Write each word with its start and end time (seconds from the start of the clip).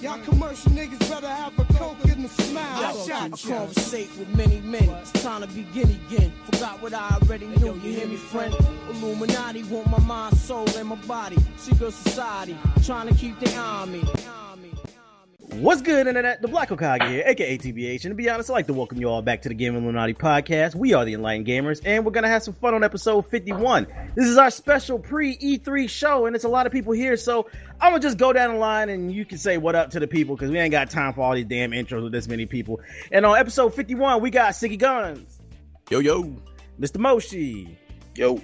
Y'all 0.00 0.18
commercial 0.24 0.70
niggas 0.72 0.98
better 1.10 1.26
have 1.26 1.58
a 1.58 1.64
coke 1.74 1.96
and 2.04 2.24
a 2.24 2.28
smile. 2.28 2.84
I 2.84 3.06
Shot 3.06 3.44
you. 3.44 3.50
conversate 3.50 4.10
with 4.16 4.28
many 4.36 4.60
men. 4.60 4.88
It's 4.90 5.10
time 5.24 5.40
to 5.40 5.48
begin 5.48 5.90
again. 6.06 6.32
Forgot 6.52 6.80
what 6.80 6.94
I 6.94 7.16
already 7.20 7.46
knew. 7.46 7.74
You 7.74 7.80
hear 7.98 8.06
me, 8.06 8.16
friend? 8.16 8.54
Illuminati 8.90 9.64
want 9.64 9.90
my 9.90 9.98
mind, 9.98 10.36
soul, 10.36 10.68
and 10.76 10.88
my 10.88 10.94
body. 11.06 11.36
Secret 11.56 11.92
society 11.92 12.56
trying 12.84 13.08
to 13.08 13.14
keep 13.14 13.40
the 13.40 13.52
army. 13.56 14.04
What's 15.54 15.82
good, 15.82 16.06
Internet? 16.06 16.42
The 16.42 16.46
Black 16.48 16.68
Hokage 16.68 17.08
here, 17.08 17.22
aka 17.26 17.56
TBH. 17.58 18.04
And 18.04 18.12
to 18.12 18.14
be 18.14 18.28
honest, 18.28 18.50
I'd 18.50 18.52
like 18.52 18.66
to 18.66 18.74
welcome 18.74 18.98
you 19.00 19.08
all 19.08 19.22
back 19.22 19.42
to 19.42 19.48
the 19.48 19.54
Game 19.54 19.74
Illuminati 19.74 20.12
podcast. 20.14 20.74
We 20.74 20.92
are 20.92 21.04
the 21.04 21.14
Enlightened 21.14 21.46
Gamers, 21.46 21.80
and 21.84 22.04
we're 22.04 22.12
going 22.12 22.24
to 22.24 22.28
have 22.28 22.42
some 22.42 22.54
fun 22.54 22.74
on 22.74 22.84
episode 22.84 23.22
51. 23.28 23.86
This 24.14 24.26
is 24.26 24.36
our 24.36 24.50
special 24.50 24.98
pre 24.98 25.36
E3 25.38 25.88
show, 25.88 26.26
and 26.26 26.36
it's 26.36 26.44
a 26.44 26.48
lot 26.48 26.66
of 26.66 26.72
people 26.72 26.92
here, 26.92 27.16
so 27.16 27.48
I'm 27.80 27.92
going 27.92 28.02
to 28.02 28.06
just 28.06 28.18
go 28.18 28.32
down 28.32 28.52
the 28.52 28.58
line 28.60 28.88
and 28.90 29.10
you 29.10 29.24
can 29.24 29.38
say 29.38 29.56
what 29.56 29.74
up 29.74 29.90
to 29.90 30.00
the 30.00 30.06
people 30.06 30.36
because 30.36 30.50
we 30.50 30.58
ain't 30.58 30.70
got 30.70 30.90
time 30.90 31.14
for 31.14 31.22
all 31.22 31.34
these 31.34 31.46
damn 31.46 31.70
intros 31.70 32.02
with 32.02 32.12
this 32.12 32.28
many 32.28 32.44
people. 32.46 32.80
And 33.10 33.24
on 33.24 33.36
episode 33.38 33.74
51, 33.74 34.20
we 34.20 34.30
got 34.30 34.52
Siggy 34.52 34.78
Guns, 34.78 35.40
Yo, 35.90 36.00
yo. 36.00 36.36
Mr. 36.78 36.98
Moshi, 36.98 37.76
Yo. 38.14 38.40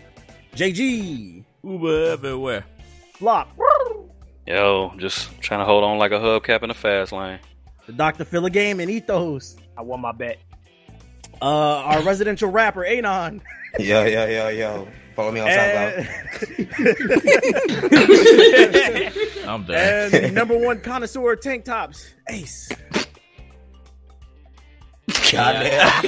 JG, 0.56 1.44
Uber 1.62 2.04
everywhere. 2.12 2.64
Flop, 3.12 3.50
Yo, 4.46 4.92
just 4.98 5.30
trying 5.40 5.60
to 5.60 5.64
hold 5.64 5.84
on 5.84 5.98
like 5.98 6.12
a 6.12 6.18
hubcap 6.18 6.62
in 6.62 6.68
the 6.68 6.74
fast 6.74 7.12
lane. 7.12 7.38
the 7.86 7.92
Dr. 7.92 8.24
Phil 8.24 8.46
Game, 8.48 8.78
and 8.80 8.90
Ethos, 8.90 9.56
I 9.76 9.82
won 9.82 10.00
my 10.00 10.12
bet. 10.12 10.38
uh, 11.40 11.44
our 11.46 12.02
residential 12.02 12.50
rapper, 12.50 12.84
Anon. 12.84 13.40
Yo, 13.80 14.04
yo, 14.04 14.26
yo, 14.26 14.48
yo. 14.50 14.86
Follow 15.16 15.32
me 15.32 15.40
on 15.40 15.48
SoundCloud. 15.48 16.06
And, 19.42 19.48
I'm 19.48 19.64
done. 19.64 20.14
and 20.14 20.32
number 20.34 20.56
one 20.56 20.80
connoisseur 20.80 21.32
of 21.32 21.40
tank 21.40 21.64
tops, 21.64 22.08
Ace. 22.28 22.68
Goddamn. 25.32 26.02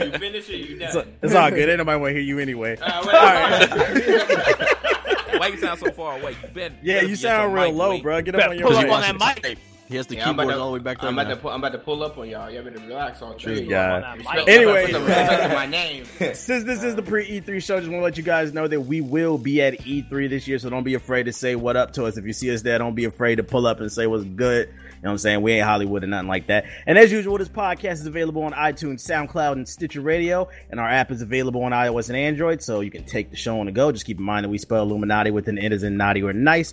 you 0.00 0.18
finish 0.18 0.48
it, 0.48 0.56
you 0.70 0.78
It's, 0.80 0.94
done. 0.94 1.12
it's 1.22 1.34
all 1.34 1.50
good. 1.50 1.68
Ain't 1.68 1.78
nobody 1.78 2.00
want 2.00 2.10
to 2.10 2.14
hear 2.14 2.22
you 2.22 2.38
anyway. 2.38 2.76
All 2.80 2.92
All 2.92 3.02
right, 3.04 3.68
right. 3.70 4.68
Why 5.42 5.48
you 5.48 5.56
sound 5.58 5.80
so 5.80 5.90
far 5.90 6.20
away? 6.20 6.36
You 6.42 6.48
better, 6.54 6.74
Yeah, 6.82 6.94
better 6.98 7.06
you 7.08 7.16
sound 7.16 7.52
real 7.54 7.72
low, 7.72 7.90
weight. 7.90 8.02
bro. 8.04 8.22
Get 8.22 8.34
up 8.36 8.48
on 8.50 8.56
your 8.58 8.68
Pull 8.68 8.76
up 8.76 8.84
mic. 8.84 8.92
on 8.92 9.18
that 9.18 9.42
mic. 9.42 9.58
He 9.88 9.96
has 9.96 10.06
the 10.06 10.14
Yeah, 10.14 10.28
I'm 10.28 10.34
about 10.34 10.42
keyboard 10.44 10.54
to, 10.54 10.60
all 10.60 10.66
the 10.68 10.72
way 10.74 10.78
back 10.78 11.00
there. 11.00 11.08
I'm 11.10 11.18
about, 11.18 11.28
to 11.30 11.36
pull, 11.36 11.50
I'm 11.50 11.58
about 11.60 11.72
to 11.72 11.78
pull 11.78 12.02
up 12.04 12.16
on 12.16 12.28
y'all. 12.28 12.48
Y'all 12.50 12.62
better 12.62 12.78
relax 12.78 13.20
all 13.20 13.32
three. 13.34 13.54
This 13.54 13.62
of 13.64 13.68
guy. 13.68 14.00
y'all. 14.00 14.16
Mic. 14.16 14.26
Respect- 14.26 14.48
Anyway. 14.48 14.84
put 14.86 14.92
some 14.92 15.04
respect 15.04 15.42
to 15.42 15.54
my 15.54 15.66
name. 15.66 16.04
Since 16.34 16.64
this 16.64 16.82
is 16.84 16.94
the 16.94 17.02
pre 17.02 17.26
E3 17.40 17.62
show, 17.62 17.78
just 17.80 17.90
want 17.90 18.00
to 18.00 18.04
let 18.04 18.16
you 18.16 18.22
guys 18.22 18.54
know 18.54 18.66
that 18.68 18.80
we 18.82 19.00
will 19.02 19.36
be 19.36 19.60
at 19.60 19.80
E3 19.80 20.30
this 20.30 20.46
year, 20.48 20.58
so 20.60 20.70
don't 20.70 20.84
be 20.84 20.94
afraid 20.94 21.24
to 21.24 21.32
say 21.32 21.56
what 21.56 21.76
up 21.76 21.92
to 21.94 22.06
us. 22.06 22.16
If 22.16 22.24
you 22.24 22.32
see 22.32 22.54
us 22.54 22.62
there, 22.62 22.78
don't 22.78 22.94
be 22.94 23.04
afraid 23.04 23.34
to 23.36 23.42
pull 23.42 23.66
up 23.66 23.80
and 23.80 23.90
say 23.92 24.06
what's 24.06 24.24
good. 24.24 24.70
You 25.02 25.06
know 25.06 25.10
what 25.10 25.14
I'm 25.14 25.18
saying? 25.18 25.42
We 25.42 25.52
ain't 25.54 25.64
Hollywood 25.66 26.04
or 26.04 26.06
nothing 26.06 26.28
like 26.28 26.46
that. 26.46 26.64
And 26.86 26.96
as 26.96 27.10
usual, 27.10 27.36
this 27.36 27.48
podcast 27.48 27.94
is 27.94 28.06
available 28.06 28.44
on 28.44 28.52
iTunes, 28.52 29.00
SoundCloud, 29.00 29.54
and 29.54 29.68
Stitcher 29.68 30.00
Radio. 30.00 30.48
And 30.70 30.78
our 30.78 30.88
app 30.88 31.10
is 31.10 31.22
available 31.22 31.64
on 31.64 31.72
iOS 31.72 32.08
and 32.08 32.16
Android, 32.16 32.62
so 32.62 32.78
you 32.82 32.90
can 32.92 33.04
take 33.04 33.30
the 33.30 33.36
show 33.36 33.58
on 33.58 33.66
the 33.66 33.72
go. 33.72 33.90
Just 33.90 34.06
keep 34.06 34.18
in 34.18 34.24
mind 34.24 34.44
that 34.44 34.48
we 34.48 34.58
spell 34.58 34.84
Illuminati 34.84 35.32
with 35.32 35.48
an 35.48 35.58
N 35.58 35.72
as 35.72 35.82
in 35.82 35.96
naughty 35.96 36.22
or 36.22 36.32
nice. 36.32 36.72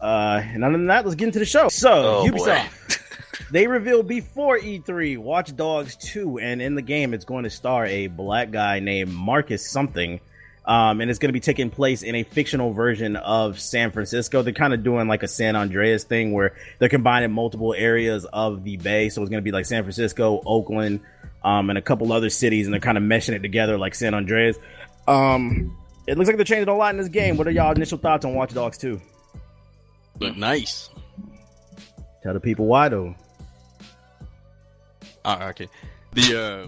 Uh, 0.00 0.40
and 0.42 0.64
other 0.64 0.72
than 0.72 0.86
that, 0.86 1.04
let's 1.04 1.16
get 1.16 1.26
into 1.26 1.38
the 1.38 1.44
show. 1.44 1.68
So, 1.68 2.22
Oh. 2.24 2.26
Ubisoft. 2.26 3.02
they 3.50 3.66
revealed 3.66 4.08
before 4.08 4.58
E3 4.58 5.18
Watch 5.18 5.54
Dogs 5.54 5.96
2, 5.96 6.38
and 6.38 6.62
in 6.62 6.76
the 6.76 6.82
game, 6.82 7.12
it's 7.12 7.26
going 7.26 7.44
to 7.44 7.50
star 7.50 7.84
a 7.84 8.06
black 8.06 8.52
guy 8.52 8.80
named 8.80 9.12
Marcus 9.12 9.70
something. 9.70 10.20
Um, 10.66 11.00
and 11.00 11.08
it's 11.08 11.20
going 11.20 11.28
to 11.28 11.32
be 11.32 11.40
taking 11.40 11.70
place 11.70 12.02
in 12.02 12.16
a 12.16 12.24
fictional 12.24 12.72
version 12.72 13.14
of 13.14 13.60
San 13.60 13.92
Francisco. 13.92 14.42
They're 14.42 14.52
kind 14.52 14.74
of 14.74 14.82
doing 14.82 15.06
like 15.06 15.22
a 15.22 15.28
San 15.28 15.54
Andreas 15.54 16.02
thing 16.02 16.32
where 16.32 16.54
they're 16.78 16.88
combining 16.88 17.30
multiple 17.30 17.72
areas 17.72 18.24
of 18.32 18.64
the 18.64 18.76
bay. 18.76 19.08
So 19.08 19.22
it's 19.22 19.30
going 19.30 19.40
to 19.40 19.44
be 19.44 19.52
like 19.52 19.64
San 19.64 19.84
Francisco, 19.84 20.42
Oakland, 20.44 21.00
um, 21.44 21.70
and 21.70 21.78
a 21.78 21.82
couple 21.82 22.12
other 22.12 22.30
cities, 22.30 22.66
and 22.66 22.74
they're 22.74 22.80
kind 22.80 22.98
of 22.98 23.04
meshing 23.04 23.34
it 23.34 23.40
together 23.40 23.78
like 23.78 23.94
San 23.94 24.12
Andreas. 24.12 24.58
Um, 25.06 25.78
it 26.08 26.18
looks 26.18 26.26
like 26.26 26.36
they're 26.36 26.44
changing 26.44 26.68
a 26.68 26.76
lot 26.76 26.90
in 26.90 26.98
this 26.98 27.08
game. 27.08 27.36
What 27.36 27.46
are 27.46 27.52
y'all 27.52 27.72
initial 27.72 27.98
thoughts 27.98 28.24
on 28.24 28.34
Watch 28.34 28.52
Dogs 28.52 28.78
2? 28.78 29.00
Look 30.18 30.36
nice. 30.36 30.90
Tell 32.22 32.34
the 32.34 32.40
people 32.40 32.66
why 32.66 32.88
though. 32.88 33.14
Ah, 35.24 35.48
okay. 35.48 35.68
The 36.16 36.34
uh, 36.34 36.64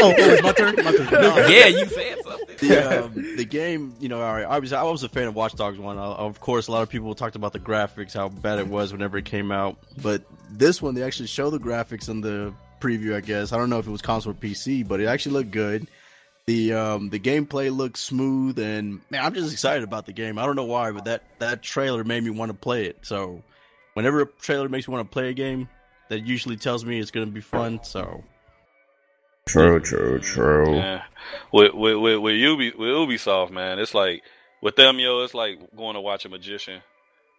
oh, 0.00 0.14
it's 0.16 0.42
my 0.42 0.52
turn. 0.52 0.74
My 0.76 0.90
turn. 0.90 1.06
No, 1.12 1.36
yeah, 1.48 1.66
you 1.66 1.84
said 1.84 2.18
something. 2.24 2.56
The 2.66 3.04
um, 3.04 3.36
the 3.36 3.44
game, 3.44 3.94
you 4.00 4.08
know, 4.08 4.22
all 4.22 4.32
right, 4.32 4.46
obviously, 4.46 4.78
I 4.78 4.84
was 4.84 5.02
a 5.02 5.10
fan 5.10 5.26
of 5.26 5.34
Watch 5.34 5.54
Dogs 5.54 5.78
one. 5.78 5.98
Uh, 5.98 6.14
of 6.14 6.40
course, 6.40 6.68
a 6.68 6.72
lot 6.72 6.80
of 6.80 6.88
people 6.88 7.14
talked 7.14 7.36
about 7.36 7.52
the 7.52 7.58
graphics, 7.58 8.14
how 8.14 8.30
bad 8.30 8.58
it 8.58 8.68
was 8.68 8.90
whenever 8.90 9.18
it 9.18 9.26
came 9.26 9.52
out. 9.52 9.76
But 10.02 10.22
this 10.50 10.80
one, 10.80 10.94
they 10.94 11.02
actually 11.02 11.26
show 11.26 11.50
the 11.50 11.58
graphics 11.58 12.08
in 12.08 12.22
the 12.22 12.54
preview. 12.80 13.14
I 13.14 13.20
guess 13.20 13.52
I 13.52 13.58
don't 13.58 13.68
know 13.68 13.80
if 13.80 13.86
it 13.86 13.90
was 13.90 14.00
console 14.00 14.32
or 14.32 14.34
PC, 14.34 14.88
but 14.88 15.02
it 15.02 15.08
actually 15.08 15.32
looked 15.32 15.50
good. 15.50 15.86
The 16.46 16.72
um, 16.72 17.10
the 17.10 17.20
gameplay 17.20 17.70
looks 17.70 18.00
smooth, 18.00 18.58
and 18.58 19.02
man, 19.10 19.26
I'm 19.26 19.34
just 19.34 19.52
excited 19.52 19.84
about 19.84 20.06
the 20.06 20.14
game. 20.14 20.38
I 20.38 20.46
don't 20.46 20.56
know 20.56 20.64
why, 20.64 20.90
but 20.90 21.04
that 21.04 21.22
that 21.38 21.60
trailer 21.60 22.02
made 22.02 22.24
me 22.24 22.30
want 22.30 22.50
to 22.50 22.56
play 22.56 22.86
it. 22.86 22.96
So, 23.02 23.42
whenever 23.92 24.22
a 24.22 24.26
trailer 24.26 24.70
makes 24.70 24.88
me 24.88 24.92
want 24.92 25.06
to 25.06 25.12
play 25.12 25.28
a 25.28 25.34
game, 25.34 25.68
that 26.08 26.26
usually 26.26 26.56
tells 26.56 26.84
me 26.84 26.98
it's 26.98 27.10
going 27.10 27.26
to 27.26 27.32
be 27.32 27.40
fun. 27.40 27.80
So, 27.82 28.22
True, 29.46 29.78
true, 29.78 30.18
true. 30.18 30.74
Yeah. 30.74 31.02
With 31.52 31.72
with 31.72 31.96
with, 31.98 32.18
with, 32.18 32.34
Ubi, 32.34 32.72
with 32.72 32.88
Ubisoft, 32.88 33.50
man, 33.50 33.78
it's 33.78 33.94
like 33.94 34.22
with 34.60 34.74
them, 34.74 34.98
yo, 34.98 35.22
it's 35.22 35.34
like 35.34 35.58
going 35.76 35.94
to 35.94 36.00
watch 36.00 36.24
a 36.24 36.28
magician. 36.28 36.82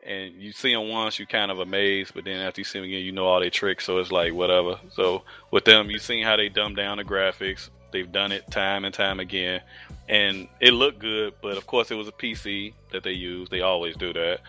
And 0.05 0.35
you 0.35 0.53
see 0.53 0.73
them 0.73 0.87
once, 0.87 1.19
you 1.19 1.27
kind 1.27 1.51
of 1.51 1.59
amazed, 1.59 2.13
but 2.13 2.23
then 2.23 2.39
after 2.39 2.61
you 2.61 2.65
see 2.65 2.79
them 2.79 2.85
again, 2.85 3.03
you 3.03 3.11
know 3.11 3.25
all 3.25 3.41
their 3.41 3.49
tricks. 3.49 3.83
So 3.83 3.97
it's 3.97 4.11
like 4.11 4.33
whatever. 4.33 4.79
So 4.93 5.23
with 5.51 5.65
them, 5.65 5.89
you 5.89 5.99
seen 5.99 6.23
how 6.23 6.37
they 6.37 6.47
dumb 6.47 6.75
down 6.75 6.97
the 6.97 7.03
graphics. 7.03 7.69
They've 7.91 8.09
done 8.09 8.31
it 8.31 8.49
time 8.49 8.85
and 8.85 8.93
time 8.93 9.19
again, 9.19 9.61
and 10.07 10.47
it 10.61 10.71
looked 10.71 10.99
good. 10.99 11.33
But 11.41 11.57
of 11.57 11.67
course, 11.67 11.91
it 11.91 11.95
was 11.95 12.07
a 12.07 12.13
PC 12.13 12.73
that 12.93 13.03
they 13.03 13.11
used. 13.11 13.51
They 13.51 13.61
always 13.61 13.97
do 13.97 14.13
that. 14.13 14.39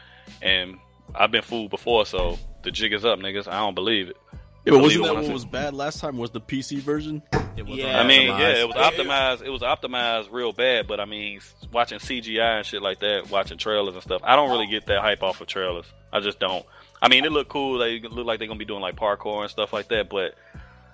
And 0.42 0.78
I've 1.14 1.30
been 1.30 1.42
fooled 1.42 1.70
before, 1.70 2.06
so 2.06 2.38
the 2.62 2.70
jig 2.70 2.92
is 2.92 3.04
up, 3.04 3.18
niggas. 3.18 3.48
I 3.48 3.60
don't 3.60 3.74
believe 3.74 4.08
it. 4.08 4.16
yeah, 4.32 4.72
but 4.72 4.80
wasn't 4.80 5.02
Believe 5.02 5.06
that 5.06 5.14
when 5.14 5.24
what 5.24 5.32
was 5.32 5.44
bad 5.44 5.74
last 5.74 6.00
time? 6.00 6.16
Was 6.16 6.30
the 6.30 6.40
PC 6.40 6.78
version? 6.78 7.22
Yeah. 7.56 8.00
I 8.00 8.06
mean, 8.06 8.26
yeah, 8.28 8.60
it 8.60 8.68
was 8.68 8.76
optimized. 8.76 9.42
It 9.42 9.50
was 9.50 9.62
optimized 9.62 10.30
real 10.30 10.52
bad, 10.52 10.86
but 10.86 11.00
I 11.00 11.04
mean, 11.04 11.40
watching 11.72 11.98
CGI 11.98 12.58
and 12.58 12.66
shit 12.66 12.82
like 12.82 13.00
that, 13.00 13.30
watching 13.30 13.58
trailers 13.58 13.94
and 13.94 14.02
stuff, 14.02 14.22
I 14.24 14.36
don't 14.36 14.50
really 14.50 14.66
get 14.66 14.86
that 14.86 15.00
hype 15.00 15.22
off 15.22 15.40
of 15.40 15.46
trailers. 15.46 15.86
I 16.12 16.20
just 16.20 16.38
don't. 16.38 16.64
I 17.00 17.08
mean, 17.08 17.24
it 17.24 17.32
looked 17.32 17.50
cool. 17.50 17.78
They 17.78 18.00
look 18.00 18.26
like 18.26 18.38
they're 18.38 18.48
gonna 18.48 18.58
be 18.58 18.64
doing 18.64 18.80
like 18.80 18.96
parkour 18.96 19.42
and 19.42 19.50
stuff 19.50 19.72
like 19.72 19.88
that, 19.88 20.08
but 20.08 20.34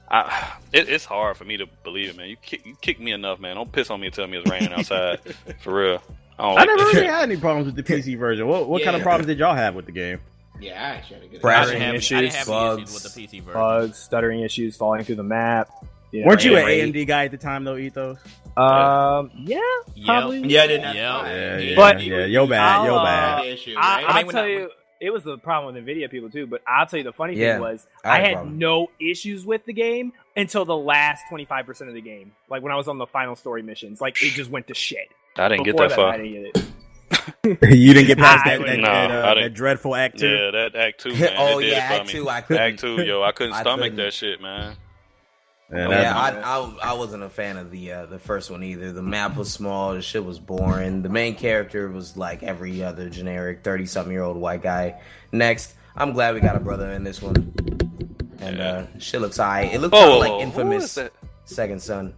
I, 0.08 0.56
it, 0.72 0.88
it's 0.88 1.04
hard 1.04 1.36
for 1.36 1.44
me 1.44 1.56
to 1.58 1.66
believe 1.82 2.10
it, 2.10 2.16
man. 2.16 2.28
You 2.28 2.36
kick, 2.36 2.64
you 2.64 2.76
kick 2.80 3.00
me 3.00 3.12
enough, 3.12 3.40
man. 3.40 3.56
Don't 3.56 3.70
piss 3.70 3.90
on 3.90 4.00
me 4.00 4.06
and 4.06 4.14
tell 4.14 4.26
me 4.26 4.38
it's 4.38 4.50
raining 4.50 4.72
outside. 4.72 5.20
for 5.60 5.74
real. 5.74 6.02
I 6.38 6.42
don't 6.42 6.52
I 6.52 6.54
like 6.54 6.66
never 6.66 6.84
really 6.90 7.06
had 7.06 7.22
any 7.22 7.36
problems 7.36 7.66
with 7.72 7.76
the 7.76 7.82
PC 7.82 8.18
version. 8.18 8.46
What 8.48 8.68
what 8.68 8.82
kind 8.82 8.96
of 8.96 9.02
problems 9.02 9.26
did 9.26 9.38
y'all 9.38 9.54
have 9.54 9.74
with 9.74 9.86
the 9.86 9.92
game? 9.92 10.20
Yeah, 10.60 10.72
I 10.74 10.96
actually 10.96 11.16
had 11.16 11.24
a 11.24 11.28
good 11.28 11.40
Crashing 11.42 11.80
have- 11.80 11.94
issues, 11.96 12.34
I 12.34 12.36
have 12.38 12.46
bugs, 12.46 12.82
issues 12.82 13.04
with 13.04 13.14
the 13.14 13.20
PC 13.26 13.40
version. 13.42 13.60
bugs, 13.60 13.98
stuttering 13.98 14.40
issues, 14.40 14.76
falling 14.76 15.02
through 15.04 15.16
the 15.16 15.22
map. 15.24 15.68
know, 16.12 16.26
Weren't 16.26 16.44
you 16.44 16.56
an. 16.56 16.64
AMD 16.66 17.06
guy 17.08 17.24
at 17.24 17.32
the 17.32 17.36
time 17.36 17.64
though, 17.64 17.76
Ethos? 17.76 18.18
Um, 18.56 19.30
yeah, 19.44 19.58
probably. 20.04 20.46
Yeah, 20.46 20.62
I 20.62 20.66
didn't 20.68 20.84
have 20.84 20.94
Yeah. 20.94 21.26
Yeah, 21.26 21.58
yeah, 21.58 21.76
But- 21.76 22.02
yeah. 22.04 22.24
Yo 22.26 22.46
bad, 22.46 22.84
yo 22.86 22.94
I'll, 22.96 23.04
bad. 23.04 23.38
uh, 23.38 23.42
The 23.42 23.52
issue, 23.52 23.74
I, 23.76 23.80
right? 23.80 24.04
I'll 24.08 24.22
mean, 24.22 24.32
tell 24.32 24.44
I- 24.44 24.48
you, 24.48 24.70
it 25.00 25.10
was 25.10 25.26
a 25.26 25.36
problem 25.36 25.74
with 25.74 25.84
Nvidia 25.84 26.08
people 26.10 26.30
too. 26.30 26.46
But 26.46 26.62
I'll 26.66 26.86
tell 26.86 26.98
you, 26.98 27.04
the 27.04 27.12
funny 27.12 27.34
Yeah, 27.34 27.54
thing 27.54 27.62
was, 27.62 27.86
I 28.04 28.10
I 28.10 28.16
had 28.18 28.24
had 28.26 28.32
problem. 28.34 28.58
no 28.58 28.90
issues 29.00 29.44
with 29.44 29.64
the 29.66 29.72
game 29.72 30.12
until 30.36 30.64
the 30.64 30.76
last 30.76 31.24
twenty 31.28 31.44
five 31.46 31.66
percent 31.66 31.88
of 31.88 31.94
the 31.94 32.00
game. 32.00 32.32
Like 32.48 32.62
when 32.62 32.72
I 32.72 32.76
was 32.76 32.86
on 32.88 32.98
the 32.98 33.06
final 33.06 33.34
story 33.34 33.62
missions, 33.62 34.00
like 34.00 34.22
it 34.22 34.30
just 34.34 34.50
went 34.50 34.68
to 34.68 34.74
shit. 34.74 35.08
I 35.36 35.48
didn't 35.48 35.64
get 35.64 35.76
Before 35.76 35.88
that 35.88 35.96
far. 35.96 36.16
didn't 36.18 36.32
get 36.52 36.56
it. 36.56 36.64
you 37.76 37.92
didn't 37.94 38.06
get 38.06 38.18
past 38.18 38.44
that 38.44 38.58
that, 38.58 38.60
wouldn't- 38.60 38.82
that, 38.82 39.10
uh, 39.10 39.34
that 39.34 39.54
dreadful 39.54 39.94
act 39.94 40.18
two. 40.18 40.28
Yeah, 40.28 40.50
that 40.50 40.74
Act 40.76 41.00
Two, 41.00 41.14
man. 41.14 41.34
oh 41.38 41.58
yeah, 41.58 41.76
Act 41.78 42.08
two. 42.08 42.28
I 42.28 42.40
couldn't. 42.40 42.62
Act 42.62 42.78
Two, 42.80 43.02
yo, 43.02 43.22
I 43.22 43.32
couldn't 43.32 43.52
I 43.54 43.60
stomach 43.62 43.84
couldn't. 43.84 43.96
that 43.96 44.12
shit, 44.12 44.40
man. 44.40 44.76
Yeah, 45.72 45.86
Oh, 45.86 45.90
yeah, 45.90 46.16
I, 46.16 46.30
I 46.40 46.90
I 46.90 46.92
wasn't 46.92 47.22
a 47.22 47.28
fan 47.30 47.56
of 47.56 47.70
the 47.70 47.90
uh, 47.92 48.06
the 48.06 48.18
first 48.18 48.50
one 48.50 48.62
either. 48.62 48.92
The 48.92 49.02
map 49.02 49.36
was 49.36 49.50
small. 49.50 49.94
The 49.94 50.02
shit 50.02 50.24
was 50.24 50.38
boring. 50.38 51.02
The 51.02 51.08
main 51.08 51.34
character 51.34 51.88
was 51.88 52.16
like 52.16 52.42
every 52.42 52.82
other 52.84 53.08
generic 53.08 53.64
thirty 53.64 53.86
something 53.86 54.12
year 54.12 54.22
old 54.22 54.36
white 54.36 54.62
guy. 54.62 55.00
Next, 55.32 55.74
I'm 55.96 56.12
glad 56.12 56.34
we 56.34 56.40
got 56.40 56.56
a 56.56 56.60
brother 56.60 56.90
in 56.90 57.02
this 57.02 57.22
one. 57.22 57.52
And 58.40 58.60
uh, 58.60 58.86
shit 58.98 59.20
looks 59.22 59.40
alright. 59.40 59.72
It 59.72 59.80
looks 59.80 59.96
Oh, 59.96 60.18
like 60.18 60.30
whoa, 60.30 60.36
who 60.36 60.42
is 60.42 60.46
infamous? 60.48 60.98
Second 61.46 61.80
Son. 61.80 62.14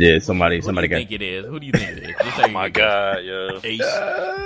Yeah, 0.00 0.18
somebody 0.18 0.56
Who 0.56 0.62
somebody 0.62 0.88
do 0.88 0.94
you 0.94 1.00
got 1.02 1.08
think 1.08 1.20
it 1.20 1.24
is? 1.24 1.46
Who 1.46 1.60
do 1.60 1.66
you 1.66 1.72
think 1.72 1.90
it 1.90 2.02
is? 2.10 2.16
Just 2.22 2.40
Oh 2.40 2.48
my 2.48 2.68
god, 2.68 3.24
yo. 3.24 3.60
Ace. 3.62 3.80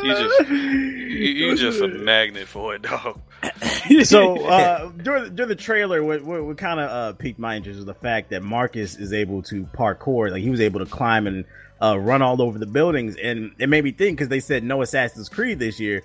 You 0.02 0.14
just 0.14 0.50
you, 0.50 1.48
you 1.48 1.56
just 1.56 1.80
a 1.80 1.88
magnet 1.88 2.46
for 2.48 2.74
it, 2.74 2.82
dog. 2.82 3.20
so 4.04 4.44
uh, 4.46 4.90
during 4.90 5.34
during 5.34 5.48
the 5.48 5.56
trailer, 5.56 6.02
what 6.02 6.22
what, 6.22 6.44
what 6.44 6.58
kind 6.58 6.80
of 6.80 6.90
uh, 6.90 7.12
piqued 7.16 7.38
my 7.38 7.56
interest 7.56 7.76
was 7.76 7.86
the 7.86 7.94
fact 7.94 8.30
that 8.30 8.42
Marcus 8.42 8.96
is 8.96 9.12
able 9.12 9.42
to 9.44 9.64
parkour. 9.64 10.30
Like 10.30 10.42
he 10.42 10.50
was 10.50 10.60
able 10.60 10.80
to 10.80 10.86
climb 10.86 11.26
and 11.26 11.44
uh, 11.82 11.98
run 11.98 12.22
all 12.22 12.40
over 12.40 12.58
the 12.58 12.66
buildings, 12.66 13.16
and 13.16 13.52
it 13.58 13.68
made 13.68 13.84
me 13.84 13.90
think 13.92 14.16
because 14.16 14.28
they 14.28 14.40
said 14.40 14.62
no 14.62 14.82
Assassin's 14.82 15.28
Creed 15.28 15.58
this 15.58 15.80
year. 15.80 16.02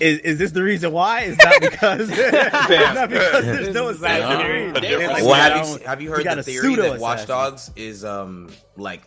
Is, 0.00 0.18
is 0.20 0.38
this 0.38 0.52
the 0.52 0.62
reason 0.62 0.92
why? 0.92 1.22
It's 1.22 1.44
not 1.44 1.60
because, 1.60 2.08
it's 2.10 2.68
not 2.94 3.10
because 3.10 3.44
there's 3.44 3.74
no 3.74 3.88
Assassin's 3.88 4.42
Creed. 4.42 4.90
No. 4.90 5.06
Like, 5.08 5.24
well, 5.24 5.34
have 5.34 5.68
you 5.68 5.86
have 5.86 6.02
you 6.02 6.10
heard 6.10 6.24
got 6.24 6.36
the 6.36 6.42
theory 6.42 6.60
that 6.60 6.74
pseudo-assassin." 6.76 7.00
Watch 7.00 7.26
Dogs 7.26 7.70
is 7.76 8.04
um 8.04 8.48
like 8.76 9.02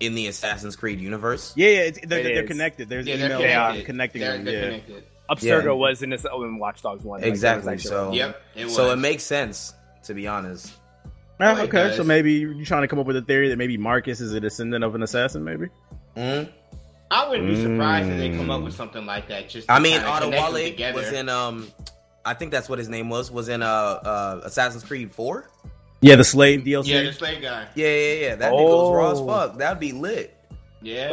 in 0.00 0.14
the 0.14 0.28
Assassin's 0.28 0.76
Creed 0.76 1.00
universe? 1.00 1.52
Yeah, 1.56 1.68
yeah, 1.68 1.78
it's, 1.80 2.00
they're, 2.06 2.20
It 2.20 2.34
they're 2.34 2.46
connected. 2.46 2.88
There's 2.88 3.06
Yeah, 3.06 3.16
they're 3.16 3.38
connected. 3.38 3.86
connecting 3.86 4.20
they're, 4.20 4.32
them. 4.32 4.44
they're 4.44 4.54
yeah. 4.72 4.78
connected. 4.78 5.04
Abstergo 5.28 5.64
Yeah. 5.64 5.70
was 5.72 6.02
in 6.02 6.10
this 6.10 6.24
oh, 6.30 6.44
in 6.44 6.58
Watch 6.58 6.82
Dogs 6.82 7.04
one. 7.04 7.20
like, 7.20 7.22
there 7.22 7.30
was 7.30 7.38
Exactly. 7.38 7.78
So 7.78 8.12
Yep. 8.12 8.42
It 8.54 8.70
so 8.70 8.90
it 8.92 8.96
makes 8.96 9.24
sense 9.24 9.74
to 10.04 10.14
be 10.14 10.26
honest. 10.26 10.72
Oh, 11.40 11.56
okay, 11.62 11.66
does. 11.88 11.96
so 11.96 12.04
maybe 12.04 12.32
you're 12.34 12.64
trying 12.64 12.82
to 12.82 12.88
come 12.88 12.98
up 12.98 13.06
with 13.06 13.16
a 13.16 13.22
theory 13.22 13.48
that 13.50 13.56
maybe 13.56 13.76
Marcus 13.76 14.20
is 14.20 14.32
a 14.32 14.40
descendant 14.40 14.82
of 14.84 14.94
an 14.94 15.02
assassin. 15.02 15.44
Maybe. 15.44 15.68
Mhm. 16.16 16.48
I 17.10 17.28
wouldn't 17.28 17.48
be 17.48 17.62
surprised 17.62 18.08
if 18.10 18.18
they 18.18 18.30
come 18.30 18.48
Mm. 18.48 18.58
up 18.58 18.62
with 18.64 18.74
something 18.74 19.06
like 19.06 19.28
that. 19.28 19.48
Just 19.48 19.70
I 19.70 19.78
mean, 19.78 19.92
kinda 19.94 20.08
Otto 20.08 20.24
connect 20.26 20.44
them 20.44 20.54
Wale 20.54 20.70
together. 20.70 20.98
was 20.98 21.12
in 21.12 21.28
um, 21.28 21.68
I 22.24 22.34
think 22.34 22.50
that's 22.50 22.68
what 22.68 22.78
his 22.78 22.88
name 22.88 23.08
was. 23.08 23.30
Was 23.30 23.48
in 23.48 23.62
uh, 23.62 23.66
uh 23.66 24.40
Assassin's 24.44 24.84
Creed 24.84 25.10
Four. 25.12 25.48
Yeah, 26.00 26.16
the 26.16 26.24
slave 26.24 26.60
DLC. 26.64 26.86
Yeah, 26.88 27.02
the 27.04 27.12
slave 27.12 27.40
guy. 27.42 27.66
Yeah, 27.74 27.88
yeah, 27.88 28.12
yeah. 28.28 28.34
That 28.36 28.52
nigga 28.52 28.68
was 28.68 28.94
raw 28.94 29.10
as 29.12 29.18
Oh. 29.20 29.26
fuck. 29.26 29.58
That'd 29.58 29.80
be 29.80 29.92
lit. 29.92 30.34
Yeah, 30.82 31.08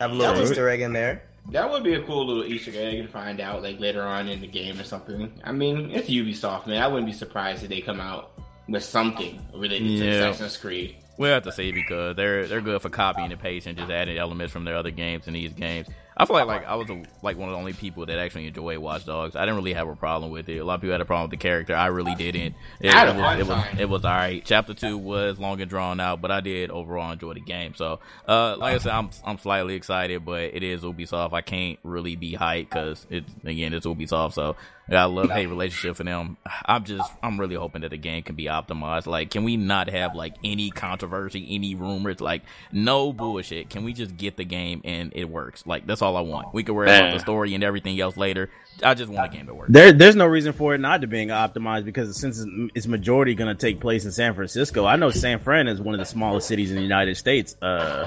Have 0.00 0.10
a 0.10 0.14
little 0.14 0.36
Yeah. 0.36 0.42
Easter 0.42 0.68
egg 0.68 0.80
in 0.82 0.92
there. 0.92 1.22
that 1.50 1.70
would 1.70 1.82
be 1.82 1.94
a 1.94 2.02
cool 2.02 2.26
little 2.26 2.44
Easter 2.44 2.72
egg 2.74 3.02
to 3.02 3.08
find 3.08 3.40
out 3.40 3.62
like 3.62 3.80
later 3.80 4.02
on 4.02 4.28
in 4.28 4.40
the 4.40 4.46
game 4.46 4.78
or 4.78 4.84
something. 4.84 5.32
I 5.44 5.52
mean, 5.52 5.90
it's 5.92 6.10
Ubisoft, 6.10 6.66
man. 6.66 6.82
I 6.82 6.88
wouldn't 6.88 7.06
be 7.06 7.12
surprised 7.12 7.62
if 7.62 7.68
they 7.70 7.80
come 7.80 8.00
out 8.00 8.30
with 8.68 8.84
something 8.84 9.40
related 9.54 9.86
to 9.86 10.04
Yeah. 10.04 10.12
Assassin's 10.28 10.56
Creed. 10.56 10.96
We'll 11.18 11.34
have 11.34 11.42
to 11.44 11.52
see 11.52 11.72
because 11.72 12.16
they're 12.16 12.46
they're 12.46 12.62
good 12.62 12.80
for 12.80 12.88
copying 12.88 13.30
and 13.30 13.40
pasting 13.40 13.76
just 13.76 13.90
adding 13.90 14.16
elements 14.16 14.52
from 14.52 14.64
their 14.64 14.76
other 14.76 14.90
games 14.90 15.26
in 15.28 15.34
these 15.34 15.52
games. 15.52 15.86
I 16.16 16.24
feel 16.26 16.36
like 16.36 16.46
like 16.46 16.66
I 16.66 16.74
was 16.74 16.88
a, 16.90 17.02
like 17.22 17.36
one 17.36 17.48
of 17.48 17.54
the 17.54 17.58
only 17.58 17.72
people 17.74 18.04
that 18.06 18.18
actually 18.18 18.46
enjoyed 18.46 18.78
Watch 18.78 19.06
Dogs. 19.06 19.36
I 19.36 19.40
didn't 19.40 19.56
really 19.56 19.72
have 19.74 19.88
a 19.88 19.96
problem 19.96 20.30
with 20.30 20.48
it. 20.48 20.58
A 20.58 20.64
lot 20.64 20.76
of 20.76 20.80
people 20.80 20.92
had 20.92 21.00
a 21.00 21.04
problem 21.06 21.30
with 21.30 21.38
the 21.38 21.42
character. 21.42 21.74
I 21.74 21.86
really 21.86 22.14
didn't. 22.14 22.54
It, 22.80 22.94
I 22.94 23.08
it 23.10 23.16
was, 23.16 23.38
it 23.40 23.46
was 23.46 23.80
it 23.80 23.88
was 23.88 24.04
all 24.04 24.10
right. 24.10 24.42
Chapter 24.44 24.74
two 24.74 24.96
was 24.98 25.38
long 25.38 25.60
and 25.60 25.70
drawn 25.70 26.00
out, 26.00 26.20
but 26.20 26.30
I 26.30 26.40
did 26.40 26.70
overall 26.70 27.12
enjoy 27.12 27.34
the 27.34 27.40
game. 27.40 27.74
So, 27.74 28.00
uh, 28.26 28.56
like 28.58 28.74
I 28.74 28.78
said, 28.78 28.92
I'm 28.92 29.10
I'm 29.24 29.38
slightly 29.38 29.74
excited, 29.74 30.24
but 30.24 30.42
it 30.42 30.62
is 30.62 30.82
Ubisoft. 30.82 31.32
I 31.34 31.42
can't 31.42 31.78
really 31.82 32.16
be 32.16 32.32
hyped 32.34 32.70
because 32.70 33.06
it's 33.10 33.30
again 33.44 33.72
it's 33.74 33.86
Ubisoft. 33.86 34.32
So 34.34 34.56
I 34.90 35.04
love 35.04 35.30
hate 35.30 35.46
relationship 35.46 35.96
for 35.96 36.04
them. 36.04 36.36
I'm 36.66 36.84
just 36.84 37.10
I'm 37.22 37.38
really 37.38 37.54
hoping 37.54 37.82
that 37.82 37.90
the 37.90 37.96
game 37.96 38.22
can 38.22 38.34
be 38.34 38.44
optimized. 38.44 39.06
Like, 39.06 39.30
can 39.30 39.44
we 39.44 39.56
not 39.56 39.88
have 39.88 40.14
like 40.14 40.34
any 40.44 40.70
controversy, 40.70 41.46
any 41.50 41.74
rumors? 41.74 42.20
Like, 42.20 42.42
no 42.72 43.12
bullshit. 43.12 43.70
Can 43.70 43.84
we 43.84 43.92
just 43.92 44.16
get 44.16 44.36
the 44.36 44.44
game 44.44 44.82
and 44.84 45.12
it 45.14 45.28
works? 45.28 45.64
Like, 45.66 45.86
that's 45.86 46.02
all 46.02 46.16
I 46.16 46.20
want. 46.20 46.52
We 46.52 46.64
can 46.64 46.74
worry 46.74 46.88
about 46.88 47.12
the 47.14 47.20
story 47.20 47.54
and 47.54 47.62
everything 47.64 48.00
else 48.00 48.16
later. 48.16 48.50
I 48.82 48.94
just 48.94 49.10
want 49.10 49.32
a 49.32 49.36
game 49.36 49.46
to 49.46 49.54
work. 49.54 49.68
There, 49.70 49.92
there's 49.92 50.16
no 50.16 50.26
reason 50.26 50.52
for 50.52 50.74
it 50.74 50.78
not 50.78 51.02
to 51.02 51.06
being 51.06 51.28
optimized 51.28 51.84
because 51.84 52.18
since 52.18 52.40
it's, 52.40 52.50
it's 52.74 52.86
majority 52.86 53.34
going 53.34 53.54
to 53.54 53.60
take 53.60 53.80
place 53.80 54.04
in 54.04 54.12
San 54.12 54.34
Francisco, 54.34 54.84
I 54.84 54.96
know 54.96 55.10
San 55.10 55.38
Fran 55.38 55.68
is 55.68 55.80
one 55.80 55.94
of 55.94 56.00
the 56.00 56.06
smallest 56.06 56.48
cities 56.48 56.70
in 56.70 56.76
the 56.76 56.82
United 56.82 57.16
States. 57.16 57.56
Uh, 57.62 58.06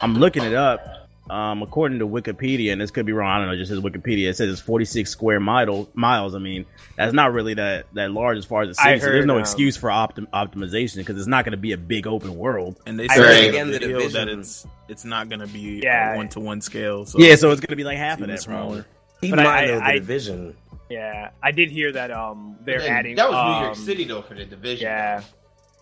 I'm 0.00 0.14
looking 0.14 0.44
it 0.44 0.54
up. 0.54 1.01
Um, 1.30 1.62
according 1.62 2.00
to 2.00 2.06
Wikipedia, 2.08 2.72
and 2.72 2.80
this 2.80 2.90
could 2.90 3.06
be 3.06 3.12
wrong. 3.12 3.30
I 3.30 3.38
don't 3.38 3.46
know. 3.48 3.56
Just 3.56 3.70
says 3.70 3.78
Wikipedia. 3.78 4.28
It 4.28 4.36
says 4.36 4.50
it's 4.50 4.60
46 4.60 5.08
square 5.08 5.38
mile, 5.38 5.88
miles. 5.94 6.34
I 6.34 6.38
mean, 6.38 6.66
that's 6.96 7.12
not 7.14 7.32
really 7.32 7.54
that 7.54 7.86
that 7.94 8.10
large 8.10 8.38
as 8.38 8.44
far 8.44 8.62
as 8.62 8.76
the 8.76 8.82
I 8.82 8.94
city. 8.94 9.00
so 9.00 9.06
there's 9.06 9.24
no 9.26 9.34
um, 9.36 9.40
excuse 9.40 9.76
for 9.76 9.88
optim- 9.88 10.26
optimization 10.30 10.96
because 10.96 11.16
it's 11.18 11.28
not 11.28 11.44
going 11.44 11.52
to 11.52 11.56
be 11.58 11.72
a 11.72 11.78
big 11.78 12.06
open 12.08 12.36
world. 12.36 12.80
And 12.86 12.98
they 12.98 13.04
I 13.08 13.14
said 13.14 13.24
heard 13.24 13.48
again 13.48 13.70
the 13.70 13.78
the 13.78 14.08
that 14.08 14.28
it's 14.28 14.66
it's 14.88 15.04
not 15.04 15.28
going 15.28 15.40
to 15.40 15.46
be 15.46 15.80
Yeah. 15.82 16.16
one 16.16 16.28
to 16.30 16.40
one 16.40 16.60
scale. 16.60 17.06
So 17.06 17.18
yeah, 17.20 17.36
so 17.36 17.50
it's 17.52 17.60
going 17.60 17.70
to 17.70 17.76
be 17.76 17.84
like 17.84 17.98
half 17.98 18.18
of 18.18 18.24
even 18.24 18.30
that. 18.34 18.42
smaller. 18.42 18.82
Probably. 18.82 18.84
Keep 19.20 19.30
But 19.30 19.38
in 19.38 19.46
I- 19.46 19.52
mind 19.54 19.70
though, 19.70 19.84
I- 19.84 19.92
the 19.94 20.00
division. 20.00 20.56
Yeah, 20.90 21.30
I 21.42 21.52
did 21.52 21.70
hear 21.70 21.92
that 21.92 22.10
um 22.10 22.56
they're 22.64 22.80
Then 22.80 22.90
adding 22.92 23.14
that 23.16 23.30
was 23.30 23.46
New 23.56 23.64
York 23.66 23.78
um, 23.78 23.84
City 23.84 24.04
though 24.04 24.22
for 24.22 24.34
the 24.34 24.44
division. 24.44 24.86
Yeah, 24.88 25.22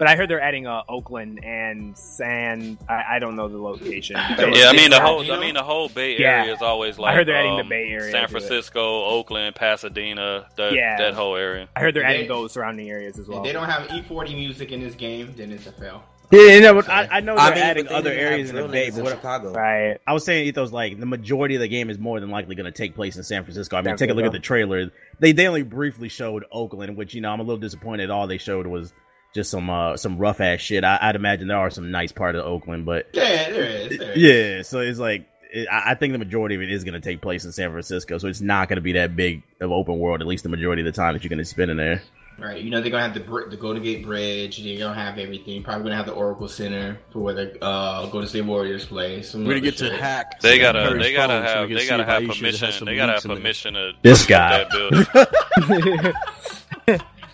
but 0.00 0.08
I 0.08 0.16
heard 0.16 0.30
they're 0.30 0.40
adding 0.40 0.66
uh, 0.66 0.82
Oakland 0.88 1.44
and 1.44 1.96
San. 1.96 2.78
I, 2.88 3.04
I 3.10 3.18
don't 3.18 3.36
know 3.36 3.48
the 3.48 3.58
location. 3.58 4.16
Yeah, 4.16 4.70
I 4.70 4.72
mean 4.72 4.90
the 4.90 4.98
whole. 4.98 5.30
I 5.30 5.38
mean 5.38 5.52
the 5.54 5.62
whole 5.62 5.90
Bay 5.90 6.18
Yeah. 6.18 6.40
Area 6.40 6.54
is 6.54 6.62
always 6.62 6.98
like. 6.98 7.12
I 7.12 7.14
heard 7.16 7.28
they're 7.28 7.36
adding 7.36 7.56
the 7.56 7.62
um, 7.64 7.68
Bay 7.68 7.90
Area 7.90 8.10
San. 8.10 8.26
Francisco, 8.28 9.04
Oakland, 9.04 9.54
Pasadena, 9.54 10.46
that 10.56 10.72
Yeah. 10.72 10.96
that 10.96 11.12
whole 11.12 11.36
area. 11.36 11.68
I 11.76 11.80
heard 11.80 11.94
they're 11.94 12.02
They- 12.02 12.14
adding 12.16 12.28
those 12.28 12.52
surrounding 12.52 12.88
areas 12.88 13.18
as 13.18 13.28
well. 13.28 13.38
If 13.38 13.44
they 13.44 13.52
don't 13.52 13.68
have 13.68 13.88
E40 13.88 14.34
music 14.34 14.72
in 14.72 14.80
this 14.80 14.94
game, 14.94 15.34
then 15.36 15.52
it's 15.52 15.66
a 15.66 15.72
fail. 15.72 16.02
Yeah, 16.32 16.54
you 16.54 16.60
know, 16.62 16.74
but 16.74 16.88
I, 16.88 17.08
I 17.10 17.20
know 17.20 17.34
they're 17.34 17.44
I 17.44 17.50
mean, 17.54 17.58
adding 17.64 17.84
they 17.86 17.94
other 17.94 18.10
areas 18.12 18.50
in 18.50 18.56
the 18.56 18.68
Bay, 18.68 18.90
but 18.90 19.02
what, 19.02 19.10
Chicago. 19.16 19.52
right. 19.52 19.98
I 20.06 20.12
was 20.14 20.24
saying 20.24 20.46
Ethos 20.46 20.70
like 20.72 20.98
the 20.98 21.04
majority 21.04 21.56
of 21.56 21.60
the 21.60 21.68
game 21.68 21.90
is 21.90 21.98
more 21.98 22.20
than 22.20 22.30
likely 22.30 22.54
going 22.54 22.66
to 22.66 22.72
take 22.72 22.94
place 22.94 23.16
in 23.16 23.24
San 23.24 23.42
Francisco. 23.42 23.76
I 23.76 23.80
mean, 23.82 23.98
San 23.98 24.08
take 24.08 24.10
a 24.10 24.14
look 24.14 24.24
at 24.24 24.32
the 24.32 24.38
trailer. 24.38 24.90
They 25.18 25.32
they 25.32 25.46
only 25.48 25.64
briefly 25.64 26.08
showed 26.08 26.44
Oakland, 26.52 26.96
which 26.96 27.14
you 27.14 27.20
know 27.20 27.32
I'm 27.32 27.40
a 27.40 27.42
little 27.42 27.58
disappointed. 27.60 28.08
All 28.10 28.26
they 28.28 28.38
showed 28.38 28.66
was 28.68 28.92
just 29.34 29.50
some 29.50 29.70
uh 29.70 29.96
some 29.96 30.18
rough 30.18 30.40
ass 30.40 30.60
shit. 30.60 30.84
I, 30.84 30.98
I'd 31.00 31.16
imagine 31.16 31.48
there 31.48 31.58
are 31.58 31.70
some 31.70 31.90
nice 31.90 32.12
part 32.12 32.34
of 32.34 32.44
Oakland, 32.44 32.84
but 32.86 33.08
Yeah, 33.12 33.50
there 33.50 33.64
is. 33.64 33.98
There 33.98 34.12
is. 34.12 34.16
yeah, 34.16 34.62
so 34.62 34.80
it's 34.80 34.98
like 34.98 35.26
it, 35.52 35.66
I 35.70 35.92
I 35.92 35.94
think 35.94 36.12
the 36.12 36.18
majority 36.18 36.54
of 36.56 36.62
it 36.62 36.70
is 36.70 36.84
going 36.84 36.94
to 36.94 37.00
take 37.00 37.20
place 37.20 37.44
in 37.44 37.52
San 37.52 37.70
Francisco, 37.70 38.18
so 38.18 38.28
it's 38.28 38.40
not 38.40 38.68
going 38.68 38.76
to 38.76 38.82
be 38.82 38.92
that 38.92 39.16
big 39.16 39.42
of 39.60 39.70
open 39.72 39.98
world. 39.98 40.20
At 40.20 40.26
least 40.26 40.42
the 40.44 40.48
majority 40.48 40.82
of 40.82 40.86
the 40.86 40.92
time 40.92 41.14
that 41.14 41.22
you're 41.24 41.28
going 41.28 41.38
to 41.38 41.44
spend 41.44 41.70
in 41.70 41.76
there. 41.76 42.02
Right. 42.38 42.62
You 42.62 42.70
know 42.70 42.80
they're 42.80 42.90
gonna 42.90 43.02
have 43.02 43.12
the 43.12 43.20
br- 43.20 43.50
the 43.50 43.56
Golden 43.58 43.82
Gate 43.82 44.02
Bridge. 44.02 44.62
They're 44.64 44.78
gonna 44.78 44.94
have 44.94 45.18
everything. 45.18 45.62
Probably 45.62 45.82
gonna 45.82 45.96
have 45.96 46.06
the 46.06 46.12
Oracle 46.14 46.48
Center 46.48 46.98
for 47.12 47.18
where 47.18 47.34
the 47.34 47.62
uh, 47.62 48.06
Golden 48.06 48.26
State 48.30 48.46
Warriors 48.46 48.86
play. 48.86 49.20
Some 49.20 49.42
We're 49.44 49.56
gonna 49.56 49.58
other 49.58 49.70
get 49.72 49.76
to 49.78 49.84
shit. 49.90 50.00
hack. 50.00 50.40
They 50.40 50.58
gotta, 50.58 50.88
Curry's 50.88 51.02
they 51.04 51.12
gotta 51.12 51.34
phone 51.34 51.46
so 51.46 51.60
have, 51.60 51.68
they 51.68 51.86
gotta 51.86 52.04
have 52.06 52.22
permission. 52.22 52.86
They 52.86 52.96
gotta 52.96 53.12
have 53.12 53.24
leaks 53.26 53.26
in 53.26 53.28
there. 53.28 53.36
permission 53.36 53.74
to 53.74 53.92
This 54.02 54.24
to 54.24 54.28
guy. 54.30 56.12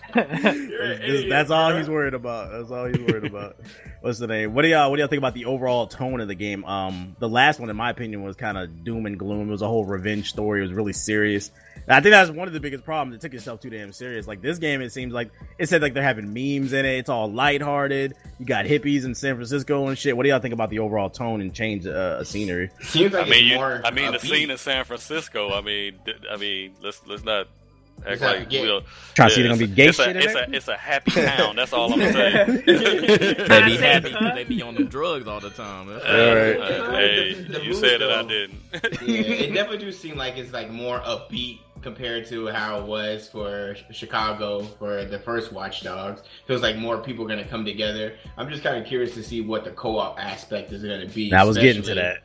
that 0.13 1.25
that's 1.29 1.51
all 1.51 1.75
he's 1.75 1.89
worried 1.89 2.13
about. 2.13 2.51
That's 2.51 2.71
all 2.71 2.85
he's 2.85 2.99
worried 2.99 3.25
about. 3.25 3.57
What's 4.01 4.19
the 4.19 4.27
name? 4.27 4.53
What 4.53 4.61
do 4.61 4.69
y'all 4.69 4.89
What 4.89 4.97
do 4.97 5.01
y'all 5.01 5.09
think 5.09 5.19
about 5.19 5.33
the 5.33 5.45
overall 5.45 5.87
tone 5.87 6.21
of 6.21 6.27
the 6.27 6.35
game? 6.35 6.63
Um, 6.65 7.15
the 7.19 7.27
last 7.27 7.59
one, 7.59 7.69
in 7.69 7.75
my 7.75 7.89
opinion, 7.89 8.23
was 8.23 8.35
kind 8.35 8.57
of 8.57 8.83
doom 8.83 9.05
and 9.05 9.17
gloom. 9.19 9.49
It 9.49 9.51
was 9.51 9.61
a 9.61 9.67
whole 9.67 9.85
revenge 9.85 10.29
story. 10.29 10.59
It 10.59 10.63
was 10.63 10.73
really 10.73 10.93
serious. 10.93 11.51
And 11.75 11.95
I 11.95 12.01
think 12.01 12.11
that's 12.11 12.29
one 12.29 12.47
of 12.47 12.53
the 12.53 12.59
biggest 12.59 12.83
problems. 12.83 13.15
It 13.15 13.21
took 13.21 13.33
itself 13.33 13.61
too 13.61 13.69
damn 13.69 13.93
serious. 13.93 14.27
Like 14.27 14.41
this 14.41 14.59
game, 14.59 14.81
it 14.81 14.91
seems 14.91 15.13
like 15.13 15.31
it 15.57 15.69
said 15.69 15.81
like 15.81 15.93
they're 15.93 16.03
having 16.03 16.33
memes 16.33 16.73
in 16.73 16.85
it. 16.85 16.99
It's 16.99 17.09
all 17.09 17.31
lighthearted. 17.31 18.13
You 18.39 18.45
got 18.45 18.65
hippies 18.65 19.05
in 19.05 19.15
San 19.15 19.35
Francisco 19.35 19.87
and 19.87 19.97
shit. 19.97 20.15
What 20.15 20.23
do 20.23 20.29
y'all 20.29 20.39
think 20.39 20.53
about 20.53 20.69
the 20.69 20.79
overall 20.79 21.09
tone 21.09 21.41
and 21.41 21.53
change 21.53 21.85
uh, 21.85 22.23
scenery? 22.23 22.71
Seems 22.81 23.15
I 23.15 23.23
mean, 23.23 23.33
it's 23.33 23.41
you, 23.41 23.55
more. 23.55 23.81
I 23.83 23.91
mean, 23.91 24.11
the 24.11 24.19
scene 24.19 24.51
in 24.51 24.57
San 24.57 24.85
Francisco. 24.85 25.53
I 25.53 25.61
mean, 25.61 25.99
I 26.29 26.37
mean, 26.37 26.73
let's 26.81 27.01
let's 27.07 27.23
not 27.23 27.47
act 27.99 28.07
Let's 28.09 28.21
not 28.21 28.35
like 28.35 28.43
forget. 28.45 28.61
we'll. 28.61 28.81
Trying 29.15 29.29
to 29.29 29.35
see 29.35 29.41
yeah, 29.41 29.47
they're 29.47 29.57
gonna 29.57 29.67
be 29.67 29.73
gay 29.75 29.87
it's 29.87 29.97
shit 29.97 30.07
a, 30.07 30.09
in 30.11 30.17
it's 30.17 30.33
there? 30.33 30.43
a 30.43 30.49
it's 30.55 30.67
a 30.67 30.77
happy 30.77 31.11
town. 31.11 31.55
That's 31.55 31.73
all 31.73 31.91
I'm 31.93 31.99
gonna 31.99 32.13
say. 32.13 32.45
They 32.65 33.65
be 33.65 33.77
happy 33.77 34.11
'cause 34.13 34.33
they 34.35 34.43
be 34.43 34.61
on 34.61 34.75
them 34.75 34.87
drugs 34.87 35.27
all 35.27 35.39
the 35.39 35.49
time. 35.49 35.87
That's 35.87 36.05
Uh, 36.05 36.07
Alright. 36.07 36.59
uh, 36.81 36.91
hey, 36.91 37.33
The- 37.33 37.53
the 37.53 37.63
you 37.63 37.71
mood, 37.71 37.79
said 37.79 38.01
it. 38.01 38.09
I 38.09 38.23
didn't. 38.23 38.59
yeah, 38.73 39.21
it 39.45 39.53
definitely 39.53 39.77
do 39.79 39.91
seem 39.91 40.15
like 40.17 40.37
it's 40.37 40.53
like 40.53 40.69
more 40.69 40.99
upbeat 41.01 41.59
compared 41.81 42.25
to 42.27 42.47
how 42.47 42.79
it 42.79 42.85
was 42.85 43.27
for 43.29 43.75
Chicago 43.91 44.61
for 44.79 45.05
the 45.05 45.19
first 45.19 45.51
Watch 45.53 45.83
Dogs. 45.83 46.21
Feels 46.47 46.61
like 46.61 46.75
more 46.75 46.97
people 46.99 47.25
are 47.25 47.27
gonna 47.27 47.45
come 47.47 47.65
together. 47.65 48.15
I'm 48.37 48.49
just 48.49 48.63
kind 48.63 48.77
of 48.77 48.85
curious 48.85 49.13
to 49.15 49.23
see 49.23 49.41
what 49.41 49.63
the 49.63 49.71
co-op 49.71 50.19
aspect 50.19 50.71
is 50.71 50.83
gonna 50.83 51.05
be. 51.07 51.31
I 51.33 51.43
was 51.43 51.57
getting 51.57 51.83
to 51.83 51.95
that. 51.95 52.23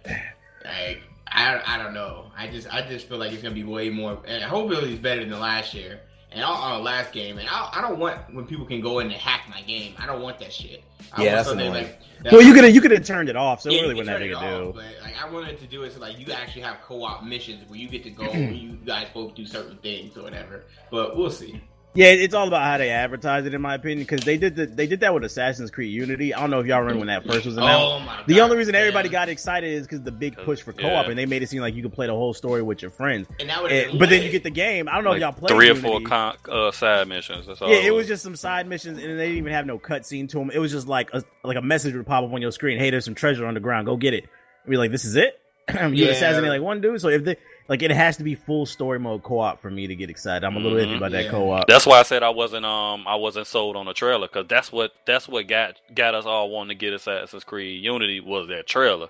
Like, 0.64 1.02
I, 1.34 1.60
I 1.66 1.82
don't 1.82 1.94
know. 1.94 2.26
I 2.36 2.46
just 2.48 2.72
I 2.72 2.82
just 2.86 3.08
feel 3.08 3.18
like 3.18 3.32
it's 3.32 3.42
gonna 3.42 3.54
be 3.54 3.64
way 3.64 3.88
more. 3.90 4.18
And 4.26 4.44
I 4.44 4.48
hope 4.48 4.70
it's 4.72 4.98
better 5.00 5.24
than 5.24 5.38
last 5.40 5.72
year 5.74 6.00
and 6.30 6.44
on 6.44 6.52
on 6.56 6.78
the 6.78 6.84
last 6.84 7.12
game. 7.12 7.38
And 7.38 7.48
I, 7.48 7.70
I 7.74 7.80
don't 7.80 7.98
want 7.98 8.18
when 8.34 8.46
people 8.46 8.66
can 8.66 8.80
go 8.80 8.98
in 8.98 9.06
and 9.06 9.14
hack 9.16 9.44
my 9.48 9.62
game. 9.62 9.94
I 9.98 10.06
don't 10.06 10.20
want 10.22 10.38
that 10.40 10.52
shit. 10.52 10.82
I 11.12 11.24
Yeah, 11.24 11.34
want 11.34 11.46
that's 11.46 11.48
annoying. 11.50 11.72
like. 11.72 11.98
that- 12.24 12.32
Well, 12.32 12.42
you 12.42 12.52
could 12.54 12.64
have 12.64 12.74
you 12.74 12.80
could 12.80 12.90
have 12.90 13.04
turned 13.04 13.28
it 13.28 13.36
off, 13.36 13.62
so 13.62 13.70
it 13.70 13.74
yeah, 13.74 13.80
really 13.82 13.94
you 13.94 13.96
wasn't 14.00 14.18
that 14.18 14.18
turn 14.18 14.28
big 14.28 14.36
a 14.36 14.40
deal. 14.58 14.72
But 14.72 14.84
like, 15.02 15.22
I 15.22 15.30
wanted 15.30 15.58
to 15.60 15.66
do 15.66 15.82
it 15.84 15.92
so 15.92 16.00
like 16.00 16.18
you 16.18 16.32
actually 16.32 16.62
have 16.62 16.80
co-op 16.82 17.24
missions 17.24 17.68
where 17.68 17.78
you 17.78 17.88
get 17.88 18.02
to 18.04 18.10
go 18.10 18.24
where 18.30 18.50
you 18.52 18.72
guys 18.84 19.08
both 19.14 19.34
do 19.34 19.44
certain 19.46 19.76
things 19.78 20.16
or 20.16 20.22
whatever. 20.22 20.64
But 20.90 21.16
we'll 21.16 21.30
see. 21.30 21.60
Yeah, 21.94 22.06
it's 22.06 22.32
all 22.34 22.48
about 22.48 22.62
how 22.62 22.78
they 22.78 22.88
advertise 22.88 23.44
it, 23.44 23.52
in 23.52 23.60
my 23.60 23.74
opinion, 23.74 23.98
because 24.06 24.24
they 24.24 24.38
did 24.38 24.56
the, 24.56 24.64
they 24.64 24.86
did 24.86 25.00
that 25.00 25.12
with 25.12 25.24
Assassin's 25.24 25.70
Creed 25.70 25.92
Unity. 25.92 26.32
I 26.32 26.40
don't 26.40 26.48
know 26.50 26.60
if 26.60 26.66
y'all 26.66 26.80
remember 26.80 27.00
when 27.00 27.08
that 27.08 27.26
first 27.26 27.44
was 27.44 27.58
announced. 27.58 27.84
Oh 27.86 27.98
my 28.00 28.16
god! 28.16 28.24
the 28.26 28.40
only 28.40 28.56
reason 28.56 28.74
everybody 28.74 29.08
yeah. 29.10 29.12
got 29.12 29.28
excited 29.28 29.68
is 29.70 29.82
because 29.86 30.00
the 30.00 30.10
big 30.10 30.36
push 30.38 30.62
for 30.62 30.72
co-op, 30.72 31.04
Yeah. 31.04 31.10
and 31.10 31.18
they 31.18 31.26
made 31.26 31.42
it 31.42 31.50
seem 31.50 31.60
like 31.60 31.74
you 31.74 31.82
could 31.82 31.92
play 31.92 32.06
the 32.06 32.14
whole 32.14 32.32
story 32.32 32.62
with 32.62 32.80
your 32.80 32.90
friends. 32.92 33.28
and 33.38 33.50
that 33.50 33.62
And- 33.70 33.98
but 33.98 34.08
then 34.08 34.22
you 34.22 34.30
get 34.30 34.42
the 34.42 34.50
game. 34.50 34.88
I 34.88 34.94
don't 34.94 35.04
know 35.04 35.12
if 35.12 35.20
y'all 35.20 35.30
Like 35.32 35.38
played 35.38 35.48
three 35.50 35.66
or 35.68 35.74
Unity. 35.74 35.86
four 35.88 36.00
con- 36.00 36.36
uh, 36.50 36.70
side 36.70 37.08
missions. 37.08 37.46
That's 37.46 37.60
all. 37.60 37.68
Yeah, 37.68 37.80
it 37.86 37.92
was 37.92 38.08
just 38.08 38.22
some 38.22 38.36
side 38.36 38.66
missions, 38.66 38.96
and 38.96 39.06
they 39.18 39.26
didn't 39.26 39.36
even 39.38 39.52
have 39.52 39.66
no 39.66 39.78
cutscene 39.78 40.30
to 40.30 40.38
them. 40.38 40.50
It 40.50 40.58
was 40.60 40.72
just 40.72 40.86
like 40.88 41.10
a, 41.12 41.22
like 41.44 41.58
a 41.58 41.62
message 41.62 41.94
would 41.94 42.06
pop 42.06 42.24
up 42.24 42.32
on 42.32 42.40
your 42.40 42.52
screen. 42.52 42.78
Hey, 42.78 42.88
there's 42.88 43.04
some 43.04 43.14
treasure 43.14 43.44
on 43.46 43.52
the 43.52 43.60
ground. 43.60 43.84
Go 43.86 43.98
get 43.98 44.14
it. 44.14 44.24
And 44.64 44.70
be 44.70 44.78
like, 44.78 44.92
this 44.92 45.04
is 45.04 45.16
it. 45.16 45.38
you 45.74 45.88
Yeah. 46.06 46.12
assassinate 46.12 46.48
like 46.48 46.62
one 46.62 46.80
dude. 46.80 47.02
So 47.02 47.08
if 47.08 47.22
they 47.24 47.36
like, 47.72 47.82
it 47.82 47.90
has 47.90 48.18
to 48.18 48.22
be 48.24 48.34
full 48.34 48.66
story 48.66 48.98
mode 49.00 49.22
co-op 49.22 49.60
for 49.62 49.70
me 49.70 49.86
to 49.86 49.94
get 49.96 50.10
excited. 50.10 50.44
I'm 50.44 50.56
a 50.56 50.60
little 50.60 50.78
Mhm. 50.78 50.86
iffy 50.92 50.96
about 50.98 51.12
that 51.12 51.30
co-op. 51.30 51.66
That's 51.66 51.86
why 51.86 51.98
I 51.98 52.02
said 52.02 52.22
I 52.22 52.28
wasn't 52.28 52.66
um 52.66 53.04
I 53.08 53.14
wasn't 53.16 53.46
sold 53.46 53.76
on 53.76 53.86
the 53.86 53.94
trailer 53.94 54.28
because 54.28 54.46
that's 54.46 54.70
what 54.70 54.92
that's 55.06 55.26
what 55.26 55.46
got 55.46 55.76
got 55.94 56.14
us 56.14 56.26
all 56.26 56.50
wanting 56.50 56.76
to 56.76 56.80
get 56.84 56.92
Assassin's 56.92 57.44
Creed 57.44 57.82
Unity 57.82 58.20
was 58.20 58.48
that 58.48 58.66
trailer. 58.66 59.08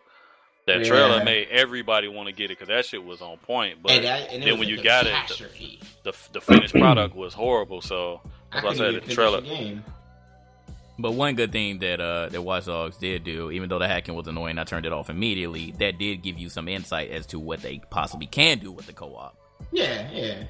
That 0.67 0.79
Yeah. 0.79 0.85
trailer 0.85 1.25
made 1.25 1.49
everybody 1.51 2.07
want 2.07 2.29
to 2.29 2.33
get 2.33 2.45
it 2.53 2.59
because 2.59 2.69
that 2.69 2.87
shit 2.87 3.03
was 3.05 3.21
on 3.21 3.37
point. 3.39 3.83
But 3.83 3.91
And 3.93 4.05
that- 4.05 4.33
and 4.33 4.43
then 4.45 4.59
when 4.61 4.69
a 4.69 4.71
you 4.71 4.81
got 4.81 5.07
it, 5.09 5.13
the, 6.05 6.13
the, 6.13 6.17
the 6.35 6.41
finished 6.41 6.73
product 6.75 7.17
was 7.17 7.35
horrible. 7.35 7.81
So 7.83 8.21
I 8.53 8.59
I 8.59 8.61
said 8.75 8.81
even 8.91 8.95
the 8.95 9.01
finish 9.01 9.15
trailer. 9.17 9.41
the 9.41 9.49
game. 9.49 9.85
But 11.03 11.13
one 11.15 11.35
good 11.35 11.51
thing 11.53 11.81
that 11.81 12.01
uh 12.01 12.29
that 12.31 12.41
Watch 12.43 12.67
Dogs 12.67 12.97
did 12.97 13.25
do, 13.25 13.51
even 13.51 13.69
though 13.69 13.79
the 13.81 13.89
hacking 13.89 14.15
was 14.15 14.27
annoying, 14.29 14.57
I 14.59 14.65
turned 14.65 14.87
it 14.87 14.93
off 14.93 15.11
immediately. 15.11 15.75
That 15.79 15.99
did 15.99 16.23
give 16.23 16.39
you 16.39 16.49
some 16.49 16.69
insight 16.69 17.11
as 17.11 17.27
to 17.27 17.39
what 17.41 17.61
they 17.61 17.81
possibly 17.91 18.27
can 18.27 18.59
do 18.61 18.71
with 18.73 18.87
the 18.87 18.93
co-op. 18.93 19.37
Yeah, 19.73 20.09
yeah. 20.13 20.45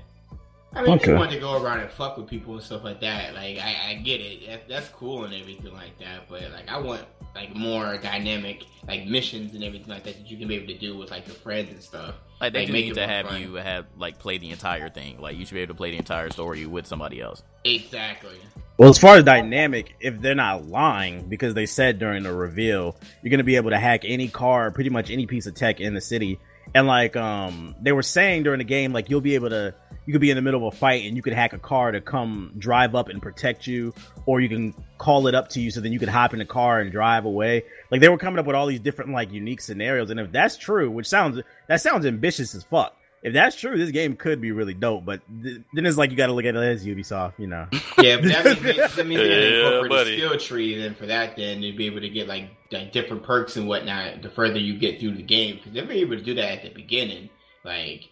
I 0.75 0.83
mean, 0.83 0.93
if 0.95 1.03
Okay. 1.03 1.13
you 1.13 1.19
want 1.19 1.31
to 1.33 1.39
go 1.39 1.63
around 1.63 1.81
and 1.81 1.91
fuck 1.91 2.17
with 2.17 2.27
people 2.29 2.55
and 2.55 2.63
stuff 2.63 2.83
like 2.85 3.01
that, 3.01 3.35
like 3.35 3.59
I, 3.59 3.77
I 3.91 3.95
get 4.03 4.21
it. 4.23 4.47
That, 4.47 4.69
that's 4.69 4.89
cool 4.89 5.25
and 5.25 5.35
everything 5.35 5.73
like 5.75 5.99
that. 5.99 6.29
But 6.29 6.43
like, 6.53 6.69
I 6.71 6.79
want 6.79 7.03
like 7.35 7.55
more 7.55 7.97
dynamic 7.99 8.65
like 8.87 9.07
missions 9.07 9.55
and 9.55 9.65
everything 9.65 9.89
like 9.89 10.05
that 10.05 10.17
that 10.17 10.31
you 10.31 10.37
can 10.37 10.49
be 10.49 10.57
able 10.57 10.67
to 10.69 10.79
do 10.79 10.97
with 10.97 11.11
like 11.11 11.27
your 11.27 11.37
friends 11.37 11.71
and 11.73 11.83
stuff. 11.83 12.15
Like 12.41 12.53
they 12.55 12.65
Like, 12.65 12.73
need 12.73 12.95
to 12.95 13.07
have 13.07 13.27
fun. 13.27 13.41
you 13.41 13.55
have 13.55 13.87
like 13.99 14.19
play 14.19 14.39
the 14.39 14.51
entire 14.51 14.89
thing. 14.89 15.19
Like 15.21 15.37
you 15.37 15.45
should 15.47 15.55
be 15.55 15.61
able 15.61 15.75
to 15.75 15.79
play 15.79 15.91
the 15.93 15.99
entire 15.99 16.31
story 16.31 16.65
with 16.67 16.87
somebody 16.87 17.21
else. 17.21 17.43
Exactly. 17.65 18.37
Well, 18.79 18.89
as 18.89 18.99
far 18.99 19.17
as 19.17 19.25
dynamic, 19.25 19.95
if 20.01 20.21
they're 20.21 20.35
not 20.35 20.67
lying, 20.67 21.29
because 21.29 21.55
they 21.55 21.67
said 21.67 21.99
during 21.99 22.23
the 22.23 22.33
reveal, 22.33 22.97
you're 23.23 23.31
gonna 23.31 23.45
be 23.45 23.57
able 23.57 23.71
to 23.71 23.79
hack 23.79 24.03
any 24.05 24.29
car, 24.29 24.71
pretty 24.71 24.91
much 24.91 25.11
any 25.11 25.27
piece 25.27 25.47
of 25.47 25.55
tech 25.55 25.81
in 25.81 25.95
the 25.95 26.01
city. 26.01 26.39
And 26.75 26.87
like 26.87 27.17
um 27.17 27.75
they 27.81 27.93
were 27.93 28.03
saying 28.03 28.45
during 28.45 28.59
the 28.59 28.65
game, 28.65 28.93
like 28.93 29.11
you'll 29.11 29.21
be 29.21 29.35
able 29.35 29.51
to 29.51 29.75
you 30.07 30.13
could 30.13 30.21
be 30.21 30.31
in 30.31 30.37
the 30.37 30.43
middle 30.43 30.67
of 30.67 30.75
a 30.75 30.77
fight 30.77 31.05
and 31.05 31.17
you 31.17 31.23
could 31.23 31.35
hack 31.35 31.53
a 31.53 31.59
car 31.59 31.93
to 31.93 32.01
come 32.01 32.55
drive 32.59 32.95
up 32.95 33.09
and 33.09 33.21
protect 33.21 33.67
you, 33.67 33.93
or 34.27 34.41
you 34.41 34.49
can 34.49 34.75
call 34.99 35.27
it 35.27 35.35
up 35.35 35.49
to 35.51 35.61
you 35.61 35.71
so 35.71 35.81
then 35.81 35.93
you 35.93 35.99
could 35.99 36.09
hop 36.09 36.33
in 36.33 36.39
the 36.39 36.45
car 36.45 36.81
and 36.81 36.91
drive 36.91 37.25
away. 37.27 37.65
Like 37.91 38.01
they 38.01 38.09
were 38.09 38.19
coming 38.19 38.39
up 38.39 38.47
with 38.47 38.57
all 38.57 38.67
these 38.67 38.81
different 38.81 39.13
like 39.13 39.33
unique 39.33 39.61
scenarios, 39.61 40.11
and 40.11 40.19
if 40.19 40.33
that's 40.33 40.57
true, 40.57 40.91
which 40.91 41.07
sounds 41.07 41.41
that 41.69 41.81
sounds 41.83 42.07
ambitious 42.07 42.55
as 42.55 42.65
fuck. 42.65 42.97
If 43.23 43.35
that's 43.35 43.55
true, 43.55 43.79
this 43.79 43.93
game 43.93 44.17
could 44.17 44.41
be 44.41 44.51
really 44.51 44.75
dope. 44.75 45.05
But 45.05 45.21
th- 45.45 45.61
then 45.75 45.87
it's 45.87 45.97
like 45.97 46.11
you 46.11 46.17
got 46.17 46.27
to 46.27 46.33
look 46.33 46.45
at 46.45 46.57
it 46.57 46.59
as 46.59 46.85
Ubisoft, 46.85 47.35
you 47.39 47.47
know. 47.47 47.69
Yeah, 47.99 48.17
but 48.17 48.25
that 48.25 48.63
means, 48.63 48.97
that 48.97 49.07
means 49.07 49.21
they're 49.21 49.51
Yeah, 49.51 49.67
incorporate 49.67 49.91
buddy. 49.91 50.15
a 50.15 50.19
skill 50.19 50.39
tree 50.39 50.77
then 50.79 50.95
for 50.95 51.07
that 51.07 51.37
then 51.37 51.63
you'd 51.63 51.77
be 51.77 51.87
able 51.87 52.01
to 52.01 52.09
get 52.09 52.27
like, 52.27 52.51
like 52.73 52.91
different 52.91 53.23
perks 53.23 53.57
and 53.57 53.69
whatnot 53.69 54.23
the 54.23 54.29
further 54.29 54.59
you 54.59 54.77
get 54.77 54.99
through 54.99 55.15
the 55.15 55.23
game 55.23 55.57
because 55.57 55.73
they're 55.73 55.89
able 55.93 56.17
to 56.17 56.23
do 56.23 56.35
that 56.35 56.51
at 56.53 56.63
the 56.65 56.71
beginning. 56.71 57.31
Like, 57.65 58.09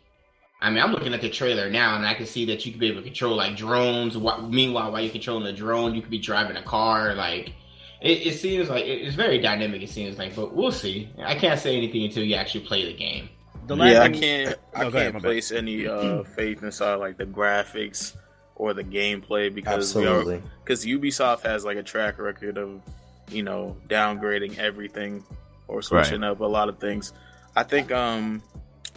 I 0.60 0.70
mean, 0.70 0.80
I'm 0.80 0.92
looking 0.92 1.12
at 1.12 1.22
the 1.22 1.30
trailer 1.30 1.68
now 1.70 1.96
and 1.96 2.06
I 2.06 2.14
can 2.14 2.26
see 2.26 2.44
that 2.46 2.64
you 2.64 2.70
could 2.70 2.80
be 2.80 2.86
able 2.88 3.00
to 3.00 3.06
control 3.06 3.34
like 3.34 3.56
drones. 3.56 4.14
Wh- 4.14 4.48
Meanwhile, 4.48 4.92
while 4.92 5.00
you're 5.00 5.10
controlling 5.10 5.44
the 5.44 5.52
drone, 5.52 5.94
you 5.94 6.02
could 6.02 6.10
be 6.10 6.18
driving 6.18 6.56
a 6.56 6.62
car. 6.62 7.14
Like, 7.14 7.52
it, 8.00 8.26
it 8.26 8.38
seems 8.38 8.68
like 8.68 8.84
it- 8.84 9.00
it's 9.02 9.16
very 9.16 9.38
dynamic. 9.38 9.82
It 9.82 9.88
seems 9.90 10.18
like, 10.18 10.36
but 10.36 10.54
we'll 10.54 10.70
see. 10.70 11.08
I 11.18 11.34
can't 11.34 11.58
say 11.58 11.76
anything 11.76 12.04
until 12.04 12.22
you 12.22 12.36
actually 12.36 12.64
play 12.64 12.84
the 12.84 12.92
game. 12.96 13.28
The 13.70 13.76
last 13.76 13.92
yeah, 13.92 14.02
I 14.02 14.08
can't. 14.08 14.58
I 14.74 14.82
go 14.82 14.88
ahead, 14.88 14.92
can't 14.92 15.14
my 15.14 15.20
bad. 15.20 15.22
place 15.22 15.52
any 15.52 15.86
uh, 15.86 16.24
faith 16.36 16.64
inside 16.64 16.96
like 16.96 17.16
the 17.16 17.24
graphics 17.24 18.16
or 18.56 18.74
the 18.74 18.82
gameplay 18.82 19.54
because 19.54 19.94
we 19.94 20.08
are 20.08 20.24
because 20.64 20.84
Ubisoft 20.84 21.42
has 21.42 21.64
like 21.64 21.76
a 21.76 21.82
track 21.84 22.18
record 22.18 22.58
of 22.58 22.82
you 23.30 23.44
know 23.44 23.76
downgrading 23.86 24.58
everything 24.58 25.22
or 25.68 25.82
switching 25.82 26.24
up 26.24 26.40
a 26.40 26.44
lot 26.44 26.68
of 26.68 26.80
things. 26.80 27.12
I 27.54 27.62
think 27.62 27.92
um 27.92 28.42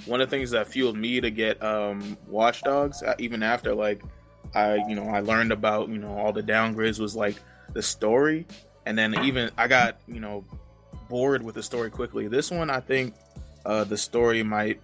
one 0.07 0.21
of 0.21 0.31
the 0.31 0.35
things 0.35 0.49
that 0.49 0.67
fueled 0.67 0.97
me 0.97 1.21
to 1.21 1.29
get 1.29 1.61
um 1.61 2.17
Watch 2.27 2.63
Dogs 2.63 3.03
uh, 3.03 3.13
even 3.19 3.43
after 3.43 3.75
like 3.75 4.01
I 4.55 4.77
you 4.89 4.95
know 4.95 5.07
I 5.07 5.19
learned 5.19 5.51
about 5.51 5.89
you 5.89 5.99
know 5.99 6.17
all 6.17 6.33
the 6.33 6.41
downgrades 6.41 6.99
was 6.99 7.15
like 7.15 7.35
the 7.73 7.83
story 7.83 8.47
and 8.87 8.97
then 8.97 9.23
even 9.23 9.51
I 9.55 9.67
got 9.67 9.99
you 10.07 10.19
know 10.19 10.43
bored 11.09 11.43
with 11.43 11.53
the 11.53 11.61
story 11.61 11.91
quickly. 11.91 12.27
This 12.27 12.49
one 12.49 12.71
I 12.71 12.79
think 12.79 13.13
uh, 13.65 13.83
the 13.83 13.97
story 13.97 14.43
might 14.43 14.81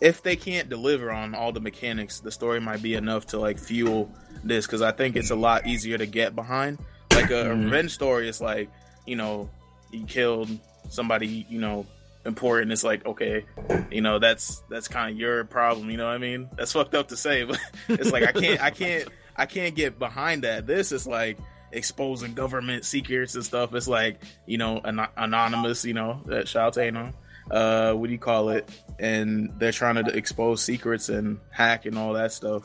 if 0.00 0.22
they 0.22 0.36
can't 0.36 0.68
deliver 0.68 1.10
on 1.10 1.34
all 1.34 1.52
the 1.52 1.60
mechanics 1.60 2.20
the 2.20 2.30
story 2.30 2.60
might 2.60 2.82
be 2.82 2.94
enough 2.94 3.26
to 3.26 3.38
like 3.38 3.58
fuel 3.58 4.10
this 4.42 4.66
because 4.66 4.82
i 4.82 4.90
think 4.92 5.16
it's 5.16 5.30
a 5.30 5.36
lot 5.36 5.66
easier 5.66 5.96
to 5.98 6.06
get 6.06 6.34
behind. 6.34 6.78
Like 7.12 7.30
a, 7.30 7.50
a 7.50 7.54
revenge 7.54 7.92
story 7.92 8.28
is 8.28 8.40
like 8.40 8.68
you 9.06 9.16
know 9.16 9.48
you 9.92 10.04
killed 10.04 10.50
somebody 10.88 11.46
you 11.48 11.60
know 11.60 11.86
important 12.26 12.72
it's 12.72 12.82
like 12.84 13.06
okay 13.06 13.44
you 13.90 14.00
know 14.00 14.18
that's 14.18 14.62
that's 14.68 14.88
kind 14.88 15.12
of 15.12 15.18
your 15.18 15.44
problem 15.44 15.90
you 15.90 15.96
know 15.96 16.06
what 16.06 16.14
i 16.14 16.18
mean? 16.18 16.48
That's 16.56 16.72
fucked 16.72 16.94
up 16.94 17.08
to 17.08 17.16
say 17.16 17.44
but 17.48 17.58
it's 17.88 18.10
like 18.10 18.24
i 18.24 18.32
can't 18.32 18.60
i 18.60 18.70
can't 18.70 19.08
i 19.36 19.46
can't 19.46 19.74
get 19.74 19.98
behind 19.98 20.42
that. 20.42 20.66
This 20.66 20.90
is 20.90 21.06
like 21.06 21.38
exposing 21.70 22.34
government 22.34 22.84
secrets 22.84 23.34
and 23.34 23.44
stuff. 23.44 23.74
It's 23.74 23.88
like 23.88 24.20
you 24.46 24.58
know 24.58 24.80
an- 24.84 25.08
anonymous 25.16 25.84
you 25.84 25.94
know 25.94 26.20
that 26.26 26.48
shout 26.48 26.66
out 26.66 26.72
to 26.74 26.84
Anon 26.84 27.14
uh 27.50 27.92
what 27.92 28.06
do 28.06 28.12
you 28.12 28.18
call 28.18 28.48
it? 28.50 28.68
And 28.98 29.52
they're 29.58 29.72
trying 29.72 30.02
to 30.04 30.16
expose 30.16 30.62
secrets 30.62 31.08
and 31.08 31.40
hack 31.50 31.86
and 31.86 31.98
all 31.98 32.12
that 32.14 32.32
stuff. 32.32 32.62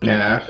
Yeah. 0.00 0.46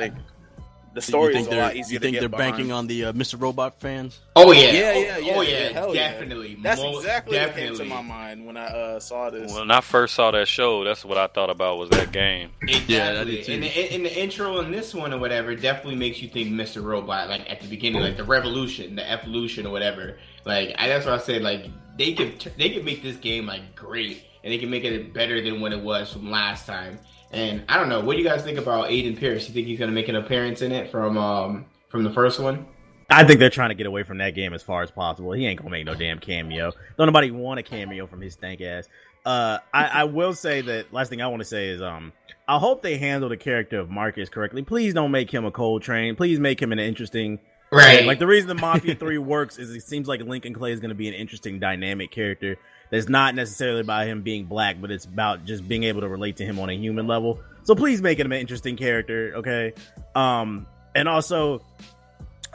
I 0.97 1.01
think 1.01 1.23
the 1.23 1.29
You 1.29 1.31
story 1.31 1.33
think 1.35 1.49
is 1.49 1.55
a 1.55 1.57
lot 1.57 1.77
easier 1.77 1.95
you 1.95 1.99
to 1.99 2.03
think 2.03 2.15
get 2.15 2.21
they're 2.21 2.29
behind. 2.29 2.53
banking 2.57 2.73
on 2.73 2.87
the 2.87 3.05
uh, 3.07 3.13
Mr. 3.13 3.41
Robot 3.41 3.81
fans? 3.81 4.21
Oh 4.35 4.53
yeah, 4.53 4.61
yeah 4.61 4.93
oh, 4.95 5.01
yeah 5.01 5.19
yeah 5.19 5.35
oh, 5.35 5.41
yeah, 5.43 5.51
yeah, 5.51 5.69
hell 5.73 5.95
yeah. 5.95 6.11
definitely. 6.13 6.59
that's 6.63 6.81
Most 6.81 6.99
exactly 6.99 7.39
what 7.39 7.55
came 7.55 7.75
to 7.77 7.85
my 7.85 8.03
mind 8.03 8.47
when 8.47 8.57
i 8.57 8.65
uh 8.67 9.01
saw 9.01 9.31
this 9.31 9.53
When 9.53 9.71
I 9.71 9.81
first 9.81 10.15
saw 10.15 10.31
that 10.31 10.49
show, 10.49 10.85
that's 10.85 11.05
what 11.05 11.19
I 11.19 11.27
thought 11.27 11.51
about 11.51 11.79
was 11.79 11.91
that 11.91 12.13
game. 12.13 12.51
Exactly. 12.63 12.95
Yeah, 12.95 13.21
I 13.21 13.25
did 13.25 13.45
too. 13.45 13.53
And 13.55 13.63
the, 13.63 13.95
in 13.95 14.03
the 14.03 14.21
intro 14.23 14.61
in 14.61 14.71
this 14.71 14.95
one 14.95 15.13
or 15.13 15.19
whatever 15.19 15.55
definitely 15.55 15.97
makes 15.97 16.21
you 16.23 16.29
think 16.29 16.49
Mr. 16.49 16.83
Robot, 16.83 17.29
like 17.29 17.51
at 17.51 17.61
the 17.61 17.69
beginning, 17.69 18.03
like 18.03 18.17
the 18.17 18.25
revolution, 18.25 18.97
the 18.97 19.09
evolution 19.11 19.67
or 19.67 19.71
whatever. 19.71 20.19
Like 20.45 20.75
I, 20.79 20.89
that's 20.89 21.05
what 21.07 21.15
I 21.15 21.19
said. 21.19 21.43
Like 21.43 21.67
they 21.99 22.13
could 22.15 22.41
they 22.57 22.71
could 22.71 22.85
make 22.85 23.03
this 23.03 23.17
game 23.17 23.47
like 23.47 23.75
great, 23.75 24.25
and 24.45 24.53
they 24.53 24.59
can 24.59 24.71
make 24.71 24.85
it 24.85 25.13
better 25.13 25.41
than 25.43 25.61
what 25.61 25.73
it 25.73 25.81
was 25.81 26.13
from 26.13 26.31
last 26.31 26.67
time. 26.67 26.99
And 27.33 27.65
I 27.69 27.79
don't 27.79 27.89
know, 27.89 28.01
what 28.01 28.13
do 28.15 28.19
you 28.23 28.29
guys 28.29 28.43
think 28.43 28.59
about 28.59 28.89
Aiden 28.89 29.19
Pearce? 29.19 29.49
You 29.49 29.55
think 29.55 29.67
he's 29.67 29.79
gonna 29.79 29.93
make 29.93 30.09
an 30.09 30.17
appearance 30.17 30.63
in 30.63 30.73
it 30.73 30.91
from 30.91 31.19
um 31.19 31.67
from 31.89 32.05
the 32.05 32.11
first 32.11 32.41
one? 32.41 32.67
I 33.09 33.25
think 33.25 33.39
they're 33.39 33.51
trying 33.51 33.71
to 33.71 33.75
get 33.75 33.87
away 33.87 34.03
from 34.03 34.19
that 34.19 34.35
game 34.35 34.53
as 34.53 34.63
far 34.63 34.83
as 34.83 34.91
possible. 34.91 35.33
He 35.33 35.47
ain't 35.47 35.59
gonna 35.59 35.71
make 35.71 35.87
no 35.87 35.95
damn 35.95 36.19
cameo. 36.19 36.73
Don't 36.97 37.07
nobody 37.07 37.31
want 37.31 37.61
a 37.61 37.63
cameo 37.63 38.07
from 38.07 38.21
his 38.21 38.35
stank 38.35 38.61
ass. 38.61 38.89
Uh, 39.25 39.59
I, 39.75 39.87
I 39.87 40.05
will 40.05 40.35
say 40.35 40.61
that 40.61 40.93
last 40.93 41.09
thing 41.09 41.21
I 41.21 41.27
want 41.27 41.41
to 41.41 41.47
say 41.47 41.69
is 41.69 41.83
um 41.83 42.13
I 42.49 42.59
hope 42.59 42.83
they 42.83 42.97
handle 42.97 43.29
the 43.29 43.37
character 43.37 43.81
of 43.81 43.91
Marcus 43.91 44.29
correctly. 44.29 44.63
Please 44.63 44.95
don't 44.95 45.11
make 45.11 45.31
him 45.31 45.45
a 45.45 45.51
Cole 45.51 45.81
Train. 45.81 46.15
Please 46.17 46.39
make 46.39 46.61
him 46.61 46.73
an 46.73 46.79
interesting 46.79 47.41
Right. 47.71 48.07
Like 48.07 48.19
the 48.19 48.27
reason 48.27 48.49
the 48.49 48.55
Mafia 48.55 48.95
Three 48.99 49.19
works 49.19 49.59
is 49.59 49.71
it 49.71 49.83
seems 49.83 50.09
like 50.09 50.21
Lincoln 50.23 50.55
Clay 50.55 50.73
is 50.73 50.81
going 50.81 50.91
to 50.91 50.95
be 50.95 51.09
an 51.09 51.15
interesting 51.15 51.59
dynamic 51.59 52.11
character. 52.11 52.57
That's 52.91 53.09
not 53.09 53.35
necessarily 53.35 53.81
about 53.81 54.07
him 54.07 54.23
being 54.23 54.45
black, 54.45 54.81
but 54.81 54.91
it's 54.91 55.05
about 55.05 55.45
just 55.45 55.67
being 55.67 55.85
able 55.85 56.03
to 56.03 56.09
relate 56.09 56.37
to 56.37 56.45
him 56.45 56.59
on 56.59 56.71
a 56.71 56.75
human 56.77 57.07
level. 57.07 57.41
So 57.65 57.75
please 57.75 58.01
make 58.01 58.19
him 58.21 58.31
an 58.31 58.39
interesting 58.39 58.77
character, 58.77 59.33
okay? 59.37 59.73
Um, 60.15 60.67
and 60.95 61.09
also, 61.09 61.63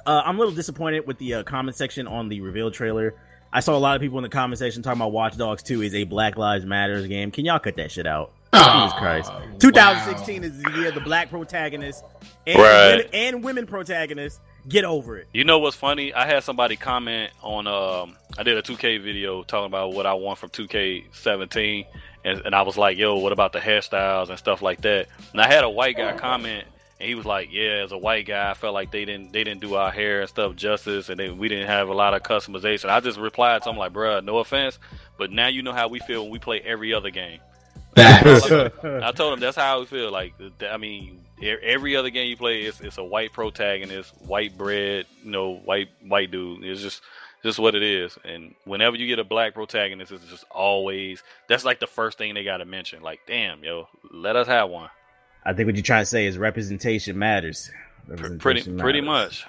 uh, 0.05 0.21
I'm 0.25 0.35
a 0.37 0.39
little 0.39 0.53
disappointed 0.55 1.05
with 1.05 1.17
the 1.17 1.35
uh, 1.35 1.43
comment 1.43 1.75
section 1.75 2.07
on 2.07 2.29
the 2.29 2.41
reveal 2.41 2.71
trailer. 2.71 3.13
I 3.53 3.59
saw 3.59 3.75
a 3.75 3.79
lot 3.79 3.97
of 3.97 4.01
people 4.01 4.17
in 4.19 4.23
the 4.23 4.29
comment 4.29 4.59
section 4.59 4.81
talking 4.81 5.01
about 5.01 5.11
Watch 5.11 5.35
Dogs 5.35 5.63
2 5.63 5.81
is 5.81 5.93
a 5.93 6.05
Black 6.05 6.37
Lives 6.37 6.65
Matters 6.65 7.05
game. 7.07 7.31
Can 7.31 7.43
y'all 7.43 7.59
cut 7.59 7.75
that 7.75 7.91
shit 7.91 8.07
out? 8.07 8.31
Jesus 8.53 8.93
Christ. 8.93 9.31
2016 9.59 10.43
is 10.45 10.61
the 10.63 10.71
year 10.71 10.87
of 10.89 10.95
the 10.95 11.01
black 11.01 11.29
protagonist 11.29 12.03
and, 12.47 12.57
Right. 12.59 12.91
women, 12.97 13.07
and 13.13 13.43
women 13.43 13.65
protagonists. 13.65 14.39
Get 14.67 14.85
over 14.85 15.17
it. 15.17 15.27
You 15.33 15.43
know 15.43 15.59
what's 15.59 15.75
funny? 15.75 16.13
I 16.13 16.25
had 16.27 16.43
somebody 16.43 16.75
comment 16.75 17.31
on 17.41 17.67
um 17.67 18.15
I 18.37 18.43
did 18.43 18.57
a 18.57 18.61
2K 18.61 19.01
video 19.01 19.43
talking 19.43 19.65
about 19.65 19.93
what 19.93 20.05
I 20.05 20.13
want 20.13 20.39
from 20.39 20.49
2K17 20.49 21.85
and, 22.23 22.41
and 22.45 22.53
I 22.53 22.61
was 22.61 22.77
like, 22.77 22.97
"Yo, 22.97 23.17
what 23.17 23.31
about 23.31 23.53
the 23.53 23.59
hairstyles 23.59 24.29
and 24.29 24.37
stuff 24.37 24.61
like 24.61 24.81
that?" 24.81 25.07
And 25.31 25.41
I 25.41 25.47
had 25.47 25.63
a 25.63 25.69
white 25.69 25.97
guy 25.97 26.15
comment 26.15 26.65
and 26.99 27.07
he 27.07 27.15
was 27.15 27.25
like, 27.25 27.49
"Yeah, 27.51 27.81
as 27.83 27.91
a 27.91 27.97
white 27.97 28.27
guy, 28.27 28.51
I 28.51 28.53
felt 28.53 28.75
like 28.75 28.91
they 28.91 29.05
didn't 29.05 29.33
they 29.33 29.43
didn't 29.43 29.61
do 29.61 29.73
our 29.75 29.91
hair 29.91 30.21
and 30.21 30.29
stuff 30.29 30.55
justice 30.55 31.09
and 31.09 31.19
they, 31.19 31.29
we 31.29 31.47
didn't 31.49 31.67
have 31.67 31.89
a 31.89 31.93
lot 31.93 32.13
of 32.13 32.21
customization." 32.21 32.89
I 32.89 32.99
just 32.99 33.19
replied 33.19 33.63
to 33.63 33.69
him 33.71 33.77
like, 33.77 33.93
"Bruh, 33.93 34.23
no 34.23 34.37
offense, 34.37 34.77
but 35.17 35.31
now 35.31 35.47
you 35.47 35.63
know 35.63 35.73
how 35.73 35.87
we 35.87 35.99
feel 35.99 36.23
when 36.23 36.31
we 36.31 36.39
play 36.39 36.61
every 36.61 36.93
other 36.93 37.09
game." 37.09 37.39
I 37.97 39.11
told 39.15 39.33
him 39.33 39.39
that's 39.39 39.57
how 39.57 39.79
we 39.79 39.85
feel. 39.85 40.11
Like, 40.11 40.33
I 40.69 40.77
mean, 40.77 41.20
every 41.41 41.95
other 41.95 42.09
game 42.09 42.29
you 42.29 42.37
play, 42.37 42.61
it's, 42.61 42.81
it's 42.81 42.97
a 42.97 43.03
white 43.03 43.33
protagonist, 43.33 44.13
white 44.21 44.57
bread, 44.57 45.05
you 45.23 45.31
know, 45.31 45.55
white 45.55 45.89
white 46.01 46.31
dude. 46.31 46.63
It's 46.63 46.81
just 46.81 47.01
just 47.43 47.59
what 47.59 47.75
it 47.75 47.83
is. 47.83 48.17
And 48.23 48.53
whenever 48.65 48.95
you 48.95 49.07
get 49.07 49.19
a 49.19 49.23
black 49.23 49.53
protagonist, 49.53 50.11
it's 50.11 50.25
just 50.29 50.45
always 50.51 51.23
that's 51.47 51.65
like 51.65 51.79
the 51.79 51.87
first 51.87 52.17
thing 52.17 52.33
they 52.33 52.43
got 52.43 52.57
to 52.57 52.65
mention. 52.65 53.01
Like, 53.01 53.21
damn, 53.27 53.63
yo, 53.63 53.87
let 54.11 54.35
us 54.35 54.47
have 54.47 54.69
one. 54.69 54.89
I 55.43 55.53
think 55.53 55.65
what 55.65 55.75
you're 55.75 55.83
trying 55.83 56.03
to 56.03 56.05
say 56.07 56.27
is 56.27 56.37
representation 56.37 57.17
matters. 57.17 57.71
Pretty 58.07 58.23
Representation 58.23 58.77
pretty 58.77 59.01
matters. 59.01 59.43
much. 59.43 59.47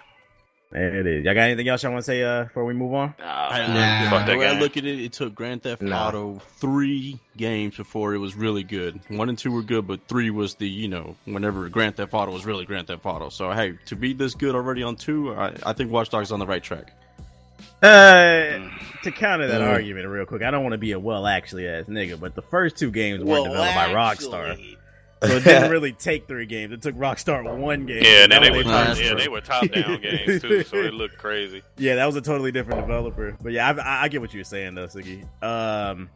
There 0.73 1.01
it 1.01 1.07
is. 1.07 1.25
Y'all 1.25 1.35
got 1.35 1.43
anything 1.43 1.69
else 1.69 1.83
y'all 1.83 1.93
want 1.93 2.03
to 2.03 2.07
say 2.07 2.23
uh, 2.23 2.45
before 2.45 2.65
we 2.65 2.73
move 2.73 2.95
on? 2.95 3.13
Nah, 3.19 3.25
I, 3.51 3.67
Nah. 4.09 4.25
the 4.25 4.37
way 4.39 4.47
I 4.49 4.59
look 4.59 4.77
at 4.79 4.87
it, 4.87 5.01
it 5.01 5.13
took 5.13 5.35
Grand 5.35 5.63
Theft 5.63 5.83
Nah. 5.83 6.09
Auto 6.09 6.39
three 6.57 7.19
games 7.37 7.77
before 7.77 8.15
it 8.15 8.19
was 8.19 8.35
really 8.35 8.63
good. 8.63 8.99
One 9.09 9.29
and 9.29 9.37
two 9.37 9.53
were 9.53 9.63
good, 9.63 9.87
but 9.87 10.09
three 10.09 10.31
was 10.31 10.55
the 10.55 10.67
you 10.69 10.89
know 10.89 11.15
whenever 11.27 11.69
Grand 11.69 11.97
Theft 11.97 12.15
Auto 12.15 12.33
was 12.33 12.47
really 12.47 12.65
Grand 12.65 12.87
Theft 12.87 13.05
Auto. 13.05 13.29
So 13.29 13.53
hey, 13.53 13.75
to 13.87 13.97
be 13.97 14.15
this 14.15 14.35
good 14.35 14.55
already 14.55 14.83
on 14.83 14.97
two, 14.97 15.35
I, 15.35 15.53
I 15.65 15.73
think 15.75 15.91
Watch 15.91 16.09
Dogs 16.09 16.29
is 16.29 16.33
on 16.33 16.39
the 16.39 16.47
right 16.47 16.63
track. 16.63 16.91
Uh, 17.83 18.61
to 19.03 19.11
counter 19.13 19.49
that 19.49 19.61
Mm. 19.61 19.69
argument 19.69 20.07
real 20.09 20.25
quick, 20.25 20.43
I 20.43 20.51
don't 20.53 20.63
want 20.63 20.73
to 20.73 20.79
be 20.79 20.93
a 20.93 20.99
well 21.01 21.27
actually 21.27 21.67
ass 21.69 21.85
nigga, 21.87 22.19
but 22.19 22.35
the 22.35 22.43
first 22.43 22.77
two 22.77 22.91
games 22.91 23.19
weren't 23.19 23.29
Well, 23.29 23.45
developed 23.45 23.75
by 23.75 23.93
Rockstar, 23.93 24.51
actually. 24.53 24.79
So 25.25 25.37
it 25.37 25.45
didn't 25.45 25.71
really 25.73 25.93
take 25.93 26.27
three 26.27 26.47
games. 26.47 26.73
It 26.73 26.83
took 26.83 26.95
Rockstar 26.97 27.57
one 27.57 27.87
game. 27.87 28.03
Yeah, 28.03 28.25
and 28.25 28.33
then 28.33 28.43
That 28.43 28.53
they 28.53 28.57
were 28.57 28.65
their 28.65 29.03
yeah, 29.03 29.15
they 29.15 29.29
were 29.29 29.41
top 29.41 29.69
down 29.71 30.01
games 30.01 30.43
too, 30.43 30.63
so 30.65 30.77
it 30.77 30.95
looked 30.95 31.19
crazy. 31.19 31.63
Yeah, 31.77 31.97
that 31.97 32.07
was 32.07 32.17
a 32.17 32.21
totally 32.21 32.53
different 32.53 32.81
developer. 32.81 33.37
But 33.41 33.53
yeah, 33.53 33.69
I, 33.71 33.73
I, 33.73 34.03
I 34.05 34.09
get 34.09 34.21
what 34.21 34.35
you're 34.35 34.45
saying 34.45 34.75
though, 34.75 34.87
Siggy. 34.87 35.23
Um, 35.43 36.11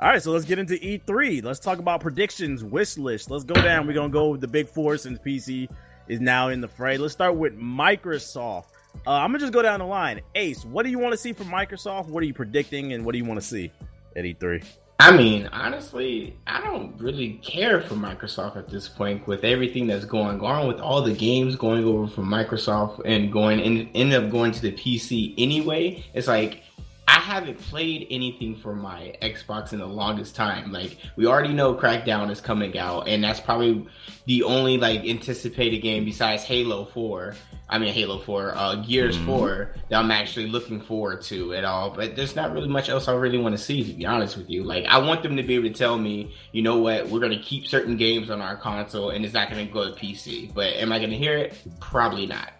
all 0.00 0.08
right, 0.08 0.22
so 0.22 0.30
let's 0.32 0.44
get 0.46 0.58
into 0.58 0.74
E3. 0.74 1.44
Let's 1.44 1.60
talk 1.60 1.78
about 1.78 2.00
predictions, 2.00 2.64
wish 2.64 2.96
list. 2.96 3.30
Let's 3.30 3.44
go 3.44 3.54
down. 3.54 3.86
We're 3.86 3.92
gonna 3.94 4.08
go 4.12 4.28
with 4.30 4.40
the 4.40 4.48
big 4.48 4.68
four 4.68 4.96
since 4.96 5.18
PC 5.18 5.68
is 6.08 6.20
now 6.20 6.48
in 6.48 6.60
the 6.60 6.68
fray. 6.68 6.96
Let's 6.98 7.12
start 7.12 7.36
with 7.36 7.58
Microsoft. 7.58 8.66
Uh, 9.06 9.10
I'm 9.12 9.28
gonna 9.28 9.38
just 9.38 9.52
go 9.52 9.62
down 9.62 9.78
the 9.80 9.86
line. 9.86 10.20
Ace, 10.34 10.64
what 10.64 10.84
do 10.84 10.90
you 10.90 10.98
want 10.98 11.12
to 11.12 11.18
see 11.18 11.32
from 11.32 11.46
Microsoft? 11.46 12.08
What 12.08 12.22
are 12.22 12.26
you 12.26 12.34
predicting, 12.34 12.92
and 12.92 13.04
what 13.04 13.12
do 13.12 13.18
you 13.18 13.24
want 13.24 13.40
to 13.40 13.46
see 13.46 13.70
at 14.16 14.24
E 14.24 14.34
E3? 14.34 14.64
I 15.00 15.16
mean, 15.16 15.48
honestly, 15.50 16.36
I 16.46 16.60
don't 16.60 16.94
really 17.00 17.40
care 17.42 17.80
for 17.80 17.94
Microsoft 17.94 18.56
at 18.56 18.68
this 18.68 18.86
point 18.86 19.26
with 19.26 19.44
everything 19.44 19.86
that's 19.86 20.04
going 20.04 20.42
on, 20.42 20.68
with 20.68 20.78
all 20.78 21.00
the 21.00 21.14
games 21.14 21.56
going 21.56 21.84
over 21.84 22.06
from 22.06 22.26
Microsoft 22.26 23.00
and 23.06 23.32
going 23.32 23.62
and 23.62 23.88
end 23.94 24.12
up 24.12 24.30
going 24.30 24.52
to 24.52 24.60
the 24.60 24.72
PC 24.72 25.32
anyway. 25.38 26.04
It's 26.12 26.28
like 26.28 26.64
I 27.08 27.12
haven't 27.18 27.58
played 27.58 28.08
anything 28.10 28.54
for 28.54 28.74
my 28.74 29.16
Xbox 29.22 29.72
in 29.72 29.78
the 29.78 29.86
longest 29.86 30.36
time. 30.36 30.70
Like 30.70 30.98
we 31.16 31.24
already 31.24 31.54
know 31.54 31.74
Crackdown 31.74 32.30
is 32.30 32.42
coming 32.42 32.76
out, 32.76 33.08
and 33.08 33.24
that's 33.24 33.40
probably 33.40 33.86
the 34.26 34.42
only 34.42 34.76
like 34.76 35.06
anticipated 35.06 35.78
game 35.78 36.04
besides 36.04 36.42
Halo 36.42 36.84
Four. 36.84 37.36
I 37.70 37.78
mean 37.78 37.94
Halo 37.94 38.18
Four, 38.18 38.52
uh, 38.56 38.74
Gears 38.74 39.16
Mhm. 39.16 39.26
Four 39.26 39.74
that 39.88 39.98
I'm 39.98 40.10
actually 40.10 40.48
looking 40.48 40.80
forward 40.80 41.22
to 41.22 41.54
at 41.54 41.64
all. 41.64 41.90
But 41.90 42.16
there's 42.16 42.34
not 42.36 42.52
really 42.52 42.68
much 42.68 42.88
else 42.88 43.08
I 43.08 43.14
really 43.14 43.38
want 43.38 43.56
to 43.56 43.62
see, 43.62 43.84
to 43.84 43.92
be 43.92 44.04
honest 44.04 44.36
with 44.36 44.50
you. 44.50 44.64
Like 44.64 44.84
I 44.86 44.98
want 44.98 45.22
them 45.22 45.36
to 45.36 45.42
be 45.42 45.54
able 45.54 45.68
to 45.68 45.74
tell 45.74 45.96
me, 45.96 46.34
you 46.52 46.62
know 46.62 46.78
what, 46.78 47.08
we're 47.08 47.20
gonna 47.20 47.38
keep 47.38 47.66
certain 47.66 47.96
games 47.96 48.28
on 48.28 48.40
our 48.42 48.56
console, 48.56 49.10
and 49.10 49.24
it's 49.24 49.32
not 49.34 49.48
gonna 49.48 49.64
go 49.66 49.84
to 49.88 49.92
PC. 49.98 50.50
But 50.54 50.74
am 50.74 50.92
I 50.92 50.98
gonna 50.98 51.14
hear 51.14 51.38
it? 51.38 51.54
Probably 51.80 52.26
not. 52.26 52.50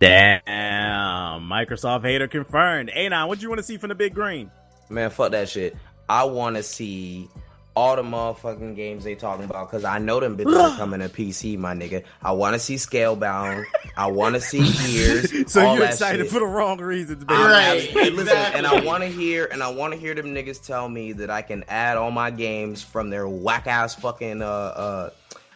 Damn, 0.00 1.42
Microsoft 1.48 2.04
hater 2.04 2.26
confirmed. 2.26 2.90
Anon, 2.90 3.28
what 3.28 3.38
do 3.38 3.42
you 3.42 3.48
want 3.48 3.58
to 3.60 3.62
see 3.62 3.76
from 3.76 3.88
the 3.90 3.94
big 3.94 4.14
green? 4.14 4.50
Man, 4.90 5.10
fuck 5.10 5.30
that 5.32 5.48
shit. 5.48 5.76
I 6.08 6.24
want 6.24 6.56
to 6.56 6.62
see 6.62 7.28
all 7.74 7.96
the 7.96 8.02
motherfucking 8.02 8.76
games 8.76 9.04
they 9.04 9.14
talking 9.14 9.44
about 9.44 9.70
because 9.70 9.84
I 9.84 9.98
know 9.98 10.20
them 10.20 10.36
bitches 10.36 10.58
are 10.60 10.76
coming 10.76 11.00
to 11.00 11.08
PC, 11.08 11.56
my 11.58 11.74
nigga. 11.74 12.04
I 12.22 12.32
want 12.32 12.54
to 12.54 12.58
see 12.58 12.74
Scalebound. 12.74 13.64
I 13.96 14.06
want 14.08 14.34
to 14.34 14.40
see 14.40 14.58
Gears. 14.86 15.32
So 15.50 15.64
all 15.64 15.74
you're 15.76 15.84
that 15.84 15.92
excited 15.94 16.24
shit. 16.24 16.32
for 16.32 16.40
the 16.40 16.46
wrong 16.46 16.78
reasons, 16.80 17.24
baby. 17.24 17.40
Right, 17.40 17.62
abs- 17.78 17.86
and 17.88 17.94
listen, 18.16 18.20
exactly. 18.20 18.58
and 18.58 18.66
I 18.66 18.80
want 18.84 19.02
to 19.02 19.08
hear, 19.08 19.46
and 19.50 19.62
I 19.62 19.68
want 19.70 19.92
to 19.94 19.98
hear 19.98 20.14
them 20.14 20.26
niggas 20.34 20.64
tell 20.64 20.88
me 20.88 21.12
that 21.12 21.30
I 21.30 21.42
can 21.42 21.64
add 21.68 21.96
all 21.96 22.10
my 22.10 22.30
games 22.30 22.82
from 22.82 23.10
their 23.10 23.26
whack 23.28 23.66
ass 23.66 23.94
fucking 23.94 24.42
uh 24.42 24.46
uh 24.46 25.10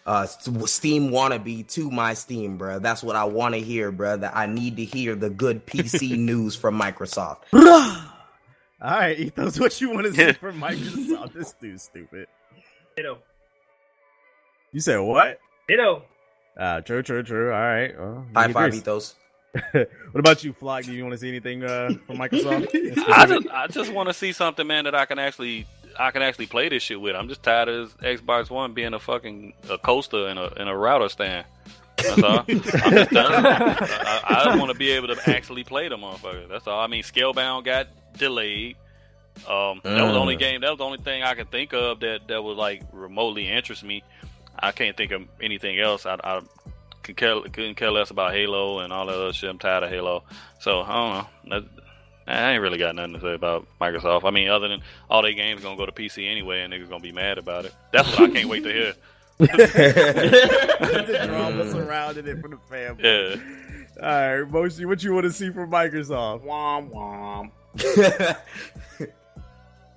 uh 0.06 0.26
Steam 0.26 1.10
wannabe 1.10 1.66
to 1.72 1.90
my 1.90 2.14
Steam, 2.14 2.56
bro. 2.56 2.78
That's 2.78 3.02
what 3.02 3.16
I 3.16 3.24
want 3.24 3.54
to 3.54 3.60
hear, 3.60 3.90
bro. 3.92 4.16
That 4.16 4.36
I 4.36 4.46
need 4.46 4.76
to 4.76 4.84
hear 4.84 5.14
the 5.14 5.30
good 5.30 5.66
PC 5.66 6.16
news 6.18 6.54
from 6.56 6.78
Microsoft. 6.80 7.38
All 8.80 8.90
right, 8.90 9.18
Ethos, 9.18 9.58
what 9.58 9.80
you 9.80 9.90
want 9.90 10.06
to 10.06 10.12
see 10.12 10.32
from 10.32 10.60
Microsoft? 10.60 11.32
this 11.32 11.54
dude's 11.54 11.84
stupid. 11.84 12.26
Ditto. 12.94 13.18
You 14.72 14.80
said 14.80 14.98
what? 14.98 15.40
Ditto. 15.66 16.02
Uh, 16.58 16.80
true, 16.82 17.02
true, 17.02 17.22
true. 17.22 17.52
All 17.52 17.58
right. 17.58 17.98
Well, 17.98 18.26
High 18.34 18.52
five, 18.52 18.66
agree. 18.66 18.78
Ethos. 18.78 19.14
what 19.72 19.88
about 20.14 20.44
you, 20.44 20.52
Flock? 20.52 20.84
Do 20.84 20.92
you 20.92 21.02
want 21.02 21.12
to 21.12 21.18
see 21.18 21.28
anything 21.28 21.64
uh, 21.64 21.90
from 22.06 22.18
Microsoft? 22.18 22.68
I 23.08 23.26
just, 23.26 23.48
I 23.48 23.66
just 23.68 23.92
want 23.92 24.08
to 24.10 24.14
see 24.14 24.32
something, 24.32 24.66
man, 24.66 24.84
that 24.84 24.94
I 24.94 25.06
can 25.06 25.18
actually, 25.18 25.66
I 25.98 26.10
can 26.10 26.20
actually 26.20 26.46
play 26.46 26.68
this 26.68 26.82
shit 26.82 27.00
with. 27.00 27.16
I'm 27.16 27.28
just 27.28 27.42
tired 27.42 27.68
of 27.68 27.96
this 27.98 28.20
Xbox 28.20 28.50
One 28.50 28.74
being 28.74 28.92
a 28.92 28.98
fucking 28.98 29.54
a 29.70 29.78
coaster 29.78 30.28
and 30.28 30.38
a 30.38 30.52
and 30.60 30.68
a 30.68 30.76
router 30.76 31.08
stand. 31.08 31.46
That's 31.96 32.22
all. 32.22 32.44
I'm 32.46 32.60
just 32.60 33.10
done. 33.10 33.46
I, 33.46 34.20
I 34.24 34.44
just 34.44 34.58
want 34.58 34.70
to 34.70 34.78
be 34.78 34.90
able 34.90 35.08
to 35.14 35.30
actually 35.30 35.64
play 35.64 35.88
the 35.88 35.96
motherfucker. 35.96 36.48
That's 36.48 36.66
all. 36.66 36.78
I 36.78 36.86
mean, 36.88 37.02
Scalebound 37.02 37.64
got 37.64 37.88
delayed. 38.18 38.76
Um, 39.48 39.80
that 39.84 40.02
was 40.02 40.12
the 40.12 40.18
only 40.18 40.36
Mm. 40.36 40.40
game. 40.40 40.60
That 40.62 40.70
was 40.70 40.78
the 40.78 40.84
only 40.84 40.98
thing 40.98 41.22
I 41.22 41.34
could 41.34 41.50
think 41.50 41.72
of 41.74 42.00
that 42.00 42.20
that 42.28 42.42
would 42.42 42.56
like 42.56 42.82
remotely 42.92 43.48
interest 43.48 43.84
me. 43.84 44.02
I 44.58 44.72
can't 44.72 44.96
think 44.96 45.12
of 45.12 45.22
anything 45.42 45.78
else. 45.78 46.06
I, 46.06 46.14
I 46.24 46.40
could 47.02 47.16
care, 47.16 47.38
couldn't 47.42 47.74
care 47.74 47.90
less 47.90 48.10
about 48.10 48.32
Halo 48.32 48.78
and 48.80 48.92
all 48.92 49.06
that 49.06 49.14
other 49.14 49.32
shit. 49.32 49.50
I'm 49.50 49.58
tired 49.58 49.82
of 49.84 49.90
Halo. 49.90 50.24
So 50.60 50.80
I 50.80 50.94
don't 50.94 51.50
know. 51.50 51.60
That, 51.60 51.68
I 52.28 52.52
ain't 52.52 52.62
really 52.62 52.78
got 52.78 52.94
nothing 52.96 53.12
to 53.12 53.20
say 53.20 53.34
about 53.34 53.66
Microsoft. 53.80 54.24
I 54.24 54.30
mean, 54.30 54.48
other 54.48 54.66
than 54.68 54.80
all 55.08 55.22
their 55.22 55.32
games 55.32 55.62
gonna 55.62 55.76
go 55.76 55.86
to 55.86 55.92
PC 55.92 56.28
anyway, 56.28 56.62
and 56.62 56.72
niggas 56.72 56.88
gonna 56.88 57.00
be 57.02 57.12
mad 57.12 57.38
about 57.38 57.66
it. 57.66 57.74
That's 57.92 58.08
what 58.18 58.30
I 58.30 58.32
can't 58.32 58.48
wait 58.48 58.64
to 58.64 58.72
hear. 58.72 58.94
the 59.38 61.22
drama 61.26 61.70
surrounding 61.70 62.26
it 62.26 62.40
for 62.40 62.48
the 62.48 62.56
family. 62.70 63.04
Yeah. 63.04 63.36
All 64.02 64.40
right, 64.42 64.50
Moshi, 64.50 64.84
what 64.86 65.02
you 65.04 65.12
want 65.14 65.24
to 65.24 65.32
see 65.32 65.50
from 65.50 65.70
Microsoft? 65.70 66.44
Womp 66.44 66.90
womp. 66.90 67.50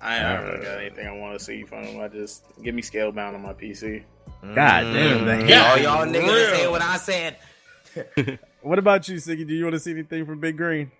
I 0.02 0.18
don't 0.18 0.44
really 0.46 0.64
got 0.64 0.78
anything 0.78 1.06
I 1.06 1.12
want 1.12 1.38
to 1.38 1.44
see 1.44 1.62
from 1.64 1.84
them. 1.84 2.00
I 2.00 2.08
just 2.08 2.44
give 2.62 2.74
me 2.74 2.82
Scalebound 2.82 3.34
on 3.34 3.42
my 3.42 3.52
PC. 3.52 4.02
God 4.42 4.84
mm. 4.84 4.94
damn, 4.94 5.26
the 5.26 5.36
hate. 5.36 5.54
All 5.54 5.78
y'all 5.78 6.06
niggas 6.06 6.26
Real. 6.26 6.56
saying 6.56 6.70
what 6.70 6.82
I 6.82 6.96
said. 6.96 7.36
What 8.62 8.78
about 8.78 9.08
you, 9.08 9.16
Siggy? 9.16 9.46
Do 9.46 9.54
you 9.54 9.64
want 9.64 9.74
to 9.74 9.80
see 9.80 9.92
anything 9.92 10.26
from 10.26 10.38
Big 10.38 10.58
Green? 10.58 10.90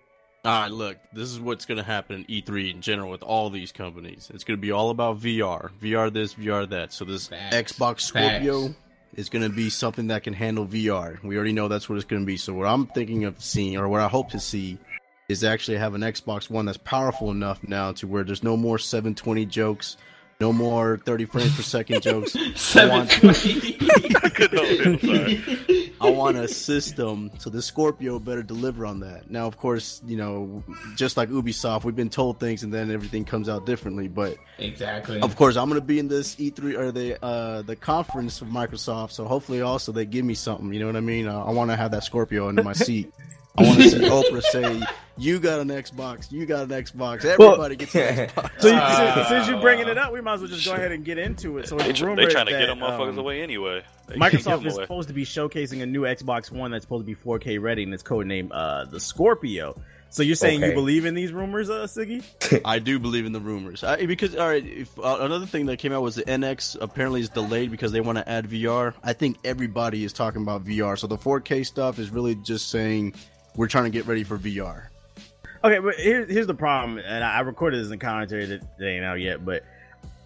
All 0.43 0.61
right, 0.61 0.71
look, 0.71 0.97
this 1.13 1.29
is 1.29 1.39
what's 1.39 1.65
going 1.65 1.77
to 1.77 1.83
happen 1.83 2.25
in 2.27 2.41
E3 2.41 2.73
in 2.73 2.81
general 2.81 3.11
with 3.11 3.21
all 3.21 3.51
these 3.51 3.71
companies. 3.71 4.31
It's 4.33 4.43
going 4.43 4.57
to 4.57 4.61
be 4.61 4.71
all 4.71 4.89
about 4.89 5.19
VR, 5.19 5.69
VR 5.79 6.11
this, 6.11 6.33
VR 6.33 6.67
that. 6.69 6.91
So 6.91 7.05
this 7.05 7.27
Facts. 7.27 7.55
Xbox 7.55 8.01
Scorpio 8.01 8.67
Facts. 8.69 8.75
is 9.13 9.29
going 9.29 9.43
to 9.43 9.55
be 9.55 9.69
something 9.69 10.07
that 10.07 10.23
can 10.23 10.33
handle 10.33 10.65
VR. 10.65 11.21
We 11.23 11.35
already 11.35 11.53
know 11.53 11.67
that's 11.67 11.87
what 11.87 11.97
it's 11.97 12.05
going 12.05 12.23
to 12.23 12.25
be. 12.25 12.37
So 12.37 12.53
what 12.55 12.65
I'm 12.65 12.87
thinking 12.87 13.25
of 13.25 13.39
seeing, 13.39 13.77
or 13.77 13.87
what 13.87 14.01
I 14.01 14.07
hope 14.07 14.31
to 14.31 14.39
see, 14.39 14.79
is 15.31 15.43
actually 15.43 15.77
have 15.77 15.93
an 15.95 16.01
Xbox 16.01 16.49
One 16.49 16.65
that's 16.65 16.77
powerful 16.77 17.31
enough 17.31 17.67
now 17.67 17.91
to 17.93 18.07
where 18.07 18.23
there's 18.23 18.43
no 18.43 18.55
more 18.57 18.77
720 18.77 19.45
jokes, 19.47 19.97
no 20.39 20.51
more 20.53 20.97
30 21.05 21.25
frames 21.25 21.55
per 21.55 21.61
second 21.63 22.01
jokes. 22.03 22.35
I 22.75 22.87
want- 22.87 23.09
720. 23.09 23.77
I'm. 26.01 26.07
I 26.07 26.09
want 26.09 26.35
a 26.35 26.47
system 26.47 27.29
so 27.37 27.51
the 27.51 27.61
Scorpio 27.61 28.17
better 28.17 28.41
deliver 28.41 28.87
on 28.87 29.01
that. 29.01 29.29
Now, 29.29 29.45
of 29.45 29.57
course, 29.57 30.01
you 30.05 30.17
know, 30.17 30.63
just 30.95 31.15
like 31.15 31.29
Ubisoft, 31.29 31.83
we've 31.83 31.95
been 31.95 32.09
told 32.09 32.39
things 32.39 32.63
and 32.63 32.73
then 32.73 32.89
everything 32.89 33.23
comes 33.23 33.47
out 33.47 33.67
differently. 33.67 34.07
But 34.07 34.37
exactly. 34.57 35.21
of 35.21 35.35
course, 35.35 35.57
I'm 35.57 35.69
going 35.69 35.79
to 35.79 35.85
be 35.85 35.99
in 35.99 36.07
this 36.07 36.35
E3 36.37 36.75
or 36.77 36.91
the 36.91 37.23
uh, 37.23 37.61
the 37.61 37.75
conference 37.75 38.41
of 38.41 38.47
Microsoft, 38.47 39.11
so 39.11 39.25
hopefully, 39.25 39.61
also 39.61 39.91
they 39.91 40.05
give 40.07 40.25
me 40.25 40.33
something. 40.33 40.73
You 40.73 40.79
know 40.79 40.87
what 40.87 40.95
I 40.95 41.01
mean? 41.01 41.27
Uh, 41.27 41.43
I 41.43 41.51
want 41.51 41.69
to 41.69 41.75
have 41.77 41.91
that 41.91 42.03
Scorpio 42.03 42.47
under 42.49 42.63
my 42.63 42.73
seat. 42.87 43.13
I 43.57 43.63
want 43.63 43.79
to 43.79 43.89
see 43.89 43.97
Oprah 43.99 44.41
say, 44.41 44.81
"You 45.17 45.39
got 45.39 45.59
an 45.59 45.67
Xbox. 45.67 46.31
You 46.31 46.45
got 46.45 46.63
an 46.63 46.69
Xbox. 46.69 47.25
Everybody 47.25 47.75
gets 47.75 47.93
an 47.95 48.27
Xbox." 48.29 48.61
So 48.61 48.67
you, 48.69 48.73
Uh, 48.75 49.15
since, 49.15 49.27
since 49.27 49.47
you're 49.49 49.59
bringing 49.61 49.87
it 49.87 49.97
up, 49.97 50.13
we 50.13 50.21
might 50.21 50.35
as 50.35 50.39
well 50.41 50.49
just 50.49 50.65
go 50.65 50.73
ahead 50.73 50.91
and 50.91 51.03
get 51.03 51.17
into 51.17 51.57
it. 51.57 51.67
So 51.67 51.75
They, 51.77 51.89
it's 51.89 51.99
tr- 51.99 52.05
they 52.05 52.09
rumored 52.11 52.31
trying 52.31 52.45
to 52.47 52.53
that, 52.53 52.59
get 52.59 52.67
them 52.67 52.79
motherfuckers 52.79 53.09
um, 53.09 53.17
away 53.19 53.41
anyway. 53.41 53.83
They 54.07 54.15
Microsoft 54.15 54.43
get 54.43 54.47
'em 54.61 54.65
is 54.67 54.75
away. 54.75 54.83
supposed 54.85 55.07
to 55.09 55.13
be 55.13 55.25
showcasing 55.25 55.81
a 55.81 55.85
new 55.85 56.01
Xbox 56.03 56.51
One 56.51 56.71
that's 56.71 56.83
supposed 56.85 57.05
to 57.05 57.15
be 57.15 57.15
4K 57.15 57.61
ready, 57.61 57.83
and 57.83 57.93
it's 57.93 58.03
codenamed 58.03 58.49
uh, 58.53 58.85
the 58.85 58.99
Scorpio. 58.99 59.79
So 60.13 60.23
you're 60.23 60.35
saying 60.35 60.61
you 60.61 60.73
believe 60.73 61.05
in 61.05 61.13
these 61.13 61.31
rumors, 61.31 61.69
uh, 61.69 61.87
Siggy? 61.87 62.21
I 62.65 62.79
do 62.79 62.99
believe 62.99 63.25
in 63.25 63.31
the 63.31 63.39
rumors 63.39 63.81
I, 63.81 64.05
because 64.05 64.35
all 64.35 64.45
right. 64.45 64.65
If, 64.65 64.99
uh, 64.99 65.19
another 65.21 65.45
thing 65.45 65.67
that 65.67 65.77
came 65.79 65.93
out 65.93 66.01
was 66.01 66.15
the 66.15 66.23
NX 66.23 66.77
apparently 66.81 67.21
is 67.21 67.29
delayed 67.29 67.71
because 67.71 67.93
they 67.93 68.01
want 68.01 68.17
to 68.17 68.27
add 68.27 68.45
VR. 68.49 68.93
I 69.01 69.13
think 69.13 69.37
everybody 69.45 70.03
is 70.03 70.11
talking 70.11 70.41
about 70.41 70.65
VR, 70.65 70.99
so 70.99 71.07
the 71.07 71.17
4K 71.17 71.65
stuff 71.65 71.97
is 71.97 72.09
really 72.09 72.35
just 72.35 72.69
saying 72.69 73.13
we're 73.55 73.67
trying 73.67 73.85
to 73.85 73.89
get 73.89 74.07
ready 74.07 74.23
for 74.23 74.37
VR. 74.37 74.83
Okay, 75.63 75.79
but 75.79 75.95
here, 75.95 76.25
here's 76.25 76.47
the 76.47 76.55
problem, 76.55 76.97
and 76.97 77.23
I 77.23 77.41
recorded 77.41 77.83
this 77.83 77.91
in 77.91 77.99
commentary 77.99 78.45
that, 78.47 78.77
that 78.79 78.87
ain't 78.87 79.05
out 79.05 79.19
yet, 79.19 79.45
but 79.45 79.63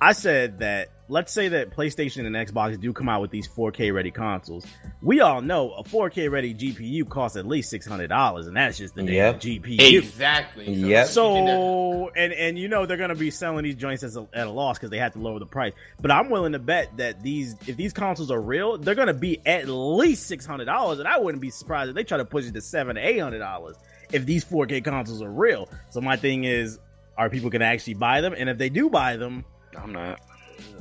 I 0.06 0.12
said 0.14 0.60
that 0.60 0.90
let's 1.08 1.32
say 1.32 1.48
that 1.50 1.72
PlayStation 1.72 2.26
and 2.26 2.36
Xbox 2.36 2.80
do 2.80 2.94
come 2.94 3.10
out 3.10 3.22
with 3.22 3.32
these 3.32 3.48
4K 3.48 3.94
ready 3.94 4.12
consoles. 4.12 4.66
We 5.02 5.22
all 5.22 5.42
know 5.42 5.72
a 5.72 5.84
4K 5.84 6.30
ready 6.32 6.54
GPU 6.54 7.08
costs 7.10 7.38
at 7.38 7.46
least 7.48 7.70
six 7.70 7.86
hundred 7.88 8.08
dollars, 8.08 8.46
and 8.48 8.56
that's 8.56 8.78
just 8.78 8.94
the 8.96 9.02
damn 9.04 9.14
Yep. 9.14 9.42
GPU. 9.42 9.98
exactly. 9.98 10.72
Yep. 10.72 11.08
So 11.08 12.10
and 12.16 12.34
and 12.34 12.58
you 12.60 12.68
know 12.68 12.86
they're 12.86 12.98
gonna 12.98 13.16
be 13.16 13.32
selling 13.32 13.64
these 13.64 13.76
joints 13.76 14.04
as 14.04 14.16
a, 14.16 14.28
at 14.34 14.46
a 14.48 14.50
loss 14.52 14.78
because 14.78 14.90
they 14.92 15.00
have 15.00 15.14
to 15.14 15.20
lower 15.20 15.40
the 15.40 15.46
price. 15.46 15.74
But 16.00 16.12
I'm 16.12 16.30
willing 16.30 16.52
to 16.54 16.60
bet 16.60 16.98
that 16.98 17.24
these 17.24 17.56
if 17.68 17.76
these 17.76 17.94
consoles 17.94 18.30
are 18.30 18.42
real, 18.42 18.78
they're 18.78 18.96
gonna 18.96 19.14
be 19.14 19.42
at 19.46 19.68
least 19.68 20.28
six 20.28 20.46
hundred 20.46 20.66
dollars, 20.66 21.00
and 21.00 21.08
I 21.08 21.18
wouldn't 21.18 21.42
be 21.42 21.50
surprised 21.50 21.90
if 21.90 21.96
they 21.96 22.04
try 22.04 22.18
to 22.18 22.26
push 22.26 22.46
it 22.46 22.54
to 22.54 22.62
seven 22.62 22.96
to 22.96 23.02
eight 23.02 23.20
hundred 23.20 23.40
dollars 23.40 23.76
if 24.12 24.24
these 24.26 24.46
4K 24.46 24.84
consoles 24.84 25.24
are 25.24 25.32
real. 25.32 25.68
So 25.90 26.00
my 26.00 26.16
thing 26.16 26.44
is, 26.44 26.78
are 27.18 27.28
people 27.30 27.50
gonna 27.50 27.66
actually 27.66 27.96
buy 27.96 28.22
them? 28.22 28.36
And 28.38 28.50
if 28.50 28.58
they 28.60 28.70
do 28.70 28.88
buy 28.90 29.18
them, 29.18 29.44
I'm 29.82 29.94
not. 29.94 30.20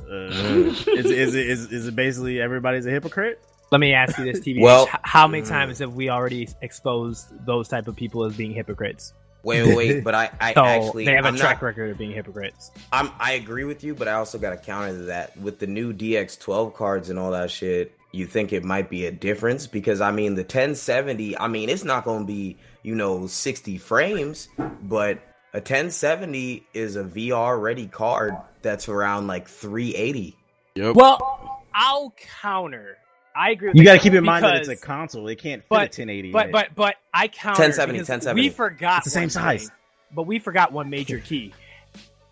uh, 0.09 0.13
is, 0.13 0.87
is 0.87 1.35
it 1.35 1.47
is, 1.47 1.71
is 1.71 1.87
it 1.87 1.95
basically 1.95 2.39
everybody's 2.41 2.85
a 2.85 2.91
hypocrite? 2.91 3.41
Let 3.71 3.79
me 3.79 3.93
ask 3.93 4.17
you 4.17 4.25
this, 4.25 4.39
TV. 4.39 4.61
Well- 4.61 4.87
how 5.03 5.27
many 5.27 5.43
times 5.43 5.79
have 5.79 5.95
we 5.95 6.09
already 6.09 6.47
exposed 6.61 7.45
those 7.45 7.67
type 7.67 7.87
of 7.87 7.95
people 7.95 8.23
as 8.23 8.35
being 8.35 8.53
hypocrites? 8.53 9.13
Wait, 9.43 9.63
wait, 9.63 9.75
wait, 9.75 10.03
but 10.03 10.15
I, 10.15 10.31
I 10.41 10.53
So 10.55 10.65
actually 10.65 11.05
they 11.05 11.13
have 11.13 11.25
a 11.25 11.27
I'm 11.27 11.35
track 11.35 11.57
not, 11.57 11.67
record 11.67 11.91
of 11.91 11.97
being 11.99 12.11
hypocrites. 12.11 12.71
I'm 12.91 13.11
I 13.19 13.33
agree 13.33 13.63
with 13.63 13.83
you, 13.83 13.93
but 13.93 14.07
I 14.07 14.13
also 14.13 14.39
got 14.39 14.51
to 14.51 14.57
counter 14.57 14.89
to 14.89 15.03
that 15.05 15.37
with 15.37 15.59
the 15.59 15.67
new 15.67 15.93
DX12 15.93 16.73
cards 16.73 17.09
and 17.09 17.19
all 17.19 17.31
that 17.31 17.51
shit. 17.51 17.95
You 18.11 18.25
think 18.25 18.53
it 18.53 18.63
might 18.63 18.89
be 18.89 19.05
a 19.05 19.11
difference 19.11 19.67
because 19.67 20.01
I 20.01 20.11
mean 20.11 20.33
the 20.33 20.41
1070. 20.41 21.37
I 21.37 21.47
mean 21.47 21.69
it's 21.69 21.83
not 21.83 22.05
going 22.05 22.21
to 22.21 22.25
be 22.25 22.57
you 22.81 22.95
know 22.95 23.27
60 23.27 23.77
frames, 23.77 24.47
but 24.81 25.19
a 25.53 25.59
1070 25.59 26.65
is 26.73 26.95
a 26.95 27.03
VR 27.03 27.61
ready 27.61 27.87
card 27.87 28.35
that's 28.65 28.89
around 28.89 29.27
like 29.27 29.47
380. 29.47 30.35
Yep. 30.75 30.95
Well, 30.95 31.63
I'll 31.73 32.13
counter. 32.41 32.97
I 33.35 33.51
agree. 33.51 33.69
With 33.69 33.77
You 33.77 33.83
got 33.83 33.93
to 33.93 33.99
keep 33.99 34.13
in 34.13 34.23
mind 34.25 34.43
that 34.43 34.55
it's 34.57 34.67
a 34.67 34.75
console. 34.75 35.27
It 35.27 35.37
can't 35.37 35.61
fit 35.61 35.69
but, 35.69 35.75
a 35.75 36.01
1080. 36.01 36.27
in 36.27 36.31
But 36.31 36.51
but 36.51 36.75
but 36.75 36.95
I 37.13 37.27
counter 37.27 37.61
1070, 37.61 37.99
1070. 37.99 38.41
We 38.41 38.49
forgot 38.49 38.97
It's 38.99 39.05
the 39.05 39.11
same 39.11 39.23
one 39.23 39.29
size. 39.29 39.61
thing, 39.63 39.71
but 40.13 40.23
we 40.23 40.39
forgot 40.39 40.73
one 40.73 40.89
major 40.89 41.19
key. 41.19 41.53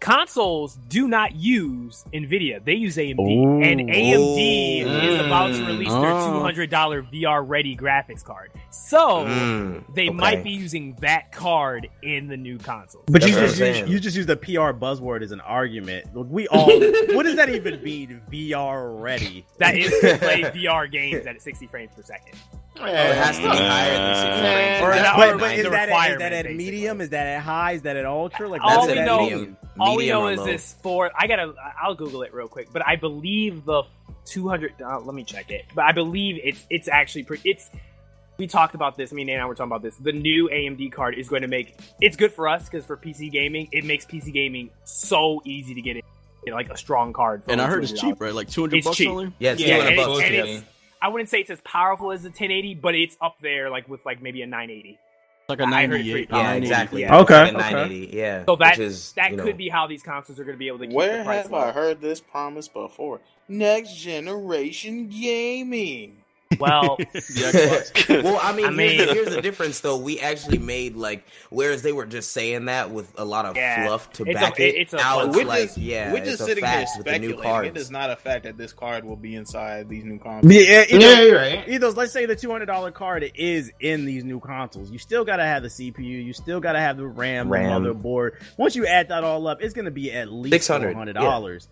Consoles 0.04 0.76
do 0.90 1.08
not 1.08 1.34
use 1.34 2.04
Nvidia; 2.14 2.62
they 2.66 2.74
use 2.74 2.98
AMD, 2.98 3.20
Ooh. 3.22 3.62
and 3.62 3.80
AMD 3.90 4.82
is 4.82 5.20
about 5.26 5.54
to 5.54 5.60
Mm. 5.62 5.68
release 5.68 5.88
their 5.94 6.12
Oh. 6.12 6.34
two 6.34 6.40
hundred 6.42 6.70
dollar 6.70 7.04
VR 7.04 7.42
ready 7.42 7.74
graphics 7.78 8.22
card. 8.22 8.52
So 8.70 9.24
Mm, 9.26 9.84
they 9.96 10.10
okay. 10.10 10.14
might 10.18 10.44
be 10.44 10.50
using 10.52 10.98
that 11.00 11.32
card 11.32 11.88
in 12.02 12.28
the 12.28 12.36
new 12.36 12.58
console. 12.58 13.04
But 13.08 13.22
you 13.26 13.30
That's 13.34 13.38
what 13.54 13.58
just 13.58 13.62
I'm 13.62 13.86
use, 13.86 13.90
you 13.94 14.00
just 14.02 14.18
use 14.18 14.26
the 14.26 14.36
PR 14.36 14.74
buzzword 14.74 15.22
as 15.24 15.32
an 15.32 15.40
argument. 15.40 16.14
Look, 16.14 16.28
we 16.30 16.48
all. 16.52 16.66
what 17.16 17.24
does 17.24 17.38
that 17.38 17.48
even 17.48 17.82
mean? 17.82 18.20
VR 18.30 18.90
ready. 19.02 19.46
That 19.60 19.78
is 19.78 19.90
to 20.02 20.18
play 20.18 20.42
VR 20.54 20.86
games 20.92 21.26
at 21.26 21.42
sixty 21.42 21.66
frames 21.66 21.92
per 21.96 22.02
second. 22.04 22.38
Oh, 22.78 22.86
it 22.86 22.94
has 23.16 23.38
to 23.38 23.44
be 23.44 23.48
higher 23.48 23.98
than 23.98 24.16
60 24.16 24.40
frames. 24.42 24.82
Or 24.82 24.90
But, 25.16 25.40
but 25.40 25.58
is 25.60 25.64
that, 25.70 25.90
at, 25.90 26.12
is 26.12 26.18
that 26.18 26.34
at 26.34 26.44
basically. 26.46 26.58
medium? 26.58 27.02
Is 27.02 27.10
that 27.12 27.28
at 27.28 27.42
high? 27.42 27.74
Is 27.74 27.84
that 27.84 27.96
at 27.96 28.06
ultra? 28.06 28.50
Like 28.50 28.62
All 28.64 28.78
what's 28.80 28.88
we 28.90 28.96
that 28.96 29.06
know- 29.06 29.22
medium, 29.22 29.58
All 29.80 29.98
we 29.98 30.08
know 30.08 30.28
is 30.28 30.40
low. 30.40 30.46
this 30.46 30.76
for 30.84 31.12
I 31.18 31.28
gotta 31.28 31.54
I'll 31.82 31.96
Google 31.96 32.22
it 32.24 32.34
real 32.34 32.48
quick, 32.48 32.70
but 32.72 32.86
I 32.86 32.96
believe 32.96 33.66
the 33.66 33.84
200. 34.26 34.82
Uh, 34.82 35.00
let 35.00 35.16
me 35.16 35.24
check 35.24 35.50
it, 35.52 35.66
but 35.76 35.86
I 35.86 35.92
believe 35.92 36.40
it's 36.44 36.66
it's 36.70 36.88
actually 36.88 37.24
pretty. 37.24 37.50
It's 37.50 37.70
we 38.38 38.48
talked 38.48 38.74
about 38.76 38.98
this. 38.98 39.12
Me 39.12 39.22
and 39.32 39.42
I 39.42 39.46
were 39.46 39.54
talking 39.56 39.72
about 39.72 39.82
this. 39.84 39.96
The 39.96 40.12
new 40.12 40.50
AMD 40.50 40.92
card 40.92 41.16
is 41.16 41.28
going 41.30 41.42
to 41.44 41.48
make 41.48 41.76
it's 42.02 42.16
good 42.16 42.32
for 42.32 42.48
us 42.48 42.66
because 42.70 42.86
for 42.86 42.98
PC 42.98 43.32
gaming, 43.32 43.68
it 43.72 43.84
makes 43.86 44.06
PC 44.06 44.32
gaming 44.34 44.70
so 44.86 45.42
easy 45.46 45.74
to 45.76 45.82
get 45.82 45.98
in, 45.98 46.02
you 46.46 46.52
know, 46.52 46.56
like 46.58 46.70
a 46.70 46.78
strong 46.78 47.14
card. 47.14 47.44
For 47.44 47.52
And 47.52 47.62
I 47.62 47.68
heard 47.68 47.84
it's 47.84 47.94
cheap, 47.94 48.20
right? 48.22 48.34
Like 48.34 48.50
two 48.50 48.62
hundred 48.62 48.78
It's 48.78 48.86
bucks 48.88 48.98
cheap. 48.98 49.10
only. 49.10 49.34
Yeah, 49.40 49.52
it's 49.54 49.62
Yeah, 49.62 49.76
and 49.88 49.96
bucks. 49.96 50.10
it's- 50.10 50.26
and 50.26 50.34
yeah. 50.36 50.42
it's- 50.44 50.64
I 51.02 51.10
wouldn't 51.10 51.30
say 51.30 51.42
it's 51.42 51.50
as 51.50 51.60
powerful 51.62 52.14
as 52.14 52.24
the 52.24 52.30
1080, 52.30 52.76
but 52.76 52.96
it's 52.96 53.18
up 53.22 53.36
there 53.42 53.70
like 53.70 53.90
with 53.90 54.06
like 54.06 54.22
maybe 54.22 54.42
a 54.42 54.48
980. 54.48 54.98
Like 55.50 55.60
a 55.60 55.66
heard 55.66 55.72
ninety-eight. 55.72 56.30
Yeah, 56.30 56.38
980. 56.38 56.66
exactly. 56.66 57.02
Yeah. 57.02 57.18
Okay, 57.20 57.34
Like 57.34 57.54
a 57.54 57.58
okay. 57.58 57.72
980, 57.74 58.18
yeah. 58.18 58.46
So 58.46 58.56
that 58.56 58.78
which 58.78 58.80
is, 58.80 59.12
that 59.14 59.32
you 59.32 59.38
know, 59.38 59.44
could 59.44 59.58
be 59.58 59.70
how 59.70 59.88
these 59.88 60.02
consoles 60.04 60.40
are 60.40 60.44
going 60.44 60.56
to 60.56 60.60
be 60.60 60.68
able 60.68 60.80
to 60.80 60.88
keep 60.88 60.96
Where 60.96 61.18
the 61.20 61.24
price 61.26 61.44
have 61.44 61.52
low. 61.52 61.60
I 61.60 61.72
heard 61.72 62.02
this 62.02 62.22
promise 62.22 62.68
before? 62.68 63.20
Next 63.50 63.96
generation 63.96 65.10
gaming. 65.10 66.23
Well, 66.60 66.98
well, 68.10 68.40
I 68.42 68.54
mean, 68.54 68.66
I 68.66 68.72
here's, 68.72 68.76
mean- 68.76 68.98
the, 69.08 69.14
here's 69.14 69.36
the 69.36 69.42
difference, 69.42 69.80
though. 69.82 69.98
We 69.98 70.20
actually 70.20 70.58
made 70.58 70.96
like, 70.96 71.26
whereas 71.50 71.82
they 71.82 71.92
were 71.92 72.06
just 72.06 72.32
saying 72.32 72.66
that 72.66 72.92
with 72.92 73.12
a 73.18 73.26
lot 73.26 73.46
of 73.46 73.56
Yeah. 73.56 73.86
fluff 73.86 74.12
to 74.14 74.24
It's 74.24 74.38
a- 74.40 74.42
back 74.42 74.60
it. 74.60 74.76
it's 74.76 74.94
a 74.94 74.98
now 74.98 75.22
it's 75.28 75.36
we're 75.36 75.46
like, 75.46 75.64
just, 75.66 75.78
yeah, 75.78 76.12
we're 76.14 76.24
just 76.24 76.42
a 76.42 76.46
sitting 76.46 76.64
here 76.64 76.74
fact 76.74 76.92
with 76.98 77.06
the 77.06 77.12
new 77.20 77.30
speculating. 77.30 77.44
cards. 77.44 77.68
It 77.70 77.78
is 77.78 77.92
not 77.92 78.10
a 78.10 78.16
fact 78.16 78.44
that 78.44 78.58
this 78.58 78.74
card 78.74 79.06
will 79.06 79.16
be 79.16 79.36
inside 79.36 79.90
these 79.90 80.04
new 80.04 80.20
consoles. 80.20 80.54
Yeah, 80.54 80.84
either, 80.90 81.00
Yeah, 81.00 81.22
you're 81.22 81.36
right. 81.38 81.68
either 81.68 81.90
let's 81.92 82.12
say 82.14 82.26
the 82.26 82.36
two 82.36 82.52
hundred 82.52 82.66
dollar 82.68 82.92
card 82.92 83.30
is 83.36 83.72
in 83.80 84.06
these 84.06 84.24
new 84.24 84.40
consoles. 84.40 84.92
You 84.92 84.98
still 85.00 85.26
gotta 85.26 85.44
have 85.44 85.64
the 85.64 85.70
CPU. 85.70 86.24
You 86.26 86.34
still 86.34 86.60
gotta 86.60 86.80
have 86.80 86.98
the 86.98 87.06
RAM, 87.08 87.50
RAM. 87.50 87.84
the 87.84 87.94
motherboard. 87.94 88.32
Once 88.58 88.76
you 88.76 88.86
add 88.88 89.10
that 89.10 89.24
all 89.24 89.48
up, 89.48 89.62
it's 89.62 89.74
gonna 89.74 89.92
be 89.92 90.12
at 90.12 90.32
least 90.32 90.68
four 90.68 90.80
$600, 90.80 90.94
hundred 90.96 91.14
dollars. 91.14 91.68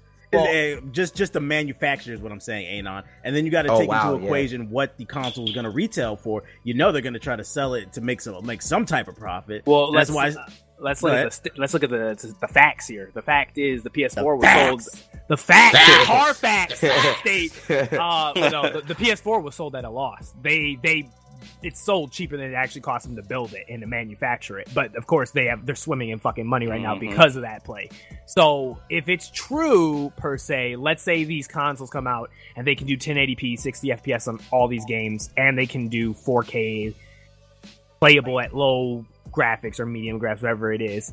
Just 0.92 1.16
just 1.16 1.34
the 1.34 1.40
manufacturer 1.42 2.14
is 2.14 2.22
what 2.22 2.32
I'm 2.32 2.40
saying, 2.40 2.68
Anon. 2.80 3.04
And 3.24 3.36
then 3.36 3.46
you 3.46 3.52
got 3.52 3.64
to 3.64 3.72
Oh, 3.72 3.80
take 3.80 3.90
wow, 3.90 4.12
into 4.14 4.22
yeah. 4.22 4.28
equation 4.28 4.70
what 4.70 4.98
the 4.98 5.06
console 5.06 5.48
is 5.48 5.54
going 5.54 5.66
to 5.66 5.70
retail 5.70 6.16
for. 6.16 6.44
You 6.64 6.74
know 6.74 6.92
they're 6.92 7.02
going 7.02 7.14
to 7.14 7.20
try 7.20 7.36
to 7.36 7.44
sell 7.44 7.74
it 7.74 7.94
to 7.94 8.02
make 8.02 8.22
some 8.22 8.46
make 8.46 8.62
some 8.62 8.86
type 8.86 9.08
of 9.08 9.16
profit. 9.16 9.64
Well, 9.66 9.92
that's 9.92 10.10
let's, 10.10 10.36
why. 10.36 10.46
let's 10.80 11.04
look 11.04 11.14
at 11.14 11.32
the 11.44 11.52
let's 11.58 11.74
look 11.74 11.84
at 11.84 11.90
the 11.90 12.36
the 12.40 12.48
facts 12.48 12.88
here. 12.88 13.12
The 13.14 13.22
fact 13.22 13.58
is 13.58 13.84
the 13.84 13.90
PS4 13.90 14.16
The 14.16 14.24
was 14.36 14.44
facts. 14.44 14.92
sold. 14.92 15.04
The 15.28 15.38
fact, 15.38 15.76
Facts. 15.76 16.08
hard 16.08 16.36
facts. 16.36 16.82
They, 17.24 17.50
uh, 17.70 18.34
no, 18.36 18.70
the, 18.74 18.82
the 18.86 18.96
PS4 18.96 19.42
was 19.44 19.56
sold 19.56 19.76
at 19.76 19.86
a 19.86 19.90
loss. 19.90 20.34
They 20.42 20.78
they 20.82 21.10
it's 21.64 21.80
sold 21.84 22.12
cheaper 22.12 22.38
than 22.38 22.52
it 22.52 22.54
actually 22.56 22.82
cost 22.82 23.06
them 23.06 23.16
to 23.16 23.22
build 23.24 23.54
it 23.54 23.66
and 23.70 23.82
to 23.82 23.88
manufacture 23.88 24.60
it. 24.60 24.70
But 24.74 24.96
of 24.96 25.08
course 25.08 25.32
they 25.32 25.46
have 25.46 25.66
they're 25.66 25.76
swimming 25.76 26.10
in 26.10 26.20
fucking 26.20 26.46
money 26.48 26.68
right 26.68 26.82
now 26.82 26.96
Mhm. 26.96 27.00
because 27.02 27.36
of 27.36 27.42
that 27.44 27.64
play. 27.64 27.90
So 28.26 28.78
if 28.90 29.10
it's 29.10 29.30
true 29.32 30.12
per 30.18 30.38
se, 30.38 30.76
let's 30.78 31.04
say 31.04 31.24
these 31.24 31.48
consoles 31.48 31.90
come 31.90 32.08
out 32.08 32.30
and 32.56 32.66
they 32.66 32.76
can 32.76 32.88
do 32.88 32.96
1080p, 32.98 33.56
60 33.58 33.90
FPS 33.92 34.28
on 34.28 34.40
all 34.52 34.68
these 34.68 34.86
games, 34.86 35.30
and 35.38 35.58
they 35.58 35.66
can 35.68 35.88
do 35.90 36.14
4K 36.14 36.94
playable 38.00 38.40
at 38.40 38.54
low 38.56 39.06
graphics 39.32 39.80
or 39.80 39.86
medium 39.86 40.20
graphics, 40.20 40.42
whatever 40.42 40.74
it 40.74 40.82
is. 40.82 41.12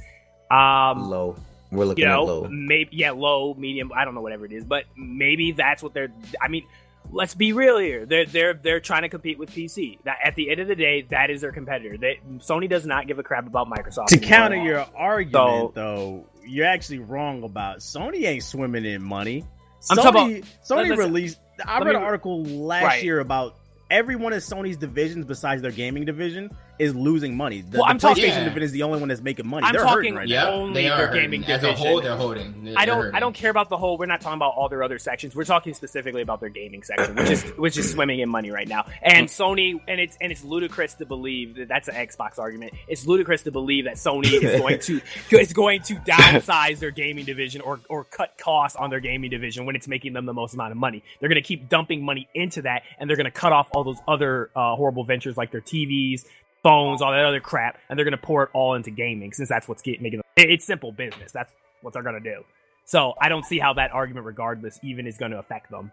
Um, 0.51 1.09
low. 1.11 1.37
We're 1.71 1.85
looking 1.85 2.05
you 2.07 2.11
at 2.11 2.17
low. 2.23 2.49
maybe 2.51 2.97
yeah, 2.97 3.11
low, 3.11 3.53
medium. 3.55 3.93
I 3.95 4.05
don't 4.07 4.15
know 4.15 4.23
whatever 4.23 4.47
it 4.47 4.53
is, 4.53 4.65
but 4.65 4.85
maybe 4.97 5.53
that's 5.53 5.83
what 5.83 5.93
they're. 5.93 6.09
I 6.41 6.49
mean, 6.49 6.65
let's 7.11 7.35
be 7.35 7.53
real 7.53 7.79
here. 7.79 8.07
They're 8.07 8.27
they're 8.27 8.55
they're 8.55 8.81
trying 8.81 9.03
to 9.03 9.09
compete 9.09 9.39
with 9.39 9.51
PC. 9.51 9.99
That 10.05 10.19
at 10.25 10.35
the 10.35 10.51
end 10.51 10.61
of 10.61 10.69
the 10.69 10.75
day, 10.77 11.03
that 11.11 11.31
is 11.31 11.41
their 11.41 11.53
competitor. 11.53 11.97
They, 11.97 12.21
Sony 12.39 12.69
does 12.69 12.87
not 12.87 13.07
give 13.07 13.19
a 13.19 13.23
crap 13.23 13.47
about 13.47 13.69
Microsoft. 13.69 14.07
To 14.09 14.19
counter 14.19 14.57
your 14.57 14.87
argument, 14.97 15.33
So- 15.33 15.73
though, 15.75 16.27
you're 16.47 16.67
actually 16.67 17.01
wrong 17.01 17.43
about 17.43 17.79
Sony 17.79 18.25
ain't 18.27 18.43
swimming 18.43 18.85
in 18.85 19.03
money. 19.03 19.45
I'm 19.91 19.97
Sony, 19.99 20.03
talking 20.03 20.43
Sony 20.67 20.89
listen, 20.89 20.99
released. 20.99 21.39
I 21.65 21.79
read 21.79 21.85
me- 21.89 21.91
an 21.91 22.03
article 22.03 22.45
last 22.45 22.85
Right. 22.85 23.03
year 23.05 23.21
about 23.21 23.57
every 23.91 24.17
one 24.17 24.33
of 24.33 24.41
Sony's 24.41 24.77
divisions 24.77 25.25
besides 25.25 25.63
their 25.63 25.71
gaming 25.71 26.05
division 26.05 26.51
is 26.79 26.95
losing 26.95 27.37
money. 27.37 27.61
The, 27.63 27.79
Well, 27.79 27.87
I'm 27.89 27.99
talking- 27.99 28.23
PlayStation 28.25 28.29
Yeah. 28.29 28.45
division 28.45 28.63
is 28.63 28.73
the 28.73 28.83
only 28.85 28.99
one 29.01 29.09
that's 29.09 29.21
making 29.21 29.47
money. 29.49 29.67
I'm 29.67 29.73
They're 29.73 29.83
talking- 29.83 29.97
hurting 29.97 30.15
right 30.15 30.29
Yeah, 30.29 30.45
now. 30.45 30.51
Only 30.53 30.75
they 30.83 30.89
their 30.89 31.09
are 31.11 31.13
gaming 31.15 31.43
hurting. 31.43 31.55
As 31.57 31.65
a 31.65 31.73
whole, 31.75 32.01
they're 32.01 32.17
holding. 32.17 32.65
They're 32.65 32.75
I 32.77 32.85
don't. 32.85 32.99
hurting. 32.99 33.15
I 33.15 33.21
don't 33.21 33.35
care 33.35 33.51
about 33.51 33.69
the 33.69 33.77
whole. 33.77 33.99
We're 33.99 34.07
not 34.07 34.21
talking 34.21 34.37
about 34.39 34.55
all 34.57 34.69
their 34.69 34.83
other 34.83 34.99
sections. 34.99 35.35
We're 35.35 35.45
talking 35.45 35.75
specifically 35.75 36.23
about 36.23 36.41
their 36.41 36.49
gaming 36.49 36.83
section, 36.83 37.17
which 37.17 37.31
is 37.31 37.43
which 37.57 37.77
is 37.79 37.91
swimming 37.91 38.21
in 38.21 38.29
money 38.29 38.51
right 38.51 38.69
now. 38.69 38.87
And 39.03 39.27
Sony, 39.29 39.81
and 39.89 40.01
it's 40.01 40.17
and 40.21 40.31
it's 40.33 40.45
ludicrous 40.45 40.95
to 40.95 41.07
believe 41.07 41.57
that 41.57 41.69
that's 41.69 41.89
an 41.89 41.95
Xbox 41.95 42.39
argument. 42.39 42.73
It's 42.87 43.07
ludicrous 43.07 43.43
to 43.43 43.51
believe 43.51 43.85
that 43.85 43.95
Sony 43.97 44.33
is 44.33 44.61
going 44.61 44.79
to 44.81 45.01
is 45.39 45.53
going 45.53 45.83
to 45.83 45.95
downsize 45.97 46.79
their 46.79 46.91
gaming 46.91 47.25
division 47.25 47.61
or 47.61 47.81
or 47.89 48.05
cut 48.05 48.37
costs 48.39 48.77
on 48.77 48.91
their 48.91 49.01
gaming 49.01 49.31
division 49.31 49.67
when 49.67 49.77
it's 49.77 49.89
making 49.89 50.13
them 50.13 50.27
the 50.27 50.35
most 50.35 50.55
amount 50.55 50.73
of 50.73 50.79
money. 50.79 51.03
They're 51.21 51.29
going 51.29 51.43
to 51.43 51.47
keep 51.47 51.69
dumping 51.69 52.05
money 52.05 52.29
into 52.35 52.63
that, 52.63 52.83
and 52.99 53.09
they're 53.09 53.17
going 53.17 53.25
to 53.25 53.31
cut 53.31 53.53
off 53.53 53.69
all 53.75 53.85
those 53.85 53.99
other 54.07 54.51
uh, 54.55 54.75
horrible 54.77 55.05
ventures 55.05 55.37
like 55.37 55.51
their 55.53 55.61
TVs. 55.61 56.25
Phones, 56.63 57.01
all 57.03 57.13
that 57.13 57.25
other 57.25 57.41
crap, 57.41 57.79
and 57.89 57.97
they're 57.99 58.05
gonna 58.05 58.17
pour 58.17 58.43
it 58.45 58.51
all 58.53 58.75
into 58.75 58.91
gaming 58.91 59.33
since 59.33 59.49
that's 59.49 59.69
what's 59.69 59.83
get, 59.83 60.01
making 60.03 60.19
them. 60.19 60.25
it- 60.37 60.51
It's 60.51 60.65
simple 60.65 60.93
business. 60.93 61.33
That's 61.33 61.53
what 61.83 61.93
they're 61.95 62.03
gonna 62.03 62.21
do. 62.21 62.45
So 62.85 63.15
I 63.21 63.29
don't 63.29 63.45
see 63.45 63.59
how 63.59 63.75
that 63.75 63.93
argument, 63.93 64.27
regardless, 64.27 64.79
even 64.83 65.07
is 65.07 65.19
going 65.19 65.31
to 65.33 65.39
affect 65.39 65.71
them. 65.71 65.93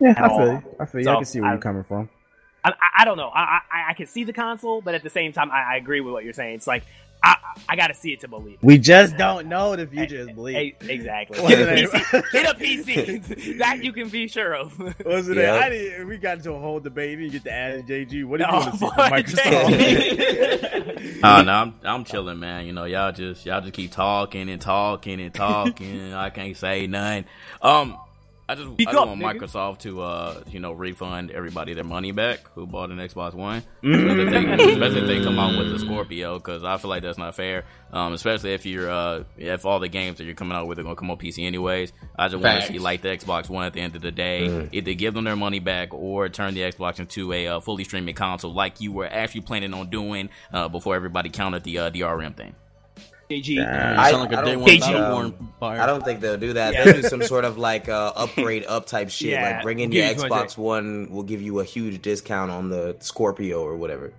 Yeah, 0.00 0.14
I 0.16 0.28
feel 0.28 0.52
you. 0.54 0.76
I 0.80 0.84
feel 0.86 1.00
you. 1.00 1.04
So, 1.04 1.12
I 1.12 1.16
can 1.16 1.24
see 1.24 1.40
where 1.40 1.50
I- 1.50 1.52
you're 1.52 1.60
coming 1.62 1.84
from. 1.84 2.08
I, 2.64 2.70
I, 2.72 2.74
I 2.98 3.04
don't 3.04 3.16
know. 3.16 3.28
I, 3.28 3.60
I 3.72 3.90
I 3.90 3.94
can 3.94 4.06
see 4.06 4.24
the 4.24 4.32
console, 4.34 4.82
but 4.82 4.94
at 4.94 5.02
the 5.02 5.08
same 5.08 5.32
time, 5.32 5.50
I, 5.50 5.62
I 5.74 5.76
agree 5.76 6.00
with 6.00 6.12
what 6.12 6.24
you're 6.24 6.32
saying. 6.34 6.56
It's 6.56 6.66
like 6.66 6.82
I 7.22 7.36
I 7.68 7.76
got 7.76 7.88
to 7.88 7.94
see 7.94 8.12
it 8.12 8.20
to 8.20 8.28
believe. 8.28 8.54
It. 8.54 8.62
We 8.62 8.78
just 8.78 9.16
don't 9.16 9.48
know 9.48 9.74
the 9.76 9.86
future 9.86 10.16
is 10.16 10.30
bleak. 10.30 10.76
Exactly. 10.80 11.38
Get 11.48 11.60
a? 11.60 11.66
PC. 11.72 12.32
Get 12.32 12.50
a 12.50 12.54
PC. 12.58 13.58
that 13.60 13.84
you 13.84 13.92
can 13.92 14.08
be 14.08 14.26
sure 14.28 14.54
of. 14.54 14.78
What's 14.78 15.28
it? 15.28 15.36
Yeah. 15.36 15.54
I 15.54 15.68
didn't, 15.68 16.08
we 16.08 16.16
got 16.16 16.38
into 16.38 16.52
a 16.52 16.58
whole 16.58 16.80
debate. 16.80 17.18
We 17.18 17.28
get 17.28 17.44
to 17.44 17.52
ask 17.52 17.84
JG. 17.84 18.24
What 18.24 18.40
do 18.40 18.46
you 18.46 18.50
No, 18.50 18.58
want 18.58 18.72
to 18.72 18.78
see 18.78 18.86
boy, 18.86 18.92
Microsoft? 18.92 20.96
Oh 21.22 21.42
no, 21.42 21.52
I'm 21.52 21.74
I'm 21.84 22.04
chilling, 22.04 22.40
man. 22.40 22.64
You 22.66 22.72
know, 22.72 22.84
y'all 22.84 23.12
just 23.12 23.44
y'all 23.44 23.60
just 23.60 23.74
keep 23.74 23.92
talking 23.92 24.48
and 24.48 24.60
talking 24.60 25.20
and 25.20 25.34
talking. 25.34 26.14
I 26.14 26.30
can't 26.30 26.56
say 26.56 26.86
nothing. 26.86 27.26
Um, 27.60 27.98
I 28.50 28.56
just 28.56 28.72
Speak 28.72 28.88
I 28.88 28.92
just 28.92 29.00
up, 29.02 29.06
want 29.08 29.20
nigga. 29.20 29.38
Microsoft 29.38 29.78
to 29.80 30.02
uh 30.02 30.42
you 30.50 30.58
know 30.58 30.72
refund 30.72 31.30
everybody 31.30 31.72
their 31.74 31.84
money 31.84 32.10
back 32.10 32.40
who 32.56 32.66
bought 32.66 32.90
an 32.90 32.98
Xbox 32.98 33.32
One, 33.34 33.62
especially, 33.84 34.22
if 34.24 34.30
they, 34.30 34.72
especially 34.72 35.00
if 35.02 35.06
they 35.06 35.22
come 35.22 35.38
out 35.38 35.56
with 35.56 35.70
the 35.70 35.78
Scorpio, 35.78 36.34
because 36.38 36.64
I 36.64 36.76
feel 36.78 36.90
like 36.90 37.04
that's 37.04 37.16
not 37.16 37.36
fair. 37.36 37.64
Um, 37.92 38.12
especially 38.12 38.52
if 38.54 38.66
you're 38.66 38.90
uh 38.90 39.22
if 39.36 39.64
all 39.64 39.78
the 39.78 39.86
games 39.88 40.18
that 40.18 40.24
you're 40.24 40.34
coming 40.34 40.56
out 40.56 40.66
with 40.66 40.80
are 40.80 40.82
gonna 40.82 40.96
come 40.96 41.12
on 41.12 41.16
PC 41.16 41.46
anyways. 41.46 41.92
I 42.18 42.26
just 42.26 42.42
want 42.42 42.62
to 42.62 42.66
see 42.72 42.78
like 42.80 43.02
the 43.02 43.08
Xbox 43.10 43.48
One 43.48 43.66
at 43.66 43.72
the 43.72 43.80
end 43.82 43.94
of 43.94 44.02
the 44.02 44.10
day, 44.10 44.68
either 44.72 44.94
give 44.94 45.14
them 45.14 45.24
their 45.24 45.36
money 45.36 45.60
back 45.60 45.94
or 45.94 46.28
turn 46.28 46.54
the 46.54 46.62
Xbox 46.62 46.98
into 46.98 47.32
a 47.32 47.46
uh, 47.46 47.60
fully 47.60 47.84
streaming 47.84 48.16
console 48.16 48.52
like 48.52 48.80
you 48.80 48.90
were 48.90 49.06
actually 49.06 49.42
planning 49.42 49.72
on 49.74 49.90
doing 49.90 50.28
uh, 50.52 50.68
before 50.68 50.96
everybody 50.96 51.30
counted 51.30 51.62
the 51.62 51.78
uh, 51.78 51.90
DRM 51.90 52.36
thing. 52.36 52.56
JG. 53.30 53.46
You 53.48 53.62
I- 53.62 54.10
sound 54.10 54.30
like 54.30 54.38
I 54.38 54.42
a 54.42 54.44
day 54.44 54.52
don't 54.52 54.60
one 54.60 54.68
think, 54.68 54.84
um. 54.84 55.48
I 55.62 55.86
don't 55.86 56.04
think 56.04 56.20
they'll 56.20 56.36
do 56.38 56.54
that. 56.54 56.72
Yeah. 56.72 56.84
They'll 56.84 57.02
do 57.02 57.08
some 57.08 57.22
sort 57.22 57.44
of 57.44 57.58
like 57.58 57.88
uh, 57.88 58.12
upgrade 58.16 58.64
up 58.66 58.86
type 58.86 59.10
shit. 59.10 59.30
Yeah, 59.30 59.56
like 59.56 59.62
bring 59.62 59.78
in 59.78 59.92
your 59.92 60.04
you 60.06 60.14
too 60.14 60.28
much 60.28 60.30
Xbox 60.30 60.58
One 60.58 61.10
will 61.10 61.22
give 61.22 61.40
you 61.40 61.60
a 61.60 61.64
huge 61.64 62.02
discount 62.02 62.50
on 62.50 62.70
the 62.70 62.96
Scorpio 63.00 63.62
or 63.62 63.76
whatever. 63.76 64.12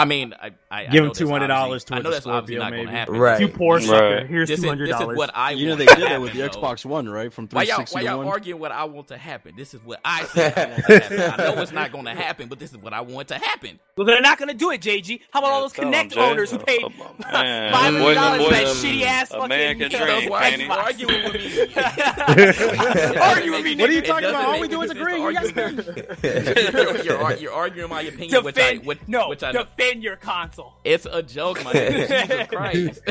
I 0.00 0.04
mean, 0.06 0.34
I, 0.40 0.50
I 0.70 0.86
Give 0.86 1.04
him 1.04 1.10
$200 1.10 1.50
obviously- 1.50 1.96
I 1.96 2.00
know 2.00 2.10
that's 2.10 2.24
the 2.24 2.30
obviously 2.30 2.56
Scorpio, 2.56 2.58
not 2.60 2.70
going 2.70 2.86
to 2.86 2.86
maybe. 2.86 2.96
happen. 2.98 3.16
Right. 3.18 3.40
You 3.40 3.48
poor 3.48 3.76
Right. 3.76 3.84
sucker. 3.86 4.26
Here's 4.26 4.48
This 4.48 4.60
two 4.60 4.64
is, 4.64 4.68
hundred 4.70 4.86
this 4.88 4.94
is 4.96 5.00
dollars. 5.00 5.16
what 5.18 5.30
I 5.34 5.48
want. 5.50 5.58
You 5.58 5.68
know 5.68 5.76
they 5.76 5.86
did 5.86 5.98
that 5.98 6.20
with 6.20 6.32
the. 6.32 6.40
Xbox 6.40 6.84
One, 6.84 7.08
right? 7.08 7.32
From 7.32 7.48
Why 7.50 7.64
y'all, 7.64 7.84
why 7.90 8.00
y'all 8.00 8.26
arguing 8.28 8.60
what 8.60 8.72
I 8.72 8.84
want 8.84 9.08
to 9.08 9.18
happen? 9.18 9.54
This 9.56 9.74
is 9.74 9.80
what 9.84 10.00
I 10.04 10.24
think 10.24 10.56
I 10.56 10.64
want 10.70 10.86
to 10.86 10.92
happen. 11.00 11.20
I 11.20 11.36
know 11.54 11.62
it's 11.62 11.72
not 11.72 11.92
going 11.92 12.04
to 12.06 12.14
happen, 12.14 12.48
but 12.48 12.58
this 12.58 12.70
is 12.70 12.78
what 12.78 12.92
I 12.94 13.02
want 13.02 13.28
to 13.28 13.34
happen. 13.38 13.78
Well, 13.96 14.06
they're 14.06 14.20
not 14.22 14.38
going 14.38 14.48
to 14.48 14.54
do 14.54 14.70
it, 14.70 14.80
JG. 14.80 15.20
How 15.32 15.40
about 15.40 15.50
all 15.52 15.60
those 15.62 15.72
Tell 15.72 15.84
'em, 15.86 15.92
Kinect 15.92 16.12
Jay. 16.14 16.20
owners 16.20 16.50
who 16.50 16.58
paid 16.58 16.80
five 17.22 17.72
hundred 17.72 18.14
dollars 18.14 18.44
for 18.44 18.50
that 18.50 18.66
shitty 18.66 19.02
ass 19.02 19.28
fucking? 19.28 19.48
man 19.48 19.78
can 19.78 19.90
you 19.90 19.98
know, 19.98 20.06
dream, 20.18 20.30
Why 20.30 20.38
are 20.38 20.50
can't 20.50 20.62
you 20.62 20.66
he? 20.66 20.72
arguing 20.72 21.24
with 21.24 21.34
me? 21.34 21.74
Argue 23.20 23.52
with 23.52 23.64
me, 23.64 23.76
What 23.76 23.90
are 23.90 23.92
you 23.92 24.02
talking 24.02 24.28
about? 24.28 24.44
All 24.46 24.60
we 24.60 24.68
do 24.68 24.80
is 24.82 24.90
agree. 24.90 25.20
You 25.20 25.32
guys. 25.34 25.52
You're 27.40 27.52
arguing 27.52 27.90
my 27.90 28.02
opinion, 28.02 28.44
which 28.44 28.58
I, 28.58 28.80
no, 29.06 29.28
which 29.28 29.42
I 29.42 29.52
defend 29.90 30.02
your 30.04 30.16
console. 30.16 30.74
It's 30.84 31.06
a 31.06 31.22
joke, 31.22 31.62
my 31.64 31.72
nigga. 31.72 32.26
Jesus 32.26 33.02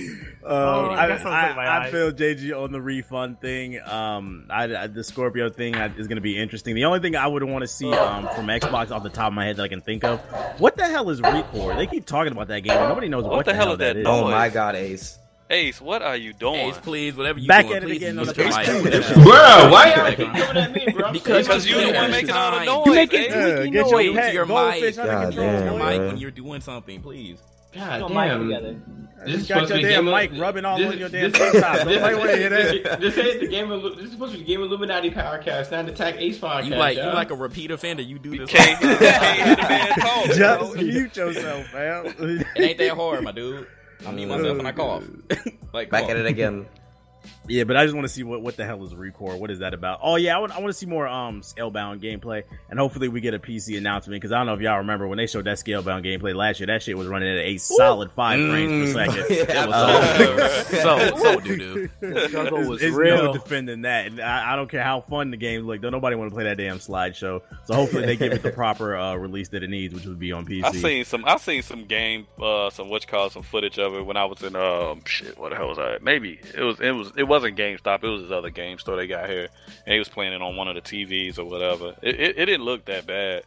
Christ. 0.00 0.28
Um, 0.44 0.90
I, 0.90 1.06
that 1.06 1.20
sounds 1.20 1.24
like 1.30 1.54
my 1.54 1.64
I, 1.66 1.86
I 1.86 1.90
feel 1.92 2.10
JG 2.10 2.60
on 2.60 2.72
the 2.72 2.80
refund 2.80 3.40
thing. 3.40 3.78
Um, 3.80 4.46
I, 4.50 4.64
I- 4.74 4.86
the 4.88 5.04
Scorpio 5.04 5.50
thing 5.50 5.76
I- 5.76 5.86
is 5.96 6.08
going 6.08 6.16
to 6.16 6.20
be 6.22 6.36
interesting. 6.36 6.74
The 6.74 6.86
only 6.86 6.98
thing 6.98 7.14
I 7.14 7.28
would 7.28 7.44
want 7.44 7.62
to 7.62 7.68
see 7.68 7.92
um, 7.92 8.28
from 8.34 8.46
Xbox 8.48 8.90
off 8.90 9.04
the 9.04 9.08
top 9.08 9.28
of 9.28 9.34
my 9.34 9.44
head 9.44 9.56
that 9.58 9.62
I 9.62 9.68
can 9.68 9.82
think 9.82 10.02
of, 10.02 10.18
what 10.58 10.76
the 10.76 10.84
hell 10.88 11.08
is 11.10 11.20
Recore? 11.20 11.76
They 11.76 11.86
keep 11.86 12.06
talking 12.06 12.32
about 12.32 12.48
that 12.48 12.60
game, 12.62 12.76
but 12.76 12.88
nobody 12.88 13.08
knows 13.08 13.22
what, 13.22 13.34
What 13.34 13.46
the 13.46 13.54
hell 13.54 13.72
is 13.74 13.78
that 13.78 13.96
is. 13.96 14.04
Oh 14.06 14.24
my 14.24 14.48
god, 14.48 14.74
Ace. 14.74 15.16
Ace, 15.52 15.80
what 15.82 16.00
are 16.02 16.16
you 16.16 16.32
doing? 16.32 16.54
Ace, 16.70 16.78
please, 16.78 17.14
whatever 17.14 17.38
you 17.38 17.46
Back 17.46 17.66
doing, 17.66 17.76
at 17.76 17.82
it 17.82 17.86
please 17.86 17.96
again 17.98 18.18
on 18.18 18.24
mute 18.24 18.34
the 18.36 18.42
your 18.42 18.50
mic. 18.50 18.66
Xbox. 18.66 19.14
Bro, 19.24 19.70
why 19.70 19.94
y'all 19.94 20.08
keep 20.14 20.26
coming 20.32 20.62
at 20.62 20.72
me, 20.72 20.92
bro? 20.92 21.12
Because 21.12 21.46
Because 21.46 21.66
you 21.68 21.74
the 21.78 21.92
one 21.92 22.10
making 22.10 22.30
all 22.30 22.58
the 22.58 22.64
noise. 22.64 22.86
You 22.86 22.92
make 22.94 23.12
it 23.12 23.20
Ace. 23.20 23.30
Yeah, 23.34 23.54
squeaky 23.56 23.70
get 23.70 23.90
noise. 23.90 24.04
your 24.06 24.14
pet 24.14 24.34
your 24.34 24.46
goldfish 24.46 24.96
mic. 24.96 24.98
under 24.98 25.12
God 25.12 25.24
control. 25.26 25.46
damn, 25.46 25.64
Your 25.66 25.78
mic 25.78 25.96
bro. 25.98 26.06
when 26.08 26.16
you're 26.16 26.30
doing 26.30 26.60
something, 26.62 27.02
please. 27.02 27.38
God 27.74 28.00
Put 28.02 28.08
mic 28.14 28.28
damn. 28.28 28.48
together. 28.48 28.76
This 29.24 29.34
is 29.42 29.46
got 29.46 29.54
supposed 29.68 29.68
to 29.72 29.74
your 29.80 29.88
be 29.88 29.94
damn 29.94 30.04
Game 30.04 30.08
of- 30.14 30.30
mic 30.32 30.40
rubbing 30.40 30.64
all 30.64 30.78
this- 30.78 30.86
over 30.88 30.96
your 30.96 31.08
damn 31.10 31.30
this- 31.30 31.52
TikTok. 31.52 31.76
Don't 31.76 31.86
this- 31.88 31.98
play 32.00 32.14
with 32.14 32.30
it, 32.30 32.50
this- 33.00 33.14
This 33.14 33.18
ain't 33.26 33.40
the 33.40 33.46
game. 33.46 33.70
of- 33.70 33.82
This 33.96 34.06
is 34.06 34.12
supposed 34.12 34.32
to 34.32 34.38
be 34.38 34.44
the 34.44 34.48
Game 34.50 34.62
of 34.62 34.68
Illuminati 34.70 35.10
Powercast, 35.10 35.70
not 35.70 35.84
the 35.86 35.92
Attack 35.92 36.14
Ace 36.18 36.38
podcast. 36.38 36.64
You 36.64 36.74
like 36.76 36.96
you 36.96 37.02
y'all. 37.02 37.14
like 37.14 37.30
a 37.30 37.34
repeat 37.34 37.70
offender. 37.70 38.02
You 38.02 38.18
do 38.18 38.38
this. 38.38 38.50
Can't, 38.50 38.80
can't 38.80 39.36
hear 39.46 39.56
the 39.56 39.62
man 39.62 39.88
talk. 39.98 40.24
Just 40.26 40.72
bro. 40.72 40.82
mute 40.82 41.16
yourself, 41.16 41.72
man. 41.74 42.14
It 42.18 42.46
ain't 42.56 42.78
that 42.78 42.90
hard, 42.96 43.22
my 43.22 43.32
dude. 43.32 43.66
I 44.06 44.12
mean 44.12 44.28
myself 44.28 44.56
when 44.56 44.66
I 44.66 44.72
cough. 44.72 45.04
Mm. 45.04 45.58
like 45.72 45.90
Back 45.90 46.08
at 46.08 46.16
it 46.16 46.26
again. 46.26 46.66
Yeah, 47.48 47.64
but 47.64 47.76
I 47.76 47.84
just 47.84 47.94
want 47.94 48.06
to 48.06 48.12
see 48.12 48.22
what, 48.22 48.40
what 48.40 48.56
the 48.56 48.64
hell 48.64 48.84
is 48.84 48.94
Recore. 48.94 49.36
What 49.38 49.50
is 49.50 49.58
that 49.58 49.74
about? 49.74 49.98
Oh 50.02 50.14
yeah, 50.16 50.36
I 50.36 50.38
want 50.38 50.52
I 50.52 50.60
want 50.60 50.68
to 50.68 50.72
see 50.78 50.86
more 50.86 51.08
um 51.08 51.40
Scalebound 51.40 52.00
gameplay, 52.00 52.44
and 52.70 52.78
hopefully 52.78 53.08
we 53.08 53.20
get 53.20 53.34
a 53.34 53.38
PC 53.40 53.76
announcement 53.76 54.20
because 54.20 54.30
I 54.32 54.38
don't 54.38 54.46
know 54.46 54.54
if 54.54 54.60
y'all 54.60 54.78
remember 54.78 55.08
when 55.08 55.18
they 55.18 55.26
showed 55.26 55.44
that 55.46 55.56
Scalebound 55.58 56.04
gameplay 56.04 56.34
last 56.36 56.60
year. 56.60 56.68
That 56.68 56.82
shit 56.82 56.96
was 56.96 57.08
running 57.08 57.28
at 57.28 57.44
a 57.44 57.56
solid 57.58 58.12
five 58.12 58.38
frames 58.38 58.92
per 58.94 59.06
second. 59.08 59.26
Yeah, 59.48 59.66
Uh, 59.68 60.62
so 60.64 61.16
so 61.16 61.40
doo 61.40 61.56
doo. 61.56 61.88
struggle 62.28 62.58
There's- 62.58 62.68
was 62.68 62.80
there's 62.80 62.94
real. 62.94 63.16
no 63.24 63.32
defending 63.32 63.82
that, 63.82 64.06
and 64.06 64.20
I, 64.20 64.52
I 64.52 64.56
don't 64.56 64.70
care 64.70 64.82
how 64.84 65.00
fun 65.00 65.30
the 65.32 65.36
game 65.36 65.62
look. 65.66 65.80
Don't 65.80 65.92
nobody 65.92 66.14
want 66.16 66.30
to 66.30 66.34
play 66.34 66.44
that 66.44 66.58
damn 66.58 66.78
slideshow. 66.78 67.42
So 67.64 67.74
hopefully 67.74 68.06
they 68.06 68.16
give 68.16 68.32
it 68.32 68.42
the 68.42 68.50
proper 68.52 68.96
uh, 68.96 69.14
release 69.16 69.48
that 69.48 69.62
it 69.62 69.70
needs, 69.70 69.92
which 69.94 70.06
would 70.06 70.18
be 70.18 70.30
on 70.32 70.46
PC. 70.46 70.64
I 70.64 70.72
seen 70.72 71.04
some. 71.04 71.24
I 71.26 71.36
seen 71.38 71.62
some 71.62 71.86
game, 71.86 72.26
uh, 72.40 72.70
some 72.70 72.88
what 72.88 73.02
you 73.02 73.08
call 73.08 73.30
some 73.30 73.42
footage 73.42 73.78
of 73.78 73.94
it 73.94 74.06
when 74.06 74.16
I 74.16 74.24
was 74.26 74.42
in 74.42 74.54
um 74.54 75.02
shit. 75.06 75.36
What 75.38 75.50
the 75.50 75.56
hell 75.56 75.68
was 75.68 75.78
I? 75.78 75.98
Maybe 76.00 76.38
it 76.54 76.62
was. 76.62 76.78
It 76.80 76.92
was. 76.92 77.12
It 77.16 77.24
wasn't 77.32 77.56
GameStop. 77.56 78.04
It 78.04 78.08
was 78.08 78.22
this 78.22 78.30
other 78.30 78.50
game 78.50 78.78
store 78.78 78.96
they 78.96 79.06
got 79.06 79.28
here, 79.28 79.48
and 79.86 79.92
he 79.92 79.98
was 79.98 80.08
playing 80.10 80.34
it 80.34 80.42
on 80.42 80.54
one 80.54 80.68
of 80.68 80.74
the 80.74 80.82
TVs 80.82 81.38
or 81.38 81.44
whatever. 81.46 81.94
It, 82.02 82.20
it, 82.20 82.38
it 82.38 82.44
didn't 82.46 82.64
look 82.64 82.84
that 82.84 83.06
bad. 83.06 83.44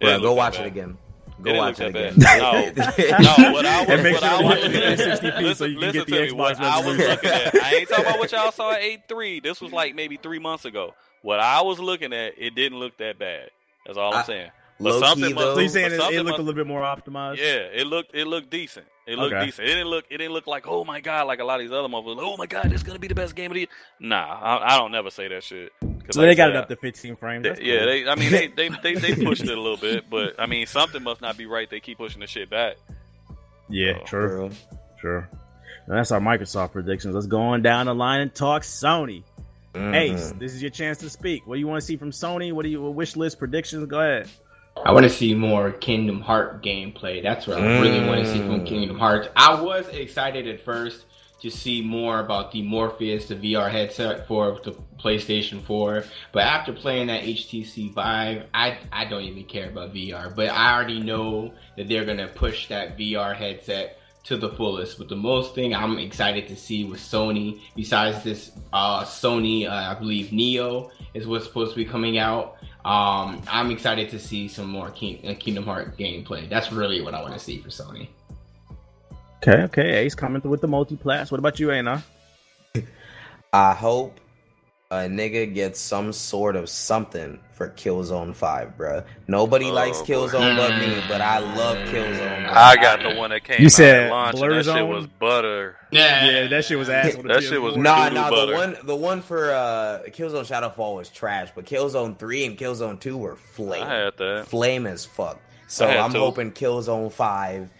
Bro, 0.00 0.20
go 0.20 0.34
watch 0.34 0.56
bad. 0.58 0.66
it 0.66 0.68
again. 0.68 0.98
Go 1.38 1.44
didn't 1.44 1.58
watch 1.58 1.80
it 1.80 1.86
again. 1.88 2.14
bad. 2.18 2.76
No, 3.22 3.36
no. 3.38 3.52
What 3.52 3.64
I 3.66 3.80
was, 3.80 3.88
And 3.90 4.02
make 4.02 4.12
what 4.14 4.22
sure 4.22 4.30
I 4.30 4.38
to 4.40 4.44
was 4.46 4.62
looking 4.64 4.82
at, 4.82 4.98
60p 4.98 5.56
so 5.56 5.64
you 5.64 5.78
can 5.80 5.92
get 5.92 6.06
the 6.06 6.16
to 6.16 6.26
me. 6.26 6.32
What 6.32 6.60
I 6.60 6.78
was 6.86 6.98
looking 6.98 7.30
at. 7.30 7.54
I 7.56 7.74
ain't 7.76 7.88
talking 7.88 8.04
about 8.04 8.18
what 8.18 8.30
y'all 8.32 8.52
saw 8.52 8.72
at 8.72 8.82
E3. 8.82 9.42
This 9.42 9.60
was 9.60 9.72
like 9.72 9.94
maybe 9.94 10.16
three 10.16 10.38
months 10.38 10.64
ago. 10.66 10.94
What 11.22 11.40
I 11.40 11.62
was 11.62 11.80
looking 11.80 12.12
at, 12.12 12.34
it 12.36 12.54
didn't 12.54 12.78
look 12.78 12.98
that 12.98 13.18
bad. 13.18 13.48
That's 13.86 13.96
all 13.98 14.12
I'm 14.12 14.20
I- 14.20 14.24
saying. 14.24 14.50
But 14.80 14.92
Low 14.94 15.00
something 15.00 15.28
key 15.28 15.34
must- 15.34 15.44
though. 15.46 15.54
so 15.54 15.60
you 15.60 15.68
saying 15.68 15.92
it, 15.92 15.94
it 15.94 15.98
looked 15.98 16.24
must- 16.24 16.38
a 16.38 16.42
little 16.42 16.54
bit 16.54 16.66
more 16.66 16.82
optimized? 16.82 17.36
yeah, 17.38 17.44
it 17.80 17.86
looked 17.86 18.14
it 18.14 18.26
looked 18.26 18.50
decent. 18.50 18.86
It 19.06 19.18
looked 19.18 19.34
Okay. 19.34 19.44
decent. 19.46 19.68
It 19.68 19.72
didn't 19.72 19.86
look 19.88 20.04
it 20.10 20.18
didn't 20.18 20.32
look 20.32 20.46
like 20.48 20.66
oh 20.66 20.84
my 20.84 21.00
god 21.00 21.26
like 21.28 21.38
a 21.38 21.44
lot 21.44 21.60
of 21.60 21.66
these 21.66 21.72
other 21.72 21.88
motherfuckers. 21.88 22.18
Oh 22.20 22.36
my 22.36 22.46
god, 22.46 22.64
this 22.64 22.74
is 22.74 22.82
gonna 22.82 22.98
be 22.98 23.06
the 23.08 23.14
best 23.14 23.36
game 23.36 23.50
of 23.50 23.54
the 23.54 23.60
year. 23.60 23.68
Nah, 24.00 24.16
I, 24.40 24.74
I 24.74 24.78
don't 24.78 24.90
never 24.90 25.10
say 25.10 25.28
that 25.28 25.44
shit. 25.44 25.70
'Cause 25.80 25.90
So 26.16 26.20
like 26.20 26.30
they 26.30 26.34
got 26.34 26.46
said, 26.48 26.56
it 26.56 26.56
up 26.56 26.68
to 26.68 26.76
15 26.76 27.16
frames. 27.16 27.42
they- 27.44 27.48
That's 27.50 27.60
yeah, 27.60 27.84
they. 27.86 28.08
I 28.08 28.14
mean, 28.16 28.30
they, 28.32 28.48
they 28.48 28.68
they 28.68 28.94
they 28.94 29.14
pushed 29.24 29.42
it 29.44 29.48
a 29.56 29.60
little 29.60 29.76
bit, 29.78 30.10
but 30.10 30.34
I 30.40 30.46
mean, 30.46 30.66
something 30.66 31.02
must 31.02 31.20
not 31.22 31.36
be 31.38 31.46
right. 31.46 31.70
They 31.70 31.80
keep 31.80 31.98
pushing 31.98 32.20
the 32.20 32.26
shit 32.26 32.50
back. 32.50 32.76
yeah, 33.68 33.98
Oh, 34.00 34.04
true. 34.04 34.28
Bro. 34.28 34.50
Sure. 35.00 35.28
Now 35.86 35.94
that's 35.96 36.10
our 36.10 36.20
Microsoft 36.20 36.72
predictions. 36.72 37.14
Let's 37.14 37.26
go 37.26 37.40
on 37.40 37.62
down 37.62 37.86
the 37.86 37.94
line 37.94 38.20
and 38.22 38.34
talk 38.34 38.62
Sony. 38.62 39.22
Mhm. 39.74 39.94
Ace, 39.94 40.32
this 40.38 40.54
is 40.54 40.62
your 40.62 40.70
chance 40.70 40.98
to 40.98 41.10
speak. 41.10 41.46
What 41.46 41.54
do 41.56 41.60
you 41.60 41.66
want 41.66 41.80
to 41.80 41.86
see 41.86 41.96
from 41.96 42.10
Sony? 42.10 42.52
What 42.52 42.62
do 42.62 42.68
you 42.68 42.80
wish 42.82 43.16
list 43.16 43.38
predictions? 43.38 43.86
Go 43.86 43.98
ahead. 44.00 44.28
I 44.82 44.92
want 44.92 45.04
to 45.04 45.10
see 45.10 45.34
more 45.34 45.70
Kingdom 45.70 46.20
Heart 46.20 46.62
gameplay. 46.62 47.22
That's 47.22 47.46
what 47.46 47.58
I 47.58 47.80
really 47.80 48.06
want 48.06 48.20
to 48.20 48.26
see 48.32 48.38
from 48.40 48.60
Mm. 48.60 48.66
Kingdom 48.66 48.98
Hearts. 48.98 49.28
I 49.36 49.60
was 49.60 49.86
excited 49.88 50.46
at 50.46 50.60
first 50.64 51.04
to 51.40 51.50
see 51.50 51.80
more 51.82 52.20
about 52.20 52.52
the 52.52 52.62
Morpheus, 52.62 53.26
the 53.28 53.36
VR 53.36 53.70
headset 53.70 54.26
for 54.26 54.58
the 54.64 54.72
PlayStation 54.98 55.62
4. 55.62 56.04
But 56.32 56.42
after 56.44 56.72
playing 56.72 57.06
that 57.06 57.22
HTC 57.22 57.92
Vive, 57.92 58.44
I, 58.52 58.78
I 58.92 59.04
don't 59.04 59.22
even 59.22 59.44
care 59.44 59.68
about 59.68 59.94
VR. 59.94 60.34
But 60.34 60.48
I 60.48 60.74
already 60.74 61.00
know 61.00 61.52
that 61.76 61.88
they're 61.88 62.04
going 62.04 62.18
to 62.18 62.28
push 62.28 62.68
that 62.68 62.98
VR 62.98 63.34
headset 63.34 63.98
to 64.24 64.36
the 64.38 64.48
fullest. 64.50 64.96
But 64.98 65.08
the 65.08 65.16
most 65.16 65.54
thing 65.54 65.74
I'm 65.74 65.98
excited 65.98 66.48
to 66.48 66.56
see 66.56 66.84
with 66.84 67.00
Sony, 67.00 67.60
besides 67.76 68.24
this 68.24 68.50
uh, 68.72 69.04
Sony, 69.04 69.68
uh, 69.68 69.72
I 69.92 69.94
believe 69.98 70.32
Neo 70.32 70.90
is 71.12 71.26
what's 71.26 71.44
supposed 71.44 71.72
to 71.72 71.76
be 71.76 71.84
coming 71.84 72.16
out. 72.18 72.56
Um, 72.84 73.40
I'm 73.48 73.70
excited 73.70 74.10
to 74.10 74.18
see 74.18 74.46
some 74.46 74.68
more 74.68 74.88
uh, 74.88 74.90
Kingdom 74.92 75.64
Heart 75.64 75.96
gameplay. 75.96 76.48
That's 76.48 76.70
really 76.70 77.00
what 77.00 77.14
I 77.14 77.22
want 77.22 77.32
to 77.32 77.40
see 77.40 77.58
for 77.58 77.70
Sony. 77.70 78.08
Okay, 79.36 79.62
okay. 79.62 80.04
Ace 80.04 80.14
coming 80.14 80.42
through 80.42 80.50
with 80.50 80.60
the 80.60 80.68
multiplats. 80.68 81.30
What 81.30 81.38
about 81.38 81.58
you, 81.58 81.70
Ana? 81.70 82.02
I 83.52 83.72
hope 83.72 84.20
a 84.94 85.08
nigga 85.08 85.52
gets 85.52 85.80
some 85.80 86.12
sort 86.12 86.56
of 86.56 86.68
something 86.68 87.38
for 87.52 87.68
Killzone 87.70 88.34
5, 88.34 88.76
bruh. 88.76 89.04
Nobody 89.28 89.66
Oh, 89.70 89.72
likes 89.74 90.00
boy. 90.00 90.06
Killzone 90.06 90.56
but 90.56 90.78
me, 90.78 91.02
but 91.08 91.20
I 91.20 91.38
love 91.38 91.76
Killzone. 91.88 92.46
bruh. 92.46 92.52
I 92.52 92.76
got 92.76 93.02
the 93.02 93.14
one 93.14 93.30
that 93.30 93.44
came 93.44 93.60
You 93.60 93.66
out 93.66 93.72
said 93.72 94.10
launch, 94.10 94.36
Blur 94.36 94.50
and 94.58 94.64
that 94.64 94.74
shit 94.74 94.86
was 94.88 95.06
butter. 95.06 95.76
Yeah, 95.92 96.46
that 96.48 96.64
shit 96.64 96.78
was 96.78 96.88
ass. 96.88 97.14
the 97.14 97.22
That 97.22 97.42
shit 97.42 97.62
was 97.62 97.74
PS4. 97.74 97.82
Nah, 97.82 98.08
nah, 98.08 98.30
butter. 98.30 98.46
the 98.46 98.52
one 98.58 98.76
the 98.84 98.96
one 98.96 99.22
for 99.22 99.52
uh 99.52 100.02
Killzone 100.08 100.44
Shadowfall 100.46 100.96
was 100.96 101.08
trash, 101.08 101.50
but 101.54 101.64
Killzone 101.64 102.18
3 102.18 102.44
and 102.46 102.58
Killzone 102.58 102.98
2 102.98 103.16
were 103.16 103.36
flame. 103.36 103.84
I 103.84 103.94
had 103.94 104.16
that. 104.18 104.46
Flame 104.48 104.86
as 104.86 105.04
fuck. 105.04 105.38
So 105.68 105.86
I 105.86 105.90
had 105.92 105.96
I'm 106.00 106.12
two. 106.12 106.18
hoping 106.18 106.50
Killzone 106.52 107.12
5 107.12 107.70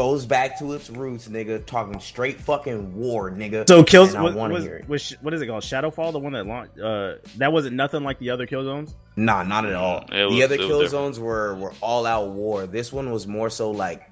goes 0.00 0.24
back 0.24 0.58
to 0.58 0.72
its 0.72 0.88
roots, 0.88 1.28
nigga, 1.28 1.62
talking 1.66 2.00
straight 2.00 2.40
fucking 2.40 2.94
war, 2.96 3.30
nigga. 3.30 3.68
So 3.68 3.84
kills. 3.84 4.08
and 4.14 4.18
I 4.18 4.22
What, 4.22 4.32
wanna 4.34 4.54
was, 4.54 4.64
hear 4.64 4.76
it. 4.76 4.88
was, 4.88 5.10
what 5.20 5.34
is 5.34 5.42
it 5.42 5.46
called? 5.46 5.62
Shadowfall, 5.62 6.12
the 6.12 6.18
one 6.18 6.32
that 6.32 6.46
launched. 6.46 6.80
Uh, 6.80 7.16
that 7.36 7.52
wasn't 7.52 7.76
nothing 7.76 8.02
like 8.02 8.18
the 8.18 8.30
other 8.30 8.46
kill 8.46 8.64
zones. 8.64 8.94
Nah, 9.16 9.42
not 9.42 9.66
at 9.66 9.74
all. 9.74 10.00
Mm, 10.04 10.14
It 10.14 10.24
was- 10.24 10.34
the 10.34 10.42
other 10.44 10.54
it 10.54 10.60
kill 10.62 10.88
zones 10.88 11.20
were 11.20 11.54
were 11.56 11.74
all 11.82 12.06
out 12.06 12.30
war. 12.30 12.66
This 12.66 12.90
one 12.90 13.12
was 13.12 13.26
more 13.26 13.50
so 13.50 13.72
like 13.72 14.02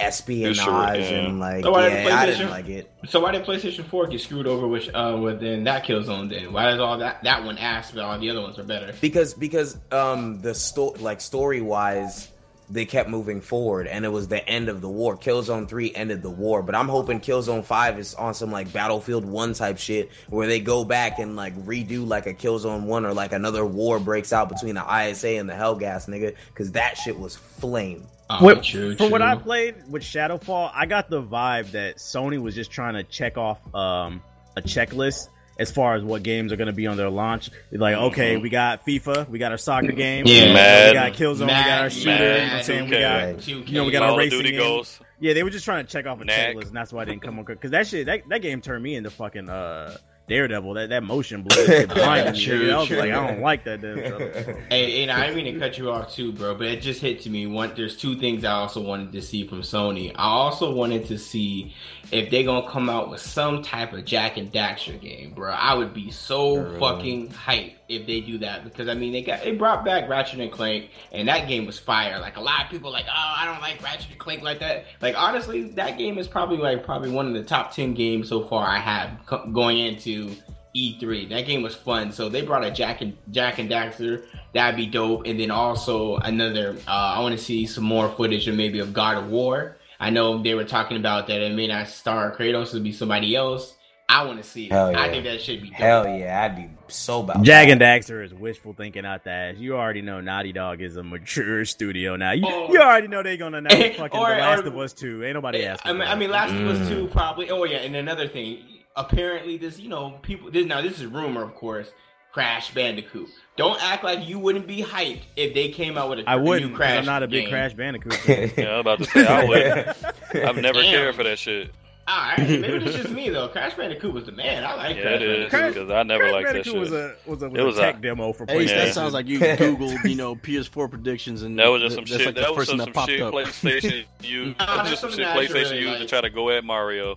espionage 0.00 0.56
Sure, 0.56 0.72
yeah. 0.74 1.26
and 1.26 1.38
like 1.38 1.62
So 1.62 1.70
why 1.70 1.88
did 1.90 2.06
I 2.08 2.26
didn't 2.26 2.50
like 2.50 2.68
it. 2.68 2.90
So 3.08 3.20
why 3.20 3.30
did 3.30 3.44
PlayStation 3.44 3.84
4 3.86 4.08
get 4.08 4.20
screwed 4.20 4.48
over 4.48 4.66
with 4.66 4.90
uh 4.94 5.16
within 5.22 5.62
that 5.64 5.84
Killzone 5.84 6.28
then? 6.28 6.52
Why 6.52 6.64
does 6.72 6.80
all 6.80 6.98
that 6.98 7.22
that 7.22 7.44
one 7.44 7.56
ass 7.56 7.92
but 7.92 8.02
all 8.02 8.18
the 8.18 8.30
other 8.30 8.42
ones 8.42 8.58
are 8.58 8.64
better? 8.64 8.92
because 9.00 9.32
because 9.32 9.78
um 9.92 10.40
the 10.42 10.54
sto- 10.54 10.96
like 10.98 11.20
story 11.20 11.60
wise 11.60 12.32
they 12.68 12.84
kept 12.84 13.08
moving 13.08 13.40
forward 13.40 13.86
and 13.86 14.04
it 14.04 14.08
was 14.08 14.28
the 14.28 14.46
end 14.48 14.68
of 14.68 14.80
the 14.80 14.88
war 14.88 15.16
killzone 15.16 15.68
3 15.68 15.94
ended 15.94 16.22
the 16.22 16.30
war 16.30 16.62
but 16.62 16.74
i'm 16.74 16.88
hoping 16.88 17.20
killzone 17.20 17.64
5 17.64 17.98
is 17.98 18.14
on 18.14 18.34
some 18.34 18.50
like 18.50 18.72
battlefield 18.72 19.24
1 19.24 19.54
type 19.54 19.78
shit 19.78 20.10
where 20.28 20.46
they 20.48 20.58
go 20.60 20.84
back 20.84 21.18
and 21.18 21.36
like 21.36 21.54
redo 21.64 22.06
like 22.06 22.26
a 22.26 22.34
killzone 22.34 22.82
1 22.82 23.04
or 23.06 23.14
like 23.14 23.32
another 23.32 23.64
war 23.64 24.00
breaks 24.00 24.32
out 24.32 24.48
between 24.48 24.74
the 24.74 24.84
isa 25.08 25.28
and 25.36 25.48
the 25.48 25.54
Helghast 25.54 26.08
nigga 26.08 26.34
because 26.48 26.72
that 26.72 26.96
shit 26.96 27.18
was 27.18 27.36
flame 27.36 28.04
Oh, 28.28 28.42
What- 28.42 28.64
true, 28.64 28.96
from 28.96 29.12
what. 29.12 29.22
I 29.22 29.36
played 29.36 29.76
with 29.88 30.02
Shadowfall, 30.02 30.72
I 30.74 30.86
got 30.86 31.08
the 31.08 31.22
vibe 31.22 31.70
that 31.70 31.98
Sony 31.98 32.42
was 32.42 32.56
just 32.56 32.72
trying 32.72 32.94
to 32.94 33.04
check 33.04 33.38
off 33.38 33.60
um, 33.72 34.20
a 34.56 34.62
checklist 34.62 35.28
as 35.58 35.70
far 35.70 35.94
as 35.94 36.02
what 36.02 36.22
games 36.22 36.52
are 36.52 36.56
going 36.56 36.66
to 36.66 36.72
be 36.72 36.86
on 36.86 36.96
their 36.96 37.08
launch. 37.10 37.50
They're 37.70 37.80
like, 37.80 37.96
okay, 37.96 38.36
we 38.36 38.50
got 38.50 38.84
FIFA, 38.86 39.28
we 39.28 39.38
got 39.38 39.52
our 39.52 39.58
soccer 39.58 39.92
game, 39.92 40.24
Yeah. 40.26 40.48
we 40.48 40.52
Madden. 40.54 40.94
got 40.94 41.12
Killzone, 41.12 41.40
we 41.40 41.46
got 41.46 41.80
our 41.82 41.90
shooter. 41.90 42.10
you 42.12 42.18
know 42.18 42.42
what 42.44 42.52
I'm 42.52 42.62
saying? 42.62 42.84
We 42.84 42.96
2K. 42.96 43.00
got, 43.00 43.24
Right. 43.24 43.48
you 43.48 43.74
know, 43.74 43.84
we 43.84 43.92
got 43.92 44.02
our 44.02 44.08
Call 44.08 44.14
of 44.14 44.18
racing 44.18 44.38
Duty 44.38 44.50
game. 44.52 44.60
Ghosts. 44.60 45.00
Yeah, 45.18 45.32
they 45.32 45.42
were 45.42 45.50
just 45.50 45.64
trying 45.64 45.86
to 45.86 45.90
check 45.90 46.06
off 46.06 46.20
a 46.20 46.24
Knack. 46.26 46.54
checklist, 46.56 46.66
and 46.68 46.76
that's 46.76 46.92
why 46.92 47.02
I 47.02 47.04
didn't 47.06 47.22
come 47.22 47.38
on. 47.38 47.44
Because 47.46 47.70
that 47.70 47.86
shit, 47.86 48.04
that, 48.06 48.28
that 48.28 48.42
game 48.42 48.60
turned 48.60 48.82
me 48.84 48.96
into 48.96 49.08
fucking 49.10 49.48
uh 49.48 49.96
Daredevil. 50.28 50.74
That 50.74 50.88
that 50.90 51.02
motion 51.04 51.42
blur 51.42 51.58
is 51.72 51.86
blinding 51.94 52.32
me. 52.34 52.44
True, 52.44 52.70
I 52.72 52.78
was 52.80 52.88
true. 52.88 52.98
like, 52.98 53.12
I 53.12 53.26
don't 53.28 53.40
like 53.40 53.64
that. 53.64 53.80
Damn 53.80 54.04
stuff. 54.44 54.56
Hey, 54.68 55.02
and 55.04 55.10
I 55.12 55.28
didn't 55.28 55.36
mean 55.42 55.54
to 55.54 55.58
cut 55.60 55.78
you 55.78 55.90
off 55.90 56.12
too, 56.12 56.32
bro, 56.32 56.54
but 56.56 56.66
it 56.66 56.82
just 56.82 57.00
hit 57.00 57.20
to 57.22 57.30
me. 57.30 57.46
One, 57.46 57.72
there's 57.76 57.96
two 57.96 58.16
things 58.18 58.44
I 58.44 58.50
also 58.52 58.80
wanted 58.82 59.12
to 59.12 59.22
see 59.22 59.46
from 59.46 59.62
Sony. 59.62 60.10
I 60.16 60.24
also 60.26 60.74
wanted 60.74 61.06
to 61.06 61.16
see 61.18 61.72
if 62.12 62.30
they're 62.30 62.44
gonna 62.44 62.68
come 62.70 62.88
out 62.88 63.10
with 63.10 63.20
some 63.20 63.62
type 63.62 63.92
of 63.92 64.04
Jak 64.04 64.36
and 64.36 64.52
Daxter 64.52 65.00
game, 65.00 65.32
bro. 65.34 65.50
I 65.52 65.74
would 65.74 65.92
be 65.94 66.10
so 66.10 66.56
Really? 66.56 66.78
fucking 66.80 67.28
hyped 67.30 67.74
if 67.88 68.06
they 68.06 68.20
do 68.20 68.38
that 68.38 68.64
because 68.64 68.88
I 68.88 68.94
mean 68.94 69.12
they 69.12 69.22
got 69.22 69.42
they 69.42 69.52
brought 69.52 69.84
back 69.84 70.08
Ratchet 70.08 70.40
and 70.40 70.50
Clank, 70.52 70.90
and 71.12 71.28
that 71.28 71.48
game 71.48 71.66
was 71.66 71.78
fire. 71.78 72.18
Like 72.20 72.36
a 72.36 72.40
lot 72.40 72.64
of 72.64 72.70
people, 72.70 72.90
like, 72.92 73.06
oh, 73.08 73.34
I 73.38 73.44
don't 73.44 73.60
like 73.60 73.82
Ratchet 73.82 74.10
and 74.10 74.18
Clank 74.18 74.42
like 74.42 74.60
that. 74.60 74.84
Like 75.02 75.14
honestly, 75.16 75.70
that 75.70 75.98
game 75.98 76.18
is 76.18 76.28
probably 76.28 76.58
like 76.58 76.84
probably 76.84 77.10
one 77.10 77.26
of 77.26 77.34
the 77.34 77.42
top 77.44 77.72
ten 77.72 77.94
games 77.94 78.28
so 78.28 78.44
far 78.44 78.66
I 78.66 78.78
have 78.78 79.10
co- 79.26 79.46
going 79.46 79.78
into 79.78 80.34
E3. 80.74 81.28
That 81.30 81.46
game 81.46 81.62
was 81.62 81.74
fun. 81.74 82.12
So 82.12 82.28
they 82.28 82.42
brought 82.42 82.64
a 82.64 82.70
Jak 82.70 83.00
and 83.00 83.16
Jak 83.30 83.58
and 83.58 83.70
Daxter. 83.70 84.24
That'd 84.52 84.76
be 84.76 84.86
dope. 84.86 85.26
And 85.26 85.38
then 85.40 85.50
also 85.50 86.16
another. 86.16 86.76
Uh, 86.86 86.90
I 86.90 87.20
want 87.20 87.36
to 87.36 87.42
see 87.42 87.66
some 87.66 87.84
more 87.84 88.08
footage 88.10 88.46
of 88.48 88.54
maybe 88.56 88.78
of 88.80 88.92
God 88.92 89.16
of 89.16 89.28
War. 89.30 89.76
I 89.98 90.10
know 90.10 90.42
they 90.42 90.54
were 90.54 90.64
talking 90.64 90.96
about 90.96 91.26
that. 91.28 91.40
It 91.40 91.54
may 91.54 91.66
not 91.66 91.88
star 91.88 92.34
Kratos. 92.36 92.68
It'll 92.68 92.80
be 92.80 92.92
somebody 92.92 93.34
else. 93.34 93.74
I 94.08 94.24
want 94.24 94.38
to 94.38 94.44
see 94.48 94.66
it. 94.66 94.72
Hell 94.72 94.96
I 94.96 95.08
think 95.08 95.24
that 95.24 95.40
should 95.40 95.60
be 95.62 95.68
dope. 95.70 95.78
Hell 95.78 96.06
yeah, 96.08 96.44
I'd 96.44 96.54
be 96.54 96.68
so 96.86 97.20
about 97.24 97.42
Jak 97.42 97.66
that. 97.66 97.72
and 97.72 97.80
Daxter 97.80 98.24
is 98.24 98.32
wishful 98.32 98.72
thinking 98.72 99.04
out 99.04 99.24
the 99.24 99.30
ass. 99.30 99.54
You 99.58 99.76
already 99.76 100.00
know 100.00 100.20
Naughty 100.20 100.52
Dog 100.52 100.80
is 100.80 100.96
a 100.96 101.02
mature 101.02 101.64
studio 101.64 102.14
now. 102.14 102.30
You, 102.30 102.44
Oh. 102.46 102.72
you 102.72 102.78
already 102.80 103.08
know 103.08 103.24
they're 103.24 103.36
gonna 103.36 103.58
announce 103.58 103.74
fucking 103.96 104.16
Or- 104.20 104.30
The 104.30 104.40
Last 104.40 104.62
or- 104.62 104.68
of 104.68 104.78
Us 104.78 104.92
2. 104.92 105.24
Ain't 105.24 105.34
nobody 105.34 105.66
I 105.66 105.72
asking. 105.72 105.98
mean, 105.98 106.06
I 106.06 106.14
mean, 106.14 106.30
Last 106.30 106.52
of 106.54 106.66
Us 106.68 106.78
Mm. 106.78 106.88
two 106.88 107.06
probably. 107.08 107.50
Oh 107.50 107.64
yeah, 107.64 107.78
and 107.78 107.96
another 107.96 108.28
thing. 108.28 108.58
Apparently, 108.94 109.56
this 109.58 109.78
you 109.80 109.88
know 109.88 110.12
people. 110.22 110.50
This, 110.52 110.64
now 110.66 110.80
this 110.82 111.00
is 111.00 111.06
rumor, 111.06 111.42
of 111.42 111.54
course. 111.56 111.90
Crash 112.36 112.70
Bandicoot. 112.74 113.30
Don't 113.56 113.82
act 113.82 114.04
like 114.04 114.28
you 114.28 114.38
wouldn't 114.38 114.66
be 114.66 114.82
hyped 114.82 115.22
if 115.36 115.54
they 115.54 115.70
came 115.70 115.96
out 115.96 116.10
with 116.10 116.18
a 116.18 116.28
I 116.28 116.36
new 116.36 116.42
wouldn't. 116.42 116.72
'cause 116.72 116.76
Crash. 116.76 116.98
I'm 116.98 117.06
not 117.06 117.22
a 117.22 117.26
big 117.26 117.44
game. 117.44 117.50
Crash 117.50 117.72
Bandicoot. 117.72 118.12
fan. 118.26 118.52
Yeah, 118.58 118.64
I 118.64 118.72
was 118.72 118.80
about 118.82 118.98
to 118.98 119.04
say 119.06 119.26
I 119.26 119.44
would. 119.46 120.44
I've 120.44 120.56
never 120.58 120.82
Damn. 120.82 120.90
cared 120.92 121.14
for 121.14 121.24
that 121.24 121.38
shit. 121.38 121.70
All 122.06 122.14
right, 122.14 122.38
maybe 122.46 122.84
it's 122.84 122.94
just 122.94 123.08
me 123.14 123.30
though. 123.30 123.48
Crash 123.48 123.72
Bandicoot 123.72 124.12
was 124.12 124.26
the 124.26 124.32
man. 124.32 124.64
I 124.64 124.74
like 124.74 124.96
Yeah, 124.96 125.02
Crash 125.04 125.14
it 125.14 125.22
is 125.22 125.50
Bandicoot. 125.50 125.74
because 125.86 125.90
I 125.90 126.02
never 126.02 126.24
Crash 126.24 126.32
liked 126.34 126.52
that 126.52 126.64
shit. 126.66 126.76
was 126.76 126.92
a 126.92 127.14
was 127.24 127.42
a, 127.42 127.48
was 127.48 127.58
It 127.58 127.62
a 127.62 127.64
was 127.64 127.76
tech 127.76 127.96
a- 127.96 128.00
demo 128.02 128.32
for 128.34 128.44
Ace, 128.50 128.70
Yeah. 128.70 128.84
that 128.84 128.92
sounds 128.92 129.14
like 129.14 129.26
you 129.28 129.40
googled, 129.40 130.04
you 130.06 130.16
know, 130.16 130.34
PS4 130.36 130.90
predictions, 130.90 131.40
and 131.42 131.58
That 131.58 131.68
was 131.68 131.80
just 131.80 131.94
some 131.94 132.04
that's 132.04 132.18
shit. 132.18 132.26
like 132.26 132.34
the 132.34 132.42
that 132.42 132.50
was 132.54 132.68
first 132.68 132.70
some, 132.72 132.80
thing 132.80 132.92
some 132.92 133.08
shit 133.08 133.22
up. 133.22 133.32
PlayStation 133.32 134.04
used. 134.20 134.58
Nah, 134.58 134.66
that 134.66 134.80
was 134.82 134.90
just 134.90 135.00
some 135.00 135.10
shit 135.12 135.24
something 135.24 135.24
that 135.24 135.36
I 135.38 135.46
PlayStation 135.46 135.70
really 135.70 135.88
used 135.88 136.00
to 136.02 136.06
try 136.06 136.20
to 136.20 136.28
go 136.28 136.50
at 136.50 136.62
Mario. 136.62 137.16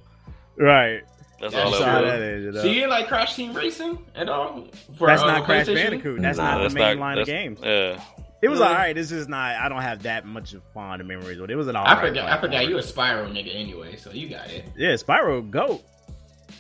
right. 0.56 1.02
That's 1.42 1.54
Yeah, 1.54 1.62
all 1.62 1.72
That's 1.72 1.78
so 1.84 1.86
how 1.86 2.02
that 2.02 2.20
that 2.20 2.20
was. 2.20 2.22
is. 2.46 2.56
you. 2.56 2.62
So 2.62 2.68
you 2.68 2.74
didn't 2.76 2.90
like 2.90 3.08
Crash 3.08 3.36
Team 3.36 3.54
Racing 3.54 3.98
at 4.16 4.28
all? 4.30 4.68
For, 4.98 5.08
That's 5.08 5.22
uh, 5.22 5.28
not 5.28 5.46
Crash 5.46 5.68
Bandicoot. 5.68 6.22
That's 6.22 6.38
Nah, 6.38 6.52
not 6.56 6.62
That's 6.62 6.74
the 6.74 6.80
main 6.80 6.98
not- 7.00 7.02
line 7.06 7.18
of 7.20 7.26
games. 7.28 7.60
Yeah, 7.64 8.02
It 8.42 8.48
was 8.50 8.60
Really? 8.60 8.72
alright. 8.72 8.98
It's 8.98 9.10
just 9.10 9.30
not. 9.30 9.56
I 9.56 9.68
don't 9.70 9.82
have 9.82 10.04
that 10.04 10.26
much 10.26 10.54
of 10.54 10.64
fond 10.74 11.06
memories 11.08 11.38
but 11.40 11.50
it. 11.50 11.54
It 11.54 11.56
was 11.56 11.68
an 11.68 11.76
I 11.76 11.80
alright. 11.96 12.08
forgot. 12.10 12.30
I 12.30 12.40
forgot 12.40 12.64
platformer. 12.64 12.70
you 12.70 12.78
a 12.78 12.82
Spyro 12.82 13.32
nigga 13.32 13.56
anyway, 13.56 13.96
so 13.96 14.12
you 14.12 14.30
got 14.30 14.50
it. 14.50 14.66
Yeah, 14.78 14.94
Spyro 14.94 15.50
goat. 15.50 15.84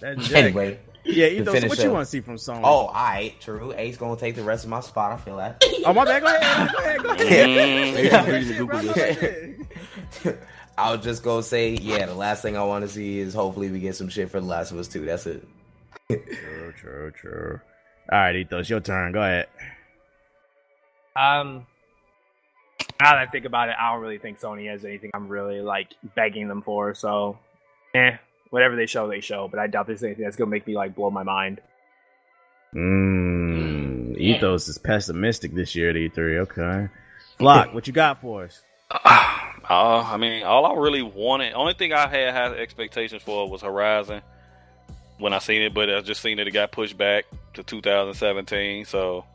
Anyway, 0.03 0.79
Yeah, 1.03 1.27
to 1.27 1.41
Ethos, 1.41 1.53
finish 1.53 1.69
what 1.69 1.79
you 1.79 1.91
want 1.91 2.05
to 2.05 2.09
see 2.09 2.21
from 2.21 2.35
Sony? 2.35 2.61
oh, 2.63 2.85
alright, 2.87 3.39
true. 3.41 3.73
Ace 3.75 3.97
gonna 3.97 4.15
take 4.19 4.35
the 4.35 4.43
rest 4.43 4.63
of 4.63 4.69
my 4.69 4.79
spot. 4.81 5.11
I 5.11 5.17
feel 5.17 5.37
that. 5.37 5.61
oh 5.85 5.91
my 5.93 6.05
bad. 6.05 6.21
Go 6.21 6.27
ahead. 6.27 6.71
Go 6.71 6.77
ahead. 6.79 7.03
Go 7.03 7.09
ahead. 7.09 7.49
Mm. 7.49 7.95
Ace 7.97 8.13
is 8.13 8.27
reading 8.27 8.47
the 8.47 8.53
Shit, 8.53 8.57
Google 8.57 8.67
bro, 8.67 8.81
list. 8.81 8.95
go 10.23 10.29
ahead. 10.29 10.39
I 10.79 10.93
was 10.95 11.03
just 11.03 11.23
gonna 11.23 11.43
say, 11.43 11.71
yeah, 11.73 12.05
the 12.05 12.13
last 12.15 12.41
thing 12.41 12.55
I 12.55 12.63
want 12.63 12.83
to 12.83 12.87
see 12.89 13.19
is 13.19 13.33
hopefully 13.33 13.69
we 13.69 13.79
get 13.81 13.95
some 13.95 14.07
shit 14.07 14.31
for 14.31 14.39
The 14.39 14.45
Last 14.45 14.71
of 14.71 14.77
Us 14.79 14.87
2. 14.87 15.05
That's 15.05 15.25
it. 15.27 15.45
True, 16.09 16.73
true, 16.77 17.11
true. 17.11 17.59
All 18.11 18.17
right, 18.19 18.35
Ethos, 18.37 18.69
your 18.69 18.79
turn. 18.79 19.11
Go 19.11 19.21
ahead. 19.21 19.47
Um, 21.15 21.67
now 23.01 23.11
that 23.11 23.17
I 23.17 23.25
think 23.25 23.45
about 23.45 23.69
it, 23.69 23.75
I 23.79 23.91
don't 23.91 24.01
really 24.01 24.17
think 24.19 24.39
Sony 24.39 24.69
has 24.71 24.85
anything 24.85 25.11
I'm 25.13 25.27
really 25.27 25.59
like 25.59 25.89
begging 26.15 26.47
them 26.47 26.61
for. 26.61 26.95
So, 26.95 27.37
eh, 27.93 28.11
whatever 28.49 28.75
they 28.75 28.85
show, 28.85 29.07
they 29.09 29.19
show. 29.19 29.47
But 29.49 29.59
I 29.59 29.67
doubt 29.67 29.85
there's 29.87 30.03
anything 30.03 30.23
that's 30.23 30.37
gonna 30.37 30.49
make 30.49 30.65
me 30.65 30.75
like 30.75 30.95
blow 30.95 31.11
my 31.11 31.23
mind. 31.23 31.59
Mm, 32.73 34.15
Yeah. 34.17 34.37
Ethos 34.37 34.67
is 34.69 34.77
pessimistic 34.77 35.53
this 35.53 35.75
year 35.75 35.89
at 35.89 35.95
E3. 35.97 36.37
Okay. 36.39 36.87
Block, 37.37 37.73
what 37.73 37.85
you 37.85 37.93
got 37.93 38.21
for 38.21 38.45
us? 38.45 38.61
Uh, 39.69 40.01
I 40.01 40.17
mean, 40.17 40.43
all 40.43 40.65
I 40.65 40.73
really 40.82 41.03
wanted, 41.03 41.53
only 41.53 41.75
thing 41.75 41.93
I 41.93 42.08
had 42.08 42.34
had 42.34 42.53
expectations 42.53 43.21
for 43.21 43.47
was 43.47 43.62
Horizon 43.62 44.21
when 45.19 45.32
I 45.32 45.39
seen 45.39 45.62
it, 45.62 45.73
but 45.73 45.93
I 45.93 46.01
just 46.01 46.21
seen 46.21 46.38
that 46.38 46.47
it 46.47 46.51
got 46.51 46.71
pushed 46.71 46.97
back 46.97 47.25
to 47.53 47.62
2017. 47.62 48.86
So 48.86 49.25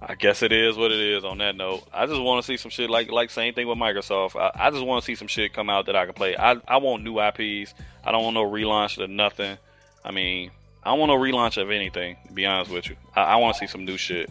I 0.00 0.16
guess 0.16 0.42
it 0.42 0.50
is 0.50 0.76
what 0.76 0.90
it 0.90 0.98
is. 0.98 1.24
On 1.24 1.38
that 1.38 1.54
note, 1.54 1.84
I 1.92 2.06
just 2.06 2.20
want 2.20 2.42
to 2.42 2.46
see 2.46 2.56
some 2.56 2.70
shit 2.70 2.90
like 2.90 3.10
like 3.12 3.30
same 3.30 3.54
thing 3.54 3.68
with 3.68 3.78
Microsoft. 3.78 4.34
I, 4.34 4.66
I 4.66 4.70
just 4.70 4.84
want 4.84 5.04
to 5.04 5.06
see 5.06 5.14
some 5.14 5.28
shit 5.28 5.52
come 5.52 5.70
out 5.70 5.86
that 5.86 5.94
I 5.94 6.06
can 6.06 6.14
play. 6.14 6.36
I 6.36 6.56
I 6.66 6.78
want 6.78 7.04
new 7.04 7.20
IPs. 7.20 7.74
I 8.04 8.10
don't 8.10 8.24
want 8.24 8.34
no 8.34 8.44
relaunch 8.44 9.02
of 9.02 9.10
nothing. 9.10 9.58
I 10.04 10.10
mean, 10.10 10.50
I 10.82 10.90
don't 10.90 10.98
want 10.98 11.10
no 11.10 11.18
relaunch 11.18 11.60
of 11.60 11.70
anything. 11.70 12.16
To 12.26 12.32
be 12.32 12.46
honest 12.46 12.72
with 12.72 12.88
you, 12.88 12.96
I, 13.14 13.22
I 13.22 13.36
want 13.36 13.54
to 13.54 13.60
see 13.60 13.68
some 13.68 13.84
new 13.84 13.96
shit. 13.96 14.28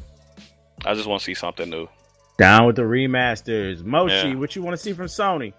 I 0.84 0.94
just 0.94 1.08
want 1.08 1.22
to 1.22 1.26
see 1.26 1.36
something 1.36 1.70
new. 1.70 1.88
Down 2.42 2.66
with 2.66 2.76
the 2.76 2.82
remasters. 2.82 3.84
Moshi, 3.84 4.30
Yeah. 4.30 4.36
what 4.36 4.56
you 4.56 4.64
want 4.64 4.74
to 4.74 4.82
see 4.82 4.94
from 4.94 5.06
Sony? 5.06 5.54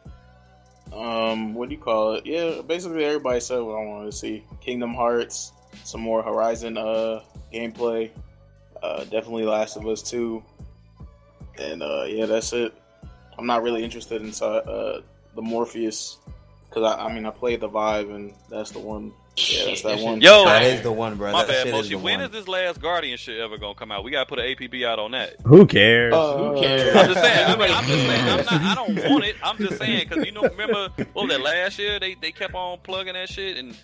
Um, 0.92 1.55
what 1.55 1.68
do 1.68 1.75
you 1.77 1.81
call 1.81 2.14
it? 2.14 2.27
Yeah, 2.27 2.61
basically 2.61 3.05
everybody 3.05 3.38
said 3.38 3.61
what 3.61 3.75
I 3.81 3.85
wanted 3.87 4.07
to 4.11 4.16
see. 4.16 4.45
Kingdom 4.61 4.92
Hearts, 4.92 5.53
some 5.85 6.01
more 6.01 6.23
Horizon 6.25 6.77
uh 6.77 7.21
gameplay. 7.55 8.11
Uh, 8.83 9.05
definitely 9.05 9.45
Last 9.45 9.77
of 9.77 9.87
Us 9.87 10.03
Two, 10.03 10.42
and 11.57 11.85
uh, 11.85 12.03
yeah, 12.09 12.27
that's 12.27 12.53
it. 12.53 12.75
I'm 13.38 13.47
not 13.47 13.62
really 13.62 13.85
interested 13.85 14.21
in 14.21 14.31
uh 14.45 15.03
the 15.37 15.40
Morpheus 15.42 16.18
because 16.68 16.83
I, 16.83 17.07
I 17.07 17.14
mean 17.14 17.25
I 17.27 17.31
played 17.31 17.61
the 17.61 17.68
Vive 17.68 18.11
and 18.11 18.35
that's 18.51 18.73
the 18.73 18.81
one. 18.81 19.12
Yeah, 19.37 19.64
that's 19.66 19.83
that 19.83 19.99
one. 20.01 20.21
Yo, 20.21 20.45
That 20.45 20.62
is 20.62 20.83
the 20.83 20.92
one, 20.92 21.16
bro. 21.16 21.33
My 21.33 21.45
that 21.45 21.49
bad, 21.49 21.62
shit 21.64 21.73
Moshi. 21.73 21.88
the 21.90 21.95
When 21.99 22.18
one. 22.21 22.27
is 22.27 22.31
this 22.33 22.49
last 22.49 22.81
Guardian 22.83 23.16
shit 23.16 23.40
ever 23.40 23.57
gonna 23.57 23.75
come 23.75 23.90
out? 23.90 24.05
We 24.05 24.11
gotta 24.11 24.27
put 24.27 24.38
an 24.38 24.45
APB 24.45 24.85
out 24.87 24.99
on 24.99 25.12
that. 25.12 25.37
Who 25.47 25.66
cares? 25.66 26.12
Uh, 26.12 26.37
Who 26.37 26.61
cares? 26.61 26.95
I'm 26.95 27.07
just 27.09 27.21
saying. 27.21 27.47
I 27.47 27.57
mean, 27.57 27.71
I'm 27.71 27.85
just 27.85 28.07
saying. 28.07 28.29
I'm 28.29 28.37
not, 28.45 28.53
I 28.53 28.75
don't 28.75 29.11
want 29.11 29.25
it. 29.25 29.37
I'm 29.42 29.57
just 29.57 29.79
saying 29.79 30.07
because 30.09 30.27
you 30.27 30.33
know, 30.33 30.42
remember 30.42 30.88
what 31.14 31.27
was 31.27 31.29
that 31.31 31.40
last 31.40 31.79
year? 31.79 31.99
They 31.99 32.14
they 32.14 32.31
kept 32.31 32.55
on 32.55 32.79
plugging 32.83 33.14
that 33.14 33.31
shit 33.31 33.57
and 33.57 33.75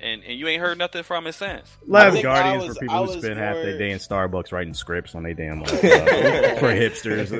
and 0.00 0.24
and 0.24 0.38
you 0.38 0.48
ain't 0.48 0.60
heard 0.60 0.76
nothing 0.76 1.04
from 1.04 1.28
it 1.28 1.34
since. 1.34 1.68
Last 1.86 2.20
Guardians 2.20 2.66
was- 2.66 2.76
for 2.76 2.80
people 2.80 2.96
I 2.96 2.98
who 2.98 3.06
was 3.12 3.18
spend 3.24 3.38
half 3.38 3.54
their 3.54 3.78
day 3.78 3.92
in 3.92 3.98
Starbucks 4.00 4.50
writing 4.50 4.74
scripts 4.74 5.14
on 5.14 5.22
their 5.22 5.34
damn 5.34 5.60
laptop 5.62 5.78
for 5.80 6.72
hipsters. 6.74 7.30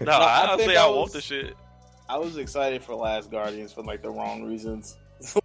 No, 0.00 0.12
I 0.12 0.42
I, 0.42 0.46
don't 0.48 0.58
think 0.58 0.70
say 0.72 0.76
I, 0.76 0.86
I 0.86 0.90
want 0.90 1.12
the 1.12 1.20
shit. 1.20 1.54
I 2.08 2.18
was 2.18 2.36
excited 2.36 2.82
for 2.82 2.96
Last 2.96 3.30
Guardians 3.30 3.72
for 3.72 3.84
like 3.84 4.02
the 4.02 4.10
wrong 4.10 4.42
reasons. 4.42 4.96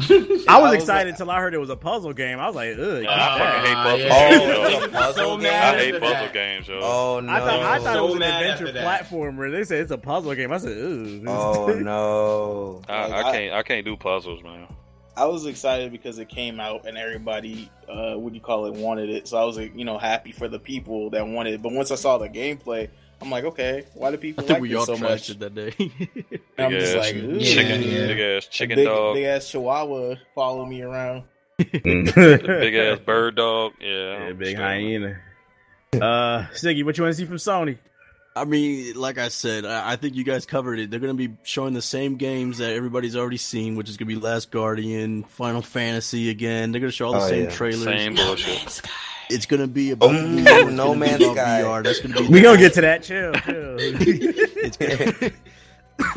I 0.00 0.44
I 0.48 0.58
was 0.62 0.70
was 0.70 0.74
excited 0.74 1.04
like- 1.10 1.20
until 1.20 1.30
I 1.30 1.38
heard 1.40 1.52
it 1.54 1.58
was 1.58 1.68
a 1.70 1.76
puzzle 1.76 2.12
game. 2.14 2.38
I 2.40 2.46
was 2.46 2.56
like, 2.56 2.78
ugh. 2.78 3.04
I 3.06 3.38
fucking 3.38 3.66
hate 3.66 3.74
puzzle 3.74 3.98
games. 3.98 4.12
Oh, 4.12 4.68
yo. 4.70 4.76
it's 4.76 4.86
a 4.86 4.88
puzzle 4.88 5.12
so 5.14 5.34
game? 5.36 5.42
mad 5.42 5.74
I 5.74 5.78
hate 5.78 5.92
puzzle 6.00 6.08
that. 6.12 6.32
games, 6.32 6.68
yo. 6.68 6.80
Oh 6.82 7.20
no! 7.20 7.32
I 7.32 7.40
thought 7.40 7.60
I 7.62 7.78
thought 7.78 7.92
So 7.94 7.98
it 8.04 8.06
was 8.08 8.14
an 8.16 8.22
adventure 8.22 8.66
after 8.68 8.72
that. 8.72 9.04
platformer. 9.04 9.50
They 9.52 9.64
said 9.64 9.80
it's 9.80 9.90
a 9.90 9.98
puzzle 9.98 10.34
game. 10.34 10.50
I 10.52 10.58
said, 10.58 10.72
ugh. 10.78 11.24
Oh 11.28 11.66
no! 11.82 12.82
I, 12.88 13.06
Like, 13.06 13.12
I 13.12 13.28
I- 13.28 13.32
can't. 13.32 13.54
I 13.54 13.62
can't 13.62 13.84
do 13.84 13.96
puzzles, 13.96 14.42
man. 14.42 14.66
I 15.14 15.26
was 15.26 15.44
excited 15.44 15.92
because 15.92 16.18
it 16.18 16.30
came 16.30 16.58
out 16.58 16.86
and 16.86 16.96
everybody, 16.96 17.70
uh, 17.86 18.14
what 18.14 18.30
do 18.32 18.34
you 18.34 18.40
call 18.42 18.64
it, 18.64 18.72
wanted 18.72 19.10
it. 19.10 19.28
So 19.28 19.36
I 19.36 19.44
was, 19.44 19.58
like, 19.58 19.76
you 19.76 19.84
know, 19.84 19.98
happy 19.98 20.32
for 20.32 20.48
the 20.48 20.58
people 20.58 21.10
that 21.10 21.28
wanted 21.28 21.52
it. 21.52 21.60
But 21.62 21.72
once 21.72 21.90
I 21.90 21.96
saw 21.96 22.16
the 22.16 22.30
gameplay, 22.30 22.88
I'm 23.22 23.30
like, 23.30 23.44
okay, 23.44 23.86
why 23.94 24.10
do 24.10 24.16
people 24.18 24.42
I 24.44 24.46
people 24.46 24.48
think 24.48 24.50
like 24.56 24.62
we 24.62 24.74
all 24.74 24.84
so 24.86 24.96
trashed 24.96 25.00
much? 25.00 25.30
it 25.30 25.38
that 25.38 25.54
day. 25.54 25.72
I'm 26.58 26.70
Big 26.72 26.80
just 26.80 26.96
ass 26.96 27.12
like, 27.12 27.14
Ugh. 27.16 27.40
chicken, 27.40 27.82
Yeah. 27.82 28.06
big 28.08 28.20
ass 28.20 28.46
chicken 28.48 28.76
big, 28.76 28.86
dog, 28.86 29.14
big 29.14 29.24
ass 29.24 29.48
chihuahua 29.50 30.16
follow 30.34 30.66
me 30.66 30.82
around. 30.82 31.22
big 31.56 32.74
ass 32.74 32.98
bird 33.00 33.36
dog. 33.36 33.72
Yeah, 33.80 34.26
Yeah, 34.26 34.32
big 34.32 34.56
understand, 34.56 34.58
hyena. 34.58 35.20
Uh, 35.94 36.46
Siggy, 36.54 36.84
what 36.84 36.98
you 36.98 37.04
want 37.04 37.14
to 37.14 37.20
see 37.20 37.26
from 37.26 37.36
Sony? 37.36 37.78
I 38.34 38.44
mean, 38.46 38.94
like 38.96 39.18
I 39.18 39.28
said, 39.28 39.66
I, 39.66 39.92
I 39.92 39.96
think 39.96 40.14
you 40.16 40.24
guys 40.24 40.46
covered 40.46 40.78
it. 40.78 40.90
They're 40.90 41.00
going 41.00 41.16
to 41.16 41.28
be 41.28 41.36
showing 41.42 41.74
the 41.74 41.82
same 41.82 42.16
games 42.16 42.58
that 42.58 42.72
everybody's 42.74 43.14
already 43.14 43.36
seen, 43.36 43.76
which 43.76 43.90
is 43.90 43.98
going 43.98 44.08
to 44.08 44.14
be 44.14 44.20
Last 44.20 44.50
Guardian, 44.50 45.22
Final 45.24 45.60
Fantasy 45.60 46.30
again. 46.30 46.72
They're 46.72 46.80
going 46.80 46.90
to 46.90 46.96
show 46.96 47.06
all 47.08 47.12
the 47.12 47.18
Oh, 47.20 47.28
same 47.28 47.44
yeah. 47.44 47.50
trailers. 47.50 47.84
Same 47.84 48.14
bullshit. 48.14 48.80
It's 49.30 49.46
going 49.46 49.60
to 49.60 49.66
be 49.68 49.90
about 49.92 50.10
Oh, 50.10 50.12
VR. 50.14 50.62
It's 50.66 50.72
No 50.72 50.86
gonna 50.88 50.92
be 50.94 50.98
Man's 51.00 51.24
Sky. 51.24 51.62
VR. 51.62 51.84
That's 51.84 52.00
going 52.00 52.14
to 52.14 52.22
be 52.22 52.28
We 52.28 52.40
gonna 52.40 52.58
get 52.58 52.74
to 52.74 52.80
that. 52.82 53.02
Chill, 53.02 53.32
chill. 53.32 53.76
it's 53.78 54.76
gonna, 54.76 55.32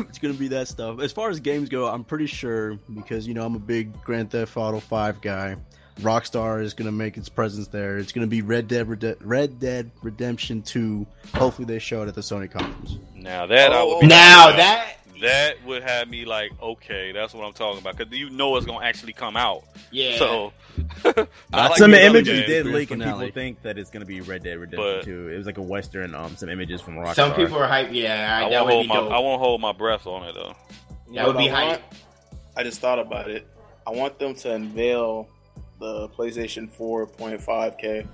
it's 0.00 0.18
gonna 0.18 0.34
be 0.34 0.48
that 0.48 0.68
stuff. 0.68 1.00
As 1.00 1.12
far 1.12 1.30
as 1.30 1.40
games 1.40 1.68
go, 1.68 1.86
I'm 1.86 2.04
pretty 2.04 2.26
sure 2.26 2.78
because 2.94 3.26
you 3.26 3.34
know 3.34 3.44
I'm 3.44 3.54
a 3.54 3.58
big 3.60 3.92
Grand 4.02 4.30
Theft 4.30 4.56
Auto 4.56 4.80
Five 4.80 5.20
guy. 5.20 5.56
Rockstar 6.00 6.62
is 6.62 6.74
gonna 6.74 6.92
make 6.92 7.16
its 7.16 7.28
presence 7.30 7.68
there. 7.68 7.96
It's 7.98 8.12
gonna 8.12 8.26
be 8.26 8.42
Red 8.42 8.68
Dead 8.68 8.86
Rede- 8.88 9.16
Red 9.20 9.58
Dead 9.58 9.90
Redemption 10.02 10.60
Two. 10.62 11.06
Hopefully 11.34 11.64
they 11.66 11.78
show 11.78 12.02
it 12.02 12.08
at 12.08 12.14
the 12.14 12.20
Sony 12.20 12.50
conference. 12.50 12.98
Now 13.14 13.46
that 13.46 13.72
I 13.72 13.82
would 13.82 14.00
be 14.00 14.06
Now 14.08 14.48
down. 14.48 14.56
that 14.58 14.86
that 15.22 15.54
would 15.64 15.82
have 15.82 16.08
me 16.08 16.24
like, 16.24 16.52
okay, 16.60 17.12
that's 17.12 17.32
what 17.34 17.44
I'm 17.46 17.52
talking 17.52 17.80
about 17.80 17.96
because 17.96 18.16
you 18.16 18.30
know 18.30 18.56
it's 18.56 18.66
gonna 18.66 18.84
actually 18.84 19.12
come 19.12 19.36
out. 19.36 19.64
Yeah. 19.90 20.16
So 20.18 20.52
Uh, 21.06 21.24
like 21.52 21.76
some 21.76 21.94
images 21.94 22.44
did 22.46 22.66
leak, 22.66 22.90
and 22.90 23.00
finale. 23.00 23.26
people 23.26 23.34
think 23.42 23.62
that 23.62 23.78
it's 23.78 23.90
going 23.90 24.00
to 24.00 24.06
be 24.06 24.20
Red 24.20 24.42
Dead 24.42 24.58
Redemption 24.58 24.96
But- 24.98 25.04
2. 25.04 25.28
It 25.30 25.38
was 25.38 25.46
like 25.46 25.56
a 25.58 25.62
western, 25.62 26.14
um, 26.14 26.36
some 26.36 26.48
images 26.50 26.80
from 26.82 26.96
Rockstar. 26.96 27.14
Some 27.14 27.34
people 27.34 27.56
are 27.58 27.66
hyped. 27.68 27.94
Yeah, 27.94 28.44
I 28.46 28.50
that 28.50 28.62
won't 28.66 28.72
hold 28.74 28.86
my 28.88 28.94
dope. 28.96 29.12
I 29.12 29.18
won't 29.18 29.40
hold 29.40 29.60
my 29.62 29.72
breath 29.72 30.06
on 30.06 30.28
it 30.28 30.34
though. 30.34 30.54
That 31.14 31.26
would 31.26 31.38
be 31.38 31.44
What 31.48 31.54
I 31.54 31.60
hype. 31.60 31.80
want- 31.80 31.82
I 32.58 32.62
just 32.62 32.80
thought 32.80 32.98
about 32.98 33.30
it. 33.30 33.46
I 33.86 33.90
want 33.90 34.18
them 34.18 34.34
to 34.34 34.52
unveil 34.52 35.28
the 35.78 36.08
PlayStation 36.10 36.70
4.5K. 36.70 38.06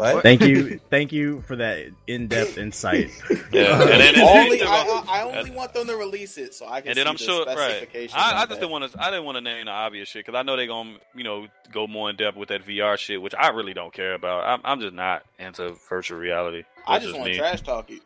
What? 0.00 0.22
Thank 0.22 0.42
you, 0.42 0.80
thank 0.90 1.12
you 1.12 1.42
for 1.42 1.56
that 1.56 1.86
in-depth 2.06 2.58
insight. 2.58 3.10
Yeah, 3.52 3.80
and 3.82 4.00
then 4.00 4.16
only, 4.20 4.62
I, 4.62 4.66
I, 4.66 5.04
I 5.08 5.22
only 5.22 5.50
want 5.50 5.72
them 5.74 5.88
to 5.88 5.96
release 5.96 6.38
it 6.38 6.54
so 6.54 6.68
I 6.68 6.80
can 6.80 6.90
and 6.90 6.98
then 6.98 7.04
see 7.04 7.10
I'm 7.10 7.16
the 7.16 7.22
sure, 7.24 7.46
right? 7.46 7.88
I, 8.14 8.32
I 8.32 8.46
just 8.46 8.48
that. 8.48 8.54
didn't 8.60 8.70
want 8.70 8.92
to. 8.92 9.02
I 9.02 9.10
didn't 9.10 9.24
want 9.24 9.36
to 9.36 9.40
name 9.40 9.66
the 9.66 9.72
obvious 9.72 10.08
shit 10.08 10.24
because 10.24 10.38
I 10.38 10.42
know 10.42 10.56
they're 10.56 10.66
gonna, 10.68 10.96
you 11.14 11.24
know, 11.24 11.46
go 11.72 11.86
more 11.88 12.08
in 12.10 12.16
depth 12.16 12.36
with 12.36 12.50
that 12.50 12.64
VR 12.64 12.96
shit, 12.96 13.20
which 13.20 13.34
I 13.34 13.48
really 13.48 13.74
don't 13.74 13.92
care 13.92 14.14
about. 14.14 14.44
I'm, 14.44 14.60
I'm 14.64 14.80
just 14.80 14.94
not 14.94 15.24
into 15.38 15.74
virtual 15.88 16.18
reality. 16.18 16.62
I 16.86 16.98
That's 16.98 17.06
just 17.06 17.18
want 17.18 17.30
me. 17.32 17.38
trash 17.38 17.62
talk 17.62 17.90
it. 17.90 18.02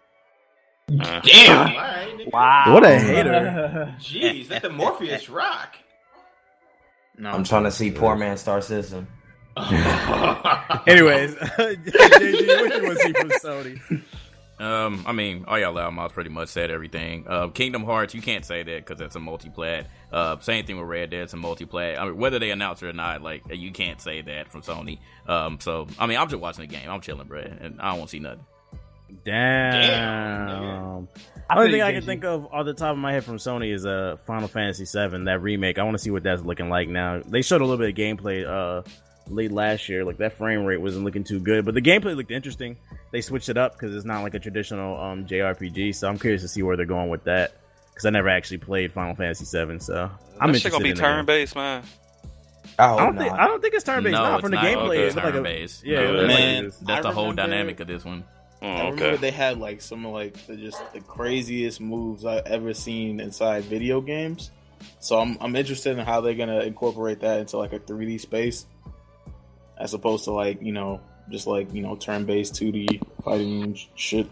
Uh, 0.89 1.21
Damn. 1.21 1.69
All 1.69 1.75
right. 1.75 2.19
nigga. 2.19 2.33
Wow. 2.33 2.75
What 2.75 2.85
a 2.85 2.99
hater. 2.99 3.95
Jeez, 4.01 4.49
that 4.49 4.63
the 4.63 4.71
Morpheus 4.71 5.29
rock. 5.29 5.77
No, 7.19 7.31
I'm 7.31 7.45
trying 7.45 7.65
to 7.65 7.71
see 7.71 7.91
Poor 7.91 8.17
Man 8.17 8.37
Star 8.37 8.61
System. 8.61 9.07
Anyways, 10.87 11.35
JG, 11.35 12.61
what 12.61 12.75
you 12.75 12.83
want 12.83 12.99
to 12.99 13.03
see 13.03 13.13
from 13.13 13.31
Sony? 13.31 14.03
Um, 14.59 15.05
I 15.07 15.13
mean, 15.13 15.45
all 15.49 15.59
y'all 15.59 15.73
loud 15.73 15.95
mouths 15.95 16.13
pretty 16.15 16.31
much 16.31 16.49
said 16.49 16.71
everything. 16.71 17.25
Uh, 17.29 17.49
Kingdom 17.49 17.85
Hearts, 17.85 18.15
you 18.15 18.23
can't 18.23 18.45
say 18.45 18.63
that 18.63 18.85
because 18.87 18.99
that's 18.99 19.17
a 19.17 19.19
multiplat. 19.19 19.87
Uh, 20.13 20.39
same 20.41 20.65
thing 20.65 20.77
with 20.79 20.87
Red 20.89 21.11
Dead, 21.11 21.23
it's 21.23 21.35
a 21.35 21.37
multiplat. 21.37 21.99
I 21.99 22.05
mean, 22.05 22.17
whether 22.17 22.39
they 22.39 22.51
announce 22.51 22.83
it 22.83 22.87
or 22.87 22.93
not, 22.93 23.23
like 23.23 23.43
you 23.51 23.73
can't 23.73 24.01
say 24.01 24.23
that 24.23 24.51
from 24.53 24.63
Sony. 24.63 24.99
Um, 25.27 25.59
so 25.61 25.87
I 25.99 26.07
mean, 26.07 26.19
I'm 26.19 26.29
just 26.29 26.41
watching 26.41 26.67
the 26.69 26.75
game. 26.75 26.89
I'm 26.89 27.01
chilling, 27.01 27.27
bro, 27.27 27.41
and 27.41 27.81
I 27.81 27.91
don't 27.91 27.99
want 27.99 28.11
to 28.11 28.17
see 28.17 28.21
nothing. 28.21 28.45
Damn. 29.25 31.09
I 31.49 31.57
Only 31.57 31.69
feel 31.69 31.73
thing 31.73 31.83
I 31.83 31.93
can 31.93 32.03
JG. 32.03 32.07
think 32.07 32.25
of 32.25 32.47
off 32.53 32.65
the 32.65 32.75
top 32.75 32.93
of 32.93 32.99
my 32.99 33.13
head 33.13 33.25
from 33.25 33.37
Sony 33.37 33.73
is 33.73 33.85
uh, 33.87 34.17
Final 34.27 34.49
Fantasy 34.49 34.85
VII, 34.85 35.25
that 35.25 35.41
remake. 35.43 35.79
I 35.79 35.83
want 35.83 35.95
to 35.97 36.03
see 36.03 36.11
what 36.11 36.23
that's 36.23 36.43
looking 36.43 36.69
like 36.69 36.89
now. 36.89 37.21
They 37.25 37.43
showed 37.43 37.61
a 37.61 37.65
little 37.65 37.79
bit 37.79 37.91
of 37.91 37.95
gameplay 37.97 38.47
uh, 38.47 38.83
late 39.29 39.53
last 39.53 39.89
year. 39.89 40.05
Like 40.05 40.19
that 40.19 40.35
frame 40.35 40.65
rate 40.65 40.81
wasn't 40.81 41.05
looking 41.05 41.25
too 41.25 41.41
good, 41.41 41.65
but 41.65 41.75
the 41.75 41.83
gameplay 41.83 42.17
looked 42.17 42.31
interesting. 42.31 42.77
They 43.13 43.21
switched 43.21 43.49
it 43.49 43.57
up 43.57 43.73
because 43.75 43.95
it's 43.95 44.05
not 44.05 44.23
like 44.23 44.35
a 44.35 44.39
traditional 44.39 45.01
um, 45.01 45.27
JRPG. 45.27 45.95
So 45.95 46.09
I'm 46.09 46.19
curious 46.19 46.43
to 46.43 46.49
see 46.49 46.63
where 46.63 46.77
they're 46.77 46.87
going 46.87 47.09
with 47.11 47.25
that 47.25 47.53
because 47.91 48.07
I 48.07 48.11
never 48.11 48.29
actually 48.29 48.59
played 48.59 48.93
Final 48.93 49.15
Fantasy 49.15 49.45
VII. 49.45 49.79
So 49.79 50.11
I'm 50.41 50.53
that 50.53 50.59
shit 50.59 50.67
interested 50.67 50.71
gonna 50.73 50.85
be 50.85 50.91
in 50.91 50.97
the 50.97 51.01
game. 51.03 51.11
turn 51.11 51.25
based, 51.27 51.55
man. 51.57 51.83
I 52.79 52.87
I 52.95 53.05
don't 53.05 53.17
think. 53.17 53.33
I 53.33 53.47
don't 53.47 53.61
think 53.63 53.75
it's 53.75 53.85
turn 53.85 54.03
based. 54.03 54.13
no, 54.15 54.23
Nah, 54.23 54.39
from 54.41 54.51
the 54.51 54.57
not 54.57 54.65
gameplay, 54.65 54.97
Okay. 54.99 55.07
it 55.09 55.15
like 55.17 55.33
turn-based. 55.33 55.85
yeah. 55.85 56.01
No, 56.01 56.13
looked 56.13 56.29
like 56.29 56.39
man. 56.39 56.65
That's 56.83 57.07
I 57.07 57.09
the 57.11 57.15
whole 57.15 57.25
remember- 57.31 57.43
dynamic 57.43 57.81
of 57.81 57.87
this 57.89 58.05
one. 58.05 58.25
Oh, 58.63 58.67
I 58.67 58.73
remember 58.85 59.05
okay. 59.05 59.17
they 59.19 59.31
had 59.31 59.59
like 59.59 59.81
some 59.83 60.07
of 60.07 60.13
like 60.13 60.35
the 60.47 60.57
just 60.57 60.83
the 60.95 61.01
craziest 61.01 61.81
moves 61.81 62.25
I've 62.25 62.47
ever 62.47 62.73
seen 62.73 63.21
inside 63.21 63.65
video 63.65 64.01
games. 64.01 64.51
So 65.01 65.19
I'm 65.21 65.37
I'm 65.41 65.55
interested 65.55 65.99
in 65.99 66.05
how 66.05 66.21
they're 66.23 66.35
gonna 66.35 66.61
incorporate 66.61 67.21
that 67.21 67.41
into 67.41 67.59
like 67.59 67.73
a 67.75 67.79
3D 67.79 68.19
space, 68.21 68.65
as 69.79 69.95
opposed 69.95 70.25
to 70.25 70.33
like 70.33 70.63
you 70.63 70.73
know 70.73 71.01
just 71.31 71.47
like 71.47 71.73
you 71.73 71.83
know 71.83 71.97
turn 71.97 72.25
based 72.25 72.55
2D 72.55 73.01
fighting 73.25 73.79
shit. 73.95 74.27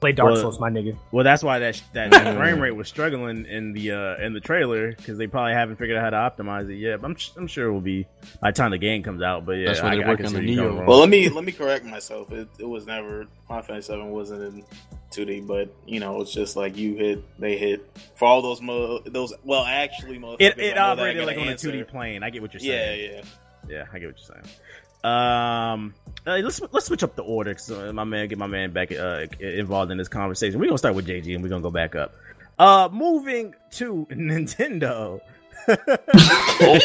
Play 0.00 0.10
Dark 0.10 0.32
Well- 0.32 0.42
Souls, 0.42 0.58
my 0.58 0.68
nigga. 0.68 0.96
Well, 1.12 1.22
that's 1.22 1.44
why 1.44 1.60
that 1.60 1.80
that, 1.92 2.10
that 2.10 2.36
frame 2.38 2.58
rate 2.58 2.72
was 2.72 2.88
struggling 2.88 3.46
in 3.46 3.72
the 3.72 3.92
uh, 3.92 4.16
in 4.16 4.32
the 4.32 4.40
trailer 4.40 4.90
because 4.90 5.16
they 5.16 5.28
probably 5.28 5.52
haven't 5.52 5.76
figured 5.76 5.96
out 5.96 6.12
how 6.12 6.28
to 6.28 6.42
optimize 6.42 6.68
it 6.68 6.74
yet. 6.74 7.00
But 7.00 7.12
I'm 7.12 7.16
I'm 7.36 7.46
sure 7.46 7.68
it 7.68 7.72
will 7.72 7.80
be 7.80 8.04
by 8.40 8.50
the 8.50 8.56
time 8.56 8.72
the 8.72 8.78
game 8.78 9.04
comes 9.04 9.22
out. 9.22 9.46
But 9.46 9.52
yeah, 9.52 9.66
That's 9.66 9.80
why 9.80 9.90
I, 9.92 9.96
they're 9.96 10.06
I 10.06 10.08
working 10.08 10.26
can 10.26 10.36
on 10.36 10.42
the 10.44 10.50
you 10.50 10.56
Neo. 10.60 10.84
Well, 10.84 10.98
let 10.98 11.08
me 11.08 11.28
let 11.28 11.44
me 11.44 11.52
correct 11.52 11.84
myself. 11.84 12.32
It, 12.32 12.48
it 12.58 12.64
was 12.68 12.84
never 12.84 13.26
Final 13.46 13.62
Fantasy 13.62 13.86
Seven 13.86 14.10
wasn't 14.10 14.42
in 14.42 14.64
2D, 15.12 15.46
but 15.46 15.72
you 15.86 16.00
know 16.00 16.20
it's 16.20 16.32
just 16.32 16.56
like 16.56 16.76
you 16.76 16.96
hit, 16.96 17.38
they 17.38 17.56
hit 17.56 17.88
for 18.16 18.24
all 18.26 18.42
those 18.42 18.60
mo- 18.60 18.98
those. 19.06 19.32
Well, 19.44 19.64
actually, 19.64 20.18
motherfuckers, 20.18 20.40
it 20.40 20.58
it 20.58 20.78
operated 20.78 21.18
ain't 21.18 21.26
like 21.28 21.36
on 21.36 21.44
gonna 21.44 21.52
a 21.52 21.84
2D 21.84 21.86
plane. 21.86 22.24
I 22.24 22.30
get 22.30 22.42
what 22.42 22.52
you're 22.54 22.58
saying. 22.60 23.00
Yeah, 23.12 23.16
yeah. 23.18 23.22
Yeah, 23.68 23.84
I 23.92 24.00
get 24.00 24.06
what 24.08 24.16
you're 24.18 24.42
saying. 24.42 24.56
Um, 25.04 25.94
uh, 26.26 26.38
let's 26.38 26.60
let's 26.70 26.86
switch 26.86 27.02
up 27.02 27.16
the 27.16 27.22
order. 27.22 27.56
So 27.58 27.92
my 27.92 28.04
man, 28.04 28.28
get 28.28 28.38
my 28.38 28.46
man 28.46 28.72
back 28.72 28.92
uh, 28.92 29.26
involved 29.40 29.90
in 29.90 29.98
this 29.98 30.08
conversation. 30.08 30.60
We're 30.60 30.66
gonna 30.66 30.78
start 30.78 30.94
with 30.94 31.06
JG 31.06 31.34
and 31.34 31.42
we're 31.42 31.48
gonna 31.48 31.62
go 31.62 31.70
back 31.70 31.96
up. 31.96 32.14
Uh, 32.58 32.88
moving 32.92 33.54
to 33.72 34.06
Nintendo. 34.10 35.20
Oh, 35.68 36.78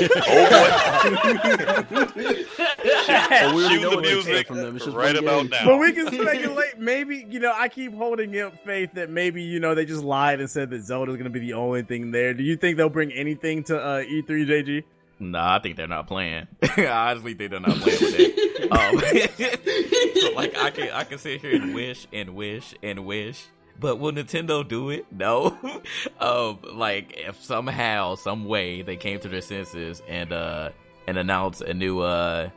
we 3.55 3.63
already 3.63 3.77
Cue 3.77 3.81
know 3.81 3.95
the 3.95 4.01
music 4.01 4.47
from 4.47 4.57
them. 4.57 4.75
It's 4.75 4.85
just 4.85 4.97
right 4.97 5.15
one 5.15 5.23
about 5.23 5.41
game. 5.41 5.49
now. 5.49 5.65
But 5.65 5.77
we 5.79 5.91
can 5.93 6.07
speculate. 6.11 6.77
Maybe 6.79 7.25
you 7.29 7.39
know, 7.39 7.53
I 7.55 7.69
keep 7.69 7.93
holding 7.93 8.39
up 8.39 8.57
faith 8.63 8.93
that 8.93 9.09
maybe 9.09 9.43
you 9.43 9.59
know 9.59 9.75
they 9.75 9.85
just 9.85 10.03
lied 10.03 10.39
and 10.39 10.49
said 10.49 10.69
that 10.71 10.81
Zelda's 10.83 11.15
going 11.15 11.25
to 11.25 11.29
be 11.29 11.39
the 11.39 11.53
only 11.53 11.83
thing 11.83 12.11
there. 12.11 12.33
Do 12.33 12.43
you 12.43 12.57
think 12.57 12.77
they'll 12.77 12.89
bring 12.89 13.11
anything 13.11 13.63
to 13.65 13.79
uh, 13.79 14.03
E3, 14.03 14.27
JG? 14.27 14.83
Nah, 15.19 15.55
I 15.55 15.59
think 15.59 15.77
they're 15.77 15.87
not 15.87 16.07
playing. 16.07 16.47
I 16.61 16.85
honestly 16.85 17.33
think 17.33 17.51
they're 17.51 17.59
not 17.59 17.77
playing 17.77 17.99
with 17.99 18.17
that. 18.17 18.37
Um, 18.71 18.99
so 20.21 20.31
like 20.33 20.57
I 20.57 20.69
can 20.71 20.89
I 20.91 21.03
can 21.03 21.17
sit 21.17 21.41
here 21.41 21.55
and 21.55 21.73
wish 21.73 22.07
and 22.13 22.35
wish 22.35 22.75
and 22.83 23.05
wish, 23.05 23.45
but 23.79 23.97
will 23.97 24.11
Nintendo 24.11 24.67
do 24.67 24.89
it? 24.89 25.05
No. 25.11 25.57
um, 26.19 26.59
like 26.73 27.13
if 27.17 27.41
somehow, 27.43 28.15
some 28.15 28.45
way 28.45 28.81
they 28.81 28.95
came 28.95 29.19
to 29.21 29.27
their 29.27 29.41
senses 29.41 30.01
and 30.07 30.31
uh 30.31 30.69
and 31.07 31.17
announced 31.17 31.61
a 31.61 31.73
new 31.73 32.01
uh 32.01 32.49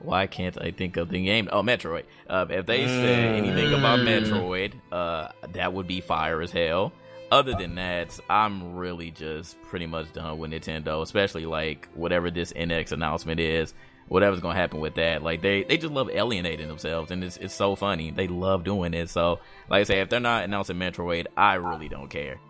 why 0.00 0.26
can't 0.26 0.60
I 0.60 0.70
think 0.70 0.96
of 0.96 1.08
the 1.08 1.24
game? 1.24 1.48
Oh, 1.50 1.62
Metroid. 1.62 2.04
Uh, 2.28 2.46
if 2.50 2.66
they 2.66 2.86
said 2.86 3.34
anything 3.34 3.74
about 3.74 3.98
Metroid, 3.98 4.74
uh, 4.92 5.30
that 5.54 5.72
would 5.72 5.88
be 5.88 6.00
fire 6.00 6.40
as 6.40 6.52
hell. 6.52 6.92
Other 7.30 7.54
than 7.54 7.74
that, 7.74 8.18
I'm 8.30 8.74
really 8.76 9.10
just 9.10 9.60
pretty 9.62 9.86
much 9.86 10.12
done 10.12 10.38
with 10.38 10.50
Nintendo, 10.50 11.02
especially 11.02 11.44
like 11.46 11.88
whatever 11.94 12.30
this 12.30 12.52
NX 12.54 12.92
announcement 12.92 13.38
is, 13.38 13.74
whatever's 14.08 14.40
gonna 14.40 14.54
happen 14.58 14.80
with 14.80 14.94
that. 14.94 15.22
Like 15.22 15.42
they, 15.42 15.62
they 15.64 15.76
just 15.76 15.92
love 15.92 16.08
alienating 16.10 16.68
themselves, 16.68 17.10
and 17.10 17.22
it's 17.22 17.36
it's 17.36 17.54
so 17.54 17.76
funny. 17.76 18.10
They 18.10 18.28
love 18.28 18.64
doing 18.64 18.94
it. 18.94 19.10
So, 19.10 19.40
like 19.68 19.80
I 19.80 19.84
say, 19.84 20.00
if 20.00 20.08
they're 20.08 20.20
not 20.20 20.44
announcing 20.44 20.76
Metroid, 20.76 21.26
I 21.36 21.54
really 21.54 21.88
don't 21.88 22.08
care. 22.08 22.40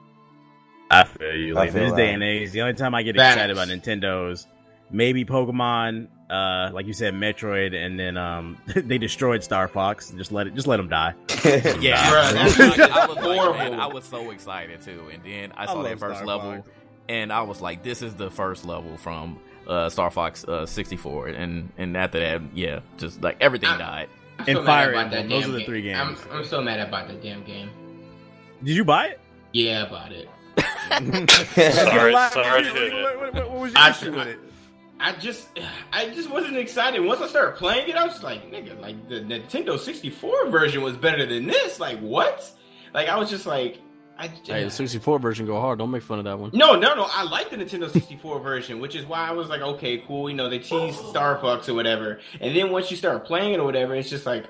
I 0.90 1.04
feel 1.04 1.34
you. 1.34 1.56
I 1.56 1.60
Like 1.62 1.72
feel 1.72 1.84
this 1.84 1.92
day 1.92 2.12
and 2.14 2.22
age, 2.22 2.52
the 2.52 2.62
only 2.62 2.74
time 2.74 2.94
I 2.94 3.02
get 3.02 3.16
Facts. 3.16 3.36
excited 3.36 3.56
about 3.56 3.68
Nintendo's 3.68 4.46
maybe 4.90 5.24
Pokemon, 5.24 6.08
uh, 6.30 6.70
like 6.72 6.86
you 6.86 6.92
said, 6.92 7.14
Metroid, 7.14 7.74
and 7.74 7.98
then 7.98 8.16
um, 8.16 8.58
they 8.66 8.98
destroyed 8.98 9.42
Star 9.42 9.68
Fox. 9.68 10.10
Just 10.10 10.30
let 10.32 10.46
it, 10.46 10.54
just 10.54 10.66
let 10.66 10.76
them 10.78 10.88
die. 10.88 11.14
Yeah, 11.80 12.10
Bruh, 12.10 12.32
that's 12.32 12.80
I, 12.80 13.02
I 13.02 13.06
was 13.06 13.16
like, 13.16 13.58
man, 13.70 13.80
I 13.80 13.86
was 13.86 14.04
so 14.04 14.30
excited 14.30 14.82
too, 14.82 15.08
and 15.12 15.22
then 15.24 15.52
I 15.56 15.66
saw 15.66 15.74
love 15.74 15.84
that 15.84 15.98
first 15.98 16.16
Star 16.16 16.26
level, 16.26 16.56
Fox. 16.56 16.68
and 17.08 17.32
I 17.32 17.42
was 17.42 17.60
like, 17.60 17.82
this 17.82 18.02
is 18.02 18.14
the 18.14 18.30
first 18.30 18.64
level 18.66 18.96
from 18.98 19.38
uh, 19.66 19.88
Star 19.88 20.10
Fox 20.10 20.44
uh, 20.44 20.66
64, 20.66 21.28
and 21.28 21.70
and 21.78 21.96
after 21.96 22.18
that, 22.20 22.42
yeah, 22.54 22.80
just 22.98 23.22
like 23.22 23.36
everything 23.40 23.70
I- 23.70 23.78
died. 23.78 24.08
I'm 24.40 24.44
And 24.48 24.56
so 24.58 24.64
Fire 24.64 24.92
mad 24.92 25.00
about 25.00 25.10
that 25.10 25.20
Emblem. 25.22 25.40
Those 25.40 25.42
damn 25.42 25.50
are 25.50 25.52
the 25.52 25.58
game. 25.58 25.66
three 25.66 25.94
I'm, 25.94 26.08
games. 26.14 26.20
I'm 26.30 26.44
so 26.44 26.62
mad 26.62 26.78
about 26.80 27.08
that 27.08 27.20
damn 27.22 27.42
game. 27.44 27.70
Did 28.62 28.76
you 28.76 28.84
buy 28.84 29.06
it? 29.08 29.20
Yeah, 29.52 29.86
about 29.86 30.12
it. 30.12 30.28
Sorry, 30.88 32.14
sorry 32.14 32.92
what- 33.02 33.18
what- 33.20 33.34
what- 33.34 33.50
what 33.50 33.60
was 33.60 33.72
your 33.72 33.80
I- 33.82 33.90
issue 33.90 34.12
with 34.14 34.28
it? 34.28 34.38
I 35.00 35.12
just, 35.12 35.48
I 35.92 36.08
just 36.08 36.30
wasn't 36.30 36.56
excited. 36.56 37.00
Once 37.00 37.20
I 37.20 37.28
started 37.28 37.56
playing 37.56 37.88
it, 37.88 37.96
I 37.96 38.04
was 38.04 38.14
just 38.14 38.24
like, 38.24 38.50
nigga, 38.50 38.80
like 38.80 39.08
the 39.08 39.20
Nintendo 39.20 39.78
64 39.78 40.48
version 40.50 40.82
was 40.82 40.96
better 40.96 41.24
than 41.24 41.46
this. 41.46 41.78
Like 41.78 41.98
what? 42.00 42.50
Like 42.92 43.08
I 43.08 43.16
was 43.16 43.30
just 43.30 43.46
like, 43.46 43.78
I. 44.18 44.28
Hey, 44.44 44.64
the 44.64 44.70
64 44.70 45.20
version 45.20 45.46
go 45.46 45.60
hard. 45.60 45.78
Don't 45.78 45.90
make 45.90 46.02
fun 46.02 46.18
of 46.18 46.24
that 46.24 46.38
one. 46.38 46.50
No, 46.52 46.74
no, 46.74 46.94
no. 46.94 47.06
I 47.08 47.22
like 47.22 47.50
the 47.50 47.56
Nintendo 47.56 47.88
64 47.88 48.40
version, 48.42 48.80
which 48.80 48.96
is 48.96 49.06
why 49.06 49.28
I 49.28 49.30
was 49.30 49.48
like, 49.48 49.60
okay, 49.60 49.98
cool. 49.98 50.28
You 50.28 50.36
know, 50.36 50.48
they 50.48 50.58
teased 50.58 50.98
Star 50.98 51.38
Fox 51.38 51.68
or 51.68 51.74
whatever. 51.74 52.18
And 52.40 52.56
then 52.56 52.72
once 52.72 52.90
you 52.90 52.96
start 52.96 53.24
playing 53.24 53.54
it 53.54 53.60
or 53.60 53.64
whatever, 53.64 53.94
it's 53.94 54.10
just 54.10 54.26
like, 54.26 54.46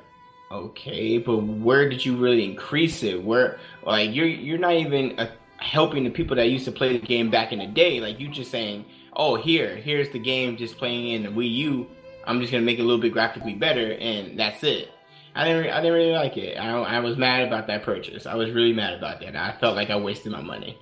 okay, 0.51 1.19
but 1.19 1.37
where 1.37 1.89
did 1.89 2.05
you 2.05 2.17
really 2.17 2.45
increase 2.45 3.03
it? 3.03 3.23
Where, 3.23 3.59
like, 3.85 4.15
you're 4.15 4.27
you're 4.27 4.59
not 4.59 4.73
even 4.73 5.19
uh, 5.21 5.29
helping 5.59 6.05
the 6.05 6.11
people 6.11 6.37
that 6.37 6.49
used 6.49 6.65
to 6.65 6.73
play 6.73 6.97
the 6.97 7.07
game 7.07 7.29
back 7.29 7.53
in 7.53 7.59
the 7.59 7.67
day. 7.67 8.01
Like, 8.01 8.19
you 8.19 8.29
just 8.29 8.51
saying, 8.51 8.87
oh, 9.19 9.35
here, 9.35 9.77
here's 9.77 10.09
the 10.11 10.19
game 10.19 10.57
just 10.57 10.79
playing 10.79 11.09
in 11.09 11.25
the 11.25 11.29
Wii 11.29 11.53
U. 11.53 11.87
I'm 12.25 12.41
just 12.41 12.53
gonna 12.53 12.65
make 12.65 12.79
it 12.79 12.83
a 12.83 12.85
little 12.85 13.01
bit 13.01 13.13
graphically 13.13 13.55
better, 13.55 13.93
and 13.93 14.39
that's 14.39 14.63
it. 14.63 14.91
I 15.35 15.45
didn't, 15.45 15.65
re- 15.65 15.71
I 15.71 15.77
didn't 15.81 15.93
really 15.93 16.13
like 16.13 16.37
it. 16.37 16.57
I, 16.57 16.71
I 16.71 17.01
was 17.01 17.17
mad 17.17 17.47
about 17.47 17.67
that 17.67 17.83
purchase. 17.83 18.27
I 18.27 18.35
was 18.35 18.51
really 18.51 18.73
mad 18.73 18.95
about 18.95 19.21
that. 19.21 19.37
I 19.37 19.53
felt 19.59 19.77
like 19.77 19.91
I 19.91 19.97
wasted 19.97 20.33
my 20.33 20.41
money. 20.41 20.79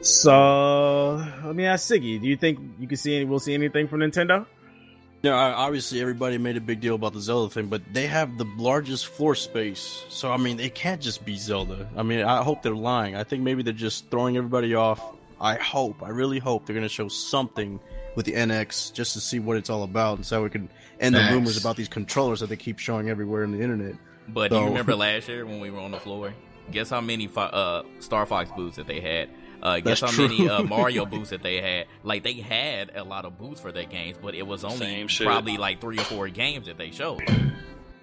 So 0.00 1.24
let 1.44 1.54
me 1.54 1.66
ask 1.66 1.90
Siggy. 1.90 2.20
Do 2.20 2.26
you 2.26 2.36
think 2.36 2.58
you 2.78 2.88
can 2.88 2.96
see 2.96 3.16
any, 3.16 3.24
we'll 3.24 3.38
see 3.38 3.54
anything 3.54 3.88
from 3.88 4.00
Nintendo? 4.00 4.46
Yeah, 5.22 5.34
obviously 5.34 6.00
everybody 6.00 6.36
made 6.38 6.56
a 6.56 6.60
big 6.60 6.80
deal 6.80 6.96
about 6.96 7.12
the 7.12 7.20
Zelda 7.20 7.54
thing, 7.54 7.68
but 7.68 7.82
they 7.92 8.08
have 8.08 8.38
the 8.38 8.46
largest 8.56 9.06
floor 9.06 9.36
space. 9.36 10.04
So 10.08 10.32
I 10.32 10.36
mean, 10.36 10.58
it 10.58 10.74
can't 10.74 11.00
just 11.00 11.24
be 11.24 11.36
Zelda. 11.36 11.88
I 11.96 12.02
mean, 12.02 12.24
I 12.24 12.42
hope 12.42 12.62
they're 12.62 12.74
lying. 12.74 13.14
I 13.14 13.22
think 13.22 13.44
maybe 13.44 13.62
they're 13.62 13.72
just 13.72 14.10
throwing 14.10 14.36
everybody 14.36 14.74
off. 14.74 15.00
I 15.42 15.56
hope, 15.56 16.02
I 16.02 16.10
really 16.10 16.38
hope 16.38 16.64
they're 16.64 16.74
going 16.74 16.84
to 16.84 16.88
show 16.88 17.08
something 17.08 17.80
with 18.14 18.26
the 18.26 18.32
NX 18.32 18.92
just 18.92 19.12
to 19.14 19.20
see 19.20 19.40
what 19.40 19.56
it's 19.56 19.68
all 19.68 19.82
about, 19.82 20.16
and 20.18 20.24
so 20.24 20.42
we 20.42 20.50
can 20.50 20.68
end 21.00 21.16
the 21.16 21.28
rumors 21.32 21.56
about 21.56 21.76
these 21.76 21.88
controllers 21.88 22.40
that 22.40 22.48
they 22.48 22.56
keep 22.56 22.78
showing 22.78 23.10
everywhere 23.10 23.42
on 23.42 23.50
the 23.50 23.60
internet. 23.60 23.96
But 24.28 24.50
do 24.52 24.56
you 24.58 24.64
remember 24.66 24.94
last 24.96 25.28
year 25.28 25.44
when 25.44 25.58
we 25.58 25.70
were 25.70 25.80
on 25.80 25.90
the 25.90 25.98
floor? 25.98 26.32
Guess 26.70 26.90
how 26.90 27.00
many 27.00 27.26
fi- 27.26 27.46
uh, 27.46 27.82
Star 27.98 28.24
Fox 28.24 28.52
booths 28.52 28.76
that 28.76 28.86
they 28.86 29.00
had? 29.00 29.30
Uh, 29.60 29.80
guess 29.80 30.00
That's 30.00 30.16
how 30.16 30.22
many 30.22 30.48
uh, 30.48 30.62
Mario 30.64 31.06
booths 31.06 31.30
that 31.30 31.42
they 31.42 31.60
had? 31.60 31.86
Like 32.04 32.22
they 32.22 32.34
had 32.34 32.92
a 32.94 33.02
lot 33.02 33.24
of 33.24 33.36
booths 33.36 33.60
for 33.60 33.72
their 33.72 33.84
games, 33.84 34.18
but 34.22 34.34
it 34.36 34.46
was 34.46 34.62
only 34.64 35.06
probably 35.20 35.56
like 35.56 35.80
three 35.80 35.98
or 35.98 36.04
four 36.04 36.28
games 36.28 36.66
that 36.66 36.78
they 36.78 36.92
showed. 36.92 37.22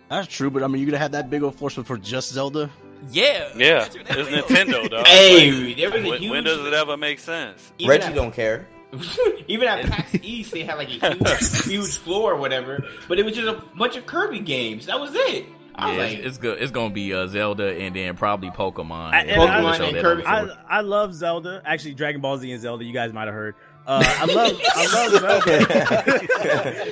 That's 0.10 0.28
true, 0.28 0.50
but 0.50 0.64
I 0.64 0.68
mean, 0.68 0.82
you're 0.82 0.92
gonna 0.92 0.98
have 1.00 1.12
that 1.14 1.30
big 1.30 1.44
old 1.44 1.56
floor 1.56 1.70
space 1.70 1.86
for 1.86 1.98
just 1.98 2.32
Zelda. 2.34 2.70
Yeah, 3.12 3.50
Yeah, 3.56 3.86
it's 3.86 3.96
Nintendo, 3.96 4.90
dog. 4.90 5.08
Hey, 5.08 5.74
there 5.74 5.90
was 5.90 6.04
a 6.04 6.10
when, 6.10 6.22
huge. 6.22 6.32
when 6.32 6.44
does 6.44 6.66
it 6.66 6.74
ever 6.74 6.98
make 6.98 7.20
sense? 7.20 7.72
even 7.80 7.90
Reggie 7.90 8.04
at- 8.06 8.16
don't 8.16 8.34
care. 8.34 8.68
Even 9.48 9.68
at 9.68 9.86
PAX 9.86 10.16
East, 10.24 10.52
they 10.52 10.64
had 10.64 10.80
like 10.80 10.90
a 10.90 11.14
huge, 11.16 11.64
huge 11.66 11.98
floor 11.98 12.34
or 12.34 12.38
whatever, 12.38 12.84
but 13.08 13.20
it 13.20 13.24
was 13.26 13.36
just 13.36 13.48
a 13.48 13.62
bunch 13.78 13.96
of 13.96 14.08
Kirby 14.08 14.40
games. 14.40 14.88
That 14.88 15.00
was 15.00 15.12
it. 15.14 15.46
I 15.76 15.92
Yeah, 15.92 15.98
was 15.98 16.06
it's, 16.12 16.16
like, 16.18 16.26
it's 16.26 16.38
good. 16.40 16.62
It's 16.62 16.72
gonna 16.72 16.90
be 16.94 17.14
uh, 17.14 17.28
Zelda 17.28 17.72
and 17.80 17.96
then 17.96 18.16
probably 18.18 18.50
Pokemon. 18.50 19.14
I- 19.14 19.20
and 19.22 19.30
they 19.30 19.34
I- 19.36 19.38
Pokemon 19.38 19.80
and 19.90 19.98
Kirby- 19.98 20.26
on 20.26 20.46
the 20.48 20.52
floor. 20.54 20.66
I 20.68 20.78
I 20.78 20.82
love 20.82 21.14
Zelda. 21.14 21.62
Actually, 21.66 21.94
Dragon 21.94 22.20
Ball 22.20 22.38
Z 22.40 22.52
and 22.52 22.60
Zelda. 22.62 22.84
You 22.84 22.92
guys 22.94 23.14
might 23.14 23.26
have 23.26 23.34
heard. 23.36 23.54
Uh, 23.86 24.04
I 24.04 24.26
love 24.26 24.60
I 24.76 24.86
love 24.94 25.12
Zelda. 25.22 25.92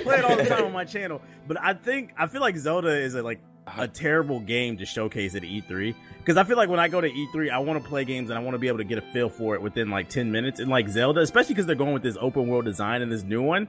Play 0.04 0.18
it 0.18 0.24
all 0.26 0.36
the 0.38 0.46
time 0.48 0.66
on 0.66 0.72
my 0.74 0.86
channel. 0.86 1.22
But 1.48 1.58
I 1.60 1.74
think 1.74 2.14
I 2.16 2.28
feel 2.28 2.42
like 2.42 2.58
Zelda 2.58 2.90
is 2.90 3.16
a, 3.16 3.24
like 3.24 3.40
a 3.78 3.88
terrible 3.88 4.40
game 4.40 4.78
to 4.78 4.86
showcase 4.86 5.36
at 5.36 5.44
E3 5.44 5.96
because 6.20 6.38
I 6.38 6.44
feel 6.44 6.58
like 6.58 6.70
when 6.70 6.80
I 6.80 6.88
go 6.88 7.00
to 7.00 7.10
E3, 7.10 7.50
I 7.50 7.60
want 7.60 7.82
to 7.82 7.88
play 7.88 8.04
games 8.04 8.30
and 8.30 8.38
I 8.38 8.42
want 8.42 8.54
to 8.56 8.60
be 8.60 8.68
able 8.68 8.80
to 8.80 8.84
get 8.84 8.98
a 8.98 9.02
feel 9.02 9.30
for 9.30 9.56
it 9.56 9.62
within 9.62 9.90
like 9.90 10.10
10 10.10 10.32
minutes. 10.32 10.60
And 10.60 10.70
like 10.70 10.90
Zelda, 10.90 11.22
especially 11.22 11.56
because 11.56 11.66
they're 11.66 11.76
going 11.76 11.94
with 11.94 12.04
this 12.04 12.18
open 12.20 12.48
world 12.48 12.66
design 12.66 13.02
and 13.02 13.12
this 13.12 13.24
new 13.24 13.42
one. 13.42 13.68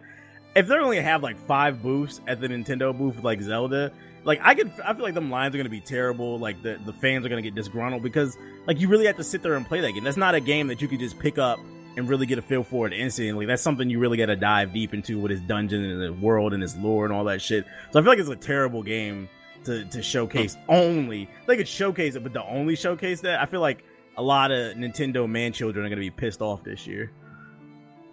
If 0.57 0.67
they 0.67 0.75
only 0.75 1.01
have 1.01 1.23
like 1.23 1.39
five 1.47 1.83
booths 1.83 2.21
at 2.27 2.41
the 2.41 2.49
Nintendo 2.49 2.97
booth 2.97 3.23
like 3.23 3.41
Zelda, 3.41 3.93
like 4.25 4.41
I 4.43 4.55
could, 4.55 4.73
I 4.85 4.93
feel 4.95 5.05
like 5.05 5.15
them 5.15 5.31
lines 5.31 5.55
are 5.55 5.59
gonna 5.59 5.69
be 5.69 5.81
terrible. 5.81 6.39
Like 6.39 6.61
the 6.63 6.81
the 6.85 6.93
fans 6.93 7.25
are 7.25 7.29
gonna 7.29 7.43
get 7.43 7.55
disgruntled 7.55 8.03
because 8.03 8.37
like 8.67 8.81
you 8.81 8.89
really 8.89 9.07
have 9.07 9.17
to 9.19 9.25
sit 9.25 9.43
there 9.43 9.55
and 9.55 9.65
play 9.65 9.81
that 9.81 9.93
game. 9.93 10.03
That's 10.03 10.17
not 10.17 10.35
a 10.35 10.41
game 10.41 10.67
that 10.67 10.83
you 10.83 10.89
could 10.89 10.99
just 10.99 11.19
pick 11.19 11.39
up 11.39 11.61
and 11.97 12.09
really 12.09 12.27
get 12.27 12.39
a 12.39 12.43
feel 12.43 12.65
for 12.65 12.87
it 12.87 12.93
instantly. 12.93 13.47
That's 13.47 13.63
something 13.63 13.89
you 13.89 13.99
really 14.01 14.17
got 14.17 14.27
to 14.27 14.37
dive 14.37 14.73
deep 14.73 14.95
into 14.95 15.21
with 15.21 15.31
his 15.31 15.41
dungeon 15.43 15.85
and 15.85 16.03
the 16.03 16.13
world 16.13 16.55
and 16.55 16.63
his 16.63 16.77
lore 16.77 17.05
and 17.05 17.13
all 17.13 17.25
that 17.25 17.41
shit. 17.41 17.67
So 17.93 18.01
I 18.01 18.03
feel 18.03 18.11
like 18.11 18.19
it's 18.19 18.29
a 18.29 18.37
terrible 18.37 18.83
game 18.83 19.29
to 19.65 19.85
to 19.87 20.03
showcase 20.03 20.57
only. 20.69 21.29
They 21.47 21.57
could 21.57 21.69
showcase 21.69 22.15
it, 22.15 22.23
but 22.23 22.33
the 22.33 22.45
only 22.45 22.77
showcase 22.77 23.21
that, 23.23 23.41
I 23.41 23.47
feel 23.47 23.61
like 23.61 23.85
a 24.17 24.23
lot 24.23 24.51
of 24.51 24.77
Nintendo 24.77 25.29
man 25.29 25.53
children 25.53 25.87
are 25.87 25.89
gonna 25.89 26.01
be 26.01 26.11
pissed 26.11 26.43
off 26.43 26.65
this 26.65 26.87
year. 26.87 27.13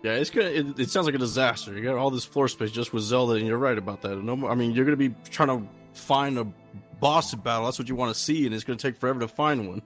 Yeah, 0.04 0.14
it's 0.14 0.30
gonna. 0.30 0.50
It, 0.50 0.80
it 0.80 0.90
sounds 0.92 1.08
like 1.08 1.16
a 1.16 1.20
disaster. 1.20 1.74
You 1.74 1.84
got 1.84 1.96
all 1.96 2.12
this 2.12 2.26
floor 2.26 2.48
space 2.48 2.72
just 2.72 2.94
with 2.94 3.04
Zelda, 3.04 3.34
and 3.34 3.48
you're 3.48 3.58
right 3.58 3.78
about 3.78 4.02
that. 4.04 4.16
No, 4.22 4.36
more, 4.36 4.52
I 4.52 4.56
mean, 4.56 4.72
you're 4.72 4.86
gonna 4.86 4.98
be 4.98 5.16
trying 5.32 5.48
to 5.48 5.68
find 5.94 6.38
a 6.38 6.46
boss 7.00 7.34
battle. 7.34 7.66
That's 7.66 7.80
what 7.80 7.90
you 7.90 7.96
want 7.96 8.14
to 8.14 8.20
see, 8.20 8.46
and 8.46 8.54
it's 8.54 8.64
gonna 8.64 8.78
take 8.78 8.98
forever 8.98 9.20
to 9.22 9.28
find 9.28 9.68
one. 9.68 9.82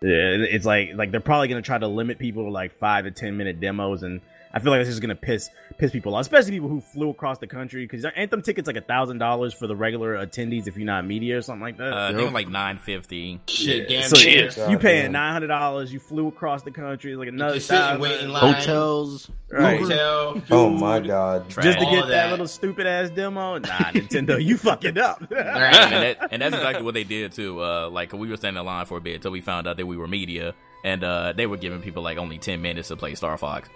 Yeah, 0.00 0.36
it's 0.38 0.64
like 0.64 0.90
like 0.94 1.10
they're 1.10 1.20
probably 1.20 1.48
gonna 1.48 1.62
try 1.62 1.78
to 1.78 1.88
limit 1.88 2.20
people 2.20 2.44
to 2.44 2.50
like 2.50 2.72
five 2.78 3.06
to 3.06 3.10
ten 3.10 3.36
minute 3.36 3.58
demos, 3.58 4.04
and 4.04 4.20
I 4.52 4.60
feel 4.60 4.72
like 4.72 4.80
this 4.80 4.88
is 4.88 5.00
gonna 5.00 5.14
piss 5.14 5.50
piss 5.76 5.90
people 5.92 6.14
off, 6.14 6.22
especially 6.22 6.52
people 6.52 6.68
who 6.68 6.80
flew 6.80 7.10
across 7.10 7.38
the 7.38 7.46
country 7.46 7.84
because 7.86 8.04
aren't 8.04 8.44
tickets 8.44 8.66
like 8.66 8.76
a 8.76 8.80
thousand 8.80 9.18
dollars 9.18 9.52
for 9.52 9.66
the 9.66 9.76
regular 9.76 10.14
attendees 10.16 10.66
if 10.66 10.76
you're 10.76 10.86
not 10.86 11.06
media 11.06 11.38
or 11.38 11.42
something 11.42 11.62
like 11.62 11.76
that? 11.78 11.92
Uh, 11.92 12.08
I 12.08 12.14
think 12.14 12.32
like 12.32 12.48
nine 12.48 12.78
fifty. 12.78 13.40
shit, 13.46 13.88
damn 13.88 14.08
so 14.08 14.16
shit. 14.16 14.56
you 14.68 14.78
paying 14.78 15.12
nine 15.12 15.32
hundred 15.32 15.48
dollars, 15.48 15.92
you 15.92 15.98
flew 15.98 16.28
across 16.28 16.62
the 16.62 16.70
country, 16.70 17.14
like 17.16 17.28
another 17.28 17.54
Just 17.54 17.68
sit 17.68 17.76
and 17.76 18.00
thousand, 18.00 18.02
wait 18.02 18.28
line. 18.28 18.54
Hotels, 18.54 19.30
right? 19.50 19.80
Hotel. 19.80 20.42
Oh 20.50 20.70
my 20.70 21.00
god. 21.00 21.48
Just 21.50 21.78
to 21.78 21.84
get 21.84 22.02
that. 22.02 22.08
that. 22.08 22.30
little 22.30 22.48
stupid 22.48 22.86
ass 22.86 23.10
demo. 23.10 23.58
Nah, 23.58 23.68
Nintendo, 23.68 24.42
you 24.42 24.56
fucking 24.56 24.98
up. 24.98 25.22
Right. 25.38 25.74
and, 25.74 26.02
that, 26.02 26.28
and 26.32 26.42
that's 26.42 26.54
exactly 26.54 26.84
what 26.84 26.94
they 26.94 27.04
did 27.04 27.32
too. 27.32 27.62
Uh, 27.62 27.88
like 27.90 28.12
we 28.12 28.28
were 28.28 28.36
standing 28.36 28.60
in 28.60 28.66
line 28.66 28.86
for 28.86 28.98
a 28.98 29.00
bit 29.00 29.16
until 29.16 29.30
we 29.30 29.40
found 29.40 29.66
out 29.66 29.76
that 29.76 29.86
we 29.86 29.96
were 29.96 30.06
media, 30.06 30.54
and 30.84 31.02
uh, 31.02 31.32
they 31.32 31.46
were 31.46 31.56
giving 31.56 31.80
people 31.80 32.02
like 32.02 32.18
only 32.18 32.38
ten 32.38 32.62
minutes 32.62 32.88
to 32.88 32.96
play 32.96 33.14
Star 33.14 33.36
Fox. 33.38 33.68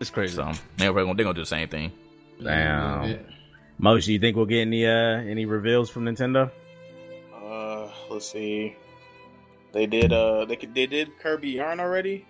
It's 0.00 0.10
crazy. 0.10 0.34
So 0.36 0.52
they're 0.76 0.92
gonna 0.92 1.14
they're 1.14 1.24
gonna 1.24 1.34
do 1.34 1.42
the 1.42 1.46
same 1.46 1.68
thing. 1.68 1.92
Damn. 2.42 3.18
Most, 3.78 4.08
you 4.08 4.18
think 4.18 4.36
we'll 4.36 4.46
get 4.46 4.62
any 4.62 4.86
uh 4.86 4.90
any 4.90 5.44
reveals 5.46 5.88
from 5.90 6.04
Nintendo? 6.04 6.50
Uh, 7.34 7.88
let's 8.10 8.30
see. 8.30 8.76
They 9.72 9.86
did. 9.86 10.12
Uh, 10.12 10.44
they 10.46 10.56
could- 10.56 10.74
they 10.74 10.86
did 10.86 11.18
Kirby 11.18 11.50
Yarn 11.50 11.78
already. 11.80 12.26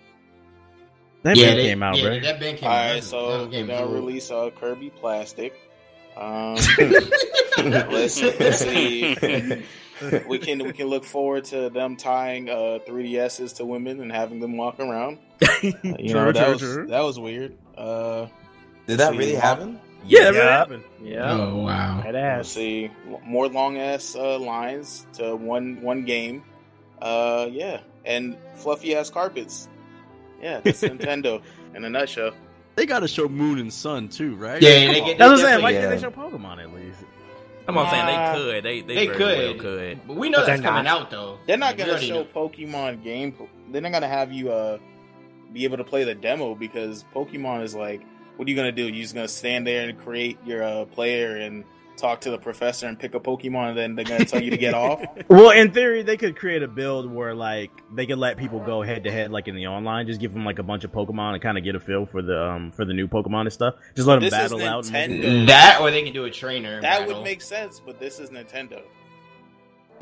That 1.22 1.36
yeah, 1.36 1.46
been 1.46 1.56
they, 1.56 1.62
came 1.64 1.82
out, 1.82 1.96
yeah, 1.96 2.02
bro. 2.04 2.20
that 2.20 2.38
been 2.40 2.56
came 2.56 2.68
All 2.68 2.74
out. 2.74 2.86
right, 2.86 2.94
That- 3.00 3.04
so 3.04 3.38
they're 3.38 3.46
game 3.48 3.66
gonna 3.66 3.86
release 3.86 4.30
uh, 4.30 4.50
Kirby 4.58 4.90
Plastic. 4.90 5.54
Um, 6.18 6.56
let's, 7.58 8.20
let's 8.20 8.58
see. 8.58 9.14
We 10.28 10.38
can 10.38 10.58
we 10.64 10.72
can 10.72 10.86
look 10.88 11.04
forward 11.04 11.44
to 11.46 11.70
them 11.70 11.96
tying 11.96 12.48
uh, 12.48 12.78
3DSs 12.88 13.56
to 13.56 13.64
women 13.64 14.00
and 14.00 14.10
having 14.12 14.40
them 14.40 14.56
walk 14.56 14.80
around. 14.80 15.18
Uh, 15.60 15.96
you 15.98 16.14
know 16.14 16.24
True, 16.24 16.32
that 16.32 16.42
true, 16.44 16.52
was 16.52 16.60
true. 16.60 16.86
that 16.88 17.00
was 17.00 17.18
weird. 17.18 17.56
Uh, 17.76 18.26
Did 18.86 18.98
that 18.98 19.12
see, 19.12 19.18
really 19.18 19.34
happen? 19.34 19.80
Yeah, 20.06 20.24
that 20.24 20.32
really 20.34 20.46
happened. 20.46 20.84
Yeah, 21.02 21.32
Oh 21.32 21.56
wow. 21.62 22.00
that 22.04 22.12
Let's 22.14 22.48
see 22.50 22.90
more 23.24 23.48
long 23.48 23.76
ass 23.78 24.14
uh, 24.16 24.38
lines 24.38 25.06
to 25.14 25.34
one 25.36 25.80
one 25.82 26.04
game. 26.04 26.42
Uh, 27.02 27.48
yeah, 27.50 27.80
and 28.04 28.36
fluffy 28.54 28.94
ass 28.96 29.10
carpets. 29.10 29.68
Yeah, 30.42 30.60
that's 30.60 30.80
Nintendo 30.82 31.42
in 31.74 31.84
a 31.84 31.90
nutshell. 31.90 32.32
They 32.76 32.86
got 32.86 33.00
to 33.00 33.08
show 33.08 33.28
Moon 33.28 33.58
and 33.58 33.72
Sun 33.72 34.08
too, 34.08 34.36
right? 34.36 34.62
Yeah, 34.62 34.84
Come 34.86 34.94
they 34.94 35.00
on. 35.00 35.06
get. 35.06 35.18
That's 35.18 35.30
what 35.30 35.38
I'm 35.40 35.44
saying. 35.46 35.62
Why 35.62 35.72
definitely- 35.72 36.00
can't 36.00 36.14
they 36.16 36.22
show 36.22 36.38
Pokemon 36.38 36.62
at 36.62 36.72
least? 36.74 36.98
I'm 37.68 37.74
not 37.74 37.90
saying 37.90 38.06
they 38.06 38.38
could. 38.38 38.64
They 38.64 38.80
they, 38.80 38.94
They 38.94 39.06
could. 39.06 39.38
well 39.38 39.54
could. 39.54 40.00
But 40.06 40.16
we 40.16 40.30
know 40.30 40.38
But 40.38 40.46
that's 40.46 40.60
they're 40.62 40.70
coming 40.70 40.84
not. 40.84 41.02
out 41.02 41.10
though. 41.10 41.38
They're 41.46 41.56
not 41.58 41.76
Like, 41.78 41.86
gonna 41.86 42.00
show 42.00 42.22
know. 42.22 42.24
Pokemon 42.24 43.04
game. 43.04 43.34
They're 43.70 43.82
not 43.82 43.92
gonna 43.92 44.08
have 44.08 44.32
you 44.32 44.50
uh 44.50 44.78
be 45.52 45.64
able 45.64 45.76
to 45.76 45.84
play 45.84 46.04
the 46.04 46.14
demo 46.14 46.54
because 46.54 47.04
Pokemon 47.14 47.62
is 47.62 47.74
like, 47.74 48.02
what 48.36 48.46
are 48.46 48.50
you 48.50 48.56
gonna 48.56 48.72
do? 48.72 48.84
You're 48.84 49.02
just 49.02 49.14
gonna 49.14 49.28
stand 49.28 49.66
there 49.66 49.88
and 49.88 49.98
create 49.98 50.38
your 50.44 50.62
uh, 50.62 50.84
player 50.86 51.36
and 51.36 51.64
talk 51.98 52.20
to 52.22 52.30
the 52.30 52.38
professor 52.38 52.86
and 52.86 52.98
pick 52.98 53.14
a 53.14 53.20
Pokemon, 53.20 53.70
and 53.70 53.78
then 53.78 53.94
they're 53.94 54.04
gonna 54.04 54.24
tell 54.24 54.42
you 54.42 54.50
to 54.50 54.56
get 54.56 54.72
off. 54.74 55.02
Well, 55.28 55.50
in 55.50 55.72
theory, 55.72 56.02
they 56.02 56.16
could 56.16 56.36
create 56.36 56.62
a 56.62 56.68
build 56.68 57.12
where 57.12 57.34
like 57.34 57.70
they 57.94 58.06
could 58.06 58.18
let 58.18 58.36
people 58.38 58.60
go 58.60 58.80
head 58.82 59.04
to 59.04 59.10
head, 59.10 59.30
like 59.30 59.46
in 59.48 59.54
the 59.54 59.66
online. 59.66 60.06
Just 60.06 60.20
give 60.20 60.32
them 60.32 60.44
like 60.44 60.58
a 60.58 60.62
bunch 60.62 60.84
of 60.84 60.92
Pokemon 60.92 61.34
and 61.34 61.42
kind 61.42 61.58
of 61.58 61.64
get 61.64 61.74
a 61.74 61.80
feel 61.80 62.06
for 62.06 62.22
the 62.22 62.42
um 62.42 62.72
for 62.72 62.84
the 62.84 62.94
new 62.94 63.06
Pokemon 63.08 63.42
and 63.42 63.52
stuff. 63.52 63.74
Just 63.94 64.08
let 64.08 64.14
them 64.16 64.24
This 64.24 64.32
is 64.32 64.38
battle 64.38 64.62
out. 64.64 64.90
and- 64.92 65.12
Nintendo. 65.12 65.46
That 65.48 65.78
or 65.80 65.90
they 65.90 66.02
can 66.02 66.12
do 66.14 66.24
a 66.24 66.30
trainer. 66.30 66.80
That 66.80 67.00
battle. 67.00 67.16
would 67.16 67.24
make 67.24 67.42
sense, 67.42 67.80
but 67.84 67.98
this 68.00 68.18
is 68.20 68.30
Nintendo. 68.30 68.82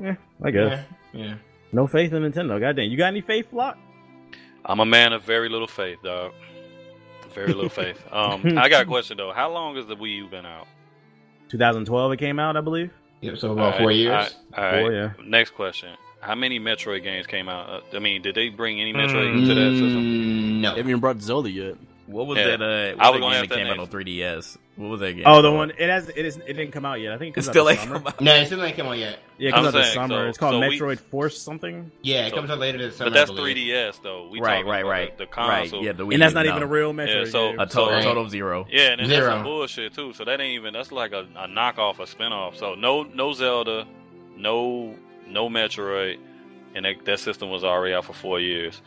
Yeah, 0.00 0.14
I 0.44 0.50
guess. 0.50 0.84
Yeah. 1.12 1.24
yeah. 1.24 1.34
No 1.72 1.86
faith 1.86 2.12
in 2.12 2.22
Nintendo. 2.22 2.60
Goddamn, 2.60 2.90
you 2.90 2.96
got 2.96 3.06
any 3.08 3.20
faith, 3.22 3.50
Flock? 3.50 3.78
I'm 4.64 4.80
a 4.80 4.86
man 4.86 5.12
of 5.12 5.22
very 5.24 5.48
little 5.48 5.66
faith, 5.66 5.98
dog. 6.02 6.32
Very 7.34 7.52
little 7.52 7.68
faith. 7.70 8.02
Um, 8.12 8.56
I 8.58 8.68
got 8.68 8.82
a 8.82 8.86
question 8.86 9.16
though. 9.16 9.32
How 9.32 9.50
long 9.52 9.76
has 9.76 9.86
the 9.86 9.96
Wii 9.96 10.16
U 10.16 10.28
been 10.28 10.46
out? 10.46 10.66
2012 11.48 12.12
it 12.12 12.16
came 12.18 12.38
out, 12.38 12.56
I 12.56 12.60
believe. 12.60 12.90
Yep. 13.22 13.38
So 13.38 13.52
about 13.52 13.72
All 13.72 13.78
four 13.78 13.86
right, 13.88 13.96
years. 13.96 14.10
all 14.12 14.18
right, 14.18 14.34
all 14.56 14.64
right. 14.64 14.80
Four, 14.82 14.92
yeah. 14.92 15.12
Next 15.24 15.50
question. 15.50 15.90
How 16.20 16.34
many 16.34 16.58
Metroid 16.58 17.02
games 17.02 17.26
came 17.26 17.48
out? 17.48 17.68
Uh, 17.68 17.96
I 17.96 17.98
mean, 18.00 18.20
did 18.22 18.34
they 18.34 18.48
bring 18.48 18.80
any 18.80 18.92
Metroid 18.92 19.32
into 19.38 19.54
that 19.54 19.70
system? 19.72 20.02
Mm, 20.04 20.60
no. 20.60 20.70
They 20.70 20.76
haven't 20.78 20.90
even 20.90 21.00
brought 21.00 21.20
Zelda 21.20 21.50
yet. 21.50 21.76
What 22.06 22.26
was 22.26 22.38
Yeah. 22.38 22.56
that? 22.56 22.62
Uh, 22.62 23.02
I 23.02 23.10
what 23.10 23.20
was 23.20 23.20
was 23.20 23.20
gonna 23.20 23.34
that 23.34 23.40
game 23.40 23.48
that 23.48 23.48
that 23.48 23.56
came 23.56 23.66
out 23.68 23.78
on 23.78 23.86
3DS? 23.88 24.58
What 24.76 24.88
was 24.90 25.00
that 25.00 25.14
game? 25.14 25.24
Oh, 25.26 25.40
the 25.40 25.48
called? 25.48 25.56
one 25.56 25.70
it 25.70 25.88
has 25.88 26.08
it 26.10 26.18
is 26.18 26.36
it 26.36 26.52
didn't 26.52 26.72
come 26.72 26.84
out 26.84 27.00
yet. 27.00 27.12
I 27.14 27.18
think 27.18 27.36
it 27.36 27.40
It 27.40 27.44
comes 27.44 27.48
still 27.48 27.66
out 27.66 27.70
ain't 27.70 27.78
this 27.80 27.88
summer. 27.88 27.98
come 28.00 28.06
out. 28.08 28.20
No, 28.20 28.34
it 28.34 28.46
still 28.46 28.62
ain't 28.62 28.76
come 28.76 28.86
out 28.88 28.98
yet. 28.98 29.18
Yeah, 29.38 29.48
it 29.48 29.54
I'm 29.54 29.62
comes 29.64 29.74
out 29.74 29.78
this 29.78 29.94
summer. 29.94 30.08
so- 30.24 30.28
it's 30.28 30.38
called 30.38 30.52
so 30.62 30.68
we- 30.68 30.78
Metroid 30.78 30.98
Force 31.00 31.38
something. 31.40 31.90
Yeah, 32.02 32.26
it 32.26 32.30
So- 32.30 32.36
comes 32.36 32.50
out 32.50 32.58
later 32.58 32.76
this 32.78 32.96
summer. 32.96 33.10
But 33.10 33.14
that's 33.14 33.30
3DS 33.30 33.98
though. 34.02 34.28
We 34.30 34.40
right, 34.40 34.66
right, 34.66 34.84
right, 34.84 35.16
The, 35.16 35.24
the 35.24 35.30
right. 35.30 35.60
console. 35.62 35.82
Yeah, 35.82 35.92
the 35.92 36.06
Wii 36.06 36.12
And 36.14 36.22
that's 36.22 36.34
not 36.34 36.44
no. 36.44 36.50
even 36.52 36.62
a 36.62 36.66
real 36.66 36.92
Metroid. 36.92 37.24
Yeah, 37.24 37.30
so- 37.30 37.50
game. 37.52 37.60
a 37.60 37.66
total, 37.66 37.94
Right. 37.94 38.02
total 38.04 38.24
of 38.24 38.30
zero. 38.30 38.66
Yeah, 38.70 38.90
and 38.90 39.00
then 39.00 39.08
Zero. 39.08 39.20
that's 39.24 39.34
some 39.36 39.42
bullshit 39.44 39.94
too. 39.94 40.12
So 40.12 40.24
that 40.24 40.40
ain't 40.40 40.54
even 40.54 40.74
that's 40.74 40.92
like 40.92 41.12
a, 41.12 41.26
a 41.36 41.48
knockoff, 41.48 41.98
a 41.98 42.02
spinoff. 42.04 42.56
So 42.56 42.74
no 42.74 43.02
no 43.02 43.32
Zelda, 43.32 43.86
no 44.36 44.94
no 45.26 45.48
Metroid, 45.48 46.18
and 46.74 46.84
that, 46.84 47.04
that 47.06 47.18
system 47.20 47.48
was 47.50 47.64
already 47.64 47.94
out 47.94 48.04
for 48.04 48.12
four 48.12 48.40
years. 48.40 48.82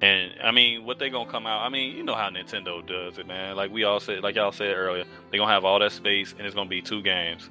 And 0.00 0.32
I 0.42 0.50
mean, 0.50 0.84
what 0.84 0.98
they 0.98 1.08
gonna 1.08 1.30
come 1.30 1.46
out? 1.46 1.64
I 1.64 1.68
mean, 1.68 1.96
you 1.96 2.02
know 2.02 2.14
how 2.14 2.28
Nintendo 2.28 2.84
does 2.86 3.18
it, 3.18 3.26
man. 3.26 3.56
Like 3.56 3.70
we 3.70 3.84
all 3.84 4.00
said, 4.00 4.22
like 4.22 4.34
y'all 4.34 4.52
said 4.52 4.76
earlier, 4.76 5.04
they 5.30 5.38
gonna 5.38 5.52
have 5.52 5.64
all 5.64 5.78
that 5.78 5.92
space, 5.92 6.34
and 6.36 6.46
it's 6.46 6.54
gonna 6.54 6.68
be 6.68 6.82
two 6.82 7.02
games. 7.02 7.48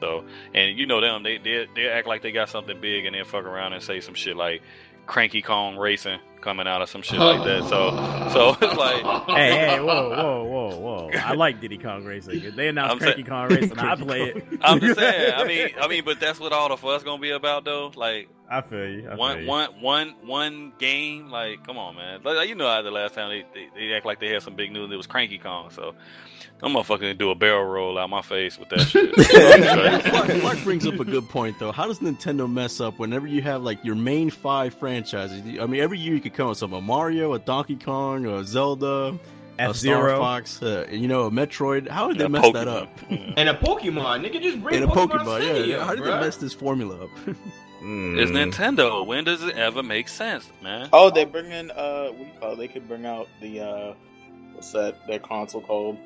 So, 0.00 0.24
and 0.54 0.78
you 0.78 0.86
know 0.86 1.00
them, 1.00 1.22
they 1.22 1.38
they 1.38 1.66
they 1.74 1.88
act 1.88 2.06
like 2.06 2.22
they 2.22 2.32
got 2.32 2.48
something 2.48 2.80
big, 2.80 3.04
and 3.04 3.14
then 3.14 3.24
fuck 3.24 3.44
around 3.44 3.72
and 3.72 3.82
say 3.82 4.00
some 4.00 4.14
shit 4.14 4.36
like 4.36 4.62
Cranky 5.06 5.42
Kong 5.42 5.76
Racing 5.76 6.20
coming 6.42 6.66
out 6.66 6.82
or 6.82 6.86
some 6.86 7.00
shit 7.02 7.18
like 7.18 7.42
that. 7.44 7.64
So, 7.64 7.90
so 8.32 8.56
it's 8.66 8.76
like, 8.76 9.02
hey, 9.36 9.50
hey, 9.56 9.80
whoa, 9.80 10.10
whoa, 10.10 10.44
whoa, 10.44 10.78
whoa! 10.78 11.10
I 11.14 11.34
like 11.34 11.60
Diddy 11.60 11.78
Kong 11.78 12.04
Racing. 12.04 12.54
They 12.54 12.68
announced 12.68 12.98
Cranky 12.98 13.22
saying- 13.22 13.26
Kong 13.26 13.48
Racing, 13.48 13.78
I 13.78 13.96
play 13.96 14.22
it. 14.30 14.44
I'm 14.62 14.80
just 14.80 14.98
saying. 14.98 15.34
I 15.36 15.44
mean, 15.44 15.68
I 15.80 15.88
mean, 15.88 16.04
but 16.04 16.20
that's 16.20 16.38
what 16.38 16.52
all 16.52 16.68
the 16.68 16.76
fuss 16.76 17.02
gonna 17.02 17.20
be 17.22 17.30
about, 17.30 17.64
though. 17.64 17.92
Like 17.94 18.28
I 18.52 18.60
feel 18.60 18.86
you. 18.86 19.06
I 19.06 19.10
feel 19.10 19.18
one, 19.18 19.40
you. 19.42 19.48
one, 19.48 19.80
one, 19.80 20.14
one 20.26 20.72
game. 20.78 21.30
Like, 21.30 21.66
come 21.66 21.78
on, 21.78 21.96
man. 21.96 22.20
Like, 22.22 22.48
you 22.50 22.54
know, 22.54 22.68
how 22.68 22.82
the 22.82 22.90
last 22.90 23.14
time 23.14 23.30
they, 23.30 23.44
they, 23.54 23.68
they 23.74 23.92
act 23.94 24.04
like 24.04 24.20
they 24.20 24.28
had 24.28 24.42
some 24.42 24.56
big 24.56 24.70
news. 24.72 24.92
It 24.92 24.96
was 24.96 25.06
Cranky 25.06 25.38
Kong. 25.38 25.70
So, 25.70 25.94
I'm 26.62 26.74
motherfucking 26.74 27.18
do 27.18 27.30
a 27.30 27.34
barrel 27.34 27.64
roll 27.64 27.98
out 27.98 28.08
my 28.08 28.22
face 28.22 28.56
with 28.56 28.68
that 28.68 28.82
shit. 28.82 29.12
Clark, 30.04 30.40
Clark 30.40 30.62
brings 30.62 30.86
up 30.86 31.00
a 31.00 31.04
good 31.04 31.28
point 31.28 31.58
though. 31.58 31.72
How 31.72 31.88
does 31.88 31.98
Nintendo 31.98 32.50
mess 32.50 32.80
up 32.80 32.98
whenever 33.00 33.26
you 33.26 33.42
have 33.42 33.62
like 33.62 33.84
your 33.84 33.96
main 33.96 34.30
five 34.30 34.72
franchises? 34.74 35.42
I 35.60 35.66
mean, 35.66 35.80
every 35.80 35.98
year 35.98 36.14
you 36.14 36.20
could 36.20 36.34
come 36.34 36.48
with 36.48 36.58
some 36.58 36.72
a 36.72 36.80
Mario, 36.80 37.32
a 37.32 37.40
Donkey 37.40 37.76
Kong, 37.76 38.26
a 38.26 38.44
Zelda, 38.44 39.18
a 39.58 39.74
Star 39.74 40.08
F-Zero. 40.08 40.18
Fox, 40.18 40.62
uh, 40.62 40.86
you 40.90 41.08
know, 41.08 41.24
a 41.24 41.30
Metroid. 41.32 41.88
How 41.88 42.08
did 42.08 42.18
they 42.18 42.24
A 42.26 42.28
mess 42.28 42.52
that 42.52 42.68
up? 42.68 42.88
And 43.10 43.48
a 43.48 43.54
Pokemon, 43.54 44.24
nigga, 44.24 44.40
just 44.40 44.62
bring 44.62 44.76
And 44.76 44.84
a 44.84 44.86
Pokemon, 44.86 45.24
Pokemon, 45.24 45.40
Stadium, 45.42 45.80
yeah. 45.80 45.84
How 45.84 45.94
did 45.96 46.04
they 46.04 46.20
mess 46.20 46.36
this 46.36 46.54
formula 46.54 47.04
up? 47.04 47.10
Mm. 47.26 47.36
It's 48.22 48.30
Nintendo. 48.30 49.04
When 49.04 49.24
does 49.24 49.42
it 49.42 49.56
ever 49.56 49.82
make 49.82 50.06
sense, 50.06 50.48
man? 50.62 50.88
Oh, 50.92 51.10
they 51.10 51.24
bring 51.24 51.50
in 51.50 51.72
uh, 51.72 52.10
what 52.10 52.18
do 52.18 52.24
you 52.24 52.30
call 52.38 52.52
it? 52.52 52.56
they 52.58 52.68
could 52.68 52.86
bring 52.86 53.04
out 53.04 53.26
the 53.40 53.60
uh, 53.60 53.94
what's 54.52 54.70
that? 54.70 55.04
Their 55.08 55.18
console 55.18 55.62
called 55.62 55.98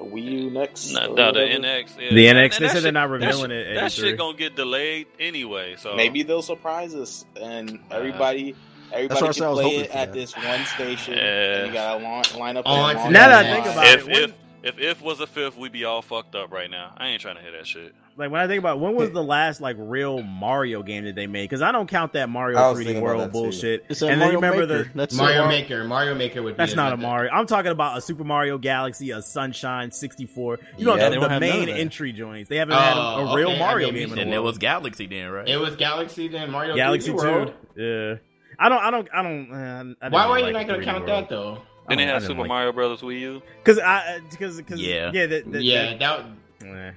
the 0.00 0.06
Wii 0.06 0.24
U 0.44 0.50
next. 0.50 0.92
No, 0.92 1.14
no, 1.14 1.32
the? 1.32 1.40
NX. 1.40 2.00
Yeah. 2.00 2.10
The 2.14 2.26
NX, 2.26 2.50
that 2.52 2.60
they 2.60 2.68
said 2.68 2.82
they're 2.82 2.92
not 2.92 3.06
that 3.08 3.12
revealing 3.12 3.50
shit- 3.50 3.66
it. 3.68 3.74
That 3.74 3.84
at 3.84 3.92
shit 3.92 4.16
gonna 4.18 4.36
get 4.36 4.56
delayed 4.56 5.06
anyway. 5.18 5.76
So 5.78 5.94
Maybe 5.94 6.22
they'll 6.22 6.42
surprise 6.42 6.94
us 6.94 7.24
and 7.40 7.78
everybody. 7.90 8.54
Everybody 8.92 9.20
what 9.20 9.26
can 9.26 9.32
said, 9.34 9.44
I 9.44 9.48
was 9.50 9.60
play 9.60 9.76
it 9.76 9.90
at 9.90 10.06
that. 10.08 10.12
this 10.12 10.34
one 10.36 10.64
station, 10.66 11.14
Yeah. 11.14 11.22
and 11.58 11.66
you 11.68 11.72
gotta 11.72 12.02
line, 12.02 12.22
line 12.36 12.56
up. 12.56 12.64
Oh, 12.66 12.72
On 12.72 12.90
and 12.90 12.98
to 12.98 13.02
launch 13.04 13.12
Now 13.12 13.28
that 13.28 13.46
I 13.46 13.52
think 13.52 13.66
about 13.66 13.86
if 13.86 14.08
it, 14.08 14.12
when- 14.30 14.34
if 14.62 14.78
if 14.78 14.80
if 14.80 15.02
was 15.02 15.20
a 15.20 15.26
fifth, 15.26 15.56
we'd 15.56 15.72
be 15.72 15.84
all 15.84 16.02
fucked 16.02 16.34
up 16.34 16.52
right 16.52 16.70
now. 16.70 16.92
I 16.96 17.08
ain't 17.08 17.20
trying 17.20 17.36
to 17.36 17.42
hear 17.42 17.52
that 17.52 17.66
shit. 17.66 17.94
Like 18.16 18.30
when 18.30 18.40
I 18.40 18.46
think 18.48 18.58
about 18.58 18.80
when 18.80 18.94
was 18.96 19.10
the 19.12 19.22
last 19.22 19.60
like 19.62 19.76
real 19.78 20.22
Mario 20.22 20.82
game 20.82 21.04
that 21.04 21.14
they 21.14 21.26
made? 21.26 21.44
Because 21.44 21.62
I 21.62 21.72
don't 21.72 21.88
count 21.88 22.12
that 22.14 22.28
Mario 22.28 22.58
3D 22.58 23.00
World 23.00 23.32
bullshit. 23.32 23.86
It's 23.88 24.02
a 24.02 24.08
and 24.08 24.20
then 24.20 24.30
you 24.32 24.34
remember 24.36 24.66
Maker. 24.66 24.84
the 24.84 24.90
That's 24.94 25.14
Mario 25.14 25.48
Maker. 25.48 25.84
Mario 25.84 26.14
Maker 26.14 26.42
would 26.42 26.54
be 26.54 26.58
That's 26.58 26.74
a- 26.74 26.76
not 26.76 26.92
a 26.92 26.96
Mario. 26.98 27.30
I'm 27.32 27.46
talking 27.46 27.70
about 27.70 27.96
a 27.96 28.00
Super 28.02 28.24
Mario 28.24 28.58
Galaxy, 28.58 29.10
a 29.12 29.22
Sunshine 29.22 29.90
64. 29.90 30.58
You 30.76 30.84
know 30.84 30.96
Yeah, 30.96 31.04
the, 31.08 31.14
the 31.14 31.20
don't 31.20 31.30
have 31.30 31.40
none 31.40 31.50
main 31.66 31.68
entry 31.70 32.12
joints. 32.12 32.50
They 32.50 32.56
haven't 32.56 32.76
had 32.76 32.96
a, 32.96 33.00
a 33.00 33.30
Oh, 33.30 33.34
real 33.36 33.50
okay, 33.50 33.58
Mario 33.58 33.88
I 33.88 33.90
mean, 33.92 34.00
game 34.08 34.12
in 34.12 34.18
a 34.18 34.22
And 34.22 34.30
while. 34.32 34.40
it 34.40 34.42
was 34.42 34.58
Galaxy 34.58 35.06
then, 35.06 35.30
right? 35.30 35.48
It 35.48 35.56
was 35.58 35.76
Galaxy 35.76 36.28
then 36.28 36.50
Mario 36.50 36.76
Galaxy 36.76 37.12
3D 37.12 37.20
Two. 37.20 37.26
World. 37.26 37.54
Yeah, 37.76 38.14
I 38.58 38.68
don't, 38.68 38.82
I 38.82 38.90
don't, 38.90 39.08
I 39.14 39.22
don't. 39.22 39.52
Uh, 39.52 39.94
I 40.02 40.08
Why 40.10 40.26
were 40.26 40.32
like 40.40 40.46
you 40.48 40.52
not 40.52 40.66
gonna 40.66 40.84
count 40.84 41.06
World. 41.06 41.08
that 41.08 41.28
though? 41.30 41.62
I 41.90 41.96
Then 41.96 41.98
they 41.98 42.04
don't- 42.04 42.14
had 42.14 42.22
Super 42.22 42.40
like- 42.40 42.48
Mario 42.48 42.72
Brothers 42.72 43.00
Wii 43.00 43.20
U. 43.20 43.42
Cause 43.64 43.78
I, 43.78 44.20
because, 44.30 44.60
cause 44.62 44.80
Yeah. 44.80 45.10
yeah, 45.12 45.26
that, 45.26 45.52
that, 45.52 45.62
Yeah, 45.62 45.84
that 45.94 45.98
that- 45.98 46.20
eh. 46.66 46.90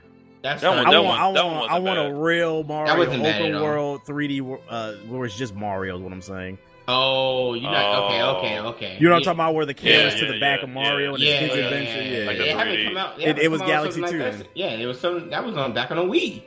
that's 0.44 0.62
That 0.62 0.68
not- 0.68 0.78
one- 0.78 0.88
I 0.88 0.91
that 0.91 1.04
want, 1.04 1.20
I 1.22 1.32
that 1.34 1.46
want, 1.46 1.56
one 1.60 1.70
I 1.72 1.80
want 1.80 2.00
a 2.00 2.14
real 2.14 2.64
Mario 2.64 2.98
wasn't 2.98 3.24
bad 3.24 3.41
at 3.41 3.48
open 3.52 3.62
world 3.62 4.02
3D, 4.06 4.41
wor- 4.41 4.60
uh, 4.70 4.94
where 5.10 5.26
it's 5.26 5.38
just 5.38 5.56
Mario. 5.56 5.96
Is 5.98 6.02
what 6.02 6.14
I'm 6.14 6.22
saying. 6.22 6.58
Oh, 6.86 7.54
you 7.54 7.62
not 7.64 7.76
okay? 8.06 8.22
Oh. 8.22 8.36
Okay, 8.38 8.60
okay. 8.60 8.98
You 9.00 9.08
know 9.08 9.14
what 9.16 9.20
I'm 9.20 9.24
talking 9.24 9.39
about, 9.39 9.56
where 9.56 9.66
the 9.66 9.74
camera's 9.74 10.16
Yeah, 10.16 10.20
to 10.20 10.26
the 10.28 10.34
yeah, 10.34 10.39
back 10.41 10.60
yeah, 10.60 10.64
of 10.66 10.70
Mario 10.72 11.00
yeah. 11.00 11.14
and 11.16 11.24
Yeah, 11.24 11.32
his 11.32 11.39
kids 11.39 11.56
yeah, 11.56 11.64
adventure. 11.66 11.91
yeah, 12.12 12.20
Yeah, 12.20 12.28
Like 12.28 12.38
They 12.38 12.44
the 12.44 12.52
haven't 12.58 12.84
come 12.86 12.98
out. 12.98 13.22
It- 13.22 13.39
it 13.39 13.52
was 13.52 13.62
come 13.62 13.68
Galaxy 13.70 14.02
something 14.02 14.20
2 14.20 14.26
like 14.39 14.48
Yeah, 14.54 14.68
it 14.72 14.86
was 14.86 15.00
some 15.00 15.30
that 15.30 15.46
was 15.46 15.56
on 15.56 15.72
back 15.74 15.91
on 15.91 15.98
the 15.98 16.04
Wii. 16.04 16.44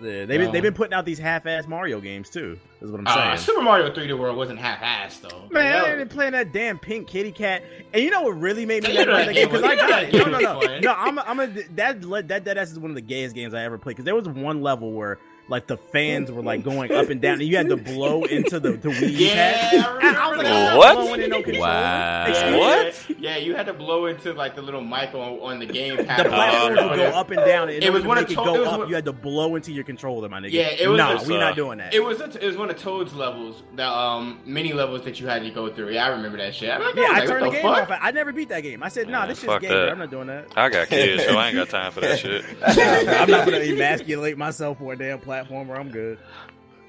Yeah, 0.00 0.24
they've 0.24 0.28
been, 0.28 0.38
they've 0.38 0.56
Um, 0.56 0.62
been 0.62 0.74
putting 0.74 0.94
out 0.94 1.04
these 1.04 1.18
half-ass 1.18 1.66
Mario 1.66 2.00
games 2.00 2.30
too. 2.30 2.58
Is 2.80 2.90
what 2.90 3.00
I'm 3.00 3.06
Uh, 3.06 3.14
saying. 3.14 3.36
Super 3.38 3.62
Mario 3.62 3.90
3D 3.92 4.16
World 4.16 4.36
wasn't 4.36 4.58
half-assed 4.60 5.22
though. 5.22 5.48
Man, 5.50 5.50
Like, 5.50 5.64
I 5.64 5.70
that 5.90 5.98
ain't 6.00 6.08
peen 6.10 6.16
playing 6.16 6.32
that 6.32 6.52
damn 6.52 6.78
pink 6.78 7.08
kitty 7.08 7.32
cat. 7.32 7.62
And 7.92 8.02
you 8.02 8.10
know 8.10 8.22
what 8.22 8.38
really 8.40 8.64
made 8.64 8.84
me 8.84 8.94
mad 8.94 9.08
about 9.08 9.26
that 9.26 9.34
game? 9.34 9.48
Because 9.48 9.64
I 9.64 9.74
got 9.76 10.02
it. 10.04 10.14
No, 10.14 10.24
no, 10.24 10.38
no, 10.60 10.78
no. 10.78 10.92
I'm, 10.96 11.18
a, 11.18 11.22
I'm 11.26 11.40
a 11.40 11.46
that 11.74 12.00
that 12.28 12.44
that 12.44 12.58
is 12.58 12.78
one 12.78 12.90
of 12.90 12.94
the 12.94 13.00
gayest 13.00 13.34
games 13.34 13.54
I 13.54 13.64
ever 13.64 13.76
played. 13.78 13.94
Because 13.96 14.04
there 14.04 14.14
was 14.14 14.28
one 14.28 14.62
level 14.62 14.92
where 14.92 15.18
like 15.48 15.66
the 15.66 15.76
fans 15.76 16.30
were 16.30 16.42
like 16.42 16.62
going 16.62 16.92
up 16.92 17.08
and 17.08 17.20
down, 17.20 17.34
and 17.40 17.42
you 17.48 17.56
had 17.56 17.68
to 17.68 17.76
blow 17.76 18.24
into 18.24 18.60
the 18.60 18.72
the 18.72 18.90
Wii 18.90 19.18
Yeah, 19.18 19.70
pad. 19.70 20.16
I 20.16 20.28
was 20.28 20.38
like. 20.38 20.46
I'm 20.46 20.76
What? 20.78 21.28
no. 21.28 21.60
Wow. 21.60 22.58
What? 22.58 23.10
Yeah, 23.18 23.36
you 23.36 23.54
had 23.54 23.66
to 23.66 23.72
blow 23.72 24.06
into 24.06 24.32
like 24.32 24.54
the 24.54 24.62
little 24.62 24.80
mic 24.82 25.14
on, 25.14 25.38
on 25.40 25.58
the 25.58 25.66
game 25.66 25.96
The 25.96 26.04
pad. 26.04 26.26
platforms 26.26 26.78
Oh, 26.80 26.88
would 26.90 26.96
go 26.96 27.04
up 27.06 27.30
and 27.30 27.44
down. 27.44 27.68
And 27.70 27.82
It 27.82 27.92
was 27.92 28.04
one 28.04 28.16
make 28.16 28.26
of 28.26 28.30
it 28.32 28.34
To- 28.36 28.44
go 28.44 28.54
it 28.54 28.58
was 28.60 28.68
up. 28.68 28.78
one- 28.80 28.88
You 28.88 28.94
had 28.94 29.04
to 29.06 29.12
blow 29.12 29.54
into 29.56 29.72
your 29.72 29.84
controller, 29.84 30.28
my 30.28 30.40
nigga. 30.40 30.52
Yeah, 30.52 30.68
it 30.68 30.88
was 30.88 30.98
Nah, 30.98 31.22
we 31.24 31.36
uh, 31.36 31.40
not 31.40 31.56
doing 31.56 31.78
that. 31.78 31.94
It 31.94 32.00
was 32.04 32.20
a, 32.20 32.24
it 32.42 32.46
was 32.46 32.56
one 32.56 32.70
of 32.70 32.76
Toad's 32.78 33.14
levels, 33.14 33.62
the 33.74 33.86
um 33.88 34.40
mini 34.44 34.72
levels 34.72 35.02
that 35.04 35.18
you 35.20 35.26
had 35.26 35.42
to 35.42 35.50
go 35.50 35.72
through. 35.72 35.90
Yeah, 35.90 36.06
I 36.06 36.08
remember 36.08 36.38
that 36.38 36.54
shit. 36.54 36.70
I'm 36.70 36.80
like, 36.82 36.94
yeah, 36.94 37.02
I 37.10 37.18
like, 37.20 37.28
turned 37.28 37.44
the 37.46 37.50
the 37.50 37.56
game 37.56 37.62
fuck? 37.62 37.90
off. 37.90 37.98
I 38.00 38.10
never 38.10 38.32
beat 38.32 38.48
that 38.50 38.60
game. 38.62 38.82
I 38.82 38.88
said, 38.88 39.08
nah, 39.08 39.20
Man, 39.20 39.28
this 39.28 39.38
shit's 39.40 39.52
fuck 39.52 39.62
gay. 39.62 39.68
that. 39.68 39.88
I'm 39.88 39.98
not 39.98 40.10
doing 40.10 40.26
that. 40.28 40.46
I 40.56 40.68
got 40.68 40.88
kids, 40.88 41.24
so 41.24 41.36
I 41.36 41.48
ain't 41.48 41.56
got 41.56 41.68
time 41.70 41.92
for 41.92 42.00
that 42.00 42.18
shit. 42.20 42.44
I'm 42.62 43.30
not 43.30 43.44
gonna 43.46 43.58
emasculate 43.58 44.36
myself 44.38 44.78
for 44.78 44.92
a 44.92 44.96
damn 44.96 45.18
platformer. 45.44 45.78
I'm 45.78 45.90
good. 45.90 46.18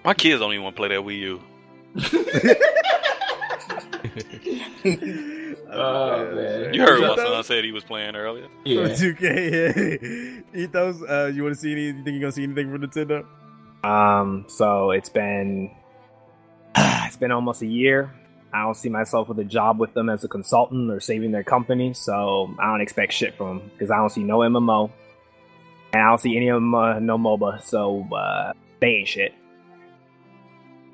My 0.04 0.14
kids 0.14 0.40
don't 0.40 0.52
even 0.54 0.64
want 0.64 0.76
to 0.76 0.80
play 0.80 0.88
that 0.90 1.02
Wii 1.02 1.20
U. 1.20 1.42
Oh 5.72 6.34
man, 6.36 6.74
You 6.74 6.82
heard 6.82 7.00
Yeah. 7.00 7.10
what 7.10 7.18
my 7.20 7.24
son 7.26 7.44
said 7.44 7.64
he 7.64 7.72
was 7.72 7.84
playing 7.84 8.16
earlier. 8.16 8.48
Yeah. 8.66 8.88
2K. 8.88 10.44
Yeah. 10.54 10.62
Ethos, 10.64 11.02
uh, 11.04 11.32
you 11.34 11.44
want 11.44 11.54
to 11.56 11.62
see 11.62 11.72
any? 11.72 11.82
You 11.88 11.94
think 11.94 12.08
you're 12.08 12.20
gonna 12.22 12.32
see 12.32 12.44
anything 12.44 12.72
from 12.72 12.82
Nintendo? 12.82 13.26
Um, 13.84 14.46
so 14.48 14.92
it's 14.92 15.10
been 15.10 15.70
it's 16.76 17.18
been 17.18 17.32
almost 17.32 17.62
a 17.62 17.68
year. 17.68 18.12
I 18.52 18.64
don't 18.64 18.74
see 18.76 18.90
myself 18.90 19.28
with 19.30 19.38
a 19.40 19.44
job 19.44 19.80
with 19.80 19.94
them 19.94 20.10
as 20.10 20.24
a 20.24 20.28
consultant 20.28 20.90
or 20.90 21.00
saving 21.00 21.32
their 21.32 21.44
company, 21.44 21.94
so 21.94 22.52
I 22.58 22.66
don't 22.72 22.82
expect 22.82 23.14
shit 23.14 23.36
from 23.36 23.60
them 23.60 23.70
because 23.72 23.92
I 23.92 23.98
don't 23.98 24.10
see 24.10 24.24
no 24.24 24.40
MMO 24.40 24.90
and 25.94 26.02
I 26.02 26.08
don't 26.08 26.20
see 26.20 26.36
any 26.36 26.50
of 26.50 26.56
them 26.56 26.76
uh, 26.76 27.00
no 27.00 27.18
MOBA, 27.18 27.62
so 27.62 28.08
uh, 28.14 28.54
they 28.80 28.88
ain't 28.88 29.08
shit. 29.08 29.34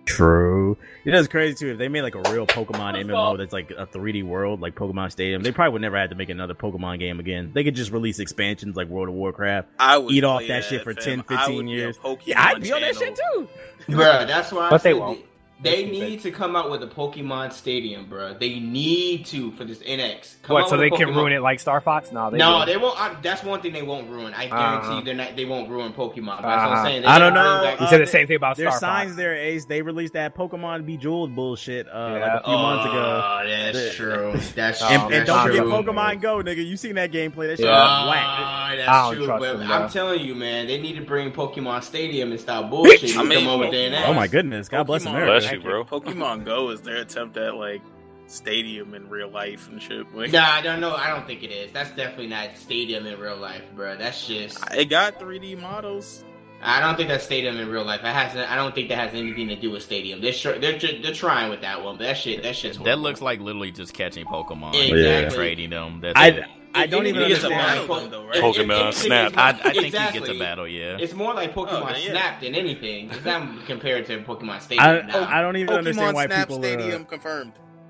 True. 0.05 0.77
You 1.03 1.11
know, 1.11 1.19
it's 1.19 1.27
crazy 1.27 1.55
too. 1.55 1.71
If 1.71 1.77
they 1.77 1.87
made 1.87 2.03
like 2.03 2.15
a 2.15 2.31
real 2.31 2.45
Pokemon 2.45 3.03
MMO 3.03 3.37
that's 3.37 3.51
like 3.51 3.71
a 3.71 3.87
3D 3.87 4.23
world, 4.23 4.61
like 4.61 4.75
Pokemon 4.75 5.11
Stadium, 5.11 5.41
they 5.41 5.51
probably 5.51 5.73
would 5.73 5.81
never 5.81 5.97
have 5.97 6.11
to 6.11 6.15
make 6.15 6.29
another 6.29 6.53
Pokemon 6.53 6.99
game 6.99 7.19
again. 7.19 7.51
They 7.53 7.63
could 7.63 7.75
just 7.75 7.91
release 7.91 8.19
expansions 8.19 8.75
like 8.75 8.87
World 8.87 9.09
of 9.09 9.15
Warcraft. 9.15 9.67
I 9.79 9.97
would 9.97 10.13
Eat 10.13 10.23
off 10.23 10.39
play 10.39 10.47
that 10.49 10.63
shit 10.63 10.83
for 10.83 10.93
fam. 10.93 11.23
10, 11.23 11.37
I 11.37 11.45
15 11.45 11.55
would 11.55 11.69
years. 11.69 11.97
Pokemon 11.97 12.21
Yeah, 12.25 12.43
I'd 12.43 12.61
be 12.61 12.71
on 12.71 12.81
that 12.81 12.95
shit 12.95 13.15
too. 13.15 13.47
Bruh, 13.87 14.27
that's 14.27 14.51
why. 14.51 14.67
I 14.67 14.69
But 14.69 14.83
they 14.83 14.93
won't. 14.93 15.25
They 15.61 15.85
need 15.85 16.19
to 16.23 16.31
come 16.31 16.55
out 16.55 16.69
with 16.69 16.83
a 16.83 16.87
Pokemon 16.87 17.53
Stadium, 17.53 18.05
bro. 18.07 18.33
They 18.33 18.59
need 18.59 19.25
to 19.27 19.51
for 19.51 19.63
this 19.63 19.79
NX. 19.79 20.35
Come 20.43 20.55
What? 20.55 20.63
out 20.65 20.69
So 20.69 20.77
they 20.77 20.87
a 20.87 20.91
can 20.91 21.15
ruin 21.15 21.31
it 21.31 21.41
like 21.41 21.61
Star 21.61 21.79
Fox? 21.79 22.11
No, 22.11 22.29
they 22.29 22.37
no, 22.37 22.51
won't. 22.57 22.65
they 22.67 22.75
won't. 22.77 22.99
I, 23.01 23.15
that's 23.21 23.41
one 23.41 23.61
thing 23.61 23.71
they 23.71 23.81
won't 23.81 24.09
ruin. 24.09 24.33
I 24.33 24.47
guarantee 24.47 24.87
Uh-huh. 24.89 25.01
they're 25.05 25.13
not. 25.15 25.35
They 25.37 25.45
won't 25.45 25.69
ruin 25.69 25.93
Pokemon. 25.93 26.41
That's 26.41 26.45
Uh-huh. 26.45 26.69
I'm 26.75 26.85
saying. 26.85 27.01
They 27.03 27.07
I 27.07 27.17
don't 27.19 27.33
know. 27.33 27.61
back- 27.63 27.79
You 27.79 27.87
said 27.87 28.01
the 28.01 28.05
same 28.07 28.27
thing 28.27 28.35
about 28.35 28.57
There's 28.57 28.75
Star 28.75 28.79
signs 28.97 29.11
Fox. 29.11 29.17
there, 29.17 29.33
Ace. 29.35 29.65
They 29.65 29.81
released 29.81 30.13
that 30.13 30.35
Pokemon 30.35 30.85
Bejeweled 30.85 31.33
bullshit 31.33 31.87
uh, 31.87 32.09
like 32.11 32.41
a 32.41 32.43
few 32.43 32.53
months 32.53 32.85
ago. 32.85 33.23
Oh, 33.25 33.43
that's 33.47 33.77
The- 33.77 33.89
true. 33.91 34.33
That's 34.55 34.79
true. 34.79 34.87
And, 34.89 35.13
and 35.13 35.25
don't 35.25 35.47
forget. 35.47 35.63
Pokemon 35.63 36.21
Go, 36.21 36.37
nigga. 36.43 36.65
You 36.65 36.75
seen 36.77 36.95
that 36.95 37.11
gameplay? 37.11 37.47
That 37.47 37.57
shit 37.57 37.65
Yeah. 37.65 37.71
was 38.05 38.09
whack. 38.09 38.23
Ah, 38.25 38.67
I 38.67 38.75
that's 38.75 38.87
don't 38.91 39.15
true. 39.15 39.25
trust 39.25 39.39
But 39.41 39.59
them, 39.59 39.71
I'm 39.71 39.89
telling 39.89 40.19
you, 40.21 40.35
man, 40.35 40.67
they 40.67 40.79
need 40.81 40.95
to 40.97 41.01
bring 41.01 41.31
Pokemon 41.31 41.81
Stadium 41.83 42.31
and 42.31 42.39
stop 42.39 42.69
bullshit. 42.69 43.17
I 43.17 43.23
mean, 43.23 43.39
come 43.45 43.47
over 43.61 43.71
there 43.71 44.03
Oh 44.05 44.13
my 44.13 44.27
goodness. 44.27 44.67
God 44.69 44.83
bless 44.85 45.03
Pokemon- 45.05 45.09
America. 45.11 45.44
Bless 45.49 45.53
you, 45.53 45.61
bro. 45.61 45.85
Pokemon 45.85 46.45
Go 46.45 46.69
is 46.69 46.81
their 46.81 46.97
attempt 46.97 47.37
at 47.37 47.55
like 47.55 47.81
stadium 48.27 48.93
in 48.93 49.09
real 49.09 49.29
life 49.29 49.67
and 49.69 49.81
shit. 49.81 50.13
Like, 50.15 50.31
Nah, 50.31 50.43
I 50.43 50.61
don't 50.61 50.79
know. 50.79 50.95
I 50.95 51.09
don't 51.09 51.27
think 51.27 51.43
it 51.43 51.51
is. 51.51 51.71
That's 51.71 51.91
definitely 51.91 52.27
not 52.27 52.57
Stadium 52.57 53.05
in 53.05 53.19
real 53.19 53.37
life, 53.37 53.63
bro. 53.75 53.95
That's 53.97 54.25
just. 54.27 54.59
it 54.73 54.85
got 54.85 55.19
3D 55.19 55.59
models. 55.59 56.23
I 56.61 56.79
don't 56.79 56.95
think 56.95 57.09
that's 57.09 57.23
Stadium 57.23 57.57
in 57.57 57.69
real 57.69 57.83
life. 57.85 58.01
That 58.01 58.15
has. 58.15 58.35
I 58.49 58.55
don't 58.55 58.73
think 58.73 58.89
that 58.89 58.97
has 58.97 59.13
anything 59.13 59.47
to 59.49 59.55
do 59.55 59.69
with 59.71 59.83
Stadium. 59.83 60.21
They're 60.21 60.31
sure, 60.33 60.57
they're 60.57 60.79
they're 60.79 61.13
trying 61.13 61.49
with 61.51 61.61
that 61.61 61.83
one, 61.83 61.97
but 61.97 62.05
that 62.05 62.17
shit 62.17 62.41
that 62.43 62.55
shit's 62.55 62.77
That 62.79 62.99
looks 62.99 63.21
like 63.21 63.39
literally 63.39 63.71
just 63.71 63.93
catching 63.93 64.25
Pokemon 64.25 64.69
Exactly. 64.73 65.05
and 65.05 65.33
trading 65.33 65.69
them. 65.69 65.99
That's 66.01 66.17
I, 66.19 66.27
it. 66.29 66.45
I 66.75 66.87
don't 66.87 67.07
even 67.07 67.21
Anything 67.23 67.37
is 67.37 67.43
a 67.43 67.47
understand. 67.53 67.87
battle, 67.87 68.09
though, 68.09 68.25
right? 68.27 68.37
Pokemon 68.41 68.55
if 68.55 68.59
anything, 68.69 68.87
it's 68.89 68.97
Snap. 69.01 69.31
more- 69.33 69.39
I, 69.43 69.49
I 69.49 69.53
think 69.73 69.85
he 69.85 69.91
gets 69.91 70.29
a 70.29 70.37
battle. 70.39 70.67
Yeah. 70.67 70.97
It's 70.99 71.13
more 71.13 71.33
like 71.33 71.53
Pokemon 71.55 71.81
Oh, 71.83 71.85
then, 71.93 72.01
yeah. 72.03 72.11
Snap 72.11 72.41
than 72.41 72.55
anything. 72.55 73.09
It's 73.11 73.23
not 73.25 73.65
compared 73.65 74.05
to 74.07 74.19
Pokemon 74.23 74.61
Stadium. 74.61 74.85
I, 74.85 75.01
nah. 75.01 75.27
I 75.29 75.41
don't 75.41 75.55
even 75.57 75.73
Pokemon 75.73 75.77
understand 75.79 76.15
why 76.15 76.25
Snap 76.27 76.47
people. 76.47 76.61
Stadium 76.63 77.01
Uh, 77.01 77.05
confirmed. 77.05 77.53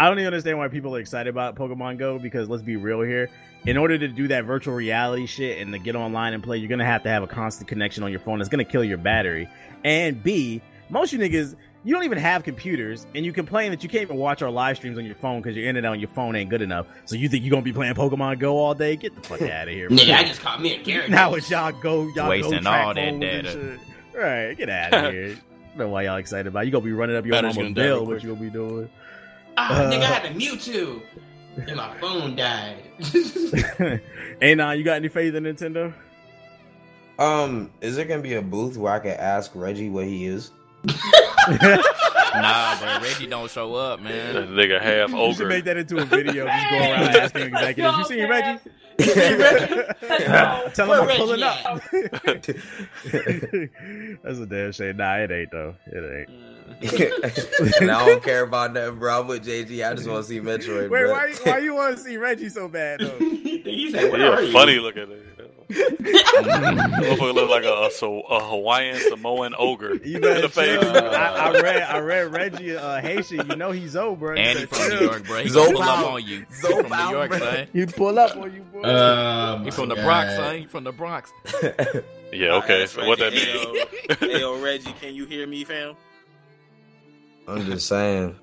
I 0.00 0.06
don't 0.06 0.18
even 0.18 0.26
understand 0.26 0.58
why 0.58 0.68
people 0.68 0.94
are 0.94 1.00
excited 1.00 1.28
about 1.28 1.56
Pokemon 1.56 1.98
Go 1.98 2.18
because 2.18 2.48
let's 2.48 2.62
be 2.62 2.76
real 2.76 3.00
here. 3.02 3.30
In 3.66 3.76
order 3.76 3.98
to 3.98 4.06
do 4.06 4.28
that 4.28 4.44
virtual 4.44 4.74
reality 4.74 5.26
shit 5.26 5.58
and 5.60 5.72
to 5.72 5.78
get 5.78 5.96
online 5.96 6.32
and 6.34 6.42
play, 6.42 6.58
you're 6.58 6.68
gonna 6.68 6.84
have 6.84 7.02
to 7.02 7.08
have 7.08 7.22
a 7.24 7.26
constant 7.26 7.68
connection 7.68 8.04
on 8.04 8.10
your 8.12 8.20
phone. 8.20 8.40
It's 8.40 8.48
gonna 8.48 8.64
kill 8.64 8.84
your 8.84 8.98
battery. 8.98 9.48
And 9.84 10.22
B, 10.22 10.62
most 10.88 11.12
you 11.12 11.18
niggas, 11.18 11.56
you 11.84 11.94
don't 11.94 12.04
even 12.04 12.18
have 12.18 12.42
computers, 12.44 13.06
and 13.14 13.24
you 13.24 13.32
complain 13.32 13.70
that 13.70 13.82
you 13.82 13.88
can't 13.88 14.02
even 14.02 14.16
watch 14.16 14.42
our 14.42 14.50
live 14.50 14.76
streams 14.76 14.98
on 14.98 15.04
your 15.04 15.14
phone 15.14 15.40
because 15.40 15.56
your 15.56 15.66
internet 15.66 15.90
on 15.90 16.00
your 16.00 16.08
phone 16.10 16.34
ain't 16.36 16.50
good 16.50 16.60
enough. 16.62 16.86
So 17.04 17.14
you 17.16 17.28
think 17.28 17.44
you're 17.44 17.50
gonna 17.50 17.62
be 17.62 17.72
playing 17.72 17.94
Pokemon 17.94 18.38
Go 18.40 18.58
all 18.58 18.74
day? 18.74 18.96
Get 18.96 19.14
the 19.14 19.20
fuck 19.22 19.40
out 19.50 19.68
of 19.68 19.74
here, 19.74 19.88
bro. 19.88 19.96
Nigga, 19.96 20.14
I 20.14 20.24
just 20.24 20.40
caught 20.40 20.60
me 20.60 20.74
a 20.74 20.78
Gyarados. 20.82 21.08
now 21.10 21.34
it's 21.34 21.50
y'all 21.50 21.72
go, 21.72 22.08
y'all 22.14 22.28
Wasting 22.28 22.52
go 22.52 22.60
track 22.60 22.86
all 22.86 22.94
that 22.94 23.20
data. 23.20 23.78
Right, 24.14 24.54
get 24.54 24.68
out 24.68 24.92
of 25.06 25.12
here. 25.12 25.24
I 25.36 25.68
don't 25.68 25.78
know 25.78 25.88
why 25.90 26.02
y'all 26.02 26.16
excited 26.16 26.46
about. 26.48 26.64
it. 26.64 26.66
You 26.66 26.72
gonna 26.72 26.84
be 26.84 26.92
running 26.92 27.16
up 27.16 27.24
your 27.24 27.32
Battery's 27.36 27.56
mama's 27.56 27.74
gonna 27.74 27.86
die 27.86 27.86
real 27.94 28.04
bill. 28.04 28.06
What 28.14 28.22
you 28.24 28.28
gonna 28.30 28.40
be 28.40 28.50
doing? 28.50 28.90
Ah, 29.56 29.82
Uh. 29.84 29.90
nigga, 29.92 30.00
I 30.02 30.04
had 30.06 30.24
a 30.26 30.34
Mewtwo, 30.34 31.00
and 31.66 31.76
my 31.76 31.96
phone 31.98 32.34
died. 32.36 32.82
hey, 34.40 34.54
nah, 34.56 34.72
you 34.72 34.82
got 34.84 34.94
any 34.96 35.08
faith 35.08 35.34
in 35.34 35.44
Nintendo? 35.44 35.92
Um, 37.18 37.70
is 37.80 37.96
there 37.96 38.04
gonna 38.04 38.22
be 38.22 38.34
a 38.34 38.42
booth 38.42 38.76
where 38.76 38.92
I 38.92 38.98
can 38.98 39.12
ask 39.12 39.52
Reggie 39.54 39.88
what 39.90 40.04
he 40.06 40.26
is? 40.26 40.50
Nah, 41.48 42.76
but 42.80 43.02
Reggie 43.02 43.26
don't 43.26 43.50
show 43.50 43.74
up, 43.74 44.00
man. 44.00 44.34
That 44.34 44.50
man. 44.50 44.68
nigga 44.68 44.80
half 44.80 45.12
over. 45.12 45.26
You 45.28 45.32
should 45.34 45.42
ogre. 45.42 45.48
make 45.48 45.64
that 45.64 45.76
into 45.76 45.98
a 45.98 46.04
video. 46.04 46.46
Just 46.46 46.70
go 46.70 46.76
around 46.76 47.16
asking 47.16 47.42
executives. 47.46 47.98
You 47.98 48.04
seen 48.04 48.28
Reggie? 48.28 48.58
Tell 50.74 50.92
him 50.92 51.08
I'm 51.08 51.16
pulling 51.16 51.40
Reggie 51.40 51.44
up. 51.44 51.82
That's 54.22 54.38
a 54.38 54.46
damn 54.46 54.72
shame. 54.72 54.96
Nah, 54.96 55.16
it 55.18 55.30
ain't 55.30 55.50
though. 55.50 55.74
It 55.86 56.28
ain't. 56.28 56.30
and 57.80 57.90
I 57.90 58.04
don't 58.06 58.22
care 58.22 58.42
about 58.42 58.72
nothing, 58.74 58.98
bro. 58.98 59.20
I'm 59.20 59.26
with 59.26 59.46
JG. 59.46 59.88
I 59.88 59.94
just 59.94 60.06
want 60.08 60.22
to 60.24 60.28
see 60.28 60.40
Metroid. 60.40 60.82
Wait, 60.82 60.88
bro. 60.88 61.12
why? 61.12 61.32
Why 61.44 61.58
you 61.58 61.74
want 61.74 61.96
to 61.96 62.02
see 62.02 62.16
Reggie 62.18 62.48
so 62.50 62.68
bad 62.68 63.00
though? 63.00 63.18
he 63.18 63.90
said, 63.90 64.12
"Where 64.12 64.20
Yeah, 64.20 64.34
are 64.36 64.42
you?" 64.42 64.52
funny 64.52 64.78
looking. 64.78 65.06
Motherfucker 65.70 67.34
look 67.34 67.50
like 67.50 67.64
a, 67.64 67.86
a, 67.86 67.90
so- 67.90 68.20
a 68.22 68.40
Hawaiian 68.42 68.98
Samoan 69.00 69.54
ogre 69.58 69.96
You 70.04 70.16
in 70.16 70.22
better 70.22 70.40
the 70.42 70.48
face. 70.48 70.80
chill. 70.80 70.96
I, 70.96 71.50
I 71.54 71.60
read. 71.60 71.82
I 71.82 71.98
read 71.98 72.32
Reggie 72.32 72.76
uh, 72.76 73.00
Haitian. 73.00 73.48
You 73.50 73.56
know 73.56 73.70
he's 73.70 73.90
Zoe, 73.92 74.16
bro. 74.16 74.34
You 74.34 74.40
And 74.40 74.58
he 74.58 74.64
better 74.66 74.82
from 74.82 74.98
New. 74.98 75.04
York, 75.04 75.26
bro. 75.26 75.42
He 75.42 75.48
Zoe 75.50 75.64
gonna 75.66 75.74
pull 75.76 75.82
up 75.82 76.06
on 76.12 76.24
you. 76.24 76.38
He 76.48 76.54
Zoe 76.54 76.82
from 76.82 76.90
New 76.90 77.10
York, 77.16 77.30
bro. 77.30 77.38
son. 77.38 77.66
He 77.72 77.86
pull 77.86 78.18
up 78.18 78.36
on 78.36 78.54
you, 78.54 78.62
boy. 78.62 78.80
Oh, 78.84 79.58
He 79.64 79.70
from 79.70 79.88
my 79.88 79.94
the 79.94 80.02
Bronx, 80.02 80.26
God. 80.32 80.36
son. 80.36 80.58
He 80.58 80.66
from 80.66 80.84
the 80.84 80.92
Bronx. 80.92 81.32
Yeah, 82.30 82.56
okay. 82.56 82.80
That's 82.80 82.92
So 82.92 83.06
what 83.06 83.18
that 83.20 83.32
Hey, 83.32 83.54
mean? 83.54 83.86
yo, 84.10 84.16
hey, 84.28 84.40
yo, 84.40 84.60
Reggie, 84.62 84.92
can 85.00 85.14
you 85.14 85.24
hear 85.24 85.46
me, 85.46 85.64
fam? 85.64 85.94
I'm 87.46 87.64
just 87.64 87.86
saying. 87.88 88.36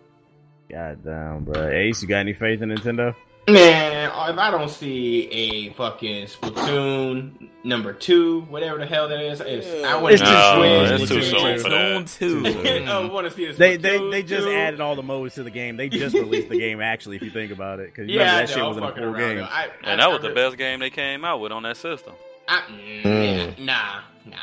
God 0.71 1.03
damn, 1.03 1.43
bro. 1.43 1.67
Ace, 1.69 2.01
you 2.01 2.07
got 2.07 2.17
any 2.17 2.34
faith 2.34 2.63
in 2.63 2.69
Nintendo? 2.69 3.13
Man, 3.48 4.10
if 4.10 4.38
I 4.39 4.50
don't 4.50 4.70
see 4.72 5.28
a 5.30 5.70
fucking 5.74 6.26
Splatoon 6.26 7.50
number 7.64 7.93
two, 7.93 8.41
whatever 8.50 8.80
the 8.80 8.88
hell 8.88 9.08
that 9.10 9.20
is, 9.22 9.39
it's, 9.39 9.86
I 9.86 9.98
want 10.02 10.18
to 10.18 10.24
too 10.24 10.32
No, 10.32 10.62
soon. 10.88 11.02
it's 11.02 11.10
too 11.12 11.22
soon 11.22 11.60
for 11.60 11.70
Splatoon 11.70 12.20
that. 12.20 12.86
2. 12.86 12.86
I 12.91 13.06
want 13.06 13.28
to 13.28 13.32
see 13.34 13.46
a 13.46 13.54
Splatoon 13.54 13.58
They 13.58 13.78
they 13.78 14.10
they 14.10 14.24
just 14.24 14.48
2. 14.48 14.52
added 14.52 14.82
all 14.82 14.96
the 14.96 15.04
modes 15.04 15.36
to 15.36 15.43
the 15.43 15.52
game. 15.52 15.78
They 15.78 15.89
just 15.89 16.16
released 16.16 16.50
the 16.50 16.58
game 16.58 16.82
actually, 16.82 17.18
if 17.18 17.22
you 17.22 17.30
think 17.30 17.52
about 17.52 17.80
it, 17.80 17.93
because 17.93 18.10
Yeah, 18.10 18.24
I 18.36 18.39
that 18.39 18.50
shit 18.50 18.58
know, 18.58 18.70
was 18.70 18.78
in 18.78 18.84
a 18.84 18.88
fucking 18.88 19.04
full 19.04 19.14
game. 19.14 19.38
though. 19.38 19.43
I, 19.43 19.68
And 19.84 20.02
I, 20.02 20.06
that 20.06 20.10
was 20.12 20.20
I 20.20 20.22
the 20.24 20.30
re- 20.30 20.36
best 20.36 20.58
game 20.58 20.80
they 20.80 20.89
came 20.89 21.24
out 21.24 21.39
with 21.39 21.52
on 21.52 21.62
that 21.64 21.78
system. 21.78 22.14
I, 22.48 22.62
mm, 22.62 23.04
Mm. 23.04 23.60
Nah, 23.60 24.00
nah. 24.26 24.38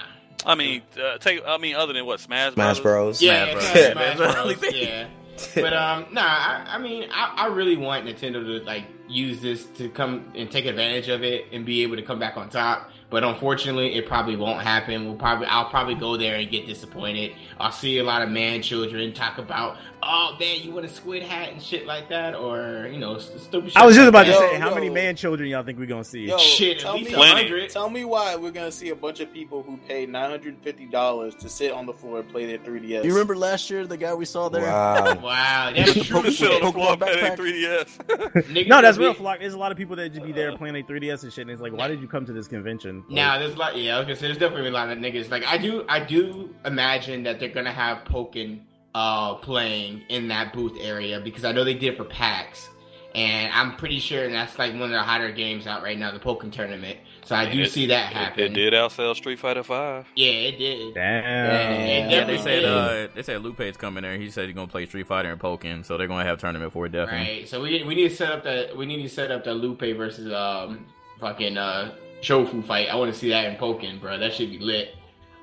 I 0.47 0.55
mean, 0.57 0.83
uh, 1.01 1.19
take. 1.19 1.41
I 1.47 1.57
mean, 1.59 1.75
other 1.77 1.93
than 1.93 2.05
what 2.07 2.19
Smash 2.21 2.55
Smash 2.55 2.81
Bros. 2.81 3.23
Yeah, 3.23 3.53
Smash 3.53 3.63
Smash, 3.63 3.73
Bros. 3.73 3.93
Smash 3.95 4.19
That's 4.19 4.35
the 4.35 4.41
only 4.43 4.55
Bros, 4.57 4.75
yeah. 4.75 5.07
But 5.55 5.73
um, 5.73 6.07
nah, 6.13 6.23
I, 6.23 6.65
I 6.71 6.79
mean, 6.79 7.09
I, 7.13 7.35
I 7.37 7.47
really 7.47 7.77
want 7.77 8.07
Nintendo 8.07 8.45
to 8.45 8.65
like 8.65 8.85
use 9.09 9.41
this 9.41 9.65
to 9.77 9.89
come 9.89 10.33
and 10.35 10.51
take 10.51 10.67
advantage 10.67 11.09
of 11.09 11.23
it 11.23 11.47
and 11.53 11.65
be 11.65 11.83
able 11.83 11.97
to 11.97 12.03
come 12.03 12.19
back 12.19 12.37
on 12.37 12.49
top. 12.49 12.91
But 13.13 13.23
unfortunately, 13.25 13.95
it 13.95 14.07
probably 14.09 14.37
won't 14.37 14.63
happen. 14.63 15.05
We'll 15.05 15.15
probably, 15.17 15.47
I'll 15.47 15.69
probably 15.69 15.95
go 15.95 16.17
there 16.17 16.37
and 16.37 16.51
get 16.51 16.67
disappointed. 16.67 17.33
I'll 17.61 17.71
see 17.71 17.99
a 17.99 18.05
lot 18.05 18.23
of 18.23 18.31
man 18.31 18.63
children 18.63 19.13
talk 19.13 19.37
about, 19.39 19.77
oh 20.03 20.35
man, 20.41 20.61
you 20.63 20.73
want 20.73 20.87
a 20.87 20.89
squid 20.89 21.23
hat 21.23 21.51
and 21.53 21.63
shit 21.63 21.87
like 21.87 22.09
that, 22.09 22.35
or 22.35 22.89
you 22.91 22.99
know, 22.99 23.19
stupid. 23.19 23.73
Shit 23.73 23.77
I 23.81 23.85
was 23.87 23.95
just 23.95 24.05
like 24.07 24.09
about 24.09 24.25
to 24.25 24.31
that. 24.33 24.41
Yo, 24.41 24.51
say, 24.53 24.59
how 24.59 24.71
yo. 24.71 24.75
many 24.75 24.89
man 24.89 25.15
children 25.15 25.49
y'all 25.51 25.63
think 25.63 25.79
we 25.79 25.87
gonna 25.87 26.03
see? 26.03 26.27
Yo, 26.27 26.39
Shit, 26.39 26.79
at 26.79 26.83
tell 26.83 26.95
least 26.95 27.09
me, 27.09 27.13
a 27.13 27.17
Plenty. 27.19 27.43
hundred. 27.43 27.71
tell 27.71 27.91
me 27.91 28.05
why 28.07 28.35
we're 28.35 28.51
gonna 28.51 28.73
see 28.73 28.89
a 28.89 28.97
bunch 28.97 29.21
of 29.21 29.33
people 29.33 29.63
who 29.63 29.77
paid 29.87 30.09
nine 30.09 30.31
hundred 30.31 30.57
fifty 30.63 30.87
dollars 30.87 31.35
to 31.35 31.49
sit 31.51 31.71
on 31.71 31.85
the 31.85 31.93
floor 31.93 32.21
and 32.21 32.29
play 32.31 32.47
their 32.47 32.59
3ds. 32.59 33.05
You 33.05 33.13
remember 33.13 33.37
last 33.37 33.69
year 33.69 33.87
the 33.87 33.97
guy 33.99 34.15
we 34.15 34.25
saw 34.25 34.49
there? 34.49 34.63
Wow. 34.63 35.03
Wow, 35.23 35.73
that's 35.75 35.93
true. 36.07 36.31
Sit 36.31 36.51
on 36.51 36.67
the 36.67 36.73
floor 36.73 36.97
playing 36.97 37.37
backpack. 37.37 37.37
3DS. 37.37 38.67
No, 38.67 38.81
that's 38.83 38.99
real. 38.99 39.13
be- 39.13 39.19
Flock. 39.19 39.39
There's 39.41 39.55
a 39.55 39.59
lot 39.59 39.71
of 39.71 39.79
people 39.79 39.95
that 39.97 40.09
just 40.11 40.25
be 40.25 40.33
there 40.33 40.53
uh, 40.53 40.57
playing 40.57 40.77
a 40.77 40.83
3ds 40.83 41.23
and 41.23 41.33
shit. 41.33 41.43
And 41.43 41.51
it's 41.51 41.61
like, 41.61 41.73
why 41.73 41.89
did 41.89 42.01
you 42.01 42.09
come 42.09 42.25
to 42.27 42.33
this 42.33 42.49
convention? 42.49 43.02
Now 43.09 43.39
there's 43.39 43.57
like 43.57 43.77
yeah, 43.77 43.97
I 43.97 43.99
was 43.99 44.07
gonna 44.07 44.17
say 44.17 44.27
there's 44.27 44.39
definitely 44.39 44.69
a 44.69 44.73
lot 44.73 44.91
of 44.91 44.99
niggas. 44.99 45.31
Like 45.31 45.45
I 45.45 45.59
do 45.59 45.85
I 45.89 46.01
do 46.01 46.55
imagine 46.65 47.23
that 47.25 47.39
they're 47.41 47.49
gonna 47.49 47.73
have 47.73 48.05
Pokken 48.05 48.61
uh 48.95 49.35
playing 49.37 50.03
in 50.09 50.29
that 50.29 50.53
booth 50.53 50.77
area 50.81 51.21
because 51.21 51.45
I 51.45 51.53
know 51.53 51.65
they 51.65 51.75
did 51.75 51.97
for 51.97 52.05
PAX. 52.05 52.69
And 53.15 53.53
I'm 53.53 53.77
pretty 53.77 53.99
sure 53.99 54.31
that's 54.31 54.59
like 54.59 54.73
one 54.73 54.85
of 54.85 54.91
the 54.91 55.03
hotter 55.03 55.31
games 55.33 55.67
out 55.67 55.83
right 55.83 55.99
now, 55.99 56.13
the 56.13 56.19
Pokken 56.19 56.51
tournament. 56.51 56.97
So 57.25 57.37
I 57.37 57.45
do 57.53 57.61
It- 57.63 57.71
see 57.71 57.87
that 57.87 58.11
It, 58.11 58.15
happen. 58.17 58.45
it 58.45 58.55
did 58.55 58.73
outsell 58.73 59.15
Street 59.15 59.39
Fighter 59.39 59.63
Five. 59.63 60.07
Yeah, 60.17 60.31
it 60.31 60.59
did. 60.59 60.95
Damn. 60.95 61.25
Yeah, 61.25 62.09
Yeah, 62.11 62.25
they 62.25 62.39
said 62.39 62.65
uh, 62.65 63.09
they 63.15 63.23
said 63.23 63.43
Lupe's 63.43 63.77
coming 63.77 64.03
there. 64.03 64.17
He 64.17 64.31
said 64.31 64.47
he's 64.47 64.55
gonna 64.55 64.67
play 64.67 64.87
Street 64.87 65.07
Fighter 65.07 65.31
and 65.31 65.39
Pokken, 65.41 65.85
so 65.85 65.99
they're 65.99 66.07
gonna 66.09 66.25
have 66.25 66.39
tournament 66.39 66.73
for 66.73 66.87
it 66.87 66.93
definitely. 66.93 67.41
Right. 67.41 67.49
So 67.49 67.61
we 67.61 67.83
we 67.85 67.95
need 67.95 68.09
to 68.09 68.15
set 68.17 68.33
up 68.33 68.45
the 68.45 68.71
we 68.77 68.87
need 68.87 69.03
to 69.03 69.09
set 69.11 69.31
up 69.31 69.45
the 69.45 69.53
Lupe 69.53 69.81
versus 69.97 70.33
um 70.33 70.87
fucking 71.21 71.59
uh 71.59 71.93
Shofu 72.23 72.65
fight. 72.65 72.89
I 72.89 72.95
want 72.97 73.13
to 73.13 73.19
see 73.19 73.29
that 73.31 73.47
in 73.47 73.57
Pokken, 73.57 74.01
bro. 74.01 74.19
That 74.19 74.33
should 74.33 74.51
be 74.51 74.59
lit. 74.59 74.95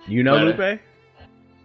You 0.08 0.24
know 0.24 0.36
But- 0.52 0.58
Lupe? 0.60 0.80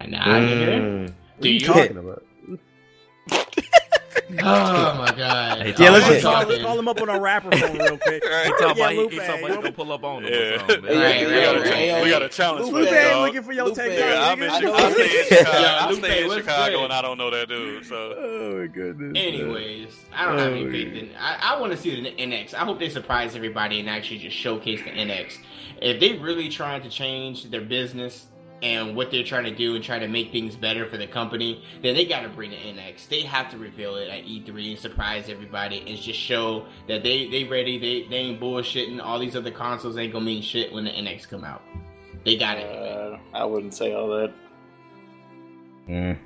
Nah, 0.08 0.18
nigga. 0.26 0.80
Mm. 0.80 1.02
What 1.02 1.40
Do 1.40 1.48
are 1.48 1.52
you 1.52 1.58
you? 1.60 1.66
talking 1.66 1.96
about? 1.96 2.24
Oh 4.42 4.94
my 4.98 5.14
god. 5.16 5.62
Hey, 5.62 5.74
Yeah, 5.78 5.88
Oh, 5.88 5.92
let's 5.92 6.06
just 6.08 6.22
call, 6.22 6.44
let's 6.46 6.62
call 6.62 6.78
him 6.78 6.88
up 6.88 7.00
on 7.00 7.08
our 7.08 7.20
rapper 7.20 7.56
phone 7.56 7.78
real 7.78 7.98
quick. 7.98 8.22
He 8.24 8.28
talking 8.30 8.54
Yeah, 8.60 8.72
about 8.72 8.94
Lupe. 8.94 9.12
he 9.12 9.18
talking 9.18 9.38
about 9.44 9.50
he 9.50 9.54
gonna 9.56 9.72
pull 9.72 9.92
up 9.92 10.04
on 10.04 10.24
him 10.24 10.32
Yeah. 10.32 10.38
or 10.38 10.58
something. 10.58 10.82
Right, 10.84 11.26
we, 11.26 11.32
right, 11.32 11.44
got 11.44 11.56
a, 11.56 11.60
right. 11.70 12.02
we 12.04 12.10
got 12.10 12.22
a 12.22 12.28
challenge 12.28 12.68
for 12.70 12.76
Lupe 12.76 12.90
that, 12.90 13.10
dog. 13.12 13.26
looking 13.26 13.42
for 13.42 13.52
your 13.52 13.66
Lupe. 13.66 13.76
take. 13.76 13.98
Yeah, 13.98 14.30
I'm 14.30 14.42
in, 14.42 14.50
I 14.50 14.58
know. 14.60 14.74
In 14.76 14.92
Chicago. 14.92 15.58
Yeah, 15.60 15.78
I 15.80 15.90
Lupe, 15.90 15.98
stay 16.04 16.24
in 16.24 16.30
Chicago, 16.30 16.76
good? 16.76 16.84
and 16.84 16.92
I 16.92 17.02
don't 17.02 17.18
know 17.18 17.30
that 17.30 17.48
dude. 17.48 17.86
So 17.86 18.14
Oh 18.18 18.58
my 18.60 18.66
goodness. 18.66 19.12
Anyways, 19.16 19.96
I 20.14 20.24
don't 20.26 20.38
have 20.38 20.52
any 20.52 20.66
Oh, 20.66 20.70
faith 20.70 20.92
in. 20.94 21.10
I, 21.18 21.54
I 21.54 21.60
want 21.60 21.72
to 21.72 21.78
see 21.78 22.00
the 22.00 22.10
NX. 22.10 22.54
I 22.54 22.58
hope 22.64 22.78
they 22.78 22.88
surprise 22.88 23.36
everybody 23.36 23.80
and 23.80 23.88
actually 23.88 24.18
just 24.18 24.36
showcase 24.36 24.80
the 24.82 24.90
NX. 24.90 25.38
If 25.80 26.00
they 26.00 26.14
really 26.18 26.48
trying 26.48 26.82
to 26.82 26.88
change 26.90 27.50
their 27.50 27.60
business 27.60 28.26
and 28.64 28.96
what 28.96 29.10
they're 29.10 29.22
trying 29.22 29.44
to 29.44 29.54
do 29.54 29.74
and 29.76 29.84
try 29.84 29.98
to 29.98 30.08
make 30.08 30.32
things 30.32 30.56
better 30.56 30.86
for 30.86 30.96
the 30.96 31.06
company, 31.06 31.62
then 31.82 31.94
they 31.94 32.06
got 32.06 32.22
to 32.22 32.30
bring 32.30 32.50
the 32.50 32.56
NX. 32.56 33.08
They 33.08 33.20
have 33.20 33.50
to 33.50 33.58
reveal 33.58 33.96
it 33.96 34.08
at 34.08 34.24
E3 34.24 34.70
and 34.70 34.78
surprise 34.78 35.28
everybody 35.28 35.84
and 35.86 35.98
just 35.98 36.18
show 36.18 36.64
that 36.88 37.02
they 37.02 37.28
they 37.28 37.44
ready. 37.44 37.78
They 37.78 38.08
they 38.08 38.16
ain't 38.16 38.40
bullshitting. 38.40 39.02
All 39.02 39.18
these 39.18 39.36
other 39.36 39.50
consoles 39.50 39.98
ain't 39.98 40.14
gonna 40.14 40.24
mean 40.24 40.42
shit 40.42 40.72
when 40.72 40.86
the 40.86 40.90
NX 40.90 41.28
come 41.28 41.44
out. 41.44 41.62
They 42.24 42.36
got 42.36 42.54
to 42.54 42.60
it. 42.60 43.12
Uh, 43.12 43.18
I 43.34 43.44
wouldn't 43.44 43.74
say 43.74 43.92
all 43.92 44.08
that. 44.08 44.32
Mm. 45.86 46.18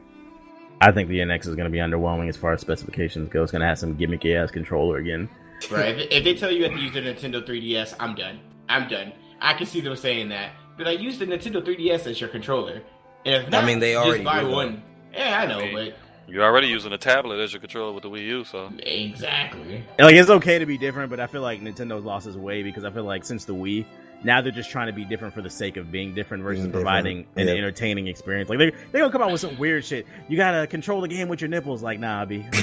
I 0.80 0.93
think 0.93 1.09
the 1.09 1.18
NX 1.18 1.49
is 1.49 1.57
going 1.57 1.64
to 1.64 1.70
be 1.70 1.78
underwhelming 1.78 2.28
as 2.28 2.36
far 2.36 2.53
as 2.53 2.61
specifications 2.61 3.28
go. 3.30 3.43
It's 3.43 3.51
going 3.51 3.62
to 3.62 3.66
have 3.66 3.80
some 3.80 3.97
gimmicky 3.97 4.41
ass 4.41 4.53
controller 4.53 4.99
again. 4.99 5.28
Right. 5.72 5.99
If, 5.99 6.12
if 6.12 6.22
they 6.22 6.34
tell 6.34 6.53
you 6.53 6.59
you 6.59 6.64
have 6.64 6.74
to 6.74 6.80
use 6.80 6.93
the 6.93 7.01
Nintendo 7.01 7.45
3DS, 7.45 7.95
I'm 7.99 8.14
done. 8.14 8.39
I'm 8.68 8.89
done. 8.89 9.12
I 9.41 9.55
can 9.55 9.66
see 9.66 9.80
them 9.80 9.97
saying 9.97 10.28
that. 10.28 10.53
But 10.79 10.89
I 10.89 10.93
use 10.93 11.18
the 11.18 11.26
Nintendo 11.26 11.62
3DS 11.62 12.07
as 12.07 12.20
your 12.20 12.31
controller. 12.31 12.81
And 13.26 13.35
if 13.45 13.51
not, 13.51 13.64
mean, 13.64 13.81
they 13.81 13.97
already 13.97 14.22
just 14.22 14.24
buy 14.24 14.41
do 14.43 14.49
one. 14.49 14.83
Yeah, 15.12 15.41
I 15.43 15.47
know, 15.47 15.59
I 15.59 15.64
mean- 15.64 15.74
but 15.74 15.97
you're 16.29 16.45
already 16.45 16.68
using 16.68 16.93
a 16.93 16.99
tablet 16.99 17.41
as 17.41 17.53
your 17.53 17.61
controller 17.61 17.93
with 17.93 18.03
the 18.05 18.11
Wii 18.11 18.26
U. 18.26 18.45
So 18.45 18.70
exactly. 18.79 19.83
And, 19.99 20.07
like 20.07 20.14
it's 20.14 20.31
okay 20.31 20.59
to 20.59 20.66
be 20.66 20.79
different, 20.79 21.11
but 21.11 21.20
I 21.20 21.26
feel 21.26 21.43
like 21.43 21.61
Nintendo's 21.61 22.05
lost 22.05 22.26
its 22.26 22.37
way 22.37 22.62
because 22.62 22.85
I 22.85 22.91
feel 22.91 23.05
like 23.05 23.24
since 23.24 23.45
the 23.45 23.55
Wii, 23.55 23.87
now 24.25 24.41
they're 24.41 24.51
just 24.53 24.71
trying 24.71 24.89
to 24.89 24.93
be 24.93 25.05
different 25.05 25.33
for 25.35 25.43
the 25.43 25.51
sake 25.51 25.77
of 25.77 25.93
being 25.93 26.14
different 26.14 26.43
versus 26.43 26.61
Being 26.61 26.73
different. 26.73 26.85
providing 26.87 27.27
an 27.37 27.47
Yeah. 27.49 27.55
entertaining 27.55 28.07
experience. 28.09 28.49
Like 28.51 28.59
they 28.59 28.71
they 28.93 28.99
gonna 28.99 29.12
come 29.12 29.23
out 29.23 29.31
with 29.31 29.41
some 29.41 29.57
weird 29.59 29.85
shit. 29.85 30.07
You 30.29 30.37
gotta 30.37 30.66
control 30.66 31.01
the 31.01 31.09
game 31.09 31.29
with 31.29 31.41
your 31.41 31.49
nipples. 31.49 31.83
Like 31.83 32.01
nah, 32.01 32.25
B. 32.25 32.45
Oh, 32.47 32.51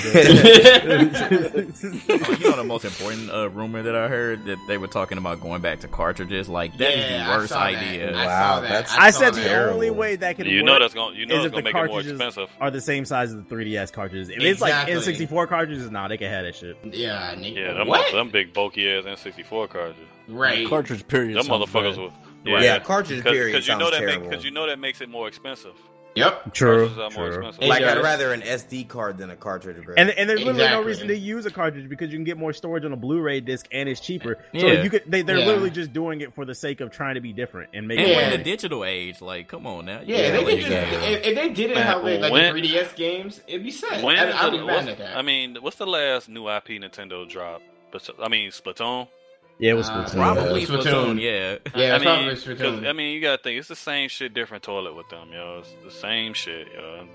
you 0.89 2.49
know 2.49 2.55
the 2.55 2.63
most 2.65 2.85
important 2.85 3.29
uh, 3.31 3.49
rumor 3.49 3.81
that 3.81 3.95
I 3.95 4.07
heard 4.07 4.45
that 4.45 4.57
they 4.67 4.77
were 4.77 4.87
talking 4.87 5.17
about 5.17 5.41
going 5.41 5.61
back 5.61 5.79
to 5.81 5.87
cartridges. 5.87 6.49
Like 6.49 6.77
that 6.77 6.89
is 6.93 6.97
Yeah, 7.11 7.17
the 7.25 7.31
I 7.31 7.37
worst 7.37 7.49
saw 7.49 7.59
that. 7.59 7.75
idea. 7.75 8.15
I 8.15 8.25
Wow, 8.25 8.55
saw 8.55 8.61
that. 8.61 8.67
that's- 8.69 8.95
I 8.97 9.09
saw 9.11 9.19
said 9.19 9.33
that. 9.35 9.43
the 9.43 9.71
only 9.71 9.89
way 9.91 10.15
that 10.17 10.35
could 10.37 10.45
you 10.47 10.57
work 10.57 10.65
know 10.65 10.79
that's 10.79 10.93
gonna 10.93 11.15
you 11.15 11.25
know 11.25 11.35
is 11.35 11.39
it's 11.39 11.45
if 11.47 11.51
gonna 11.53 11.61
the 11.61 11.65
make 11.65 11.75
it 11.75 11.77
more 11.77 11.87
cartridges 11.87 12.11
expensive. 12.13 12.49
are 12.59 12.71
the 12.71 12.81
same 12.81 13.05
size 13.05 13.29
as 13.29 13.35
the 13.35 13.43
3DS 13.43 13.91
cartridges. 13.93 14.29
If 14.29 14.39
it's 14.41 14.61
like 14.61 14.87
Exactly. 14.89 15.13
N64 15.27 15.47
cartridges, 15.47 15.89
nah, 15.91 16.07
they 16.07 16.17
can 16.17 16.29
have 16.29 16.43
that 16.45 16.55
shit. 16.55 16.77
Yeah, 16.91 17.33
nigga. 17.35 17.55
Yeah, 17.55 17.73
them, 17.73 17.87
what? 17.87 18.11
them 18.11 18.29
big 18.29 18.53
bulky 18.53 18.89
ass 18.91 19.05
N64 19.05 19.69
cartridges. 19.69 20.03
Right. 20.27 20.67
Cartridge 20.67 21.07
period. 21.07 21.37
Them 21.37 21.45
motherfuckers 21.45 21.95
bad. 21.95 22.11
will. 22.45 22.61
Yeah, 22.61 22.77
cartridge 22.79 23.23
period 23.23 23.53
Because 23.53 23.67
you 23.67 23.75
know 23.77 23.89
that 23.89 24.21
because 24.21 24.43
you 24.45 24.51
know 24.51 24.67
that 24.67 24.77
makes 24.79 25.01
it 25.01 25.09
more 25.09 25.27
expensive. 25.27 25.73
Yep. 26.13 26.53
True. 26.53 26.87
Cartridges 26.95 27.17
more 27.17 27.51
True. 27.51 27.67
Like 27.67 27.83
I'd 27.83 28.01
rather 28.01 28.31
an 28.31 28.39
SD 28.41 28.87
card 28.87 29.17
than 29.17 29.31
a 29.31 29.35
cartridge, 29.35 29.83
bro. 29.83 29.95
And, 29.97 30.11
and 30.11 30.29
there's 30.29 30.39
literally 30.43 30.69
no 30.69 30.81
reason 30.81 31.09
to 31.09 31.17
use 31.17 31.45
a 31.45 31.51
cartridge 31.51 31.89
because 31.89 32.09
you 32.09 32.17
can 32.17 32.23
get 32.23 32.37
more 32.37 32.53
storage 32.53 32.85
on 32.85 32.93
a 32.93 32.95
Blu-ray 32.95 33.41
disc 33.41 33.65
and 33.73 33.89
it's 33.89 33.99
cheaper. 33.99 34.37
Yeah. 34.53 34.61
So 34.61 34.67
you 34.83 34.89
could 34.89 35.03
they, 35.07 35.23
they're 35.23 35.39
Yeah. 35.39 35.47
literally 35.47 35.71
just 35.71 35.91
doing 35.91 36.21
it 36.21 36.33
for 36.33 36.45
the 36.45 36.55
sake 36.55 36.79
of 36.79 36.89
trying 36.89 37.15
to 37.15 37.21
be 37.21 37.33
different 37.33 37.71
and 37.73 37.85
make 37.85 37.99
And 37.99 38.07
it 38.07 38.11
Yeah. 38.11 38.29
in 38.31 38.37
the 38.37 38.43
digital 38.45 38.85
age. 38.85 39.19
Like, 39.19 39.49
come 39.49 39.67
on 39.67 39.87
now. 39.87 40.01
Yeah, 40.05 40.31
they 40.31 40.43
could 40.45 40.59
just, 40.59 40.71
if, 40.71 41.25
if 41.25 41.35
they 41.35 41.49
did 41.49 41.71
it 41.71 41.75
Man, 41.75 41.85
how 41.85 42.01
they 42.01 42.17
like 42.17 42.31
when- 42.31 42.53
the 42.55 42.61
3DS 42.61 42.95
games, 42.95 43.41
it'd 43.45 43.63
be 43.63 43.71
set. 43.71 44.01
When 44.01 44.15
I, 44.17 44.31
I'd 44.45 44.51
be 44.51 44.57
the- 44.59 44.65
mad 44.65 44.87
at 44.87 44.97
that. 44.99 45.17
I 45.17 45.21
mean, 45.21 45.57
what's 45.59 45.75
the 45.77 45.87
last 45.87 46.29
new 46.29 46.47
IP 46.47 46.67
Nintendo 46.79 47.27
dropped? 47.27 47.63
But 47.91 48.09
I 48.23 48.29
mean, 48.29 48.51
Splatoon. 48.51 49.09
Yeah, 49.57 49.71
it 49.71 49.75
was 49.75 49.89
Uh, 49.89 50.03
Splatoon. 50.05 50.11
Probably 50.13 50.65
Splatoon. 50.65 50.83
Splatoon, 50.83 51.21
yeah. 51.21 51.57
Yeah, 51.79 51.93
I 51.93 51.95
it's 51.95 52.03
probably 52.03 52.25
mean, 52.25 52.35
Splatoon. 52.35 52.57
'cause, 52.79 52.85
I 52.85 52.93
mean, 52.93 53.13
you 53.13 53.21
gotta 53.21 53.41
think 53.41 53.59
it's 53.59 53.67
the 53.69 53.75
same 53.75 54.09
shit, 54.09 54.33
different 54.33 54.63
toilet 54.63 54.95
with 54.95 55.07
them, 55.09 55.29
yo. 55.31 55.59
It's 55.59 55.71
the 55.83 55.91
same 55.91 56.33
shit, 56.33 56.67
yo. 56.73 57.07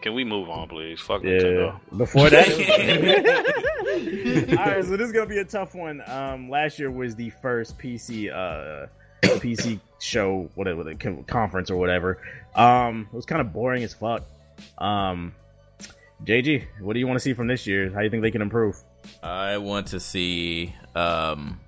Can 0.00 0.14
we 0.14 0.24
move 0.24 0.48
on, 0.50 0.68
please? 0.68 1.00
Fuck 1.00 1.24
Yeah. 1.24 1.30
Nintendo. 1.32 1.80
Before 1.96 2.30
that, 2.30 2.48
all 4.58 4.66
right. 4.66 4.84
So 4.84 4.96
this 4.96 5.06
is 5.06 5.12
gonna 5.12 5.26
be 5.26 5.38
a 5.38 5.44
tough 5.44 5.74
one. 5.74 6.02
Um, 6.06 6.50
last 6.50 6.78
year 6.78 6.90
was 6.90 7.16
the 7.16 7.30
first 7.42 7.78
PC 7.78 8.30
uh 8.30 8.86
PC 9.22 9.80
show, 9.98 10.50
whatever 10.54 10.84
the 10.84 10.94
conference 11.26 11.70
or 11.70 11.76
whatever. 11.76 12.18
Um, 12.54 13.08
it 13.12 13.16
was 13.16 13.26
kind 13.26 13.40
of 13.40 13.52
boring 13.52 13.82
as 13.82 13.94
fuck. 13.94 14.22
Um, 14.78 15.34
JG, 16.24 16.64
what 16.80 16.94
do 16.94 16.98
you 17.00 17.06
want 17.06 17.16
to 17.16 17.20
see 17.22 17.34
from 17.34 17.46
this 17.46 17.66
year? 17.66 17.90
How 17.90 17.98
do 17.98 18.04
you 18.04 18.10
think 18.10 18.22
they 18.22 18.30
can 18.30 18.42
improve? 18.42 18.76
I 19.22 19.58
want 19.58 19.88
to 19.88 20.00
see 20.00 20.74
um, 20.94 21.60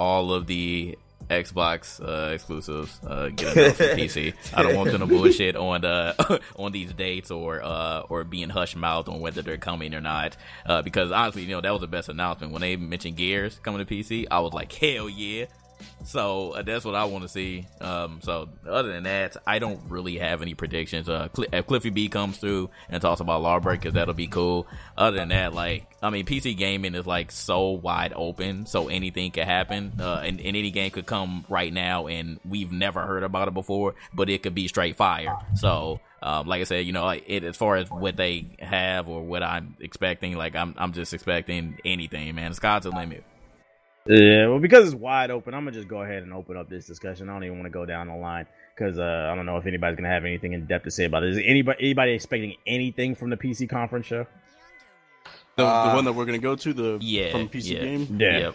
all 0.00 0.32
of 0.32 0.46
the 0.46 0.96
Xbox 1.28 2.00
uh, 2.02 2.32
exclusives 2.32 2.98
uh, 3.06 3.28
get 3.28 3.56
announced 3.56 3.80
PC. 3.80 4.34
I 4.52 4.62
don't 4.62 4.74
want 4.74 4.90
them 4.90 5.00
to 5.00 5.06
bullshit 5.06 5.54
on 5.54 5.82
the 5.82 6.40
on 6.56 6.72
these 6.72 6.92
dates 6.92 7.30
or 7.30 7.62
uh, 7.62 8.00
or 8.08 8.24
being 8.24 8.48
hush 8.48 8.74
mouth 8.74 9.08
on 9.08 9.20
whether 9.20 9.42
they're 9.42 9.58
coming 9.58 9.94
or 9.94 10.00
not. 10.00 10.36
Uh, 10.66 10.82
because 10.82 11.12
honestly, 11.12 11.42
you 11.42 11.48
know 11.48 11.60
that 11.60 11.70
was 11.70 11.82
the 11.82 11.86
best 11.86 12.08
announcement 12.08 12.52
when 12.52 12.62
they 12.62 12.74
mentioned 12.76 13.16
Gears 13.16 13.60
coming 13.62 13.84
to 13.84 13.94
PC. 13.94 14.26
I 14.30 14.40
was 14.40 14.52
like, 14.52 14.72
hell 14.72 15.08
yeah. 15.08 15.44
So 16.04 16.52
uh, 16.52 16.62
that's 16.62 16.84
what 16.84 16.94
I 16.94 17.04
want 17.04 17.22
to 17.22 17.28
see. 17.28 17.66
Um, 17.80 18.20
so 18.22 18.48
other 18.66 18.92
than 18.92 19.04
that, 19.04 19.36
I 19.46 19.58
don't 19.58 19.80
really 19.88 20.18
have 20.18 20.42
any 20.42 20.54
predictions. 20.54 21.08
Uh, 21.08 21.28
Cl- 21.34 21.48
if 21.52 21.66
Cliffy 21.66 21.90
B 21.90 22.08
comes 22.08 22.38
through 22.38 22.70
and 22.88 23.00
talks 23.00 23.20
about 23.20 23.42
Lawbreakers, 23.42 23.92
that'll 23.92 24.14
be 24.14 24.26
cool. 24.26 24.66
Other 24.96 25.18
than 25.18 25.28
that, 25.28 25.54
like 25.54 25.86
I 26.02 26.10
mean, 26.10 26.24
PC 26.24 26.56
gaming 26.56 26.94
is 26.94 27.06
like 27.06 27.30
so 27.30 27.70
wide 27.70 28.12
open, 28.14 28.66
so 28.66 28.88
anything 28.88 29.30
could 29.32 29.44
happen, 29.44 29.92
uh, 30.00 30.22
and, 30.24 30.40
and 30.40 30.56
any 30.56 30.70
game 30.70 30.90
could 30.90 31.06
come 31.06 31.44
right 31.48 31.72
now, 31.72 32.06
and 32.06 32.40
we've 32.44 32.72
never 32.72 33.02
heard 33.02 33.22
about 33.22 33.48
it 33.48 33.54
before, 33.54 33.94
but 34.14 34.30
it 34.30 34.42
could 34.42 34.54
be 34.54 34.68
straight 34.68 34.96
fire. 34.96 35.36
So. 35.54 36.00
Um, 36.22 36.46
like 36.46 36.60
I 36.60 36.64
said, 36.64 36.84
you 36.84 36.92
know, 36.92 37.08
it 37.08 37.44
as 37.44 37.56
far 37.56 37.76
as 37.76 37.90
what 37.90 38.14
they 38.14 38.44
have 38.58 39.08
or 39.08 39.22
what 39.22 39.42
I'm 39.42 39.74
expecting, 39.80 40.36
like 40.36 40.54
I'm, 40.54 40.74
I'm 40.76 40.92
just 40.92 41.14
expecting 41.14 41.78
anything, 41.82 42.34
man. 42.34 42.50
The 42.50 42.56
sky's 42.56 42.82
the 42.82 42.90
limit. 42.90 43.24
Yeah, 44.10 44.48
well, 44.48 44.58
because 44.58 44.86
it's 44.86 44.94
wide 44.94 45.30
open, 45.30 45.54
I'm 45.54 45.64
gonna 45.64 45.76
just 45.76 45.86
go 45.86 46.02
ahead 46.02 46.24
and 46.24 46.32
open 46.32 46.56
up 46.56 46.68
this 46.68 46.84
discussion. 46.84 47.28
I 47.28 47.32
don't 47.32 47.44
even 47.44 47.58
want 47.58 47.66
to 47.66 47.70
go 47.70 47.86
down 47.86 48.08
the 48.08 48.16
line 48.16 48.44
because 48.74 48.98
uh, 48.98 49.28
I 49.30 49.36
don't 49.36 49.46
know 49.46 49.56
if 49.56 49.66
anybody's 49.66 49.96
gonna 49.96 50.08
have 50.08 50.24
anything 50.24 50.52
in 50.52 50.66
depth 50.66 50.84
to 50.84 50.90
say 50.90 51.04
about 51.04 51.22
it. 51.22 51.30
Is 51.30 51.38
anybody 51.44 51.78
anybody 51.80 52.12
expecting 52.12 52.56
anything 52.66 53.14
from 53.14 53.30
the 53.30 53.36
PC 53.36 53.68
conference 53.70 54.06
show? 54.06 54.26
The, 55.54 55.64
Uh, 55.64 55.90
the 55.90 55.94
one 55.94 56.04
that 56.06 56.14
we're 56.14 56.24
gonna 56.24 56.38
go 56.38 56.56
to, 56.56 56.72
the 56.72 56.98
Yeah, 57.00 57.30
from 57.30 57.48
PC 57.48 57.74
yeah, 57.74 57.80
game. 57.80 58.16
Yeah. 58.18 58.38
Yep. 58.38 58.54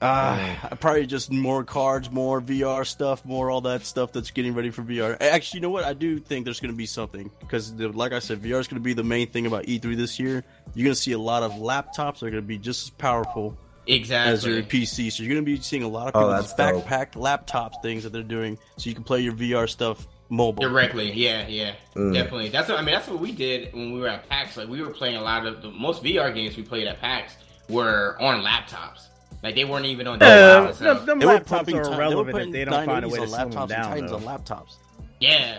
Uh, 0.00 0.56
probably 0.80 1.06
just 1.06 1.30
more 1.30 1.62
cards, 1.62 2.10
more 2.10 2.40
VR 2.40 2.86
stuff, 2.86 3.24
more 3.24 3.50
all 3.50 3.60
that 3.62 3.84
stuff 3.84 4.12
that's 4.12 4.30
getting 4.30 4.54
ready 4.54 4.70
for 4.70 4.82
VR. 4.82 5.16
Actually, 5.20 5.58
you 5.58 5.62
know 5.62 5.70
what? 5.70 5.84
I 5.84 5.92
do 5.92 6.18
think 6.18 6.44
there's 6.44 6.60
going 6.60 6.72
to 6.72 6.76
be 6.76 6.84
something 6.84 7.30
because, 7.40 7.72
like 7.72 8.12
I 8.12 8.18
said, 8.18 8.42
VR 8.42 8.60
is 8.60 8.68
going 8.68 8.80
to 8.80 8.84
be 8.84 8.92
the 8.92 9.04
main 9.04 9.28
thing 9.28 9.46
about 9.46 9.64
E3 9.64 9.96
this 9.96 10.18
year. 10.20 10.44
You're 10.74 10.84
going 10.84 10.94
to 10.94 11.00
see 11.00 11.12
a 11.12 11.18
lot 11.18 11.42
of 11.42 11.52
laptops 11.52 12.18
that 12.18 12.26
are 12.26 12.30
going 12.30 12.42
to 12.42 12.46
be 12.46 12.58
just 12.58 12.88
as 12.88 12.90
powerful 12.90 13.56
exactly. 13.86 14.32
as 14.32 14.44
your 14.44 14.62
PC. 14.62 15.10
So 15.12 15.22
you're 15.22 15.32
going 15.32 15.44
to 15.44 15.50
be 15.50 15.60
seeing 15.60 15.82
a 15.82 15.88
lot 15.88 16.08
of 16.08 16.16
Oh, 16.16 16.20
people 16.20 16.30
that's 16.30 16.54
dope. 16.54 16.84
backpacked 16.86 17.12
laptops 17.12 17.80
things 17.82 18.02
that 18.04 18.12
they're 18.12 18.22
doing, 18.22 18.58
so 18.76 18.88
you 18.88 18.94
can 18.94 19.04
play 19.04 19.20
your 19.20 19.32
VR 19.34 19.68
stuff 19.68 20.06
mobile. 20.30 20.62
Directly, 20.62 21.12
yeah, 21.12 21.46
yeah, 21.46 21.72
Mm. 21.94 22.14
definitely. 22.14 22.48
That's 22.48 22.68
what 22.68 22.78
I 22.78 22.82
mean. 22.82 22.94
That's 22.94 23.08
what 23.08 23.20
we 23.20 23.30
did 23.32 23.72
when 23.74 23.92
we 23.92 24.00
were 24.00 24.08
at 24.08 24.28
PAX. 24.28 24.56
Like 24.56 24.68
we 24.68 24.80
were 24.82 24.90
playing 24.90 25.16
a 25.16 25.22
lot 25.22 25.46
of 25.46 25.62
the 25.62 25.70
most 25.70 26.02
VR 26.02 26.30
games 26.34 26.56
we 26.56 26.62
played 26.62 26.86
at 26.86 27.00
PAX 27.00 27.36
were 27.68 28.16
on 28.20 28.42
laptops. 28.42 29.06
Like 29.42 29.54
they 29.54 29.64
weren't 29.66 29.84
even 29.86 30.06
on. 30.06 30.16
Uh, 30.16 30.18
desktop, 30.18 30.74
so- 30.74 30.84
them, 30.94 31.06
them 31.06 31.18
They 31.18 31.26
laptops 31.26 31.46
pumping 31.46 31.76
are 31.78 31.82
ti- 31.84 31.90
they 31.90 31.96
were 31.96 32.02
irrelevant 32.02 32.38
if 32.46 32.52
they 32.52 32.64
don't 32.64 32.86
find 32.86 33.04
a 33.04 33.08
way 33.08 33.16
to 33.18 33.22
on 33.22 33.28
slim 33.28 33.50
them 33.50 33.58
laptops 33.60 33.68
down. 33.68 33.84
Titans 33.90 34.10
though. 34.10 34.16
on 34.16 34.22
laptops. 34.22 34.74
yeah, 35.20 35.58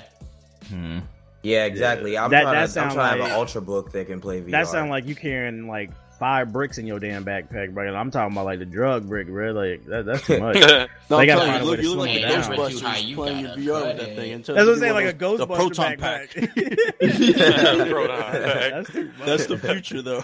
Hmm. 0.69 0.99
Yeah, 1.43 1.65
exactly. 1.65 2.17
I'm 2.17 2.31
That- 2.31 2.41
trying, 2.41 2.53
that 2.55 2.59
to, 2.59 2.61
I'm 2.63 2.67
sound 2.69 2.91
trying 2.93 3.17
to 3.17 3.21
like- 3.21 3.31
have 3.31 3.39
an 3.39 3.45
ultrabook 3.47 3.91
that 3.91 4.07
can 4.07 4.19
play 4.19 4.41
VR. 4.41 4.49
That 4.51 4.67
sound 4.67 4.89
like 4.89 5.05
you 5.05 5.13
carrying 5.13 5.67
like 5.67 5.91
five 6.19 6.51
bricks 6.51 6.77
in 6.77 6.87
your 6.87 6.99
damn 6.99 7.25
backpack, 7.25 7.73
bro. 7.73 7.93
I'm 7.95 8.11
talking 8.11 8.33
about 8.35 8.45
like 8.45 8.59
the 8.59 8.65
drug 8.65 9.07
brick, 9.07 9.27
bro. 9.27 9.51
Like 9.51 9.85
that, 9.85 10.05
that's 10.05 10.25
too 10.25 10.39
much. 10.39 10.57
No, 11.07 11.17
They 11.17 11.31
I'm 11.31 11.37
gotta 11.37 11.45
telling 11.45 11.51
find 11.51 11.61
a 11.61 11.65
you, 11.65 11.69
way 11.69 11.69
look, 11.69 11.77
to 11.77 11.83
you 11.83 11.89
look 11.89 11.99
like 11.99 12.15
it 12.15 12.21
the 12.21 12.27
down. 12.27 12.41
Ghostbusters 12.43 13.03
you 13.05 13.15
playing 13.15 13.39
your 13.41 13.49
VR 13.51 13.85
with 13.87 13.97
that 13.97 14.15
thing. 14.15 14.31
And 14.33 14.43
That's 14.43 14.57
what 14.57 14.69
I'm 14.69 14.79
saying, 14.79 14.93
like 14.95 15.05
a 15.05 15.13
Ghostbuster 15.13 15.55
proton 15.55 15.97
backpack. 15.97 15.99
Pack. 15.99 16.35
that's 18.71 18.91
too 18.91 19.05
much. 19.17 19.25
That's 19.27 19.45
the 19.45 19.57
future, 19.59 20.01
though. 20.01 20.23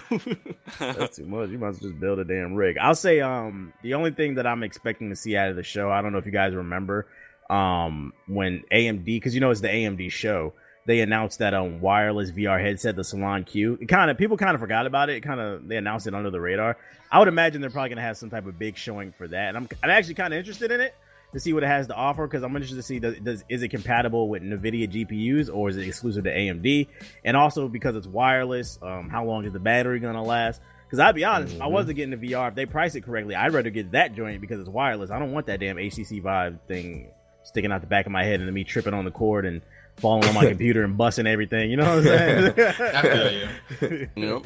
That's 0.80 1.16
too 1.18 1.26
much. 1.26 1.50
You 1.50 1.58
must 1.58 1.82
just 1.82 2.00
build 2.00 2.18
a 2.18 2.24
damn 2.24 2.54
rig. 2.54 2.78
I'll 2.78 2.94
say 2.96 3.20
um 3.20 3.72
the 3.82 3.94
only 3.94 4.10
thing 4.10 4.34
that 4.34 4.46
I'm 4.46 4.62
expecting 4.64 5.10
to 5.10 5.16
see 5.16 5.36
out 5.36 5.50
of 5.50 5.56
the 5.56 5.62
show, 5.62 5.90
I 5.90 6.02
don't 6.02 6.10
know 6.12 6.18
if 6.18 6.26
you 6.26 6.32
guys 6.32 6.52
remember, 6.54 7.06
um 7.48 8.12
when 8.26 8.64
AMD 8.72 9.04
because 9.04 9.34
you 9.34 9.40
know 9.40 9.50
it's 9.52 9.60
the 9.60 9.68
AMD 9.68 10.10
show, 10.10 10.54
they 10.86 11.00
announced 11.00 11.38
that 11.38 11.54
um 11.54 11.80
wireless 11.80 12.30
VR 12.30 12.60
headset, 12.60 12.96
the 12.96 13.02
Sulon 13.02 13.46
Q. 13.46 13.78
It 13.80 13.86
kind 13.86 14.10
of 14.10 14.18
people 14.18 14.36
kind 14.36 14.54
of 14.54 14.60
forgot 14.60 14.86
about 14.86 15.10
it. 15.10 15.16
It 15.16 15.20
kind 15.20 15.40
of 15.40 15.66
they 15.66 15.76
announced 15.76 16.06
it 16.06 16.14
under 16.14 16.30
the 16.30 16.40
radar. 16.40 16.76
I 17.10 17.18
would 17.18 17.28
imagine 17.28 17.60
they're 17.60 17.70
probably 17.70 17.90
gonna 17.90 18.02
have 18.02 18.16
some 18.16 18.30
type 18.30 18.46
of 18.46 18.58
big 18.58 18.76
showing 18.76 19.12
for 19.12 19.28
that, 19.28 19.48
and 19.48 19.56
I'm 19.56 19.68
I'm 19.82 19.90
actually 19.90 20.14
kind 20.14 20.32
of 20.32 20.38
interested 20.38 20.72
in 20.72 20.80
it 20.80 20.94
to 21.32 21.40
see 21.40 21.52
what 21.52 21.62
it 21.62 21.66
has 21.68 21.86
to 21.86 21.94
offer 21.94 22.26
because 22.26 22.42
I'm 22.42 22.54
interested 22.54 22.76
to 22.76 22.82
see 22.82 22.98
does, 22.98 23.18
does 23.20 23.44
is 23.48 23.62
it 23.62 23.68
compatible 23.68 24.28
with 24.28 24.42
NVIDIA 24.42 24.88
GPUs 24.88 25.54
or 25.54 25.70
is 25.70 25.76
it 25.76 25.86
exclusive 25.86 26.24
to 26.24 26.30
AMD, 26.30 26.88
and 27.24 27.36
also 27.36 27.68
because 27.68 27.96
it's 27.96 28.06
wireless, 28.06 28.78
um 28.82 29.08
how 29.08 29.24
long 29.24 29.44
is 29.44 29.52
the 29.52 29.60
battery 29.60 30.00
gonna 30.00 30.22
last? 30.22 30.60
Because 30.84 30.98
I'd 30.98 31.14
be 31.14 31.24
honest, 31.24 31.54
if 31.54 31.62
I 31.62 31.68
wasn't 31.68 31.96
getting 31.96 32.18
the 32.18 32.32
VR, 32.32 32.48
if 32.48 32.54
they 32.54 32.66
price 32.66 32.94
it 32.96 33.00
correctly, 33.00 33.34
I'd 33.34 33.54
rather 33.54 33.70
get 33.70 33.92
that 33.92 34.14
joint 34.14 34.42
because 34.42 34.60
it's 34.60 34.68
wireless. 34.68 35.10
I 35.10 35.18
don't 35.18 35.32
want 35.32 35.46
that 35.46 35.58
damn 35.58 35.76
HTC 35.76 36.20
Vive 36.22 36.58
thing 36.68 37.08
sticking 37.44 37.72
out 37.72 37.80
the 37.80 37.86
back 37.86 38.04
of 38.04 38.12
my 38.12 38.24
head 38.24 38.40
and 38.40 38.46
then 38.46 38.54
me 38.54 38.62
tripping 38.64 38.92
on 38.92 39.04
the 39.06 39.10
cord 39.10 39.46
and 39.46 39.62
falling 39.98 40.28
on 40.28 40.34
my 40.34 40.46
computer 40.48 40.84
and 40.84 40.96
busting 40.96 41.26
everything. 41.26 41.70
You 41.70 41.76
know 41.76 41.96
what 41.96 41.98
I'm 41.98 42.04
saying? 42.04 42.54
I 42.58 43.02
feel 43.02 43.90
you. 43.98 44.08
yep. 44.16 44.42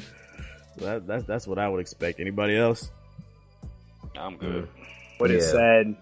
that, 0.79 1.07
that's 1.07 1.25
that's 1.25 1.47
what 1.47 1.59
I 1.59 1.69
would 1.69 1.81
expect. 1.81 2.21
Anybody 2.21 2.57
else? 2.57 2.91
I'm 4.19 4.37
good. 4.37 4.69
What 5.19 5.31
it 5.31 5.43
said, 5.43 5.97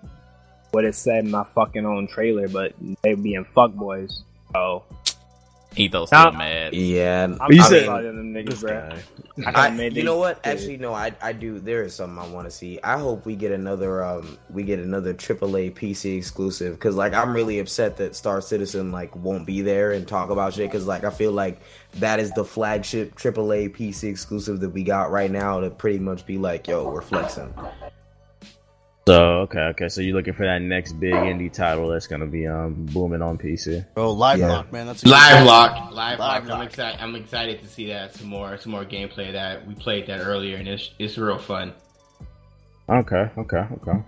what 0.73 0.85
it 0.85 0.95
said 0.95 1.25
in 1.25 1.31
my 1.31 1.45
fucking 1.55 1.87
own 1.87 2.09
trailer, 2.09 2.49
but 2.49 2.75
they 3.03 3.15
being 3.15 3.45
fuckboys. 3.57 4.23
So 4.53 4.85
Ethos 5.77 6.09
still 6.09 6.33
mad. 6.33 6.75
yeah. 6.75 7.25
I'm 7.41 7.53
You 7.53 7.63
I'm 7.63 7.69
said- 7.69 7.85
sorry 7.87 8.05
niggas, 8.05 8.51
This 8.51 8.61
bro. 8.61 8.71
guy. 8.71 9.03
I 9.47 9.67
I, 9.69 9.73
you 9.89 10.05
know 10.05 10.17
what? 10.17 10.39
Actually, 10.45 10.77
no. 10.77 10.93
I 10.95 11.13
I 11.21 11.33
do. 11.33 11.59
There 11.59 11.83
is 11.83 11.95
something 11.95 12.19
I 12.19 12.29
want 12.33 12.47
to 12.47 12.51
see. 12.53 12.79
I 12.85 12.99
hope 12.99 13.27
we 13.27 13.35
get 13.35 13.51
another 13.51 14.05
um 14.05 14.39
we 14.51 14.63
get 14.63 14.79
another 14.79 15.13
AAA 15.13 15.73
PC 15.75 16.17
exclusive 16.17 16.75
because 16.75 16.95
like 16.95 17.15
I'm 17.15 17.35
really 17.35 17.59
upset 17.59 17.97
that 17.97 18.15
Star 18.15 18.41
Citizen 18.41 18.93
like 18.93 19.15
won't 19.17 19.45
be 19.47 19.61
there 19.63 19.91
and 19.93 20.07
talk 20.07 20.31
about 20.31 20.55
shit 20.55 20.71
because 20.71 20.87
like 20.87 21.03
I 21.03 21.11
feel 21.11 21.33
like 21.33 21.61
that 21.95 22.21
is 22.21 22.31
the 22.33 22.45
flagship 22.45 23.17
AAA 23.17 23.75
PC 23.77 24.05
exclusive 24.11 24.61
that 24.61 24.71
we 24.71 24.85
got 24.85 25.11
right 25.11 25.31
now 25.31 25.59
to 25.61 25.71
pretty 25.71 25.99
much 25.99 26.25
be 26.27 26.39
like 26.39 26.69
yo 26.69 26.89
we're 26.89 27.03
flexing. 27.03 27.53
So 29.07 29.41
okay, 29.41 29.61
okay. 29.61 29.89
So 29.91 30.01
you're 30.01 30.17
looking 30.17 30.33
for 30.33 30.47
that 30.47 30.63
next 30.63 30.95
big 30.95 31.13
indie 31.13 31.53
title 31.53 31.89
that's 31.89 32.07
gonna 32.07 32.27
be 32.27 32.47
um 32.47 32.87
booming 32.87 33.21
on 33.21 33.37
PC. 33.37 33.85
Oh, 33.97 34.11
live 34.13 34.39
Yeah. 34.39 34.49
lock, 34.49 34.73
man. 34.73 34.87
That's 34.87 35.03
a 35.05 35.09
Live 35.09 35.37
one. 35.37 35.47
lock, 35.47 35.93
live, 35.93 36.19
Live 36.19 36.47
lock. 36.47 36.59
I'm 36.59 36.67
excited. 36.67 37.01
I'm 37.03 37.15
excited 37.15 37.61
to 37.61 37.67
see 37.69 37.89
that 37.89 38.15
some 38.15 38.29
more, 38.29 38.57
some 38.57 38.73
more 38.73 38.85
gameplay 38.85 39.27
of 39.29 39.35
that 39.35 39.67
we 39.67 39.75
played 39.75 40.07
that 40.07 40.21
earlier, 40.21 40.57
and 40.57 40.67
it's 40.67 40.91
it's 40.99 41.19
real 41.19 41.37
fun. 41.39 41.75
Okay, 42.89 43.31
okay, 43.39 43.67
okay. 43.83 44.03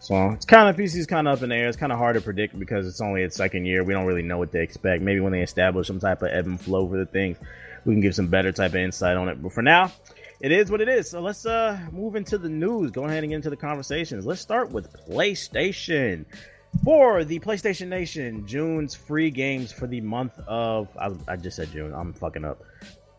So 0.00 0.30
it's 0.32 0.44
kind 0.44 0.68
of 0.68 0.76
PC's 0.76 1.06
kind 1.06 1.28
of 1.28 1.38
up 1.38 1.42
in 1.42 1.48
the 1.50 1.54
air. 1.56 1.68
It's 1.68 1.76
kind 1.76 1.92
of 1.92 1.98
hard 1.98 2.14
to 2.16 2.20
predict 2.20 2.58
because 2.58 2.86
it's 2.86 3.00
only 3.00 3.22
its 3.22 3.36
second 3.36 3.64
year. 3.66 3.84
We 3.84 3.94
don't 3.94 4.06
really 4.06 4.22
know 4.22 4.36
what 4.38 4.52
to 4.52 4.60
expect. 4.60 5.02
Maybe 5.02 5.20
when 5.20 5.32
they 5.32 5.42
establish 5.42 5.86
some 5.86 5.98
type 6.00 6.20
of 6.22 6.28
ebb 6.30 6.46
and 6.46 6.60
flow 6.60 6.86
for 6.88 6.96
the 6.98 7.06
things, 7.06 7.38
we 7.86 7.94
can 7.94 8.00
give 8.02 8.14
some 8.14 8.26
better 8.28 8.52
type 8.52 8.70
of 8.72 8.76
insight 8.76 9.16
on 9.16 9.28
it. 9.28 9.42
But 9.42 9.52
for 9.52 9.60
now, 9.62 9.92
it 10.42 10.52
is 10.52 10.70
what 10.70 10.80
it 10.80 10.88
is. 10.88 11.08
So 11.08 11.20
let's 11.20 11.46
uh 11.46 11.78
move 11.92 12.16
into 12.16 12.36
the 12.36 12.48
news. 12.48 12.90
Go 12.90 13.04
ahead 13.04 13.22
and 13.24 13.30
get 13.30 13.36
into 13.36 13.50
the 13.50 13.56
conversations. 13.56 14.26
Let's 14.26 14.40
start 14.42 14.70
with 14.70 14.92
PlayStation. 15.08 16.26
For 16.84 17.22
the 17.24 17.38
PlayStation 17.38 17.88
Nation, 17.88 18.46
June's 18.46 18.94
free 18.94 19.30
games 19.30 19.70
for 19.72 19.86
the 19.86 20.00
month 20.00 20.38
of 20.46 20.88
I, 20.98 21.10
I 21.32 21.36
just 21.36 21.56
said 21.56 21.70
June. 21.70 21.92
I'm 21.94 22.12
fucking 22.14 22.44
up. 22.44 22.62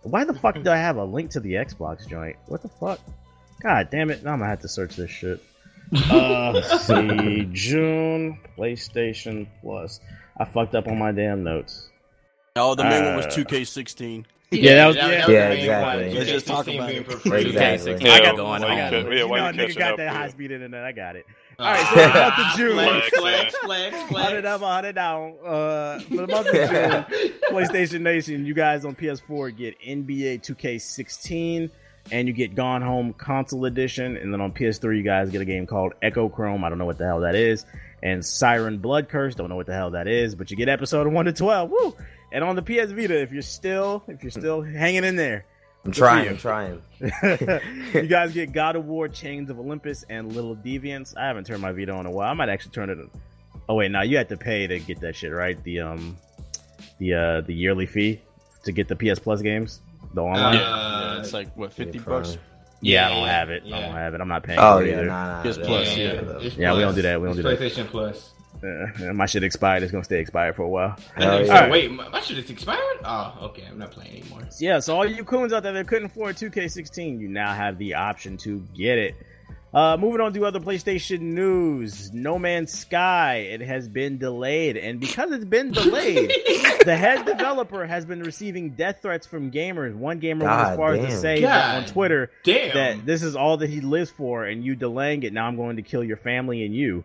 Why 0.02 0.26
the 0.26 0.34
fuck 0.34 0.62
do 0.62 0.70
I 0.70 0.76
have 0.78 0.98
a 0.98 1.04
link 1.06 1.32
to 1.32 1.40
the 1.40 1.54
Xbox 1.54 2.08
joint? 2.08 2.36
What 2.48 2.62
the 2.62 2.70
fuck? 2.70 3.00
God 3.62 3.90
damn 3.92 4.10
it! 4.10 4.24
Now 4.24 4.34
I'm 4.34 4.40
gonna 4.40 4.50
have 4.50 4.62
to 4.62 4.68
search 4.68 4.96
this 4.96 5.10
shit. 5.12 5.42
Uh, 6.10 6.62
see, 6.80 7.48
June 7.54 8.40
PlayStation 8.58 9.48
Plus. 9.62 10.00
I 10.38 10.46
fucked 10.46 10.74
up 10.76 10.88
on 10.88 10.98
my 10.98 11.12
damn 11.12 11.44
notes. 11.44 11.90
Oh, 12.56 12.74
the 12.76 12.84
main 12.84 13.06
one 13.06 13.16
was 13.16 13.28
Uh, 13.28 13.30
2K16. 13.30 14.26
Yeah, 14.62 14.76
that 14.76 14.88
was- 14.88 14.96
yeah. 14.96 15.26
the 15.26 15.34
Yeah, 15.34 15.50
exactly. 15.50 16.06
one. 16.08 16.16
Let's 16.16 16.30
just 16.30 16.48
talk 16.48 16.66
2K16 16.66 16.76
about 16.76 16.90
it. 16.92 17.06
for 17.12 17.18
free. 17.18 17.46
Exactly. 17.46 18.06
Yeah, 18.06 18.12
I 18.14 18.20
got 18.22 18.36
going 18.36 18.64
I 18.64 18.76
got 18.78 18.94
it. 18.94 19.06
Yeah, 19.06 19.12
You 19.12 19.28
know, 19.28 19.36
you 19.50 19.54
nigga 19.54 19.78
got 19.78 19.92
up, 19.94 19.98
that 19.98 20.16
high 20.16 20.30
speed 20.30 20.52
internet. 20.52 20.84
I 20.84 20.92
got 20.92 21.16
it. 21.16 21.26
All 21.60 21.68
right, 21.72 21.86
so 21.88 21.96
the 21.96 22.58
June. 22.58 22.74
Flex, 22.74 23.10
Flex, 23.10 23.56
flex, 23.58 23.96
flex, 24.04 24.26
Hundred 24.26 24.42
flex. 24.42 24.46
up, 24.48 24.62
hundred 24.62 24.96
down. 24.96 25.36
Uh, 25.46 26.00
for 26.00 26.16
the 26.16 26.28
month 26.28 26.48
of 26.48 26.54
June, 27.14 27.34
PlayStation 27.52 28.02
Nation, 28.02 28.46
you 28.46 28.56
guys 28.56 28.86
on 28.86 28.96
PS4 28.96 29.56
get 29.56 29.80
NBA 29.80 30.42
2K16, 30.42 31.70
and 32.12 32.28
you 32.28 32.34
get 32.34 32.56
Gone 32.56 32.82
Home 32.82 33.14
Console 33.14 33.66
Edition. 33.66 34.18
And 34.18 34.34
then 34.34 34.42
on 34.42 34.52
PS3, 34.52 34.98
you 34.98 35.04
guys 35.04 35.30
get 35.30 35.42
a 35.42 35.46
game 35.46 35.66
called 35.68 35.94
Echochrome. 36.02 36.64
I 36.64 36.70
don't 36.70 36.78
know 36.78 36.86
what 36.86 36.98
the 36.98 37.06
hell 37.06 37.22
that 37.22 37.36
is. 37.36 37.66
And 38.02 38.26
Siren 38.26 38.80
Blood 38.80 39.08
Curse. 39.08 39.36
Don't 39.36 39.48
know 39.50 39.56
what 39.56 39.68
the 39.68 39.74
hell 39.74 39.92
that 39.92 40.08
is, 40.08 40.36
but 40.36 40.52
you 40.52 40.58
get 40.58 40.68
episode 40.70 41.08
one 41.08 41.26
to 41.26 41.34
twelve. 41.34 41.70
Woo! 41.70 41.96
And 42.34 42.44
on 42.44 42.56
the 42.56 42.62
PS 42.64 42.92
Vita, 42.92 43.16
if 43.22 43.32
you're 43.32 43.42
still 43.44 44.04
if 44.08 44.24
you're 44.24 44.32
still 44.32 44.62
hanging 44.62 45.04
in 45.06 45.16
there, 45.16 45.46
I'm 45.86 45.92
trying. 45.92 46.28
I'm 46.30 46.38
trying. 46.38 46.82
you 47.94 48.08
guys 48.08 48.34
get 48.34 48.52
God 48.52 48.76
of 48.76 48.86
War, 48.86 49.08
Chains 49.08 49.50
of 49.50 49.60
Olympus, 49.60 50.04
and 50.10 50.34
Little 50.34 50.56
Deviants. 50.56 51.16
I 51.16 51.28
haven't 51.28 51.46
turned 51.46 51.62
my 51.62 51.72
Vita 51.72 51.92
on 51.92 52.02
in 52.02 52.06
a 52.08 52.12
while. 52.12 52.30
I 52.30 52.34
might 52.34 52.50
actually 52.50 52.72
turn 52.72 52.90
it. 52.90 52.98
On. 52.98 53.10
Oh 53.70 53.76
wait, 53.76 53.92
now 53.92 54.02
you 54.02 54.18
have 54.18 54.28
to 54.30 54.38
pay 54.38 54.66
to 54.68 54.80
get 54.80 55.00
that 55.02 55.16
shit, 55.16 55.32
right? 55.32 55.62
The 55.64 55.82
um, 55.82 56.18
the 56.98 57.14
uh, 57.14 57.42
the 57.42 57.54
yearly 57.54 57.86
fee 57.86 58.20
to 58.66 58.72
get 58.72 58.88
the 58.88 58.96
PS 58.96 59.20
Plus 59.20 59.42
games, 59.44 59.82
the 60.16 60.22
online. 60.22 60.56
Uh, 60.58 61.14
yeah, 61.16 61.20
it's 61.20 61.34
like 61.34 61.56
what 61.56 61.72
fifty 61.72 62.00
Yeah, 62.00 62.04
bucks. 62.04 62.38
yeah, 62.82 63.08
I 63.08 63.14
don't 63.14 63.28
have 63.28 63.50
it. 63.52 63.64
I 63.68 63.70
don't 63.70 63.92
have 63.94 64.14
it. 64.16 64.22
I'm 64.22 64.28
not 64.28 64.42
paying. 64.44 64.58
Oh 64.60 64.80
for 64.80 64.84
it 64.86 64.90
yeah, 64.90 64.94
either. 64.96 65.06
nah, 65.06 65.44
nah. 65.44 65.52
PS 65.52 65.58
Plus, 65.60 65.96
yeah, 65.98 66.14
yeah. 66.14 66.20
it's 66.40 66.58
Yeah, 66.58 66.74
we 66.74 66.80
don't 66.82 66.96
do 66.96 67.04
that. 67.04 67.22
We 67.22 67.28
don't 67.28 67.38
It's 67.38 67.46
do 67.48 67.56
that. 67.56 67.60
PlayStation 67.60 67.86
Plus. 67.88 68.32
Uh, 68.64 69.14
my 69.14 69.26
shit 69.26 69.44
expired. 69.44 69.84
It's 69.84 69.92
gonna 69.92 70.04
stay 70.04 70.20
expired 70.20 70.56
for 70.56 70.64
a 70.64 70.70
while. 70.70 70.96
I 71.16 71.20
know, 71.20 71.38
Hell 71.38 71.46
so 71.46 71.54
yeah. 71.54 71.70
Wait, 71.70 71.92
my, 71.92 72.08
my 72.10 72.22
shit 72.22 72.38
is 72.38 72.50
expired? 72.50 73.00
Oh, 73.04 73.38
okay. 73.44 73.66
I'm 73.70 73.78
not 73.78 73.92
playing 73.92 74.22
anymore. 74.22 74.48
Yeah, 74.60 74.80
so 74.80 74.96
all 74.96 75.06
you 75.06 75.24
coons 75.24 75.52
out 75.52 75.64
there 75.64 75.74
that 75.74 75.88
couldn't 75.88 76.06
afford 76.06 76.38
2K16, 76.38 77.20
you 77.20 77.28
now 77.28 77.54
have 77.54 77.78
the 77.78 77.96
option 77.96 78.38
to 78.38 78.60
get 78.74 78.98
it. 78.98 79.16
Uh, 79.74 79.98
moving 80.00 80.22
on 80.22 80.32
to 80.32 80.46
other 80.46 80.60
PlayStation 80.60 81.20
news. 81.20 82.14
No 82.14 82.38
Man's 82.38 82.72
Sky, 82.72 83.38
it 83.38 83.62
has 83.62 83.90
been 83.90 84.20
delayed, 84.20 84.78
and 84.78 85.00
because 85.00 85.32
it's 85.32 85.46
been 85.46 85.72
delayed, 85.72 86.30
the 86.86 86.96
head 86.96 87.26
developer 87.26 87.84
has 87.84 88.06
been 88.06 88.22
receiving 88.22 88.76
death 88.76 89.00
threats 89.02 89.26
from 89.26 89.50
gamers. 89.50 89.96
One 89.96 90.20
gamer 90.20 90.46
went 90.46 90.60
as 90.60 90.68
God 90.68 90.78
far 90.78 90.94
as 90.94 91.06
to 91.06 91.18
say 91.20 91.42
that 91.42 91.76
on 91.76 91.86
Twitter 91.90 92.30
Damn. 92.44 92.76
that 92.76 93.06
this 93.08 93.24
is 93.24 93.36
all 93.36 93.58
that 93.58 93.70
he 93.70 93.82
lives 93.82 94.12
for, 94.12 94.46
and 94.46 94.64
you 94.64 94.76
delaying 94.76 95.24
it. 95.24 95.34
Now 95.34 95.48
I'm 95.48 95.56
going 95.56 95.78
to 95.78 95.82
kill 95.82 96.04
your 96.04 96.18
family 96.18 96.64
and 96.64 96.76
you. 96.76 97.04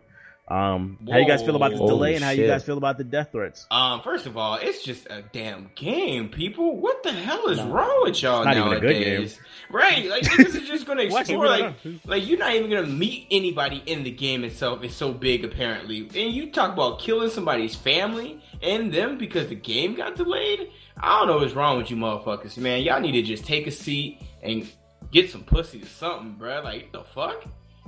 Um, 0.49 0.97
how 1.07 1.17
you 1.17 1.27
guys 1.27 1.43
feel 1.43 1.55
about 1.55 1.71
this 1.71 1.79
Whoa. 1.79 1.89
delay, 1.89 2.15
and 2.15 2.23
how 2.23 2.31
you 2.31 2.47
guys 2.47 2.63
feel 2.63 2.79
about 2.79 2.97
the 2.97 3.03
death 3.03 3.31
threats? 3.31 3.67
Um, 3.69 4.01
first 4.01 4.25
of 4.25 4.35
all, 4.35 4.55
it's 4.55 4.83
just 4.83 5.05
a 5.07 5.21
damn 5.31 5.69
game, 5.75 6.29
people. 6.29 6.77
What 6.77 7.03
the 7.03 7.11
hell 7.11 7.49
is 7.49 7.61
wrong 7.61 8.01
with 8.03 8.19
y'all 8.23 8.39
It's 8.39 8.45
not 8.45 8.57
even 8.57 8.73
a 8.73 8.79
good 8.79 8.95
nowadays? 8.95 9.39
Right? 9.69 10.09
Like 10.09 10.23
this 10.37 10.55
is 10.55 10.67
just 10.67 10.87
gonna 10.87 11.01
explore. 11.03 11.45
like, 11.47 11.75
like 12.05 12.27
you're 12.27 12.39
not 12.39 12.55
even 12.55 12.71
gonna 12.71 12.87
meet 12.87 13.27
anybody 13.29 13.83
in 13.85 14.03
the 14.03 14.09
game 14.09 14.43
itself. 14.43 14.83
It's 14.83 14.95
so 14.95 15.13
big, 15.13 15.45
apparently. 15.45 15.99
And 16.15 16.33
you 16.33 16.51
talk 16.51 16.73
about 16.73 16.99
killing 16.99 17.29
somebody's 17.29 17.75
family 17.75 18.41
and 18.63 18.91
them 18.91 19.19
because 19.19 19.49
the 19.49 19.55
game 19.55 19.93
got 19.93 20.15
delayed. 20.15 20.71
I 20.97 21.19
don't 21.19 21.27
know 21.27 21.37
what's 21.37 21.53
wrong 21.53 21.77
with 21.77 21.91
you, 21.91 21.95
motherfuckers, 21.95 22.57
man. 22.57 22.81
Y'all 22.81 22.99
need 22.99 23.11
to 23.11 23.21
just 23.21 23.45
take 23.45 23.67
a 23.67 23.71
seat 23.71 24.23
and 24.41 24.67
get 25.11 25.29
some 25.29 25.43
pussy 25.43 25.83
or 25.83 25.85
something, 25.85 26.35
bruh. 26.39 26.63
Like 26.63 26.91
the 26.91 27.03
fuck, 27.03 27.45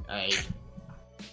like. 0.07 0.45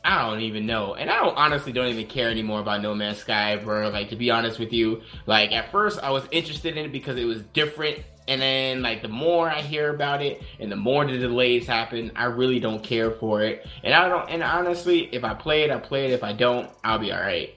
I 0.04 0.28
don't 0.28 0.40
even 0.40 0.66
know. 0.66 0.94
And 0.94 1.10
I 1.10 1.16
don't 1.16 1.36
honestly 1.36 1.72
don't 1.72 1.88
even 1.88 2.06
care 2.06 2.30
anymore 2.30 2.60
about 2.60 2.82
No 2.82 2.94
Man's 2.94 3.18
Sky, 3.18 3.56
bro. 3.56 3.90
Like 3.90 4.10
to 4.10 4.16
be 4.16 4.30
honest 4.30 4.58
with 4.58 4.72
you, 4.72 5.02
like 5.26 5.52
at 5.52 5.70
first 5.70 6.00
I 6.02 6.10
was 6.10 6.24
interested 6.30 6.76
in 6.76 6.86
it 6.86 6.92
because 6.92 7.16
it 7.16 7.24
was 7.24 7.42
different. 7.52 8.00
And 8.26 8.42
then 8.42 8.82
like 8.82 9.02
the 9.02 9.08
more 9.08 9.48
I 9.48 9.62
hear 9.62 9.94
about 9.94 10.22
it 10.22 10.42
and 10.60 10.70
the 10.70 10.76
more 10.76 11.04
the 11.06 11.18
delays 11.18 11.66
happen, 11.66 12.12
I 12.14 12.24
really 12.24 12.60
don't 12.60 12.82
care 12.82 13.10
for 13.10 13.42
it. 13.42 13.66
And 13.82 13.94
I 13.94 14.08
don't 14.08 14.28
and 14.28 14.42
honestly, 14.42 15.08
if 15.12 15.24
I 15.24 15.34
play 15.34 15.62
it, 15.62 15.70
I 15.70 15.78
play 15.78 16.06
it. 16.06 16.10
If 16.12 16.22
I 16.22 16.32
don't, 16.32 16.70
I'll 16.84 16.98
be 16.98 17.12
alright. 17.12 17.54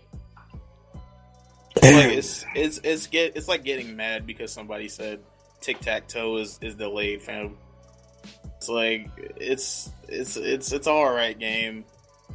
like 1.76 2.12
it's 2.12 2.46
it's 2.56 2.80
it's 2.84 3.08
get 3.08 3.36
it's 3.36 3.48
like 3.48 3.64
getting 3.64 3.96
mad 3.96 4.28
because 4.28 4.52
somebody 4.52 4.88
said 4.88 5.20
tic 5.62 5.80
tac 5.80 6.08
toe 6.08 6.38
is 6.38 6.60
is 6.62 6.76
delayed, 6.76 7.22
fam. 7.22 7.58
It's 8.58 8.70
like 8.70 9.10
it's 9.38 9.90
it's 10.08 10.38
it's 10.38 10.72
it's 10.72 10.88
all 10.88 11.12
right 11.12 11.38
game. 11.38 11.86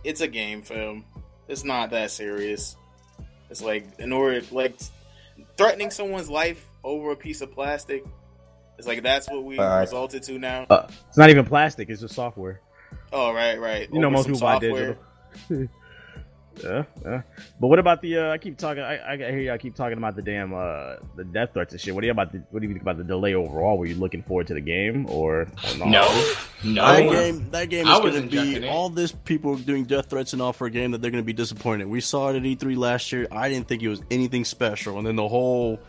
It's 0.07 0.21
a 0.21 0.29
game, 0.29 0.63
film. 0.63 1.05
It's 1.49 1.65
not 1.65 1.91
that 1.91 2.13
serious. 2.13 2.77
It's 3.51 3.61
like 3.61 3.87
in 3.99 4.13
order 4.13 4.41
like 4.53 4.79
threatening 5.57 5.91
someone's 5.91 6.31
life 6.31 6.65
over 6.85 7.11
a 7.11 7.17
piece 7.17 7.41
of 7.41 7.51
plastic. 7.53 8.05
It's 8.79 8.87
like 8.87 9.03
that's 9.03 9.29
what 9.29 9.43
we 9.43 9.59
All 9.59 9.67
right. 9.67 9.81
resulted 9.81 10.23
to 10.25 10.39
now. 10.39 10.67
Uh, 10.71 10.87
it's 11.09 11.19
not 11.19 11.29
even 11.29 11.45
plastic; 11.45 11.91
it's 11.91 12.01
just 12.01 12.15
software. 12.15 12.61
oh 13.13 13.33
right, 13.33 13.61
right. 13.61 13.89
You 13.93 13.99
know, 13.99 14.09
most 14.09 14.27
some 14.27 14.35
people 14.35 14.47
buy 14.47 14.59
digital. 14.61 14.97
yeah, 16.63 16.85
yeah. 17.05 17.23
But 17.61 17.67
what 17.69 17.79
about 17.79 18.03
the? 18.03 18.19
Uh, 18.19 18.31
I 18.33 18.39
keep 18.39 18.57
talking. 18.59 18.83
I, 18.83 19.13
I 19.13 19.17
hear 19.17 19.39
y'all 19.41 19.59
keep 19.59 19.75
talking 19.75 19.99
about 19.99 20.17
the 20.17 20.23
damn 20.23 20.53
uh, 20.55 20.97
the 21.17 21.25
death 21.25 21.51
threats 21.53 21.73
and 21.73 21.81
shit. 21.81 21.95
What 21.95 22.01
do 22.01 22.07
you 22.07 22.11
about? 22.13 22.33
The, 22.33 22.43
what 22.51 22.61
do 22.61 22.67
you 22.69 22.73
think 22.73 22.83
about 22.83 22.97
the 22.99 23.05
delay 23.05 23.35
overall? 23.35 23.79
Were 23.79 23.87
you 23.87 23.95
looking 23.97 24.23
forward 24.23 24.47
to 24.49 24.55
the 24.55 24.61
game 24.61 25.07
or, 25.09 25.43
or 25.43 25.47
not? 25.79 25.89
No, 25.89 26.35
no. 26.65 26.83
That 26.85 27.01
game, 27.11 27.51
that 27.51 27.69
game 27.71 27.87
I 27.87 27.93
is 27.93 27.99
going 28.01 28.13
wasn't 28.13 28.31
to 28.33 28.43
be 28.43 28.55
it. 28.57 28.65
all 28.65 28.89
this 28.91 29.13
people 29.13 29.57
doing 29.57 29.85
death 29.85 30.11
threats 30.11 30.33
and 30.33 30.41
all 30.43 30.53
for 30.53 30.67
a 30.67 30.71
game 30.71 30.93
that 30.93 31.03
they're 31.03 31.11
going 31.11 31.23
to 31.23 31.27
be 31.27 31.33
disappointed. 31.33 31.87
We 31.89 32.01
saw 32.01 32.31
it 32.31 32.37
at 32.37 32.43
E3 32.43 32.77
last 32.77 33.13
year. 33.13 33.27
I 33.31 33.49
didn't 33.49 33.69
think 33.69 33.83
it 33.83 33.89
was 33.89 34.03
anything 34.11 34.45
special, 34.45 34.99
and 34.99 35.07
then 35.07 35.17
the 35.17 35.29
whole 35.29 35.81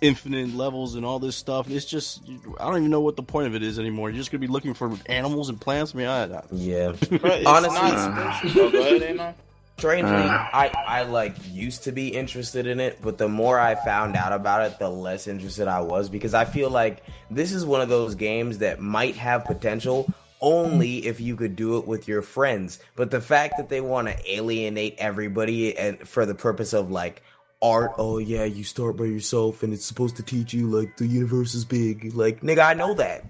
infinite 0.00 0.54
levels 0.54 0.94
and 0.94 1.04
all 1.04 1.18
this 1.18 1.34
stuff. 1.34 1.68
It's 1.68 1.84
just 1.84 2.22
I 2.60 2.66
don't 2.66 2.76
even 2.78 2.90
know 2.90 3.00
what 3.00 3.16
the 3.16 3.22
point 3.24 3.48
of 3.48 3.54
it 3.56 3.62
is 3.64 3.78
anymore. 3.80 4.10
You're 4.10 4.18
just 4.18 4.30
going 4.30 4.40
to 4.40 4.46
be 4.46 4.52
looking 4.52 4.74
for 4.74 4.92
animals 5.06 5.48
and 5.48 5.60
plants. 5.60 5.92
I 5.94 5.98
mean, 5.98 6.06
I, 6.06 6.24
I, 6.36 6.42
Yeah. 6.52 6.92
But 7.10 7.44
Honestly- 7.46 9.38
not 9.82 10.00
special. 10.02 10.30
Go 10.32 10.38
ahead, 10.38 10.38
Amo. 10.38 10.38
Strangely, 10.38 10.38
Uh. 10.38 10.48
I, 10.52 10.70
I 10.86 11.02
like 11.02 11.36
used 11.50 11.84
to 11.84 11.92
be 11.92 12.08
interested 12.08 12.66
in 12.66 12.80
it, 12.80 12.98
but 13.02 13.18
the 13.18 13.28
more 13.28 13.58
I 13.58 13.74
found 13.76 14.16
out 14.16 14.32
about 14.32 14.66
it, 14.70 14.78
the 14.78 14.88
less 14.90 15.28
interested 15.28 15.68
I 15.68 15.80
was 15.80 16.08
because 16.08 16.34
I 16.34 16.44
feel 16.44 16.70
like 16.70 17.02
this 17.30 17.52
is 17.52 17.64
one 17.64 17.80
of 17.80 17.88
those 17.88 18.14
games 18.14 18.58
that 18.58 18.80
might 18.80 19.16
have 19.16 19.44
potential 19.44 20.12
only 20.40 21.06
if 21.06 21.20
you 21.20 21.36
could 21.36 21.56
do 21.56 21.78
it 21.78 21.86
with 21.86 22.08
your 22.08 22.22
friends. 22.22 22.78
But 22.96 23.10
the 23.10 23.20
fact 23.20 23.56
that 23.58 23.68
they 23.68 23.80
want 23.80 24.08
to 24.08 24.16
alienate 24.32 24.96
everybody 24.98 25.76
and 25.76 26.06
for 26.06 26.26
the 26.26 26.34
purpose 26.34 26.72
of 26.72 26.90
like 26.90 27.22
art, 27.62 27.92
oh 27.98 28.18
yeah, 28.18 28.44
you 28.44 28.64
start 28.64 28.96
by 28.96 29.04
yourself 29.04 29.62
and 29.62 29.72
it's 29.72 29.84
supposed 29.84 30.16
to 30.16 30.22
teach 30.22 30.54
you 30.54 30.68
like 30.70 30.96
the 30.96 31.06
universe 31.06 31.54
is 31.54 31.64
big. 31.64 32.14
Like, 32.14 32.40
nigga, 32.42 32.64
I 32.66 32.74
know 32.74 32.94
that. 32.94 33.24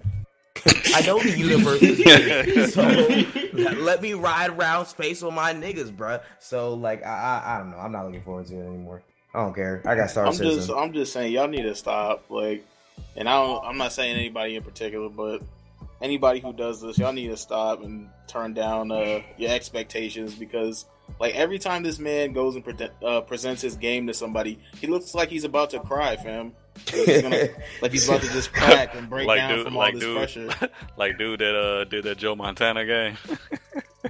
I 0.95 1.01
know 1.05 1.19
the 1.19 1.37
universe 1.37 1.81
is 1.81 1.97
big. 2.03 2.69
So 2.69 2.81
let 3.81 4.01
me 4.01 4.13
ride 4.13 4.49
around 4.51 4.85
space 4.87 5.21
with 5.21 5.33
my 5.33 5.53
niggas, 5.53 5.91
bruh. 5.91 6.21
So 6.39 6.73
like 6.73 7.05
I, 7.05 7.43
I 7.45 7.55
I 7.55 7.57
don't 7.59 7.71
know. 7.71 7.77
I'm 7.77 7.91
not 7.91 8.05
looking 8.05 8.21
forward 8.23 8.47
to 8.47 8.55
it 8.55 8.65
anymore. 8.65 9.01
I 9.33 9.43
don't 9.43 9.53
care. 9.53 9.81
I 9.85 9.95
got 9.95 10.09
Star 10.09 10.25
I'm 10.25 10.33
Citizen. 10.33 10.57
just 10.59 10.71
I'm 10.71 10.93
just 10.93 11.13
saying 11.13 11.31
y'all 11.33 11.47
need 11.47 11.63
to 11.63 11.75
stop. 11.75 12.25
Like, 12.29 12.65
and 13.15 13.29
I 13.29 13.33
don't, 13.43 13.63
I'm 13.63 13.77
not 13.77 13.93
saying 13.93 14.15
anybody 14.17 14.55
in 14.55 14.63
particular, 14.63 15.09
but 15.09 15.41
anybody 16.01 16.39
who 16.39 16.51
does 16.53 16.81
this, 16.81 16.97
y'all 16.97 17.13
need 17.13 17.27
to 17.27 17.37
stop 17.37 17.83
and 17.83 18.09
turn 18.27 18.53
down 18.53 18.91
uh, 18.91 19.21
your 19.37 19.51
expectations 19.51 20.33
because 20.33 20.85
like 21.19 21.35
every 21.35 21.59
time 21.59 21.83
this 21.83 21.99
man 21.99 22.33
goes 22.33 22.55
and 22.55 22.63
pre- 22.63 22.89
uh, 23.05 23.21
presents 23.21 23.61
his 23.61 23.75
game 23.75 24.07
to 24.07 24.13
somebody, 24.13 24.59
he 24.79 24.87
looks 24.87 25.13
like 25.13 25.29
he's 25.29 25.43
about 25.43 25.69
to 25.71 25.79
cry, 25.79 26.15
fam. 26.17 26.53
Like 26.87 26.95
he's, 27.05 27.21
gonna, 27.21 27.47
like 27.81 27.91
he's 27.91 28.07
about 28.07 28.21
to 28.21 28.29
just 28.31 28.53
crack 28.53 28.95
and 28.95 29.09
break 29.09 29.27
Like 29.27 29.39
down 29.39 29.55
dude, 29.57 29.65
from 29.65 29.75
all 29.75 29.81
like 29.83 29.95
this 29.95 30.03
dude, 30.03 30.17
pressure. 30.17 30.69
like 30.97 31.17
dude 31.17 31.39
that 31.39 31.55
uh 31.55 31.83
did 31.85 32.05
that 32.05 32.17
Joe 32.17 32.35
Montana 32.35 32.85
game. 32.85 33.17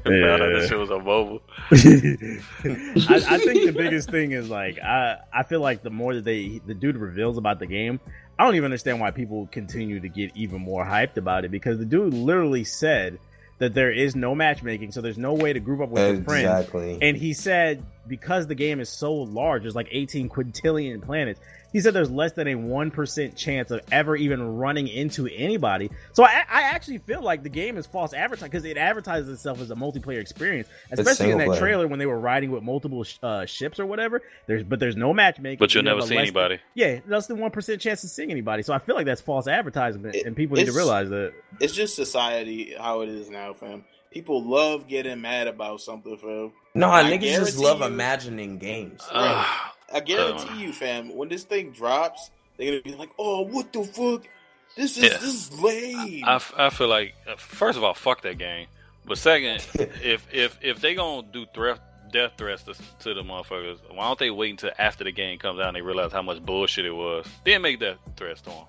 Yeah. 0.06 0.38
Found 0.38 0.56
that 0.56 0.68
shit 0.70 0.78
was 0.78 0.92
a 0.92 1.00
mobile. 1.00 1.42
I, 1.72 3.36
I 3.36 3.38
think 3.40 3.66
the 3.66 3.74
biggest 3.76 4.12
thing 4.12 4.34
is 4.34 4.48
like 4.48 4.78
I 4.80 5.18
I 5.34 5.42
feel 5.44 5.62
like 5.62 5.82
the 5.82 5.90
more 5.90 6.14
that 6.14 6.24
they 6.24 6.62
the 6.66 6.76
dude 6.76 6.96
reveals 6.96 7.40
about 7.40 7.58
the 7.60 7.66
game, 7.66 8.00
I 8.38 8.46
don't 8.46 8.54
even 8.54 8.66
understand 8.66 9.00
why 9.00 9.10
people 9.10 9.48
continue 9.52 10.00
to 10.00 10.08
get 10.08 10.32
even 10.36 10.62
more 10.62 10.86
hyped 10.86 11.18
about 11.18 11.44
it 11.44 11.50
because 11.50 11.80
the 11.80 11.86
dude 11.86 12.14
literally 12.14 12.64
said 12.64 13.18
that 13.60 13.74
there 13.74 13.92
is 13.92 14.16
no 14.16 14.34
matchmaking, 14.34 14.92
so 14.92 15.02
there's 15.02 15.18
no 15.18 15.34
way 15.34 15.54
to 15.54 15.60
group 15.60 15.82
up 15.82 15.90
with 15.90 16.16
your 16.16 16.24
friends. 16.24 16.46
exactly. 16.46 16.98
And 17.02 17.16
he 17.16 17.34
said 17.34 17.84
because 18.08 18.48
the 18.48 18.56
game 18.56 18.80
is 18.80 18.90
so 18.90 19.14
large, 19.14 19.62
there's 19.62 19.76
like 19.76 19.90
18 19.92 20.30
quintillion 20.30 21.02
planets. 21.02 21.40
He 21.72 21.82
said 21.82 21.94
there's 21.94 22.10
less 22.10 22.32
than 22.34 22.48
a 22.48 22.56
one 22.56 22.90
percent 22.92 23.36
chance 23.36 23.70
of 23.72 23.82
ever 23.92 24.16
even 24.16 24.58
running 24.58 24.88
into 24.88 25.28
anybody. 25.28 25.92
So 26.14 26.24
I, 26.24 26.44
I 26.50 26.62
actually 26.64 26.98
feel 27.00 27.22
like 27.22 27.44
the 27.44 27.50
game 27.50 27.78
is 27.78 27.86
false 27.86 28.14
advertising 28.14 28.50
because 28.52 28.66
it 28.66 28.78
advertises 28.78 29.30
itself 29.30 29.62
as 29.62 29.70
a 29.70 29.76
multiplayer 29.76 30.20
experience, 30.20 30.68
especially 30.92 31.32
in 31.32 31.38
that 31.38 31.48
player. 31.48 31.60
trailer 31.60 31.88
when 31.88 32.00
they 32.00 32.06
were 32.06 32.20
riding 32.20 32.52
with 32.52 32.64
multiple 32.64 33.04
sh- 33.04 33.18
uh, 33.22 33.46
ships 33.46 33.80
or 33.80 33.86
whatever. 33.86 34.22
There's 34.48 34.64
but 34.64 34.80
there's 34.80 34.96
no 34.96 35.14
matchmaking. 35.14 35.60
But 35.60 35.74
you'll 35.74 35.84
You 35.84 35.90
never 35.90 36.02
see 36.02 36.18
anybody. 36.18 36.56
Than, 36.56 36.64
yeah, 36.74 37.00
less 37.08 37.28
than 37.28 37.38
one 37.40 37.52
percent 37.52 37.82
chance 37.82 38.04
of 38.04 38.10
seeing 38.10 38.32
anybody. 38.32 38.64
So 38.64 38.74
I 38.74 38.80
feel 38.80 38.96
like 38.96 39.06
that's 39.06 39.22
false 39.22 39.48
advertisement, 39.48 40.16
It- 40.16 40.26
and 40.26 40.36
people 40.36 40.58
need 40.58 40.66
to 40.66 40.72
realize 40.74 41.10
that. 41.10 41.34
It's 41.60 41.74
just 41.74 41.96
society 41.96 42.74
how 42.78 43.02
it 43.02 43.10
is 43.10 43.30
now, 43.30 43.54
fam. 43.54 43.86
People 44.12 44.44
love 44.44 44.88
getting 44.88 45.22
mad 45.22 45.48
about 45.48 45.82
something, 45.82 46.18
fam. 46.18 46.52
no, 46.74 46.90
I 46.90 47.04
niggas 47.04 47.22
just 47.22 47.60
love 47.60 47.80
you- 47.82 47.86
imagining 47.86 48.58
games. 48.58 49.02
Ah, 49.12 49.76
I 49.94 50.00
guarantee 50.02 50.50
Uh. 50.50 50.58
you, 50.58 50.74
fam, 50.74 51.16
when 51.16 51.30
this 51.30 51.44
thing 51.44 51.72
drops, 51.72 52.30
they're 52.58 52.72
gonna 52.72 52.82
be 52.84 52.96
like, 52.96 53.10
"Oh, 53.18 53.42
what 53.42 53.72
the 53.74 53.84
fuck? 53.84 54.28
This 54.76 54.98
is 54.98 55.04
Yeah. 55.04 55.10
this 55.18 55.24
is 55.52 55.60
lame." 55.62 56.24
I 56.26 56.70
feel 56.70 56.88
like 56.88 57.16
uh, 57.28 57.36
first 57.38 57.78
of 57.78 57.84
all, 57.84 57.94
fuck 57.94 58.22
that 58.22 58.38
game. 58.38 58.68
But 59.06 59.18
second, 59.18 59.66
if 60.04 60.28
if 60.32 60.58
if 60.62 60.80
they 60.82 60.94
gonna 60.96 61.28
do 61.32 61.46
threat 61.54 61.80
death 62.12 62.34
threats 62.38 62.64
to, 62.64 62.74
to 62.74 63.14
the 63.14 63.22
motherfuckers, 63.24 63.78
why 63.94 64.08
don't 64.08 64.18
they 64.20 64.32
wait 64.32 64.52
until 64.52 64.72
after 64.80 65.04
the 65.04 65.12
game 65.12 65.38
comes 65.38 65.60
out 65.60 65.68
and 65.68 65.76
they 65.76 65.82
realize 65.82 66.12
how 66.12 66.22
much 66.24 66.44
bullshit 66.44 66.86
it 66.86 66.92
was? 66.92 67.26
Then 67.46 67.62
make 67.62 67.80
death 67.80 67.98
threats 68.18 68.42
to 68.42 68.50
them. 68.50 68.64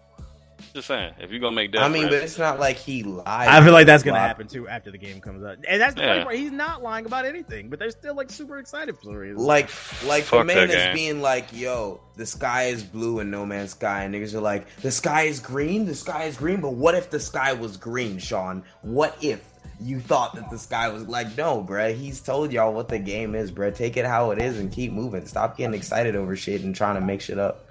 Just 0.74 0.88
saying, 0.88 1.14
if 1.20 1.30
you're 1.30 1.40
gonna 1.40 1.54
make 1.56 1.72
that, 1.72 1.82
I 1.82 1.88
mean, 1.88 2.04
but 2.04 2.14
it's 2.14 2.38
not 2.38 2.58
like 2.60 2.76
he 2.76 3.02
lied. 3.02 3.26
I 3.26 3.62
feel 3.62 3.72
like 3.72 3.86
that's 3.86 4.02
gonna 4.02 4.18
Flop. 4.18 4.26
happen 4.28 4.46
too 4.48 4.68
after 4.68 4.90
the 4.90 4.98
game 4.98 5.20
comes 5.20 5.44
out, 5.44 5.58
and 5.66 5.80
that's 5.80 5.94
the 5.94 6.02
funny 6.02 6.18
Yeah. 6.18 6.24
part. 6.24 6.36
He's 6.36 6.50
not 6.52 6.82
lying 6.82 7.06
about 7.06 7.24
anything, 7.26 7.68
but 7.70 7.78
they're 7.78 7.90
still 7.90 8.14
like 8.14 8.30
super 8.30 8.58
excited 8.58 8.96
for 8.96 9.02
some 9.04 9.14
reason. 9.14 9.38
Like, 9.38 9.70
like 10.04 10.24
the 10.24 10.30
Fuck 10.30 10.46
man 10.46 10.56
that 10.56 10.70
is 10.70 10.74
game. 10.76 10.94
being 10.94 11.20
like, 11.22 11.46
"Yo, 11.52 12.00
the 12.16 12.26
sky 12.26 12.64
is 12.64 12.82
blue 12.82 13.20
and 13.20 13.30
No 13.30 13.44
Man's 13.46 13.70
Sky," 13.70 14.04
and 14.04 14.14
niggas 14.14 14.34
are 14.34 14.40
like, 14.40 14.66
"The 14.82 14.90
sky 14.90 15.22
is 15.22 15.40
green. 15.40 15.86
The 15.86 15.94
sky 15.94 16.24
is 16.24 16.36
green." 16.36 16.60
But 16.60 16.74
what 16.74 16.94
if 16.94 17.10
the 17.10 17.20
sky 17.20 17.52
was 17.52 17.76
green, 17.76 18.18
Sean? 18.18 18.62
What 18.82 19.16
if 19.22 19.40
you 19.82 19.98
thought 19.98 20.34
that 20.34 20.50
the 20.50 20.58
sky 20.58 20.88
was 20.88 21.08
like, 21.08 21.38
no, 21.38 21.64
bruh, 21.66 21.94
He's 21.96 22.20
told 22.20 22.52
y'all 22.52 22.74
what 22.74 22.88
the 22.88 22.98
game 22.98 23.34
is, 23.34 23.50
bruh. 23.50 23.74
Take 23.74 23.96
it 23.96 24.04
how 24.04 24.30
it 24.30 24.38
is 24.38 24.58
and 24.58 24.70
keep 24.70 24.92
moving. 24.92 25.24
Stop 25.24 25.56
getting 25.56 25.72
excited 25.72 26.14
over 26.16 26.36
shit 26.36 26.60
and 26.62 26.76
trying 26.76 26.96
to 26.96 27.00
make 27.00 27.22
shit 27.22 27.38
up. 27.38 27.66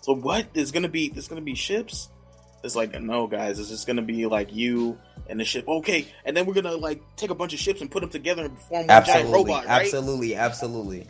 So 0.00 0.14
what? 0.16 0.52
There's 0.52 0.72
gonna 0.72 0.88
be 0.88 1.10
there's 1.10 1.28
gonna 1.28 1.40
be 1.40 1.54
ships. 1.54 2.08
It's 2.64 2.74
like 2.74 2.98
no, 3.00 3.26
guys. 3.26 3.58
It's 3.58 3.68
just 3.68 3.86
gonna 3.86 4.02
be 4.02 4.26
like 4.26 4.54
you 4.54 4.98
and 5.28 5.38
the 5.38 5.44
ship. 5.44 5.68
Okay, 5.68 6.08
and 6.24 6.36
then 6.36 6.46
we're 6.46 6.54
gonna 6.54 6.76
like 6.76 7.02
take 7.16 7.30
a 7.30 7.34
bunch 7.34 7.52
of 7.52 7.60
ships 7.60 7.82
and 7.82 7.90
put 7.90 8.00
them 8.00 8.10
together 8.10 8.46
and 8.46 8.58
form 8.58 8.86
one 8.86 9.04
giant 9.04 9.30
robot, 9.30 9.66
right? 9.66 9.82
absolutely, 9.82 10.34
absolutely. 10.34 11.06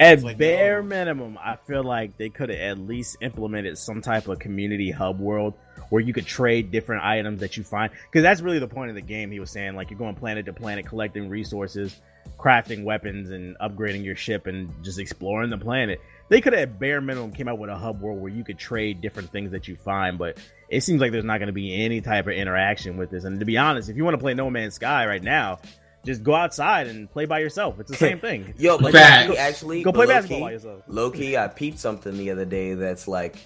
At 0.00 0.22
like, 0.22 0.38
bare 0.38 0.80
no. 0.82 0.88
minimum, 0.88 1.38
I 1.42 1.56
feel 1.56 1.82
like 1.82 2.16
they 2.18 2.28
could 2.28 2.50
have 2.50 2.58
at 2.58 2.78
least 2.78 3.16
implemented 3.20 3.78
some 3.78 4.00
type 4.00 4.28
of 4.28 4.38
community 4.38 4.92
hub 4.92 5.18
world 5.18 5.54
where 5.88 6.00
you 6.00 6.12
could 6.12 6.26
trade 6.26 6.70
different 6.70 7.04
items 7.04 7.40
that 7.40 7.56
you 7.56 7.64
find. 7.64 7.90
Because 8.04 8.22
that's 8.22 8.40
really 8.40 8.60
the 8.60 8.68
point 8.68 8.90
of 8.90 8.94
the 8.94 9.02
game. 9.02 9.32
He 9.32 9.40
was 9.40 9.50
saying 9.50 9.74
like 9.74 9.90
you're 9.90 9.98
going 9.98 10.14
planet 10.14 10.46
to 10.46 10.52
planet, 10.52 10.86
collecting 10.86 11.28
resources, 11.28 11.96
crafting 12.38 12.84
weapons, 12.84 13.30
and 13.30 13.56
upgrading 13.58 14.04
your 14.04 14.14
ship, 14.14 14.46
and 14.46 14.72
just 14.84 15.00
exploring 15.00 15.50
the 15.50 15.58
planet. 15.58 16.00
They 16.28 16.40
could 16.40 16.52
have 16.52 16.62
at 16.62 16.78
bare 16.78 17.00
minimum 17.00 17.32
came 17.32 17.48
out 17.48 17.58
with 17.58 17.70
a 17.70 17.76
hub 17.76 18.00
world 18.00 18.20
where 18.20 18.30
you 18.32 18.44
could 18.44 18.58
trade 18.58 19.00
different 19.00 19.30
things 19.30 19.52
that 19.52 19.66
you 19.68 19.76
find, 19.76 20.18
but 20.18 20.38
it 20.68 20.82
seems 20.82 21.00
like 21.00 21.12
there's 21.12 21.24
not 21.24 21.38
going 21.38 21.46
to 21.48 21.52
be 21.54 21.82
any 21.84 22.00
type 22.00 22.26
of 22.26 22.32
interaction 22.34 22.96
with 22.98 23.10
this. 23.10 23.24
And 23.24 23.40
to 23.40 23.46
be 23.46 23.56
honest, 23.56 23.88
if 23.88 23.96
you 23.96 24.04
want 24.04 24.14
to 24.14 24.18
play 24.18 24.34
No 24.34 24.50
Man's 24.50 24.74
Sky 24.74 25.06
right 25.06 25.22
now, 25.22 25.58
just 26.04 26.22
go 26.22 26.34
outside 26.34 26.86
and 26.86 27.10
play 27.10 27.24
by 27.24 27.38
yourself. 27.38 27.80
It's 27.80 27.90
the 27.90 27.96
same 27.96 28.18
thing. 28.20 28.54
Yo, 28.58 28.78
but 28.78 28.92
Facts. 28.92 29.20
actually, 29.22 29.38
actually, 29.38 29.82
Go 29.82 29.92
play 29.92 30.06
basketball 30.06 30.38
key- 30.38 30.44
by 30.44 30.52
yourself. 30.52 30.82
Low 30.86 31.10
key, 31.10 31.36
I 31.36 31.48
peeped 31.48 31.78
something 31.78 32.16
the 32.16 32.30
other 32.30 32.44
day 32.44 32.74
that's 32.74 33.08
like, 33.08 33.36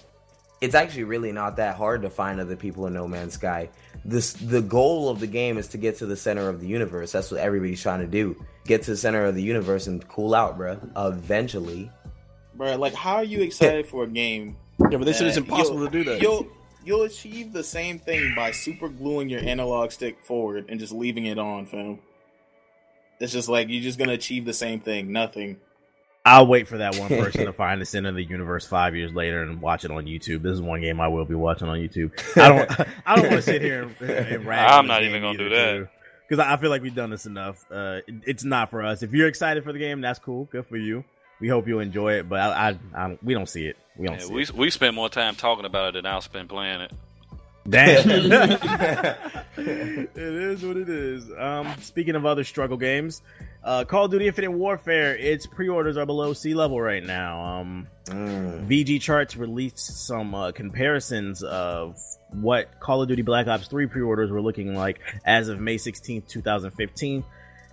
it's 0.61 0.75
actually 0.75 1.05
really 1.05 1.31
not 1.31 1.57
that 1.57 1.75
hard 1.75 2.03
to 2.03 2.09
find 2.09 2.39
other 2.39 2.55
people 2.55 2.85
in 2.87 2.93
No 2.93 3.07
Man's 3.07 3.33
Sky. 3.33 3.69
This 4.05 4.33
the 4.33 4.61
goal 4.61 5.09
of 5.09 5.19
the 5.19 5.27
game 5.27 5.57
is 5.57 5.69
to 5.69 5.77
get 5.77 5.97
to 5.99 6.05
the 6.05 6.15
center 6.15 6.47
of 6.49 6.59
the 6.61 6.67
universe. 6.67 7.11
That's 7.13 7.31
what 7.31 7.39
everybody's 7.39 7.81
trying 7.81 8.01
to 8.01 8.07
do. 8.07 8.41
Get 8.65 8.83
to 8.83 8.91
the 8.91 8.97
center 8.97 9.25
of 9.25 9.35
the 9.35 9.41
universe 9.43 9.87
and 9.87 10.05
cool 10.07 10.33
out, 10.35 10.57
bro. 10.57 10.77
Eventually, 10.95 11.89
Bro, 12.55 12.75
like 12.77 12.93
how 12.93 13.15
are 13.15 13.23
you 13.23 13.41
excited 13.41 13.87
for 13.87 14.03
a 14.03 14.07
game? 14.07 14.57
Yeah, 14.79 14.97
but 14.97 15.05
they 15.05 15.13
said 15.13 15.27
it's 15.27 15.37
impossible 15.37 15.85
to 15.85 15.91
do 15.91 16.03
that. 16.05 16.21
You'll 16.21 16.47
you'll 16.85 17.03
achieve 17.03 17.53
the 17.53 17.63
same 17.63 17.99
thing 17.99 18.33
by 18.35 18.51
super 18.51 18.89
gluing 18.89 19.29
your 19.29 19.39
analog 19.41 19.91
stick 19.91 20.23
forward 20.23 20.65
and 20.69 20.79
just 20.79 20.91
leaving 20.93 21.25
it 21.25 21.39
on, 21.39 21.65
fam. 21.65 21.99
It's 23.19 23.31
just 23.33 23.49
like 23.49 23.69
you're 23.69 23.81
just 23.83 23.97
gonna 23.99 24.13
achieve 24.13 24.45
the 24.45 24.53
same 24.53 24.79
thing. 24.79 25.11
Nothing. 25.11 25.57
I'll 26.25 26.47
wait 26.47 26.67
for 26.69 26.77
that 26.77 26.95
one 26.97 27.09
person 27.09 27.45
to 27.45 27.53
find 27.53 27.81
the 27.81 27.85
center 27.85 28.09
of 28.09 28.15
the 28.15 28.23
universe 28.23 28.65
five 28.65 28.95
years 28.95 29.11
later 29.13 29.43
and 29.43 29.61
watch 29.61 29.83
it 29.83 29.91
on 29.91 30.05
YouTube. 30.05 30.41
This 30.41 30.53
is 30.53 30.61
one 30.61 30.79
game 30.81 31.01
I 31.01 31.09
will 31.09 31.25
be 31.25 31.35
watching 31.35 31.67
on 31.67 31.77
YouTube. 31.79 32.11
I 32.37 32.47
don't. 32.49 32.89
I 33.05 33.15
don't 33.15 33.23
want 33.25 33.35
to 33.37 33.41
sit 33.41 33.61
here 33.61 33.83
and, 33.99 34.09
and 34.09 34.45
rag. 34.45 34.71
I'm 34.71 34.87
not 34.87 35.03
even 35.03 35.21
gonna 35.21 35.37
do 35.37 35.49
that. 35.49 35.89
because 36.27 36.39
I 36.45 36.53
I 36.53 36.57
feel 36.57 36.69
like 36.69 36.81
we've 36.81 36.95
done 36.95 37.09
this 37.09 37.25
enough. 37.25 37.63
Uh, 37.71 37.99
it- 38.07 38.15
it's 38.25 38.43
not 38.43 38.69
for 38.69 38.83
us. 38.83 39.03
If 39.03 39.11
you're 39.11 39.27
excited 39.27 39.63
for 39.63 39.73
the 39.73 39.79
game, 39.79 40.01
that's 40.01 40.19
cool. 40.19 40.45
Good 40.45 40.65
for 40.65 40.77
you. 40.77 41.03
We 41.43 41.49
hope 41.49 41.67
you 41.67 41.79
enjoy 41.79 42.13
it, 42.19 42.29
but 42.29 42.39
I, 42.39 42.69
I, 42.69 42.77
I 43.05 43.17
we 43.21 43.33
don't 43.33 43.49
see 43.49 43.65
it. 43.65 43.75
We 43.97 44.07
don't 44.07 44.15
Yeah, 44.17 44.21
see 44.27 44.33
we 44.33 44.43
it. 44.43 44.51
we 44.53 44.69
spend 44.69 44.95
more 44.95 45.09
time 45.09 45.35
talking 45.35 45.65
about 45.65 45.89
it 45.89 45.95
than 45.95 46.05
I'll 46.05 46.21
spend 46.21 46.47
playing 46.47 46.79
it. 46.79 46.91
Damn. 47.69 48.09
it 49.57 50.09
is 50.15 50.63
what 50.65 50.77
it 50.77 50.87
is. 50.87 51.29
Um, 51.37 51.67
speaking 51.81 52.15
of 52.15 52.25
other 52.25 52.45
struggle 52.45 52.77
games, 52.77 53.21
uh, 53.61 53.83
Call 53.83 54.05
of 54.05 54.11
Duty 54.11 54.27
Infinite 54.27 54.51
Warfare, 54.51 55.17
its 55.17 55.45
pre-orders 55.45 55.97
are 55.97 56.05
below 56.05 56.31
sea 56.31 56.53
level 56.53 56.79
right 56.79 57.03
now. 57.03 57.43
Um, 57.59 57.87
Mm. 58.05 58.67
VGChartz 58.67 59.37
released 59.37 59.79
some 60.05 60.35
uh, 60.35 60.51
comparisons 60.51 61.41
of 61.41 61.95
what 62.31 62.79
Call 62.81 63.01
of 63.01 63.07
Duty 63.07 63.21
Black 63.21 63.47
Ops 63.47 63.67
3 63.67 63.87
pre-orders 63.87 64.29
were 64.29 64.41
looking 64.41 64.75
like 64.75 64.99
as 65.25 65.47
of 65.47 65.59
May 65.61 65.75
16th, 65.77 66.27
2015, 66.27 67.23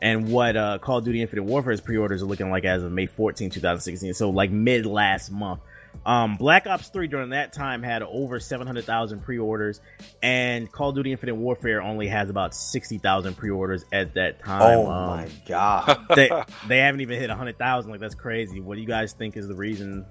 and 0.03 0.29
what 0.31 0.57
uh, 0.57 0.79
Call 0.79 0.99
of 0.99 1.05
Duty 1.05 1.23
Infinite 1.23 1.45
Warfare's 1.45 1.81
pre-orders 1.81 2.23
are 2.23 2.27
looking 2.27 2.51
like 2.51 2.65
as 2.65 2.83
of 2.83 2.91
May 2.93 3.07
14, 3.07 3.51
2016. 3.51 4.15
So 4.15 4.31
like 4.31 4.51
mid 4.51 4.87
last 4.87 5.31
month. 5.31 5.61
Um, 6.07 6.37
Black 6.37 6.69
Ops 6.69 6.89
3 6.89 7.09
during 7.09 7.31
that 7.31 7.53
time 7.53 7.83
had 7.83 8.03
over 8.05 8.39
700,000 8.39 9.23
pre-orders, 9.25 9.81
and 10.23 10.71
Call 10.71 10.91
of 10.91 10.95
Duty 10.95 11.11
Infinite 11.11 11.35
Warfare 11.35 11.83
only 11.83 12.07
has 12.07 12.31
about 12.31 12.55
60,000 12.55 13.37
pre-orders 13.37 13.85
at 13.93 14.15
that 14.15 14.39
time. 14.45 14.63
oh 14.63 14.87
Um, 14.87 15.07
my 15.09 15.29
god. 15.47 16.07
they 16.15 16.31
they 16.69 16.79
haven't 16.79 17.01
even 17.01 17.19
hit 17.19 17.29
100,000. 17.29 17.91
Like 17.91 17.99
that's 18.01 18.15
crazy. 18.15 18.61
What 18.61 18.77
do 18.77 18.81
you 18.81 18.87
guys 18.87 19.13
think 19.15 19.37
is 19.37 19.49
the 19.49 19.55
reason? 19.57 20.07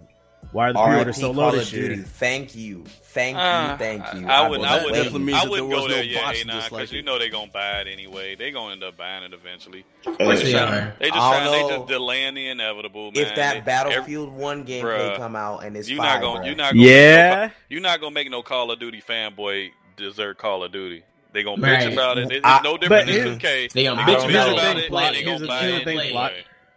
Why 0.52 0.70
are 0.70 0.74
the 0.74 0.80
pre-orders 0.84 1.06
RIP 1.08 1.16
so 1.16 1.22
Call 1.34 1.34
low 1.44 1.50
of 1.50 1.56
this 1.56 1.72
year? 1.74 1.90
Duty. 1.90 2.02
Thank 2.02 2.56
you, 2.56 2.84
thank 3.04 3.36
you, 3.36 3.42
Uh, 3.42 3.78
thank 3.78 4.14
you. 4.16 4.28
I, 4.28 4.32
I 4.32 4.42
was 4.42 4.50
wouldn't. 4.58 4.64
that 4.68 4.72
I 4.72 4.84
wouldn't. 4.84 4.96
definitely 4.96 5.20
means 5.20 5.38
I 5.46 5.48
wouldn't 5.48 5.70
there 5.70 5.78
go 5.78 5.84
was 5.84 5.90
no 5.92 5.96
there 5.96 6.04
yet, 6.06 6.24
bots 6.24 6.44
A9, 6.44 6.70
because 6.70 6.92
you 6.92 7.02
know 7.04 7.20
they're 7.20 7.30
gonna 7.30 7.52
buy 7.52 7.82
it 7.82 7.88
anyway. 7.88 8.36
They're 8.36 8.52
gonna 8.52 8.72
end 8.74 8.84
up 8.84 8.98
buying 8.98 9.24
it 9.24 9.34
eventually. 9.34 9.86
Yes, 10.06 10.16
They 10.18 10.26
they 10.26 10.52
just, 10.52 10.56
are. 10.56 10.96
they 11.00 11.06
just 11.10 11.16
trying. 11.18 11.52
They 11.52 11.76
just 11.76 11.88
delaying 11.88 12.34
the 12.34 12.48
inevitable, 12.48 13.12
man. 13.12 13.24
If 13.28 13.36
that 13.36 13.54
They- 13.54 13.60
Battlefield 13.62 14.32
One 14.34 14.66
gameplay 14.66 14.82
Bruh. 15.12 15.18
come 15.18 15.36
out 15.36 15.64
and 15.66 15.78
it's 15.78 15.88
you 15.88 15.98
fire, 15.98 16.20
not 16.20 16.22
gonna. 16.22 16.40
bruh. 16.40 16.46
You 16.50 16.56
not. 16.56 16.74
Gonna 16.74 16.82
Make 16.84 16.90
no, 16.90 16.96
Yeah. 16.96 17.50
you're 17.70 17.82
not 17.82 18.00
gonna 18.02 18.14
make 18.16 18.30
no 18.32 18.42
Call 18.42 18.72
of 18.72 18.80
Duty 18.80 19.04
fanboy 19.08 19.70
desert 19.98 20.38
Call 20.40 20.64
of 20.64 20.72
Duty. 20.72 21.04
They 21.32 21.44
gonna 21.44 21.62
Right. 21.62 21.88
bitch 21.88 21.94
about 21.94 22.18
it. 22.18 22.32
It's 22.32 22.42
I- 22.44 22.62
no 22.64 22.76
different 22.76 23.06
but 23.06 23.14
than 23.14 23.22
here's- 23.22 23.38
2K. 23.38 23.68
They 23.72 23.84
gonna 23.84 24.02
bitch 24.02 24.06
gonna 24.18 24.30
about 24.30 24.50
it. 24.50 24.54
about 24.54 24.78
it. 24.78 24.88
Fly- 24.90 25.04
and 25.08 25.16
they 25.16 25.22
here's 25.24 25.42
the- 25.42 25.48
buy 25.48 25.60
here's 25.60 25.80
the 25.80 25.86
thing, 25.86 26.30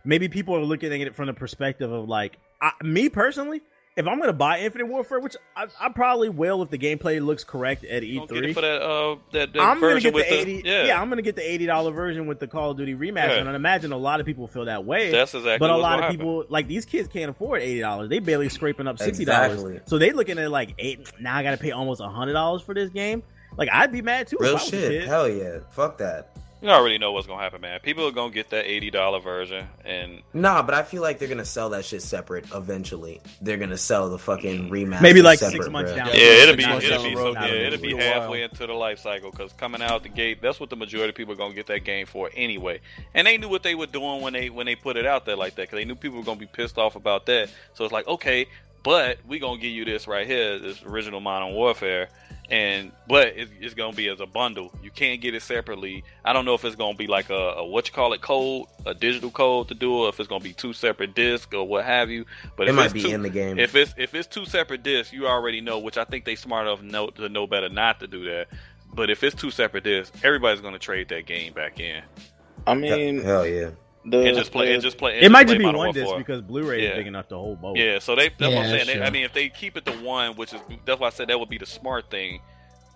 Maybe 0.05 0.29
people 0.29 0.57
are 0.57 0.65
looking 0.65 0.93
at 0.93 1.01
it 1.01 1.15
from 1.15 1.27
the 1.27 1.33
perspective 1.33 1.91
of 1.93 2.09
like 2.09 2.37
I, 2.63 2.73
me 2.83 3.09
personally. 3.11 3.61
If 3.95 4.07
I'm 4.07 4.19
gonna 4.19 4.33
buy 4.33 4.61
Infinite 4.61 4.87
Warfare, 4.87 5.21
which 5.21 5.37
I, 5.55 5.67
I 5.79 5.91
probably 5.91 6.31
will 6.31 6.63
if 6.63 6.71
the 6.71 6.79
gameplay 6.79 7.23
looks 7.23 7.45
correct 7.45 7.85
at 7.85 8.03
You 8.03 8.21
gonna 8.27 8.41
get 8.41 8.45
E3, 8.45 8.49
it 8.49 8.55
for 8.55 8.61
that 8.63 8.81
uh 8.83 9.17
that, 9.33 9.53
that 9.53 9.61
I'm 9.61 9.81
gonna 9.81 9.93
version 9.95 10.13
get 10.13 10.15
with 10.15 10.29
the 10.31 10.35
eighty. 10.35 10.63
the 10.63 10.69
yeah. 10.87 10.99
I'm 10.99 11.11
gonna 11.11 11.21
get 11.21 11.37
the 11.37 11.47
eighty 11.47 11.67
dollar 11.67 11.91
version 11.91 12.27
with 12.27 12.39
the 12.41 12.47
Call 12.47 12.71
of 12.71 12.79
Duty 12.79 12.95
remaster, 12.95 13.29
Yeah. 13.29 13.37
and 13.41 13.51
I 13.51 13.55
imagine 13.55 13.93
a 13.93 13.99
lot 13.99 14.21
of 14.21 14.25
people 14.25 14.47
feel 14.47 14.65
that 14.65 14.87
way. 14.87 15.11
That's 15.11 15.35
exactly 15.35 15.59
but 15.59 15.69
a 15.69 15.75
what's 15.75 15.83
lot 15.83 15.89
gonna 15.91 15.97
of 15.97 16.03
happen. 16.05 16.19
people, 16.21 16.45
like 16.49 16.69
these 16.69 16.87
kids, 16.87 17.07
can't 17.09 17.29
afford 17.31 17.61
eighty 17.61 17.81
dollars. 17.81 18.09
They 18.09 18.19
barely 18.19 18.49
scraping 18.49 18.87
up 18.87 18.99
sixty 18.99 19.27
dollars. 19.27 19.57
Exactly. 19.61 19.81
So 19.85 19.99
they 19.99 20.13
looking 20.13 20.39
at 20.39 20.51
like 20.51 20.73
eight. 20.79 21.13
Now 21.21 21.37
I 21.37 21.43
got 21.43 21.51
to 21.51 21.59
pay 21.59 21.73
almost 21.73 22.01
hundred 22.01 22.33
dollars 22.33 22.63
for 22.63 22.73
this 22.75 22.89
game. 22.89 23.23
Like 23.59 23.69
I'd 23.71 23.93
be 23.93 24.01
mad 24.01 24.27
too. 24.27 24.37
if 24.41 24.43
I 24.43 24.45
Real 24.47 24.55
was 24.55 24.65
shit. 24.69 24.91
kid. 24.91 25.05
Hell 25.07 25.29
yeah. 25.29 25.59
Fuck 25.73 25.99
that. 25.99 26.35
You 26.63 26.69
already 26.69 26.97
know 26.99 27.11
what's 27.11 27.27
gonna 27.27 27.43
happen, 27.43 27.61
man. 27.61 27.81
People 27.81 28.07
are 28.07 28.13
gonna 28.13 28.33
get 28.33 28.51
that 28.51 28.67
eighty 28.67 28.93
dollar 28.93 29.19
version, 29.19 29.67
and 29.85 30.23
Nah, 30.33 30.63
but 30.63 30.77
I 30.77 30.85
feel 30.85 31.03
like 31.03 31.19
they're 31.19 31.29
gonna 31.29 31.45
sell 31.45 31.71
that 31.71 31.85
shit 31.85 32.03
separate 32.03 32.45
eventually. 32.55 33.21
They're 33.41 33.57
gonna 33.57 33.77
sell 33.77 34.09
the 34.09 34.19
fucking 34.19 34.71
mm-hmm. 34.71 34.73
remaster. 34.73 35.03
Maybe 35.03 35.23
like 35.23 35.41
separate, 35.41 35.65
six 35.65 35.69
months 35.69 35.91
bruh. 35.91 35.97
down. 35.97 36.07
yeah, 36.07 36.13
the 36.15 36.23
road, 36.23 36.39
it'll 36.43 36.57
be 36.57 36.63
it'll 36.63 37.03
be 37.03 37.15
so, 37.17 37.33
yeah, 37.33 37.47
it'll 37.47 37.51
be 37.51 37.67
It'll 37.67 37.79
be 37.81 37.95
while. 37.95 38.03
halfway 38.03 38.43
into 38.45 38.65
the 38.65 38.73
life 38.75 39.01
cycle 39.01 39.33
because 39.33 39.53
coming 39.55 39.83
out 39.83 40.05
the 40.05 40.09
gate, 40.09 40.41
that's 40.41 40.61
what 40.61 40.71
the 40.71 40.77
majority 40.77 41.09
of 41.09 41.17
people 41.17 41.35
are 41.35 41.37
gonna 41.37 41.53
get 41.53 41.67
that 41.67 41.83
game 41.83 42.07
for 42.07 42.31
anyway. 42.37 42.81
And 43.13 43.27
they 43.27 43.39
knew 43.39 43.49
what 43.49 43.65
they 43.65 43.75
were 43.75 43.87
doing 43.87 44.23
when 44.23 44.33
they 44.33 44.49
when 44.49 44.67
they 44.67 44.77
put 44.77 44.97
it 44.97 45.05
out 45.05 45.27
there 45.27 45.37
like 45.37 45.57
that 45.57 45.63
because 45.63 45.79
they 45.79 45.85
knew 45.85 45.97
people 45.97 46.19
were 46.19 46.25
gonna 46.25 46.39
be 46.39 46.47
pissed 46.47 46.79
off 46.79 46.95
about 46.95 47.27
that. 47.27 47.51
So 47.75 47.83
it's 47.83 47.93
like 47.93 48.07
okay, 48.07 48.47
but 48.85 49.19
we 49.27 49.41
gonna 49.41 49.61
give 49.61 49.73
you 49.73 49.85
this 49.85 50.07
right 50.07 50.29
here, 50.29 50.61
this 50.61 50.81
original 50.85 51.19
Modern 51.19 51.55
Warfare, 51.55 52.09
and 52.53 52.93
but 53.09 53.29
it's, 53.29 53.51
it's 53.61 53.75
gonna 53.75 53.97
be 53.97 54.09
as 54.09 54.21
a 54.21 54.27
bundle. 54.27 54.71
You 54.83 54.91
can't 54.91 55.21
get 55.23 55.35
it 55.35 55.43
separately. 55.43 56.05
I 56.23 56.35
don't 56.35 56.45
know 56.45 56.53
if 56.53 56.65
it's 56.67 56.77
gonna 56.77 56.97
be 56.97 57.07
like 57.07 57.31
a, 57.31 57.35
a 57.35 57.67
what 57.67 57.89
you 57.89 57.95
call 57.95 58.13
it 58.13 58.21
code, 58.21 58.67
a 58.85 58.93
digital 58.93 59.31
code 59.31 59.69
to 59.69 59.75
do 59.75 59.91
it, 59.91 59.99
or 60.01 60.09
if 60.11 60.21
it's 60.21 60.29
gonna 60.29 60.45
be 60.45 60.53
two 60.53 60.75
separate 60.75 61.15
discs 61.15 61.53
or 61.55 61.67
what 61.67 61.87
have 61.87 62.11
you. 62.11 62.27
But 62.57 62.69
It 62.69 62.75
might 62.75 62.93
be 62.93 63.03
two, 63.03 63.09
in 63.09 63.23
the 63.23 63.31
game. 63.31 63.59
If 63.59 63.75
it's 63.75 63.95
if 63.97 64.15
it's 64.15 64.29
two 64.29 64.45
separate 64.45 64.83
discs, 64.83 65.15
you 65.15 65.27
already 65.27 65.63
know, 65.63 65.79
which 65.79 65.97
I 65.97 66.05
think 66.05 66.27
they 66.27 66.35
smart 66.35 66.67
enough 66.67 66.83
know, 66.83 67.09
to 67.09 67.29
know 67.31 67.47
better 67.47 67.71
not 67.71 68.01
to 68.01 68.07
do 68.07 68.25
that. 68.27 68.49
But 68.95 69.09
if 69.09 69.25
it's 69.25 69.35
two 69.35 69.51
separate 69.51 69.85
discs, 69.85 70.23
everybody's 70.23 70.61
gonna 70.61 70.79
trade 70.79 71.09
that 71.09 71.25
game 71.25 71.55
back 71.55 71.81
in 71.81 72.03
I 72.67 72.75
mean, 72.75 73.23
Hell 73.23 73.47
yeah. 73.47 73.71
The, 74.05 74.19
and 74.27 74.37
just 74.37 74.51
play 74.53 74.67
the- 74.69 74.75
and 74.75 74.83
just 74.83 74.99
play. 74.99 75.17
and 75.17 75.25
It 75.25 75.31
might 75.31 75.47
play 75.47 75.55
just 75.55 75.59
be 75.61 75.65
Modern 75.65 75.79
one 75.79 75.87
Warfare. 75.89 76.05
disc 76.05 76.17
because 76.17 76.41
Blu-ray 76.43 76.83
Yeah. 76.83 76.91
is 76.91 76.97
big 76.97 77.07
enough 77.07 77.29
to 77.29 77.37
hold 77.37 77.61
both. 77.63 77.77
Yeah, 77.77 77.99
so 78.01 78.15
they 78.17 78.29
that's 78.31 78.41
what 78.41 78.51
Yeah, 78.53 78.59
I'm 78.59 78.65
saying. 78.67 78.87
that's 78.87 78.99
They. 78.99 79.03
I 79.05 79.11
mean, 79.11 79.25
if 79.25 79.33
they 79.33 79.49
keep 79.49 79.77
it 79.77 79.85
to 79.87 79.93
one, 79.93 80.35
which 80.37 80.53
is 80.53 80.61
that's 80.85 81.01
why 81.01 81.07
I 81.09 81.11
said 81.11 81.29
that 81.29 81.39
would 81.39 81.49
be 81.49 81.59
the 81.59 81.67
smart 81.67 82.11
thing. 82.11 82.41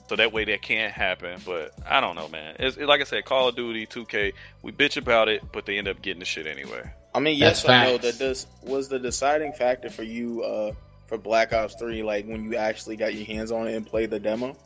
So 0.08 0.14
that 0.16 0.32
way 0.32 0.44
that 0.44 0.62
can't 0.62 0.92
happen. 0.92 1.40
But 1.44 1.72
I 1.88 2.00
don't 2.00 2.14
know, 2.14 2.28
man. 2.28 2.54
It's 2.60 2.76
it, 2.76 2.86
like 2.86 3.00
I 3.00 3.04
said, 3.04 3.24
Call 3.24 3.48
of 3.48 3.56
Duty, 3.56 3.86
2K, 3.86 4.32
we 4.62 4.70
bitch 4.70 4.96
about 4.96 5.28
it, 5.28 5.42
but 5.52 5.66
they 5.66 5.78
end 5.78 5.88
up 5.88 6.00
getting 6.00 6.20
the 6.20 6.24
shit 6.24 6.46
anyway. 6.46 6.82
I 7.14 7.18
mean, 7.18 7.36
yes, 7.38 7.62
That's 7.64 7.70
I 7.70 7.84
know 7.90 7.98
that 7.98 8.18
this 8.18 8.46
was 8.62 8.88
the 8.88 8.98
deciding 9.00 9.52
factor 9.52 9.90
for 9.90 10.02
you 10.04 10.42
uh, 10.44 10.72
for 11.06 11.18
Black 11.18 11.52
Ops 11.52 11.74
Three. 11.74 12.02
Like 12.04 12.24
when 12.26 12.44
you 12.44 12.56
actually 12.56 12.96
got 12.96 13.14
your 13.14 13.24
hands 13.24 13.50
on 13.50 13.66
it 13.68 13.74
and 13.74 13.84
played 13.86 14.10
the 14.10 14.20
demo. 14.20 14.56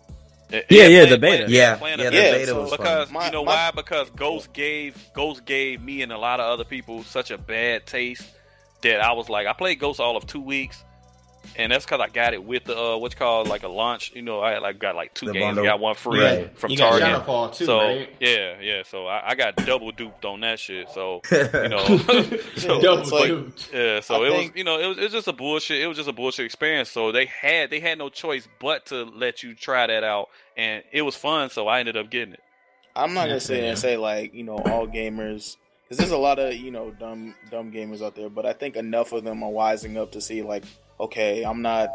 Yeah, 0.52 0.86
yeah, 0.86 1.04
the 1.06 1.18
playing- 1.18 1.40
beta. 1.46 1.50
Yeah, 1.52 1.76
playing 1.76 1.98
yeah, 2.00 2.04
the 2.10 2.10
the 2.10 2.16
Yeah, 2.22 2.30
beta 2.32 2.46
so- 2.46 2.60
was 2.62 2.70
because 2.72 3.04
fun. 3.08 3.12
My- 3.14 3.26
you 3.26 3.32
know 3.32 3.44
my- 3.44 3.52
why? 3.54 3.70
Because 3.74 4.10
Ghost 4.10 4.52
gave 4.52 4.96
Ghost 5.14 5.44
gave 5.44 5.80
me 5.82 6.02
and 6.02 6.12
a 6.12 6.18
lot 6.18 6.40
of 6.40 6.46
other 6.46 6.64
people 6.64 7.02
such 7.04 7.30
a 7.30 7.38
bad 7.38 7.86
taste 7.86 8.24
that 8.82 9.00
I 9.00 9.12
was 9.12 9.28
like, 9.28 9.46
I 9.46 9.52
played 9.52 9.78
Ghost 9.78 10.00
all 10.00 10.16
of 10.16 10.26
two 10.26 10.40
weeks, 10.40 10.82
and 11.56 11.72
that's 11.72 11.84
because 11.84 12.00
I 12.00 12.08
got 12.08 12.32
it 12.34 12.42
with 12.44 12.64
the 12.64 12.78
uh, 12.78 12.96
what's 12.96 13.14
called 13.14 13.48
like 13.48 13.62
a 13.62 13.68
launch. 13.68 14.12
You 14.14 14.22
know, 14.22 14.40
I 14.40 14.58
like 14.58 14.78
got 14.78 14.94
like 14.94 15.14
two 15.14 15.26
The 15.26 15.32
games, 15.32 15.44
bundle. 15.46 15.64
got 15.64 15.80
one 15.80 15.94
free 15.94 16.20
Right. 16.22 16.58
from 16.58 16.70
You 16.70 16.76
got 16.78 16.98
Target. 16.98 17.26
Shadowfall 17.26 17.54
too, 17.54 17.64
so 17.66 17.78
right? 17.80 18.08
yeah, 18.20 18.60
yeah. 18.60 18.82
So 18.84 19.06
I, 19.06 19.30
I 19.30 19.34
got 19.34 19.56
double 19.56 19.90
duped 19.92 20.24
on 20.24 20.40
that 20.40 20.58
shit. 20.58 20.88
So 20.90 21.20
you 21.30 21.38
know, 21.68 21.84
so, 22.56 22.80
Double 22.80 22.98
it's 23.02 23.10
like- 23.12 23.28
duped. 23.28 23.70
yeah. 23.72 24.00
So 24.00 24.22
I 24.22 24.26
it 24.28 24.30
think- 24.32 24.52
was 24.52 24.58
you 24.58 24.64
know 24.64 24.78
it 24.78 24.86
was, 24.86 24.98
it 24.98 25.02
was 25.04 25.12
just 25.12 25.28
a 25.28 25.32
bullshit. 25.32 25.80
It 25.82 25.86
was 25.86 25.96
just 25.96 26.08
a 26.08 26.12
bullshit 26.12 26.46
experience. 26.46 26.90
So 26.90 27.12
they 27.12 27.26
had 27.26 27.70
they 27.70 27.80
had 27.80 27.98
no 27.98 28.08
choice 28.08 28.46
but 28.60 28.86
to 28.86 29.04
let 29.04 29.42
you 29.42 29.54
try 29.54 29.86
that 29.86 30.04
out, 30.04 30.28
and 30.56 30.82
it 30.92 31.02
was 31.02 31.16
fun. 31.16 31.50
So 31.50 31.68
I 31.68 31.80
ended 31.80 31.96
up 31.96 32.10
getting 32.10 32.34
it. 32.34 32.40
I'm 32.94 33.14
not 33.14 33.22
gonna 33.22 33.34
Yeah, 33.34 33.38
sit 33.38 33.54
here 33.56 33.64
yeah. 33.64 33.70
and 33.70 33.78
say 33.78 33.96
like 33.96 34.34
you 34.34 34.42
know 34.44 34.56
all 34.56 34.86
gamers 34.86 35.56
because 35.84 35.98
there's 35.98 36.10
a 36.10 36.18
lot 36.18 36.38
of 36.38 36.54
you 36.54 36.70
know 36.70 36.90
dumb 36.90 37.34
dumb 37.50 37.72
gamers 37.72 38.02
out 38.02 38.14
there, 38.16 38.28
but 38.28 38.46
I 38.46 38.52
think 38.52 38.76
enough 38.76 39.12
of 39.12 39.24
them 39.24 39.42
are 39.42 39.50
wising 39.50 39.96
up 39.96 40.12
to 40.12 40.20
see 40.20 40.42
like 40.42 40.64
okay, 41.00 41.42
I'm 41.42 41.62
not 41.62 41.90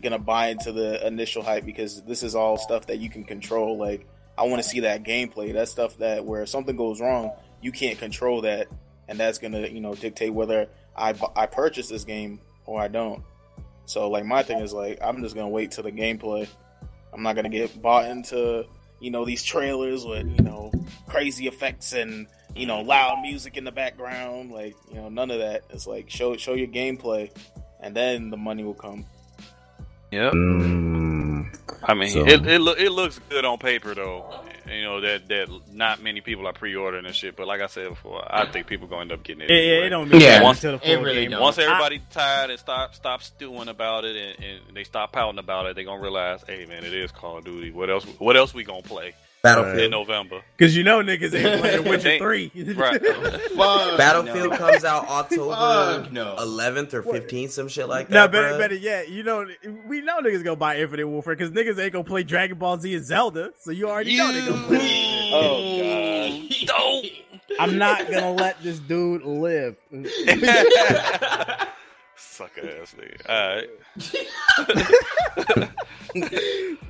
gonna 0.00 0.18
buy 0.18 0.48
into 0.48 0.72
the 0.72 1.06
initial 1.06 1.42
hype 1.42 1.64
because 1.64 2.02
this 2.02 2.22
is 2.22 2.34
all 2.34 2.56
stuff 2.56 2.86
that 2.86 2.98
you 2.98 3.10
can 3.10 3.24
control. 3.24 3.78
Like 3.78 4.06
I 4.36 4.44
want 4.44 4.62
to 4.62 4.68
see 4.68 4.80
that 4.80 5.04
gameplay. 5.04 5.52
That's 5.52 5.70
stuff 5.70 5.98
that 5.98 6.24
where 6.24 6.46
something 6.46 6.76
goes 6.76 7.00
wrong, 7.00 7.32
you 7.60 7.72
can't 7.72 7.98
control 7.98 8.42
that, 8.42 8.68
and 9.08 9.18
that's 9.18 9.38
gonna 9.38 9.66
you 9.68 9.80
know 9.80 9.94
dictate 9.94 10.32
whether 10.32 10.68
I 10.96 11.14
I 11.36 11.46
purchase 11.46 11.88
this 11.88 12.04
game 12.04 12.40
or 12.66 12.80
I 12.80 12.88
don't. 12.88 13.22
So 13.86 14.08
like 14.08 14.24
my 14.24 14.42
thing 14.42 14.60
is 14.60 14.72
like 14.72 14.98
I'm 15.02 15.22
just 15.22 15.34
gonna 15.34 15.48
wait 15.48 15.70
till 15.70 15.84
the 15.84 15.92
gameplay. 15.92 16.48
I'm 17.12 17.22
not 17.22 17.36
gonna 17.36 17.48
get 17.48 17.80
bought 17.80 18.06
into 18.06 18.66
you 19.00 19.10
know 19.10 19.24
these 19.24 19.42
trailers 19.42 20.04
with 20.04 20.26
you 20.26 20.42
know 20.44 20.72
crazy 21.08 21.46
effects 21.46 21.92
and 21.92 22.26
you 22.56 22.66
know 22.66 22.80
loud 22.80 23.20
music 23.20 23.56
in 23.56 23.64
the 23.64 23.72
background. 23.72 24.50
Like 24.50 24.74
you 24.88 24.96
know 24.96 25.08
none 25.08 25.30
of 25.30 25.38
that. 25.38 25.62
It's 25.70 25.86
like 25.86 26.10
show 26.10 26.36
show 26.36 26.54
your 26.54 26.68
gameplay, 26.68 27.30
and 27.84 27.94
then 27.94 28.30
the 28.30 28.36
money 28.36 28.64
will 28.64 28.74
come. 28.74 29.04
Yep. 30.10 30.32
Mm, 30.32 31.56
I 31.82 31.94
mean, 31.94 32.08
So- 32.10 32.26
it 32.26 32.46
it, 32.46 32.60
loo- 32.60 32.72
it 32.78 32.90
looks 32.90 33.20
good 33.28 33.44
on 33.44 33.58
paper 33.58 33.94
though. 33.94 34.40
You 34.66 34.82
know 34.82 35.00
that 35.02 35.28
that 35.28 35.48
not 35.72 36.02
many 36.02 36.22
people 36.22 36.46
are 36.46 36.52
pre-ordering 36.54 37.04
and 37.04 37.14
shit. 37.14 37.36
But 37.36 37.46
like 37.46 37.60
I 37.60 37.66
said 37.66 37.90
before, 37.90 38.24
I 38.26 38.46
think 38.50 38.66
people 38.66 38.86
gonna 38.86 39.02
end 39.02 39.12
up 39.12 39.22
getting 39.22 39.42
it. 39.42 39.50
yeah, 39.50 39.56
anyway. 39.56 39.86
it 39.86 39.90
don't 39.90 40.08
mean 40.08 40.20
Yeah, 40.22 40.42
once 40.42 40.60
to 40.62 40.68
the 40.68 40.74
it 40.76 40.82
full 40.84 41.02
really 41.02 41.22
game. 41.22 41.32
don't. 41.32 41.40
Once 41.42 41.58
everybody 41.58 42.00
tired 42.10 42.48
and 42.50 42.58
stop 42.58 42.94
stop 42.94 43.22
stewing 43.22 43.68
about 43.68 44.04
it 44.06 44.16
and, 44.16 44.44
and 44.44 44.60
they 44.76 44.84
stop 44.84 45.12
pouting 45.12 45.38
about 45.38 45.66
it, 45.66 45.76
they 45.76 45.84
gonna 45.84 46.00
realize, 46.00 46.42
hey 46.46 46.64
man, 46.64 46.84
it 46.84 46.94
is 46.94 47.10
Call 47.12 47.38
of 47.38 47.44
Duty. 47.44 47.72
What 47.72 47.90
else? 47.90 48.04
What 48.18 48.36
else 48.38 48.54
we 48.54 48.64
gonna 48.64 48.80
play 48.82 49.14
in 49.44 49.62
Battlefield. 49.62 49.90
November? 49.90 50.40
Because 50.56 50.76
you 50.76 50.84
know 50.84 51.02
niggas 51.02 51.34
ain't 51.34 51.60
playing 51.60 51.84
Witcher 51.88 52.02
They- 52.02 52.18
3. 52.18 52.50
Right. 52.74 53.00
Fuck 53.56 53.98
Battlefield 53.98 54.50
no. 54.50 54.56
comes 54.56 54.84
out 54.84 55.06
October 55.08 55.54
Fuck 55.54 56.12
no. 56.12 56.34
11th 56.38 56.94
or 56.94 57.02
15th, 57.02 57.50
some 57.50 57.68
shit 57.68 57.88
like 57.88 58.08
No, 58.10 58.22
that. 58.22 58.32
better, 58.32 58.48
bruh. 58.54 58.58
better 58.58 58.74
yet, 58.74 59.08
you 59.10 59.22
know, 59.22 59.46
we 59.86 60.00
know 60.00 60.20
niggas 60.20 60.42
gonna 60.44 60.56
buy 60.56 60.78
Infinite 60.78 61.06
Warfare 61.08 61.36
because 61.36 61.50
niggas 61.52 61.78
ain't 61.78 61.92
gonna 61.92 62.04
play 62.04 62.22
Dragon 62.22 62.58
Ball 62.58 62.78
Z 62.78 62.94
and 62.94 63.04
Zelda, 63.04 63.52
so 63.58 63.70
you 63.70 63.88
already 63.88 64.16
know 64.16 64.32
they 64.32 64.40
gonna 64.48 64.66
play. 64.66 65.30
Oh 65.32 66.48
god. 66.48 66.66
Don't. 66.66 67.06
I'm 67.60 67.78
not 67.78 68.10
gonna 68.10 68.32
let 68.32 68.62
this 68.62 68.78
dude 68.78 69.22
live. 69.22 69.76
Sucker 72.16 72.62
ass 72.80 72.94
nigga. 72.98 73.20
All 73.28 73.56
right. 73.56 73.68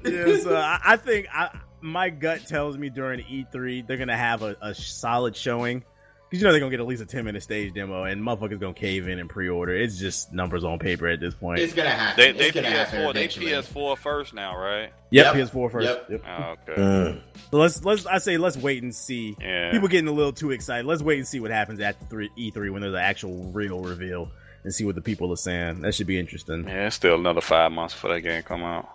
yeah, 0.04 0.36
so 0.42 0.56
I, 0.56 0.80
I 0.84 0.96
think 0.96 1.26
I, 1.32 1.50
my 1.84 2.08
gut 2.08 2.46
tells 2.46 2.78
me 2.78 2.88
during 2.88 3.20
E3 3.20 3.86
they're 3.86 3.98
gonna 3.98 4.16
have 4.16 4.42
a, 4.42 4.56
a 4.62 4.74
solid 4.74 5.36
showing 5.36 5.84
because 6.30 6.40
you 6.40 6.46
know 6.46 6.52
they're 6.52 6.58
gonna 6.60 6.70
get 6.70 6.80
at 6.80 6.86
least 6.86 7.02
a 7.02 7.06
10 7.06 7.26
minute 7.26 7.42
stage 7.42 7.74
demo 7.74 8.04
and 8.04 8.22
motherfuckers 8.22 8.58
gonna 8.58 8.72
cave 8.72 9.06
in 9.06 9.18
and 9.18 9.28
pre-order. 9.28 9.76
It's 9.76 9.98
just 9.98 10.32
numbers 10.32 10.64
on 10.64 10.78
paper 10.78 11.06
at 11.08 11.20
this 11.20 11.34
point. 11.34 11.60
It's 11.60 11.74
gonna 11.74 11.90
happen. 11.90 12.16
They 12.16 12.32
they 12.32 12.46
it's 12.46 12.54
gonna 12.54 12.68
PS4 12.68 13.12
they 13.12 13.24
eventually. 13.24 13.46
PS4 13.46 13.98
first 13.98 14.32
now, 14.32 14.56
right? 14.56 14.92
yep, 15.10 15.34
Yep. 15.34 15.50
PS4 15.50 15.70
first. 15.70 15.86
Yep. 15.86 16.10
Yep. 16.10 16.22
Oh, 16.26 16.54
okay. 16.70 16.80
Mm. 16.80 17.20
So 17.50 17.56
let's 17.58 17.84
let's 17.84 18.06
I 18.06 18.16
say 18.16 18.38
let's 18.38 18.56
wait 18.56 18.82
and 18.82 18.94
see. 18.94 19.36
Yeah. 19.38 19.70
People 19.70 19.88
getting 19.88 20.08
a 20.08 20.12
little 20.12 20.32
too 20.32 20.52
excited. 20.52 20.86
Let's 20.86 21.02
wait 21.02 21.18
and 21.18 21.28
see 21.28 21.38
what 21.40 21.50
happens 21.50 21.80
at 21.80 21.96
three, 22.08 22.30
E3 22.38 22.72
when 22.72 22.80
there's 22.80 22.94
an 22.94 23.00
actual 23.00 23.50
real 23.52 23.80
reveal 23.82 24.30
and 24.64 24.74
see 24.74 24.86
what 24.86 24.94
the 24.94 25.02
people 25.02 25.30
are 25.34 25.36
saying. 25.36 25.82
That 25.82 25.94
should 25.94 26.06
be 26.06 26.18
interesting. 26.18 26.64
Yeah, 26.66 26.86
it's 26.86 26.96
still 26.96 27.16
another 27.16 27.42
five 27.42 27.70
months 27.72 27.92
for 27.92 28.08
that 28.08 28.22
game 28.22 28.42
to 28.42 28.48
come 28.48 28.62
out. 28.64 28.88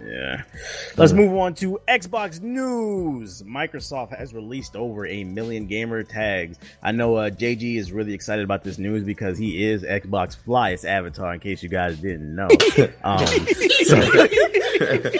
Yeah. 0.00 0.42
Let's 0.96 1.12
move 1.12 1.34
on 1.36 1.54
to 1.56 1.80
Xbox 1.88 2.40
news. 2.40 3.42
Microsoft 3.42 4.16
has 4.16 4.34
released 4.34 4.76
over 4.76 5.06
a 5.06 5.24
million 5.24 5.66
gamer 5.66 6.02
tags. 6.02 6.58
I 6.82 6.92
know 6.92 7.14
uh, 7.16 7.30
JG 7.30 7.76
is 7.76 7.92
really 7.92 8.12
excited 8.14 8.44
about 8.44 8.62
this 8.62 8.78
news 8.78 9.04
because 9.04 9.38
he 9.38 9.64
is 9.64 9.82
Xbox 9.82 10.36
Flyest 10.36 10.84
avatar. 10.84 11.32
In 11.34 11.40
case 11.40 11.62
you 11.62 11.68
guys 11.68 11.96
didn't 11.98 12.34
know, 12.34 12.48
um, 13.04 13.26
so- 13.26 13.26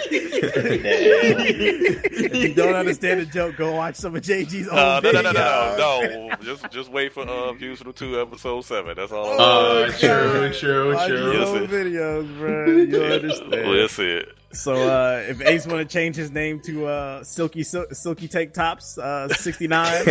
if 0.98 2.34
you 2.36 2.54
don't 2.54 2.74
understand 2.74 3.20
the 3.20 3.26
joke, 3.26 3.56
go 3.56 3.72
watch 3.74 3.96
some 3.96 4.14
of 4.16 4.22
JG's 4.22 4.68
old 4.68 4.76
No, 4.76 5.00
no, 5.00 5.22
no, 5.22 5.22
no, 5.22 5.32
no, 5.32 5.76
no, 5.78 6.28
no. 6.28 6.36
Just, 6.42 6.70
just 6.70 6.90
wait 6.90 7.12
for 7.12 7.22
uh, 7.22 7.52
Views 7.54 7.78
from 7.78 7.92
the 7.92 7.98
Two, 7.98 8.20
episode 8.20 8.62
seven. 8.64 8.94
That's 8.96 9.12
all. 9.12 9.32
I'm 9.32 9.36
Oh, 9.40 9.90
saying. 9.92 10.52
true, 10.52 10.52
true, 10.52 10.94
Watch 10.94 11.08
true. 11.08 11.30
his 11.30 11.38
Yes, 11.38 11.48
old 11.48 11.68
videos, 11.70 12.38
bro. 12.38 12.66
You 12.66 13.02
understand? 13.14 13.50
Well, 13.50 13.72
that's 13.74 13.98
it. 13.98 14.28
So 14.52 14.74
uh, 14.74 15.24
if 15.28 15.40
Ace 15.42 15.66
want 15.66 15.86
to 15.86 15.92
change 15.92 16.16
his 16.16 16.30
name 16.30 16.60
to 16.60 16.86
uh, 16.86 17.24
Silky 17.24 17.62
Sil- 17.66 17.90
Silky 17.92 18.26
Take 18.28 18.54
Tops 18.54 18.96
uh, 18.96 19.28
69, 19.28 20.04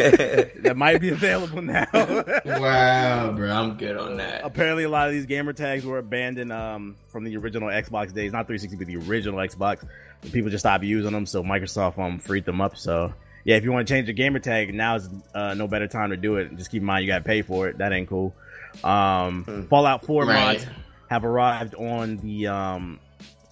that 0.61 0.73
might 0.75 1.01
be 1.01 1.09
available 1.09 1.61
now. 1.61 1.87
Wow, 2.45 3.31
bro, 3.31 3.49
I'm 3.51 3.75
good 3.77 3.97
on 3.97 4.17
that. 4.17 4.41
Apparently, 4.43 4.83
a 4.83 4.89
lot 4.89 5.07
of 5.07 5.13
these 5.13 5.25
gamer 5.25 5.53
tags 5.53 5.85
were 5.85 5.97
abandoned 5.97 6.51
um, 6.53 6.95
from 7.11 7.23
the 7.23 7.35
original 7.37 7.69
Xbox 7.69 8.13
days, 8.13 8.31
not 8.33 8.47
360, 8.47 8.77
but 8.77 8.87
the 8.87 8.97
original 9.09 9.39
Xbox. 9.39 9.85
People 10.31 10.49
just 10.51 10.61
stopped 10.63 10.83
using 10.83 11.11
them, 11.11 11.25
so 11.25 11.43
Microsoft 11.43 11.97
um 11.97 12.19
freed 12.19 12.45
them 12.45 12.61
up. 12.61 12.77
So 12.77 13.13
yeah, 13.45 13.55
if 13.55 13.63
you 13.63 13.71
want 13.71 13.87
to 13.87 13.93
change 13.93 14.07
your 14.07 14.13
gamer 14.15 14.39
tag, 14.39 14.73
now 14.73 14.95
is 14.95 15.09
uh, 15.33 15.53
no 15.55 15.67
better 15.67 15.87
time 15.87 16.11
to 16.11 16.17
do 16.17 16.35
it. 16.37 16.55
Just 16.57 16.71
keep 16.71 16.81
in 16.81 16.85
mind 16.85 17.03
you 17.05 17.11
got 17.11 17.19
to 17.19 17.23
pay 17.23 17.41
for 17.41 17.67
it. 17.67 17.77
That 17.79 17.93
ain't 17.93 18.09
cool. 18.09 18.35
Um, 18.83 19.67
Fallout 19.69 20.05
4 20.05 20.25
Right. 20.25 20.35
mods 20.59 20.65
have 21.09 21.23
arrived 21.25 21.75
on 21.75 22.17
the 22.17 22.47
um, 22.47 22.99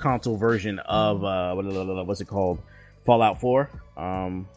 console 0.03 0.35
version 0.38 0.80
of 0.80 1.23
uh, 1.23 1.53
what- 1.55 2.07
what's 2.07 2.21
it 2.21 2.27
called? 2.27 2.59
Fallout 3.05 3.39
4. 3.41 3.69
Um, 3.97 4.47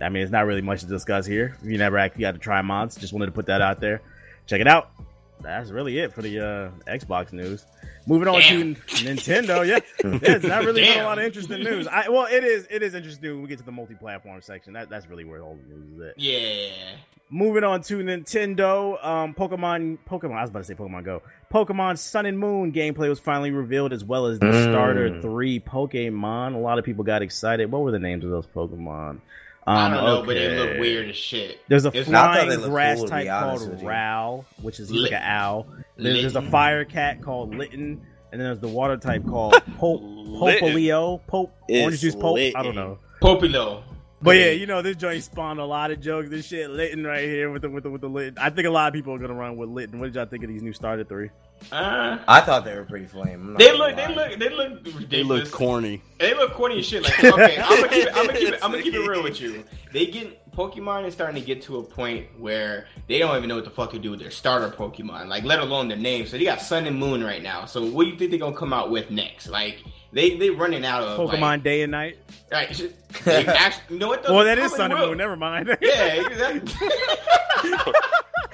I 0.00 0.08
mean, 0.08 0.22
it's 0.22 0.32
not 0.32 0.46
really 0.46 0.62
much 0.62 0.80
to 0.80 0.86
discuss 0.86 1.26
here. 1.26 1.56
You 1.62 1.78
never 1.78 1.98
actually 1.98 2.22
got 2.22 2.32
to 2.32 2.38
try 2.38 2.60
mods, 2.62 2.96
just 2.96 3.12
wanted 3.12 3.26
to 3.26 3.32
put 3.32 3.46
that 3.46 3.60
out 3.60 3.80
there. 3.80 4.00
Check 4.46 4.60
it 4.60 4.66
out. 4.66 4.90
That's 5.42 5.70
really 5.70 5.98
it 5.98 6.12
for 6.12 6.22
the 6.22 6.38
uh, 6.40 6.70
Xbox 6.90 7.32
news. 7.32 7.66
Moving 8.06 8.28
on 8.28 8.40
Damn. 8.40 8.74
to 8.74 8.80
Nintendo, 9.04 9.66
yeah, 9.66 9.78
yeah 10.04 10.18
it's 10.22 10.44
not 10.44 10.64
really 10.64 10.82
been 10.82 11.00
a 11.00 11.04
lot 11.04 11.18
of 11.18 11.24
interesting 11.24 11.62
news. 11.62 11.86
I, 11.86 12.08
well, 12.08 12.26
it 12.26 12.42
is. 12.44 12.66
It 12.70 12.82
is 12.82 12.94
interesting 12.94 13.30
when 13.32 13.42
we 13.42 13.48
get 13.48 13.58
to 13.58 13.64
the 13.64 13.72
multi-platform 13.72 14.40
section. 14.42 14.72
That, 14.72 14.88
that's 14.88 15.06
really 15.08 15.24
where 15.24 15.42
all 15.42 15.56
the 15.56 15.74
news 15.74 15.92
is 15.92 16.00
at. 16.08 16.18
Yeah. 16.18 16.70
Moving 17.32 17.62
on 17.62 17.80
to 17.82 17.98
Nintendo, 17.98 19.04
um, 19.04 19.34
Pokemon, 19.34 19.98
Pokemon. 20.08 20.36
I 20.36 20.40
was 20.40 20.50
about 20.50 20.60
to 20.60 20.64
say 20.64 20.74
Pokemon 20.74 21.04
Go. 21.04 21.22
Pokemon 21.52 21.96
Sun 21.98 22.26
and 22.26 22.38
Moon 22.38 22.72
gameplay 22.72 23.08
was 23.08 23.20
finally 23.20 23.52
revealed, 23.52 23.92
as 23.92 24.02
well 24.04 24.26
as 24.26 24.40
the 24.40 24.46
Mm. 24.46 24.64
Starter 24.64 25.20
Three 25.20 25.60
Pokemon. 25.60 26.54
A 26.54 26.58
lot 26.58 26.78
of 26.78 26.84
people 26.84 27.04
got 27.04 27.22
excited. 27.22 27.70
What 27.70 27.82
were 27.82 27.92
the 27.92 28.00
names 28.00 28.24
of 28.24 28.30
those 28.30 28.46
Pokemon? 28.46 29.20
I 29.66 29.84
Um, 29.86 29.92
don't 29.92 30.04
know, 30.04 30.22
but 30.24 30.36
it 30.36 30.50
okay. 30.52 30.58
looked 30.68 30.80
weird 30.80 31.08
as 31.10 31.16
shit. 31.16 31.60
There's 31.68 31.84
a 31.84 31.88
It's- 31.88 32.08
I 32.08 32.12
thought 32.12 32.48
they 32.48 32.54
flying 32.56 32.70
grass 32.70 32.98
cool, 32.98 33.08
type 33.08 33.28
called 33.28 33.70
with 33.70 33.82
you. 33.82 33.88
Ral, 33.88 34.44
which 34.62 34.80
is 34.80 34.90
like 34.90 35.12
an 35.12 35.22
owl. 35.22 35.66
There's, 35.96 36.20
there's 36.22 36.36
a 36.36 36.42
fire 36.50 36.84
cat 36.84 37.20
called 37.22 37.54
Litten, 37.54 38.00
and 38.32 38.40
then 38.40 38.40
there's 38.40 38.60
the 38.60 38.68
water 38.68 38.96
type 38.96 39.24
called 39.26 39.52
Pope 39.78 40.00
Litten. 40.02 40.68
Popolio, 40.70 41.20
Pope 41.26 41.52
It's 41.68 41.84
Orange 41.84 42.00
Juice 42.00 42.14
Pope. 42.14 42.38
I 42.38 42.62
don't 42.62 42.74
know. 42.74 42.98
Popilo. 43.20 43.82
But 44.22 44.36
yeah, 44.36 44.50
you 44.50 44.66
know 44.66 44.82
this 44.82 44.96
joint 44.96 45.22
spawned 45.24 45.60
a 45.60 45.64
lot 45.64 45.90
of 45.90 46.00
jokes. 46.00 46.28
This 46.30 46.46
shit 46.46 46.70
Litten 46.70 47.04
right 47.06 47.24
here 47.24 47.50
with 47.50 47.62
the 47.62 47.70
with 47.70 47.84
the 47.84 47.90
with 47.90 48.00
the 48.02 48.08
Litten. 48.08 48.38
I 48.38 48.50
think 48.50 48.66
a 48.66 48.70
lot 48.70 48.88
of 48.88 48.94
people 48.94 49.14
are 49.14 49.18
gonna 49.18 49.34
run 49.34 49.56
with 49.56 49.68
Litten. 49.70 49.98
What 50.00 50.06
did 50.06 50.14
y'all 50.14 50.26
think 50.26 50.42
of 50.42 50.48
these 50.50 50.62
new 50.62 50.72
starter 50.72 51.04
three? 51.04 51.30
Uh, 51.72 52.18
I 52.26 52.40
thought 52.40 52.64
they 52.64 52.74
were 52.74 52.84
pretty 52.84 53.06
flame. 53.06 53.40
I'm 53.40 53.52
not 53.52 53.58
they 53.58 53.72
look, 53.76 53.94
they 53.96 54.14
look, 54.14 54.38
they 54.38 54.48
look. 54.48 55.08
They 55.10 55.22
look 55.22 55.50
corny. 55.50 56.02
They 56.18 56.34
look 56.34 56.52
corny 56.52 56.78
as 56.78 56.86
shit. 56.86 57.02
Like, 57.04 57.22
okay, 57.24 57.58
I'm 57.58 57.76
gonna 57.76 57.88
keep 57.88 58.06
it, 58.06 58.16
I'm 58.16 58.26
gonna 58.26 58.38
keep 58.38 58.48
it, 58.48 58.64
I'm 58.64 58.70
gonna 58.70 58.82
keep 58.82 58.94
it 58.94 59.08
real 59.08 59.22
with 59.22 59.40
you. 59.40 59.64
They 59.92 60.06
get 60.06 60.50
Pokemon 60.52 61.06
is 61.06 61.14
starting 61.14 61.40
to 61.40 61.46
get 61.46 61.62
to 61.62 61.78
a 61.78 61.82
point 61.82 62.26
where 62.38 62.86
they 63.08 63.18
don't 63.18 63.36
even 63.36 63.48
know 63.48 63.54
what 63.56 63.64
the 63.64 63.70
fuck 63.70 63.90
to 63.92 63.98
do 63.98 64.10
with 64.10 64.20
their 64.20 64.30
starter 64.30 64.68
Pokemon, 64.68 65.28
like 65.28 65.44
let 65.44 65.60
alone 65.60 65.88
their 65.88 65.96
name. 65.96 66.26
So 66.26 66.38
they 66.38 66.44
got 66.44 66.60
Sun 66.60 66.86
and 66.86 66.98
Moon 66.98 67.22
right 67.22 67.42
now. 67.42 67.66
So 67.66 67.84
what 67.84 68.04
do 68.04 68.10
you 68.10 68.16
think 68.16 68.30
they're 68.30 68.40
gonna 68.40 68.56
come 68.56 68.72
out 68.72 68.90
with 68.90 69.10
next? 69.10 69.48
Like 69.48 69.82
they 70.12 70.36
they 70.36 70.50
running 70.50 70.84
out 70.84 71.02
of 71.02 71.18
Pokemon 71.18 71.40
Like, 71.40 71.62
Day 71.62 71.82
and 71.82 71.92
Night. 71.92 72.18
right, 72.50 72.74
sh- 72.76 73.26
actually, 73.26 73.94
you 73.94 73.98
know 74.00 74.08
what? 74.08 74.22
though? 74.22 74.34
Well, 74.34 74.44
that 74.44 74.58
is 74.58 74.72
Sun 74.74 74.92
and. 74.92 75.00
Moon. 75.00 75.18
Never 75.18 75.36
mind. 75.36 75.76
Yeah, 75.80 76.04
exactly. 76.26 76.88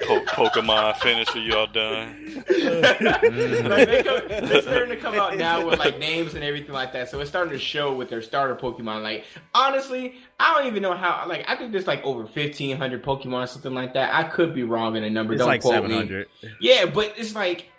Po- 0.01 0.23
Pokemon 0.25 0.97
finisher, 0.97 1.39
y'all 1.39 1.67
done. 1.67 2.43
Mm-hmm. 2.47 3.67
like 3.67 3.87
they 3.87 4.03
come, 4.03 4.21
they're 4.27 4.61
starting 4.61 4.89
to 4.89 4.95
come 4.97 5.15
out 5.15 5.37
now 5.37 5.65
with 5.67 5.79
like 5.79 5.97
names 5.99 6.33
and 6.35 6.43
everything 6.43 6.73
like 6.73 6.93
that. 6.93 7.09
So 7.09 7.19
it's 7.19 7.29
starting 7.29 7.51
to 7.53 7.59
show 7.59 7.93
with 7.93 8.09
their 8.09 8.21
starter 8.21 8.55
Pokemon. 8.55 9.01
Like 9.03 9.25
honestly, 9.53 10.15
I 10.39 10.53
don't 10.55 10.67
even 10.67 10.81
know 10.83 10.93
how. 10.95 11.25
Like 11.27 11.45
I 11.47 11.55
think 11.55 11.71
there's 11.71 11.87
like 11.87 12.03
over 12.03 12.25
fifteen 12.25 12.77
hundred 12.77 13.03
Pokemon 13.03 13.43
or 13.43 13.47
something 13.47 13.73
like 13.73 13.93
that. 13.93 14.13
I 14.13 14.23
could 14.23 14.53
be 14.53 14.63
wrong 14.63 14.95
in 14.95 15.03
the 15.03 15.09
number. 15.09 15.33
It's 15.33 15.39
don't 15.39 15.47
like 15.47 15.61
quote 15.61 15.73
seven 15.73 15.91
me. 15.91 15.97
hundred. 15.97 16.27
Yeah, 16.61 16.85
but 16.85 17.13
it's 17.17 17.35
like 17.35 17.69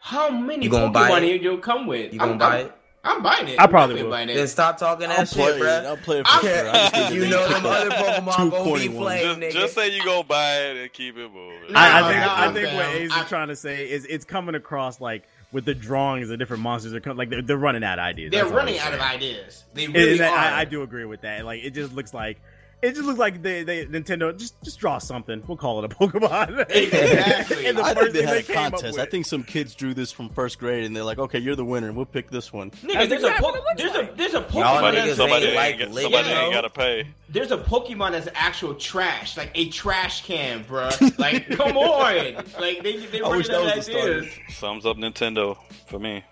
How 0.00 0.30
many 0.30 0.64
You 0.64 0.70
gonna 0.70 0.90
buy 0.90 1.10
Pokemon 1.10 1.34
it? 1.34 1.42
you'll 1.42 1.58
come 1.58 1.86
with? 1.86 2.12
You 2.12 2.18
gonna 2.18 2.32
I'm, 2.32 2.38
buy 2.38 2.60
I'm, 2.60 2.66
it? 2.66 2.72
I'm 3.08 3.22
buying 3.22 3.48
it. 3.48 3.58
I 3.60 3.66
probably 3.66 4.02
will. 4.02 4.10
buying 4.10 4.28
it. 4.28 4.34
Then 4.34 4.46
stop 4.48 4.76
talking 4.78 5.08
that 5.08 5.18
I'll 5.18 5.24
shit, 5.26 5.36
play 5.36 5.52
it. 5.52 5.60
bruh. 5.62 5.90
I'm 5.92 5.98
playing 5.98 6.24
for 6.24 6.40
sure. 6.40 6.70
I 6.70 6.90
just 6.90 7.14
You 7.14 7.28
know 7.28 7.48
them 7.48 7.64
other 7.66 7.90
Pokemon 7.90 8.50
gonna 8.50 8.64
be 8.78 8.88
ones. 8.88 8.96
flame, 8.98 9.22
Just, 9.22 9.40
nigga. 9.40 9.52
just 9.60 9.74
say 9.74 9.94
you 9.94 10.04
gonna 10.04 10.24
buy 10.24 10.56
it 10.62 10.76
and 10.76 10.92
keep 10.92 11.16
it 11.16 11.32
moving. 11.32 11.72
Nah, 11.72 11.80
I, 11.80 11.98
I 12.00 12.12
think 12.12 12.26
nah, 12.26 12.34
I 12.36 12.52
think 12.52 12.66
what 12.74 12.84
fam. 12.86 12.96
Ace 13.02 13.12
I- 13.12 13.22
is 13.22 13.28
trying 13.28 13.48
to 13.48 13.56
say 13.56 13.90
is 13.90 14.04
it's 14.04 14.24
coming 14.24 14.54
across 14.54 15.00
like 15.00 15.26
with 15.50 15.64
the 15.64 15.74
drawings, 15.74 16.28
the 16.28 16.36
different 16.36 16.62
monsters 16.62 16.92
are 16.92 17.00
coming, 17.00 17.16
like 17.16 17.30
they're, 17.30 17.40
they're 17.40 17.56
running 17.56 17.82
out 17.82 17.98
of 17.98 18.04
ideas. 18.04 18.30
They're 18.30 18.42
That's 18.44 18.54
running 18.54 18.78
out 18.78 18.92
of 18.92 19.00
ideas. 19.00 19.64
They 19.72 19.86
And 19.86 19.94
really 19.94 20.20
are. 20.22 20.28
I, 20.36 20.60
I 20.60 20.64
do 20.66 20.82
agree 20.82 21.06
with 21.06 21.22
that. 21.22 21.44
Like 21.46 21.64
it 21.64 21.70
just 21.70 21.94
looks 21.94 22.12
like 22.12 22.38
it 22.80 22.94
just 22.94 23.04
looks 23.06 23.18
like 23.18 23.42
they, 23.42 23.64
they 23.64 23.86
Nintendo 23.86 24.36
just 24.38 24.54
just 24.62 24.78
draw 24.78 24.98
something. 24.98 25.42
We'll 25.46 25.56
call 25.56 25.82
it 25.82 25.92
a 25.92 25.94
Pokemon. 25.96 26.70
Exactly. 26.70 27.66
And 27.66 27.76
the 27.78 27.82
I 27.82 27.94
first 27.94 28.12
think 28.12 28.26
they 28.26 28.40
thing 28.42 28.56
had 28.56 28.68
a 28.68 28.70
contest. 28.70 28.98
I 28.98 29.06
think 29.06 29.26
some 29.26 29.42
kids 29.42 29.74
drew 29.74 29.94
this 29.94 30.12
from 30.12 30.28
first 30.30 30.58
grade, 30.58 30.84
and 30.84 30.94
they're 30.94 31.02
like, 31.04 31.18
"Okay, 31.18 31.38
you're 31.38 31.56
the 31.56 31.64
winner. 31.64 31.92
We'll 31.92 32.04
pick 32.06 32.30
this 32.30 32.52
one." 32.52 32.70
Nigga, 32.70 33.08
there's 33.08 33.22
a, 33.24 33.32
po- 33.32 33.56
there's 33.76 33.94
a 33.96 34.10
there's 34.16 34.34
a 34.34 34.42
Pokemon 34.42 34.74
Somebody, 34.74 34.96
that's 34.98 35.16
somebody, 35.16 35.46
ain't 35.46 35.56
ain't, 35.56 35.56
like 35.56 35.78
got- 35.80 35.90
lit, 35.90 36.02
somebody 36.04 36.28
you 36.28 36.34
ain't 36.36 36.52
got 36.54 36.60
to 36.62 36.70
pay. 36.70 37.06
there's 37.28 37.50
a 37.50 37.58
Pokemon 37.58 38.12
that's 38.12 38.28
actual 38.34 38.74
trash, 38.74 39.36
like 39.36 39.50
a 39.54 39.68
trash 39.70 40.24
can, 40.24 40.64
bruh. 40.64 41.18
Like, 41.18 41.48
come 41.56 41.76
on, 41.76 42.34
like 42.60 42.82
they 42.82 42.96
they 43.06 43.20
I 43.20 43.28
wish 43.28 43.48
that 43.48 43.60
was 43.62 43.74
the 43.74 43.82
start. 43.82 44.04
ideas. 44.04 44.28
Sums 44.50 44.86
up 44.86 44.96
Nintendo 44.98 45.56
for 45.88 45.98
me. 45.98 46.22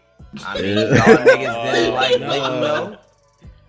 I 0.47 0.61
mean, 0.63 0.77
y'all 0.77 0.87
niggas 0.87 1.73
didn't 1.73 1.95
like 1.95 2.21
no. 2.21 2.29
Litten 2.29 2.61
though. 2.61 2.97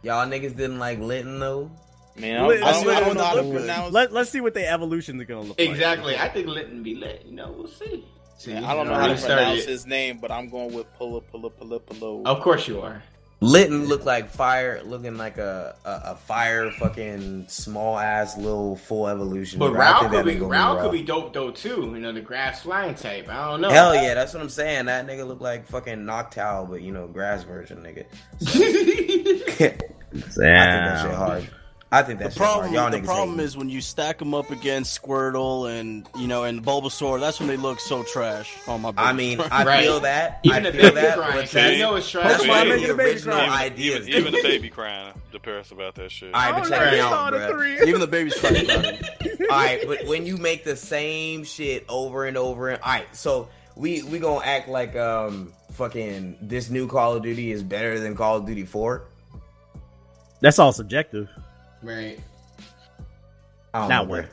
Y'all 0.03 0.27
niggas 0.27 0.55
didn't 0.55 0.79
like 0.79 0.99
Litten 0.99 1.39
though. 1.39 1.71
Man, 2.19 2.41
I 2.41 2.47
Lit- 2.47 2.63
I 2.63 2.71
don't, 2.71 2.89
I 2.89 2.99
don't 2.99 3.17
know 3.17 3.23
how 3.23 3.35
to 3.35 3.51
pronounce. 3.51 3.93
Let, 3.93 4.11
let's 4.11 4.29
see 4.29 4.41
what 4.41 4.53
the 4.53 4.67
evolutions 4.67 5.21
are 5.21 5.25
gonna 5.25 5.41
look 5.41 5.59
like. 5.59 5.69
Exactly. 5.69 6.17
I 6.17 6.29
think 6.29 6.47
Litten 6.47 6.83
be 6.83 6.95
lit. 6.95 7.23
You 7.25 7.35
know, 7.35 7.53
we'll 7.55 7.67
see. 7.67 8.05
See, 8.37 8.53
Man, 8.53 8.65
I 8.65 8.73
don't 8.73 8.85
you 8.85 8.91
know 8.91 8.99
how 8.99 9.07
to 9.07 9.15
pronounce 9.15 9.63
it. 9.63 9.69
his 9.69 9.85
name, 9.85 10.19
but 10.19 10.31
I'm 10.31 10.49
going 10.49 10.73
with 10.73 10.87
Pulla 10.97 11.21
Pulla 11.21 11.49
Pulla 11.49 11.79
Pulla. 11.79 12.23
Of 12.25 12.41
course 12.41 12.67
you 12.67 12.81
are. 12.81 13.03
Litten 13.39 13.85
looked 13.85 14.05
like 14.05 14.29
fire, 14.29 14.81
looking 14.83 15.15
like 15.17 15.37
a 15.37 15.75
a, 15.85 16.11
a 16.11 16.15
fire 16.15 16.71
fucking 16.71 17.47
small 17.47 17.99
ass 17.99 18.35
little 18.35 18.75
full 18.75 19.07
evolution. 19.07 19.59
But 19.59 19.71
bro. 19.71 19.79
Rao 19.79 20.09
could 20.09 20.25
be 20.25 20.35
nigga 20.35 20.49
Rao 20.49 20.81
could 20.81 20.91
be 20.91 21.03
dope 21.03 21.33
though 21.33 21.51
too. 21.51 21.91
You 21.93 21.99
know, 21.99 22.11
the 22.11 22.21
grass 22.21 22.63
flying 22.63 22.95
type. 22.95 23.29
I 23.29 23.51
don't 23.51 23.61
know. 23.61 23.69
Hell 23.69 23.93
yeah, 23.93 24.15
that's 24.15 24.33
what 24.33 24.41
I'm 24.41 24.49
saying. 24.49 24.85
That 24.85 25.05
nigga 25.05 25.27
look 25.27 25.41
like 25.41 25.67
fucking 25.67 25.99
Noctowl, 25.99 26.67
but 26.67 26.81
you 26.81 26.91
know, 26.91 27.05
grass 27.07 27.43
version, 27.43 27.83
nigga. 27.83 28.05
I 30.17 30.19
think 30.19 30.39
that 30.39 31.01
shit 31.03 31.13
hard. 31.15 31.49
I 31.89 32.03
think 32.03 32.19
that 32.19 32.33
The 32.33 32.37
problem, 32.37 32.73
Y'all 32.73 32.91
the 32.91 32.99
problem 33.01 33.29
hating. 33.35 33.45
is 33.45 33.55
when 33.55 33.69
you 33.69 33.79
stack 33.79 34.17
them 34.17 34.33
up 34.33 34.51
against 34.51 35.01
Squirtle 35.01 35.71
and 35.71 36.05
you 36.19 36.27
know 36.27 36.43
and 36.43 36.61
Bulbasaur. 36.61 37.17
That's 37.17 37.39
when 37.39 37.47
they 37.47 37.55
look 37.55 37.79
so 37.79 38.03
trash. 38.03 38.53
Oh 38.67 38.77
my! 38.77 38.91
I 38.97 39.13
mean, 39.13 39.39
I 39.39 39.63
Right. 39.63 39.83
feel 39.83 40.01
that. 40.01 40.41
Even 40.43 40.65
I 40.65 40.71
feel 40.71 40.93
that. 40.93 41.17
crying, 41.17 41.33
But 41.37 41.47
so 41.49 41.59
you 41.59 41.65
that's, 41.67 41.79
know 41.79 41.95
it's 41.95 42.09
trash. 42.09 42.23
that's 42.25 42.37
That's 42.39 42.49
why 42.49 42.55
why 42.55 42.57
I 42.57 42.61
I'm 42.63 42.67
made 42.67 42.73
making 42.81 42.87
the 42.89 42.93
the 42.93 42.97
baby 42.97 43.11
original 43.11 43.35
cry. 43.37 43.63
ideas. 43.63 44.07
Even, 44.09 44.19
even 44.19 44.33
the 44.33 44.41
baby 44.43 44.69
crying 44.69 45.13
The 45.31 45.39
Paris 45.39 45.71
about 45.71 45.95
that 45.95 46.11
shit. 46.11 46.33
All 46.33 46.41
right, 46.41 46.51
but 46.61 46.69
no, 46.69 46.77
check 46.77 46.91
me 46.91 46.99
out, 46.99 47.09
not 47.11 47.33
a 47.33 47.37
bruh. 47.37 47.49
three. 47.51 47.87
even 47.87 48.01
the 48.01 48.07
baby's 48.07 48.33
crying 48.37 48.65
about 48.65 48.83
it. 48.85 49.41
All 49.41 49.47
right, 49.57 49.81
but 49.87 50.05
when 50.07 50.25
you 50.25 50.35
make 50.35 50.65
the 50.65 50.75
same 50.75 51.45
shit 51.45 51.85
over 51.87 52.25
and 52.25 52.35
over, 52.35 52.67
and 52.69 52.81
all 52.81 52.91
right, 52.91 53.15
so 53.15 53.47
we 53.77 54.03
we 54.03 54.19
gonna 54.19 54.43
act 54.43 54.67
like 54.67 54.97
um 54.97 55.53
fucking 55.71 56.35
this 56.41 56.69
new 56.69 56.89
Call 56.89 57.15
of 57.15 57.23
Duty 57.23 57.49
is 57.51 57.63
better 57.63 57.97
than 57.97 58.13
Call 58.13 58.35
of 58.35 58.45
Duty 58.45 58.65
Four. 58.65 59.05
That's 60.41 60.59
all 60.59 60.73
subjective. 60.73 61.29
Right. 61.87 62.19
I 63.73 63.79
don't 63.79 63.89
Now 63.89 64.03
know, 64.03 64.09
what? 64.09 64.25
bruh. 64.25 64.29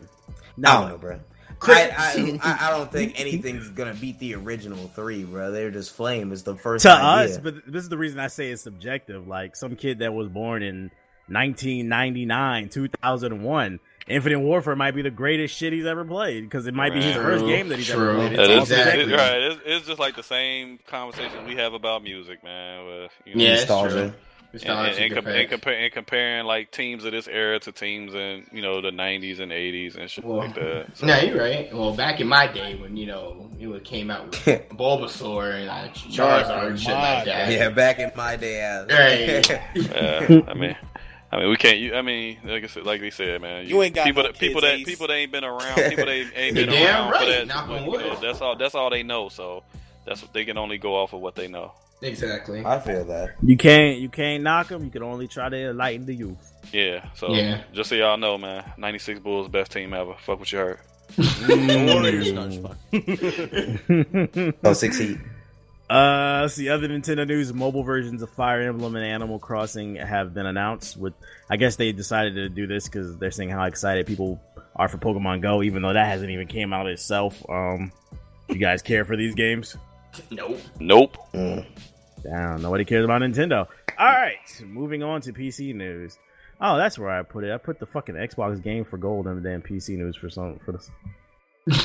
I 0.68 0.80
don't 0.80 0.88
know, 0.88 0.98
bro. 0.98 1.20
I, 1.66 1.90
I, 1.96 2.38
I 2.42 2.66
I 2.68 2.70
don't 2.70 2.92
think 2.92 3.18
anything's 3.20 3.68
gonna 3.70 3.94
beat 3.94 4.18
the 4.18 4.34
original 4.34 4.88
three, 4.88 5.24
bro. 5.24 5.50
They're 5.50 5.70
just 5.70 5.92
flame. 5.94 6.32
It's 6.32 6.42
the 6.42 6.56
first 6.56 6.82
to 6.82 6.90
idea. 6.92 7.34
us, 7.34 7.38
but 7.38 7.54
this 7.66 7.82
is 7.84 7.88
the 7.88 7.96
reason 7.96 8.18
I 8.20 8.26
say 8.26 8.50
it's 8.50 8.62
subjective. 8.62 9.26
Like 9.28 9.56
some 9.56 9.76
kid 9.76 10.00
that 10.00 10.12
was 10.12 10.28
born 10.28 10.62
in 10.62 10.90
1999, 11.28 12.68
2001, 12.68 13.80
Infinite 14.08 14.40
Warfare 14.40 14.76
might 14.76 14.90
be 14.94 15.00
the 15.02 15.10
greatest 15.10 15.56
shit 15.56 15.72
he's 15.72 15.86
ever 15.86 16.04
played 16.04 16.42
because 16.44 16.66
it 16.66 16.74
might 16.74 16.92
be 16.92 17.00
his 17.02 17.14
True, 17.14 17.22
first 17.22 17.46
game 17.46 17.68
that 17.70 17.78
he's 17.78 17.88
true. 17.88 18.10
ever 18.10 18.28
played. 18.36 18.38
It's 18.38 18.68
That 18.68 18.88
Exactly. 18.98 19.12
it- 19.14 19.16
right. 19.16 19.42
It's, 19.42 19.60
it's 19.64 19.86
just 19.86 19.98
like 19.98 20.16
the 20.16 20.22
same 20.22 20.78
conversation 20.86 21.46
we 21.46 21.56
have 21.56 21.72
about 21.72 22.02
music, 22.02 22.44
man. 22.44 22.84
With, 22.84 23.12
you 23.24 23.36
know, 23.36 23.42
Yeah, 23.44 23.50
it's 23.52 23.60
Nostalgia. 23.62 24.14
True. 24.62 24.72
and, 24.72 24.88
and, 24.88 24.98
and, 24.98 25.14
com- 25.14 25.26
and, 25.26 25.36
effects. 25.36 25.50
compare, 25.50 25.74
and 25.84 25.92
comparing 25.92 26.46
like 26.46 26.70
teams 26.70 27.04
of 27.04 27.12
this 27.12 27.26
era 27.28 27.58
to 27.60 27.72
teams 27.72 28.14
in 28.14 28.46
you 28.52 28.62
know 28.62 28.80
the 28.80 28.90
'90s 28.90 29.40
and 29.40 29.50
'80s 29.52 29.96
and 29.96 30.10
shit 30.10 30.24
Well, 30.24 30.38
like 30.38 30.54
that. 30.54 30.86
So, 30.94 31.06
No, 31.06 31.18
you're 31.20 31.38
right. 31.38 31.74
Well, 31.74 31.94
back 31.94 32.20
in 32.20 32.28
my 32.28 32.46
day 32.46 32.76
when 32.76 32.96
you 32.96 33.06
know 33.06 33.50
it 33.58 33.84
came 33.84 34.10
out 34.10 34.26
with 34.26 34.44
Bulbasaur 34.70 35.54
and 35.60 35.70
uh, 35.70 35.88
Charizard 35.94 36.66
and 36.68 36.80
shit 36.80 36.92
like 36.92 37.24
that. 37.24 37.50
yeah, 37.50 37.70
back 37.70 37.98
in 37.98 38.12
my 38.14 38.36
day, 38.36 38.60
ass. 38.60 38.86
Right. 38.90 39.60
yeah, 39.74 40.40
I 40.46 40.54
mean, 40.54 40.76
I 41.32 41.38
mean, 41.38 41.48
we 41.50 41.56
can't. 41.56 41.78
You, 41.78 41.94
I 41.94 42.02
mean, 42.02 42.38
like 42.44 42.62
I 42.62 42.66
said, 42.68 42.84
like 42.84 43.00
they 43.00 43.10
said, 43.10 43.40
man. 43.42 43.66
You 43.66 43.82
ain't 43.82 43.94
got 43.94 44.04
people 44.04 44.22
no 44.22 44.28
that 44.30 44.38
people 44.38 44.60
that 44.60 44.74
Ace. 44.74 44.84
people 44.86 45.06
that 45.08 45.14
ain't 45.14 45.32
been 45.32 45.44
around. 45.44 45.74
People 45.76 46.04
that 46.06 46.08
ain't, 46.12 46.32
ain't 46.36 46.54
been 46.54 46.68
damn 46.68 46.84
around 46.86 47.10
right, 47.12 47.20
for 47.24 47.30
that. 47.32 47.46
knock 47.48 47.68
on 47.70 47.84
you 47.90 47.98
know, 47.98 48.20
that's 48.20 48.40
all. 48.40 48.54
That's 48.56 48.74
all 48.74 48.90
they 48.90 49.02
know. 49.02 49.28
So 49.28 49.64
that's 50.06 50.22
what 50.22 50.32
they 50.32 50.44
can 50.44 50.58
only 50.58 50.78
go 50.78 50.94
off 50.94 51.12
of 51.12 51.20
what 51.20 51.34
they 51.34 51.48
know. 51.48 51.72
Exactly. 52.02 52.64
I 52.64 52.78
feel 52.80 53.04
that. 53.06 53.34
You 53.42 53.56
can't 53.56 53.98
you 53.98 54.08
can't 54.08 54.42
knock 54.42 54.68
them. 54.68 54.84
You 54.84 54.90
can 54.90 55.02
only 55.02 55.26
try 55.28 55.48
to 55.48 55.70
enlighten 55.70 56.06
the 56.06 56.14
youth. 56.14 56.52
Yeah. 56.72 57.08
So 57.14 57.32
Yeah. 57.34 57.62
just 57.72 57.88
so 57.90 57.94
y'all 57.94 58.16
know, 58.16 58.36
man, 58.38 58.64
'96 58.78 59.20
Bulls 59.20 59.48
best 59.48 59.72
team 59.72 59.94
ever. 59.94 60.14
Fuck 60.20 60.38
what 60.40 60.52
you 60.52 60.58
heard. 60.58 60.78
The 61.16 61.92
Warriors, 61.94 62.32
no, 62.32 62.48
it's 62.90 64.26
fine. 64.34 64.54
Oh, 64.64 64.72
succeed. 64.72 65.20
Uh, 65.88 66.48
see. 66.48 66.68
Other 66.70 66.88
Nintendo 66.88 67.26
news: 67.26 67.52
mobile 67.52 67.82
versions 67.82 68.22
of 68.22 68.30
Fire 68.30 68.62
Emblem 68.62 68.96
and 68.96 69.04
Animal 69.04 69.38
Crossing 69.38 69.96
have 69.96 70.32
been 70.32 70.46
announced. 70.46 70.96
With, 70.96 71.12
I 71.50 71.56
guess 71.56 71.76
they 71.76 71.92
decided 71.92 72.34
to 72.36 72.48
do 72.48 72.66
this 72.66 72.84
because 72.88 73.18
they're 73.18 73.30
seeing 73.30 73.50
how 73.50 73.64
excited 73.64 74.06
people 74.06 74.40
are 74.74 74.88
for 74.88 74.96
Pokemon 74.96 75.42
Go, 75.42 75.62
even 75.62 75.82
though 75.82 75.92
that 75.92 76.06
hasn't 76.06 76.30
even 76.30 76.46
came 76.48 76.72
out 76.72 76.86
itself. 76.86 77.44
Um, 77.50 77.92
you 78.48 78.56
guys 78.56 78.80
care 78.82 79.04
for 79.04 79.14
these 79.16 79.34
games? 79.34 79.76
Nope. 80.30 80.60
Nope. 80.80 81.16
Damn, 81.32 82.62
nobody 82.62 82.84
cares 82.84 83.04
about 83.04 83.22
Nintendo. 83.22 83.66
All 83.98 84.06
right, 84.06 84.36
moving 84.64 85.02
on 85.02 85.20
to 85.22 85.32
PC 85.32 85.74
news. 85.74 86.18
Oh, 86.60 86.76
that's 86.76 86.98
where 86.98 87.10
I 87.10 87.22
put 87.22 87.44
it. 87.44 87.52
I 87.52 87.58
put 87.58 87.78
the 87.78 87.86
fucking 87.86 88.14
Xbox 88.14 88.62
game 88.62 88.84
for 88.84 88.96
gold 88.96 89.26
in 89.26 89.40
the 89.40 89.48
damn 89.48 89.62
PC 89.62 89.90
news 89.98 90.16
for 90.16 90.30
some 90.30 90.58
for 90.60 90.72
this 90.72 90.90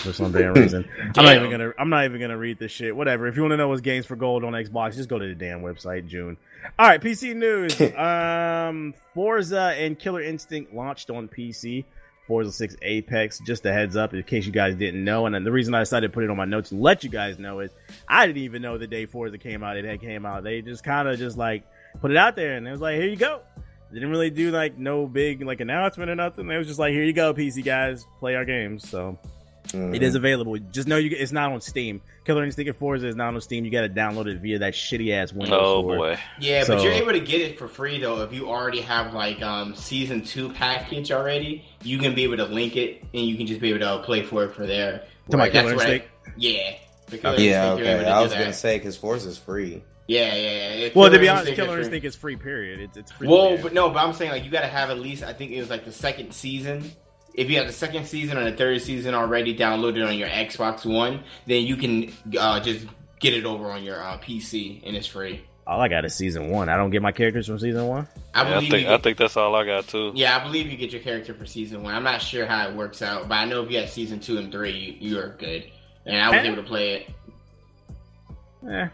for 0.01 0.13
some 0.13 0.31
damn 0.31 0.53
reason. 0.53 0.87
I'm 1.17 1.25
not 1.25 1.35
even 1.35 1.49
gonna 1.49 1.71
I'm 1.77 1.89
not 1.89 2.05
even 2.05 2.19
gonna 2.19 2.37
read 2.37 2.59
this 2.59 2.71
shit. 2.71 2.95
Whatever. 2.95 3.27
If 3.27 3.35
you 3.35 3.41
want 3.41 3.53
to 3.53 3.57
know 3.57 3.67
what's 3.67 3.81
games 3.81 4.05
for 4.05 4.15
gold 4.15 4.43
on 4.43 4.53
Xbox, 4.53 4.95
just 4.95 5.09
go 5.09 5.19
to 5.19 5.27
the 5.27 5.35
damn 5.35 5.61
website. 5.61 6.07
June. 6.07 6.37
All 6.77 6.87
right, 6.87 7.01
PC 7.01 7.35
news. 7.35 7.79
um, 7.97 8.93
Forza 9.13 9.75
and 9.77 9.97
Killer 9.97 10.21
Instinct 10.21 10.73
launched 10.73 11.09
on 11.09 11.27
PC. 11.27 11.85
Forza 12.29 12.51
6 12.51 12.75
Apex. 12.83 13.39
Just 13.39 13.65
a 13.65 13.73
heads 13.73 13.97
up 13.97 14.13
in 14.13 14.21
case 14.21 14.45
you 14.45 14.51
guys 14.51 14.75
didn't 14.75 15.03
know. 15.03 15.25
And 15.25 15.43
the 15.43 15.51
reason 15.51 15.73
I 15.73 15.79
decided 15.79 16.09
to 16.09 16.13
put 16.13 16.23
it 16.23 16.29
on 16.29 16.37
my 16.37 16.45
notes 16.45 16.71
and 16.71 16.79
let 16.79 17.03
you 17.03 17.09
guys 17.09 17.39
know 17.39 17.59
is 17.59 17.71
I 18.07 18.27
didn't 18.27 18.43
even 18.43 18.61
know 18.61 18.77
the 18.77 18.85
day 18.85 19.07
Forza 19.07 19.39
came 19.39 19.63
out. 19.63 19.77
It 19.77 19.83
had 19.83 19.99
came 19.99 20.27
out. 20.27 20.43
They 20.43 20.61
just 20.61 20.83
kind 20.83 21.07
of 21.07 21.17
just 21.17 21.37
like 21.39 21.63
put 21.99 22.11
it 22.11 22.17
out 22.17 22.35
there 22.35 22.55
and 22.55 22.67
it 22.67 22.71
was 22.71 22.81
like, 22.81 22.97
here 22.97 23.07
you 23.07 23.15
go. 23.15 23.41
They 23.89 23.95
didn't 23.95 24.11
really 24.11 24.29
do 24.29 24.51
like 24.51 24.77
no 24.77 25.07
big 25.07 25.41
like 25.41 25.59
announcement 25.59 26.11
or 26.11 26.15
nothing. 26.15 26.49
It 26.51 26.57
was 26.59 26.67
just 26.67 26.77
like, 26.77 26.93
here 26.93 27.03
you 27.03 27.13
go, 27.13 27.33
PC 27.33 27.65
guys, 27.65 28.05
play 28.19 28.35
our 28.35 28.45
games. 28.45 28.87
So 28.87 29.17
it 29.73 30.01
is 30.03 30.15
available. 30.15 30.57
Just 30.71 30.87
know 30.87 30.97
you 30.97 31.15
it's 31.17 31.31
not 31.31 31.51
on 31.51 31.61
Steam. 31.61 32.01
Killer 32.25 32.43
Instinct 32.43 32.69
and 32.69 32.77
Forza 32.77 33.07
is 33.07 33.15
not 33.15 33.33
on 33.33 33.41
Steam. 33.41 33.65
You 33.65 33.71
got 33.71 33.81
to 33.81 33.89
download 33.89 34.27
it 34.27 34.37
via 34.39 34.59
that 34.59 34.73
shitty 34.73 35.11
ass 35.13 35.31
Windows 35.33 35.59
Oh 35.61 35.81
Store. 35.81 35.97
boy. 35.97 36.19
Yeah, 36.39 36.63
So- 36.63 36.75
but 36.75 36.83
you're 36.83 36.93
able 36.93 37.11
to 37.13 37.19
get 37.19 37.41
it 37.41 37.57
for 37.57 37.67
free 37.67 37.99
though 37.99 38.21
if 38.21 38.33
you 38.33 38.49
already 38.49 38.81
have 38.81 39.13
like 39.13 39.41
um 39.41 39.75
season 39.75 40.23
two 40.23 40.49
package 40.49 41.11
already. 41.11 41.65
You 41.83 41.97
can 41.99 42.15
be 42.15 42.23
able 42.23 42.37
to 42.37 42.45
link 42.45 42.75
it 42.75 43.03
and 43.13 43.25
you 43.25 43.37
can 43.37 43.47
just 43.47 43.61
be 43.61 43.69
able 43.69 43.79
to 43.79 44.03
play 44.03 44.23
for 44.23 44.43
it 44.45 44.53
for 44.53 44.65
there. 44.65 45.03
To 45.29 45.37
my 45.37 45.43
Where- 45.43 45.51
that's 45.51 45.63
Killer 45.67 45.75
what 45.75 45.87
I- 45.87 46.03
yeah. 46.37 46.73
The 47.07 47.17
Killer 47.17 47.35
Yeah, 47.39 47.71
Instinct, 47.71 47.79
you're 47.79 47.87
able 47.89 47.99
okay. 48.01 48.09
to 48.09 48.15
I 48.15 48.21
was 48.21 48.31
that. 48.31 48.39
gonna 48.39 48.53
say 48.53 48.77
because 48.77 48.97
Forza's 48.97 49.37
free. 49.37 49.83
Yeah, 50.07 50.33
yeah, 50.35 50.41
yeah. 50.51 50.73
yeah. 50.75 50.89
Well, 50.95 51.11
to 51.11 51.19
be 51.19 51.29
honest, 51.29 51.49
Instinct 51.49 51.49
is 51.49 51.55
Killer 51.65 51.75
free. 51.77 51.83
Instinct 51.85 52.05
is 52.07 52.15
free. 52.15 52.35
Period. 52.35 52.79
It's 52.79 52.97
it's 52.97 53.11
free. 53.11 53.27
Well, 53.27 53.57
but 53.61 53.73
no, 53.73 53.89
but 53.89 53.99
I'm 53.99 54.13
saying 54.13 54.31
like 54.31 54.43
you 54.43 54.49
got 54.49 54.61
to 54.61 54.67
have 54.67 54.89
at 54.89 54.99
least 54.99 55.23
I 55.23 55.33
think 55.33 55.51
it 55.51 55.59
was 55.59 55.69
like 55.69 55.85
the 55.85 55.91
second 55.91 56.33
season. 56.33 56.91
If 57.39 57.49
you 57.49 57.57
have 57.57 57.67
the 57.67 57.73
second 57.73 58.05
season 58.05 58.37
or 58.37 58.43
the 58.49 58.55
third 58.55 58.81
season 58.81 59.13
already 59.15 59.55
downloaded 59.57 60.05
on 60.05 60.17
your 60.17 60.27
Xbox 60.27 60.85
One, 60.85 61.23
then 61.47 61.63
you 61.65 61.77
can 61.77 62.11
uh, 62.37 62.59
just 62.59 62.85
get 63.19 63.33
it 63.33 63.45
over 63.45 63.71
on 63.71 63.83
your 63.83 64.01
uh, 64.03 64.17
PC 64.17 64.81
and 64.85 64.95
it's 64.95 65.07
free. 65.07 65.45
All 65.65 65.79
I 65.79 65.87
got 65.87 66.03
is 66.03 66.15
season 66.15 66.49
one. 66.49 66.67
I 66.67 66.75
don't 66.75 66.89
get 66.89 67.01
my 67.01 67.11
characters 67.11 67.47
from 67.47 67.59
season 67.59 67.85
one. 67.87 68.07
I 68.33 68.41
Yeah, 68.41 68.47
I 68.49 68.53
believe 68.55 68.71
think 68.71 68.87
you 68.87 68.93
I 68.93 68.97
think 68.97 69.17
that's 69.17 69.37
all 69.37 69.55
I 69.55 69.65
got 69.65 69.87
too. 69.87 70.11
Yeah, 70.15 70.35
I 70.37 70.43
believe 70.43 70.67
you 70.69 70.75
get 70.77 70.91
your 70.91 71.01
character 71.01 71.33
for 71.33 71.45
season 71.45 71.81
one. 71.83 71.93
I'm 71.93 72.03
not 72.03 72.21
sure 72.21 72.45
how 72.45 72.67
it 72.67 72.75
works 72.75 73.01
out, 73.01 73.29
but 73.29 73.35
I 73.35 73.45
know 73.45 73.63
if 73.63 73.71
you 73.71 73.79
have 73.79 73.89
season 73.89 74.19
two 74.19 74.37
and 74.39 74.51
three, 74.51 74.97
you, 74.99 75.09
you 75.11 75.19
are 75.19 75.29
good. 75.29 75.69
And 76.05 76.17
I 76.21 76.29
was 76.29 76.39
Eh. 76.39 76.51
able 76.51 76.55
to 76.57 76.67
play 76.67 76.93
it 76.95 77.09
Eh, 78.69 78.87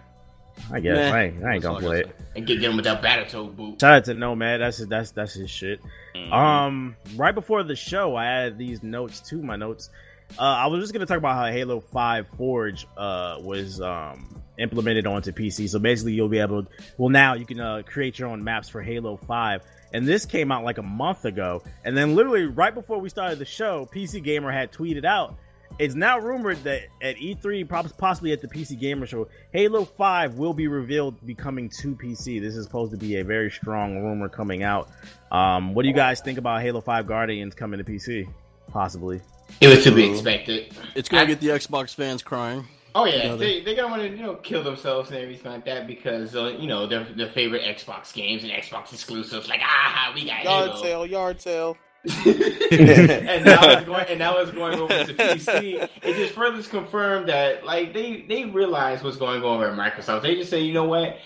I 0.71 0.79
guess 0.79 0.95
Meh. 0.95 1.11
I 1.11 1.23
ain't, 1.23 1.43
I 1.43 1.53
ain't 1.55 1.63
gonna 1.63 1.79
play 1.79 1.99
it. 2.01 2.15
and 2.35 2.45
get 2.47 2.63
him 2.63 2.75
with 2.75 2.85
that 2.85 3.01
Battletoad 3.01 3.55
boot. 3.55 3.79
Shout 3.81 3.91
out 3.97 4.05
to 4.05 4.13
Nomad. 4.13 4.61
That's 4.61 4.77
his, 4.77 4.87
that's 4.87 5.11
that's 5.11 5.33
his 5.33 5.49
shit. 5.49 5.79
Mhm. 6.15 6.31
Um, 6.31 6.95
right 7.15 7.35
before 7.35 7.63
the 7.63 7.75
show, 7.75 8.15
I 8.15 8.25
added 8.25 8.57
these 8.57 8.81
notes 8.81 9.21
to 9.29 9.41
my 9.41 9.55
notes. 9.57 9.89
Uh, 10.39 10.41
I 10.41 10.67
was 10.67 10.81
just 10.81 10.93
gonna 10.93 11.05
talk 11.05 11.17
about 11.17 11.35
how 11.35 11.51
Halo 11.51 11.81
Five 11.81 12.27
Forge 12.37 12.87
uh, 12.97 13.37
was 13.41 13.79
um, 13.79 14.41
implemented 14.57 15.05
onto 15.05 15.31
PC. 15.31 15.69
So 15.69 15.77
basically, 15.79 16.13
you'll 16.13 16.29
be 16.29 16.39
able. 16.39 16.63
To, 16.63 16.69
well, 16.97 17.09
now 17.09 17.35
you 17.35 17.45
can 17.45 17.59
uh, 17.59 17.83
create 17.85 18.17
your 18.17 18.29
own 18.29 18.43
maps 18.43 18.67
for 18.69 18.81
Halo 18.81 19.17
Five, 19.17 19.61
and 19.93 20.07
this 20.07 20.25
came 20.25 20.51
out 20.51 20.63
like 20.63 20.77
a 20.79 20.83
month 20.83 21.25
ago. 21.25 21.61
And 21.83 21.95
then 21.95 22.15
literally 22.15 22.45
right 22.45 22.73
before 22.73 22.99
we 22.99 23.09
started 23.09 23.37
the 23.39 23.45
show, 23.45 23.87
PC 23.93 24.23
Gamer 24.23 24.51
had 24.51 24.71
tweeted 24.71 25.05
out. 25.05 25.37
It's 25.77 25.95
now 25.95 26.17
rumored 26.19 26.63
that 26.63 26.83
at 27.01 27.17
E3, 27.17 27.67
possibly 27.97 28.31
at 28.31 28.41
the 28.41 28.47
PC 28.47 28.79
Gamer 28.79 29.05
Show, 29.05 29.27
Halo 29.51 29.83
5 29.83 30.35
will 30.35 30.53
be 30.53 30.67
revealed 30.67 31.25
becoming 31.25 31.69
to 31.81 31.95
PC. 31.95 32.39
This 32.39 32.55
is 32.55 32.63
supposed 32.63 32.91
to 32.91 32.97
be 32.97 33.17
a 33.17 33.25
very 33.25 33.51
strong 33.51 34.01
rumor 34.01 34.29
coming 34.29 34.63
out. 34.63 34.89
Um, 35.31 35.73
what 35.73 35.81
do 35.81 35.89
you 35.89 35.93
guys 35.93 36.21
think 36.21 36.37
about 36.37 36.61
Halo 36.61 36.79
5 36.79 37.07
Guardians 37.07 37.55
coming 37.55 37.77
to 37.79 37.83
PC? 37.83 38.25
Possibly. 38.69 39.19
It 39.59 39.67
was 39.67 39.83
to 39.83 39.91
be 39.91 40.09
expected. 40.09 40.73
It's 40.95 41.09
gonna 41.09 41.27
get 41.27 41.39
the 41.39 41.49
Xbox 41.49 41.93
fans 41.93 42.23
crying. 42.23 42.65
Oh 42.95 43.03
yeah, 43.03 43.15
you 43.15 43.23
know, 43.23 43.37
they 43.37 43.59
they 43.61 43.75
gonna 43.75 43.89
want 43.89 44.01
to 44.01 44.09
you 44.09 44.23
know 44.23 44.35
kill 44.35 44.63
themselves 44.63 45.09
and 45.11 45.19
everything 45.19 45.51
like 45.51 45.65
that 45.65 45.85
because 45.85 46.35
uh, 46.35 46.55
you 46.57 46.67
know 46.67 46.87
their 46.87 47.03
their 47.03 47.29
favorite 47.29 47.61
Xbox 47.61 48.13
games 48.13 48.43
and 48.43 48.51
Xbox 48.51 48.93
exclusives 48.93 49.49
like 49.49 49.59
ah 49.61 50.11
we 50.15 50.25
got 50.25 50.43
yard 50.43 50.69
Halo. 50.71 50.81
sale 50.81 51.05
yard 51.05 51.41
sale. 51.41 51.77
and 52.25 53.45
now 53.45 53.67
it's 53.69 53.85
going 53.85 54.05
and 54.09 54.19
now 54.19 54.37
it's 54.37 54.51
going 54.51 54.79
over 54.79 55.05
to 55.05 55.13
PC. 55.13 55.89
It 56.03 56.15
just 56.15 56.33
further 56.33 56.61
confirmed 56.63 57.29
that 57.29 57.65
like 57.65 57.93
they 57.93 58.25
they 58.27 58.45
realize 58.45 59.03
what's 59.03 59.17
going 59.17 59.43
on 59.43 59.63
at 59.63 59.73
Microsoft. 59.73 60.21
They 60.21 60.35
just 60.35 60.49
say 60.49 60.61
you 60.61 60.73
know 60.73 60.85
what 60.85 61.17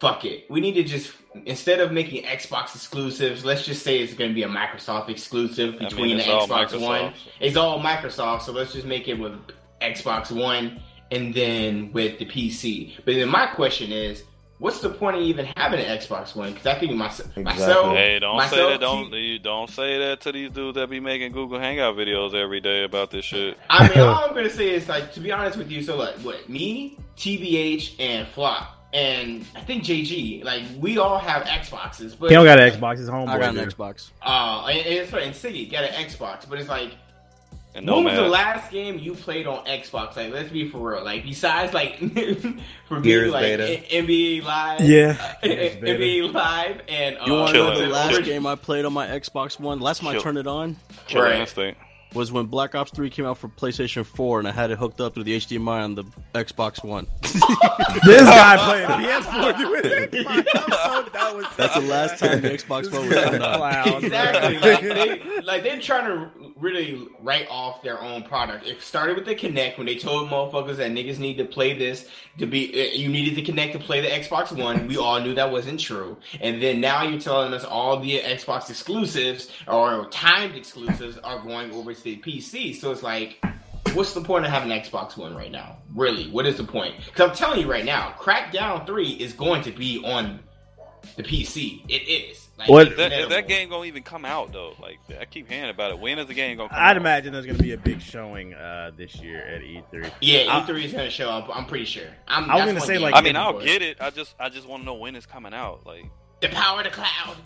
fuck 0.00 0.24
it. 0.24 0.50
We 0.50 0.60
need 0.60 0.74
to 0.74 0.84
just 0.84 1.12
instead 1.44 1.80
of 1.80 1.92
making 1.92 2.24
Xbox 2.24 2.74
exclusives, 2.74 3.44
let's 3.44 3.64
just 3.64 3.82
say 3.82 3.98
it's 3.98 4.14
going 4.14 4.30
to 4.30 4.34
be 4.34 4.42
a 4.42 4.48
Microsoft 4.48 5.08
exclusive 5.08 5.78
between 5.78 6.14
I 6.14 6.16
mean, 6.16 6.16
the 6.18 6.22
Xbox 6.22 6.80
One. 6.80 7.12
It's 7.40 7.56
all 7.56 7.80
Microsoft, 7.80 8.42
so 8.42 8.52
let's 8.52 8.72
just 8.72 8.86
make 8.86 9.08
it 9.08 9.18
with 9.18 9.34
Xbox 9.80 10.30
One 10.30 10.80
and 11.10 11.34
then 11.34 11.92
with 11.92 12.18
the 12.18 12.26
PC. 12.26 12.96
But 13.04 13.14
then 13.14 13.28
my 13.28 13.46
question 13.46 13.92
is, 13.92 14.24
what's 14.58 14.80
the 14.80 14.90
point 14.90 15.16
of 15.16 15.22
even 15.22 15.46
having 15.56 15.80
an 15.80 15.98
Xbox 15.98 16.34
One? 16.34 16.52
Because 16.52 16.66
I 16.66 16.78
think 16.78 16.92
myself, 16.92 17.28
exactly. 17.36 17.44
myself, 17.44 17.96
hey, 17.96 18.18
don't 18.18 18.36
myself, 18.36 18.52
say 18.52 18.72
that. 18.72 18.80
Don't 18.80 19.12
you 19.12 19.38
don't 19.38 19.70
say 19.70 19.98
that 19.98 20.20
to 20.22 20.32
these 20.32 20.50
dudes 20.50 20.76
that 20.76 20.90
be 20.90 21.00
making 21.00 21.32
Google 21.32 21.58
Hangout 21.58 21.96
videos 21.96 22.34
every 22.34 22.60
day 22.60 22.84
about 22.84 23.10
this 23.10 23.24
shit. 23.24 23.56
I 23.70 23.88
mean, 23.88 23.98
all 24.06 24.24
I'm 24.24 24.34
gonna 24.34 24.50
say 24.50 24.70
is 24.74 24.88
like, 24.88 25.12
to 25.12 25.20
be 25.20 25.32
honest 25.32 25.56
with 25.56 25.70
you, 25.70 25.82
so 25.82 25.96
like, 25.96 26.14
what 26.16 26.48
me, 26.48 26.98
TBH, 27.16 28.00
and 28.00 28.26
Flop 28.28 28.78
and 28.92 29.44
I 29.54 29.60
think 29.60 29.84
JG, 29.84 30.44
like 30.44 30.62
we 30.78 30.98
all 30.98 31.18
have 31.18 31.42
Xboxes, 31.42 32.18
but 32.18 32.30
he 32.30 32.34
don't 32.34 32.46
got 32.46 32.58
an 32.58 32.70
Xbox. 32.70 32.98
His 32.98 33.10
homeboy. 33.10 33.28
I 33.28 33.38
got 33.38 33.56
an 33.56 33.68
Xbox. 33.68 34.10
Uh, 34.22 34.66
and, 34.70 34.86
and, 34.86 35.14
and 35.14 35.34
Siggy 35.34 35.70
got 35.70 35.84
an 35.84 35.92
Xbox, 35.92 36.48
but 36.48 36.58
it's 36.58 36.70
like, 36.70 36.92
and 37.74 37.86
no 37.86 37.96
when 37.96 38.04
was 38.04 38.14
the 38.14 38.22
last 38.22 38.70
game 38.70 38.98
you 38.98 39.14
played 39.14 39.46
on 39.46 39.64
Xbox? 39.64 40.16
Like, 40.16 40.32
let's 40.32 40.50
be 40.50 40.68
for 40.68 40.78
real. 40.78 41.04
Like, 41.04 41.24
besides 41.24 41.72
like 41.72 41.98
for 42.86 43.00
me, 43.00 43.24
like 43.26 43.42
beta. 43.42 43.82
NBA 43.90 44.44
Live, 44.44 44.80
yeah, 44.80 45.16
uh, 45.42 45.46
NBA 45.46 46.32
Live, 46.32 46.80
and 46.88 47.18
uh, 47.18 47.24
you 47.26 47.32
want 47.32 47.48
to 47.52 47.58
know 47.58 47.80
the 47.80 47.86
last 47.88 48.22
game 48.24 48.46
I 48.46 48.54
played 48.54 48.84
on 48.84 48.92
my 48.92 49.06
Xbox 49.06 49.60
One? 49.60 49.80
Last 49.80 50.00
time 50.00 50.12
Kill. 50.12 50.20
I 50.20 50.24
turned 50.24 50.38
it 50.38 50.46
on, 50.46 50.76
Killer 51.06 51.24
right. 51.24 51.40
Instinct 51.40 51.80
was 52.14 52.32
when 52.32 52.46
Black 52.46 52.74
Ops 52.74 52.90
3 52.90 53.10
came 53.10 53.26
out 53.26 53.38
for 53.38 53.48
PlayStation 53.48 54.04
4 54.04 54.40
and 54.40 54.48
I 54.48 54.52
had 54.52 54.70
it 54.70 54.78
hooked 54.78 55.00
up 55.00 55.14
through 55.14 55.24
the 55.24 55.36
HDMI 55.36 55.84
on 55.84 55.94
the 55.94 56.04
Xbox 56.34 56.82
One. 56.82 57.06
this 57.22 58.22
guy 58.22 58.56
playing 58.86 58.88
PS4 58.88 59.58
doing 59.58 59.82
Xbox. 59.82 61.12
that 61.12 61.34
was 61.34 61.46
That's 61.56 61.74
the 61.74 61.80
last 61.80 62.18
time 62.20 62.40
the 62.40 62.50
Xbox 62.50 62.90
One 62.92 63.08
was 63.08 63.14
turned 63.14 63.42
on. 63.42 64.04
Exactly. 64.04 64.58
like, 64.58 64.82
they, 64.82 65.40
like 65.42 65.62
they're 65.62 65.80
trying 65.80 66.06
to 66.06 66.52
really 66.56 67.06
write 67.20 67.46
off 67.50 67.82
their 67.82 68.00
own 68.00 68.22
product. 68.22 68.66
It 68.66 68.80
started 68.80 69.16
with 69.16 69.26
the 69.26 69.34
Kinect 69.34 69.76
when 69.76 69.86
they 69.86 69.96
told 69.96 70.28
motherfuckers 70.28 70.76
that 70.76 70.90
niggas 70.90 71.18
need 71.18 71.36
to 71.38 71.44
play 71.44 71.76
this 71.76 72.08
to 72.38 72.46
be 72.46 72.68
uh, 72.72 72.94
you 72.94 73.08
needed 73.08 73.34
to 73.36 73.42
connect 73.42 73.74
to 73.74 73.78
play 73.78 74.00
the 74.00 74.08
Xbox 74.08 74.56
One. 74.56 74.86
We 74.88 74.96
all 74.96 75.20
knew 75.20 75.34
that 75.34 75.52
wasn't 75.52 75.80
true. 75.80 76.16
And 76.40 76.62
then 76.62 76.80
now 76.80 77.02
you're 77.02 77.20
telling 77.20 77.52
us 77.52 77.64
all 77.64 78.00
the 78.00 78.20
Xbox 78.20 78.70
exclusives 78.70 79.50
or 79.66 80.06
timed 80.10 80.54
exclusives 80.54 81.18
are 81.18 81.40
going 81.40 81.72
over 81.72 81.94
to 81.98 82.04
the 82.04 82.16
PC. 82.16 82.74
So 82.74 82.90
it's 82.90 83.02
like 83.02 83.44
what's 83.94 84.14
the 84.14 84.20
point 84.20 84.44
of 84.44 84.50
having 84.50 84.70
an 84.70 84.80
Xbox 84.80 85.16
One 85.16 85.34
right 85.34 85.50
now? 85.50 85.78
Really, 85.94 86.30
what 86.30 86.46
is 86.46 86.56
the 86.56 86.64
point? 86.64 86.94
Because 87.04 87.30
I'm 87.30 87.36
telling 87.36 87.60
you 87.60 87.70
right 87.70 87.84
now, 87.84 88.14
Crackdown 88.18 88.86
3 88.86 89.10
is 89.12 89.32
going 89.32 89.62
to 89.62 89.72
be 89.72 90.02
on 90.04 90.40
the 91.16 91.22
PC. 91.22 91.84
It 91.88 92.08
is. 92.08 92.48
Like, 92.58 92.68
what? 92.68 92.96
That, 92.96 93.28
that 93.28 93.46
game 93.46 93.68
gonna 93.68 93.84
even 93.84 94.02
come 94.02 94.24
out 94.24 94.52
though? 94.52 94.74
Like 94.82 94.98
I 95.20 95.24
keep 95.26 95.48
hearing 95.48 95.70
about 95.70 95.92
it. 95.92 95.98
When 96.00 96.18
is 96.18 96.26
the 96.26 96.34
game 96.34 96.56
gonna? 96.56 96.68
come 96.68 96.78
I'd 96.78 96.90
out? 96.90 96.96
imagine 96.96 97.32
there's 97.32 97.46
gonna 97.46 97.58
be 97.62 97.72
a 97.72 97.78
big 97.78 98.00
showing 98.00 98.52
uh, 98.52 98.90
this 98.96 99.14
year 99.20 99.38
at 99.42 99.62
E3. 99.62 100.10
Yeah, 100.20 100.66
E3 100.66 100.84
is 100.84 100.92
gonna 100.92 101.08
show 101.08 101.30
up. 101.30 101.48
I'm 101.56 101.66
pretty 101.66 101.84
sure. 101.84 102.08
I'm, 102.26 102.50
I 102.50 102.56
was 102.56 102.64
gonna 102.64 102.80
say 102.80 102.98
like. 102.98 103.14
I 103.14 103.20
mean, 103.20 103.36
I'll 103.36 103.60
get 103.60 103.80
it. 103.80 103.98
I 104.00 104.10
just 104.10 104.34
I 104.40 104.48
just 104.48 104.66
want 104.66 104.82
to 104.82 104.86
know 104.86 104.94
when 104.94 105.14
it's 105.14 105.24
coming 105.24 105.54
out. 105.54 105.86
Like 105.86 106.06
the 106.40 106.48
power 106.48 106.78
of 106.78 106.84
the 106.84 106.90
cloud. 106.90 107.36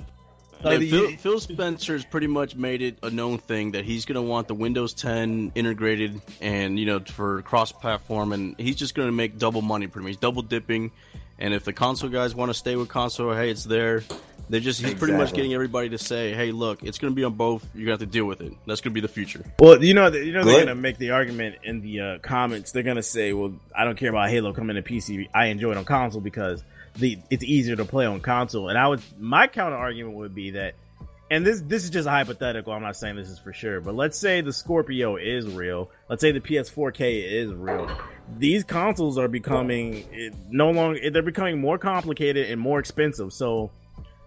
Like 0.62 0.80
Phil, 0.80 1.16
Phil 1.16 1.40
Spencer's 1.40 2.05
pretty 2.05 2.26
much 2.26 2.55
made 2.55 2.82
it 2.82 2.98
a 3.02 3.10
known 3.10 3.39
thing 3.39 3.72
that 3.72 3.84
he's 3.84 4.05
going 4.05 4.16
to 4.16 4.22
want 4.22 4.48
the 4.48 4.55
Windows 4.55 4.94
10 4.94 5.52
integrated 5.55 6.20
and 6.40 6.78
you 6.78 6.86
know 6.86 7.01
for 7.01 7.43
cross-platform, 7.43 8.32
and 8.32 8.59
he's 8.59 8.76
just 8.76 8.94
going 8.94 9.09
to 9.09 9.12
make 9.12 9.39
double 9.39 9.62
money. 9.62 9.86
Pretty 9.86 10.05
much, 10.05 10.10
He's 10.10 10.16
double 10.18 10.43
dipping. 10.43 10.93
And 11.39 11.55
if 11.55 11.64
the 11.64 11.72
console 11.72 12.10
guys 12.10 12.34
want 12.34 12.51
to 12.51 12.55
stay 12.55 12.76
with 12.76 12.89
console, 12.89 13.34
hey, 13.34 13.51
it's 13.51 13.64
there. 13.64 14.05
They're 14.48 14.60
just 14.60 14.80
he's 14.80 14.90
exactly. 14.90 15.06
pretty 15.06 15.22
much 15.24 15.34
getting 15.34 15.55
everybody 15.55 15.89
to 15.90 15.98
say, 15.98 16.34
"Hey, 16.34 16.52
look, 16.52 16.82
it's 16.82 16.98
going 16.98 17.12
to 17.12 17.14
be 17.16 17.24
on 17.24 17.34
both. 17.34 17.64
You're 17.74 17.86
going 17.86 17.98
to 17.98 18.05
have 18.05 18.10
to 18.10 18.12
deal 18.12 18.26
with 18.26 18.43
it. 18.43 18.52
That's 18.66 18.80
going 18.80 18.93
to 18.93 18.94
be 18.94 19.01
the 19.01 19.09
future." 19.09 19.44
Well, 19.59 19.82
you 19.82 19.94
know, 19.94 20.09
you 20.09 20.32
know, 20.32 20.44
they're 20.44 20.55
going 20.55 20.66
to 20.66 20.74
make 20.74 20.98
the 20.98 21.10
argument 21.12 21.56
in 21.64 21.80
the 21.80 22.01
uh, 22.01 22.18
comments. 22.18 22.72
They're 22.72 22.82
going 22.82 22.97
to 22.97 23.02
say, 23.02 23.32
"Well, 23.32 23.55
I 23.74 23.84
don't 23.84 23.97
care 23.97 24.10
about 24.10 24.28
Halo 24.28 24.52
coming 24.52 24.76
to 24.76 24.82
PC. 24.82 25.28
I 25.32 25.47
enjoy 25.47 25.70
it 25.70 25.78
on 25.78 25.84
console 25.84 26.20
because 26.20 26.62
the 26.94 27.19
it's 27.31 27.44
easier 27.44 27.77
to 27.77 27.85
play 27.85 28.06
on 28.06 28.20
console." 28.20 28.69
And 28.69 28.78
I 28.78 28.89
would, 28.89 29.02
my 29.19 29.47
counter 29.47 29.77
argument 29.77 30.16
would 30.16 30.35
be 30.35 30.52
that, 30.52 30.74
and 31.31 31.47
this 31.47 31.60
this 31.62 31.85
is 31.85 31.90
just 31.90 32.06
a 32.06 32.10
hypothetical. 32.10 32.73
I'm 32.73 32.82
not 32.82 32.97
saying 32.97 33.16
this 33.16 33.28
is 33.28 33.39
for 33.39 33.52
sure, 33.52 33.81
but 33.81 33.94
let's 33.94 34.19
say 34.19 34.40
the 34.40 34.52
Scorpio 34.52 35.16
is 35.16 35.47
real. 35.47 35.90
Let's 36.09 36.20
say 36.20 36.32
the 36.32 36.40
PS4K 36.40 37.24
is 37.32 37.52
real. 37.52 37.90
These 38.39 38.64
consoles 38.64 39.19
are 39.19 39.28
becoming 39.28 40.35
no 40.51 40.70
longer. 40.70 41.10
They're 41.10 41.23
becoming 41.23 41.60
more 41.60 41.78
complicated 41.78 42.51
and 42.51 42.60
more 42.60 42.78
expensive. 42.78 43.32
So 43.32 43.70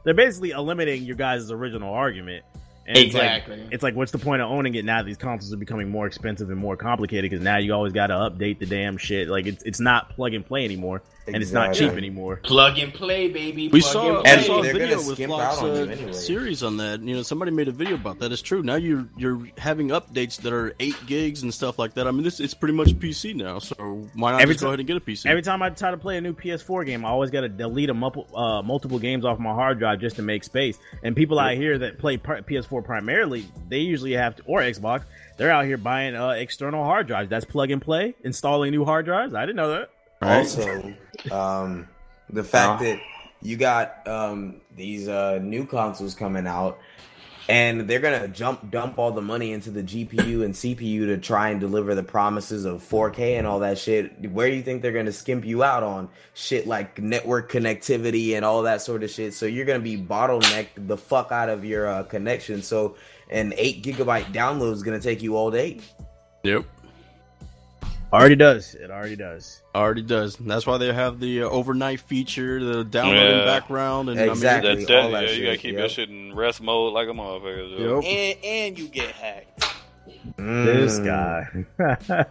they're 0.03 0.13
basically 0.13 0.51
eliminating 0.51 1.03
your 1.03 1.15
guys' 1.15 1.51
original 1.51 1.93
argument. 1.93 2.45
And 2.87 2.97
exactly. 2.97 3.55
It's 3.55 3.63
like, 3.63 3.73
it's 3.73 3.83
like, 3.83 3.95
what's 3.95 4.11
the 4.11 4.19
point 4.19 4.43
of 4.43 4.51
owning 4.51 4.75
it 4.75 4.85
now? 4.85 5.01
These 5.01 5.17
consoles 5.17 5.51
are 5.51 5.57
becoming 5.57 5.89
more 5.89 6.05
expensive 6.05 6.51
and 6.51 6.59
more 6.59 6.77
complicated 6.77 7.31
because 7.31 7.43
now 7.43 7.57
you 7.57 7.73
always 7.73 7.93
got 7.93 8.07
to 8.07 8.13
update 8.13 8.59
the 8.59 8.67
damn 8.67 8.97
shit. 8.97 9.27
Like 9.27 9.47
it's 9.47 9.63
it's 9.63 9.79
not 9.79 10.09
plug 10.11 10.35
and 10.35 10.45
play 10.45 10.65
anymore 10.65 11.01
and 11.27 11.41
it's 11.41 11.51
not 11.51 11.73
cheap 11.73 11.91
anymore. 11.91 12.37
Plug 12.37 12.77
and 12.77 12.93
play, 12.93 13.27
baby. 13.27 13.67
we 13.69 13.81
saw, 13.81 14.21
we 14.21 14.41
saw 14.41 14.59
a 14.59 14.63
video 14.63 14.97
with 14.97 15.17
Flock's 15.17 15.61
uh, 15.61 15.67
anyway. 15.67 16.13
series 16.13 16.63
on 16.63 16.77
that. 16.77 17.01
You 17.01 17.15
know, 17.15 17.23
somebody 17.23 17.51
made 17.51 17.67
a 17.67 17.71
video 17.71 17.95
about 17.95 18.19
that. 18.19 18.31
It's 18.31 18.41
true. 18.41 18.61
Now 18.63 18.75
you're 18.75 19.07
you're 19.17 19.47
having 19.57 19.89
updates 19.89 20.41
that 20.41 20.53
are 20.53 20.73
eight 20.79 20.95
gigs 21.05 21.43
and 21.43 21.53
stuff 21.53 21.79
like 21.79 21.93
that. 21.95 22.07
I 22.07 22.11
mean, 22.11 22.23
this 22.23 22.39
it's 22.39 22.53
pretty 22.53 22.73
much 22.73 22.93
PC 22.99 23.35
now. 23.35 23.59
So 23.59 24.07
why 24.13 24.31
not 24.31 24.41
every 24.41 24.55
just 24.55 24.63
go 24.63 24.69
ahead 24.69 24.79
and 24.79 24.87
get 24.87 24.97
a 24.97 25.01
PC? 25.01 25.25
Every 25.25 25.41
time 25.41 25.61
I 25.61 25.69
try 25.69 25.91
to 25.91 25.97
play 25.97 26.17
a 26.17 26.21
new 26.21 26.33
PS4 26.33 26.85
game, 26.85 27.05
I 27.05 27.09
always 27.09 27.31
got 27.31 27.41
to 27.41 27.49
delete 27.49 27.89
a 27.89 27.93
multiple 27.93 28.27
uh, 28.37 28.61
multiple 28.61 28.99
games 28.99 29.25
off 29.25 29.39
my 29.39 29.53
hard 29.53 29.79
drive 29.79 29.99
just 29.99 30.17
to 30.17 30.21
make 30.21 30.43
space. 30.43 30.77
And 31.03 31.15
people 31.15 31.37
yeah. 31.37 31.47
out 31.47 31.55
here 31.55 31.77
that 31.79 31.99
play 31.99 32.17
PS4 32.17 32.83
primarily, 32.83 33.45
they 33.69 33.79
usually 33.79 34.13
have 34.13 34.35
to, 34.37 34.43
or 34.43 34.61
Xbox. 34.61 35.03
They're 35.37 35.51
out 35.51 35.65
here 35.65 35.77
buying 35.77 36.15
uh, 36.15 36.29
external 36.29 36.83
hard 36.83 37.07
drives. 37.07 37.29
That's 37.29 37.45
plug 37.45 37.71
and 37.71 37.81
play, 37.81 38.15
installing 38.23 38.71
new 38.71 38.85
hard 38.85 39.05
drives. 39.05 39.33
I 39.33 39.41
didn't 39.41 39.57
know 39.57 39.71
that. 39.71 39.89
Right? 40.21 40.37
Also, 40.37 40.93
um, 41.31 41.87
the 42.29 42.43
fact 42.43 42.81
that 42.81 42.99
you 43.41 43.57
got 43.57 44.07
um, 44.07 44.61
these 44.75 45.07
uh, 45.07 45.39
new 45.41 45.65
consoles 45.65 46.15
coming 46.15 46.47
out, 46.47 46.79
and 47.47 47.81
they're 47.81 47.99
gonna 47.99 48.27
jump 48.27 48.71
dump 48.71 48.97
all 48.97 49.11
the 49.11 49.21
money 49.21 49.51
into 49.51 49.69
the 49.69 49.83
GPU 49.83 50.43
and 50.43 50.53
CPU 50.53 51.05
to 51.05 51.17
try 51.17 51.49
and 51.49 51.59
deliver 51.59 51.93
the 51.93 52.03
promises 52.03 52.65
of 52.65 52.81
4K 52.81 53.37
and 53.37 53.45
all 53.45 53.59
that 53.59 53.77
shit. 53.77 54.31
Where 54.31 54.49
do 54.49 54.55
you 54.55 54.63
think 54.63 54.81
they're 54.81 54.91
gonna 54.91 55.11
skimp 55.11 55.45
you 55.45 55.63
out 55.63 55.83
on 55.83 56.09
shit 56.33 56.65
like 56.65 56.99
network 56.99 57.51
connectivity 57.51 58.35
and 58.35 58.43
all 58.43 58.63
that 58.63 58.81
sort 58.81 59.03
of 59.03 59.11
shit? 59.11 59.33
So 59.33 59.45
you're 59.45 59.65
gonna 59.65 59.79
be 59.79 59.97
bottlenecked 59.97 60.87
the 60.87 60.97
fuck 60.97 61.31
out 61.31 61.49
of 61.49 61.63
your 61.63 61.87
uh, 61.87 62.03
connection. 62.03 62.63
So 62.63 62.95
an 63.29 63.53
eight 63.57 63.83
gigabyte 63.83 64.33
download 64.33 64.73
is 64.73 64.81
gonna 64.81 64.99
take 64.99 65.21
you 65.21 65.35
all 65.35 65.51
day. 65.51 65.79
Yep. 66.43 66.65
Already 68.15 68.35
does. 68.35 68.75
It 68.75 68.89
already 68.91 69.15
does. 69.15 69.61
Already 69.73 70.01
does. 70.01 70.37
That's 70.37 70.65
why 70.65 70.77
they 70.77 70.93
have 70.93 71.19
the 71.19 71.43
uh, 71.43 71.49
overnight 71.49 71.99
feature, 71.99 72.63
the 72.63 72.83
downloading 72.85 73.39
yeah. 73.39 73.45
background, 73.45 74.09
and 74.09 74.19
exactly. 74.19 74.71
I 74.71 74.75
mean, 74.75 74.85
that, 74.85 75.11
that, 75.11 75.23
yeah, 75.23 75.31
you 75.31 75.45
gotta 75.45 75.57
keep 75.57 75.73
yep. 75.73 75.79
your 75.79 75.89
shit 75.89 76.09
in 76.09 76.33
rest 76.33 76.61
mode 76.61 76.93
like 76.93 77.09
a 77.09 77.11
motherfucker. 77.11 77.79
Yep. 77.79 78.03
And, 78.05 78.45
and 78.45 78.79
you 78.79 78.87
get 78.87 79.11
hacked. 79.11 79.65
Mm. 80.37 80.65
This 80.65 80.99
guy. 80.99 81.65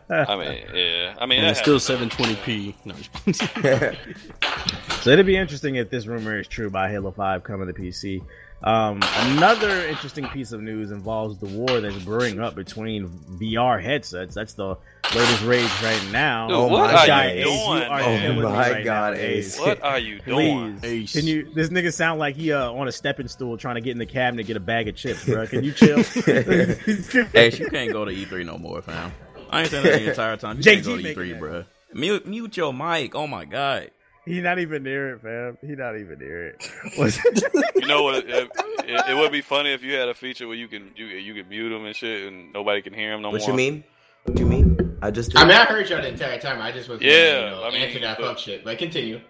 I 0.08 0.36
mean, 0.36 0.64
yeah. 0.74 1.14
I 1.18 1.26
mean, 1.26 1.40
and 1.40 1.48
it's 1.48 1.60
still 1.60 1.78
720p. 1.78 2.74
No. 2.84 3.92
So 5.04 5.10
it'd 5.10 5.26
be 5.26 5.36
interesting 5.36 5.74
if 5.74 5.90
this 5.90 6.06
rumor 6.06 6.38
is 6.38 6.48
true 6.48 6.66
about 6.68 6.88
Halo 6.88 7.10
5 7.10 7.44
coming 7.44 7.66
to 7.66 7.74
PC. 7.74 8.22
Um, 8.64 9.00
another 9.18 9.86
interesting 9.86 10.26
piece 10.28 10.52
of 10.52 10.62
news 10.62 10.90
involves 10.90 11.36
the 11.38 11.44
war 11.46 11.82
that's 11.82 11.98
brewing 12.02 12.40
up 12.40 12.54
between 12.54 13.08
VR 13.38 13.82
headsets. 13.82 14.34
That's 14.34 14.54
the 14.54 14.78
latest 15.14 15.44
rage 15.44 15.70
right 15.82 16.02
now. 16.10 16.48
Dude, 16.48 16.72
what 16.72 16.90
my 16.90 17.02
are 17.02 17.06
guy 17.06 17.32
you 17.32 17.40
Ace, 17.40 17.44
doing, 17.44 17.82
are 17.82 18.00
man? 18.00 18.20
killing 18.22 18.38
me 18.38 18.44
Oh 18.46 18.50
my 18.50 18.70
right 18.72 18.84
God, 18.84 19.12
now, 19.14 19.20
Ace. 19.20 19.60
What 19.60 19.82
are 19.82 19.98
you 19.98 20.18
doing? 20.20 20.78
Please, 20.78 20.84
Ace. 20.84 21.12
can 21.12 21.26
you? 21.26 21.52
This 21.54 21.68
nigga 21.68 21.92
sound 21.92 22.18
like 22.18 22.36
he 22.36 22.52
uh, 22.52 22.72
on 22.72 22.88
a 22.88 22.92
stepping 22.92 23.28
stool 23.28 23.58
trying 23.58 23.74
to 23.74 23.82
get 23.82 23.90
in 23.90 23.98
the 23.98 24.06
cabinet 24.06 24.46
get 24.46 24.56
a 24.56 24.60
bag 24.60 24.88
of 24.88 24.96
chips, 24.96 25.26
bro. 25.26 25.46
Can 25.46 25.62
you 25.62 25.72
chill? 25.72 25.98
Hey, 27.34 27.50
you 27.50 27.68
can't 27.68 27.92
go 27.92 28.06
to 28.06 28.12
E3 28.12 28.46
no 28.46 28.56
more, 28.56 28.80
fam. 28.80 29.12
I 29.50 29.60
ain't 29.60 29.70
saying 29.70 29.84
that 29.84 29.92
the 30.00 30.08
entire 30.08 30.36
time. 30.38 30.56
You 30.56 30.62
JG 30.62 30.64
can't 30.72 30.84
go 30.86 30.96
to 30.96 31.02
making 31.02 31.22
E3, 31.22 31.30
that. 31.32 31.38
bro. 31.38 31.64
Mute, 31.92 32.26
mute 32.26 32.56
your 32.56 32.72
mic. 32.72 33.14
Oh 33.14 33.26
my 33.26 33.44
god. 33.44 33.90
He 34.26 34.40
not 34.40 34.58
even 34.58 34.82
near 34.82 35.14
it, 35.14 35.20
fam. 35.20 35.58
He 35.60 35.74
not 35.76 35.98
even 35.98 36.18
near 36.18 36.48
it. 36.48 36.70
You 37.76 37.88
know 37.88 38.02
what? 38.04 38.24
It, 38.26 38.50
it, 38.86 39.10
it 39.10 39.14
would 39.14 39.30
be 39.30 39.42
funny 39.42 39.72
if 39.74 39.82
you 39.82 39.94
had 39.94 40.08
a 40.08 40.14
feature 40.14 40.46
where 40.48 40.56
you 40.56 40.68
can 40.68 40.90
you 40.96 41.04
you 41.06 41.34
can 41.34 41.48
mute 41.50 41.68
them 41.68 41.84
and 41.84 41.94
shit, 41.94 42.26
and 42.26 42.50
nobody 42.52 42.80
can 42.80 42.94
hear 42.94 43.10
them 43.10 43.20
no 43.20 43.28
What 43.30 43.40
more. 43.40 43.50
What 43.50 43.52
you 43.52 43.56
mean? 43.72 43.84
What 44.24 44.38
you 44.38 44.46
mean? 44.46 44.98
I 45.02 45.10
just. 45.10 45.32
Did. 45.32 45.40
I 45.40 45.44
mean, 45.44 45.52
I 45.56 45.64
heard 45.66 45.90
y'all 45.90 46.00
the 46.00 46.08
entire 46.08 46.38
time. 46.38 46.62
I 46.62 46.72
just 46.72 46.88
was 46.88 47.02
Yeah, 47.02 47.44
you 47.44 47.50
know, 47.50 47.64
I 47.64 47.70
mean, 47.70 47.82
answer 47.82 48.00
that 48.00 48.16
but- 48.16 48.26
fuck 48.28 48.38
shit. 48.38 48.64
But 48.64 48.78
continue. 48.78 49.20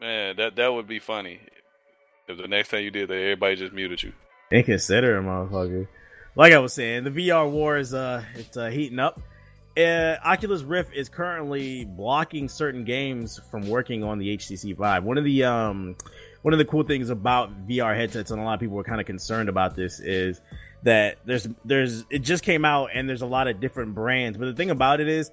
Man, 0.00 0.36
that 0.36 0.56
that 0.56 0.72
would 0.72 0.86
be 0.86 0.98
funny. 0.98 1.40
If 2.28 2.36
the 2.36 2.48
next 2.48 2.68
time 2.68 2.82
you 2.82 2.90
did 2.90 3.08
that, 3.08 3.14
everybody 3.14 3.56
just 3.56 3.72
muted 3.72 4.02
you. 4.02 4.12
Inconsiderate, 4.50 5.24
motherfucker. 5.24 5.88
Like 6.36 6.52
I 6.52 6.58
was 6.58 6.72
saying, 6.74 7.04
the 7.04 7.10
VR 7.10 7.50
war 7.50 7.78
is 7.78 7.94
uh 7.94 8.22
it's 8.34 8.56
uh, 8.56 8.68
heating 8.68 8.98
up. 8.98 9.20
Uh, 9.76 10.16
Oculus 10.22 10.62
Rift 10.62 10.94
is 10.94 11.08
currently 11.08 11.86
blocking 11.86 12.48
certain 12.48 12.84
games 12.84 13.40
from 13.50 13.68
working 13.68 14.04
on 14.04 14.18
the 14.18 14.36
HTC 14.36 14.76
Vive. 14.76 15.04
One 15.04 15.16
of 15.16 15.24
the 15.24 15.44
um 15.44 15.96
one 16.42 16.52
of 16.52 16.58
the 16.58 16.64
cool 16.64 16.82
things 16.82 17.08
about 17.08 17.66
VR 17.66 17.96
headsets, 17.96 18.30
and 18.30 18.40
a 18.40 18.44
lot 18.44 18.54
of 18.54 18.60
people 18.60 18.76
were 18.76 18.84
kind 18.84 19.00
of 19.00 19.06
concerned 19.06 19.48
about 19.48 19.74
this, 19.74 20.00
is 20.00 20.40
that 20.82 21.18
there's 21.24 21.48
there's 21.64 22.04
it 22.10 22.18
just 22.18 22.44
came 22.44 22.64
out 22.64 22.90
and 22.92 23.08
there's 23.08 23.22
a 23.22 23.26
lot 23.26 23.48
of 23.48 23.60
different 23.60 23.94
brands. 23.94 24.36
But 24.36 24.46
the 24.46 24.54
thing 24.54 24.70
about 24.70 25.00
it 25.00 25.08
is, 25.08 25.30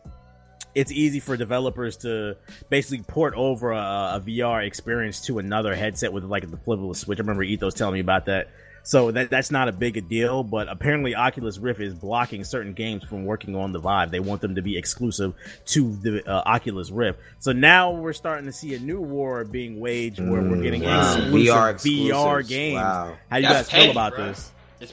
it's 0.73 0.91
easy 0.91 1.19
for 1.19 1.35
developers 1.35 1.97
to 1.97 2.37
basically 2.69 3.03
port 3.03 3.33
over 3.35 3.71
a, 3.71 3.77
a 4.15 4.23
VR 4.25 4.65
experience 4.65 5.21
to 5.21 5.39
another 5.39 5.75
headset 5.75 6.13
with 6.13 6.23
like 6.23 6.49
the 6.49 6.57
flip 6.57 6.79
of 6.79 6.89
a 6.89 6.95
switch. 6.95 7.19
I 7.19 7.21
remember 7.21 7.43
Ethos 7.43 7.73
telling 7.73 7.95
me 7.95 7.99
about 7.99 8.27
that. 8.27 8.49
So 8.83 9.11
that 9.11 9.29
that's 9.29 9.51
not 9.51 9.67
a 9.67 9.71
big 9.71 9.97
a 9.97 10.01
deal, 10.01 10.43
but 10.43 10.67
apparently 10.69 11.13
Oculus 11.15 11.57
Rift 11.57 11.79
is 11.81 11.93
blocking 11.93 12.43
certain 12.43 12.73
games 12.73 13.03
from 13.03 13.25
working 13.25 13.55
on 13.55 13.71
the 13.71 13.79
Vive. 13.79 14.11
They 14.11 14.19
want 14.19 14.41
them 14.41 14.55
to 14.55 14.61
be 14.61 14.77
exclusive 14.77 15.33
to 15.67 15.95
the 15.97 16.27
uh, 16.29 16.41
Oculus 16.45 16.89
Rift. 16.89 17.19
So 17.39 17.51
now 17.51 17.91
we're 17.91 18.13
starting 18.13 18.45
to 18.45 18.53
see 18.53 18.73
a 18.75 18.79
new 18.79 18.99
war 19.01 19.43
being 19.43 19.79
waged 19.79 20.19
where 20.19 20.41
we're 20.41 20.61
getting 20.61 20.81
Mm, 20.81 20.85
wow. 20.85 21.13
exclusive 21.13 21.31
VR 21.53 22.09
VR, 22.43 22.47
games. 22.47 22.75
Wow. 22.75 23.17
How 23.29 23.37
you 23.37 23.47
That's 23.47 23.69
guys 23.69 23.81
feel 23.83 23.91
about 23.91 24.15
bro. 24.15 24.25
this? 24.27 24.51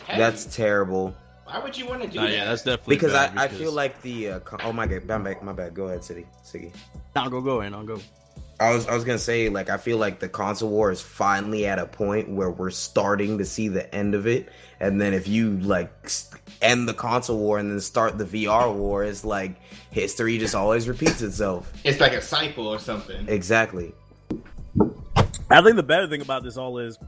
That's 0.08 0.44
terrible. 0.56 1.14
Why 1.44 1.60
would 1.60 1.78
you 1.78 1.86
want 1.86 2.02
to 2.02 2.08
do 2.08 2.18
that? 2.18 2.30
yeah, 2.32 2.44
that's 2.46 2.64
definitely 2.64 2.96
Because 2.96 3.14
I, 3.14 3.28
bad 3.28 3.38
I 3.38 3.46
feel 3.48 3.70
like 3.70 4.02
the 4.02 4.30
uh, 4.30 4.40
oh 4.64 4.72
my 4.72 4.86
god, 4.88 5.04
my 5.04 5.18
bad, 5.18 5.42
my 5.42 5.52
bad. 5.52 5.74
Go 5.74 5.84
ahead, 5.86 6.02
City, 6.02 6.26
Siggy. 6.44 6.72
I'll 7.14 7.30
go 7.30 7.40
go 7.40 7.60
and 7.60 7.72
I'll 7.74 7.84
go. 7.84 8.00
I 8.58 8.74
was 8.74 8.86
I 8.86 8.94
was 8.94 9.04
gonna 9.04 9.18
say 9.18 9.48
like 9.48 9.68
I 9.68 9.76
feel 9.76 9.98
like 9.98 10.18
the 10.18 10.28
console 10.28 10.70
war 10.70 10.90
is 10.90 11.02
finally 11.02 11.66
at 11.66 11.78
a 11.78 11.86
point 11.86 12.28
where 12.28 12.50
we're 12.50 12.70
starting 12.70 13.38
to 13.38 13.44
see 13.44 13.68
the 13.68 13.94
end 13.94 14.14
of 14.14 14.26
it, 14.26 14.48
and 14.80 15.00
then 15.00 15.12
if 15.12 15.28
you 15.28 15.58
like 15.58 16.10
end 16.62 16.88
the 16.88 16.94
console 16.94 17.38
war 17.38 17.58
and 17.58 17.70
then 17.70 17.80
start 17.80 18.16
the 18.16 18.24
VR 18.24 18.74
war, 18.74 19.04
it's 19.04 19.24
like 19.24 19.56
history 19.90 20.38
just 20.38 20.54
always 20.54 20.88
repeats 20.88 21.20
itself. 21.20 21.70
It's 21.84 22.00
like 22.00 22.14
a 22.14 22.22
cycle 22.22 22.66
or 22.66 22.78
something. 22.78 23.28
Exactly. 23.28 23.94
I 25.50 25.62
think 25.62 25.76
the 25.76 25.82
better 25.82 26.08
thing 26.08 26.22
about 26.22 26.42
this 26.42 26.56
all 26.56 26.78
is, 26.78 26.98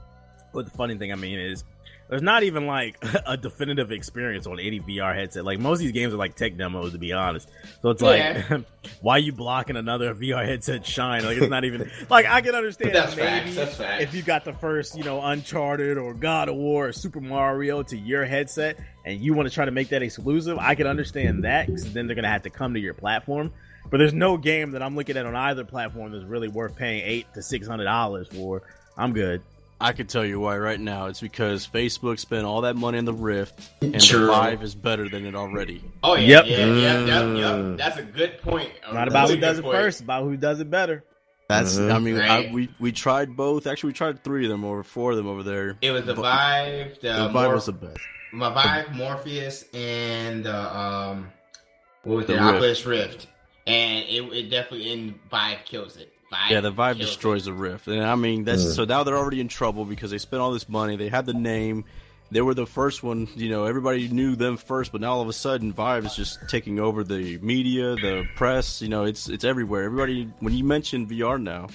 what 0.53 0.65
the 0.67 0.71
funny 0.71 0.97
thing 0.97 1.13
I 1.13 1.17
mean 1.17 1.39
is, 1.39 1.65
there's 2.09 2.23
not 2.23 2.43
even 2.43 2.67
like 2.67 2.97
a 3.27 3.37
definitive 3.37 3.93
experience 3.93 4.47
on 4.47 4.59
any 4.59 4.81
VR 4.81 5.15
headset. 5.15 5.45
Like 5.45 5.59
most 5.59 5.77
of 5.79 5.81
these 5.81 5.93
games 5.93 6.15
are 6.15 6.17
like 6.17 6.35
tech 6.37 6.57
demos, 6.57 6.93
to 6.93 6.99
be 6.99 7.13
honest. 7.13 7.49
So 7.83 7.91
it's 7.91 8.03
Yeah. 8.03 8.45
like, 8.51 8.65
why 9.03 9.17
are 9.17 9.19
you 9.19 9.33
blocking 9.33 9.77
another 9.77 10.15
VR 10.15 10.45
headset 10.47 10.87
shine? 10.87 11.25
Like 11.25 11.37
it's 11.39 11.51
not 11.51 11.65
even 11.65 11.91
like 12.09 12.27
I 12.27 12.41
can 12.41 12.55
understand 12.55 12.95
That's 12.95 13.17
maybe 13.17 13.51
facts, 13.53 13.79
that's 13.79 14.03
if 14.03 14.15
you 14.15 14.23
got 14.23 14.45
the 14.45 14.53
first, 14.55 14.97
you 14.97 15.05
know, 15.05 15.21
Uncharted 15.23 15.99
or 15.99 16.15
God 16.15 16.49
of 16.49 16.57
War 16.57 16.89
or 16.89 16.93
Super 16.93 17.21
Mario 17.21 17.83
to 17.85 17.97
your 17.97 18.25
headset, 18.25 18.79
and 19.05 19.21
you 19.21 19.35
want 19.35 19.49
to 19.49 19.55
try 19.55 19.65
to 19.65 19.71
make 19.71 19.89
that 19.91 20.03
exclusive. 20.03 20.59
I 20.59 20.75
can 20.75 20.87
understand 20.87 21.45
that 21.45 21.67
because 21.67 21.93
then 21.93 22.07
they're 22.07 22.17
gonna 22.17 22.29
have 22.29 22.43
to 22.43 22.51
come 22.51 22.75
to 22.75 22.81
your 22.81 22.95
platform. 22.95 23.53
But 23.91 23.97
there's 23.99 24.13
no 24.13 24.37
game 24.37 24.73
that 24.73 24.83
I'm 24.83 24.97
looking 24.97 25.17
at 25.17 25.25
on 25.25 25.35
either 25.35 25.65
platform 25.65 26.13
that's 26.13 26.25
really 26.25 26.49
worth 26.49 26.77
paying 26.77 27.03
eight 27.07 27.27
to 27.35 27.43
six 27.43 27.67
hundred 27.67 27.85
dollars 27.85 28.29
for. 28.29 28.63
I'm 28.99 29.13
good. 29.15 29.41
I 29.81 29.93
can 29.93 30.07
tell 30.09 30.25
you 30.25 30.41
why 30.41 30.59
right 30.59 30.81
now. 30.81 31.07
It's 31.07 31.21
because 31.21 31.67
Facebook 31.67 32.19
spent 32.19 32.45
all 32.45 32.63
that 32.63 32.75
money 32.75 32.99
on 32.99 33.05
the 33.05 33.13
Rift, 33.13 33.61
and 33.81 34.01
True. 34.01 34.27
the 34.27 34.33
Vive 34.33 34.63
is 34.65 34.75
better 34.75 35.09
than 35.09 35.25
it 35.25 35.35
already. 35.37 35.85
Oh 36.03 36.17
yeah, 36.17 36.43
Yep. 36.43 36.47
yeah, 36.47 36.57
yeah, 36.67 37.05
yep, 37.05 37.23
Mm. 37.25 37.69
yep. 37.71 37.79
That's 37.79 37.97
a 37.99 38.03
good 38.03 38.41
point. 38.43 38.73
A 38.87 38.93
Not 38.93 39.07
about 39.09 39.29
who 39.31 39.37
does 39.37 39.57
good 39.57 39.61
it 39.61 39.63
point. 39.69 39.77
first, 39.77 40.01
about 40.01 40.25
who 40.25 40.37
does 40.37 40.59
it 40.61 40.69
better. 40.69 41.05
That's. 41.49 41.77
Mhm. 41.79 41.95
I 41.95 41.99
mean, 42.01 42.17
Right. 42.19 42.49
I, 42.49 42.51
we 42.53 42.69
we 42.81 42.91
tried 42.93 43.37
both. 43.37 43.67
Actually, 43.69 43.91
we 43.91 43.95
tried 43.95 44.25
three 44.25 44.45
of 44.47 44.51
them 44.51 44.65
or 44.65 44.83
four 44.83 45.13
of 45.13 45.17
them 45.17 45.29
over 45.29 45.43
there. 45.45 45.79
It 45.81 45.93
was 45.93 46.05
the 46.05 46.15
But 46.15 46.23
Vive, 46.23 47.01
the, 47.01 47.09
The 47.09 47.29
Vive 47.29 47.33
Mor- 47.33 47.55
was 47.55 47.67
the 47.67 47.73
best. 47.73 48.01
my 48.33 48.53
Vive, 48.53 48.95
Morpheus, 48.97 49.65
and 49.73 50.45
the 50.45 50.77
um, 50.77 51.29
what 52.03 52.17
was 52.17 52.27
The 52.27 52.35
it? 52.35 52.37
Rift. 52.41 52.49
Oculus 52.49 52.85
Rift, 52.87 53.27
and 53.67 54.05
it, 54.09 54.23
it 54.35 54.51
definitely 54.51 54.93
in 54.93 55.15
Vive 55.31 55.65
kills 55.65 55.97
it. 55.97 56.13
Vive 56.31 56.51
Yeah, 56.51 56.61
the 56.61 56.71
Vive 56.71 56.97
kills 56.97 57.09
destroys 57.11 57.45
the 57.47 57.53
Rift, 57.53 57.87
and 57.89 58.03
I 58.03 58.15
mean 58.15 58.45
that's 58.45 58.63
Mm. 58.65 58.75
so 58.77 58.85
now 58.85 59.03
they're 59.05 59.17
already 59.17 59.41
in 59.41 59.49
trouble 59.49 59.85
because 59.85 60.11
they 60.11 60.19
spent 60.19 60.41
all 60.43 60.53
this 60.53 60.69
money. 60.69 60.97
They 60.97 61.09
had 61.09 61.25
the 61.27 61.33
name, 61.35 61.85
they 62.31 62.43
were 62.43 62.53
the 62.55 62.67
first 62.67 63.03
one. 63.03 63.29
You 63.37 63.49
know, 63.49 63.65
everybody 63.65 64.09
knew 64.09 64.37
them 64.37 64.57
first, 64.59 64.93
but 64.93 65.01
now 65.01 65.13
all 65.15 65.23
of 65.23 65.29
a 65.29 65.33
sudden, 65.33 65.73
Vive 65.73 66.05
is 66.05 66.15
just 66.15 66.39
taking 66.49 66.79
over 66.79 67.03
the 67.03 67.39
media, 67.39 67.95
the 67.97 68.27
press. 68.37 68.83
You 68.83 68.89
know, 68.89 69.05
it's 69.05 69.29
it's 69.29 69.45
everywhere. 69.45 69.85
Everybody, 69.85 70.31
when 70.41 70.53
you 70.55 70.65
mention 70.65 71.07
VR 71.07 71.39
now, 71.41 71.69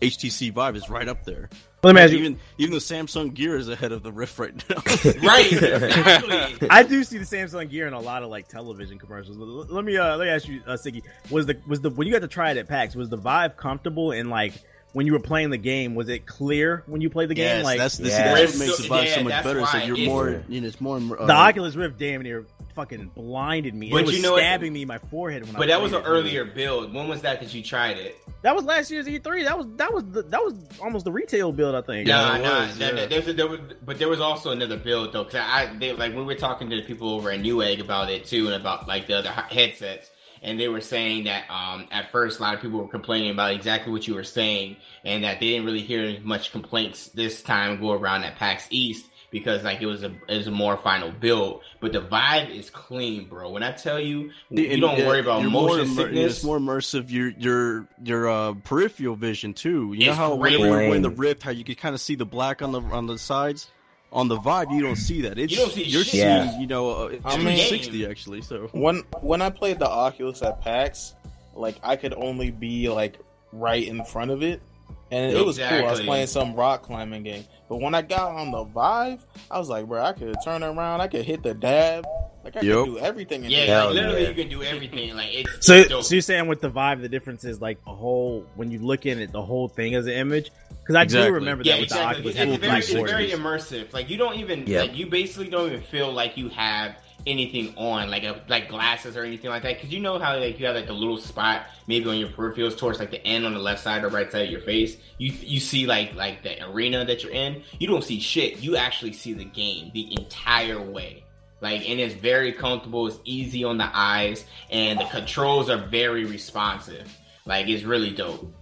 HTC 0.00 0.52
Vive 0.52 0.76
is 0.76 0.88
right 0.88 1.08
up 1.08 1.24
there. 1.24 1.48
Let 1.82 1.94
me 1.94 2.00
ask 2.00 2.12
you. 2.12 2.18
Even 2.18 2.38
even 2.58 2.72
the 2.74 2.80
Samsung 2.80 3.32
Gear 3.34 3.56
is 3.56 3.68
ahead 3.68 3.92
of 3.92 4.02
the 4.02 4.10
Rift 4.12 4.38
right 4.38 4.54
now. 4.68 4.76
Right, 5.22 5.52
exactly. 5.52 6.68
I 6.70 6.82
do 6.82 7.04
see 7.04 7.18
the 7.18 7.24
Samsung 7.24 7.70
Gear 7.70 7.86
in 7.86 7.92
a 7.92 8.00
lot 8.00 8.22
of 8.22 8.30
like 8.30 8.48
television 8.48 8.98
commercials. 8.98 9.36
Let 9.36 9.84
me 9.84 9.96
uh, 9.96 10.16
let 10.16 10.24
me 10.26 10.30
ask 10.30 10.48
you, 10.48 10.60
uh, 10.66 10.72
Siggy, 10.72 11.02
was 11.30 11.46
the 11.46 11.56
was 11.66 11.80
the 11.80 11.90
when 11.90 12.06
you 12.06 12.12
got 12.12 12.22
to 12.22 12.28
try 12.28 12.50
it 12.50 12.56
at 12.56 12.68
PAX, 12.68 12.96
was 12.96 13.08
the 13.08 13.16
Vive 13.16 13.56
comfortable 13.56 14.10
and 14.12 14.28
like 14.30 14.54
when 14.92 15.06
you 15.06 15.12
were 15.12 15.20
playing 15.20 15.50
the 15.50 15.58
game, 15.58 15.94
was 15.94 16.08
it 16.08 16.26
clear 16.26 16.82
when 16.86 17.00
you 17.00 17.10
played 17.10 17.28
the 17.28 17.34
game? 17.34 17.62
like 17.62 17.78
that's, 17.78 17.98
this, 17.98 18.08
Yeah. 18.10 18.34
that's 18.34 18.52
what 18.52 18.58
makes 18.66 18.76
the 18.78 18.82
So- 18.84 18.88
Vive 18.88 19.04
yeah, 19.06 19.14
so 19.14 19.22
much 19.22 19.30
that's 19.30 19.44
better. 19.46 19.66
So 19.66 19.78
you're 19.78 20.06
more, 20.08 20.42
you 20.48 20.60
know, 20.62 20.66
it's 20.66 20.80
more. 20.80 20.96
Uh, 20.96 21.26
the 21.26 21.32
Oculus 21.34 21.76
Rift 21.76 21.98
damn 21.98 22.22
near 22.22 22.46
fucking 22.74 23.10
blinded 23.14 23.74
me. 23.74 23.90
But 23.90 24.02
it 24.02 24.06
was 24.06 24.16
you 24.16 24.22
know 24.22 24.32
what? 24.32 24.40
stabbing 24.40 24.72
me 24.72 24.82
in 24.82 24.88
my 24.88 24.98
forehead 24.98 25.44
when 25.46 25.56
I 25.56 25.58
But 25.58 25.68
that 25.68 25.80
was 25.82 25.92
an 25.92 26.02
it. 26.02 26.04
earlier 26.06 26.44
build. 26.44 26.92
When 26.94 27.08
was 27.08 27.22
that 27.22 27.40
that 27.40 27.52
you 27.54 27.62
tried 27.62 27.96
it? 27.98 28.16
That 28.42 28.54
was 28.54 28.64
last 28.64 28.90
year's 28.90 29.06
E3. 29.06 29.44
That 29.44 29.56
was 29.58 29.66
that 29.76 29.92
was 29.92 30.04
the, 30.10 30.22
that 30.22 30.40
was 30.40 30.54
almost 30.80 31.04
the 31.04 31.12
retail 31.12 31.50
build, 31.52 31.74
I 31.74 31.80
think. 31.82 32.06
Nah, 32.06 32.36
it 32.36 32.42
nah, 32.42 32.66
was, 32.66 32.78
nah, 32.78 32.86
yeah. 32.86 32.92
nah, 32.92 33.06
there's 33.06 33.26
a- 33.28 33.32
there 33.32 33.48
was, 33.48 33.60
but 33.84 33.98
there 33.98 34.08
was 34.08 34.20
also 34.20 34.50
another 34.52 34.76
build 34.76 35.12
though, 35.12 35.24
because 35.24 35.40
I, 35.44 35.66
they, 35.78 35.92
like 35.92 36.14
we 36.14 36.22
were 36.22 36.34
talking 36.36 36.70
to 36.70 36.76
the 36.76 36.82
people 36.82 37.10
over 37.10 37.30
at 37.30 37.40
Newegg 37.40 37.80
about 37.80 38.10
it 38.10 38.26
too, 38.26 38.46
and 38.46 38.54
about 38.54 38.86
like 38.86 39.08
the 39.08 39.18
other 39.18 39.30
headsets, 39.30 40.08
and 40.40 40.58
they 40.60 40.68
were 40.68 40.80
saying 40.80 41.24
that 41.24 41.50
um, 41.50 41.88
at 41.90 42.12
first 42.12 42.38
a 42.38 42.42
lot 42.42 42.54
of 42.54 42.60
people 42.60 42.78
were 42.78 42.86
complaining 42.88 43.30
about 43.32 43.52
exactly 43.52 43.90
what 43.92 44.06
you 44.06 44.14
were 44.14 44.22
saying, 44.22 44.76
and 45.04 45.24
that 45.24 45.40
they 45.40 45.48
didn't 45.48 45.66
really 45.66 45.82
hear 45.82 46.20
much 46.22 46.52
complaints 46.52 47.08
this 47.08 47.42
time 47.42 47.80
go 47.80 47.90
around 47.90 48.22
at 48.22 48.36
PAX 48.36 48.68
East 48.70 49.04
because 49.30 49.62
like 49.64 49.80
it 49.82 49.86
was 49.86 50.02
a 50.02 50.12
it 50.28 50.36
was 50.38 50.46
a 50.46 50.50
more 50.50 50.76
final 50.76 51.10
build, 51.10 51.62
but 51.80 51.92
the 51.92 52.00
Vive 52.00 52.50
is 52.50 52.70
clean, 52.70 53.26
bro. 53.28 53.50
When 53.50 53.62
I 53.62 53.72
tell 53.72 54.00
you, 54.00 54.30
you 54.50 54.70
And, 54.70 54.80
don't 54.80 55.00
uh, 55.00 55.06
worry 55.06 55.20
about 55.20 55.42
you're 55.42 55.50
motion 55.50 55.76
more 55.76 55.80
immer- 55.80 55.94
sickness. 56.02 56.36
It's 56.36 56.44
more 56.44 56.58
immersive. 56.58 57.10
Your 57.10 57.28
your 57.30 57.88
your 58.02 58.28
uh, 58.28 58.54
peripheral 58.64 59.16
vision 59.16 59.54
too. 59.54 59.92
You 59.94 60.06
know 60.06 60.14
how 60.14 60.36
great. 60.36 60.52
whenever 60.58 60.66
you're 60.80 60.88
wearing 60.88 61.02
the 61.02 61.10
Rift, 61.10 61.42
how 61.42 61.50
you 61.50 61.64
can 61.64 61.74
kind 61.74 61.94
of 61.94 62.00
see 62.00 62.14
the 62.14 62.26
black 62.26 62.62
on 62.62 62.72
the 62.72 62.80
on 62.80 63.06
the 63.06 63.18
sides. 63.18 63.70
On 64.10 64.26
the 64.26 64.36
Vive, 64.36 64.70
you 64.70 64.80
don't 64.80 64.96
see 64.96 65.20
that. 65.22 65.38
It's 65.38 65.52
You 65.52 65.58
don't 65.58 65.72
see 65.72 65.84
you're 65.84 66.02
shit. 66.02 66.12
seeing 66.12 66.24
Yeah. 66.26 66.58
you 66.60 66.66
know 66.66 66.90
uh, 66.90 67.06
it's 67.08 67.26
I 67.26 67.36
mean- 67.36 67.58
360 67.58 68.06
actually. 68.06 68.40
So 68.40 68.68
when 68.72 69.02
when 69.20 69.42
I 69.42 69.50
played 69.50 69.78
the 69.78 69.88
Oculus 69.88 70.40
at 70.40 70.62
PAX, 70.62 71.14
like 71.54 71.76
I 71.82 71.96
could 71.96 72.14
only 72.14 72.50
be 72.50 72.88
like 72.88 73.18
right 73.52 73.86
in 73.86 74.02
front 74.04 74.30
of 74.30 74.42
it, 74.42 74.62
and 75.10 75.36
it 75.36 75.44
was 75.44 75.58
cool. 75.58 75.66
I 75.66 75.82
was 75.90 76.00
playing 76.00 76.26
some 76.26 76.54
rock 76.54 76.82
climbing 76.82 77.22
game, 77.22 77.44
but 77.68 77.76
when 77.76 77.94
I 77.94 78.02
got 78.02 78.32
on 78.32 78.50
the 78.50 78.64
Vive, 78.64 79.24
I 79.50 79.58
was 79.58 79.68
like, 79.68 79.86
bro, 79.86 80.02
I 80.02 80.12
could 80.12 80.36
turn 80.44 80.62
around, 80.62 81.00
I 81.00 81.08
could 81.08 81.24
hit 81.24 81.42
the 81.42 81.54
dab, 81.54 82.04
Like 82.44 82.56
I 82.56 82.60
Yep. 82.60 82.84
can 82.84 82.94
do 82.94 82.98
everything. 82.98 83.44
In 83.44 83.50
Yeah, 83.50 83.84
like, 83.84 83.94
literally 83.94 84.26
you 84.28 84.34
can 84.34 84.48
do 84.48 84.62
everything. 84.62 85.14
Like 85.16 85.28
it's 85.32 85.66
So, 85.66 85.74
it's 85.74 85.88
dope. 85.88 86.04
so 86.04 86.14
you're 86.14 86.22
saying 86.22 86.46
with 86.46 86.60
the 86.60 86.68
Vive, 86.70 87.00
the 87.02 87.08
difference 87.08 87.44
is 87.44 87.60
like 87.60 87.84
the 87.84 87.90
whole 87.90 88.46
when 88.54 88.70
you 88.70 88.78
look 88.78 89.06
in 89.06 89.18
it, 89.18 89.32
the 89.32 89.42
whole 89.42 89.68
thing 89.68 89.92
is 89.94 90.06
an 90.06 90.12
image. 90.12 90.50
Because 90.80 90.94
I 90.94 91.02
Exactly. 91.02 91.28
do 91.28 91.34
remember 91.34 91.64
yeah, 91.64 91.72
that 91.74 91.80
with 91.80 91.90
exactly. 91.90 92.22
the 92.22 92.28
It's, 92.30 92.38
Oculus 92.38 92.60
very, 92.60 92.78
it's 93.02 93.10
very 93.10 93.30
immersive. 93.30 93.92
Like 93.92 94.08
you 94.08 94.16
don't 94.16 94.36
even 94.36 94.66
Yeah. 94.66 94.80
like 94.82 94.96
you 94.96 95.06
basically 95.06 95.48
don't 95.48 95.66
even 95.66 95.82
feel 95.82 96.10
like 96.12 96.36
you 96.38 96.48
have 96.50 96.96
anything 97.26 97.74
on, 97.76 98.10
like 98.10 98.24
a, 98.24 98.42
like 98.48 98.68
glasses 98.68 99.16
or 99.16 99.24
anything 99.24 99.50
like 99.50 99.62
that. 99.62 99.76
Because 99.76 99.90
you 99.90 100.00
know 100.00 100.18
how 100.18 100.38
like 100.38 100.58
you 100.58 100.66
have 100.66 100.76
like 100.76 100.88
a 100.88 100.92
little 100.92 101.18
spot 101.18 101.66
maybe 101.86 102.08
on 102.08 102.16
your 102.16 102.28
peripherals 102.28 102.76
towards 102.76 102.98
like 102.98 103.10
the 103.10 103.24
end 103.26 103.44
on 103.44 103.54
the 103.54 103.60
left 103.60 103.82
side 103.82 104.04
or 104.04 104.08
right 104.08 104.30
side 104.30 104.46
of 104.46 104.50
your 104.50 104.60
face. 104.60 104.96
You 105.18 105.32
you 105.32 105.60
see 105.60 105.86
like 105.86 106.14
like 106.14 106.42
the 106.42 106.64
arena 106.70 107.04
that 107.04 107.22
you're 107.22 107.32
in. 107.32 107.62
You 107.78 107.88
don't 107.88 108.04
see 108.04 108.20
shit. 108.20 108.58
You 108.58 108.76
actually 108.76 109.12
see 109.12 109.32
the 109.32 109.44
game 109.44 109.90
the 109.94 110.12
entire 110.18 110.80
way. 110.80 111.24
Like 111.60 111.88
and 111.88 111.98
it's 111.98 112.14
very 112.14 112.52
comfortable. 112.52 113.06
It's 113.06 113.18
easy 113.24 113.64
on 113.64 113.78
the 113.78 113.90
eyes, 113.92 114.44
and 114.70 115.00
the 115.00 115.06
controls 115.06 115.68
are 115.68 115.78
very 115.78 116.24
responsive. 116.24 117.12
Like 117.46 117.68
it's 117.68 117.82
really 117.82 118.10
dope. 118.10 118.54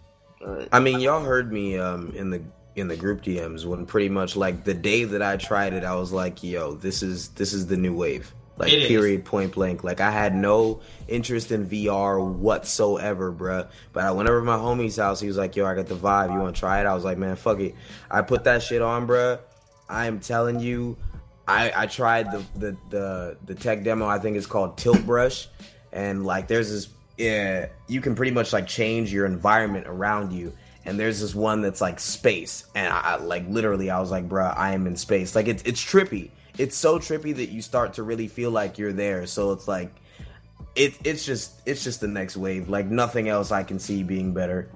I 0.73 0.81
mean, 0.81 1.01
y'all 1.01 1.23
heard 1.23 1.53
me 1.53 1.79
um, 1.79 2.13
in 2.15 2.31
the 2.31 2.43
in 2.77 2.89
the 2.89 2.97
group 2.97 3.23
DMs 3.23 3.65
when 3.65 3.87
pretty 3.87 4.09
much 4.09 4.37
like 4.37 4.65
the 4.65 4.75
day 4.75 5.05
that 5.05 5.23
I 5.23 5.37
tried 5.37 5.73
it, 5.73 5.85
I 5.85 5.95
was 5.97 6.13
like, 6.13 6.43
"Yo, 6.43 6.75
this 6.75 7.03
is 7.03 7.29
this 7.31 7.53
is 7.53 7.67
the 7.67 7.77
new 7.77 7.95
wave." 7.95 8.33
Like 8.59 8.73
It 8.73 8.83
is. 8.83 8.89
period, 8.89 9.25
point 9.25 9.53
blank. 9.53 9.85
Like 9.85 10.01
I 10.01 10.11
had 10.11 10.35
no 10.35 10.81
interest 11.09 11.53
in 11.53 11.67
VR 11.67 12.19
whatsoever, 12.21 13.33
bruh. 13.33 13.69
But 13.93 14.05
I 14.05 14.11
went 14.13 14.29
over 14.29 14.41
to 14.41 14.45
my 14.47 14.57
homie's 14.57 14.97
house. 14.97 15.21
He 15.21 15.27
was 15.29 15.37
like, 15.37 15.57
"Yo, 15.57 15.67
I 15.67 15.75
got 15.75 15.87
the 15.87 15.95
Vive. 15.95 16.31
You 16.31 16.39
want 16.39 16.57
to 16.57 16.61
try 16.61 16.81
it?" 16.81 16.87
I 16.87 16.95
was 16.95 17.05
like, 17.05 17.19
"Man, 17.19 17.37
fuck 17.37 17.61
it." 17.61 17.75
I 18.11 18.23
put 18.23 18.45
that 18.45 18.63
shit 18.63 18.81
on, 18.83 19.07
bruh. 19.07 19.39
I 19.89 20.07
am 20.07 20.21
telling 20.21 20.59
you, 20.61 20.97
I 21.47 21.71
I 21.77 21.87
tried 21.87 22.33
the 22.33 22.43
the 22.57 22.77
the 22.91 23.37
the 23.45 23.55
tech 23.55 23.85
demo. 23.85 24.07
I 24.07 24.19
think 24.19 24.37
it's 24.37 24.47
called 24.47 24.79
Tilt 24.79 25.05
Brush, 25.05 25.49
and 25.93 26.25
like 26.25 26.49
there's 26.49 26.71
this 26.71 26.89
yeah, 27.19 27.67
you 27.89 28.01
can 28.01 28.15
pretty 28.15 28.33
much 28.33 28.53
like 28.53 28.67
change 28.67 29.13
your 29.13 29.27
environment 29.27 29.87
around 29.87 30.33
you. 30.33 30.53
And 30.85 31.01
there's 31.01 31.21
this 31.21 31.35
one 31.35 31.63
that's 31.63 31.81
like 31.81 31.99
space, 32.01 32.65
and 32.75 32.93
I 32.93 33.01
I- 33.01 33.17
like 33.17 33.45
literally, 33.49 33.91
I 33.91 33.99
was 34.01 34.11
like, 34.11 34.29
bruh, 34.29 34.57
I 34.57 34.73
am 34.73 34.87
in 34.87 34.97
space. 34.97 35.35
Like 35.35 35.49
it's 35.49 35.63
it's 35.65 35.85
trippy. 35.85 36.31
It's 36.59 36.77
so 36.77 36.99
trippy 36.99 37.35
that 37.37 37.51
you 37.51 37.63
start 37.63 37.95
to 37.95 38.03
really 38.03 38.29
feel 38.29 38.51
like 38.51 38.79
you're 38.79 38.93
there. 38.93 39.27
So 39.27 39.53
it's 39.53 39.69
like, 39.69 39.95
it 40.75 40.95
it's 41.05 41.25
just 41.25 41.53
it's 41.67 41.83
just 41.83 42.01
the 42.01 42.09
next 42.09 42.37
wave. 42.37 42.69
Like 42.69 42.87
nothing 42.87 43.29
else 43.29 43.51
I 43.51 43.63
can 43.63 43.79
see 43.79 44.03
being 44.03 44.33
better. 44.33 44.69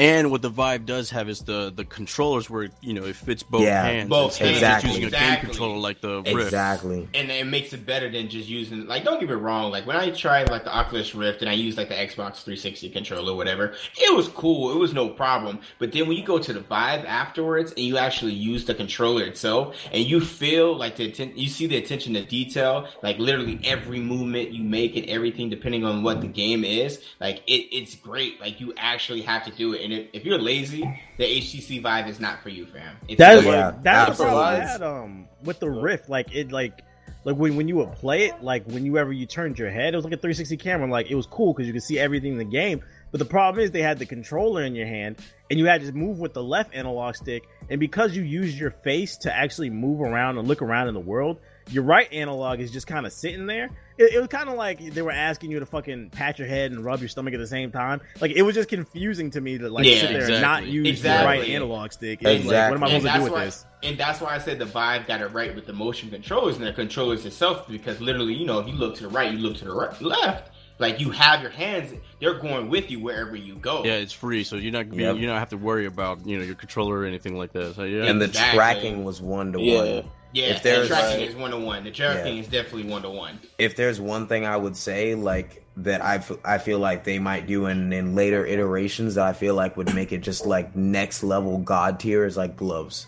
And 0.00 0.30
what 0.30 0.42
the 0.42 0.48
Vive 0.50 0.86
does 0.86 1.10
have 1.10 1.28
is 1.28 1.40
the 1.40 1.72
the 1.74 1.84
controllers 1.84 2.48
where 2.48 2.68
you 2.80 2.94
know 2.94 3.04
it 3.04 3.16
fits 3.16 3.42
both 3.42 3.62
Yeah. 3.62 3.82
hands. 3.82 4.08
Both 4.08 4.40
instead 4.40 4.46
of 4.54 4.60
just 4.60 4.64
hands, 4.64 4.84
using 4.84 5.04
a 5.04 5.10
game 5.10 5.20
exactly. 5.20 5.48
controller 5.50 5.78
like 5.78 6.00
the 6.00 6.22
Rift. 6.22 6.38
Exactly. 6.48 7.08
and 7.14 7.30
it 7.30 7.46
makes 7.46 7.72
it 7.72 7.84
better 7.86 8.10
than 8.10 8.28
just 8.28 8.48
using 8.48 8.86
like 8.86 9.04
don't 9.04 9.18
get 9.20 9.28
me 9.28 9.34
wrong 9.34 9.70
like 9.70 9.86
when 9.86 9.96
i 9.96 10.10
tried 10.10 10.48
like 10.50 10.64
the 10.64 10.72
oculus 10.74 11.14
rift 11.14 11.40
and 11.42 11.48
i 11.50 11.52
used 11.52 11.76
like 11.78 11.88
the 11.88 11.94
xbox 11.94 12.42
360 12.42 12.90
controller 12.90 13.32
or 13.32 13.36
whatever 13.36 13.74
it 13.96 14.14
was 14.16 14.28
cool 14.28 14.72
it 14.72 14.76
was 14.78 14.92
no 14.94 15.08
problem 15.08 15.58
but 15.78 15.92
then 15.92 16.06
when 16.08 16.16
you 16.16 16.24
go 16.24 16.38
to 16.38 16.52
the 16.52 16.60
Vive 16.60 17.04
afterwards 17.04 17.70
and 17.72 17.80
you 17.84 17.98
actually 17.98 18.32
use 18.32 18.64
the 18.64 18.74
controller 18.74 19.22
itself 19.24 19.76
and 19.92 20.04
you 20.04 20.20
feel 20.20 20.76
like 20.76 20.96
the 20.96 21.08
atten- 21.10 21.32
you 21.36 21.48
see 21.48 21.66
the 21.66 21.76
attention 21.76 22.14
to 22.14 22.24
detail 22.24 22.86
like 23.02 23.18
literally 23.18 23.60
every 23.64 24.00
movement 24.00 24.50
you 24.52 24.62
make 24.62 24.96
and 24.96 25.06
everything 25.06 25.48
depending 25.50 25.84
on 25.84 26.02
what 26.02 26.20
the 26.20 26.26
game 26.28 26.64
is 26.64 27.00
like 27.20 27.38
it, 27.46 27.66
it's 27.74 27.94
great 27.96 28.40
like 28.40 28.60
you 28.60 28.72
actually 28.76 29.22
have 29.22 29.44
to 29.44 29.50
do 29.52 29.67
it 29.74 29.82
and 29.82 29.92
if, 29.92 30.06
if 30.12 30.24
you're 30.24 30.38
lazy 30.38 30.82
the 31.16 31.24
htc 31.24 31.82
Vive 31.82 32.08
is 32.08 32.20
not 32.20 32.42
for 32.42 32.48
you 32.48 32.66
fam 32.66 32.96
it's 33.08 33.18
That's 33.18 33.44
Yeah, 33.44 33.72
that's 33.82 34.18
the 34.18 34.24
problem 34.24 34.44
I 34.44 34.54
had 34.56 34.82
um 34.82 35.28
with 35.42 35.60
the 35.60 35.70
Rift. 35.70 36.08
Like 36.08 36.34
it 36.34 36.52
like 36.52 36.82
like 37.24 37.36
when 37.36 37.56
when 37.56 37.68
you 37.68 37.76
would 37.76 37.92
play 37.92 38.26
it, 38.26 38.42
like 38.42 38.64
when 38.66 38.84
you 38.84 38.98
ever 38.98 39.12
you 39.12 39.26
turned 39.26 39.58
your 39.58 39.70
head, 39.70 39.94
it 39.94 39.96
was 39.96 40.04
like 40.04 40.14
a 40.14 40.16
360 40.16 40.56
camera. 40.56 40.90
Like 40.90 41.10
it 41.10 41.14
was 41.14 41.26
cool 41.26 41.52
because 41.52 41.66
you 41.66 41.72
could 41.72 41.82
see 41.82 41.98
everything 41.98 42.32
in 42.32 42.38
the 42.38 42.44
game. 42.44 42.82
But 43.10 43.18
the 43.18 43.24
problem 43.24 43.64
is 43.64 43.70
they 43.70 43.82
had 43.82 43.98
the 43.98 44.06
controller 44.06 44.62
in 44.62 44.74
your 44.74 44.86
hand 44.86 45.16
and 45.50 45.58
you 45.58 45.66
had 45.66 45.80
to 45.82 45.92
move 45.92 46.18
with 46.18 46.34
the 46.34 46.42
left 46.42 46.74
analog 46.74 47.16
stick. 47.16 47.44
And 47.70 47.80
because 47.80 48.14
you 48.14 48.22
used 48.22 48.58
your 48.58 48.70
face 48.70 49.16
to 49.18 49.34
actually 49.34 49.70
move 49.70 50.00
around 50.00 50.36
and 50.38 50.46
look 50.46 50.60
around 50.60 50.88
in 50.88 50.94
the 50.94 51.00
world, 51.00 51.40
your 51.70 51.84
right 51.84 52.12
analog 52.12 52.60
is 52.60 52.70
just 52.70 52.86
kind 52.86 53.06
of 53.06 53.12
sitting 53.12 53.46
there. 53.46 53.70
It, 53.98 54.14
it 54.14 54.18
was 54.18 54.28
kind 54.28 54.48
of 54.48 54.54
like 54.54 54.78
they 54.94 55.02
were 55.02 55.10
asking 55.10 55.50
you 55.50 55.58
to 55.60 55.66
fucking 55.66 56.10
pat 56.10 56.38
your 56.38 56.48
head 56.48 56.70
and 56.70 56.84
rub 56.84 57.00
your 57.00 57.08
stomach 57.08 57.34
at 57.34 57.40
the 57.40 57.46
same 57.46 57.70
time. 57.72 58.00
Like 58.20 58.30
it 58.30 58.42
was 58.42 58.54
just 58.54 58.68
confusing 58.68 59.30
to 59.32 59.40
me 59.40 59.58
to 59.58 59.68
like 59.68 59.84
Yeah, 59.86 60.00
sit 60.00 60.12
there 60.12 60.30
and 60.30 60.40
not 60.40 60.66
use 60.66 60.86
Exactly. 60.88 61.36
the 61.36 61.40
right 61.42 61.50
analog 61.50 61.92
stick. 61.92 62.22
It 62.22 62.26
was 62.28 62.46
like, 62.46 62.70
what 62.70 62.76
am 62.76 62.84
I 62.84 62.88
and 62.88 63.02
supposed 63.02 63.04
to 63.04 63.08
do 63.08 63.08
that's 63.12 63.24
with 63.24 63.32
why, 63.32 63.44
this? 63.44 63.66
And 63.82 63.98
that's 63.98 64.20
why 64.20 64.34
I 64.34 64.38
said 64.38 64.58
the 64.58 64.64
Vive 64.64 65.06
got 65.06 65.20
it 65.20 65.26
right 65.32 65.54
with 65.54 65.66
the 65.66 65.72
motion 65.72 66.10
controllers 66.10 66.56
and 66.56 66.64
the 66.66 66.72
controllers 66.72 67.24
itself, 67.26 67.68
because 67.68 68.00
literally, 68.00 68.34
you 68.34 68.46
know, 68.46 68.58
if 68.60 68.66
you 68.68 68.74
look 68.74 68.94
to 68.96 69.02
the 69.04 69.08
right, 69.08 69.32
you 69.32 69.38
look 69.38 69.56
to 69.58 69.64
the 69.64 69.72
right, 69.72 70.00
left, 70.00 70.50
like 70.80 71.00
you 71.00 71.10
have 71.10 71.42
your 71.42 71.50
hands, 71.50 71.92
they're 72.20 72.34
going 72.38 72.68
with 72.70 72.90
you 72.90 73.00
wherever 73.00 73.34
you 73.36 73.56
go. 73.56 73.84
Yeah, 73.84 73.92
it's 73.94 74.12
free, 74.12 74.44
so 74.44 74.56
you're 74.56 74.72
not 74.72 74.92
Yep. 74.92 75.16
you 75.16 75.26
don't 75.26 75.38
have 75.38 75.48
to 75.50 75.56
worry 75.56 75.86
about 75.86 76.24
you 76.26 76.38
know 76.38 76.44
your 76.44 76.54
controller 76.54 76.98
or 76.98 77.04
anything 77.04 77.36
like 77.36 77.52
that. 77.52 77.74
So 77.74 77.82
yeah, 77.84 78.04
And 78.04 78.20
the 78.20 78.26
Exactly. 78.26 78.56
tracking 78.58 79.04
was 79.04 79.20
one 79.20 79.52
to 79.52 79.60
Yeah. 79.60 79.76
one. 80.02 80.10
Yeah. 80.32 80.46
If 80.46 80.62
the 80.62 80.68
there's- 80.70 80.88
tracking 80.88 81.20
Right. 81.20 81.28
is 81.28 81.34
one 81.36 81.50
to 81.52 81.56
one. 81.58 81.84
The 81.84 81.90
tracking 81.90 82.34
Yeah. 82.36 82.40
is 82.42 82.48
definitely 82.48 82.90
one 82.90 83.02
to 83.02 83.10
one. 83.10 83.38
if 83.58 83.76
there's 83.76 84.00
one 84.00 84.26
thing 84.26 84.44
I 84.46 84.56
would 84.56 84.76
say, 84.76 85.14
like 85.14 85.64
that, 85.78 86.04
I, 86.04 86.16
f- 86.16 86.32
I 86.44 86.58
feel 86.58 86.78
like 86.80 87.04
they 87.04 87.18
might 87.18 87.46
do 87.46 87.66
in, 87.66 87.92
in 87.92 88.14
later 88.14 88.44
iterations 88.44 89.14
that 89.14 89.26
I 89.26 89.32
feel 89.32 89.54
like 89.54 89.76
would 89.76 89.94
make 89.94 90.12
it 90.12 90.18
just 90.18 90.44
like 90.46 90.74
next 90.74 91.22
level 91.22 91.58
god 91.58 92.00
tier 92.00 92.24
is 92.24 92.36
like 92.36 92.56
gloves. 92.56 93.06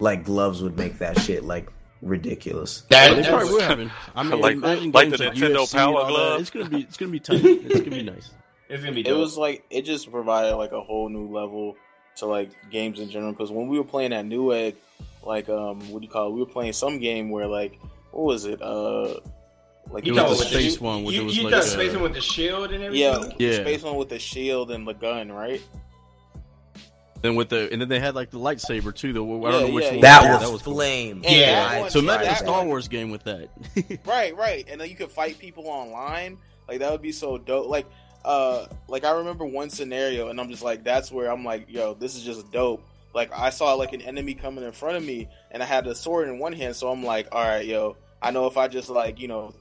Like 0.00 0.24
gloves 0.24 0.62
would 0.62 0.76
make 0.76 0.98
that 0.98 1.18
shit 1.20 1.44
like 1.44 1.70
ridiculous. 2.02 2.82
That, 2.90 3.10
they 3.10 3.14
that's- 3.22 3.28
probably 3.28 3.52
will 3.52 3.60
have 3.62 3.80
it. 3.80 3.88
I 4.16 4.22
mean, 4.24 4.40
Like- 4.40 4.56
imagine 4.56 4.90
like 4.92 5.10
the 5.10 5.16
Nintendo 5.16 5.56
UFC 5.58 5.74
Power 5.74 5.96
all 5.98 6.04
that. 6.06 6.10
Glove. 6.10 6.40
It's 6.40 6.50
gonna 6.50 6.68
be 6.68 6.80
it's 6.80 6.96
gonna 6.96 7.12
be 7.12 7.20
tight. 7.20 7.44
It's 7.44 7.80
gonna 7.80 7.90
be 7.90 8.02
nice. 8.10 8.30
it's 8.68 8.82
gonna 8.82 8.94
be. 8.94 9.06
it 9.06 9.12
was 9.12 9.36
like 9.38 9.64
it 9.70 9.82
just 9.82 10.10
provided 10.10 10.56
like 10.56 10.72
a 10.72 10.80
whole 10.82 11.08
new 11.08 11.28
level 11.32 11.76
to 12.16 12.26
like 12.26 12.50
games 12.70 12.98
in 12.98 13.08
general. 13.10 13.32
Because 13.32 13.50
when 13.52 13.68
we 13.68 13.78
were 13.78 13.84
playing 13.84 14.12
at 14.12 14.24
Newegg, 14.26 14.74
like 15.26 15.48
um, 15.48 15.80
what 15.90 16.00
do 16.00 16.06
you 16.06 16.10
call 16.10 16.28
it? 16.28 16.32
We 16.32 16.40
were 16.40 16.46
playing 16.46 16.72
some 16.72 16.98
game 16.98 17.30
where 17.30 17.46
like 17.46 17.78
what 18.10 18.24
was 18.24 18.44
it? 18.44 18.60
Uh, 18.62 19.14
like 19.90 20.04
It 20.04 20.06
You 20.06 20.14
was 20.14 20.22
talking 20.22 20.24
the 20.24 20.28
with 20.30 20.38
the- 20.38 20.44
space 20.60 20.80
one, 20.80 21.04
which 21.04 21.14
you, 21.16 21.24
was 21.24 21.36
you 21.36 21.44
like 21.44 21.52
got 21.52 21.64
space 21.64 21.92
one 21.92 22.02
with 22.02 22.14
the 22.14 22.20
shield 22.20 22.72
and 22.72 22.82
everything. 22.82 23.32
yeah, 23.38 23.48
Yeah. 23.50 23.60
space 23.60 23.82
one 23.82 23.96
with 23.96 24.08
the 24.08 24.18
shield 24.18 24.70
and 24.70 24.86
the 24.86 24.94
gun, 24.94 25.30
right? 25.30 25.60
Then 27.22 27.36
with 27.36 27.48
the 27.48 27.72
and 27.72 27.80
then 27.80 27.88
they 27.88 28.00
had 28.00 28.14
like 28.14 28.30
the 28.30 28.38
lightsaber 28.38 28.94
too. 28.94 29.12
Though 29.14 29.46
I 29.46 29.50
Yeah, 29.50 29.52
don't 29.58 29.68
know 29.68 29.74
which 29.74 29.84
yeah, 29.84 29.90
one. 29.92 30.00
that, 30.02 30.30
was, 30.30 30.40
that 30.42 30.52
was 30.52 30.62
flame. 30.62 31.22
And 31.24 31.34
Yeah. 31.36 31.68
that 31.68 31.80
one- 31.80 31.90
So 31.90 31.98
imagine 32.00 32.28
a 32.32 32.36
Star 32.36 32.64
Wars 32.66 32.88
game 32.88 33.10
with 33.10 33.24
that. 33.24 33.48
Right, 34.06 34.36
right. 34.36 34.66
And 34.70 34.78
then 34.80 34.90
you 34.90 34.96
could 34.96 35.10
fight 35.10 35.38
people 35.38 35.66
online. 35.68 36.36
Like 36.68 36.80
that 36.80 36.92
would 36.92 37.00
be 37.02 37.12
so 37.12 37.38
dope. 37.38 37.68
Like 37.68 37.86
uh 38.26 38.66
like 38.88 39.04
I 39.04 39.12
remember 39.12 39.44
one 39.46 39.70
scenario 39.70 40.28
and 40.28 40.38
I'm 40.40 40.50
just 40.50 40.62
like 40.62 40.84
that's 40.84 41.10
where 41.10 41.30
I'm 41.30 41.44
like, 41.44 41.66
yo, 41.70 41.94
this 41.94 42.14
is 42.14 42.22
just 42.24 42.50
dope. 42.52 42.86
Like 43.14 43.32
I 43.32 43.50
saw 43.50 43.74
like 43.74 43.92
an 43.92 44.02
enemy 44.02 44.34
coming 44.34 44.64
in 44.64 44.72
front 44.72 44.96
of 44.96 45.04
me 45.04 45.28
and 45.50 45.62
I 45.62 45.66
had 45.66 45.86
a 45.86 45.94
sword 45.94 46.28
in 46.28 46.38
one 46.38 46.52
hand, 46.52 46.76
so 46.76 46.90
I'm 46.90 47.04
like, 47.04 47.28
all 47.32 47.46
right, 47.46 47.64
yo, 47.64 47.96
I 48.20 48.30
know 48.30 48.46
if 48.46 48.56
I 48.56 48.68
just 48.68 48.88
like, 48.88 49.20
you 49.20 49.28
know, 49.28 49.54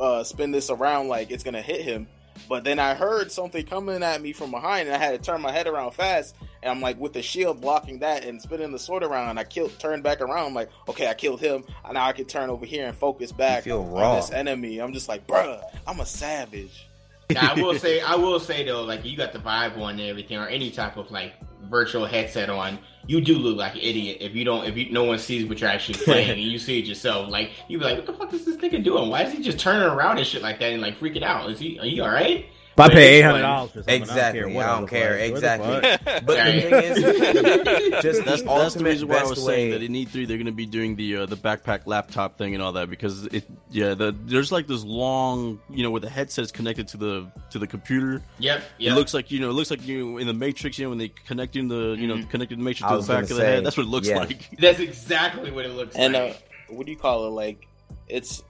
uh 0.00 0.24
spin 0.24 0.50
this 0.50 0.70
around 0.70 1.08
like 1.08 1.30
it's 1.30 1.44
going 1.44 1.54
to 1.54 1.62
hit 1.62 1.82
him. 1.82 2.08
But 2.48 2.64
then 2.64 2.78
I 2.78 2.94
heard 2.94 3.30
something 3.30 3.64
coming 3.66 4.02
at 4.02 4.20
me 4.20 4.32
from 4.32 4.50
behind 4.50 4.88
and 4.88 4.96
I 4.96 4.98
had 4.98 5.10
to 5.12 5.18
turn 5.18 5.40
my 5.40 5.52
head 5.52 5.66
around 5.66 5.92
fast 5.92 6.34
and 6.62 6.70
I'm 6.70 6.80
like 6.80 6.98
with 6.98 7.12
the 7.12 7.22
shield 7.22 7.60
blocking 7.60 8.00
that 8.00 8.24
and 8.24 8.40
spinning 8.40 8.72
the 8.72 8.78
sword 8.78 9.02
around 9.02 9.30
and 9.30 9.38
I 9.38 9.44
killed 9.44 9.78
turned 9.78 10.02
back 10.02 10.20
around. 10.20 10.46
I'm 10.46 10.54
like, 10.54 10.70
okay, 10.88 11.08
I 11.08 11.14
killed 11.14 11.40
him. 11.40 11.64
And 11.84 11.94
now 11.94 12.06
I 12.06 12.12
can 12.12 12.24
turn 12.24 12.50
over 12.50 12.66
here 12.66 12.86
and 12.86 12.96
focus 12.96 13.32
back 13.32 13.64
feel 13.64 13.82
on 13.82 13.90
raw. 13.90 14.16
this 14.16 14.30
enemy. 14.30 14.78
I'm 14.78 14.92
just 14.92 15.08
like, 15.08 15.26
bruh, 15.26 15.62
I'm 15.86 16.00
a 16.00 16.06
savage. 16.06 16.86
now, 17.30 17.52
I 17.52 17.60
will 17.60 17.78
say, 17.78 18.00
I 18.00 18.16
will 18.16 18.40
say 18.40 18.64
though, 18.64 18.82
like 18.82 19.04
you 19.04 19.16
got 19.16 19.32
the 19.32 19.38
Vive 19.38 19.78
on 19.78 19.92
and 19.92 20.00
everything, 20.00 20.38
or 20.38 20.48
any 20.48 20.70
type 20.70 20.96
of 20.96 21.10
like 21.10 21.34
virtual 21.68 22.06
headset 22.06 22.50
on, 22.50 22.78
you 23.06 23.20
do 23.20 23.36
look 23.36 23.56
like 23.56 23.74
an 23.74 23.80
idiot 23.80 24.18
if 24.20 24.34
you 24.34 24.44
don't, 24.44 24.64
if 24.66 24.76
you 24.76 24.92
no 24.92 25.04
one 25.04 25.18
sees 25.18 25.46
what 25.46 25.60
you're 25.60 25.70
actually 25.70 25.98
playing 26.04 26.30
and 26.30 26.40
you 26.40 26.58
see 26.58 26.78
it 26.78 26.84
yourself. 26.84 27.28
Like 27.28 27.52
you 27.68 27.78
be 27.78 27.84
like, 27.84 27.96
what 27.96 28.06
the 28.06 28.12
fuck 28.12 28.32
is 28.32 28.44
this 28.44 28.56
nigga 28.56 28.82
doing? 28.82 29.08
Why 29.10 29.22
is 29.22 29.32
he 29.32 29.42
just 29.42 29.58
turning 29.58 29.88
around 29.88 30.18
and 30.18 30.26
shit 30.26 30.42
like 30.42 30.58
that 30.60 30.72
and 30.72 30.82
like 30.82 30.98
freaking 30.98 31.22
out? 31.22 31.50
Is 31.50 31.58
he? 31.58 31.78
Are 31.78 31.86
you 31.86 32.02
all 32.02 32.10
right? 32.10 32.46
If 32.72 32.78
I 32.80 32.88
pay 32.88 32.94
it's 32.94 32.98
eight 33.18 33.22
fun. 33.22 33.30
hundred 33.30 33.42
dollars 33.42 33.70
for 33.70 33.76
something, 33.78 34.00
Exactly. 34.02 34.40
I 34.40 34.44
I 34.44 34.66
don't 34.66 34.78
don't 34.80 34.86
care. 34.88 35.18
care. 35.18 35.32
What 35.32 35.40
the 35.40 35.48
fuck? 35.48 35.84
Exactly. 35.84 36.20
But 36.26 36.44
the 36.44 36.60
thing 36.60 36.74
is, 36.84 38.02
just 38.02 38.24
That's 38.24 38.42
the 38.42 38.48
that's 38.48 38.74
the 38.74 38.84
reason 38.84 39.08
why 39.08 39.16
I 39.16 39.18
best 39.20 39.30
was 39.30 39.44
saying 39.44 39.70
that 39.72 39.82
in 39.82 39.92
E3 39.92 40.26
they're 40.26 40.36
going 40.36 40.46
to 40.46 40.52
be 40.52 40.66
doing 40.66 40.96
the 40.96 41.16
uh, 41.16 41.26
the 41.26 41.36
backpack 41.36 41.82
laptop 41.86 42.38
thing 42.38 42.54
and 42.54 42.62
all 42.62 42.72
that 42.72 42.88
because 42.90 43.26
it 43.26 43.44
yeah 43.70 43.94
the 43.94 44.14
there's 44.24 44.50
like 44.52 44.66
this 44.66 44.84
long 44.84 45.60
you 45.68 45.82
know 45.82 45.90
where 45.90 46.00
the 46.00 46.08
headset 46.10 46.44
is 46.44 46.52
connected 46.52 46.88
to 46.88 46.96
the 46.96 47.30
to 47.50 47.58
the 47.58 47.66
computer. 47.66 48.22
Yep. 48.38 48.62
Yep. 48.78 48.92
It 48.92 48.94
looks 48.94 49.14
like 49.14 49.30
you 49.30 49.40
know 49.40 49.50
it 49.50 49.54
looks 49.54 49.70
like 49.70 49.86
you 49.86 50.18
in 50.18 50.26
the 50.26 50.34
Matrix 50.34 50.78
you 50.78 50.84
know 50.86 50.90
when 50.90 50.98
they 50.98 51.08
connecting 51.26 51.68
the 51.68 51.96
you 51.98 52.06
know 52.06 52.16
Mhm. 52.16 52.30
connected 52.30 52.58
the 52.58 52.62
Matrix 52.62 52.90
to 52.90 52.98
the 52.98 53.12
back 53.12 53.22
of 53.24 53.28
the 53.30 53.34
say, 53.36 53.46
head. 53.46 53.66
That's 53.66 53.76
what 53.76 53.86
it 53.86 53.90
looks 53.90 54.08
yeah. 54.08 54.18
like. 54.18 54.48
That's 54.58 54.80
exactly 54.80 55.50
what 55.50 55.64
it 55.64 55.72
looks 55.74 55.94
like. 55.94 56.04
And 56.04 56.16
uh, 56.16 56.32
what 56.68 56.86
do 56.86 56.92
you 56.92 56.98
call 56.98 57.26
it? 57.26 57.30
Like 57.30 57.66
it's 58.08 58.42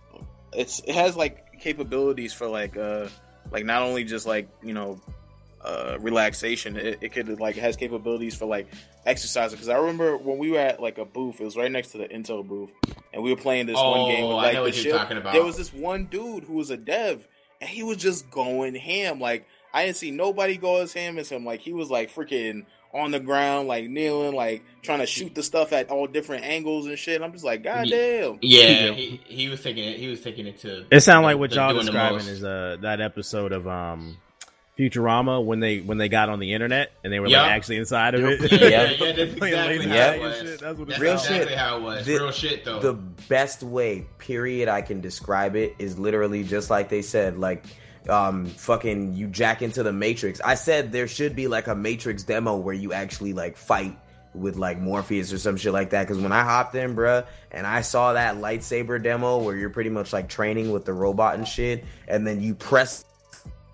it's 0.53 0.81
it 0.87 0.95
has 0.95 1.17
like 1.17 1.59
capabilities 1.61 2.33
for 2.33 2.47
like 2.49 2.77
uh 2.77 3.09
like 3.51 3.65
not 3.65 3.83
only 3.83 4.05
just 4.05 4.27
like 4.27 4.49
you 4.63 4.73
know 4.75 5.01
uh 5.63 5.99
relaxation. 6.01 6.77
It, 6.77 6.99
it 7.03 7.13
could 7.13 7.39
like 7.41 7.57
it 7.57 7.61
has 7.61 7.77
capabilities 7.77 8.35
for 8.35 8.47
like 8.47 8.67
exercising. 9.05 9.57
Because 9.57 9.69
I 9.69 9.77
remember 9.77 10.17
when 10.17 10.39
we 10.39 10.51
were 10.51 10.59
at 10.59 10.81
like 10.81 10.99
a 10.99 11.05
booth, 11.05 11.41
it 11.41 11.45
was 11.45 11.57
right 11.57 11.71
next 11.71 11.89
to 11.93 11.99
the 11.99 12.09
Intel 12.09 12.47
booth, 12.47 12.71
and 13.13 13.23
we 13.23 13.31
were 13.31 13.41
playing 13.41 13.67
this 13.67 13.77
Oh, 13.79 13.91
one 13.91 14.11
game 14.11 14.25
with 14.27 14.37
I 14.37 14.43
like 14.43 14.55
know 14.55 14.65
the 14.65 14.71
what 14.71 14.85
you're 14.85 14.97
talking 14.97 15.17
about. 15.19 15.33
There 15.35 15.45
was 15.45 15.57
this 15.57 15.73
one 15.73 16.07
dude 16.07 16.45
who 16.45 16.55
was 16.55 16.71
a 16.71 16.77
dev, 16.77 17.27
and 17.61 17.69
he 17.69 17.83
was 17.83 17.99
just 17.99 18.31
going 18.31 18.75
ham. 18.75 19.21
Like 19.21 19.47
I 19.75 19.85
didn't 19.85 19.99
see 19.99 20.11
nobody 20.11 20.57
go 20.57 20.81
as 20.81 20.93
ham 20.93 21.19
as 21.19 21.29
him. 21.29 21.45
Like 21.45 21.61
he 21.61 21.73
was 21.73 21.91
like 21.91 22.11
freaking 22.13 22.65
on 22.93 23.11
the 23.13 23.21
ground, 23.21 23.69
like 23.69 23.89
kneeling, 23.89 24.35
like 24.35 24.65
trying 24.83 24.99
to 24.99 25.07
shoot 25.07 25.35
the 25.35 25.43
stuff 25.43 25.73
at 25.73 25.91
all 25.91 26.07
different 26.07 26.45
angles 26.45 26.87
and 26.87 26.99
shit. 26.99 27.23
I'm 27.23 27.33
just 27.33 27.45
like, 27.45 27.63
God 27.63 27.87
damn. 27.89 28.39
Yeah, 28.43 28.91
he, 28.93 29.21
he 29.25 29.49
was 29.49 29.63
taking 29.63 29.85
it. 29.85 29.99
He 29.99 30.09
was 30.09 30.21
taking 30.21 30.47
it 30.47 30.59
to. 30.61 30.87
It 30.91 31.01
sounded 31.01 31.27
like 31.27 31.39
what 31.39 31.53
y'all 31.53 31.73
doing 31.73 31.87
describing 31.87 32.27
is 32.27 32.43
uh 32.43 32.77
that 32.83 33.01
episode 33.01 33.53
of 33.53 33.69
um 33.69 34.17
Futurama 34.79 35.45
when 35.45 35.61
they 35.61 35.81
when 35.81 35.99
they 35.99 36.09
got 36.09 36.29
on 36.31 36.39
the 36.39 36.55
internet 36.55 36.93
and 37.05 37.13
they 37.13 37.21
were 37.21 37.27
Yup. 37.29 37.43
like 37.43 37.53
actually 37.53 37.77
inside 37.77 38.15
of 38.15 38.25
it. 38.25 38.41
Yeah, 38.53 38.59
yeah, 38.59 38.91
yeah, 38.91 39.13
that's 39.13 39.35
Playing 39.39 39.55
exactly 39.55 39.79
laser 39.79 39.89
how 39.91 39.95
tag 39.95 40.21
it 40.21 40.23
was. 40.25 40.37
shit. 40.39 40.61
That's 40.61 40.79
what 40.79 40.83
it 40.83 40.89
That's 40.89 41.01
Real 41.01 41.13
exactly 41.15 41.49
shit. 41.49 41.59
how 41.59 41.77
it 41.77 41.83
was. 41.83 42.07
The- 42.07 42.15
Real 42.15 42.31
shit 42.33 42.65
though. 42.65 42.79
The 42.81 42.95
best 42.95 43.63
way, 43.63 44.07
period, 44.19 44.69
I 44.69 44.83
can 44.83 45.01
describe 45.01 45.55
it 45.57 45.75
is 45.79 45.99
literally 45.99 46.45
just 46.45 46.71
like 46.71 46.89
they 46.89 47.03
said, 47.03 47.39
like 47.39 47.65
um 48.09 48.47
fucking 48.47 49.15
you 49.15 49.27
jack 49.27 49.63
into 49.63 49.83
the 49.83 49.93
Matrix. 49.93 50.41
I 50.41 50.55
said 50.55 50.93
there 50.93 51.09
should 51.09 51.37
be 51.37 51.49
like 51.49 51.67
a 51.67 51.75
Matrix 51.75 52.23
demo 52.23 52.57
where 52.57 52.75
you 52.75 52.93
actually 52.93 53.33
like 53.33 53.57
fight 53.57 53.97
with 54.35 54.57
like 54.57 54.79
Morpheus 54.79 55.33
or 55.33 55.39
some 55.39 55.57
shit 55.57 55.73
like 55.73 55.91
that. 55.91 56.07
Because 56.07 56.23
when 56.23 56.33
I 56.33 56.45
hopped 56.45 56.75
in, 56.75 56.95
bruh, 56.95 57.27
and 57.51 57.67
I 57.67 57.81
saw 57.83 58.13
that 58.13 58.37
lightsaber 58.37 59.03
demo 59.03 59.39
where 59.39 59.57
you're 59.57 59.71
pretty 59.71 59.91
much 59.91 60.13
like 60.13 60.29
training 60.29 60.71
with 60.73 60.85
the 60.85 60.93
robot 60.93 61.35
and 61.35 61.47
shit, 61.47 61.85
and 62.09 62.27
then 62.27 62.41
you 62.41 62.55
press 62.55 63.05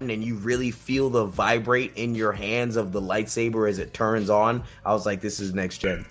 and 0.00 0.22
you 0.22 0.34
really 0.36 0.70
feel 0.70 1.08
the 1.08 1.24
vibrate 1.24 1.92
in 1.96 2.14
your 2.14 2.32
hands 2.32 2.76
of 2.76 2.92
the 2.92 3.00
lightsaber 3.00 3.68
as 3.68 3.78
it 3.78 3.94
turns 3.94 4.28
on. 4.28 4.64
I 4.84 4.92
was 4.92 5.06
like, 5.06 5.20
this 5.20 5.40
is 5.40 5.54
next 5.54 5.78
gen. 5.78 6.04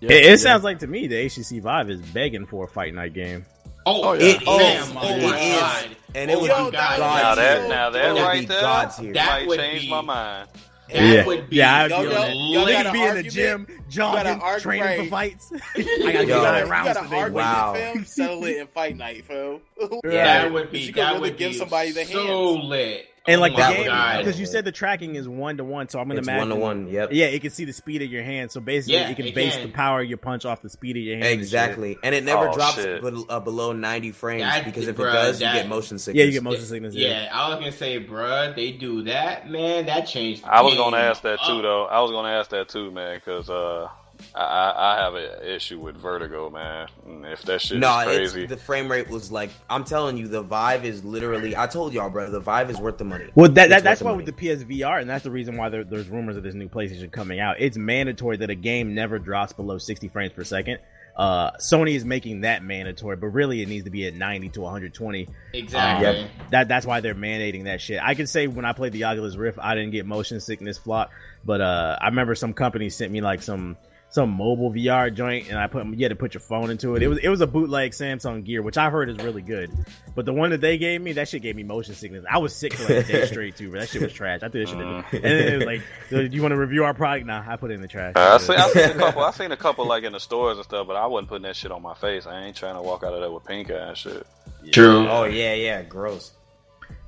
It, 0.00 0.10
it 0.10 0.40
sounds 0.40 0.62
like 0.62 0.80
to 0.80 0.86
me 0.86 1.06
the 1.06 1.26
HTC 1.26 1.62
Vive 1.62 1.90
is 1.90 2.00
begging 2.00 2.46
for 2.46 2.64
a 2.64 2.68
fight 2.68 2.94
night 2.94 3.14
game. 3.14 3.46
Oh, 3.86 4.02
oh, 4.02 4.12
It 4.14 4.20
yeah. 4.20 4.30
is. 4.32 4.42
Oh, 4.46 4.58
oh 4.58 4.94
my 4.94 5.08
It 5.08 5.20
God. 5.60 5.84
is. 5.86 5.96
And 6.14 6.30
it 6.30 6.36
Oh 6.36 6.40
would 6.40 6.50
my 6.50 6.56
be 6.64 6.70
God. 6.70 6.72
God's 6.72 7.00
Now 7.00 7.34
that, 7.36 7.58
tier. 7.60 7.68
now 7.68 7.90
that 7.90 8.22
right 8.22 8.48
there, 8.48 8.60
God's 8.60 8.96
tier. 8.96 9.12
That 9.12 9.26
might 9.40 9.46
would 9.48 9.58
change 9.58 9.82
be- 9.82 9.90
my 9.90 10.00
mind. 10.00 10.48
That 10.92 11.02
yeah, 11.02 11.26
would 11.26 11.50
be. 11.50 11.56
yeah, 11.56 11.76
I'd 11.82 11.90
Y'all- 11.90 12.02
be 12.02 12.08
y'all- 12.10 12.16
on 12.22 12.28
that. 12.28 12.36
y'all 12.36 12.66
Niggas 12.66 12.72
got 12.72 12.86
an 12.86 12.92
be 12.92 13.02
in 13.02 13.14
the 13.16 13.22
gym, 13.24 13.66
jogging, 13.88 14.40
argue- 14.40 14.62
training 14.62 14.84
right. 14.84 15.00
for 15.00 15.06
fights. 15.10 15.52
I 15.76 15.82
gotta 15.82 15.82
Yo. 15.82 16.12
get 16.12 16.28
You 16.28 16.34
nine 16.42 16.68
rounds 16.68 16.96
to 16.96 17.04
today. 17.04 17.28
Wow. 17.30 17.72
with 17.94 18.08
settle 18.08 18.44
it 18.44 18.56
in 18.58 18.66
fight 18.68 18.96
night, 18.96 19.24
fam. 19.24 19.60
That 20.04 20.52
would 20.52 20.70
be. 20.70 20.78
You 20.80 20.92
could 20.92 21.02
that 21.02 21.08
really 21.14 21.20
would 21.30 21.36
give 21.38 21.52
be 21.52 21.58
somebody 21.58 21.90
the 21.90 22.04
so 22.04 22.54
hands. 22.54 22.64
lit. 22.68 23.06
And 23.28 23.38
Oh 23.38 23.40
like 23.42 23.56
the 23.56 23.62
game, 23.84 24.18
because 24.18 24.38
you 24.38 24.46
said 24.46 24.64
the 24.64 24.72
tracking 24.72 25.14
is 25.16 25.28
one 25.28 25.56
to 25.56 25.64
one, 25.64 25.88
so 25.88 25.98
I'm 25.98 26.06
gonna 26.08 26.20
It's 26.20 26.28
imagine 26.28 26.48
one 26.50 26.58
to 26.58 26.64
one. 26.64 26.88
Yep. 26.88 27.08
Yeah, 27.12 27.26
it 27.26 27.40
can 27.42 27.50
see 27.50 27.64
the 27.64 27.72
speed 27.72 28.02
of 28.02 28.10
your 28.10 28.22
hand, 28.22 28.50
so 28.52 28.60
basically 28.60 28.94
Yeah, 28.94 29.08
it 29.10 29.16
can 29.16 29.26
it 29.26 29.34
base 29.34 29.54
can. 29.56 29.66
the 29.66 29.72
power 29.72 30.00
of 30.02 30.08
your 30.08 30.18
punch 30.18 30.44
off 30.44 30.62
the 30.62 30.68
speed 30.70 30.96
of 30.96 31.02
your 31.02 31.16
hand. 31.16 31.28
Exactly, 31.28 31.98
and 32.02 32.14
it 32.14 32.22
never 32.24 32.48
Oh, 32.48 32.52
drops 32.54 32.76
shit. 32.76 33.02
be- 33.02 33.24
uh, 33.28 33.40
below 33.40 33.72
ninety 33.72 34.12
frames 34.12 34.42
That- 34.42 34.64
because 34.64 34.86
if 34.86 34.96
bruh, 34.96 35.08
it 35.10 35.12
does, 35.12 35.40
you 35.40 35.46
get 35.48 35.68
motion 35.68 35.98
sickness. 35.98 36.18
Yeah, 36.20 36.24
you 36.26 36.32
get 36.32 36.42
motion 36.42 36.64
sickness. 36.64 36.94
Yeah, 36.94 37.28
I 37.32 37.48
was 37.48 37.58
gonna 37.58 37.72
say, 37.72 37.98
bruh, 38.04 38.54
they 38.54 38.72
do 38.72 39.02
that, 39.04 39.50
man. 39.50 39.86
That 39.86 40.06
changed. 40.06 40.44
the 40.44 40.54
I 40.54 40.62
was 40.62 40.74
gonna 40.74 40.96
ask 40.98 41.22
that 41.22 41.38
too, 41.46 41.54
up. 41.56 41.62
though. 41.62 41.84
I 41.86 42.00
was 42.02 42.10
gonna 42.12 42.28
ask 42.28 42.50
that 42.50 42.68
too, 42.68 42.90
man, 42.90 43.16
because 43.24 43.50
uh, 43.50 43.88
I, 44.34 44.40
I 44.40 44.96
I 44.96 45.02
have 45.02 45.14
an 45.14 45.46
issue 45.46 45.78
with 45.80 45.96
Vertigo, 45.96 46.50
man. 46.50 46.88
If 47.32 47.42
that 47.42 47.60
shit 47.60 47.78
No, 47.78 48.00
is 48.00 48.06
it's, 48.18 48.32
crazy, 48.32 48.46
the 48.46 48.56
frame 48.56 48.90
rate 48.90 49.08
was 49.08 49.30
like 49.32 49.50
I'm 49.68 49.84
telling 49.84 50.16
you, 50.16 50.28
the 50.28 50.42
Vive 50.42 50.84
is 50.84 51.04
literally. 51.04 51.56
I 51.56 51.66
told 51.66 51.92
y'all, 51.92 52.10
bro, 52.10 52.30
the 52.30 52.40
Vive 52.40 52.70
is 52.70 52.78
worth 52.78 52.98
the 52.98 53.04
money. 53.04 53.26
Well, 53.34 53.50
that, 53.52 53.68
that 53.70 53.84
that's 53.84 54.02
why 54.02 54.12
the 54.12 54.16
with 54.16 54.26
the. 54.26 54.32
PSVR, 54.32 55.00
and 55.00 55.08
that's 55.08 55.24
the 55.24 55.30
reason 55.30 55.56
why 55.56 55.68
there, 55.68 55.84
there's 55.84 56.08
rumors 56.08 56.36
of 56.36 56.42
this 56.42 56.54
new 56.54 56.68
PlayStation 56.68 57.10
coming 57.10 57.40
out. 57.40 57.56
It's 57.58 57.76
mandatory 57.76 58.36
that 58.38 58.50
a 58.50 58.54
game 58.54 58.94
never 58.94 59.18
drops 59.18 59.52
below 59.52 59.78
60 59.78 60.08
frames 60.08 60.32
per 60.32 60.44
second. 60.44 60.78
Uh, 61.16 61.52
Sony 61.52 61.94
is 61.94 62.04
making 62.04 62.42
that 62.42 62.62
mandatory, 62.62 63.16
but 63.16 63.28
really 63.28 63.62
it 63.62 63.68
needs 63.68 63.84
to 63.84 63.90
be 63.90 64.06
at 64.06 64.12
90 64.14 64.50
to 64.50 64.60
120. 64.60 65.28
Exactly. 65.54 66.06
Um, 66.06 66.14
Yep. 66.16 66.30
That 66.50 66.68
that's 66.68 66.84
why 66.84 67.00
they're 67.00 67.14
mandating 67.14 67.64
that 67.64 67.80
shit. 67.80 68.00
I 68.02 68.14
can 68.14 68.26
say 68.26 68.46
when 68.48 68.66
I 68.66 68.74
played 68.74 68.92
the 68.92 69.04
Oculus 69.04 69.34
Rift, 69.34 69.58
I 69.60 69.74
didn't 69.74 69.92
get 69.92 70.04
motion 70.04 70.40
sickness 70.40 70.76
flock, 70.76 71.10
but 71.42 71.62
uh, 71.62 71.96
I 71.98 72.08
remember 72.08 72.34
some 72.34 72.52
company 72.52 72.90
sent 72.90 73.10
me 73.10 73.22
like 73.22 73.40
some 73.42 73.78
some 74.16 74.30
mobile 74.30 74.72
VR 74.72 75.12
joint, 75.12 75.50
and 75.50 75.58
I 75.58 75.66
put 75.66 75.84
you 75.86 76.02
had 76.02 76.08
to 76.08 76.16
put 76.16 76.32
your 76.32 76.40
phone 76.40 76.70
into 76.70 76.96
it. 76.96 77.02
It 77.02 77.08
was 77.08 77.18
it 77.18 77.28
was 77.28 77.42
a 77.42 77.46
bootleg 77.46 77.90
Samsung 77.92 78.44
Gear, 78.44 78.62
which 78.62 78.78
I've 78.78 78.90
heard 78.90 79.10
is 79.10 79.18
really 79.18 79.42
good. 79.42 79.70
But 80.14 80.24
the 80.24 80.32
one 80.32 80.50
that 80.50 80.62
they 80.62 80.78
gave 80.78 81.02
me, 81.02 81.12
that 81.12 81.28
shit 81.28 81.42
gave 81.42 81.54
me 81.54 81.64
motion 81.64 81.94
sickness. 81.94 82.24
I 82.28 82.38
was 82.38 82.56
sick 82.56 82.72
for 82.72 82.94
like 82.94 83.04
a 83.04 83.12
day 83.12 83.26
straight 83.30 83.56
too, 83.56 83.70
but 83.70 83.80
that 83.80 83.90
shit 83.90 84.00
was 84.00 84.14
trash. 84.14 84.42
I 84.42 84.48
threw 84.48 84.64
that 84.64 84.70
shit 84.70 84.80
in. 84.80 84.86
And 84.86 85.04
then 85.22 85.52
it 85.52 85.56
was 85.58 85.66
like, 85.66 85.82
"Do 86.08 86.34
you 86.34 86.40
want 86.40 86.52
to 86.52 86.56
review 86.56 86.84
our 86.84 86.94
product? 86.94 87.26
Nah, 87.26 87.44
I 87.46 87.56
put 87.56 87.70
it 87.70 87.74
in 87.74 87.82
the 87.82 87.88
trash. 87.88 88.14
Uh, 88.16 88.20
I 88.20 88.38
seen, 88.38 88.56
I 88.56 88.68
seen 88.70 88.84
a 88.84 88.94
couple. 88.94 89.22
I 89.22 89.30
seen 89.32 89.52
a 89.52 89.56
couple 89.56 89.86
like 89.86 90.04
in 90.04 90.14
the 90.14 90.20
stores 90.20 90.56
and 90.56 90.64
stuff, 90.64 90.86
but 90.86 90.96
I 90.96 91.06
wasn't 91.06 91.28
putting 91.28 91.42
that 91.42 91.56
shit 91.56 91.70
on 91.70 91.82
my 91.82 91.94
face. 91.94 92.26
I 92.26 92.44
ain't 92.44 92.56
trying 92.56 92.76
to 92.76 92.82
walk 92.82 93.04
out 93.04 93.12
of 93.12 93.20
there 93.20 93.30
with 93.30 93.44
pink 93.44 93.70
eye 93.70 93.88
and 93.88 93.98
shit. 93.98 94.26
True. 94.72 95.06
Oh 95.10 95.24
yeah, 95.24 95.52
yeah, 95.52 95.82
gross. 95.82 96.32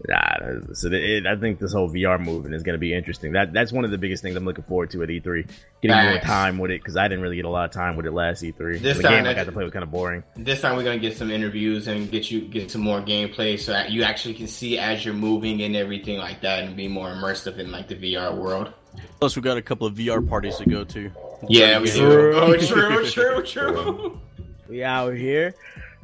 Nah, 0.07 0.75
so 0.75 0.89
it, 0.93 1.27
I 1.27 1.35
think 1.37 1.59
this 1.59 1.73
whole 1.73 1.91
VR 1.91 2.25
movement 2.25 2.55
is 2.55 2.63
going 2.63 2.75
to 2.75 2.79
be 2.79 2.95
interesting. 2.95 3.33
That 3.33 3.53
that's 3.53 3.73
one 3.73 3.85
of 3.85 3.91
the 3.91 3.99
biggest 3.99 4.23
things 4.23 4.37
I'm 4.37 4.45
looking 4.45 4.63
forward 4.63 4.91
to 4.91 5.03
at 5.03 5.09
E3. 5.09 5.49
Getting 5.83 6.11
more 6.11 6.21
time 6.21 6.59
with 6.59 6.71
it 6.71 6.81
because 6.81 6.97
I 6.97 7.09
didn't 7.09 7.23
really 7.23 7.37
get 7.37 7.45
a 7.45 7.51
lot 7.51 7.65
of 7.65 7.73
time 7.73 7.97
with 7.97 8.07
it 8.07 8.13
last 8.13 8.43
E3. 8.43 8.81
This 8.81 8.97
the 8.99 9.03
time 9.03 9.25
game 9.25 9.27
I 9.27 9.35
got 9.35 9.47
to 9.47 9.53
play 9.53 9.65
was 9.65 9.73
kind 9.73 9.83
of 9.83 9.91
boring. 9.91 10.23
This 10.37 10.61
time 10.61 10.77
we're 10.77 10.85
gonna 10.85 10.99
get 10.99 11.17
some 11.17 11.31
interviews 11.33 11.89
and 11.89 12.09
get 12.11 12.31
you 12.31 12.43
get 12.43 12.71
some 12.71 12.81
more 12.81 13.01
gameplay 13.01 13.59
so 13.59 13.73
that 13.73 13.91
you 13.91 14.05
actually 14.05 14.35
can 14.35 14.47
see 14.47 14.79
as 14.79 15.05
you're 15.05 15.15
moving 15.15 15.63
and 15.63 15.75
everything 15.75 16.19
like 16.19 16.43
that 16.43 16.63
and 16.63 16.77
be 16.77 16.87
more 16.87 17.09
immersive 17.09 17.59
in 17.59 17.73
like 17.73 17.89
the 17.89 17.97
VR 17.97 18.37
world. 18.37 18.73
Plus, 19.19 19.35
we 19.35 19.43
got 19.43 19.57
a 19.57 19.63
couple 19.63 19.87
of 19.87 19.95
VR 19.95 20.27
parties 20.27 20.57
to 20.57 20.69
go 20.69 20.85
to. 20.85 21.11
Yeah, 21.49 21.81
we 21.81 21.91
True. 21.91 22.33
do. 22.33 22.39
Oh, 22.39 22.57
true, 22.57 23.07
true, 23.11 23.43
true. 23.47 24.21
We 24.69 24.83
out 24.85 25.15
here. 25.15 25.55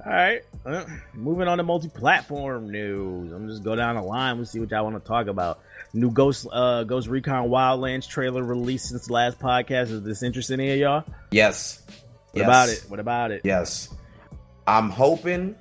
All 0.05 0.13
right, 0.13 0.43
uh, 0.67 0.85
moving 1.13 1.47
on 1.49 1.59
to 1.59 1.65
multi-platform 1.65 2.71
news. 2.71 3.33
I'm 3.33 3.49
just 3.49 3.63
go 3.63 3.75
down 3.77 3.97
the 3.97 4.03
line. 4.03 4.37
We'll 4.37 4.47
see 4.47 4.61
what 4.61 4.71
y'all 4.71 4.85
want 4.85 5.03
to 5.03 5.07
talk 5.07 5.27
about. 5.27 5.61
New 5.93 6.11
Ghost 6.11 6.47
uh, 6.53 6.85
Ghost 6.85 7.09
Recon 7.09 7.49
Wildlands 7.49 8.09
trailer 8.09 8.43
released 8.43 8.89
since 8.89 9.07
the 9.07 9.13
last 9.13 9.39
podcast. 9.39 9.91
Is 9.91 10.03
this 10.03 10.23
interesting 10.23 10.59
to 10.59 10.77
y'all? 10.77 11.05
Yes. 11.31 11.83
What 12.33 12.41
Yes. 12.41 12.47
about 12.47 12.69
it? 12.71 12.85
What 12.89 13.01
about 13.01 13.31
it? 13.31 13.43
Yes. 13.45 13.89
I'm 14.67 14.91
hoping 14.91 15.55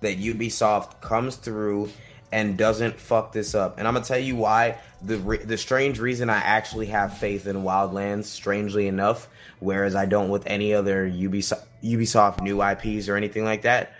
that 0.00 0.18
Ubisoft 0.18 1.00
comes 1.00 1.36
through 1.36 1.88
and 2.30 2.56
doesn't 2.56 2.98
fuck 2.98 3.32
this 3.32 3.54
up. 3.54 3.78
And 3.78 3.86
I'm 3.88 3.94
gonna 3.94 4.04
tell 4.06 4.18
you 4.18 4.36
why. 4.36 4.78
The 5.04 5.18
re- 5.18 5.38
the 5.44 5.58
strange 5.58 5.98
reason 5.98 6.30
I 6.30 6.36
actually 6.38 6.86
have 6.86 7.18
faith 7.18 7.46
in 7.48 7.56
Wildlands, 7.64 8.24
strangely 8.26 8.86
enough, 8.86 9.28
whereas 9.58 9.96
I 9.96 10.06
don't 10.06 10.28
with 10.28 10.46
any 10.46 10.72
other 10.74 11.08
Ubisoft 11.10 11.64
Ubisoft 11.82 12.40
new 12.40 12.62
IPs 12.62 13.08
or 13.08 13.16
anything 13.16 13.44
like 13.44 13.62
that. 13.62 13.94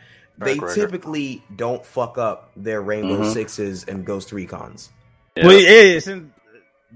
They 0.44 0.56
Track 0.56 0.68
record. 0.70 0.74
typically 0.74 1.42
don't 1.54 1.84
fuck 1.84 2.18
up 2.18 2.50
their 2.56 2.80
Rainbow 2.82 3.20
Mhm. 3.22 3.32
Sixes 3.32 3.84
and 3.84 4.04
Ghost 4.04 4.30
Recons. 4.30 4.88
Yeah. 5.36 5.46
Well, 5.46 5.56
it 5.56 5.64
is. 5.68 6.06
And 6.08 6.32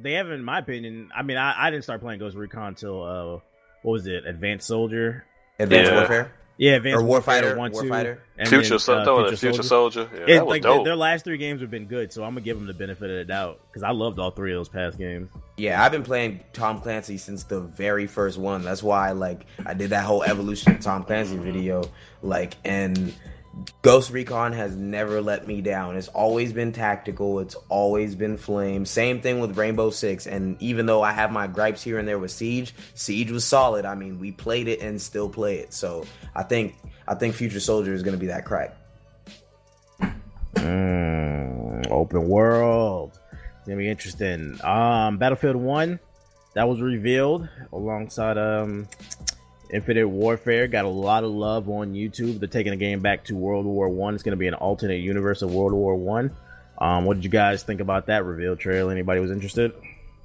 they 0.01 0.13
haven't, 0.13 0.33
in 0.35 0.45
my 0.45 0.59
opinion. 0.59 1.11
I 1.15 1.23
mean, 1.23 1.37
I, 1.37 1.55
I 1.67 1.71
didn't 1.71 1.85
start 1.85 2.01
playing 2.01 2.21
Ghost 2.21 2.37
Recon 2.37 2.69
until 2.69 3.03
uh, 3.03 3.41
what 3.83 3.93
was 3.93 4.07
it? 4.07 4.27
Advanced 4.27 4.67
Soldier. 4.67 5.25
Advanced 5.59 5.91
Yeah. 5.91 5.99
Warfare 5.99 6.33
Yeah, 6.59 6.73
Advanced 6.73 7.03
or 7.03 7.07
Warfighter, 7.07 7.57
One, 7.57 7.71
two, 7.73 7.79
Warfighter. 7.79 8.19
and 8.39 8.49
Future, 8.49 8.69
then, 8.71 8.79
so, 8.79 8.95
uh, 8.99 9.05
throw 9.05 9.19
it, 9.21 9.29
Future 9.29 9.37
Future 9.53 9.63
Soldier. 9.63 10.01
Soldier. 10.05 10.11
Yeah, 10.15 10.21
Yeah, 10.29 10.35
that 10.37 10.47
was 10.47 10.51
like 10.53 10.63
their, 10.63 10.73
dope. 10.73 10.85
their 10.85 10.97
last 10.97 11.25
three 11.25 11.37
games 11.39 11.61
have 11.63 11.71
been 11.71 11.87
good, 11.87 12.13
so 12.13 12.25
I'm 12.25 12.31
gonna 12.33 12.41
give 12.43 12.59
them 12.59 12.67
the 12.67 12.75
benefit 12.75 13.11
of 13.11 13.17
the 13.17 13.25
doubt 13.25 13.61
because 13.69 13.83
I 13.83 13.91
loved 13.93 14.19
all 14.19 14.31
three 14.31 14.53
of 14.53 14.59
those 14.59 14.69
past 14.69 14.99
games. 14.99 15.31
Yeah, 15.59 15.83
I've 15.83 15.93
been 15.93 16.03
playing 16.03 16.41
Tom 16.53 16.81
Clancy 16.83 17.17
since 17.19 17.45
the 17.45 17.61
very 17.61 18.07
first 18.07 18.37
one. 18.39 18.63
That's 18.63 18.83
why 18.83 19.13
like 19.13 19.47
I 19.65 19.73
did 19.75 19.91
that 19.91 20.05
whole 20.05 20.23
evolution 20.25 20.73
of 20.75 20.81
Tom 20.81 21.05
Clancy 21.05 21.37
video. 21.39 21.85
Like 22.23 22.55
and 22.65 23.15
Ghost 23.81 24.11
Recon 24.11 24.53
has 24.53 24.77
never 24.77 25.23
let 25.23 25.47
me 25.47 25.63
down. 25.63 25.97
It's 25.97 26.09
always 26.09 26.53
been 26.53 26.73
tactical. 26.73 27.41
It's 27.41 27.55
always 27.69 28.15
been 28.15 28.37
flame. 28.37 28.85
Same 28.85 29.21
thing 29.21 29.41
with 29.41 29.57
Rainbow 29.57 29.91
Six. 29.91 30.27
And 30.27 30.61
even 30.61 30.85
though 30.85 31.03
I 31.03 31.13
have 31.13 31.33
my 31.33 31.47
gripes 31.47 31.83
here 31.83 31.99
and 31.99 32.07
there 32.07 32.19
with 32.19 32.31
Siege, 32.31 32.75
Siege 32.95 33.31
was 33.31 33.45
solid. 33.45 33.87
I 33.87 33.95
mean, 33.95 34.19
we 34.19 34.33
played 34.33 34.69
it 34.69 34.81
and 34.81 35.01
still 35.01 35.29
play 35.29 35.59
it. 35.59 35.73
So 35.73 36.05
I 36.35 36.43
think 36.43 36.75
I 37.09 37.15
think 37.15 37.35
Future 37.35 37.61
Soldier 37.61 37.95
is 37.95 38.03
gonna 38.03 38.19
be 38.19 38.27
that 38.27 38.45
crack. 38.45 38.77
Mm, 40.55 41.91
open 41.91 42.29
world. 42.29 43.19
It's 43.33 43.67
gonna 43.67 43.79
be 43.79 43.89
interesting. 43.89 44.59
Um, 44.65 45.17
Battlefield 45.17 45.57
One 45.57 45.99
that 46.55 46.69
was 46.69 46.81
revealed 46.81 47.49
alongside 47.73 48.37
um 48.37 48.89
Infinite 49.71 50.09
Warfare. 50.09 50.67
Got 50.69 50.85
a 50.85 50.89
lot 50.89 51.25
of 51.25 51.31
love 51.31 51.69
on 51.69 51.95
YouTube. 51.95 52.39
They're 52.39 52.49
taking 52.49 52.71
the 52.71 52.77
game 52.77 53.01
back 53.01 53.25
to 53.25 53.37
World 53.37 53.67
War 53.67 53.89
One. 53.89 54.15
It's 54.15 54.23
gonna 54.23 54.37
be 54.37 54.47
an 54.49 54.55
alternate 54.55 55.01
universe 55.01 55.43
of 55.43 55.53
World 55.53 55.73
War 55.73 55.95
One. 55.97 56.31
Um, 56.79 57.05
what 57.05 57.15
did 57.15 57.25
you 57.25 57.31
guys 57.31 57.63
think 57.63 57.81
about 57.81 58.07
that 58.07 58.25
reveal 58.25 58.55
trail? 58.57 58.91
Anybody 58.91 59.21
was 59.21 59.31
interested? 59.31 59.73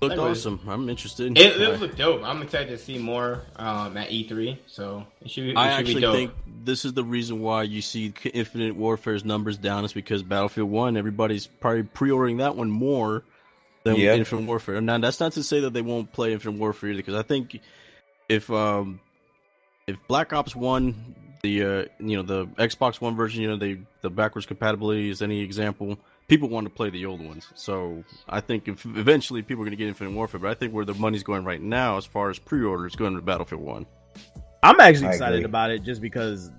Looked 0.01 0.15
That 0.15 0.21
awesome. 0.21 0.59
I'm 0.67 0.89
interested. 0.89 1.37
It, 1.37 1.61
it 1.61 1.79
looked 1.79 1.95
dope. 1.95 2.23
I'm 2.23 2.41
excited 2.41 2.69
to 2.69 2.77
see 2.79 2.97
more 2.97 3.43
um, 3.55 3.95
at 3.97 4.09
E3. 4.09 4.57
So 4.65 5.05
it 5.21 5.29
should 5.29 5.43
be, 5.43 5.51
it 5.51 5.57
I 5.57 5.77
should 5.77 5.85
be 5.85 5.91
actually 5.91 6.01
dope. 6.01 6.15
think 6.15 6.31
this 6.65 6.85
is 6.85 6.93
the 6.93 7.03
reason 7.03 7.39
why 7.39 7.63
you 7.63 7.81
see 7.83 8.11
Infinite 8.33 8.75
Warfare's 8.75 9.23
numbers 9.23 9.57
down 9.57 9.85
is 9.85 9.93
because 9.93 10.23
Battlefield 10.23 10.71
One, 10.71 10.97
everybody's 10.97 11.45
probably 11.45 11.83
pre-ordering 11.83 12.37
that 12.37 12.55
one 12.55 12.71
more 12.71 13.23
than 13.83 13.95
Yeah. 13.95 14.15
Infinite 14.15 14.47
Warfare. 14.47 14.81
Now 14.81 14.97
that's 14.97 15.19
not 15.19 15.33
to 15.33 15.43
say 15.43 15.59
that 15.61 15.73
they 15.73 15.81
won't 15.83 16.11
play 16.11 16.33
Infinite 16.33 16.59
Warfare 16.59 16.89
either, 16.89 16.97
because 16.97 17.15
I 17.15 17.21
think 17.23 17.59
if 18.27 18.49
um 18.49 18.99
if 19.87 20.05
Black 20.07 20.33
Ops 20.33 20.55
One, 20.55 21.15
the 21.41 21.63
uh, 21.63 21.85
you 21.99 22.17
know 22.17 22.23
the 22.23 22.45
Xbox 22.47 23.01
One 23.01 23.15
version, 23.15 23.41
you 23.41 23.49
know 23.49 23.57
they 23.57 23.81
the 24.01 24.09
backwards 24.09 24.45
compatibility 24.45 25.09
is 25.09 25.21
any 25.21 25.41
example. 25.41 25.97
People 26.27 26.47
want 26.47 26.65
to 26.65 26.69
play 26.69 26.89
the 26.89 27.05
old 27.05 27.19
ones, 27.19 27.47
so 27.55 28.03
I 28.29 28.39
think 28.39 28.67
if 28.67 28.85
eventually 28.85 29.41
people 29.41 29.63
are 29.63 29.65
going 29.65 29.71
to 29.71 29.77
get 29.77 29.87
Infinite 29.87 30.11
Warfare. 30.11 30.39
But 30.39 30.51
I 30.51 30.53
think 30.53 30.73
where 30.73 30.85
the 30.85 30.93
money's 30.93 31.23
going 31.23 31.43
right 31.43 31.61
now, 31.61 31.97
as 31.97 32.05
far 32.05 32.29
as 32.29 32.39
pre-orders, 32.39 32.95
going 32.95 33.15
to 33.15 33.21
Battlefield 33.21 33.61
One. 33.61 33.85
I'm 34.63 34.79
actually 34.79 35.07
I 35.07 35.11
excited 35.11 35.35
agree. 35.37 35.45
about 35.45 35.71
it 35.71 35.83
just 35.83 36.01
because 36.01 36.51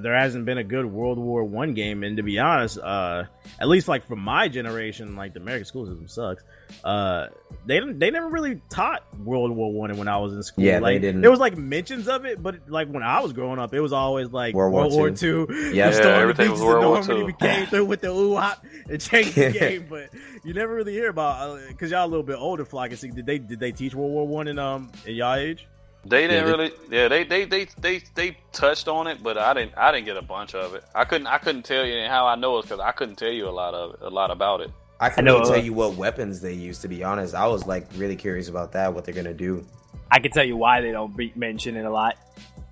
there 0.00 0.18
hasn't 0.18 0.44
been 0.44 0.58
a 0.58 0.64
good 0.64 0.86
World 0.86 1.18
War 1.18 1.44
One 1.44 1.74
game, 1.74 2.02
and 2.02 2.16
to 2.16 2.22
be 2.22 2.38
honest, 2.38 2.78
uh, 2.78 3.24
at 3.58 3.68
least 3.68 3.88
like 3.88 4.06
from 4.06 4.20
my 4.20 4.48
generation, 4.48 5.16
like 5.16 5.34
the 5.34 5.40
American 5.40 5.64
school 5.64 5.86
system 5.86 6.08
sucks. 6.08 6.42
Uh, 6.82 7.28
they 7.66 7.78
didn't, 7.78 7.98
they 7.98 8.10
never 8.10 8.28
really 8.28 8.60
taught 8.70 9.04
World 9.18 9.50
War 9.50 9.72
One 9.72 9.96
when 9.96 10.08
I 10.08 10.18
was 10.18 10.32
in 10.32 10.42
school. 10.42 10.64
Yeah, 10.64 10.80
they 10.80 10.98
didn't. 10.98 11.20
There 11.20 11.30
was 11.30 11.40
like 11.40 11.56
mentions 11.56 12.08
of 12.08 12.24
it, 12.24 12.42
but 12.42 12.68
like 12.68 12.88
when 12.88 13.02
I 13.02 13.20
was 13.20 13.32
growing 13.32 13.58
up, 13.58 13.74
it 13.74 13.80
was 13.80 13.92
always 13.92 14.30
like 14.30 14.54
World 14.54 14.72
War 14.72 14.82
World 14.82 14.94
War 14.94 15.08
II. 15.08 15.14
Two. 15.14 15.46
Yeah. 15.72 15.90
The 15.90 15.98
Yeah, 15.98 16.18
everything 16.18 16.50
was 16.50 16.60
World 16.60 16.84
War 16.84 16.94
Normandy 16.96 17.20
II. 17.20 17.24
We 17.24 17.32
came 17.34 17.66
through 17.66 17.84
with 17.86 18.00
the 18.00 18.08
ooh 18.08 18.36
hop 18.36 18.64
and 18.88 19.00
changed 19.00 19.34
the 19.34 19.50
game, 19.58 19.86
but 19.88 20.10
you 20.44 20.54
never 20.54 20.74
really 20.74 20.92
hear 20.92 21.10
about 21.10 21.60
because 21.68 21.90
y'all 21.90 22.06
a 22.06 22.08
little 22.08 22.22
bit 22.22 22.36
older. 22.36 22.64
Flock, 22.64 22.90
and 22.90 22.98
see, 22.98 23.10
did 23.10 23.26
they 23.26 23.38
did 23.38 23.60
they 23.60 23.72
teach 23.72 23.94
World 23.94 24.12
War 24.12 24.26
One 24.26 24.48
in 24.48 24.58
um 24.58 24.90
in 25.06 25.14
y'all 25.14 25.34
age? 25.34 25.66
They 26.04 26.26
didn't 26.26 26.44
they- 26.44 26.50
really. 26.50 26.72
Yeah, 26.90 27.08
they, 27.08 27.24
they 27.24 27.44
they 27.44 27.68
they 27.80 28.02
they 28.14 28.36
touched 28.52 28.88
on 28.88 29.06
it, 29.06 29.22
but 29.22 29.38
I 29.38 29.54
didn't. 29.54 29.72
I 29.76 29.92
didn't 29.92 30.06
get 30.06 30.16
a 30.16 30.22
bunch 30.22 30.54
of 30.54 30.74
it. 30.74 30.84
I 30.94 31.04
couldn't. 31.04 31.26
I 31.26 31.38
couldn't 31.38 31.64
tell 31.64 31.86
you 31.86 32.06
how 32.08 32.26
I 32.26 32.34
know 32.34 32.58
it 32.58 32.62
because 32.62 32.80
I 32.80 32.92
couldn't 32.92 33.16
tell 33.16 33.30
you 33.30 33.48
a 33.48 33.50
lot 33.50 33.74
of 33.74 34.02
a 34.02 34.10
lot 34.10 34.30
about 34.30 34.60
it. 34.60 34.70
I 34.98 35.10
can 35.10 35.26
I 35.26 35.30
know, 35.30 35.38
really 35.38 35.50
tell 35.50 35.60
uh, 35.60 35.62
you 35.62 35.72
what 35.72 35.94
weapons 35.94 36.40
they 36.40 36.52
use. 36.52 36.78
To 36.80 36.88
be 36.88 37.04
honest, 37.04 37.34
I 37.34 37.46
was 37.46 37.66
like 37.66 37.86
really 37.96 38.16
curious 38.16 38.48
about 38.48 38.72
that. 38.72 38.92
What 38.94 39.04
they're 39.04 39.14
gonna 39.14 39.34
do? 39.34 39.64
I 40.10 40.18
can 40.18 40.30
tell 40.32 40.44
you 40.44 40.56
why 40.56 40.80
they 40.80 40.92
don't 40.92 41.16
be- 41.16 41.32
mention 41.36 41.76
it 41.76 41.84
a 41.84 41.90
lot. 41.90 42.16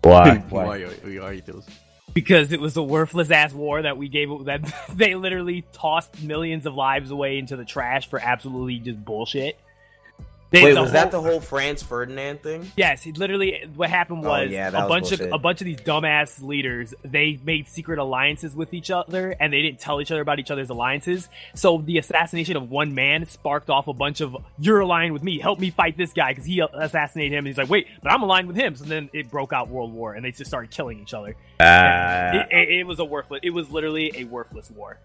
Why? 0.03 0.37
Why? 0.49 0.65
Why, 0.65 0.83
are 0.83 1.33
you 1.33 1.43
feels? 1.43 1.67
Because 2.13 2.53
it 2.53 2.61
was 2.61 2.77
a 2.77 2.83
worthless 2.83 3.31
ass 3.31 3.53
war 3.53 3.83
that 3.83 3.97
we 3.97 4.09
gave 4.09 4.45
that 4.47 4.73
they 4.95 5.15
literally 5.15 5.65
tossed 5.73 6.23
millions 6.23 6.67
of 6.67 6.75
lives 6.75 7.11
away 7.11 7.39
into 7.39 7.57
the 7.57 7.65
trash 7.65 8.09
for 8.09 8.19
absolutely 8.19 8.79
just 8.79 9.05
bullshit. 9.05 9.59
They, 10.51 10.65
Wait, 10.65 10.73
the 10.75 10.83
was 10.83 10.93
that 10.93 11.13
the 11.13 11.21
whole 11.21 11.41
Franz 11.41 11.81
Ferdinand 11.81 12.43
thing? 12.43 12.73
Yes, 12.77 13.05
he 13.05 13.13
literally. 13.13 13.65
What 13.77 13.89
happened 13.89 14.27
Oh, 14.27 14.31
was, 14.31 14.51
yeah, 14.51 14.71
that 14.71 14.77
a 14.77 14.89
was 14.89 15.11
bunch 15.11 15.13
of 15.21 15.33
a 15.33 15.39
bunch 15.39 15.61
of 15.61 15.67
these 15.67 15.79
dumbass 15.79 16.43
leaders. 16.43 16.93
They 17.05 17.39
made 17.45 17.69
secret 17.69 18.01
alliances 18.01 18.57
with 18.57 18.75
each 18.75 18.91
other, 18.91 19.37
and 19.39 19.53
they 19.53 19.63
didn't 19.63 19.79
tell 19.79 20.01
each 20.01 20.11
other 20.11 20.21
about 20.21 20.41
each 20.41 20.51
other's 20.51 20.69
alliances. 20.69 21.29
So 21.55 21.79
the 21.79 21.99
assassination 21.99 22.57
of 22.57 22.69
one 22.69 22.97
man 22.97 23.27
sparked 23.27 23.71
off 23.71 23.87
a 23.87 23.93
bunch 23.93 24.21
of 24.21 24.37
"You're 24.59 24.81
aligned 24.81 25.13
with 25.13 25.23
me. 25.23 25.39
Help 25.39 25.61
me 25.61 25.71
fight 25.71 25.97
this 25.97 26.13
guy," 26.13 26.33
because 26.33 26.47
he 26.47 26.61
assassinated 26.61 27.33
him. 27.33 27.39
And 27.39 27.47
he's 27.47 27.59
like, 27.59 27.71
"Wait, 27.71 27.87
but 28.03 28.11
I'm 28.11 28.23
aligned 28.25 28.49
with 28.49 28.57
him." 28.57 28.75
So 28.75 28.85
then 28.85 29.09
it 29.13 29.31
broke 29.31 29.53
out 29.53 29.69
World 29.69 29.93
War, 29.93 30.15
and 30.15 30.25
they 30.25 30.33
just 30.33 30.47
started 30.51 30.73
killing 30.73 30.99
each 30.99 31.15
other. 31.15 31.37
Uh, 31.61 32.33
it, 32.35 32.49
it, 32.51 32.79
it 32.81 32.87
was 32.89 32.99
a 32.99 33.05
worthless. 33.05 33.39
It 33.45 33.51
was 33.51 33.71
literally 33.71 34.11
a 34.17 34.25
worthless 34.25 34.69
war. 34.73 34.99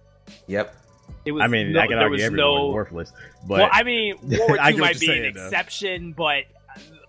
Yep. 0.47 0.75
It 1.25 1.31
was. 1.31 1.41
I 1.43 1.47
mean, 1.47 1.73
no, 1.73 1.79
I 1.79 1.87
can 1.87 1.97
there 1.97 2.07
argue 2.09 2.23
was 2.23 2.31
no, 2.33 2.69
worthless, 2.69 3.11
but 3.47 3.59
well, 3.59 3.69
I 3.71 3.83
mean, 3.83 4.17
World 4.21 4.41
War 4.49 4.59
I 4.59 4.69
II 4.71 4.77
might 4.77 4.99
be 4.99 5.05
you're 5.07 5.15
an 5.15 5.21
saying, 5.21 5.33
though. 5.35 5.43
exception, 5.45 6.13
but 6.13 6.43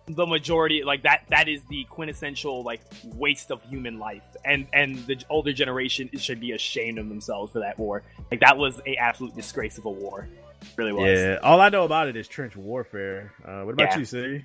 the 0.08 0.24
majority, 0.26 0.84
like 0.84 1.02
that, 1.02 1.24
that 1.30 1.48
is 1.48 1.64
the 1.64 1.84
quintessential 1.90 2.62
like 2.62 2.80
waste 3.04 3.50
of 3.50 3.62
human 3.64 3.98
life, 3.98 4.22
and 4.44 4.66
and 4.72 5.04
the 5.06 5.22
older 5.28 5.52
generation 5.52 6.08
should 6.18 6.40
be 6.40 6.52
ashamed 6.52 6.98
of 6.98 7.08
themselves 7.08 7.52
for 7.52 7.58
that 7.60 7.78
war. 7.78 8.02
Like 8.30 8.40
that 8.40 8.56
was 8.56 8.80
a 8.86 8.96
absolute 8.96 9.34
disgrace 9.36 9.76
of 9.78 9.84
a 9.84 9.90
war. 9.90 10.28
It 10.62 10.68
really 10.76 10.92
was. 10.92 11.18
yeah, 11.18 11.38
all 11.42 11.60
I 11.60 11.68
know 11.68 11.84
about 11.84 12.08
it 12.08 12.16
is 12.16 12.26
trench 12.28 12.56
warfare. 12.56 13.32
Uh, 13.44 13.62
what 13.64 13.72
about 13.74 13.90
Yeah. 13.92 13.98
you, 13.98 14.04
City? 14.06 14.44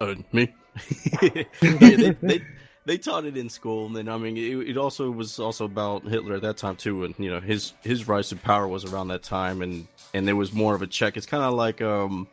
Uh, 0.00 0.14
me? 0.32 0.48
yeah, 1.22 1.42
they, 1.60 2.16
they 2.22 2.42
they 2.86 2.98
taught 2.98 3.24
it 3.24 3.36
in 3.36 3.48
school, 3.48 3.86
and 3.86 3.94
then 3.94 4.08
I 4.08 4.16
mean, 4.16 4.36
it, 4.36 4.70
it 4.70 4.76
also 4.76 5.10
was 5.10 5.38
also 5.38 5.64
about 5.64 6.04
Hitler 6.04 6.36
at 6.36 6.42
that 6.42 6.56
time 6.56 6.76
too, 6.76 7.04
and 7.04 7.14
you 7.18 7.30
know 7.30 7.40
his 7.40 7.72
his 7.82 8.08
rise 8.08 8.28
to 8.30 8.36
power 8.36 8.66
was 8.66 8.84
around 8.84 9.08
that 9.08 9.22
time, 9.22 9.62
and 9.62 9.86
and 10.14 10.26
there 10.26 10.36
was 10.36 10.52
more 10.52 10.74
of 10.74 10.82
a 10.82 10.86
check. 10.86 11.16
It's 11.16 11.26
kind 11.26 11.42
of 11.44 11.54
like 11.54 11.80
um, 11.82 12.26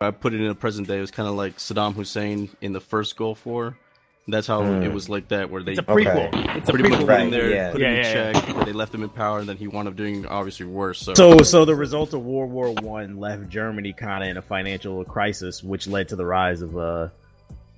I 0.00 0.10
put 0.10 0.34
it 0.34 0.40
in 0.40 0.48
the 0.48 0.54
present 0.54 0.88
day. 0.88 0.98
It 0.98 1.02
was 1.02 1.10
kind 1.10 1.28
of 1.28 1.34
like 1.34 1.56
Saddam 1.58 1.94
Hussein 1.94 2.48
in 2.60 2.72
the 2.72 2.80
first 2.80 3.16
Gulf 3.16 3.44
War. 3.46 3.76
That's 4.28 4.48
how 4.48 4.60
Hmm. 4.64 4.82
it 4.82 4.92
was 4.92 5.08
like 5.08 5.28
that, 5.28 5.50
where 5.50 5.62
they 5.62 5.70
It's 5.72 5.78
a 5.78 5.84
prequel. 5.84 6.28
Okay. 6.34 6.58
It's 6.58 6.68
a 6.68 6.72
pretty 6.72 6.88
prequel. 6.88 6.90
put 6.90 7.00
him 7.02 7.06
Right, 7.06 7.30
there, 7.30 7.48
yeah. 7.48 7.70
put 7.70 7.80
him 7.80 7.92
Yeah, 7.94 8.28
in 8.30 8.34
check, 8.34 8.56
where 8.56 8.64
they 8.64 8.72
left 8.72 8.92
him 8.92 9.04
in 9.04 9.08
power, 9.08 9.38
and 9.38 9.48
then 9.48 9.56
he 9.56 9.68
wound 9.68 9.86
up 9.86 9.94
doing 9.94 10.26
obviously 10.26 10.66
worse. 10.66 10.98
So, 11.00 11.14
So, 11.14 11.38
so 11.42 11.64
the 11.64 11.76
result 11.76 12.12
of 12.12 12.22
World 12.24 12.50
War 12.50 12.72
One 12.72 13.18
left 13.18 13.48
Germany 13.48 13.92
kind 13.92 14.24
of 14.24 14.30
in 14.30 14.36
a 14.36 14.42
financial 14.42 15.04
crisis, 15.04 15.62
which 15.62 15.86
led 15.86 16.08
to 16.08 16.16
the 16.16 16.26
rise 16.26 16.60
of 16.60 16.76
uh, 16.76 17.08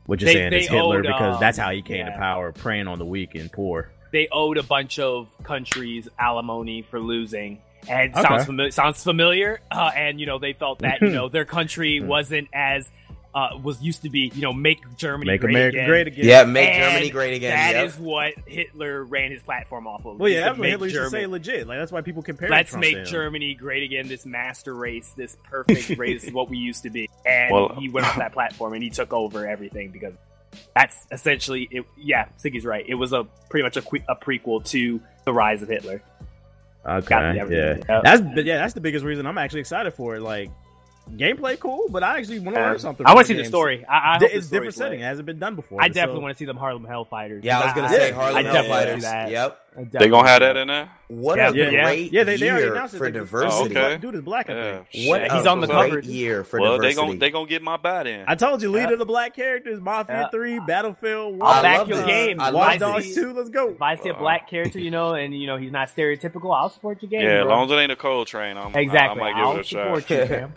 what 0.08 0.20
you're 0.22 0.26
They- 0.28 0.32
saying 0.34 0.50
they 0.50 0.60
is 0.60 0.68
Hitler, 0.68 0.96
owed, 0.98 1.02
because 1.02 1.34
um, 1.34 1.40
that's 1.40 1.58
how 1.58 1.70
he 1.70 1.82
came 1.82 2.06
to 2.06 2.12
power, 2.12 2.50
preying 2.50 2.88
on 2.88 2.98
the 2.98 3.04
weak 3.04 3.34
and 3.34 3.52
poor. 3.52 3.90
They 4.10 4.26
owed 4.32 4.56
a 4.56 4.62
bunch 4.62 4.98
of 4.98 5.28
countries 5.42 6.08
alimony 6.18 6.80
for 6.80 6.98
losing. 6.98 7.58
And 7.86 8.12
Okay. 8.14 8.22
sounds 8.22 8.46
familiar. 8.46 8.70
Sounds 8.70 9.04
familiar. 9.04 9.60
Uh, 9.70 9.90
and 9.94 10.18
you 10.18 10.24
know 10.24 10.38
they 10.38 10.54
felt 10.54 10.78
that 10.78 11.02
you 11.02 11.10
know 11.18 11.28
their 11.28 11.44
country 11.44 12.00
wasn't 12.00 12.48
as 12.54 12.90
uh, 13.34 13.50
was 13.62 13.80
used 13.82 14.02
to 14.02 14.10
be. 14.10 14.32
You 14.34 14.42
know, 14.42 14.52
make 14.52 14.80
Germany 14.96 15.32
Make 15.32 15.40
great 15.42 15.54
America 15.54 15.76
again. 15.78 15.88
great 15.88 16.06
again. 16.06 16.24
Yeah, 16.24 16.44
make 16.44 16.68
And 16.68 16.92
Germany 16.92 17.10
great 17.10 17.34
again. 17.34 17.50
That 17.56 17.78
yep. 17.78 17.86
is 17.86 17.98
what 17.98 18.34
Hitler 18.46 19.04
ran 19.04 19.30
his 19.30 19.42
platform 19.42 19.86
off 19.86 20.06
of. 20.06 20.18
Well, 20.18 20.28
yeah, 20.28 20.38
Is 20.38 20.44
that's 20.44 20.58
what 20.58 20.62
make 20.62 20.70
Hitler 20.70 20.86
used 20.86 20.98
to 20.98 21.10
say. 21.10 21.26
Legit, 21.26 21.66
like 21.66 21.78
that's 21.78 21.92
why 21.92 22.00
people 22.00 22.22
compare. 22.22 22.48
Let's 22.48 22.70
Trump 22.70 22.80
make 22.82 22.94
to 22.94 23.00
him. 23.00 23.06
Germany 23.06 23.54
great 23.54 23.82
again. 23.82 24.08
This 24.08 24.24
master 24.26 24.74
race, 24.74 25.12
this 25.16 25.36
perfect 25.44 25.98
race, 25.98 26.24
is 26.24 26.32
what 26.32 26.48
we 26.48 26.58
used 26.58 26.82
to 26.84 26.90
be. 26.90 27.08
And 27.26 27.52
Well- 27.52 27.76
he 27.78 27.88
went 27.90 28.06
off 28.06 28.16
that 28.16 28.32
platform 28.32 28.72
and 28.72 28.82
he 28.82 28.90
took 28.90 29.12
over 29.12 29.46
everything 29.46 29.90
because 29.90 30.14
that's 30.74 31.06
essentially 31.12 31.68
it. 31.70 31.84
Yeah, 31.96 32.26
Siggy's 32.42 32.64
right. 32.64 32.84
It 32.88 32.94
was 32.94 33.12
a 33.12 33.24
pretty 33.50 33.64
much 33.64 33.76
a, 33.76 33.82
que- 33.82 34.04
a 34.08 34.16
prequel 34.16 34.64
to 34.70 35.00
the 35.24 35.32
rise 35.32 35.60
of 35.62 35.68
Hitler. 35.68 36.02
Okay, 36.86 37.34
yeah. 37.36 37.44
Yep. 37.44 37.86
that's 38.02 38.22
yeah, 38.46 38.56
that's 38.56 38.72
the 38.72 38.80
biggest 38.80 39.04
reason 39.04 39.26
I'm 39.26 39.36
actually 39.36 39.60
excited 39.60 39.92
for 39.92 40.16
it. 40.16 40.22
Like 40.22 40.50
gameplay, 41.16 41.58
cool, 41.58 41.88
but 41.88 42.02
I 42.02 42.18
actually 42.18 42.38
want 42.40 42.56
to 42.56 42.62
learn 42.62 42.74
uh, 42.74 42.78
something. 42.78 43.06
I 43.06 43.14
want 43.14 43.26
to 43.26 43.28
see 43.28 43.34
the 43.34 43.42
games. 43.42 43.48
story. 43.48 43.84
I, 43.86 43.96
I 43.96 44.18
It's 44.22 44.48
the 44.48 44.56
different 44.56 44.74
setting. 44.74 44.98
lit. 45.00 45.06
It 45.06 45.08
hasn't 45.08 45.26
been 45.26 45.38
done 45.38 45.54
before. 45.56 45.82
I 45.82 45.88
definitely 45.88 46.16
so- 46.18 46.22
want 46.22 46.34
to 46.34 46.38
see 46.38 46.44
them 46.44 46.56
Harlem 46.56 46.84
Hellfighters. 46.84 47.44
Yeah, 47.44 47.60
I 47.60 47.64
was 47.66 47.74
gonna 47.74 47.88
say 47.88 48.08
Yeah, 48.08 48.14
Harlem 48.14 48.36
I 48.36 48.42
definitely 48.42 48.68
wanna 48.70 48.86
Hellfighters. 48.86 48.94
see 48.96 49.00
that. 49.02 49.30
Yep. 49.30 49.60
They 49.76 49.84
definitely 49.84 50.08
gonna 50.08 50.28
have 50.28 50.40
that 50.40 50.56
in 50.56 50.68
there. 50.68 50.90
What 51.06 51.36
Yeah, 51.38 51.50
a 51.50 51.52
yeah, 51.54 51.70
great 51.84 52.12
Yeah, 52.12 52.24
they, 52.24 52.36
they 52.36 52.50
already 52.50 52.64
year 52.64 52.74
announced 52.74 52.96
for 52.96 53.10
diversity. 53.12 53.76
Oh, 53.76 53.80
okay. 53.84 53.96
Dude 53.98 54.16
is 54.16 54.22
black, 54.22 54.50
I 54.50 54.54
Yeah. 54.54 54.78
think. 54.90 55.08
What 55.08 55.20
Yeah, 55.20 55.32
a 55.34 55.36
he's 55.36 55.46
on 55.46 55.60
the 55.60 55.66
great 55.68 55.90
cover. 55.90 55.98
year 56.00 56.42
for 56.42 56.60
Well, 56.60 56.72
they 56.72 56.88
diversity. 56.88 57.06
gonna 57.06 57.18
they 57.20 57.30
gonna 57.30 57.46
get 57.48 57.62
my 57.62 57.76
bat 57.76 58.06
in. 58.08 58.24
I 58.26 58.34
told 58.34 58.60
you, 58.60 58.72
lead 58.72 58.90
of 58.90 58.98
the 58.98 59.04
black 59.06 59.36
characters, 59.36 59.80
Mafia 59.80 60.28
3, 60.32 60.58
Battlefield 60.66 61.38
1. 61.38 61.42
I'll 61.48 61.58
I 61.60 61.62
back 61.62 61.86
your 61.88 62.04
game. 62.04 62.40
I 62.40 62.50
Watch 62.50 62.54
love 62.54 62.68
I 62.68 62.78
Dogs 62.78 63.04
see- 63.04 63.14
2, 63.20 63.32
let's 63.34 63.50
go. 63.50 63.68
If 63.70 63.80
I 63.80 63.94
see 63.94 64.08
a 64.08 64.14
black 64.14 64.50
character, 64.50 64.80
you 64.80 64.90
know, 64.90 65.14
and 65.14 65.32
you 65.38 65.46
know 65.46 65.56
he's 65.58 65.70
not 65.72 65.88
stereotypical, 65.94 66.52
I'll 66.56 66.70
support 66.70 67.00
your 67.02 67.10
game. 67.10 67.22
yeah, 67.22 67.42
as 67.42 67.46
long 67.46 67.66
as 67.66 67.70
it 67.70 67.76
ain't 67.76 67.92
a 67.92 67.96
Cole 67.96 68.24
Train, 68.24 68.56
I'm, 68.56 68.74
exactly. 68.74 69.22
I, 69.22 69.28
I 69.28 69.32
might 69.32 69.38
give 69.38 69.46
I'll 69.46 69.56
it 69.58 69.60
a 69.60 69.64
try. 69.64 69.84
support 69.84 70.10
you, 70.10 70.26
fam. 70.26 70.54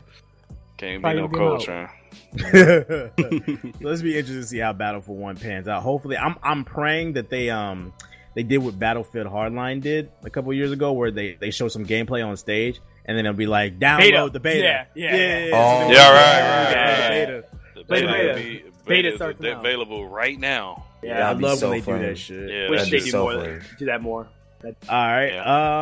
Can't 0.81 1.03
be 1.03 1.13
no 1.13 1.27
give 1.27 1.37
Cole 1.39 1.59
Train. 1.59 1.87
Let's 3.81 4.01
be 4.01 4.17
interested 4.17 4.41
to 4.41 4.45
see 4.45 4.57
how 4.59 4.73
Battlefield 4.73 5.17
One 5.19 5.37
pans 5.37 5.67
out. 5.67 5.81
Hopefully, 5.83 6.17
I'm 6.17 6.35
I'm 6.43 6.63
praying 6.65 7.13
that 7.13 7.29
they 7.29 7.49
um 7.49 7.93
they 8.35 8.43
did 8.43 8.57
what 8.59 8.77
Battlefield 8.79 9.27
Hardline 9.27 9.81
did 9.81 10.11
a 10.23 10.29
couple 10.29 10.51
years 10.53 10.71
ago, 10.71 10.93
where 10.93 11.11
they 11.11 11.35
they 11.39 11.51
show 11.51 11.67
some 11.67 11.85
gameplay 11.85 12.25
on 12.25 12.35
stage, 12.37 12.79
and 13.05 13.17
then 13.17 13.25
it'll 13.25 13.37
be 13.37 13.45
like 13.47 13.79
download 13.79 13.99
Beta. 13.99 14.29
the 14.33 14.39
beta. 14.39 14.63
Yeah, 14.63 14.85
yeah, 14.95 15.45
yeah. 15.45 15.51
Oh, 15.53 15.87
so 15.87 15.93
Yeah, 15.93 16.09
they- 16.09 16.15
right, 16.15 16.69
right, 16.69 17.09
right. 17.09 17.25
the 17.27 17.31
beta. 17.31 17.43
The 17.75 17.83
Beta, 17.83 18.07
beta, 18.07 18.33
beta. 18.33 18.35
be 18.35 18.43
Beta 18.53 18.71
beta, 18.85 19.15
starts 19.15 19.39
they're 19.39 19.57
available 19.57 20.07
right 20.07 20.39
now. 20.39 20.85
Yeah, 21.03 21.29
I 21.29 21.33
love 21.33 21.59
so 21.59 21.69
when 21.69 21.79
they 21.79 21.83
fun. 21.83 21.99
do 22.01 22.05
that 22.07 22.17
shit. 22.17 22.49
Yeah, 22.49 22.69
wish 22.69 22.83
they 22.83 22.99
do 22.99 22.99
so 23.01 23.23
more. 23.23 23.33
fun. 23.33 23.61
Do 23.79 23.85
that 23.85 24.01
more. 24.01 24.27
All 24.63 24.71
right. 24.89 25.35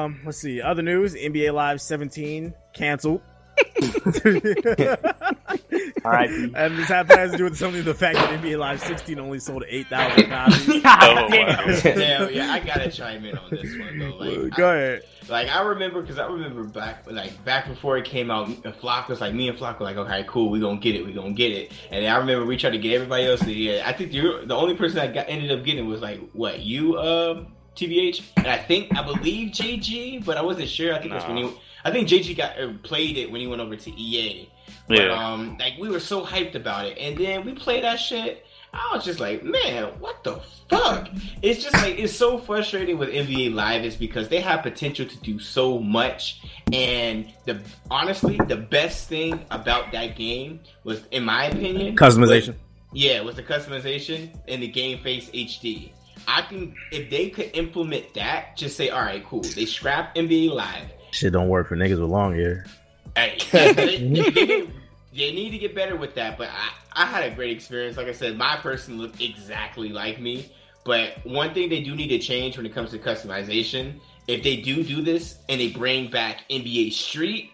Um, 0.03 0.21
let's 0.25 0.37
see. 0.37 0.61
Other 0.61 0.81
news: 0.81 1.13
NBA 1.13 1.53
Live 1.53 1.81
17 1.81 2.53
canceled. 2.73 3.21
All 6.05 6.11
right. 6.11 6.29
And 6.55 6.77
this 6.77 6.87
has 6.89 7.31
to 7.31 7.37
do 7.37 7.43
with 7.45 7.57
something 7.57 7.83
the 7.83 7.93
fact 7.93 8.15
that 8.17 8.41
NBA 8.41 8.57
Live 8.57 8.81
16 8.81 9.19
only 9.19 9.39
sold 9.39 9.63
8,000 9.67 10.29
copies. 10.29 10.67
Oh, 10.85 11.27
damn. 11.29 11.47
wow. 11.67 11.79
Damn, 11.83 12.33
yeah, 12.33 12.51
I 12.51 12.59
gotta 12.59 12.91
chime 12.91 13.25
in 13.25 13.37
on 13.37 13.49
this 13.49 13.77
one 13.77 13.99
though. 13.99 14.15
Like, 14.17 14.55
Go 14.55 14.69
I, 14.69 14.75
ahead. 14.75 15.01
like 15.29 15.47
I 15.49 15.61
remember 15.61 16.01
because 16.01 16.17
I 16.19 16.25
remember 16.27 16.63
back 16.63 17.03
like 17.09 17.43
back 17.45 17.67
before 17.67 17.97
it 17.97 18.05
came 18.05 18.31
out, 18.31 18.49
Flock 18.77 19.07
was 19.09 19.21
like 19.21 19.33
me 19.33 19.49
and 19.49 19.57
Flock 19.57 19.79
were 19.79 19.85
like, 19.85 19.97
okay, 19.97 20.23
cool, 20.27 20.49
we 20.49 20.59
gonna 20.59 20.79
get 20.79 20.95
it, 20.95 21.05
we 21.05 21.13
gonna 21.13 21.31
get 21.31 21.51
it. 21.51 21.71
And 21.91 22.05
I 22.05 22.17
remember 22.17 22.45
we 22.45 22.57
tried 22.57 22.71
to 22.71 22.77
get 22.77 22.93
everybody 22.95 23.25
else 23.25 23.39
to 23.41 23.45
get 23.53 23.75
it. 23.75 23.87
I 23.87 23.93
think 23.93 24.13
you're 24.13 24.45
the 24.45 24.55
only 24.55 24.75
person 24.75 24.97
that 24.97 25.13
got 25.13 25.27
ended 25.29 25.51
up 25.51 25.63
getting 25.65 25.87
was 25.87 26.01
like 26.01 26.19
what 26.33 26.59
you 26.61 26.97
um 26.99 27.47
TBH, 27.75 28.21
and 28.37 28.47
I 28.47 28.57
think 28.57 28.95
I 28.97 29.03
believe 29.03 29.53
JG, 29.53 30.25
but 30.25 30.37
I 30.37 30.41
wasn't 30.41 30.67
sure. 30.67 30.93
I 30.93 30.99
think 30.99 31.11
that's 31.13 31.25
when 31.27 31.35
Nah. 31.35 31.47
he. 31.49 31.57
I 31.85 31.91
think 31.91 32.07
JG 32.07 32.35
got 32.35 32.59
uh, 32.59 32.73
played 32.83 33.17
it 33.17 33.31
when 33.31 33.41
he 33.41 33.47
went 33.47 33.61
over 33.61 33.75
to 33.75 33.91
EA. 33.91 34.49
But, 34.87 34.97
Yeah. 34.99 35.13
um, 35.33 35.57
like 35.59 35.73
we 35.79 35.89
were 35.89 35.99
so 35.99 36.25
hyped 36.25 36.55
about 36.55 36.85
it, 36.85 36.97
and 36.97 37.17
then 37.17 37.45
we 37.45 37.53
played 37.53 37.83
that 37.83 37.97
shit. 37.99 38.45
I 38.71 38.95
was 38.95 39.03
just 39.03 39.19
like, 39.19 39.43
man, 39.43 39.85
what 39.99 40.23
the 40.23 40.39
fuck? 40.69 41.09
It's 41.41 41.63
just 41.63 41.73
like 41.77 41.97
it's 41.97 42.13
so 42.15 42.37
frustrating 42.37 42.99
with 42.99 43.09
NBA 43.09 43.53
Live 43.55 43.83
is 43.83 43.95
because 43.95 44.29
they 44.29 44.41
have 44.41 44.61
potential 44.61 45.07
to 45.07 45.17
do 45.19 45.39
so 45.39 45.79
much, 45.79 46.41
and 46.71 47.33
the 47.45 47.59
honestly, 47.89 48.39
the 48.47 48.57
best 48.57 49.09
thing 49.09 49.43
about 49.49 49.91
that 49.93 50.15
game 50.15 50.59
was, 50.83 51.01
in 51.11 51.23
my 51.23 51.45
opinion, 51.45 51.95
Customization. 51.95 52.55
Yeah, 52.93 53.21
with 53.21 53.35
the 53.37 53.43
customization 53.43 54.29
and 54.47 54.61
the 54.63 54.67
game 54.67 54.99
face 54.99 55.29
HD. 55.31 55.91
I 56.27 56.41
can 56.43 56.75
if 56.91 57.09
they 57.09 57.29
could 57.29 57.49
implement 57.55 58.13
that, 58.15 58.55
just 58.55 58.77
say, 58.77 58.89
all 58.89 59.01
right, 59.01 59.25
cool. 59.25 59.41
They 59.41 59.65
scrap 59.65 60.13
NBA 60.15 60.51
Live. 60.51 60.93
Shit 61.11 61.33
don't 61.33 61.49
work 61.49 61.67
for 61.67 61.75
niggas 61.75 61.99
with 61.99 62.09
long 62.09 62.33
hair. 62.35 62.65
Hey, 63.15 63.37
they, 63.51 63.73
they, 63.73 63.97
they, 63.97 64.31
they- 64.31 64.67
need 65.31 65.49
to 65.51 65.57
get 65.57 65.75
better 65.75 65.95
with 65.95 66.15
that. 66.15 66.37
But 66.37 66.49
I, 66.49 67.03
I 67.03 67.05
had 67.05 67.31
a 67.31 67.35
great 67.35 67.51
experience. 67.51 67.97
Like 67.97 68.07
I 68.07 68.13
said, 68.13 68.37
my 68.37 68.57
person 68.57 68.97
looked 68.97 69.21
exactly 69.21 69.89
like 69.89 70.19
me. 70.21 70.51
But 70.85 71.25
one 71.25 71.53
thing 71.53 71.69
they 71.69 71.81
do 71.81 71.95
need 71.95 72.07
to 72.07 72.19
change 72.19 72.57
when 72.57 72.65
it 72.65 72.73
comes 72.73 72.91
to 72.91 72.99
customization, 72.99 73.99
if 74.27 74.43
they 74.43 74.57
do 74.57 74.83
do 74.83 75.01
this 75.01 75.37
and 75.49 75.59
they 75.59 75.69
bring 75.69 76.09
back 76.09 76.47
NBA 76.49 76.93
Street, 76.93 77.51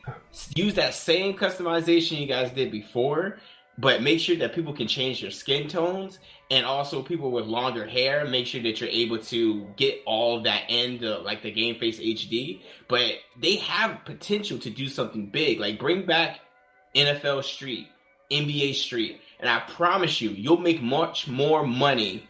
use 0.56 0.76
that 0.76 0.94
same 0.94 1.34
customization 1.36 2.19
you 2.19 2.27
guys 2.27 2.52
did 2.52 2.72
before, 2.72 3.40
but 3.78 4.02
make 4.02 4.20
sure 4.20 4.36
that 4.38 4.54
people 4.54 4.74
can 4.74 4.88
change 4.88 5.22
their 5.22 5.32
skin 5.32 5.68
tones 5.68 6.20
and 6.52 6.66
also 6.66 7.02
people 7.02 7.32
with 7.32 7.46
longer 7.46 7.86
hair 7.86 8.26
make 8.26 8.48
sure 8.48 8.62
that 8.62 8.80
you're 8.80 8.90
able 8.90 9.18
to 9.18 9.68
get 9.76 10.02
all 10.06 10.42
that 10.42 10.64
in 10.70 10.98
the 11.00 11.18
like 11.20 11.42
the 11.42 11.52
game 11.52 11.78
face 11.78 12.00
hd 12.00 12.62
but 12.88 13.14
they 13.40 13.56
have 13.58 14.04
potential 14.06 14.58
to 14.60 14.70
do 14.70 14.88
something 14.88 15.26
big. 15.28 15.60
Like 15.60 15.80
bring 15.80 16.06
back 16.06 16.40
nfl 16.96 17.44
street 17.44 17.88
nba 18.32 18.74
street 18.74 19.22
and 19.40 19.50
i 19.50 19.60
promise 19.60 20.22
you 20.22 20.30
you'll 20.32 20.58
make 20.58 20.82
much 20.82 21.28
more 21.28 21.66
money 21.66 22.28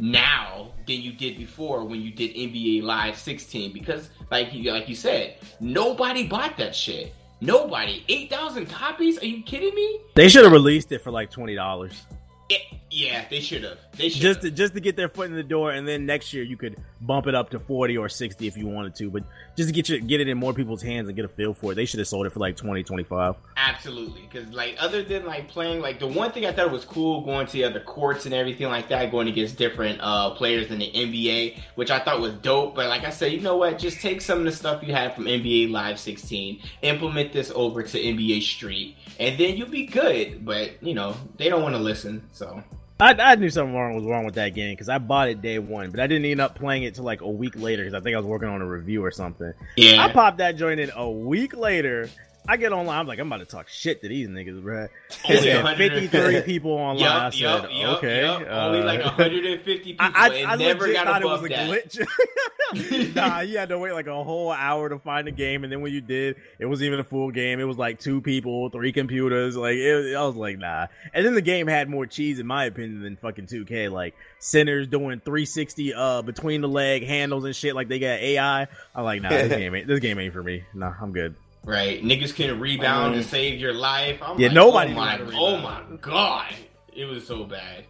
now 0.00 0.70
than 0.86 1.00
you 1.00 1.12
did 1.12 1.36
before 1.36 1.84
when 1.84 2.00
you 2.00 2.12
did 2.12 2.34
nba 2.34 2.82
live 2.82 3.16
16 3.16 3.72
because 3.72 4.10
like 4.30 4.52
like 4.64 4.88
you 4.88 4.94
said 4.94 5.36
nobody 5.58 6.28
bought 6.28 6.56
that 6.56 6.74
shit 6.74 7.14
nobody. 7.40 8.04
8000 8.08 8.66
copies? 8.66 9.18
Are 9.22 9.26
you 9.26 9.42
kidding 9.42 9.74
me? 9.74 10.00
They 10.14 10.28
should 10.28 10.44
have 10.44 10.52
released 10.52 10.92
it 10.92 11.00
for 11.02 11.10
like 11.10 11.30
twenty 11.30 11.54
dollars. 11.54 12.06
It- 12.48 12.62
yeah 12.98 13.24
they 13.30 13.40
should 13.40 13.62
have 13.62 13.78
they 13.96 14.08
should 14.08 14.22
Just 14.22 14.42
to 14.42 14.50
just 14.50 14.74
to 14.74 14.80
get 14.80 14.96
their 14.96 15.08
foot 15.08 15.28
in 15.28 15.34
the 15.34 15.42
door, 15.42 15.72
and 15.72 15.86
then 15.86 16.06
next 16.06 16.32
year 16.32 16.42
you 16.42 16.56
could 16.56 16.76
bump 17.00 17.26
it 17.26 17.34
up 17.34 17.50
to 17.50 17.60
forty 17.60 17.96
or 17.96 18.08
sixty 18.08 18.46
if 18.46 18.56
you 18.56 18.66
wanted 18.66 18.94
to. 18.96 19.10
But 19.10 19.24
just 19.56 19.68
to 19.68 19.72
get 19.72 19.88
you 19.88 20.00
get 20.00 20.20
it 20.20 20.28
in 20.28 20.36
more 20.36 20.52
people's 20.52 20.82
hands 20.82 21.08
and 21.08 21.16
get 21.16 21.24
a 21.24 21.28
feel 21.28 21.54
for 21.54 21.72
it, 21.72 21.74
they 21.76 21.84
should 21.84 21.98
have 21.98 22.08
sold 22.08 22.26
it 22.26 22.32
for 22.32 22.40
like 22.40 22.56
20 22.56 22.82
25 22.82 23.36
Absolutely, 23.56 24.22
because 24.22 24.48
like 24.52 24.76
other 24.78 25.02
than 25.02 25.26
like 25.26 25.48
playing, 25.48 25.80
like 25.80 26.00
the 26.00 26.06
one 26.06 26.32
thing 26.32 26.46
I 26.46 26.52
thought 26.52 26.70
was 26.70 26.84
cool 26.84 27.22
going 27.22 27.46
to 27.46 27.52
the 27.52 27.64
other 27.64 27.80
courts 27.80 28.24
and 28.24 28.34
everything 28.34 28.68
like 28.68 28.88
that, 28.88 29.10
going 29.10 29.28
against 29.28 29.56
different 29.56 30.00
uh 30.00 30.30
players 30.30 30.70
in 30.70 30.78
the 30.78 30.90
NBA, 30.90 31.58
which 31.76 31.90
I 31.90 31.98
thought 31.98 32.20
was 32.20 32.34
dope. 32.34 32.74
But 32.74 32.88
like 32.88 33.04
I 33.04 33.10
said, 33.10 33.32
you 33.32 33.40
know 33.40 33.56
what? 33.56 33.78
Just 33.78 34.00
take 34.00 34.20
some 34.20 34.38
of 34.38 34.44
the 34.44 34.52
stuff 34.52 34.82
you 34.82 34.92
had 34.92 35.14
from 35.14 35.24
NBA 35.24 35.70
Live 35.70 35.98
16, 35.98 36.60
implement 36.82 37.32
this 37.32 37.50
over 37.54 37.82
to 37.82 37.98
NBA 37.98 38.42
Street, 38.42 38.96
and 39.18 39.38
then 39.38 39.56
you'll 39.56 39.68
be 39.68 39.86
good. 39.86 40.44
But 40.44 40.82
you 40.82 40.94
know 40.94 41.16
they 41.36 41.48
don't 41.48 41.62
want 41.62 41.74
to 41.74 41.80
listen, 41.80 42.28
so 42.32 42.62
I, 43.00 43.14
I 43.14 43.34
knew 43.36 43.48
something 43.48 43.74
wrong 43.74 43.94
was 43.94 44.04
wrong 44.04 44.24
with 44.24 44.34
that 44.34 44.54
game 44.54 44.72
because 44.72 44.88
I 44.88 44.98
bought 44.98 45.28
it 45.28 45.40
day 45.40 45.60
one, 45.60 45.90
but 45.90 46.00
I 46.00 46.08
didn't 46.08 46.24
end 46.24 46.40
up 46.40 46.56
playing 46.56 46.82
it 46.82 46.96
till 46.96 47.04
like 47.04 47.20
a 47.20 47.30
week 47.30 47.54
later 47.56 47.84
because 47.84 47.94
I 47.94 48.00
think 48.00 48.14
I 48.14 48.18
was 48.18 48.26
working 48.26 48.48
on 48.48 48.60
a 48.60 48.66
review 48.66 49.04
or 49.04 49.12
something. 49.12 49.52
yeah. 49.76 50.02
I 50.04 50.12
popped 50.12 50.38
that 50.38 50.56
joint 50.56 50.80
in 50.80 50.90
a 50.94 51.08
week 51.08 51.56
later. 51.56 52.10
I 52.50 52.56
get 52.56 52.72
online. 52.72 52.98
I'm 52.98 53.06
like, 53.06 53.18
I'm 53.18 53.26
about 53.26 53.38
to 53.38 53.44
talk 53.44 53.68
shit 53.68 54.00
to 54.00 54.08
these 54.08 54.26
niggas, 54.26 54.62
bruh. 54.62 54.86
It 54.86 54.90
Only 55.28 55.42
said 55.42 55.62
100 55.62 56.08
53 56.10 56.40
people 56.46 56.70
online. 56.72 57.04
I 57.06 57.24
Yup, 57.24 57.34
said, 57.34 57.72
yup, 57.72 57.98
okay. 57.98 58.24
Only 58.24 58.80
uh, 58.80 58.84
like 58.86 59.04
150 59.04 59.78
people, 59.84 59.96
I, 59.98 60.44
I, 60.46 60.52
I 60.52 60.56
never 60.56 60.90
got 60.90 61.06
thought 61.06 61.20
it 61.22 61.26
was 61.26 61.44
a 61.44 61.48
that. 61.48 61.68
glitch. 61.68 63.14
nah, 63.14 63.40
you 63.40 63.58
had 63.58 63.68
to 63.68 63.78
wait 63.78 63.92
like 63.92 64.06
a 64.06 64.24
whole 64.24 64.50
hour 64.50 64.88
to 64.88 64.98
find 64.98 65.28
a 65.28 65.30
game, 65.30 65.62
and 65.62 65.70
then 65.70 65.82
when 65.82 65.92
you 65.92 66.00
did, 66.00 66.36
it 66.58 66.64
wasn't 66.64 66.86
even 66.86 67.00
a 67.00 67.04
full 67.04 67.30
game. 67.30 67.60
It 67.60 67.64
was 67.64 67.76
like 67.76 67.98
two 67.98 68.22
people, 68.22 68.70
three 68.70 68.92
computers. 68.92 69.54
Like 69.54 69.76
it, 69.76 70.16
I 70.16 70.26
was 70.26 70.36
like, 70.36 70.58
nah. 70.58 70.86
And 71.12 71.26
then 71.26 71.34
the 71.34 71.42
game 71.42 71.66
had 71.66 71.90
more 71.90 72.06
cheese, 72.06 72.38
in 72.38 72.46
my 72.46 72.64
opinion, 72.64 73.02
than 73.02 73.16
fucking 73.16 73.46
2K. 73.46 73.90
Like 73.92 74.14
centers 74.38 74.88
doing 74.88 75.20
360 75.20 75.92
uh 75.92 76.22
between 76.22 76.62
the 76.62 76.68
leg 76.68 77.04
handles 77.06 77.44
and 77.44 77.54
shit. 77.54 77.74
Like 77.74 77.88
they 77.88 77.98
got 77.98 78.20
AI. 78.20 78.66
I'm 78.94 79.04
like, 79.04 79.20
nah, 79.20 79.28
this 79.28 79.48
game 79.56 79.74
ain't 79.74 79.86
this 79.86 80.00
game 80.00 80.18
ain't 80.18 80.32
for 80.32 80.42
me. 80.42 80.64
Nah, 80.72 80.94
I'm 81.00 81.12
good. 81.12 81.34
Right, 81.68 82.02
niggas 82.02 82.34
can 82.34 82.58
rebound 82.58 83.14
and 83.14 83.22
mm. 83.22 83.28
save 83.28 83.60
your 83.60 83.74
life. 83.74 84.22
I'm 84.22 84.40
Yeah, 84.40 84.46
like, 84.46 84.54
nobody 84.54 84.92
Oh 84.92 84.94
my, 84.96 85.20
oh 85.34 85.58
my 85.58 85.82
god, 86.00 86.54
it 86.96 87.04
was 87.04 87.26
so 87.26 87.44
bad. 87.44 87.84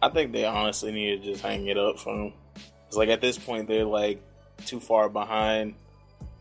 I 0.00 0.08
think 0.08 0.32
they 0.32 0.46
honestly 0.46 0.92
need 0.92 1.22
to 1.22 1.30
just 1.32 1.42
hang 1.42 1.66
it 1.66 1.76
up 1.76 1.98
from 1.98 2.16
them. 2.16 2.32
It's 2.86 2.96
like 2.96 3.10
at 3.10 3.20
this 3.20 3.36
point 3.36 3.68
they're 3.68 3.84
like 3.84 4.22
too 4.64 4.80
far 4.80 5.10
behind 5.10 5.74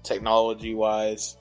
technology 0.03 0.73
wise. 0.75 1.35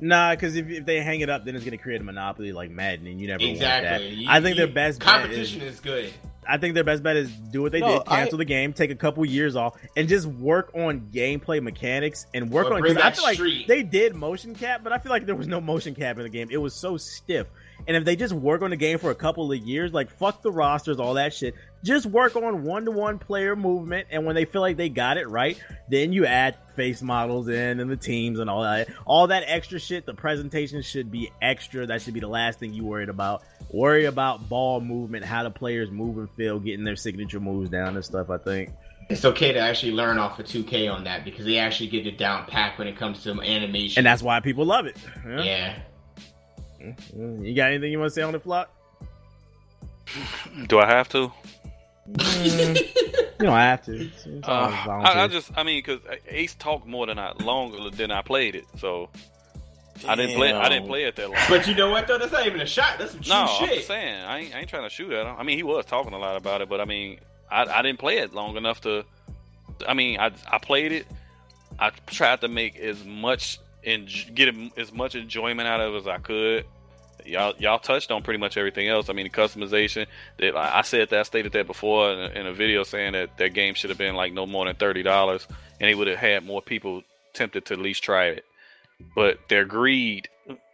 Nah, 0.00 0.34
because 0.34 0.54
if, 0.54 0.68
if 0.68 0.84
they 0.84 1.00
hang 1.00 1.20
it 1.20 1.30
up, 1.30 1.46
then 1.46 1.56
it's 1.56 1.64
gonna 1.64 1.78
create 1.78 2.02
a 2.02 2.04
monopoly 2.04 2.52
like 2.52 2.70
Madden, 2.70 3.06
and 3.06 3.18
you 3.18 3.26
never 3.26 3.40
want 3.42 3.52
Exactly. 3.52 3.88
that. 3.88 4.14
You- 4.14 4.28
I 4.28 4.42
think 4.42 4.58
you- 4.58 4.66
their 4.66 4.74
best 4.74 5.00
bet 5.00 5.08
is- 5.08 5.22
competition 5.22 5.62
is 5.62 5.80
good. 5.80 6.12
I 6.50 6.58
think 6.58 6.74
their 6.74 6.84
best 6.84 7.02
bet 7.02 7.16
is 7.16 7.30
do 7.30 7.62
what 7.62 7.72
they 7.72 7.80
No, 7.80 7.98
did, 7.98 8.06
cancel 8.06 8.38
the 8.38 8.44
game, 8.44 8.72
take 8.72 8.90
a 8.90 8.94
couple 8.96 9.24
years 9.24 9.56
off, 9.56 9.76
and 9.96 10.08
just 10.08 10.26
work 10.26 10.72
on 10.74 11.08
gameplay 11.12 11.62
mechanics 11.62 12.26
and 12.34 12.50
work 12.50 12.70
on. 12.70 12.80
bring 12.80 12.94
'cause 12.94 13.02
I 13.02 13.06
back 13.08 13.14
feel 13.14 13.24
like 13.24 13.34
Street. 13.36 13.68
they 13.68 13.82
did 13.82 14.14
motion 14.14 14.54
cap, 14.54 14.80
but 14.82 14.92
I 14.92 14.98
feel 14.98 15.10
like 15.10 15.26
there 15.26 15.34
was 15.36 15.46
no 15.48 15.60
motion 15.60 15.94
cap 15.94 16.16
in 16.18 16.24
the 16.24 16.28
game. 16.28 16.48
It 16.50 16.56
was 16.58 16.74
so 16.74 16.96
stiff. 16.96 17.46
And 17.88 17.96
if 17.96 18.04
they 18.04 18.14
just 18.16 18.34
work 18.34 18.60
on 18.62 18.70
the 18.70 18.76
game 18.76 18.98
for 18.98 19.10
a 19.10 19.14
couple 19.14 19.50
of 19.50 19.58
years, 19.58 19.92
like 19.94 20.10
fuck 20.10 20.42
the 20.42 20.52
rosters, 20.52 20.98
all 20.98 21.14
that 21.14 21.32
shit, 21.32 21.54
just 21.84 22.06
work 22.06 22.36
on 22.36 22.62
one 22.62 22.84
to 22.84 22.90
one 22.90 23.18
player 23.18 23.56
movement. 23.56 24.08
And 24.10 24.26
when 24.26 24.34
they 24.34 24.44
feel 24.44 24.60
like 24.60 24.76
they 24.76 24.88
got 24.88 25.16
it 25.16 25.28
right, 25.28 25.60
then 25.88 26.12
you 26.12 26.26
add 26.26 26.56
face 26.76 27.02
models 27.02 27.48
in 27.48 27.80
and 27.80 27.90
the 27.90 27.96
teams 27.96 28.38
and 28.38 28.50
all 28.50 28.62
that. 28.62 28.88
All 29.06 29.26
that 29.28 29.44
extra 29.46 29.78
shit, 29.78 30.06
the 30.06 30.14
presentation 30.14 30.82
should 30.82 31.10
be 31.10 31.30
extra. 31.40 31.86
That 31.86 32.02
should 32.02 32.14
be 32.14 32.20
the 32.20 32.28
last 32.28 32.58
thing 32.58 32.74
you 32.74 32.84
worried 32.84 33.08
about. 33.08 33.42
Worry 33.72 34.06
about 34.06 34.48
ball 34.48 34.80
movement, 34.80 35.24
how 35.24 35.42
the 35.42 35.50
players 35.50 35.90
move 35.90 36.18
and 36.18 36.28
feel, 36.30 36.58
getting 36.58 36.84
their 36.84 36.96
signature 36.96 37.40
moves 37.40 37.70
down 37.70 37.94
and 37.96 38.04
stuff, 38.04 38.28
I 38.30 38.38
think. 38.38 38.70
It's 39.08 39.24
okay 39.24 39.52
to 39.52 39.58
actually 39.58 39.92
learn 39.92 40.18
off 40.18 40.38
of 40.38 40.46
2K 40.46 40.92
on 40.92 41.04
that 41.04 41.24
because 41.24 41.44
they 41.44 41.58
actually 41.58 41.88
get 41.88 42.06
it 42.06 42.16
down 42.16 42.46
packed 42.46 42.78
when 42.78 42.86
it 42.86 42.96
comes 42.96 43.22
to 43.24 43.30
animation. 43.42 44.00
And 44.00 44.06
that's 44.06 44.22
why 44.22 44.38
people 44.40 44.64
love 44.64 44.86
it. 44.86 44.96
Yeah. 45.26 45.42
yeah. 45.42 45.78
Mm, 47.16 47.44
You 47.46 47.54
got 47.54 47.70
anything 47.70 47.90
you 47.90 47.98
want 47.98 48.10
to 48.10 48.14
say 48.14 48.22
on 48.22 48.32
the 48.32 48.40
flock? 48.40 48.70
Do 50.68 50.78
I 50.78 50.86
have 50.86 51.08
to? 51.10 51.32
Mm, 52.12 52.76
you 52.76 53.46
don't 53.46 53.56
have 53.56 53.84
to. 53.84 54.06
It's, 54.06 54.26
it's 54.26 54.48
Uh, 54.48 54.72
I, 55.04 55.24
I 55.24 55.28
just, 55.28 55.50
I 55.56 55.62
mean, 55.62 55.78
because 55.78 56.00
Ace 56.28 56.54
talked 56.54 56.86
more 56.86 57.06
than 57.06 57.18
I 57.18 57.32
longer 57.32 57.90
than 57.90 58.10
I 58.10 58.22
played 58.22 58.54
it, 58.54 58.64
so 58.78 59.08
I 60.06 60.14
didn't 60.16 60.36
play. 60.36 60.52
I 60.52 60.68
didn't 60.68 60.88
play 60.88 61.04
it 61.04 61.16
that 61.16 61.30
long. 61.30 61.38
But 61.48 61.66
you 61.66 61.74
know 61.74 61.90
what 61.90 62.06
though? 62.06 62.18
That's 62.18 62.32
not 62.32 62.46
even 62.46 62.60
a 62.60 62.66
shot. 62.66 62.98
That's 62.98 63.12
some 63.12 63.20
true 63.20 63.32
no, 63.32 63.42
I'm 63.42 63.66
shit. 63.66 63.76
just 63.76 63.88
saying. 63.88 64.24
I 64.24 64.38
ain't, 64.38 64.54
I 64.54 64.60
ain't 64.60 64.68
trying 64.68 64.84
to 64.84 64.90
shoot 64.90 65.12
at 65.12 65.26
him. 65.26 65.36
I 65.38 65.42
mean, 65.42 65.56
he 65.56 65.62
was 65.62 65.84
talking 65.84 66.12
a 66.12 66.18
lot 66.18 66.36
about 66.36 66.60
it, 66.62 66.68
but 66.68 66.80
I 66.80 66.84
mean, 66.84 67.20
I, 67.50 67.64
I 67.64 67.82
didn't 67.82 67.98
play 67.98 68.18
it 68.18 68.32
long 68.32 68.56
enough 68.56 68.80
to. 68.82 69.04
I 69.86 69.94
mean, 69.94 70.18
I 70.18 70.32
I 70.50 70.58
played 70.58 70.92
it. 70.92 71.06
I 71.78 71.90
tried 72.06 72.40
to 72.42 72.48
make 72.48 72.78
as 72.78 73.04
much 73.04 73.58
and 73.84 74.08
get 74.34 74.54
as 74.76 74.92
much 74.92 75.14
enjoyment 75.14 75.66
out 75.66 75.80
of 75.80 75.94
it 75.94 75.98
as 75.98 76.06
I 76.06 76.18
could. 76.18 76.66
Y'all 77.26 77.54
y'all 77.58 77.78
touched 77.78 78.10
on 78.10 78.22
pretty 78.22 78.38
much 78.38 78.56
everything 78.56 78.88
else. 78.88 79.08
I 79.08 79.12
mean, 79.12 79.24
the 79.24 79.30
customization. 79.30 80.06
That 80.38 80.56
I 80.56 80.78
I 80.78 80.82
said 80.82 81.10
that 81.10 81.20
I 81.20 81.22
stated 81.22 81.52
that 81.52 81.66
before 81.66 82.12
in 82.12 82.18
a, 82.18 82.40
in 82.40 82.46
a 82.46 82.52
video, 82.52 82.82
saying 82.82 83.12
that 83.12 83.36
that 83.38 83.54
game 83.54 83.74
should 83.74 83.90
have 83.90 83.98
been 83.98 84.14
like 84.14 84.32
no 84.32 84.46
more 84.46 84.66
than 84.66 84.76
thirty 84.76 85.02
dollars, 85.02 85.46
and 85.80 85.90
it 85.90 85.94
would 85.94 86.08
have 86.08 86.18
had 86.18 86.44
more 86.44 86.62
people 86.62 87.02
tempted 87.34 87.64
to 87.66 87.74
at 87.74 87.80
least 87.80 88.02
try 88.02 88.26
it. 88.26 88.44
But 89.14 89.38
their 89.48 89.64
greed, 89.64 90.28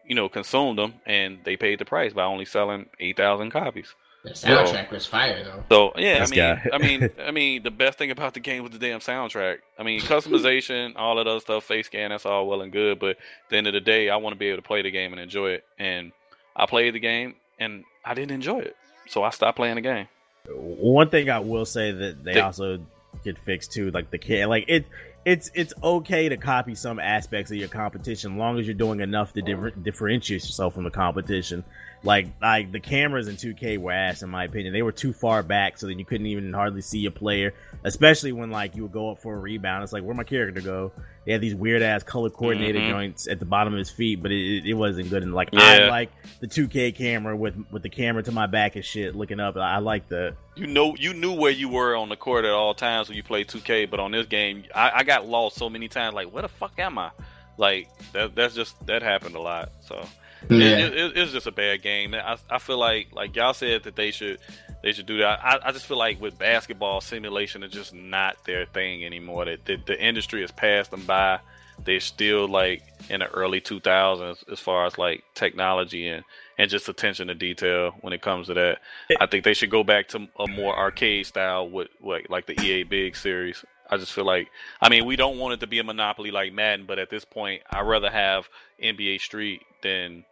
you 0.06 0.14
know, 0.14 0.28
consumed 0.28 0.78
them, 0.78 0.94
and 1.04 1.38
they 1.44 1.56
paid 1.56 1.78
the 1.78 1.84
price 1.84 2.12
by 2.12 2.24
only 2.24 2.44
selling 2.44 2.86
eight 3.00 3.16
thousand 3.16 3.50
copies. 3.50 3.94
The 4.26 4.32
soundtrack 4.32 4.90
was 4.90 5.06
fire 5.06 5.44
though. 5.44 5.62
So 5.68 5.92
yeah, 5.96 6.18
This 6.26 6.32
I 6.32 6.34
mean. 6.34 6.60
I 6.72 6.78
mean, 6.98 7.10
I 7.28 7.30
mean, 7.30 7.62
the 7.62 7.70
best 7.70 7.96
thing 7.96 8.10
about 8.10 8.34
the 8.34 8.40
game 8.40 8.64
was 8.64 8.72
the 8.72 8.78
damn 8.78 8.98
soundtrack. 8.98 9.58
I 9.78 9.84
mean, 9.84 10.00
customization, 10.00 10.94
all 10.96 11.16
that 11.16 11.28
other 11.28 11.38
stuff, 11.38 11.64
face 11.64 11.86
scan, 11.86 12.10
that's 12.10 12.26
all 12.26 12.48
well 12.48 12.62
and 12.62 12.72
good. 12.72 12.98
But 12.98 13.10
at 13.10 13.16
the 13.50 13.56
end 13.56 13.68
of 13.68 13.72
the 13.72 13.80
day, 13.80 14.10
I 14.10 14.16
want 14.16 14.34
to 14.34 14.38
be 14.38 14.48
able 14.48 14.58
to 14.58 14.66
play 14.66 14.82
the 14.82 14.90
game 14.90 15.12
and 15.12 15.20
enjoy 15.20 15.50
it. 15.50 15.64
And 15.78 16.10
I 16.56 16.66
played 16.66 16.94
the 16.94 17.00
game, 17.00 17.34
and 17.60 17.84
I 18.04 18.14
didn't 18.14 18.32
enjoy 18.32 18.60
it, 18.60 18.76
so 19.08 19.22
I 19.22 19.30
stopped 19.30 19.56
playing 19.56 19.74
the 19.76 19.80
game. 19.82 20.08
One 20.48 21.10
thing 21.10 21.28
I 21.28 21.40
will 21.40 21.66
say 21.66 21.90
that 21.92 22.24
they 22.24 22.34
They- 22.34 22.40
also 22.40 22.78
get 23.24 23.38
fixed 23.38 23.72
too, 23.72 23.90
like 23.90 24.10
the 24.10 24.18
kid, 24.18 24.46
like 24.46 24.64
it. 24.68 24.86
It's 25.24 25.50
it's 25.54 25.74
okay 25.82 26.28
to 26.28 26.36
copy 26.36 26.76
some 26.76 27.00
aspects 27.00 27.50
of 27.50 27.56
your 27.56 27.66
competition, 27.66 28.38
long 28.38 28.60
as 28.60 28.66
you're 28.66 28.74
doing 28.76 29.00
enough 29.00 29.32
to 29.32 29.42
differ- 29.42 29.72
differentiate 29.72 30.44
yourself 30.44 30.74
from 30.74 30.84
the 30.84 30.90
competition. 30.92 31.64
Like 32.04 32.28
like 32.40 32.70
the 32.70 32.78
cameras 32.78 33.26
in 33.26 33.34
2K 33.34 33.76
were 33.78 33.90
ass 33.90 34.22
in 34.22 34.30
my 34.30 34.44
opinion. 34.44 34.72
They 34.72 34.82
were 34.82 34.92
too 34.92 35.12
far 35.12 35.42
back, 35.42 35.78
so 35.78 35.88
then 35.88 35.98
you 35.98 36.04
couldn't 36.04 36.28
even 36.28 36.52
hardly 36.52 36.80
see 36.80 37.00
your 37.00 37.10
player. 37.10 37.54
Especially 37.82 38.30
when 38.30 38.52
like 38.52 38.76
you 38.76 38.82
would 38.84 38.92
go 38.92 39.10
up 39.10 39.18
for 39.18 39.34
a 39.34 39.38
rebound, 39.38 39.82
it's 39.82 39.92
like 39.92 40.04
where 40.04 40.14
my 40.14 40.22
character 40.22 40.60
go? 40.60 40.92
They 41.26 41.32
had 41.32 41.40
these 41.40 41.54
weird 41.56 41.82
ass 41.82 42.02
color 42.04 42.30
coordinated 42.30 42.80
Mhm. 42.82 42.88
joints 42.90 43.26
at 43.26 43.40
the 43.40 43.44
bottom 43.44 43.74
of 43.74 43.78
his 43.78 43.90
feet, 43.90 44.22
but 44.22 44.30
it, 44.30 44.58
it, 44.58 44.66
it 44.70 44.74
wasn't 44.74 45.10
good. 45.10 45.22
And 45.24 45.34
like 45.34 45.48
I 45.52 45.88
like 45.88 46.10
the 46.40 46.46
2K 46.46 46.92
camera 46.94 47.36
with 47.36 47.56
with 47.72 47.82
the 47.82 47.88
camera 47.90 48.22
to 48.22 48.32
my 48.32 48.46
back 48.46 48.76
and 48.76 48.84
shit, 48.84 49.14
looking 49.16 49.40
up. 49.40 49.56
I, 49.56 49.74
I 49.74 49.78
like 49.78 50.08
that. 50.10 50.36
You 50.54 50.68
know, 50.68 50.94
you 50.96 51.12
knew 51.12 51.32
where 51.32 51.50
you 51.50 51.68
were 51.68 51.96
on 51.96 52.08
the 52.08 52.16
court 52.16 52.44
at 52.44 52.52
all 52.52 52.72
times 52.74 53.08
when 53.08 53.16
you 53.16 53.22
played 53.24 53.48
2K, 53.48 53.90
but 53.90 53.98
on 54.00 54.12
this 54.12 54.26
game, 54.26 54.64
I, 54.74 54.90
I 54.96 55.02
got 55.02 55.26
lost 55.26 55.56
so 55.56 55.68
many 55.68 55.88
times. 55.88 56.14
Like, 56.14 56.32
where 56.32 56.42
the 56.42 56.48
fuck 56.48 56.78
am 56.78 56.96
I? 56.96 57.10
Like 57.58 57.88
that. 58.12 58.34
That's 58.36 58.54
just 58.54 58.86
that 58.86 59.02
happened 59.02 59.34
a 59.34 59.40
lot. 59.40 59.72
So 59.80 60.06
Yeah. 60.48 60.78
it, 60.86 60.94
it, 60.96 61.16
it's 61.16 61.32
just 61.32 61.46
a 61.48 61.52
bad 61.52 61.82
game. 61.82 62.14
I, 62.14 62.36
I 62.48 62.58
feel 62.58 62.78
like 62.78 63.08
like 63.12 63.34
y'all 63.34 63.52
said 63.54 63.82
that 63.82 63.96
they 63.96 64.12
should 64.12 64.38
they 64.82 64.92
should 64.92 65.06
do 65.06 65.18
that. 65.18 65.44
I, 65.44 65.58
I 65.64 65.72
just 65.72 65.86
feel 65.86 65.98
like 65.98 66.20
with 66.20 66.38
basketball, 66.38 67.00
simulation 67.00 67.62
is 67.62 67.72
just 67.72 67.94
not 67.94 68.36
their 68.44 68.66
thing 68.66 69.04
anymore. 69.04 69.44
That 69.44 69.64
the, 69.64 69.76
the 69.84 70.00
industry 70.00 70.42
has 70.42 70.50
passed 70.50 70.90
them 70.90 71.04
by. 71.04 71.40
They're 71.84 72.00
still 72.00 72.48
like 72.48 72.82
in 73.10 73.20
the 73.20 73.26
early 73.26 73.60
2000s 73.60 74.50
as 74.50 74.60
far 74.60 74.86
as 74.86 74.96
like 74.96 75.24
technology 75.34 76.08
and 76.08 76.24
and 76.58 76.70
just 76.70 76.88
attention 76.88 77.28
to 77.28 77.34
detail 77.34 77.92
when 78.00 78.12
it 78.12 78.22
comes 78.22 78.46
to 78.46 78.54
that. 78.54 78.78
I 79.20 79.26
think 79.26 79.44
they 79.44 79.54
should 79.54 79.70
go 79.70 79.84
back 79.84 80.08
to 80.08 80.26
a 80.38 80.48
more 80.48 80.76
arcade 80.76 81.26
style 81.26 81.68
with, 81.68 81.88
with 82.00 82.30
like 82.30 82.46
the 82.46 82.58
EA 82.60 82.84
Big 82.84 83.16
series. 83.16 83.64
I 83.90 83.98
just 83.98 84.12
feel 84.12 84.24
like, 84.24 84.48
I 84.80 84.88
mean, 84.88 85.04
we 85.04 85.16
don't 85.16 85.38
want 85.38 85.54
it 85.54 85.60
to 85.60 85.66
be 85.66 85.78
a 85.78 85.84
monopoly 85.84 86.30
like 86.30 86.52
Madden, 86.52 86.86
but 86.86 86.98
at 86.98 87.10
this 87.10 87.24
point, 87.24 87.62
I'd 87.70 87.86
rather 87.86 88.10
have 88.10 88.48
NBA 88.82 89.20
Street 89.20 89.62
than 89.82 90.24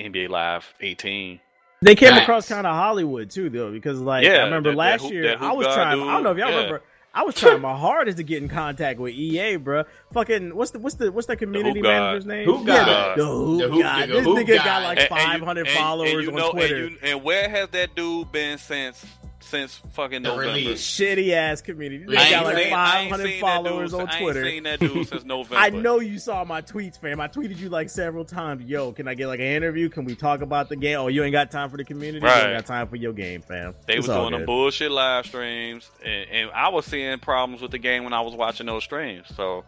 NBA 0.00 0.28
Live 0.28 0.74
18. 0.80 1.40
They 1.82 1.94
came 1.94 2.10
Facts. 2.10 2.22
across 2.22 2.48
kind 2.48 2.66
of 2.66 2.74
Hollywood 2.74 3.30
too, 3.30 3.48
though, 3.48 3.70
because 3.72 3.98
like 4.00 4.24
Yeah, 4.24 4.32
I 4.32 4.44
remember 4.44 4.70
that- 4.70 4.76
last 4.76 5.00
that 5.00 5.04
hoop- 5.06 5.12
year 5.14 5.22
that 5.28 5.40
I 5.40 5.52
was 5.52 5.66
guy 5.66 5.74
trying. 5.74 6.02
I 6.02 6.12
don't 6.12 6.22
know 6.24 6.30
if 6.32 6.36
y'all 6.38 6.50
yeah. 6.50 6.56
remember. 6.56 6.82
I 7.12 7.22
was 7.24 7.34
trying 7.34 7.60
my 7.62 7.74
hardest 7.76 8.18
to 8.18 8.22
get 8.22 8.42
in 8.42 8.48
contact 8.50 9.00
with 9.00 9.14
EA, 9.14 9.56
bro. 9.56 9.84
Fucking 10.12 10.54
what's 10.54 10.72
the 10.72 10.78
what's 10.78 10.96
the 10.96 11.10
what's 11.10 11.26
that 11.28 11.38
community 11.38 11.80
hoop 11.80 11.88
manager's 11.88 12.26
name? 12.26 12.44
Hoop 12.44 12.66
yeah, 12.68 12.84
guy. 12.84 13.14
the, 13.16 13.22
the 13.22 13.28
hoop, 13.28 13.60
The 13.62 13.68
hoop 13.70 13.82
guy. 13.82 14.02
nigga, 14.02 14.06
This 14.12 14.24
hoop 14.24 14.38
nigga 14.38 14.56
guy. 14.58 14.64
got 14.64 14.82
like 14.82 14.98
And- 14.98 15.10
and 15.10 15.20
500 15.40 15.66
and- 15.66 15.76
followers 15.76 16.12
and 16.12 16.22
you 16.22 16.28
on 16.30 16.34
know, 16.36 16.50
Twitter. 16.52 16.76
And, 16.76 16.90
you, 16.90 16.98
and 17.02 17.24
where 17.24 17.48
has 17.48 17.68
that 17.70 17.94
dude 17.96 18.30
been 18.30 18.58
since 18.58 19.04
since 19.42 19.80
fucking 19.92 20.22
The 20.22 20.28
November? 20.30 20.54
release. 20.54 20.86
Shitty 20.86 21.32
ass 21.32 21.60
community. 21.62 22.04
This 22.04 22.18
I 22.18 22.30
got 22.30 22.44
like 22.44 22.56
seen- 22.64 22.70
500 22.72 23.40
followers 23.40 23.90
dude 23.92 24.00
on 24.00 24.06
Twitter. 24.18 24.40
I 24.40 24.44
ain't 24.44 24.52
seen 24.54 24.62
that 24.64 24.80
dude 24.80 25.08
since 25.08 25.24
November. 25.24 25.56
I 25.56 25.70
know 25.70 26.00
you 26.00 26.18
saw 26.18 26.44
my 26.44 26.60
tweets, 26.62 26.98
fam. 26.98 27.20
I 27.20 27.28
tweeted 27.28 27.58
you 27.58 27.68
like 27.68 27.90
several 27.90 28.24
times. 28.24 28.64
Yo, 28.64 28.92
can 28.92 29.08
I 29.08 29.14
get 29.14 29.26
like 29.28 29.40
an 29.40 29.46
interview? 29.46 29.88
Can 29.88 30.04
we 30.04 30.14
talk 30.14 30.42
about 30.42 30.68
the 30.68 30.76
game? 30.76 30.98
Oh, 30.98 31.08
you 31.08 31.24
ain't 31.24 31.32
got 31.32 31.50
time 31.50 31.70
for 31.70 31.76
the 31.76 31.84
community. 31.84 32.24
You 32.24 32.32
ain't 32.32 32.56
got 32.58 32.66
time 32.66 32.86
for 32.88 32.96
your 32.96 33.12
game, 33.12 33.42
fam. 33.42 33.74
They 33.86 33.94
It's 33.94 34.06
was 34.06 34.16
all 34.16 34.28
doing 34.28 34.38
them 34.40 34.46
bullshit 34.46 34.90
live 34.90 35.26
streams, 35.26 35.90
and, 36.04 36.28
and 36.30 36.50
I 36.52 36.68
was 36.68 36.84
seeing 36.86 37.18
problems 37.18 37.62
with 37.62 37.70
the 37.70 37.78
game 37.78 38.04
when 38.04 38.12
I 38.12 38.20
was 38.20 38.34
watching 38.34 38.66
those 38.66 38.84
streams. 38.84 39.26
So, 39.34 39.64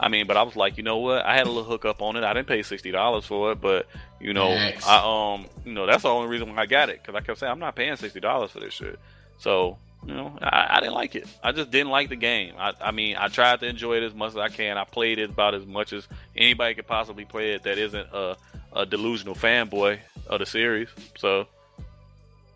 I 0.00 0.08
mean, 0.08 0.26
but 0.26 0.36
I 0.36 0.42
was 0.42 0.54
like, 0.54 0.76
you 0.76 0.82
know 0.82 0.98
what? 0.98 1.24
I 1.24 1.36
had 1.36 1.46
a 1.46 1.50
little 1.50 1.64
hookup 1.64 2.00
on 2.02 2.16
it. 2.16 2.24
I 2.24 2.32
didn't 2.32 2.46
pay 2.46 2.62
sixty 2.62 2.90
dollars 2.90 3.26
for 3.26 3.52
it, 3.52 3.60
but 3.60 3.86
you 4.20 4.32
know. 4.32 4.50
I 4.86 5.34
um, 5.34 5.46
you 5.64 5.72
know, 5.72 5.86
that's 5.86 6.02
the 6.02 6.08
only 6.08 6.28
reason 6.28 6.54
why 6.54 6.62
I 6.62 6.66
got 6.66 6.88
it 6.88 7.02
because 7.02 7.14
I 7.14 7.20
kept 7.20 7.38
saying 7.38 7.50
I'm 7.50 7.58
not 7.58 7.74
paying 7.74 7.96
sixty 7.96 8.20
dollars 8.20 8.50
for 8.50 8.60
this 8.60 8.74
shit. 8.74 8.98
So, 9.38 9.78
you 10.06 10.14
know, 10.14 10.36
I, 10.40 10.76
I 10.76 10.80
didn't 10.80 10.94
like 10.94 11.14
it. 11.14 11.26
I 11.42 11.52
just 11.52 11.70
didn't 11.70 11.90
like 11.90 12.08
the 12.08 12.16
game. 12.16 12.54
I, 12.58 12.72
I 12.80 12.90
mean, 12.90 13.16
I 13.16 13.28
tried 13.28 13.60
to 13.60 13.66
enjoy 13.66 13.96
it 13.98 14.02
as 14.02 14.14
much 14.14 14.30
as 14.30 14.36
I 14.36 14.48
can. 14.48 14.78
I 14.78 14.84
played 14.84 15.18
it 15.18 15.30
about 15.30 15.54
as 15.54 15.66
much 15.66 15.92
as 15.92 16.06
anybody 16.36 16.74
could 16.74 16.86
possibly 16.86 17.24
play 17.24 17.52
it 17.52 17.64
that 17.64 17.78
isn't 17.78 18.08
a, 18.12 18.36
a 18.72 18.86
delusional 18.86 19.34
fanboy 19.34 19.98
of 20.26 20.40
the 20.40 20.46
series. 20.46 20.88
So. 21.16 21.46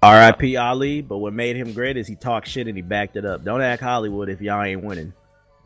R.I.P. 0.02 0.56
Ali, 0.56 1.01
but 1.01 1.19
what 1.19 1.32
made 1.32 1.55
him 1.55 1.73
great 1.73 1.97
is 1.97 2.09
he 2.09 2.16
talked 2.16 2.48
shit 2.48 2.66
and 2.66 2.77
he 2.77 2.82
backed 2.82 3.14
it 3.14 3.24
up. 3.24 3.44
Don't 3.44 3.62
act 3.62 3.81
Hollywood 3.81 4.28
if 4.28 4.40
y'all 4.40 4.60
ain't 4.60 4.82
winning. 4.82 5.12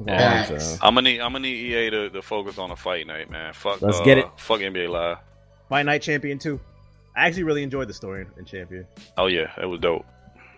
That's 0.01 0.23
all 0.23 0.29
I'm 0.29 0.45
Facts. 0.59 0.65
saying. 0.67 0.79
I'm 0.83 0.95
gonna 0.95 1.11
need 1.11 1.21
I'm 1.21 1.33
gonna 1.33 1.41
need 1.41 1.73
EA 1.73 1.91
to, 1.91 2.11
to 2.11 2.23
focus 2.23 2.59
on 2.59 2.71
a 2.71 2.77
fight 2.77 3.07
night, 3.07 3.31
man. 3.31 3.53
Fuck, 3.55 3.81
Let's 3.83 4.01
uh, 4.01 4.05
get 4.05 4.19
it. 4.19 4.27
Fuck 4.37 4.61
NBA 4.61 4.89
Live. 4.91 5.19
Fight 5.69 5.87
Night 5.87 6.03
Champion 6.03 6.39
2. 6.39 6.61
I 7.17 7.27
actually 7.27 7.45
really 7.45 7.63
enjoyed 7.63 7.89
the 7.89 7.95
story 7.95 8.27
in 8.39 8.45
Champion. 8.45 8.87
Oh 9.17 9.27
yeah, 9.27 9.51
that 9.57 9.69
was 9.69 9.81
dope. 9.81 10.05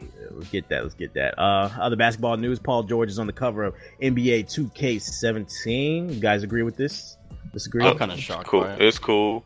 Yeah, 0.01 0.06
let's 0.32 0.48
get 0.51 0.69
that. 0.69 0.82
Let's 0.82 0.94
get 0.94 1.15
that. 1.15 1.39
Uh, 1.39 1.70
other 1.81 1.97
basketball 1.97 2.36
news: 2.36 2.59
Paul 2.59 2.82
George 2.82 3.10
is 3.10 3.19
on 3.19 3.27
the 3.27 3.32
cover 3.32 3.65
of 3.65 3.74
NBA 4.02 4.47
2K17. 4.52 6.15
You 6.15 6.20
guys 6.20 6.43
agree 6.43 6.62
with 6.62 6.77
this? 6.77 7.16
Disagree? 7.52 7.85
I'm 7.85 7.97
kind 7.98 8.12
of 8.12 8.19
shocked 8.19 8.47
Cool. 8.48 8.62
by 8.62 8.74
it. 8.74 8.82
It's 8.82 8.98
cool. 8.98 9.44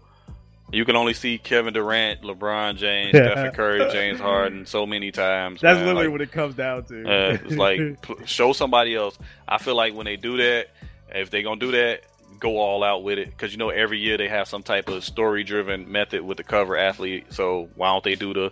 You 0.73 0.85
can 0.87 0.97
only 0.97 1.13
see 1.13 1.37
Kevin 1.39 1.75
Durant, 1.75 2.23
LeBron 2.23 2.77
James, 2.77 3.11
Stephen 3.11 3.51
Curry, 3.53 3.91
James 3.93 4.19
Harden 4.19 4.65
so 4.67 4.87
many 4.87 5.11
times. 5.13 5.61
That's 5.61 5.77
man. 5.77 5.87
literally 5.87 6.07
Like, 6.07 6.13
what 6.13 6.21
it 6.23 6.33
comes 6.33 6.55
down 6.55 6.85
to. 6.85 7.03
uh, 7.05 7.39
it's 7.45 7.57
like 7.57 7.79
pl- 8.03 8.25
show 8.25 8.53
somebody 8.53 8.95
else. 8.95 9.19
I 9.47 9.59
feel 9.59 9.75
like 9.77 9.95
when 9.95 10.07
they 10.07 10.17
do 10.17 10.39
that, 10.39 10.69
if 11.11 11.31
they're 11.31 11.43
gonna 11.43 11.61
do 11.61 11.73
that, 11.73 12.03
go 12.41 12.59
all 12.59 12.83
out 12.83 13.05
with 13.05 13.19
it 13.19 13.27
because 13.29 13.53
you 13.53 13.59
know 13.59 13.69
every 13.69 13.99
year 13.99 14.17
they 14.17 14.29
have 14.29 14.49
some 14.49 14.63
type 14.63 14.89
of 14.89 15.05
story 15.05 15.45
driven 15.45 15.93
method 15.93 16.23
with 16.23 16.39
the 16.39 16.45
cover 16.45 16.77
athlete. 16.77 17.27
So 17.33 17.69
why 17.77 17.89
don't 17.91 18.03
they 18.03 18.15
do 18.15 18.33
the 18.33 18.51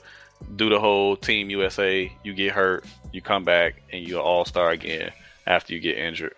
do 0.56 0.68
the 0.68 0.78
whole 0.78 1.16
Team 1.16 1.48
USA? 1.50 2.12
You 2.22 2.34
get 2.34 2.52
hurt, 2.52 2.84
you 3.12 3.22
come 3.22 3.44
back, 3.44 3.82
and 3.92 4.06
you're 4.06 4.20
all 4.22 4.44
star 4.44 4.70
again 4.70 5.10
after 5.46 5.72
you 5.74 5.80
get 5.80 5.96
injured. 5.96 6.34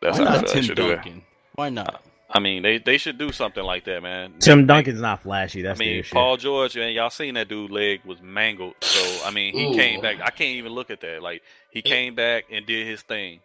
That's 0.00 0.18
Why 0.18 0.24
how 0.24 0.30
I 0.30 0.34
not 0.36 0.44
feel 0.46 0.52
Tim 0.54 0.62
should 0.64 0.76
do 0.76 0.90
it. 0.90 0.94
Duncan? 0.96 1.22
Why 1.54 1.68
not? 1.68 2.02
I 2.36 2.40
mean, 2.40 2.62
they 2.62 2.78
they 2.78 2.98
should 2.98 3.18
do 3.18 3.32
something 3.32 3.64
like 3.64 3.84
that, 3.84 4.02
man. 4.02 4.34
Tim 4.40 4.58
Make- 4.58 4.66
Duncan's 4.68 5.00
not 5.00 5.22
flashy. 5.22 5.60
I 5.60 5.62
That's 5.68 5.78
the 5.78 5.84
mean, 5.86 6.00
issue. 6.00 6.12
Paul 6.14 6.36
George, 6.36 6.76
man, 6.76 6.92
y'all 6.92 7.10
seen 7.10 7.34
that 7.34 7.48
dude 7.48 7.70
leg 7.70 8.00
was 8.04 8.20
mangled. 8.22 8.74
So 8.82 9.26
I 9.26 9.30
mean, 9.30 9.54
he 9.54 9.66
Ooh. 9.66 9.74
came 9.74 10.00
back. 10.00 10.16
I 10.20 10.30
can't 10.30 10.56
even 10.56 10.72
look 10.72 10.90
at 10.90 11.00
that. 11.00 11.22
Like 11.22 11.42
he 11.70 11.82
came 11.82 12.14
back 12.14 12.44
and 12.52 12.66
did 12.66 12.86
his 12.86 13.02
thing, 13.02 13.40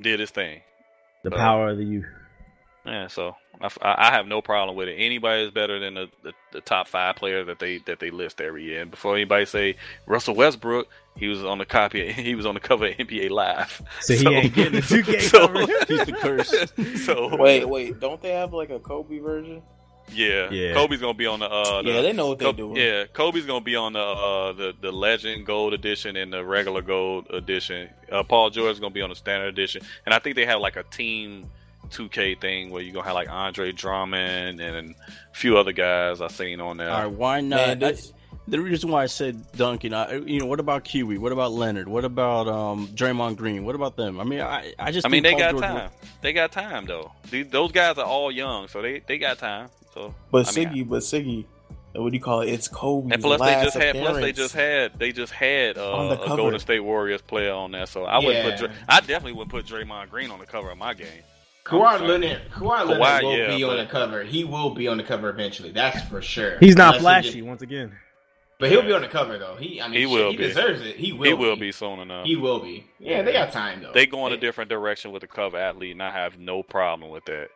did 0.00 0.20
his 0.20 0.30
thing. 0.30 0.62
the 1.22 1.32
uh, 1.32 1.36
power 1.36 1.68
of 1.68 1.76
the 1.76 1.84
youth. 1.84 2.06
Yeah, 2.84 3.06
so 3.06 3.36
I, 3.60 3.68
I 3.82 4.10
have 4.10 4.26
no 4.26 4.42
problem 4.42 4.76
with 4.76 4.88
it. 4.88 4.96
Anybody 4.96 5.44
is 5.44 5.52
better 5.52 5.78
than 5.78 5.94
the, 5.94 6.08
the, 6.24 6.32
the 6.52 6.60
top 6.60 6.88
five 6.88 7.14
players 7.14 7.46
that 7.46 7.60
they 7.60 7.78
that 7.86 8.00
they 8.00 8.10
list 8.10 8.40
every 8.40 8.64
year. 8.64 8.82
And 8.82 8.90
before 8.90 9.14
anybody 9.14 9.44
say 9.44 9.76
Russell 10.06 10.34
Westbrook, 10.34 10.88
he 11.16 11.28
was 11.28 11.44
on 11.44 11.58
the 11.58 11.66
copy. 11.66 12.10
He 12.12 12.34
was 12.34 12.46
on 12.46 12.54
the 12.54 12.60
cover 12.60 12.86
of 12.88 12.96
NBA 12.96 13.30
Live. 13.30 13.80
So 14.00 14.14
he 14.14 14.26
ain't 14.28 14.54
getting 14.54 14.72
the 14.74 14.80
2K 14.80 15.20
so, 15.20 15.46
cover. 15.46 15.60
He's 15.88 16.04
the 16.06 16.12
curse. 16.12 17.04
so 17.04 17.36
Wait, 17.36 17.68
wait, 17.68 18.00
don't 18.00 18.20
they 18.20 18.30
have 18.32 18.52
like 18.52 18.70
a 18.70 18.78
Kobe 18.78 19.18
version? 19.18 19.62
yeah, 20.12 20.50
Yeah. 20.50 20.74
Kobe's 20.74 21.00
gonna 21.00 21.14
be 21.14 21.26
on 21.26 21.38
the. 21.40 21.46
Uh, 21.48 21.80
the 21.82 21.90
Yeah, 21.90 22.00
they 22.02 22.12
know 22.12 22.28
what 22.28 22.38
they're 22.38 22.52
doing. 22.52 22.76
Yeah, 22.76 23.04
Kobe's 23.12 23.46
gonna 23.46 23.64
be 23.64 23.76
on 23.76 23.92
the 23.92 24.00
uh, 24.00 24.52
the 24.52 24.74
the 24.80 24.90
Legend 24.90 25.46
Gold 25.46 25.74
Edition 25.74 26.16
and 26.16 26.32
the 26.32 26.44
regular 26.44 26.82
Gold 26.82 27.28
Edition. 27.30 27.88
Uh, 28.10 28.22
Paul 28.24 28.50
George's 28.50 28.80
gonna 28.80 28.92
be 28.92 29.00
on 29.02 29.10
the 29.10 29.16
Standard 29.16 29.48
Edition, 29.48 29.82
and 30.04 30.12
I 30.14 30.18
think 30.18 30.34
they 30.36 30.44
have 30.46 30.60
like 30.60 30.76
a 30.76 30.82
team 30.82 31.48
2K 31.90 32.40
thing 32.40 32.70
where 32.70 32.82
you're 32.82 32.92
gonna 32.92 33.06
have 33.06 33.14
like 33.14 33.30
Andre 33.30 33.70
Drummond 33.72 34.60
and 34.60 34.90
a 34.90 34.94
few 35.34 35.56
other 35.56 35.72
guys 35.72 36.20
I've 36.20 36.32
seen 36.32 36.60
on 36.60 36.78
there. 36.78 36.90
All 36.90 37.02
right, 37.04 37.10
why 37.10 37.40
not? 37.40 37.56
Man, 37.56 37.78
this- 37.78 38.12
I- 38.14 38.18
the 38.48 38.60
reason 38.60 38.90
why 38.90 39.04
I 39.04 39.06
said 39.06 39.52
Duncan, 39.52 39.94
I, 39.94 40.16
you 40.16 40.40
know, 40.40 40.46
what 40.46 40.60
about 40.60 40.84
Kiwi? 40.84 41.18
What 41.18 41.32
about 41.32 41.52
Leonard? 41.52 41.88
What 41.88 42.04
about 42.04 42.48
um, 42.48 42.88
Draymond 42.88 43.36
Green? 43.36 43.64
What 43.64 43.74
about 43.74 43.96
them? 43.96 44.20
I 44.20 44.24
mean, 44.24 44.40
I, 44.40 44.74
I 44.78 44.90
just 44.90 45.06
I 45.06 45.10
mean, 45.10 45.22
they 45.22 45.30
think 45.30 45.40
got 45.40 45.50
George 45.52 45.62
time. 45.62 45.90
They 46.20 46.32
got 46.32 46.52
time 46.52 46.86
though. 46.86 47.12
These, 47.30 47.48
those 47.48 47.72
guys 47.72 47.98
are 47.98 48.04
all 48.04 48.30
young, 48.32 48.68
so 48.68 48.82
they, 48.82 49.00
they 49.06 49.18
got 49.18 49.38
time. 49.38 49.68
So, 49.94 50.14
But 50.30 50.48
I 50.48 50.64
mean, 50.64 50.68
Siggy, 50.68 50.88
but 50.88 51.02
Siggy, 51.02 51.44
what 51.94 52.10
do 52.10 52.16
you 52.16 52.22
call 52.22 52.40
it? 52.40 52.48
It's 52.48 52.68
Kobe's 52.68 53.12
and 53.12 53.22
plus 53.22 53.40
they 53.40 53.62
just 53.62 53.76
had 53.76 53.96
plus 53.96 54.16
they 54.16 54.32
just 54.32 54.54
had 54.54 54.98
they 54.98 55.12
just 55.12 55.32
had 55.32 55.78
uh, 55.78 55.92
On 55.92 56.08
the 56.08 56.20
a. 56.22 56.36
Golden 56.36 56.58
State 56.58 56.80
Warriors 56.80 57.20
player 57.20 57.52
on 57.52 57.72
there. 57.72 57.86
So 57.86 58.04
I 58.04 58.18
wouldn't 58.18 58.58
put 58.58 58.70
I 58.88 59.00
definitely 59.00 59.32
would 59.34 59.50
put 59.50 59.66
Draymond 59.66 60.10
Green 60.10 60.30
on 60.30 60.38
the 60.38 60.46
cover 60.46 60.70
of 60.70 60.78
my 60.78 60.94
game. 60.94 61.08
Kawhi 61.64 62.00
Leonard, 62.00 62.40
Kawhi 62.50 62.86
Leonard 62.88 63.02
Kawhi, 63.02 63.22
will 63.22 63.38
yeah, 63.38 63.56
be 63.56 63.62
on 63.62 63.76
the 63.76 63.86
cover. 63.86 64.24
He 64.24 64.42
will 64.42 64.70
be 64.70 64.88
on 64.88 64.96
the 64.96 65.04
cover 65.04 65.28
eventually. 65.28 65.70
That's 65.70 66.02
for 66.08 66.20
sure. 66.20 66.58
He's 66.58 66.74
not 66.76 66.96
Unless 66.96 67.02
flashy 67.24 67.40
get- 67.40 67.46
once 67.46 67.62
again. 67.62 67.92
But 68.62 68.70
he'll 68.70 68.82
be 68.82 68.92
on 68.92 69.02
the 69.02 69.08
cover 69.08 69.38
though. 69.38 69.56
He, 69.56 69.80
I 69.80 69.88
mean, 69.88 69.94
He 69.94 70.00
shit, 70.02 70.10
will 70.10 70.30
he 70.30 70.36
be. 70.36 70.44
deserves 70.46 70.82
it. 70.82 70.94
He 70.94 71.10
will. 71.12 71.24
He 71.26 71.34
will 71.34 71.56
be 71.56 71.72
soon 71.72 71.98
enough. 71.98 72.24
He 72.24 72.36
will 72.36 72.60
be. 72.60 72.86
Yeah, 73.00 73.22
they 73.22 73.32
got 73.32 73.50
time 73.50 73.82
though. 73.82 73.90
They 73.92 74.06
go 74.06 74.24
in 74.28 74.32
a 74.32 74.36
different 74.36 74.70
direction 74.70 75.10
with 75.10 75.22
the 75.22 75.26
cover 75.26 75.58
athlete, 75.58 75.90
and 75.90 76.00
I 76.00 76.12
have 76.12 76.38
no 76.38 76.62
problem 76.62 77.10
with 77.10 77.24
that. 77.24 77.48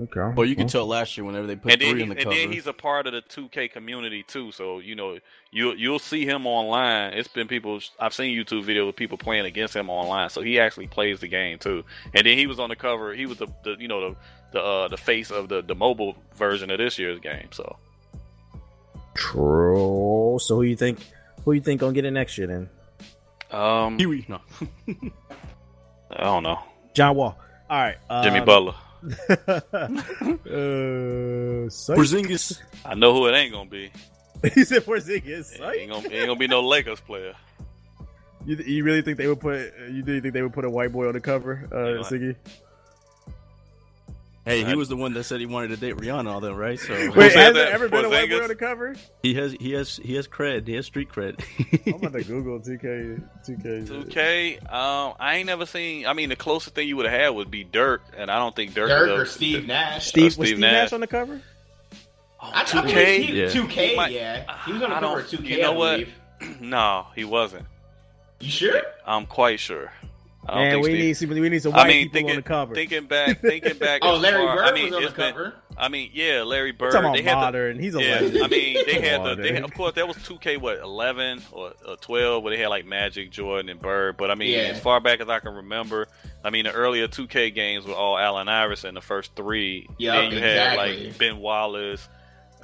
Okay. 0.00 0.34
Well, 0.36 0.46
you 0.46 0.54
can 0.54 0.68
tell 0.68 0.86
last 0.86 1.16
year 1.16 1.24
whenever 1.24 1.48
they 1.48 1.56
put 1.56 1.72
and 1.72 1.80
three 1.80 1.90
in 1.90 1.96
the 1.96 2.02
and 2.14 2.16
cover. 2.18 2.30
And 2.30 2.38
then 2.38 2.52
he's 2.52 2.68
a 2.68 2.72
part 2.72 3.08
of 3.08 3.12
the 3.14 3.22
2K 3.22 3.72
community 3.72 4.22
too. 4.22 4.52
So 4.52 4.78
you 4.78 4.94
know, 4.94 5.18
you 5.50 5.72
you'll 5.72 5.98
see 5.98 6.24
him 6.24 6.46
online. 6.46 7.14
It's 7.14 7.26
been 7.26 7.48
people 7.48 7.80
I've 7.98 8.14
seen 8.14 8.38
YouTube 8.38 8.64
videos 8.64 8.86
with 8.86 8.94
people 8.94 9.18
playing 9.18 9.46
against 9.46 9.74
him 9.74 9.90
online. 9.90 10.30
So 10.30 10.42
he 10.42 10.60
actually 10.60 10.86
plays 10.86 11.18
the 11.18 11.28
game 11.28 11.58
too. 11.58 11.82
And 12.14 12.24
then 12.24 12.38
he 12.38 12.46
was 12.46 12.60
on 12.60 12.68
the 12.68 12.76
cover. 12.76 13.14
He 13.14 13.26
was 13.26 13.38
the, 13.38 13.48
the 13.64 13.74
you 13.80 13.88
know 13.88 14.10
the 14.10 14.16
the 14.52 14.62
uh, 14.62 14.86
the 14.86 14.96
face 14.96 15.32
of 15.32 15.48
the 15.48 15.60
the 15.60 15.74
mobile 15.74 16.14
version 16.36 16.70
of 16.70 16.78
this 16.78 17.00
year's 17.00 17.18
game. 17.18 17.48
So 17.50 17.76
True. 19.16 20.38
So 20.40 20.56
who 20.56 20.62
you 20.62 20.76
think? 20.76 20.98
Who 21.44 21.52
you 21.52 21.60
think 21.60 21.80
gonna 21.80 21.92
get 21.92 22.04
it 22.04 22.10
next 22.10 22.36
year 22.38 22.46
then? 22.46 22.68
um, 23.50 23.96
Kiwi, 23.98 24.24
no. 24.28 24.40
I 26.10 26.24
don't 26.24 26.42
know. 26.42 26.58
John 26.94 27.16
Wall. 27.16 27.38
All 27.70 27.78
right. 27.78 27.96
Um, 28.10 28.24
Jimmy 28.24 28.40
Butler. 28.40 28.74
uh, 29.02 29.08
psych. 31.70 31.96
Porzingis. 31.98 32.60
I 32.84 32.94
know 32.94 33.12
who 33.12 33.26
it 33.26 33.34
ain't 33.34 33.52
gonna 33.52 33.68
be. 33.70 33.90
he 34.54 34.64
said 34.64 34.84
Porzingis. 34.84 35.26
It 35.26 35.44
Psych. 35.58 35.78
ain't 35.78 35.90
gonna, 35.90 36.06
it 36.08 36.12
ain't 36.12 36.26
gonna 36.26 36.38
be 36.38 36.48
no 36.48 36.60
Lakers 36.60 37.00
player. 37.00 37.34
You, 38.44 38.56
you 38.56 38.84
really 38.84 39.02
think 39.02 39.18
they 39.18 39.26
would 39.26 39.40
put? 39.40 39.72
You 39.90 40.02
do 40.02 40.20
think 40.20 40.34
they 40.34 40.42
would 40.42 40.52
put 40.52 40.64
a 40.64 40.70
white 40.70 40.92
boy 40.92 41.06
on 41.08 41.14
the 41.14 41.20
cover, 41.20 41.68
uh, 41.72 41.94
Yeah. 41.94 42.02
Siggy? 42.02 42.36
Hey, 44.46 44.62
he 44.64 44.76
was 44.76 44.88
the 44.88 44.94
one 44.96 45.12
that 45.14 45.24
said 45.24 45.40
he 45.40 45.46
wanted 45.46 45.68
to 45.70 45.76
date 45.76 45.96
Rihanna, 45.96 46.28
all 46.30 46.38
that, 46.40 46.54
right? 46.54 46.78
So 46.78 46.94
Wait, 46.94 47.12
has 47.14 47.34
that? 47.34 47.54
there 47.54 47.72
ever 47.72 47.88
been 47.88 48.04
a 48.04 48.08
white 48.08 48.30
boy 48.30 48.36
Porzingis? 48.36 48.42
on 48.42 48.48
the 48.48 48.54
cover? 48.54 48.94
he 49.20 49.34
has 49.34 49.52
he 49.58 49.72
has 49.72 49.96
he 49.96 50.14
has 50.14 50.28
cred. 50.28 50.68
He 50.68 50.74
has 50.74 50.86
street 50.86 51.08
cred. 51.10 51.44
I'm 51.86 51.94
about 51.94 52.12
to 52.12 52.22
Google 52.24 52.60
2K. 52.60 53.22
2K. 53.44 53.88
2K. 54.06 54.72
Um, 54.72 55.14
I 55.18 55.38
ain't 55.38 55.46
never 55.46 55.66
seen. 55.66 56.06
I 56.06 56.12
mean, 56.12 56.28
the 56.28 56.36
closest 56.36 56.76
thing 56.76 56.86
you 56.86 56.96
would 56.96 57.06
have 57.06 57.20
had 57.20 57.28
would 57.30 57.50
be 57.50 57.64
Dirk, 57.64 58.02
and 58.16 58.30
I 58.30 58.38
don't 58.38 58.54
think 58.54 58.72
Dirk. 58.72 58.88
Dirk 58.88 59.08
or 59.10 59.18
have- 59.18 59.28
Steve 59.28 59.66
Nash. 59.66 60.06
Steve, 60.06 60.30
Steve 60.32 60.38
was 60.38 60.48
Steve 60.48 60.58
Nash. 60.60 60.72
Nash 60.72 60.92
on 60.92 61.00
the 61.00 61.06
cover? 61.08 61.42
I, 62.40 62.60
I 62.60 62.64
2K? 62.64 63.18
he, 63.22 63.40
Yeah. 63.40 63.46
2K, 63.48 63.96
might- 63.96 64.12
yeah. 64.12 64.44
He 64.64 64.72
was 64.72 64.82
on 64.82 64.90
the 64.90 64.96
cover 65.00 65.20
of 65.20 65.26
2K. 65.26 65.44
You 65.48 65.62
know 65.62 65.72
I 65.72 65.76
what? 65.76 66.08
no, 66.60 67.06
he 67.16 67.24
wasn't. 67.24 67.66
You 68.38 68.50
sure? 68.50 68.80
I'm 69.04 69.26
quite 69.26 69.58
sure. 69.58 69.90
I 70.48 70.54
don't 70.54 70.62
Man, 70.62 70.72
think 70.72 70.84
we 70.84 70.90
Steve- 70.90 71.00
need 71.04 71.14
some, 71.14 71.28
we 71.40 71.48
need 71.48 71.62
some 71.62 71.72
white 71.72 71.86
I 71.86 71.88
mean, 71.88 71.96
people 72.04 72.12
thinking, 72.14 72.30
on 72.30 72.36
the 72.36 72.42
cover. 72.42 72.74
thinking 72.74 73.06
back, 73.06 73.40
thinking 73.42 73.78
back. 73.78 74.00
Oh, 74.02 74.16
as 74.16 74.22
Larry 74.22 74.44
far- 74.46 74.56
Bird 74.56 74.64
I 74.64 74.72
mean, 74.72 74.84
was 74.84 74.92
on 74.94 75.02
the 75.02 75.08
been- 75.08 75.16
cover. 75.16 75.54
I 75.78 75.88
mean, 75.88 76.10
yeah, 76.14 76.42
Larry 76.42 76.72
Bird. 76.72 76.92
talking 76.92 77.12
They 77.12 77.20
about 77.20 77.28
had 77.28 77.34
the, 77.34 77.58
modern. 77.58 77.78
He's 77.78 77.94
a 77.94 78.02
yeah, 78.02 78.20
legend. 78.20 78.44
I 78.44 78.48
mean, 78.48 78.78
they 78.86 79.00
had 79.00 79.22
the, 79.24 79.34
they 79.34 79.52
had, 79.52 79.62
of 79.64 79.74
course, 79.74 79.92
that 79.96 80.08
was 80.08 80.16
2K, 80.18 80.58
what, 80.58 80.78
11 80.78 81.42
or, 81.52 81.72
or 81.86 81.96
12, 81.96 82.42
where 82.42 82.56
they 82.56 82.62
had 82.62 82.68
like 82.68 82.86
Magic, 82.86 83.30
Jordan, 83.30 83.68
and 83.68 83.78
Bird. 83.80 84.16
But 84.16 84.30
I 84.30 84.36
mean, 84.36 84.52
Yeah. 84.52 84.58
as 84.72 84.80
far 84.80 85.00
back 85.00 85.20
as 85.20 85.28
I 85.28 85.38
can 85.40 85.54
remember, 85.54 86.08
I 86.42 86.48
mean, 86.50 86.64
the 86.64 86.72
earlier 86.72 87.08
2K 87.08 87.54
games 87.54 87.84
were 87.86 87.92
all 87.92 88.16
Allen 88.16 88.48
Iverson, 88.48 88.94
the 88.94 89.02
first 89.02 89.34
three. 89.36 89.86
Yup, 89.98 90.14
then 90.16 90.32
you 90.32 90.38
had 90.40 90.76
like 90.78 91.18
Ben 91.18 91.38
Wallace 91.40 92.08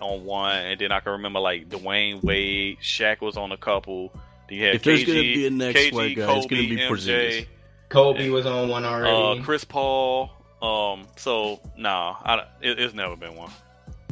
on 0.01 0.25
one, 0.25 0.57
and 0.57 0.81
then 0.81 0.91
I 0.91 1.01
can 1.01 1.13
remember 1.13 1.41
like 1.41 1.69
Dwyane 1.69 2.23
Wade, 2.25 2.79
Shaq 2.81 3.21
was 3.21 3.37
on 3.37 3.53
a 3.53 3.59
couple. 3.59 4.11
You 4.49 4.65
had 4.67 4.75
If 4.77 4.83
there's 4.85 5.05
gonna 5.05 5.21
be 5.21 5.47
a 5.47 5.51
next 5.51 5.79
KG, 5.81 5.93
white 5.93 6.17
guy, 6.17 6.27
Kobe, 6.27 6.39
it's 6.39 6.47
gonna 6.47 6.63
be 6.63 6.77
MJ, 6.77 6.89
Porzingis. 6.89 7.47
Kobe 7.93 8.29
was 8.31 8.47
on 8.47 8.69
one 8.69 8.85
already. 8.85 9.41
uh, 9.41 9.45
Chris 9.45 9.65
Paul. 9.65 10.31
Um, 10.61 11.07
so 11.17 11.61
nah, 11.77 12.17
I, 12.25 12.47
it, 12.61 12.79
it's 12.79 12.95
never 12.95 13.17
been 13.17 13.35
one. 13.37 13.51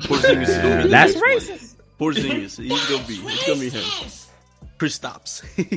Porzingis 0.01 0.49
is 0.49 0.57
gonna 0.59 0.83
be 0.85 0.89
That's 0.89 1.15
next 1.15 1.17
one. 1.17 1.31
racist. 1.31 1.75
Porzingis, 1.99 2.63
he's 2.63 2.89
gonna 2.89 3.07
be, 3.07 3.15
it's 3.15 3.47
gonna 3.47 3.61
be 3.61 3.69
him. 3.71 4.11
Chris 4.79 4.95
stops. 4.95 5.41
He's 5.57 5.69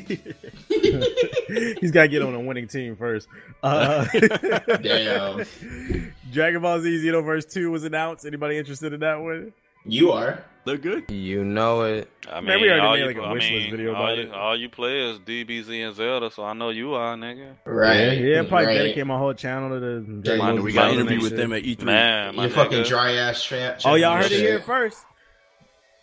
got 1.92 2.04
to 2.04 2.08
get 2.08 2.22
on 2.22 2.34
a 2.34 2.40
winning 2.40 2.70
team 2.70 2.96
first. 2.96 3.28
Uh, 3.62 4.06
Damn. 4.82 5.44
Dragon 6.32 6.62
Ball 6.62 6.80
Z 6.80 7.06
Xenoverse 7.06 7.52
2 7.52 7.70
was 7.70 7.84
announced. 7.84 8.26
Anybody 8.26 8.58
interested 8.58 8.94
in 8.94 9.02
that 9.02 9.22
one? 9.22 9.52
You 9.86 10.14
are. 10.14 10.46
Look 10.66 10.82
good. 10.82 11.12
You 11.12 11.44
know 11.44 11.82
it. 11.82 12.10
I 12.32 12.36
mean, 12.40 12.46
Man, 12.46 12.62
we 12.62 12.70
already 12.70 12.82
all 12.82 12.94
made, 12.94 13.00
you, 13.00 13.06
like, 13.08 13.18
a 13.18 13.22
I 13.22 13.34
wish 13.34 13.52
list 13.52 13.70
video 13.72 13.90
about 13.92 14.18
you, 14.18 14.24
it. 14.24 14.32
all 14.32 14.58
you 14.58 14.70
play 14.70 15.10
is 15.12 15.20
DBZ 15.20 15.88
and 15.88 15.96
Zelda, 15.96 16.32
so 16.32 16.44
I 16.46 16.54
know 16.54 16.70
you 16.70 16.94
are, 16.94 17.16
nigga. 17.18 17.56
Right. 17.66 18.00
Yeah, 18.00 18.12
yeah 18.14 18.44
probably 18.44 18.68
right. 18.68 18.74
dedicate 18.76 19.06
my 19.06 19.18
whole 19.18 19.34
channel 19.34 19.70
to 19.72 19.80
the 19.82 20.00
Dragon 20.22 20.24
Yeah, 20.24 20.52
Ball 20.54 20.62
we 20.62 20.72
got 20.72 20.92
an 20.92 21.00
interview 21.00 21.20
with 21.22 21.32
shit. 21.32 21.38
them 21.38 21.52
at 21.52 21.64
E3. 21.64 21.84
Man, 21.84 22.36
my 22.36 22.46
You 22.46 22.50
fucking 22.50 22.84
dry 22.84 23.12
ass 23.14 23.44
trap. 23.44 23.82
Oh, 23.84 23.96
y'all 23.96 24.16
heard 24.16 24.32
it 24.32 24.40
here 24.40 24.62
first. 24.62 25.00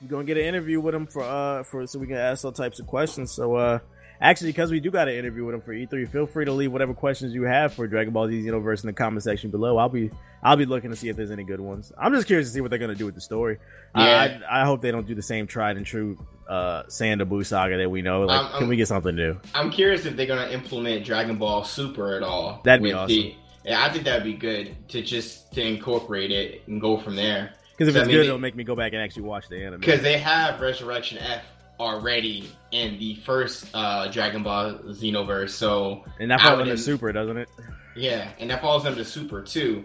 You're 0.03 0.11
gonna 0.11 0.25
get 0.25 0.37
an 0.37 0.45
interview 0.45 0.79
with 0.81 0.95
him 0.95 1.07
for 1.07 1.23
uh 1.23 1.63
for 1.63 1.87
so 1.87 1.99
we 1.99 2.07
can 2.07 2.17
ask 2.17 2.45
all 2.45 2.53
types 2.53 2.81
of 2.81 2.87
questions. 2.87 3.33
So 3.33 3.55
uh 3.55 3.79
actually 4.21 4.51
because 4.51 4.71
we 4.71 4.81
do 4.81 4.91
got 4.91 5.09
an 5.09 5.15
interview 5.15 5.45
with 5.45 5.55
him 5.55 5.61
for 5.61 5.73
E3, 5.73 6.09
feel 6.11 6.27
free 6.27 6.45
to 6.45 6.53
leave 6.53 6.73
whatever 6.73 6.95
questions 6.95 7.33
you 7.35 7.43
have 7.45 7.73
for 7.75 7.87
Dragon 7.87 8.13
Ball 8.13 8.29
Z 8.29 8.43
Xenoverse 8.43 8.83
in 8.83 8.89
the 8.89 8.93
comment 8.93 9.23
section 9.23 9.51
below. 9.51 9.77
I'll 9.79 9.89
be 9.89 10.11
I'll 10.43 10.57
be 10.57 10.67
looking 10.67 10.91
to 10.91 10.97
see 10.97 11.09
if 11.09 11.17
there's 11.17 11.31
any 11.31 11.45
good 11.45 11.61
ones. 11.61 11.93
I'm 11.99 12.13
just 12.13 12.27
curious 12.27 12.49
to 12.49 12.53
see 12.55 12.61
what 12.61 12.71
they're 12.71 12.79
gonna 12.79 12.95
do 12.95 13.07
with 13.07 13.15
the 13.15 13.21
story. 13.21 13.59
Yeah. 13.97 14.41
I, 14.51 14.63
I 14.63 14.65
hope 14.65 14.83
they 14.83 14.91
don't 14.91 15.07
do 15.07 15.15
the 15.15 15.23
same 15.23 15.47
tried 15.47 15.77
and 15.77 15.87
true 15.87 16.19
uh 16.49 16.85
Sanda 16.85 17.23
Buu 17.29 17.45
saga 17.47 17.77
that 17.79 17.91
we 17.91 18.03
know. 18.03 18.23
Like, 18.23 18.41
Um, 18.41 18.53
can 18.53 18.63
um, 18.65 18.69
we 18.69 18.77
get 18.77 18.89
something 18.89 19.15
new? 19.15 19.39
I'm 19.55 19.71
curious 19.71 20.05
if 20.07 20.17
they're 20.17 20.27
gonna 20.27 20.51
implement 20.51 21.05
Dragon 21.05 21.37
Ball 21.37 21.65
Super 21.65 22.17
at 22.17 22.23
all. 22.23 22.61
That'd 22.65 22.83
be 22.83 22.93
awesome. 22.93 23.09
The, 23.09 23.35
yeah, 23.65 23.85
I 23.85 23.91
think 23.91 24.05
that'd 24.05 24.25
be 24.25 24.35
good 24.35 24.89
to 24.89 25.03
just 25.03 25.53
to 25.55 25.63
incorporate 25.63 26.31
it 26.31 26.63
and 26.67 26.81
go 26.81 26.97
from 26.97 27.15
there. 27.17 27.53
Because 27.77 27.89
if 27.89 27.97
it's 27.97 28.05
I 28.05 28.07
mean, 28.07 28.17
good, 28.17 28.23
they- 28.23 28.27
it'll 28.29 28.39
make 28.39 28.55
me 28.57 28.65
go 28.65 28.75
back 28.77 28.93
and 28.93 29.03
actually 29.03 29.23
watch 29.25 29.49
the 29.49 29.63
anime. 29.65 29.81
Because 29.81 30.03
they 30.03 30.19
have 30.19 30.61
Resurrection 30.61 31.19
F 31.19 31.43
already 31.81 32.53
in 32.71 32.99
the 32.99 33.17
first 33.17 33.69
uh, 33.75 34.09
Dragon 34.09 34.43
Ball 34.43 34.75
Xenoverse, 34.75 35.51
so 35.51 36.05
and 36.21 36.31
that 36.31 36.41
falls 36.41 36.61
under 36.61 36.77
Super, 36.77 37.13
doesn't 37.13 37.37
it? 37.37 37.49
Yeah, 37.97 38.31
and 38.39 38.51
that 38.51 38.61
falls 38.61 38.87
under 38.87 39.03
Super 39.03 39.43
too. 39.43 39.85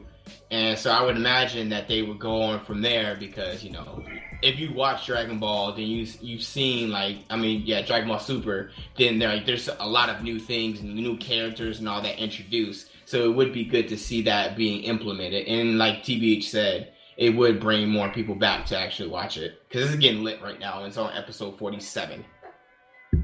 And 0.52 0.78
so 0.78 0.92
I 0.92 1.04
would 1.04 1.16
imagine 1.16 1.70
that 1.70 1.88
they 1.88 2.02
would 2.02 2.20
go 2.20 2.42
on 2.42 2.60
from 2.60 2.82
there 2.82 3.16
because 3.16 3.64
you 3.64 3.72
know, 3.72 4.04
if 4.42 4.60
you 4.60 4.74
watch 4.74 5.06
Dragon 5.06 5.40
Ball, 5.40 5.74
then 5.74 5.86
you 5.86 6.06
you've 6.22 6.44
seen 6.44 6.92
like 6.92 7.18
I 7.30 7.38
mean, 7.38 7.64
yeah, 7.66 7.82
Dragon 7.82 8.10
Ball 8.10 8.20
Super. 8.20 8.72
Then 8.98 9.20
there 9.20 9.30
like 9.30 9.46
there's 9.46 9.68
a 9.68 9.88
lot 9.88 10.10
of 10.10 10.22
new 10.22 10.40
things 10.40 10.82
and 10.82 10.94
new 10.96 11.18
characters 11.18 11.80
and 11.80 11.88
all 11.88 12.02
that 12.02 12.20
introduced. 12.20 12.90
So 13.06 13.24
it 13.30 13.36
would 13.36 13.54
be 13.54 13.66
good 13.66 13.88
to 13.90 13.98
see 13.98 14.24
that 14.24 14.58
being 14.58 14.84
implemented. 14.84 15.48
And 15.48 15.78
like 15.78 16.04
TBH 16.04 16.44
said, 16.44 16.94
it 17.18 17.36
would 17.36 17.60
bring 17.60 17.90
more 17.90 18.10
people 18.10 18.36
back 18.36 18.66
to 18.68 18.78
actually 18.80 19.10
watch 19.10 19.38
it 19.38 19.60
because 19.68 19.90
it's 19.90 20.00
getting 20.02 20.24
lit 20.24 20.42
right 20.42 20.60
now. 20.60 20.84
It's 20.84 20.98
on 20.98 21.16
episode 21.16 21.58
forty 21.58 21.80
seven. 21.80 22.24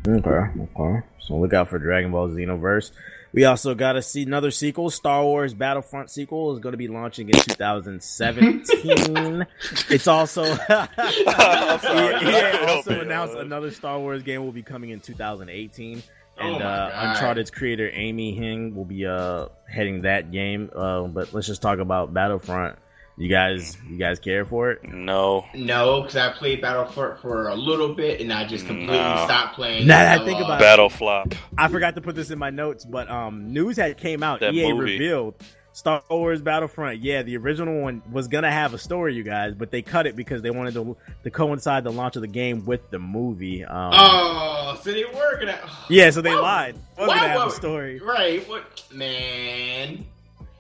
Okay, 0.08 0.30
okay. 0.30 1.06
So 1.20 1.38
look 1.38 1.54
out 1.54 1.70
for 1.70 1.78
Dragon 1.78 2.12
Ball 2.12 2.30
Xenoverse. 2.30 2.92
We 3.34 3.46
also 3.46 3.76
got 3.76 3.94
to 3.94 4.02
see 4.02 4.24
another 4.24 4.52
sequel. 4.52 4.90
Star 4.90 5.24
Wars 5.24 5.54
Battlefront 5.54 6.10
sequel 6.10 6.52
is 6.54 6.60
going 6.60 6.74
to 6.74 6.78
be 6.78 6.90
launching 6.90 7.30
in 7.30 7.36
2017. 7.36 8.64
it's 9.90 10.08
also 10.08 10.44
I'm 10.70 11.80
sorry. 11.80 12.26
yeah, 12.26 12.58
also 12.62 12.66
Help 12.66 12.88
it. 12.88 13.02
announced 13.04 13.36
another 13.36 13.72
Star 13.72 14.00
Wars 14.00 14.24
game 14.24 14.44
will 14.44 14.52
be 14.52 14.64
coming 14.64 14.90
in 14.90 15.00
2018. 15.00 16.04
Oh 16.40 16.44
And 16.44 16.60
my 16.60 16.66
uh, 16.66 17.10
Uncharted's 17.10 17.52
creator 17.52 17.90
Amy 17.94 18.38
Hennig 18.38 18.74
will 18.76 18.86
be 18.86 19.06
uh, 19.06 19.48
heading 19.70 20.02
that 20.02 20.32
game. 20.32 20.70
Uh, 20.76 21.04
but 21.04 21.34
let's 21.34 21.48
just 21.48 21.62
talk 21.62 21.80
about 21.80 22.14
Battlefront. 22.14 22.78
You 23.18 23.28
guys, 23.28 23.78
you 23.90 23.98
guys 23.98 24.20
care 24.20 24.46
for 24.46 24.72
it? 24.72 24.84
No. 24.92 25.46
No, 25.54 26.02
because 26.02 26.16
I 26.16 26.32
played 26.32 26.62
Battlefront 26.62 27.20
for 27.20 27.50
a 27.50 27.56
little 27.56 27.94
bit 27.94 28.20
and 28.22 28.32
I 28.34 28.46
just 28.48 28.66
completely 28.66 28.98
No. 28.98 29.24
stopped 29.26 29.56
playing. 29.56 29.86
Now 29.86 30.00
that 30.00 30.22
I 30.22 30.26
think 30.26 30.40
about 30.40 30.60
Battle 30.60 30.90
flop. 30.90 31.36
I 31.58 31.68
forgot 31.68 31.96
to 31.96 32.02
put 32.02 32.16
this 32.16 32.32
in 32.32 32.40
my 32.40 32.50
notes, 32.50 32.84
but 32.86 33.10
um, 33.10 33.54
news 33.54 33.78
had 33.78 33.98
came 33.98 34.24
out. 34.24 34.40
That 34.40 34.54
EA 34.54 34.74
movie. 34.74 34.94
revealed 34.94 35.36
Star 35.74 36.02
Wars 36.10 36.42
Battlefront. 36.42 37.00
Yeah, 37.02 37.22
the 37.22 37.38
original 37.38 37.82
one 37.82 38.02
was 38.12 38.28
gonna 38.28 38.52
have 38.52 38.74
a 38.74 38.78
story, 38.78 39.14
you 39.14 39.24
guys, 39.24 39.54
but 39.56 39.72
they 39.72 39.82
cut 39.82 40.08
it 40.08 40.16
because 40.16 40.42
they 40.42 40.50
wanted 40.52 40.74
to 40.74 40.98
to 41.24 41.30
coincide 41.32 41.84
the 41.84 41.92
launch 41.92 42.16
of 42.16 42.22
the 42.24 42.28
game 42.28 42.66
with 42.66 42.90
the 42.92 43.00
movie. 43.00 43.64
Um, 43.64 43.92
Oh, 43.94 44.80
so 44.84 44.92
they 44.92 45.06
were 45.06 45.38
gonna. 45.40 45.60
yeah, 45.90 46.10
so 46.10 46.22
they 46.22 46.34
Why- 46.34 46.42
lied. 46.42 46.76
It 46.76 47.00
was 47.02 47.08
why 47.10 47.18
have 47.20 47.48
a 47.48 47.52
story. 47.52 48.00
Right? 48.00 48.48
What 48.50 48.84
man? 48.94 50.06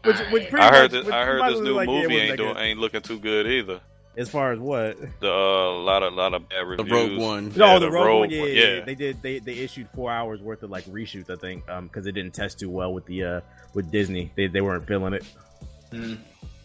Which- 0.03 0.17
which 0.31 0.49
pretty 0.49 0.65
I 0.65 0.69
heard 0.71 0.81
much- 0.83 0.91
this. 0.91 1.05
which 1.05 1.13
I 1.13 1.25
heard 1.25 1.53
this 1.53 1.59
new 1.61 1.73
like, 1.75 1.87
movie 1.87 2.07
wasn't 2.07 2.21
ain't 2.29 2.37
doing, 2.37 2.53
good. 2.53 2.61
ain't 2.61 2.79
looking 2.79 3.01
too 3.01 3.19
good 3.19 3.47
either. 3.47 3.79
As 4.17 4.29
far 4.29 4.51
as 4.51 4.59
what? 4.59 4.97
The 5.21 5.31
uh, 5.31 5.71
lot 5.79 6.03
of 6.03 6.13
lot 6.13 6.33
of 6.33 6.49
bad 6.49 6.67
reviews. 6.67 6.89
The. 6.89 6.93
Rogue 6.95 7.17
One. 7.17 7.53
No, 7.55 7.65
Yeah, 7.73 7.79
the, 7.79 7.89
Rogue 7.91 8.19
One, 8.19 8.29
yeah, 8.29 8.43
yeah, 8.43 8.67
yeah. 8.75 8.83
They 8.83 8.95
did. 8.95 9.21
They 9.21 9.39
they 9.39 9.53
issued 9.53 9.87
four 9.95 10.11
hours 10.11 10.41
worth 10.41 10.63
of 10.63 10.69
like 10.69 10.83
reshoots, 10.85 11.29
I 11.29 11.37
think, 11.37 11.69
um, 11.69 11.87
because 11.87 12.05
it 12.07 12.11
didn't 12.11 12.33
test 12.33 12.59
too 12.59 12.69
well 12.69 12.93
with 12.93 13.05
the 13.05 13.23
uh 13.23 13.41
with 13.73 13.89
Disney. 13.89 14.31
They 14.35 14.47
they 14.47 14.59
weren't 14.59 14.85
feeling 14.85 15.13
it. 15.13 15.23
Hmm. 15.91 16.15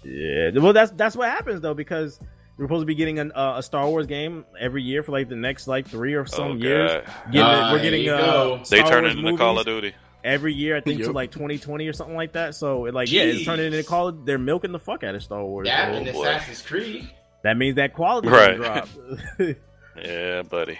Yeah, 0.02 0.50
well, 0.54 0.72
that's 0.72 0.90
that's 0.92 1.14
what 1.16 1.28
happens 1.30 1.60
though 1.60 1.74
because 1.74 2.18
we're 2.56 2.64
supposed 2.66 2.82
to 2.82 2.86
be 2.86 2.94
getting 2.94 3.18
an, 3.18 3.32
uh, 3.32 3.54
a 3.58 3.62
Star 3.62 3.86
Wars 3.88 4.06
game 4.06 4.44
every 4.58 4.82
year 4.82 5.02
for 5.02 5.12
like 5.12 5.28
the 5.28 5.36
next 5.36 5.68
like 5.68 5.86
three 5.86 6.14
or 6.14 6.26
some 6.26 6.52
Oh, 6.52 6.54
years. 6.54 6.90
God. 6.90 7.04
Getting, 7.26 7.40
Ah, 7.42 7.72
we're 7.72 7.82
getting 7.82 8.06
there 8.06 8.14
uh, 8.14 8.18
go. 8.18 8.60
They 8.70 8.82
turn 8.82 9.02
Wars 9.02 9.12
it 9.12 9.18
into 9.18 9.22
movies 9.22 9.38
Call 9.38 9.58
of 9.58 9.66
Duty. 9.66 9.94
Every 10.26 10.52
year. 10.52 10.76
I 10.76 10.80
think 10.80 11.02
to 11.04 11.12
like 11.12 11.30
2020 11.30 11.86
or 11.86 11.92
something 11.94 12.16
like 12.16 12.32
that. 12.32 12.54
So 12.54 12.84
it, 12.86 12.92
like 12.94 13.10
yeah, 13.10 13.22
it's 13.22 13.44
turning 13.44 13.66
into 13.66 13.82
Call. 13.84 14.08
of- 14.08 14.26
They're 14.26 14.36
milking 14.38 14.72
the 14.72 14.78
fuck 14.78 15.04
out 15.04 15.14
of 15.14 15.22
Star 15.22 15.42
Wars. 15.44 15.66
That 15.68 15.92
So 15.92 15.96
and 15.98 16.12
boy. 16.12 16.22
Assassin's 16.22 16.62
Creed. 16.62 17.08
that 17.42 17.56
means 17.56 17.76
that 17.76 17.94
quality 17.94 18.28
Right. 18.28 18.56
drop. 18.56 18.88
Yeah, 19.96 20.42
buddy. 20.42 20.78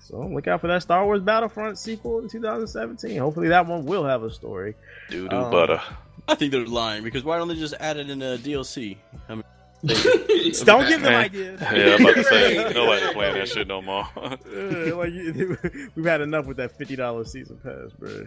so 0.00 0.18
look 0.26 0.46
out 0.46 0.60
for 0.60 0.66
that 0.66 0.82
Star 0.82 1.04
Wars 1.06 1.22
Battlefront 1.22 1.78
sequel 1.78 2.18
in 2.20 2.28
2017. 2.28 3.16
Hopefully 3.18 3.48
that 3.48 3.66
one 3.66 3.86
will 3.86 4.04
have 4.04 4.22
a 4.24 4.30
story. 4.30 4.74
Doo 5.08 5.26
doo 5.28 5.34
Um, 5.36 5.50
butter. 5.50 5.80
I 6.28 6.34
think 6.34 6.52
they're 6.52 6.66
lying 6.66 7.02
because 7.02 7.24
why 7.24 7.38
don't 7.38 7.48
they 7.48 7.54
just 7.56 7.74
add 7.80 7.96
it 7.96 8.10
in 8.10 8.20
a 8.20 8.36
DLC? 8.36 8.98
I 9.28 9.34
mean, 9.36 9.44
Don't 10.64 10.86
give 10.88 11.02
them 11.02 11.12
ideas. 11.14 11.60
Yeah, 11.72 11.94
I'm 11.94 12.02
about 12.02 12.14
to 12.14 12.24
say 12.24 12.58
Right. 12.58 12.74
nobody 12.74 13.12
playing 13.14 13.34
that 13.34 13.48
shit 13.48 13.66
no 13.66 13.82
more. 13.82 14.06
Uh, 14.16 14.96
like 14.96 15.12
you- 15.12 15.58
we've 15.96 16.04
had 16.04 16.20
enough 16.20 16.46
with 16.46 16.56
that 16.58 16.76
fifty 16.78 16.94
dollars 16.94 17.32
season 17.32 17.56
pass, 17.62 17.90
bro. 17.98 18.26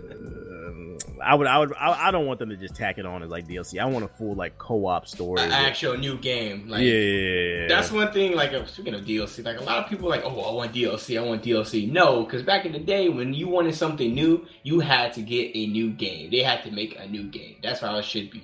Um, 0.00 0.98
I 1.22 1.34
would, 1.34 1.46
I 1.46 1.58
would, 1.58 1.72
I, 1.74 2.08
I 2.08 2.10
don't 2.10 2.26
want 2.26 2.38
them 2.38 2.48
to 2.50 2.56
just 2.56 2.74
tack 2.74 2.98
it 2.98 3.06
on 3.06 3.22
as 3.22 3.30
like 3.30 3.46
DLC. 3.46 3.78
I 3.80 3.84
want 3.86 4.04
a 4.04 4.08
full 4.08 4.34
like 4.34 4.56
co-op 4.58 5.06
story. 5.06 5.40
An 5.42 5.52
actual 5.52 5.96
new 5.98 6.16
game. 6.16 6.68
Like, 6.68 6.82
yeah, 6.84 7.66
That's 7.68 7.90
one 7.90 8.12
thing. 8.12 8.34
Like 8.34 8.52
uh, 8.52 8.64
speaking 8.66 8.94
of 8.94 9.02
DLC, 9.02 9.44
like 9.44 9.58
a 9.60 9.64
lot 9.64 9.78
of 9.78 9.88
people 9.90 10.06
are 10.06 10.16
like, 10.16 10.24
oh, 10.24 10.40
I 10.40 10.52
want 10.54 10.72
DLC. 10.72 11.18
I 11.20 11.24
want 11.24 11.42
DLC. 11.42 11.90
No, 11.90 12.24
because 12.24 12.42
back 12.42 12.64
in 12.64 12.72
the 12.72 12.78
day 12.78 13.08
when 13.08 13.34
you 13.34 13.48
wanted 13.48 13.74
something 13.74 14.14
new, 14.14 14.46
you 14.62 14.80
had 14.80 15.12
to 15.14 15.22
get 15.22 15.50
a 15.54 15.66
new 15.66 15.90
game. 15.90 16.30
They 16.30 16.42
had 16.42 16.62
to 16.64 16.70
make 16.70 16.96
a 16.98 17.06
new 17.06 17.24
game. 17.24 17.56
That's 17.62 17.80
how 17.80 17.96
it 17.98 18.04
should 18.04 18.30
be. 18.30 18.42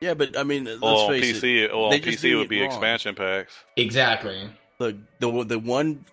Yeah, 0.00 0.14
but 0.14 0.36
I 0.38 0.42
mean, 0.44 0.64
let's 0.64 0.82
Or 0.82 1.06
on 1.06 1.10
face 1.10 1.40
PC, 1.40 1.64
it. 1.64 1.70
or 1.70 1.86
on 1.86 1.90
they 1.90 2.00
just 2.00 2.22
PC 2.24 2.36
would 2.38 2.48
be 2.48 2.60
wrong. 2.60 2.70
expansion 2.70 3.14
packs. 3.14 3.54
Exactly. 3.76 4.48
Look, 4.78 4.96
the 5.18 5.44
the 5.44 5.58
one 5.58 6.04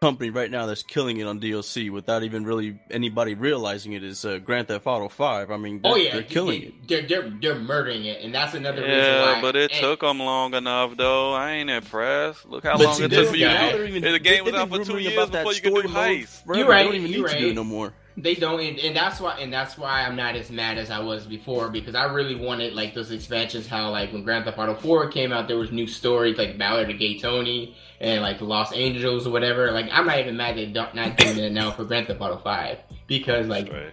company 0.00 0.30
right 0.30 0.50
now 0.50 0.66
that's 0.66 0.82
killing 0.82 1.18
it 1.18 1.26
on 1.26 1.40
DLC 1.40 1.90
without 1.90 2.22
even 2.22 2.44
really 2.44 2.78
anybody 2.90 3.34
realizing 3.34 3.92
it 3.92 4.02
is 4.02 4.24
uh, 4.24 4.38
Grand 4.38 4.68
Theft 4.68 4.86
Auto 4.86 5.08
Five. 5.08 5.50
I 5.50 5.56
mean, 5.56 5.80
they're, 5.82 5.92
oh 5.92 5.96
yeah, 5.96 6.12
they're 6.14 6.22
killing 6.22 6.62
it. 6.62 6.88
They're 6.88 7.06
they're 7.06 7.30
they're 7.40 7.58
murdering 7.58 8.04
it, 8.04 8.22
and 8.22 8.34
that's 8.34 8.54
another 8.54 8.82
reason 8.82 8.98
Yeah, 8.98 9.34
why. 9.34 9.40
but 9.42 9.56
it 9.56 9.72
and- 9.72 9.80
took 9.80 10.00
them 10.00 10.18
long 10.18 10.54
enough 10.54 10.96
though. 10.96 11.32
I 11.32 11.52
ain't 11.52 11.70
impressed. 11.70 12.46
Look 12.46 12.64
how 12.64 12.78
long 12.78 12.94
see, 12.94 13.04
it 13.04 13.10
took 13.10 13.28
for 13.28 13.36
you. 13.36 13.46
to 13.48 13.52
they're 13.54 13.84
even- 13.84 14.02
The 14.12 14.18
game 14.18 14.44
was 14.44 14.54
out 14.54 14.68
for 14.70 14.84
two 14.84 14.98
years 14.98 15.14
about 15.14 15.32
before 15.32 15.52
you 15.52 15.60
could 15.60 15.74
do 15.74 15.88
heist. 15.88 16.44
forever. 16.44 16.60
You 16.64 16.68
right, 16.70 16.78
They 16.78 16.84
don't 16.84 16.94
even 16.94 17.10
you 17.10 17.16
need 17.22 17.28
to 17.28 17.38
do 17.38 17.44
right. 17.44 17.50
it 17.52 17.54
no 17.54 17.64
more. 17.64 17.92
They 18.18 18.34
don't, 18.34 18.60
and, 18.60 18.78
and 18.78 18.96
that's 18.96 19.20
why, 19.20 19.36
and 19.40 19.52
that's 19.52 19.76
why 19.76 20.00
I'm 20.06 20.16
not 20.16 20.36
as 20.36 20.50
mad 20.50 20.78
as 20.78 20.90
I 20.90 21.00
was 21.00 21.26
before 21.26 21.68
because 21.68 21.94
I 21.94 22.04
really 22.04 22.34
wanted 22.34 22.72
like 22.72 22.94
those 22.94 23.10
expansions. 23.10 23.66
How 23.66 23.90
like 23.90 24.10
when 24.10 24.22
Grand 24.24 24.46
Theft 24.46 24.56
Auto 24.58 24.74
4 24.74 25.08
came 25.10 25.32
out, 25.32 25.48
there 25.48 25.58
was 25.58 25.70
new 25.70 25.86
stories 25.86 26.38
like 26.38 26.56
Ballad 26.56 26.88
of 26.88 26.98
Gay 26.98 27.18
Tony 27.18 27.76
and 28.00 28.22
like 28.22 28.40
Los 28.40 28.72
Angeles 28.72 29.26
or 29.26 29.30
whatever. 29.30 29.70
Like 29.72 29.88
I'm 29.92 30.06
not 30.06 30.18
even 30.18 30.36
mad 30.36 30.56
they're 30.56 30.68
not 30.94 31.16
doing 31.16 31.38
it 31.38 31.52
now 31.52 31.70
for 31.70 31.84
Grand 31.84 32.06
Theft 32.06 32.20
Auto 32.20 32.36
5 32.38 32.78
because 33.06 33.46
like 33.48 33.66
Straight. 33.66 33.92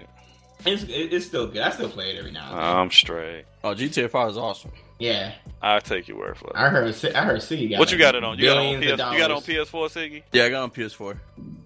it's 0.66 0.86
it's 0.88 1.26
still 1.26 1.48
good. 1.48 1.62
I 1.62 1.70
still 1.72 1.90
play 1.90 2.12
it 2.12 2.18
every 2.20 2.32
now 2.32 2.50
and 2.50 2.58
then. 2.58 2.64
I'm 2.78 2.92
straight. 2.92 3.46
Oh, 3.64 3.74
GTA 3.74 4.10
5 4.10 4.30
is 4.32 4.38
awesome. 4.38 4.72
Yeah, 5.00 5.34
I'll 5.62 5.82
take 5.82 6.08
your 6.08 6.18
word 6.18 6.38
for 6.38 6.48
it. 6.48 6.54
I 6.56 6.70
heard 6.70 6.94
Si- 6.96 7.14
I 7.14 7.24
heard 7.24 7.42
City 7.42 7.68
got 7.68 7.80
What 7.80 7.92
you 7.92 7.98
got 7.98 8.16
it 8.16 8.24
on? 8.24 8.38
You 8.38 8.46
got 8.46 8.58
it 8.64 8.76
on 8.76 8.82
PS, 8.82 8.86
you 8.90 8.98
got 8.98 9.12
it 9.12 9.32
on 9.32 9.42
PS4, 9.42 9.90
Siggy? 9.90 10.24
Yeah, 10.32 10.46
I 10.46 10.50
got 10.50 10.64
on 10.64 10.72
PS4. 10.72 11.18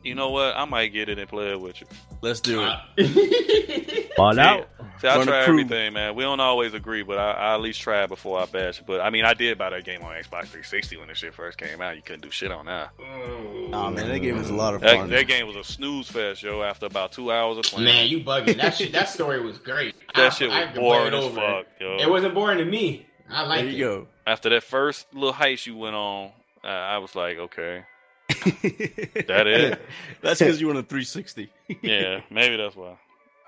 You 0.03 0.15
know 0.15 0.29
what? 0.29 0.55
I 0.55 0.65
might 0.65 0.87
get 0.93 1.09
it 1.09 1.19
and 1.19 1.27
play 1.29 1.51
it 1.51 1.59
with 1.59 1.81
you. 1.81 1.87
Let's 2.21 2.39
do 2.39 2.63
it. 2.97 4.07
Ball 4.17 4.33
See, 4.33 4.39
out. 4.39 4.67
See, 4.99 5.07
I 5.07 5.17
Run 5.17 5.27
try 5.27 5.43
everything, 5.43 5.93
man. 5.93 6.15
We 6.15 6.23
don't 6.23 6.39
always 6.39 6.73
agree, 6.73 7.03
but 7.03 7.19
I, 7.19 7.31
I 7.33 7.53
at 7.53 7.61
least 7.61 7.79
try 7.81 8.03
it 8.03 8.07
before 8.07 8.39
I 8.39 8.45
bash. 8.45 8.81
But 8.87 8.99
I 9.01 9.11
mean, 9.11 9.25
I 9.25 9.35
did 9.35 9.57
buy 9.59 9.69
that 9.69 9.83
game 9.83 10.01
on 10.01 10.11
Xbox 10.15 10.47
360 10.47 10.97
when 10.97 11.07
the 11.09 11.13
shit 11.13 11.35
first 11.35 11.59
came 11.59 11.81
out. 11.81 11.95
You 11.95 12.01
couldn't 12.01 12.21
do 12.23 12.31
shit 12.31 12.51
on 12.51 12.65
that. 12.65 12.89
Oh 12.99 13.91
man, 13.91 14.07
that 14.07 14.19
game 14.19 14.37
was 14.37 14.49
a 14.49 14.55
lot 14.55 14.73
of 14.73 14.81
That, 14.81 14.95
fun. 14.95 15.09
that 15.11 15.27
game 15.27 15.45
was 15.45 15.55
a 15.55 15.63
snooze 15.63 16.09
fest, 16.09 16.41
yo. 16.41 16.63
After 16.63 16.87
about 16.87 17.11
two 17.11 17.31
hours 17.31 17.57
of 17.59 17.65
playing, 17.65 17.85
Man, 17.85 18.07
you 18.07 18.21
bugging. 18.21 18.57
That 18.57 18.75
shit, 18.75 18.91
that 18.93 19.09
story 19.09 19.39
was 19.39 19.59
great. 19.59 19.93
That 20.17 20.25
I- 20.33 20.35
shit 20.35 20.49
was 20.49 20.75
boring 20.75 21.13
as 21.13 21.23
over. 21.23 21.35
fuck, 21.39 21.65
yo. 21.79 21.97
It 21.97 22.09
wasn't 22.09 22.33
boring 22.33 22.57
to 22.59 22.65
me. 22.65 23.05
I 23.29 23.43
like 23.43 23.59
there 23.61 23.67
it. 23.69 23.73
you 23.73 23.83
go. 23.85 24.07
After 24.25 24.49
that 24.49 24.63
first 24.63 25.13
little 25.13 25.33
heist 25.33 25.65
you 25.65 25.75
went 25.77 25.95
on, 25.95 26.31
uh, 26.63 26.67
I 26.67 26.97
was 26.99 27.15
like, 27.15 27.37
okay, 27.37 27.83
that 28.29 29.47
it. 29.47 29.81
That's 30.21 30.39
because 30.39 30.59
you 30.61 30.67
want 30.67 30.79
a 30.79 30.83
360. 30.83 31.49
yeah, 31.81 32.21
maybe 32.29 32.57
that's 32.57 32.75
why. 32.75 32.97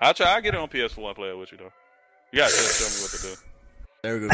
I'll 0.00 0.14
try. 0.14 0.34
I'll 0.34 0.40
get 0.40 0.54
it 0.54 0.60
on 0.60 0.68
PS4 0.68 1.06
and 1.06 1.16
play 1.16 1.28
it 1.30 1.38
with 1.38 1.52
you 1.52 1.58
though. 1.58 1.72
You 2.32 2.38
gotta 2.38 2.52
just 2.52 2.80
tell 2.80 2.88
me 2.88 3.02
what 3.02 3.10
to 3.10 3.26
do. 3.26 3.34
There 4.02 4.14
we 4.14 4.20
go, 4.20 4.28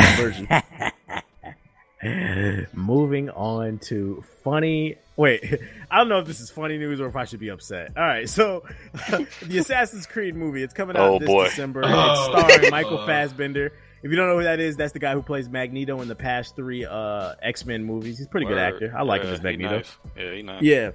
conversion. 2.03 2.67
Moving 2.75 3.31
on 3.31 3.79
to 3.87 4.23
funny. 4.45 4.97
Wait, 5.17 5.61
I 5.91 5.99
don't 5.99 6.09
know 6.09 6.19
if 6.19 6.27
this 6.27 6.41
is 6.41 6.51
funny 6.51 6.77
news 6.79 7.01
or 7.01 7.07
if 7.07 7.17
I 7.17 7.25
should 7.25 7.41
be 7.41 7.49
upset. 7.49 7.93
All 7.97 8.03
right, 8.05 8.29
so 8.29 8.65
the 9.43 9.59
Assassin's 9.59 10.07
Creed 10.07 10.35
movie. 10.37 10.63
It's 10.63 10.75
coming 10.75 10.97
out 10.97 11.09
Oh, 11.09 11.19
this 11.19 11.27
boy. 11.27 11.45
December. 11.45 11.83
Oh, 11.85 12.33
it's 12.35 12.49
starring 12.49 12.71
Michael. 12.71 13.07
Fassbender. 13.07 13.73
If 14.03 14.11
you 14.11 14.17
don't 14.17 14.29
know 14.29 14.37
who 14.37 14.45
that 14.45 14.61
is, 14.61 14.77
that's 14.77 14.93
the 14.93 14.99
guy 14.99 15.15
who 15.15 15.23
plays 15.23 15.49
Magneto 15.49 16.01
in 16.01 16.07
the 16.09 16.15
past 16.15 16.55
three 16.55 16.85
uh, 16.85 17.35
X 17.43 17.65
Men 17.65 17.83
movies. 17.85 18.19
He's 18.19 18.27
a 18.27 18.31
pretty 18.31 18.47
good 18.47 18.59
actor. 18.59 18.95
I 18.97 19.03
like 19.03 19.23
him 19.23 19.29
Yeah, 19.29 19.33
as 19.35 19.39
he 19.41 19.45
Magneto. 19.45 19.77
nice. 19.79 19.97
Yeah, 20.17 20.33
he 20.35 20.43
nice. 20.43 20.63
Yeah. 20.63 20.91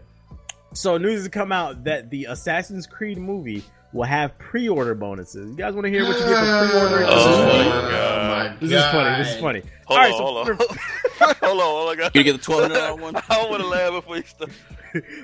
So 0.74 0.98
news 0.98 1.20
has 1.22 1.28
come 1.28 1.52
out 1.52 1.84
that 1.86 2.10
the 2.10 2.26
Assassin's 2.26 2.88
Creed 2.88 3.18
movie 3.18 3.64
will 3.94 4.04
have 4.04 4.38
pre-order 4.38 4.96
bonuses. 4.96 5.50
You 5.50 5.56
guys 5.56 5.74
want 5.74 5.86
to 5.86 5.92
hear 5.92 6.04
what 6.06 6.18
you 6.20 6.26
get 6.26 6.40
for 6.40 6.70
pre-ordering? 6.70 7.06
Oh, 7.10 7.16
this 7.16 7.28
is 7.28 7.38
funny. 7.52 7.70
my 7.70 7.92
God. 7.92 8.60
This 8.60 8.72
is 8.72 8.86
funny. 8.92 9.18
This 9.24 9.36
is 9.36 9.42
funny. 9.42 9.62
Hold 9.86 10.00
All 10.00 10.06
on, 10.06 10.12
so 10.12 10.24
hold 10.24 10.38
on, 10.38 10.58
for- 10.58 11.36
hold 11.46 11.60
on, 11.62 11.66
hold 11.66 12.00
on. 12.00 12.04
I 12.06 12.10
You 12.14 12.24
get 12.24 12.34
the 12.42 12.52
$1,200 12.52 13.00
one? 13.02 13.16
I 13.16 13.22
don't 13.30 13.50
want 13.50 13.62
to 13.62 13.68
laugh 13.68 13.92
before 13.92 14.18
you 14.18 14.24
start. 14.24 14.52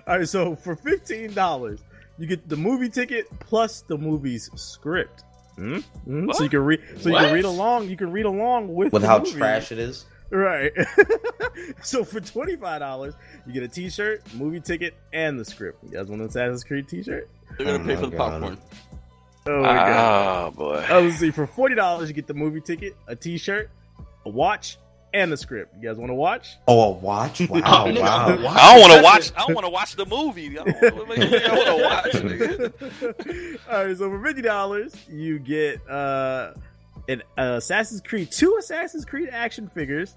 All 0.08 0.18
right, 0.20 0.28
so 0.28 0.56
for 0.56 0.76
fifteen 0.78 1.34
dollars, 1.34 1.82
you 2.18 2.26
get 2.26 2.48
the 2.48 2.56
movie 2.56 2.88
ticket 2.90 3.28
plus 3.40 3.82
the 3.82 3.98
movie's 3.98 4.50
script. 4.56 5.24
Hmm? 5.56 5.80
Hmm? 6.06 6.32
So 6.32 6.44
you 6.44 6.50
can 6.50 6.60
read. 6.60 6.82
So 7.00 7.10
you 7.10 7.16
can 7.18 7.34
read 7.34 7.44
along. 7.46 7.90
You 7.90 7.98
can 7.98 8.12
read 8.12 8.26
along 8.26 8.74
with 8.74 8.94
with 8.94 9.02
the 9.02 9.08
how 9.10 9.20
movie. 9.20 9.32
trash 9.32 9.72
it 9.74 9.80
is. 9.80 10.06
Right. 10.30 10.72
so 11.82 12.04
for 12.06 12.20
twenty 12.22 12.56
five 12.56 12.80
dollars, 12.80 13.14
you 13.46 13.54
get 13.54 13.64
a 13.64 13.68
T 13.68 13.90
shirt, 13.90 14.22
movie 14.36 14.60
ticket, 14.62 14.94
and 15.14 15.38
the 15.40 15.46
script. 15.46 15.84
You 15.84 15.92
guys 15.92 16.08
want 16.08 16.22
an 16.22 16.28
Assassin's 16.30 16.64
Creed 16.64 16.88
T 16.88 17.04
shirt? 17.04 17.30
They're 17.58 17.66
gonna 17.68 17.84
Oh 17.84 17.86
pay 17.88 17.96
my 17.96 18.02
for 18.02 18.08
the 18.08 18.18
God. 18.18 18.32
popcorn. 18.32 18.58
Oh 19.48 19.62
my 19.62 19.68
god. 19.68 19.90
Ah, 19.96 20.50
boy. 20.52 20.86
Oh, 20.90 21.00
let's 21.02 21.18
see. 21.20 21.32
For 21.32 21.48
forty 21.48 21.76
dollars, 21.76 22.10
you 22.10 22.14
get 22.16 22.28
the 22.28 22.34
movie 22.34 22.62
ticket, 22.62 22.96
a 23.08 23.16
T 23.16 23.38
shirt, 23.38 23.70
a 24.26 24.30
watch, 24.30 24.78
and 25.14 25.32
the 25.32 25.38
script. 25.38 25.74
You 25.82 25.88
guys 25.88 25.98
want 25.98 26.10
to 26.10 26.16
watch? 26.16 26.58
Oh, 26.68 26.82
a 26.84 26.92
watch? 26.92 27.40
Wow, 27.50 27.86
nigga, 27.88 28.02
wow. 28.02 28.28
a 28.28 28.42
watch? 28.44 28.58
I 28.58 28.74
don't 28.74 28.82
want 28.82 28.94
to 28.94 29.04
watch. 29.04 29.30
a- 29.32 29.36
I 29.40 29.46
don't 29.46 29.54
want 29.56 29.66
to 29.66 29.72
watch 29.72 29.96
the 29.96 30.06
movie. 30.06 30.60
I 30.60 30.64
don't 30.66 30.82
want 31.08 31.22
to 31.22 31.84
watch. 31.84 32.12
Nigga. 32.14 33.60
All 33.72 33.86
right, 33.86 33.98
so 33.98 34.10
for 34.10 34.24
fifty 34.24 34.42
dollars, 34.42 34.94
you 35.10 35.40
get 35.40 35.88
uh, 35.90 36.54
an 37.08 37.24
uh, 37.38 37.56
Assassin's 37.58 38.02
Creed, 38.02 38.32
two 38.32 38.58
Assassin's 38.60 39.06
Creed 39.06 39.30
action 39.32 39.70
figures, 39.70 40.14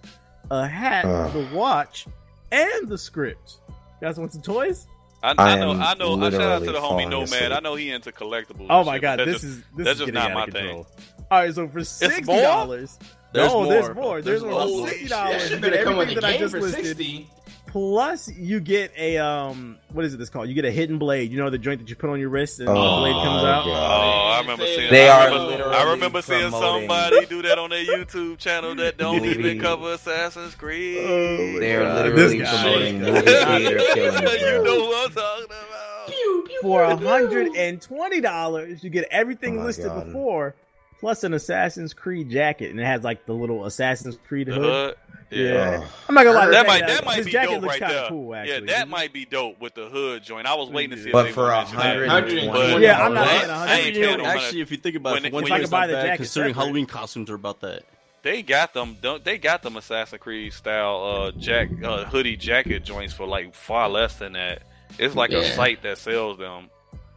a 0.50 0.66
hat, 0.66 1.04
Ugh. 1.04 1.32
the 1.32 1.56
watch, 1.56 2.06
and 2.50 2.88
the 2.88 2.98
script. 2.98 3.58
You 3.68 4.08
guys 4.08 4.18
want 4.18 4.32
some 4.32 4.42
toys? 4.42 4.86
I, 5.22 5.34
I 5.36 5.52
I 5.52 5.56
know. 5.58 5.72
I 5.72 5.94
know. 5.94 6.20
I 6.22 6.30
shout 6.30 6.40
out 6.40 6.58
to 6.64 6.72
the 6.72 6.78
homie 6.78 6.80
falling 6.80 7.10
Nomad. 7.10 7.24
asleep. 7.28 7.52
I 7.52 7.60
know 7.60 7.74
he 7.74 7.90
into 7.90 8.10
collectibles. 8.12 8.66
Oh 8.70 8.84
my 8.84 8.94
shit, 8.94 9.02
god, 9.02 9.18
this 9.20 9.26
just- 9.42 9.44
is 9.44 9.56
this 9.76 9.84
that's 9.86 10.00
is 10.00 10.06
just 10.06 10.12
not 10.14 10.30
out 10.30 10.34
my 10.34 10.44
control. 10.46 10.84
thing. 10.84 11.04
All 11.30 11.38
right, 11.40 11.54
so 11.54 11.68
for 11.68 11.84
sixty 11.84 12.22
more? 12.24 12.40
dollars, 12.40 12.98
There's 13.32 13.48
no, 13.52 13.62
more. 13.62 13.66
there's 13.72 13.94
more. 13.94 14.22
There's, 14.22 14.24
There's 14.24 14.42
more. 14.42 14.50
more. 14.52 14.60
For 14.62 14.66
Holy 14.68 14.88
sixty 14.90 15.08
dollars, 15.08 15.32
that 15.34 15.42
you 15.42 15.62
shit 15.62 15.72
get 15.72 15.84
come 15.84 15.96
with 15.96 16.08
everything 16.08 16.14
that 16.22 16.24
I 16.24 16.38
just 16.38 16.54
listed. 16.54 16.84
sixty. 16.86 17.30
Plus, 17.70 18.28
you 18.28 18.58
get 18.58 18.90
a 18.98 19.18
um, 19.18 19.78
what 19.92 20.04
is 20.04 20.12
it? 20.12 20.16
This 20.16 20.28
called? 20.28 20.48
You 20.48 20.54
get 20.54 20.64
a 20.64 20.72
hidden 20.72 20.98
blade. 20.98 21.30
You 21.30 21.38
know 21.38 21.50
the 21.50 21.58
joint 21.58 21.78
that 21.80 21.88
you 21.88 21.94
put 21.94 22.10
on 22.10 22.18
your 22.18 22.28
wrist 22.28 22.58
and 22.58 22.66
the 22.68 22.72
Oh, 22.72 22.98
blade 23.00 23.12
comes 23.14 23.44
out. 23.44 23.62
Oh, 23.66 23.70
I 23.72 24.40
remember 24.40 24.66
seeing. 24.66 24.90
They 24.90 25.08
I 25.08 25.16
are 25.20 25.24
remember, 25.30 25.46
literally 25.52 25.74
I 25.76 25.90
remember 25.92 26.22
seeing 26.22 26.50
promoting- 26.50 26.80
somebody 26.88 27.26
do 27.26 27.42
that 27.42 27.58
on 27.58 27.70
their 27.70 27.84
YouTube 27.84 28.38
channel 28.38 28.74
that 28.74 28.98
don't 28.98 29.22
Movie. 29.22 29.38
even 29.38 29.60
cover 29.60 29.92
Assassin's 29.92 30.54
Creed. 30.56 30.98
Oh, 31.00 31.52
my 31.52 31.58
They're 31.60 31.82
God. 31.84 32.06
literally 32.06 32.38
This 32.38 32.50
guy. 32.50 32.62
promoting 32.62 33.00
movie 33.00 33.20
theater 33.20 33.78
killings, 33.94 34.20
you 34.42 34.48
bro. 34.48 34.62
know 34.64 34.84
what 34.86 35.06
I'm 35.10 35.14
talking 35.14 35.44
about. 35.44 36.50
For 36.62 36.84
hundred 36.96 37.54
and 37.56 37.80
twenty 37.80 38.20
dollars, 38.20 38.82
you 38.82 38.90
get 38.90 39.06
everything 39.12 39.60
Oh 39.60 39.64
listed 39.64 39.86
God. 39.86 40.06
before, 40.06 40.54
plus 40.98 41.22
an 41.24 41.34
Assassin's 41.34 41.94
Creed 41.94 42.30
jacket, 42.30 42.70
and 42.72 42.80
it 42.80 42.84
has 42.84 43.04
like 43.04 43.26
the 43.26 43.32
little 43.32 43.64
Assassin's 43.64 44.16
Creed 44.26 44.48
The 44.48 44.54
hood. 44.54 44.64
hood. 44.64 44.94
Yeah. 45.30 45.42
Yeah. 45.80 45.86
I'm 46.08 46.14
not 46.14 46.24
gonna 46.24 46.38
lie. 46.38 46.50
That 46.50 46.66
might 46.66 46.80
jacket- 46.80 46.94
that 46.94 47.04
might 47.04 47.24
be 47.24 47.32
dope 47.32 47.62
right 47.62 47.80
there. 47.80 48.08
Cool, 48.08 48.34
yeah, 48.46 48.60
that 48.66 48.88
might 48.88 49.12
be 49.12 49.24
dope 49.24 49.60
with 49.60 49.74
the 49.74 49.88
hood 49.88 50.22
joint. 50.24 50.46
I 50.46 50.54
was 50.54 50.70
waiting 50.70 50.96
to 50.96 51.02
see 51.02 51.12
But 51.12 51.20
if 51.20 51.26
they 51.26 51.32
for 51.32 51.50
a 51.50 51.64
hundred 51.64 52.08
and 52.08 52.52
But- 52.52 52.70
twenty 52.70 52.84
Yeah, 52.84 53.04
I'm 53.04 53.14
not 53.14 53.26
dollars, 53.26 53.38
paying 53.38 53.50
a 53.50 53.52
I 53.52 53.56
hundred. 53.58 53.72
ain't 53.86 53.94
You 53.94 54.00
know, 54.02 54.06
paying 54.08 54.18
no 54.18 54.24
money. 54.24 54.40
Actually, 54.40 54.60
if 54.62 54.70
you 54.72 54.76
think 54.78 54.96
about 54.96 55.16
it, 55.18 55.24
it- 55.26 55.32
one 55.32 55.44
If 55.44 55.52
I 55.52 55.58
year, 55.58 55.66
buy 55.68 55.80
not 55.82 55.86
the 55.86 55.92
bad, 55.94 56.02
jacket 56.06 56.16
considering. 56.16 56.54
Halloween 56.54 56.86
costumes 56.86 57.30
are 57.30 57.34
about 57.36 57.60
that. 57.60 57.82
They 58.22 58.42
got 58.42 58.74
them. 58.74 58.96
Don't 59.00 59.24
they 59.24 59.38
got 59.38 59.62
them 59.62 59.76
Assassin's 59.76 60.20
Creed 60.20 60.52
style 60.52 61.02
uh 61.04 61.30
jack 61.40 61.68
uh, 61.82 62.04
hoodie 62.04 62.36
jacket 62.36 62.84
joints 62.84 63.14
for 63.14 63.26
like 63.26 63.54
far 63.54 63.88
less 63.88 64.16
than 64.16 64.32
that. 64.34 64.62
It's 64.98 65.14
like 65.14 65.30
a 65.30 65.44
site 65.54 65.82
that 65.84 65.96
sells 65.98 66.36
them. 66.38 66.68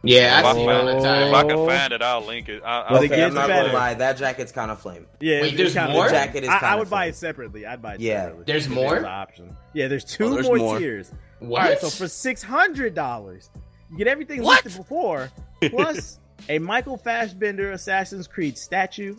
Yeah, 0.04 0.40
If 0.40 0.44
I 0.44 0.50
I 0.50 0.54
see 0.54 0.60
it 0.62 0.68
all 0.70 0.84
the 0.86 0.92
find- 0.92 1.04
time. 1.04 1.28
If 1.28 1.34
I 1.34 1.42
can 1.44 1.66
find 1.66 1.92
it, 1.92 2.02
I'll 2.02 2.24
link 2.24 2.48
it. 2.48 2.62
I, 2.62 2.66
Well, 2.78 2.86
I'll 2.88 3.00
they 3.00 3.06
Okay, 3.06 3.16
get 3.16 3.26
I'm 3.28 3.34
not 3.34 3.48
better. 3.48 3.62
gonna 3.68 3.74
lie, 3.78 3.94
that 3.94 4.16
jacket's 4.18 4.52
kind 4.52 4.70
of 4.70 4.80
flame. 4.80 5.06
Yeah, 5.20 5.40
Wait, 5.42 5.48
it's 5.48 5.56
there's 5.56 5.74
kinda- 5.74 5.92
more? 5.92 6.06
The 6.06 6.12
jacket 6.12 6.42
is 6.44 6.48
I, 6.50 6.56
I 6.56 6.60
kinda 6.60 6.78
would 6.78 6.90
buy 6.90 7.06
it 7.06 7.16
separately. 7.16 7.66
I'd 7.66 7.80
buy 7.82 7.94
it 7.94 8.00
Yeah. 8.00 8.22
separately. 8.24 8.44
There's 8.46 8.68
more? 8.68 8.96
an 8.96 9.04
option. 9.04 9.56
Yeah, 9.72 9.88
there's 9.88 10.04
two 10.04 10.24
Oh, 10.26 10.30
there's 10.34 10.46
more, 10.46 10.56
more. 10.58 10.78
tiers. 10.78 11.10
What? 11.40 11.62
All 11.62 11.68
right, 11.68 11.80
so 11.80 11.88
for 11.90 12.08
six 12.08 12.42
hundred 12.42 12.94
dollars, 12.94 13.50
you 13.90 13.98
get 13.98 14.06
everything 14.08 14.42
listed 14.42 14.76
before, 14.76 15.30
plus 15.62 16.18
a 16.48 16.58
Michael 16.58 16.96
Fassbender 16.96 17.72
Assassin's 17.72 18.26
Creed 18.26 18.56
statue, 18.58 19.16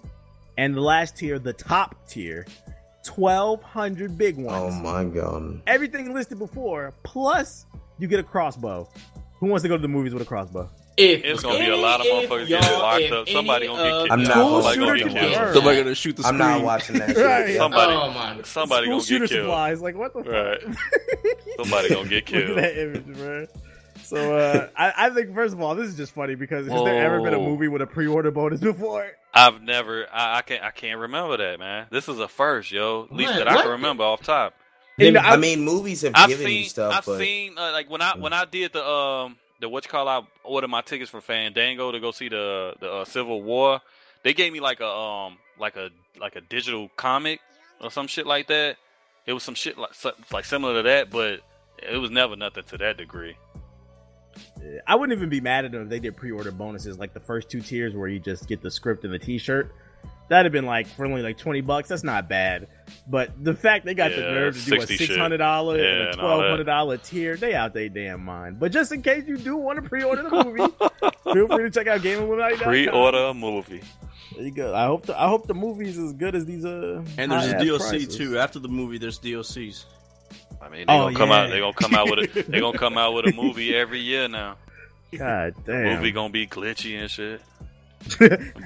and 0.57 0.73
the 0.75 0.81
last 0.81 1.17
tier, 1.17 1.37
the 1.39 1.53
top 1.53 1.95
tier, 2.07 2.45
twelve 3.03 3.61
hundred 3.61 4.17
big 4.17 4.37
ones. 4.37 4.73
Oh 4.75 4.79
my 4.81 5.03
god. 5.03 5.61
Everything 5.67 6.13
listed 6.13 6.39
before, 6.39 6.93
plus 7.03 7.65
you 7.99 8.07
get 8.07 8.19
a 8.19 8.23
crossbow. 8.23 8.87
Who 9.45 9.51
wants 9.51 9.61
to 9.61 9.69
go 9.69 9.75
to 9.77 9.81
the 9.81 9.87
movies 9.87 10.11
with 10.11 10.23
a 10.23 10.25
crossbow? 10.25 10.67
If 10.97 11.23
It's 11.23 11.43
gonna 11.43 11.59
be 11.59 11.69
a 11.69 11.75
lot 11.77 11.99
of 12.01 12.07
motherfuckers 12.07 12.47
y'all- 12.49 12.61
getting 12.61 12.79
locked 12.79 13.11
up. 13.11 13.29
Somebody 13.29 13.67
gonna 13.67 13.83
get 13.83 13.89
killed. 13.91 14.11
I'm 14.11 14.23
not 14.23 14.35
y'all- 14.37 14.61
Somebody 14.63 14.79
gonna 14.79 14.97
get 14.97 15.31
killed. 15.31 15.53
Somebody 15.53 15.77
gonna 15.83 15.95
shoot 15.95 16.15
the 16.17 16.23
I'm 16.25 16.37
not 16.39 16.61
watching 16.63 16.97
that. 16.97 17.15
Right. 17.17 17.55
Somebody, 17.57 17.93
Oh 17.93 18.09
my! 18.11 18.41
somebody 18.41 18.85
School 18.87 18.93
gonna 18.97 19.03
shooter 19.05 19.25
get 19.27 19.33
killed. 19.35 19.43
supplies. 19.45 19.81
Like 19.83 19.95
what 19.95 20.13
the 20.13 20.21
Right. 20.23 20.61
fuck? 20.63 20.75
Somebody 21.61 21.89
gonna 21.89 22.09
get 22.09 22.31
Look 22.31 22.41
at 22.41 22.45
killed. 22.45 22.57
that 22.57 22.77
image, 22.81 23.05
bro. 23.05 23.47
So 24.03 24.35
uh, 24.35 24.67
I, 24.75 24.93
I 24.97 25.09
think 25.11 25.35
first 25.35 25.53
of 25.53 25.61
all, 25.61 25.75
this 25.75 25.89
is 25.89 25.95
just 25.95 26.11
funny 26.13 26.33
because 26.33 26.65
has 26.67 26.83
there 26.83 27.05
ever 27.05 27.21
been 27.21 27.35
a 27.35 27.39
movie 27.39 27.67
with 27.67 27.83
a 27.83 27.87
pre-order 27.87 28.31
bonus 28.31 28.59
before? 28.61 29.11
I've 29.31 29.61
never. 29.61 30.07
I, 30.11 30.37
I 30.37 30.41
can't. 30.41 30.63
I 30.63 30.71
can't 30.71 30.97
remember 31.01 31.37
that, 31.37 31.59
man. 31.59 31.85
This 31.91 32.09
is 32.09 32.17
a 32.19 32.27
first, 32.27 32.71
yo. 32.71 33.03
At 33.11 33.15
least 33.15 33.31
What? 33.33 33.37
that 33.39 33.47
I 33.49 33.55
What? 33.55 33.61
can 33.63 33.71
remember 33.73 34.03
off 34.03 34.21
top. 34.23 34.55
And, 34.97 35.05
you 35.07 35.11
know, 35.11 35.19
I 35.19 35.35
mean, 35.37 35.61
movies 35.61 36.01
have 36.03 36.13
I've 36.15 36.29
given 36.29 36.45
seen. 36.45 36.63
you 36.63 36.69
stuff, 36.69 36.93
I've 36.93 37.05
but 37.05 37.17
seen 37.19 37.57
uh, 37.57 37.71
like 37.73 37.89
when 37.89 38.01
I 38.01 38.17
when 38.17 38.31
I 38.33 38.45
did 38.45 38.71
the 38.73 38.85
um 38.85 39.35
the 39.59 39.67
what 39.67 39.83
you 39.85 39.91
call 39.91 40.07
I 40.07 40.21
ordered 40.43 40.69
my 40.69 40.81
tickets 40.81 41.09
from 41.09 41.21
Fandango 41.21 41.91
to 41.91 41.99
go 41.99 42.11
see 42.11 42.29
the 42.29 42.75
the 42.79 42.91
uh, 42.91 43.05
Civil 43.05 43.41
War. 43.41 43.81
They 44.23 44.33
gave 44.33 44.53
me 44.53 44.59
like 44.61 44.79
a 44.79 44.87
um 44.87 45.37
like 45.59 45.75
a 45.75 45.89
like 46.19 46.35
a 46.37 46.41
digital 46.41 46.89
comic 46.95 47.41
or 47.81 47.91
some 47.91 48.07
shit 48.07 48.25
like 48.25 48.47
that. 48.47 48.77
It 49.25 49.33
was 49.33 49.43
some 49.43 49.55
shit 49.55 49.77
like 49.77 49.91
like 50.31 50.45
similar 50.45 50.75
to 50.75 50.83
that, 50.83 51.09
but 51.09 51.41
it 51.77 51.97
was 51.97 52.11
never 52.11 52.35
nothing 52.35 52.63
to 52.63 52.77
that 52.77 52.97
degree. 52.97 53.35
I 54.87 54.95
wouldn't 54.95 55.17
even 55.17 55.29
be 55.29 55.41
mad 55.41 55.65
at 55.65 55.71
them 55.71 55.83
if 55.83 55.89
they 55.89 55.99
did 55.99 56.15
pre-order 56.17 56.51
bonuses 56.51 56.97
like 56.97 57.13
the 57.13 57.19
first 57.19 57.49
two 57.49 57.61
tiers 57.61 57.95
where 57.95 58.07
you 58.07 58.19
just 58.19 58.47
get 58.47 58.61
the 58.61 58.71
script 58.71 59.03
and 59.05 59.13
the 59.13 59.19
T-shirt. 59.19 59.73
That'd 60.27 60.45
have 60.45 60.53
been 60.53 60.65
like 60.65 60.87
for 60.87 61.05
only 61.05 61.21
like 61.21 61.37
twenty 61.37 61.61
bucks. 61.61 61.89
That's 61.89 62.03
not 62.03 62.27
bad. 62.27 62.67
But 63.07 63.31
the 63.43 63.53
fact 63.53 63.85
they 63.85 63.93
got 63.93 64.11
the 64.11 64.21
nerve 64.21 64.57
to 64.63 64.69
do 64.71 64.81
a 64.81 64.87
six 64.87 65.15
hundred 65.15 65.37
dollar 65.37 65.77
Yeah, 65.77 65.83
and 65.89 66.09
a 66.09 66.13
twelve 66.13 66.41
hundred 66.43 66.63
dollar 66.65 66.97
tier, 66.97 67.35
they 67.37 67.53
out 67.53 67.73
their 67.73 67.89
damn 67.89 68.23
mind. 68.25 68.59
But 68.59 68.71
just 68.71 68.91
in 68.91 69.01
case 69.03 69.25
you 69.27 69.37
do 69.37 69.55
want 69.55 69.81
to 69.83 69.87
pre-order 69.87 70.23
the 70.23 70.29
movie, 70.43 70.73
Feel 71.33 71.47
free 71.47 71.63
to 71.65 71.69
check 71.71 71.87
out 71.87 72.01
GameIlluminati.com. 72.01 72.57
Pre-order 72.69 73.17
a 73.17 73.33
movie. 73.33 73.81
There 74.35 74.43
you 74.45 74.51
go. 74.51 74.73
I 74.73 74.85
hope 74.85 75.05
the, 75.05 75.19
I 75.19 75.27
hope 75.27 75.47
the 75.47 75.53
movie's 75.53 75.97
as 75.97 76.13
good 76.13 76.33
as 76.35 76.45
these. 76.45 76.65
Uh, 76.65 77.03
And 77.17 77.31
there's 77.31 77.47
a 77.51 77.55
DLC 77.55 77.77
prices. 77.89 78.17
too. 78.17 78.37
After 78.39 78.59
the 78.59 78.67
movie, 78.67 78.97
there's 78.97 79.19
DLCs. 79.19 79.85
I 80.61 80.69
mean, 80.69 80.87
they 80.87 80.93
Oh, 80.93 81.05
gonna 81.05 81.17
come 81.17 81.29
yeah. 81.29 81.35
out. 81.43 81.49
They 81.51 81.59
gonna 81.59 81.73
come 81.73 81.93
out 81.93 82.09
with 82.09 82.19
a. 82.37 82.43
They 82.49 82.59
gonna 82.59 82.77
come 82.77 82.97
out 82.97 83.13
with 83.13 83.27
a 83.27 83.33
movie 83.35 83.75
every 83.75 83.99
year 83.99 84.27
now. 84.27 84.55
God 85.15 85.53
damn. 85.65 85.95
Movie 85.97 86.11
gonna 86.11 86.31
be 86.33 86.47
glitchy 86.47 86.99
and 86.99 87.09
shit, 87.09 87.41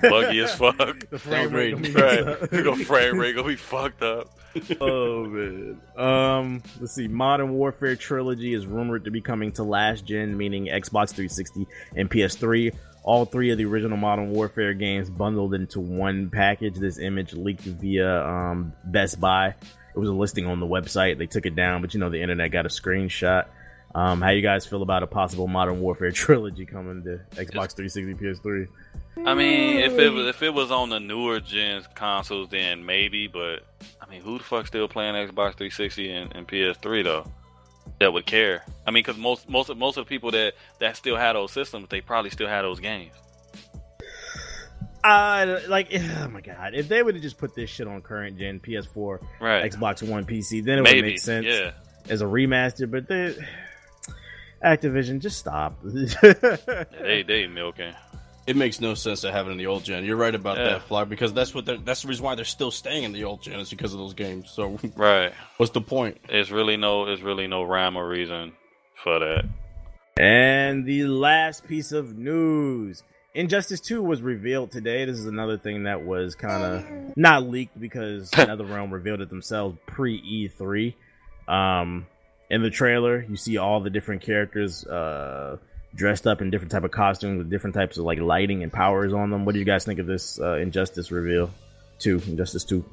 buggy 0.01 0.39
as 0.39 0.53
fuck. 0.55 0.77
The 1.09 1.19
frame 1.19 1.51
rate 1.51 1.71
gonna 1.71 1.83
be 1.83 1.91
right? 1.93 2.25
messed. 2.39 2.51
The 2.51 2.63
gonna- 2.63 2.83
frame 2.85 3.17
rate 3.19 3.35
gonna 3.35 3.47
be 3.47 3.55
fucked 3.55 4.01
up. 4.03 4.29
oh 4.81 5.25
man. 5.25 5.79
Um, 5.95 6.63
let's 6.79 6.93
see. 6.93 7.07
Modern 7.07 7.51
Warfare 7.51 7.95
trilogy 7.95 8.53
is 8.53 8.65
rumored 8.65 9.05
to 9.05 9.11
be 9.11 9.21
coming 9.21 9.51
to 9.53 9.63
last 9.63 10.05
gen, 10.05 10.37
meaning 10.37 10.65
Xbox 10.65 11.09
360 11.09 11.67
and 11.95 12.09
PS3. 12.09 12.75
All 13.03 13.25
three 13.25 13.51
of 13.51 13.57
the 13.57 13.65
original 13.65 13.97
Modern 13.97 14.31
Warfare 14.31 14.73
games 14.73 15.09
bundled 15.09 15.53
into 15.53 15.79
one 15.79 16.29
package. 16.29 16.75
This 16.75 16.99
image 16.99 17.33
leaked 17.33 17.61
via 17.61 18.23
um, 18.25 18.73
Best 18.83 19.19
Buy. 19.19 19.47
It 19.49 19.97
was 19.97 20.09
a 20.09 20.13
listing 20.13 20.45
on 20.45 20.59
the 20.59 20.67
website. 20.67 21.17
They 21.17 21.25
took 21.25 21.45
it 21.45 21.55
down, 21.55 21.81
but 21.81 21.93
you 21.93 21.99
know 21.99 22.09
the 22.09 22.21
internet 22.21 22.51
got 22.51 22.65
a 22.65 22.69
screenshot. 22.69 23.45
Um, 23.95 24.21
how 24.21 24.29
you 24.29 24.41
guys 24.41 24.65
feel 24.65 24.83
about 24.83 25.01
a 25.01 25.07
possible 25.07 25.47
Modern 25.47 25.79
Warfare 25.81 26.11
trilogy 26.11 26.65
coming 26.65 27.03
to 27.03 27.19
Xbox 27.35 27.75
360, 27.75 28.13
PS3? 28.15 28.67
I 29.25 29.33
mean, 29.33 29.79
if 29.79 29.97
it 29.97 30.09
was 30.09 30.27
if 30.27 30.41
it 30.43 30.53
was 30.53 30.71
on 30.71 30.89
the 30.89 30.99
newer 30.99 31.39
gen 31.39 31.83
consoles, 31.95 32.49
then 32.49 32.85
maybe. 32.85 33.27
But 33.27 33.65
I 34.01 34.09
mean, 34.09 34.21
who 34.21 34.37
the 34.37 34.43
fuck 34.43 34.67
still 34.67 34.87
playing 34.87 35.15
Xbox 35.15 35.57
360 35.57 36.11
and, 36.11 36.35
and 36.35 36.47
PS3 36.47 37.03
though? 37.03 37.25
That 37.99 38.13
would 38.13 38.25
care. 38.25 38.63
I 38.87 38.91
mean, 38.91 39.03
because 39.03 39.17
most 39.17 39.49
most 39.49 39.69
of 39.69 39.77
most 39.77 39.97
of 39.97 40.05
the 40.05 40.09
people 40.09 40.31
that 40.31 40.53
that 40.79 40.95
still 40.95 41.17
had 41.17 41.33
those 41.33 41.51
systems, 41.51 41.87
they 41.89 41.99
probably 41.99 42.29
still 42.29 42.47
had 42.47 42.61
those 42.61 42.79
games. 42.79 43.13
Uh, 45.03 45.59
like, 45.67 45.89
oh 45.93 46.29
my 46.29 46.41
god, 46.41 46.73
if 46.73 46.87
they 46.87 47.03
would 47.03 47.15
have 47.15 47.23
just 47.23 47.37
put 47.37 47.55
this 47.55 47.69
shit 47.69 47.87
on 47.87 48.01
current 48.01 48.37
gen 48.37 48.59
PS4, 48.59 49.19
Right. 49.39 49.69
Xbox 49.69 50.07
One, 50.07 50.25
PC, 50.25 50.63
then 50.63 50.79
it 50.79 50.81
would 50.81 51.01
make 51.01 51.19
sense 51.19 51.45
yeah. 51.45 51.71
as 52.09 52.21
a 52.21 52.25
remaster. 52.25 52.89
But 52.89 53.07
they, 53.07 53.35
Activision, 54.63 55.19
just 55.19 55.37
stop. 55.37 55.77
They 55.83 57.23
they 57.25 57.47
milking. 57.47 57.93
It 58.47 58.55
makes 58.55 58.81
no 58.81 58.95
sense 58.95 59.21
to 59.21 59.31
have 59.31 59.47
it 59.47 59.51
in 59.51 59.57
the 59.57 59.67
old 59.67 59.83
gen. 59.83 60.03
You're 60.05 60.15
right 60.15 60.33
about 60.33 60.57
Yeah. 60.57 60.63
that, 60.69 60.81
Fly, 60.83 61.03
because 61.03 61.33
that's 61.33 61.53
what 61.53 61.65
that's 61.85 62.01
the 62.01 62.07
reason 62.07 62.25
why 62.25 62.35
they're 62.35 62.45
still 62.45 62.71
staying 62.71 63.03
in 63.03 63.11
the 63.13 63.23
old 63.23 63.43
gen 63.43 63.59
is 63.59 63.69
because 63.69 63.93
of 63.93 63.99
those 63.99 64.13
games. 64.15 64.49
So 64.49 64.79
Right. 64.95 65.31
what's 65.57 65.71
the 65.71 65.81
point? 65.81 66.17
It's 66.29 66.49
really 66.49 66.75
no. 66.75 67.05
It's 67.05 67.21
really 67.21 67.47
no 67.47 67.63
rhyme 67.63 67.95
or 67.95 68.07
reason 68.07 68.53
for 69.03 69.19
that. 69.19 69.45
And 70.17 70.85
the 70.85 71.05
last 71.05 71.67
piece 71.67 71.91
of 71.91 72.17
news. 72.17 73.03
Injustice 73.35 73.79
2 73.81 74.01
was 74.01 74.21
revealed 74.23 74.71
today. 74.71 75.05
This 75.05 75.19
is 75.19 75.27
another 75.27 75.57
thing 75.57 75.83
that 75.83 76.03
was 76.03 76.33
kind 76.33 76.63
of 76.63 76.83
not 77.15 77.43
leaked 77.43 77.79
because 77.79 78.31
NetherRealm 78.31 78.91
revealed 78.91 79.21
it 79.21 79.29
themselves 79.29 79.77
pre 79.85 80.19
E3. 80.49 80.95
Um, 81.47 82.07
in 82.49 82.61
the 82.61 82.69
trailer, 82.69 83.25
you 83.29 83.35
see 83.35 83.57
all 83.57 83.79
the 83.79 83.89
different 83.89 84.21
characters 84.21 84.85
uh, 84.85 85.57
dressed 85.95 86.27
up 86.27 86.41
in 86.41 86.49
different 86.49 86.71
type 86.71 86.83
of 86.83 86.91
costumes 86.91 87.37
with 87.37 87.49
different 87.49 87.75
types 87.75 87.97
of 87.97 88.05
like 88.05 88.19
lighting 88.19 88.63
and 88.63 88.71
powers 88.71 89.13
on 89.13 89.29
them. 89.29 89.45
What 89.45 89.53
do 89.53 89.59
you 89.59 89.65
guys 89.65 89.85
think 89.85 89.99
of 89.99 90.07
this 90.07 90.39
uh, 90.39 90.55
Injustice 90.55 91.11
reveal? 91.11 91.51
2, 91.99 92.21
Injustice 92.27 92.63
2. 92.65 92.83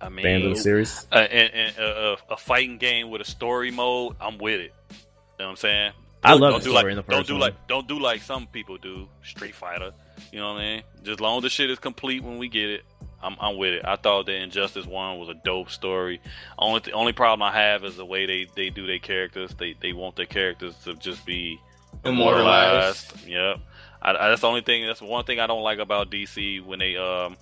I 0.00 0.08
mean, 0.08 0.22
Fans 0.24 0.44
of 0.44 0.50
the 0.50 0.56
series? 0.56 1.06
Uh, 1.12 1.16
and, 1.16 1.52
and, 1.54 1.78
uh, 1.78 2.16
a 2.30 2.36
fighting 2.36 2.78
game 2.78 3.10
with 3.10 3.20
a 3.20 3.24
story 3.24 3.70
mode, 3.70 4.16
I'm 4.20 4.38
with 4.38 4.60
it. 4.60 4.74
You 4.90 4.96
know 5.40 5.44
what 5.46 5.50
I'm 5.50 5.56
saying? 5.56 5.92
I 6.24 6.34
love 6.34 6.52
don't 6.52 6.60
the 6.60 6.64
do 6.64 6.70
story 6.70 6.84
like, 6.84 6.90
in 6.92 6.96
the 6.96 7.02
Don't 7.02 7.18
first 7.18 7.28
do 7.28 7.34
one. 7.34 7.40
like 7.40 7.66
don't 7.66 7.88
do 7.88 7.98
like 7.98 8.22
some 8.22 8.46
people 8.46 8.78
do. 8.78 9.08
Street 9.24 9.54
Fighter. 9.54 9.90
You 10.32 10.38
know 10.38 10.52
what 10.52 10.60
I 10.60 10.74
mean? 10.76 10.82
Just 11.02 11.20
long 11.20 11.38
as 11.38 11.42
the 11.42 11.50
shit 11.50 11.68
is 11.70 11.80
complete 11.80 12.22
when 12.22 12.38
we 12.38 12.48
get 12.48 12.70
it, 12.70 12.82
I'm 13.22 13.36
I'm 13.40 13.56
with 13.56 13.74
it. 13.74 13.82
I 13.84 13.96
thought 13.96 14.26
the 14.26 14.34
Injustice 14.34 14.86
One 14.86 15.18
was 15.18 15.28
a 15.28 15.34
dope 15.34 15.70
story. 15.70 16.20
Only 16.58 16.80
the 16.80 16.92
only 16.92 17.12
problem 17.12 17.42
I 17.42 17.52
have 17.52 17.84
is 17.84 17.96
the 17.96 18.04
way 18.04 18.26
they, 18.26 18.46
they 18.54 18.70
do 18.70 18.86
their 18.86 18.98
characters. 18.98 19.54
They 19.54 19.74
they 19.80 19.92
want 19.92 20.16
their 20.16 20.26
characters 20.26 20.74
to 20.84 20.94
just 20.94 21.24
be 21.26 21.58
Immortalized. 22.04 23.12
immortalized. 23.26 23.28
Yep. 23.28 23.56
I, 24.02 24.10
I, 24.10 24.28
that's 24.30 24.40
the 24.40 24.48
only 24.48 24.62
thing. 24.62 24.86
That's 24.86 25.00
one 25.02 25.24
thing 25.24 25.40
I 25.40 25.46
don't 25.46 25.62
like 25.62 25.78
about 25.78 26.10
DC 26.10 26.64
when 26.64 26.78
they 26.80 26.96
um 26.96 27.36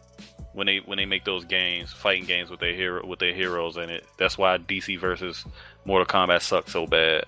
when 0.52 0.66
they 0.66 0.78
when 0.78 0.98
they 0.98 1.06
make 1.06 1.24
those 1.24 1.44
games, 1.44 1.92
fighting 1.92 2.26
games 2.26 2.50
with 2.50 2.60
their 2.60 2.74
hero 2.74 3.06
with 3.06 3.18
their 3.18 3.34
heroes 3.34 3.76
in 3.76 3.88
it. 3.90 4.04
That's 4.18 4.36
why 4.36 4.58
DC 4.58 4.98
versus 4.98 5.44
Mortal 5.84 6.06
Kombat 6.06 6.42
sucks 6.42 6.72
so 6.72 6.86
bad 6.86 7.24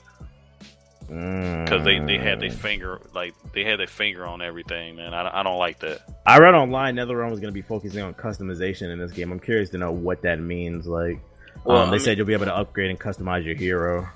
because 1.64 1.84
they, 1.84 1.98
they 1.98 2.16
had 2.18 2.40
their 2.40 2.48
Mm. 2.50 2.54
finger 2.54 3.00
like 3.14 3.34
they 3.52 3.64
had 3.64 3.78
their 3.78 3.86
finger 3.86 4.24
on 4.26 4.40
everything, 4.40 4.96
man. 4.96 5.12
I, 5.12 5.40
I 5.40 5.42
don't 5.42 5.58
like 5.58 5.80
that. 5.80 6.00
I 6.26 6.38
read 6.38 6.54
online 6.54 6.96
NetherRealm 6.96 7.30
was 7.30 7.40
going 7.40 7.52
to 7.52 7.54
be 7.54 7.60
focusing 7.62 8.02
on 8.02 8.14
customization 8.14 8.90
in 8.92 8.98
this 8.98 9.12
game. 9.12 9.30
I'm 9.32 9.40
curious 9.40 9.70
to 9.70 9.78
know 9.78 9.92
what 9.92 10.22
that 10.22 10.40
means. 10.40 10.86
Like, 10.86 11.18
Well, 11.64 11.78
um, 11.82 11.90
they 11.90 11.96
I 11.96 11.98
said 11.98 12.10
mean- 12.10 12.18
you'll 12.18 12.26
be 12.28 12.32
able 12.32 12.46
to 12.46 12.56
upgrade 12.56 12.90
and 12.90 12.98
customize 12.98 13.44
your 13.44 13.54
hero. 13.54 14.08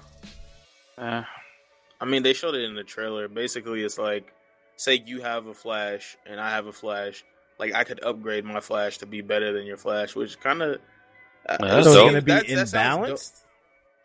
Eh. 0.99 1.23
I 2.01 2.05
mean, 2.05 2.23
they 2.23 2.33
showed 2.33 2.55
it 2.55 2.63
in 2.63 2.75
the 2.75 2.85
trailer. 2.85 3.29
Basically, 3.29 3.83
it's 3.83 3.99
like, 3.99 4.33
say 4.77 5.03
you 5.05 5.21
have 5.23 5.47
a 5.47 5.55
flash 5.55 6.17
and 6.27 6.41
I 6.41 6.51
have 6.51 6.67
a 6.67 6.73
flash. 6.73 7.25
Like 7.59 7.75
I 7.75 7.85
could 7.85 8.03
upgrade 8.05 8.45
my 8.45 8.61
flash 8.61 8.99
to 8.99 9.07
be 9.07 9.21
better 9.23 9.53
than 9.53 9.65
your 9.67 9.77
flash, 9.79 10.15
which 10.15 10.39
kind 10.41 10.61
of 10.63 10.79
uh, 11.49 11.83
so 11.83 11.91
it's 11.91 11.97
going 11.97 12.15
to 12.15 12.23
be 12.23 12.33
that- 12.33 12.47
that 12.47 12.67
imbalanced. 12.69 13.43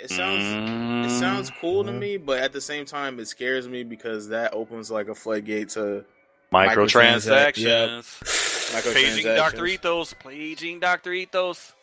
It 0.01 0.09
sounds 0.09 0.43
Mm. 0.43 1.05
it 1.05 1.19
sounds 1.19 1.51
cool 1.61 1.83
Mm-hmm. 1.83 1.93
to 1.93 1.99
me, 1.99 2.17
but 2.17 2.39
at 2.39 2.51
the 2.53 2.61
same 2.61 2.85
time, 2.85 3.19
it 3.19 3.27
scares 3.27 3.67
me 3.67 3.83
because 3.83 4.29
that 4.29 4.53
opens 4.53 4.89
like 4.91 5.07
a 5.07 5.15
floodgate 5.15 5.69
to 5.69 6.03
Microtransactions. 6.51 8.93
Paging 8.93 9.25
Doctor 9.35 9.65
Ethos. 9.65 10.13
Paging 10.13 10.79
Doctor 10.79 11.11
Ethos. 11.13 11.73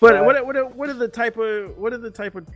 But 0.00 0.24
what 0.24 0.44
what 0.46 0.56
are, 0.56 0.66
what 0.66 0.88
are 0.88 0.94
the 0.94 1.08
type 1.08 1.36
of 1.36 1.76
what 1.78 1.92
are 1.92 1.98
the 1.98 2.10
type 2.10 2.34
of 2.34 2.46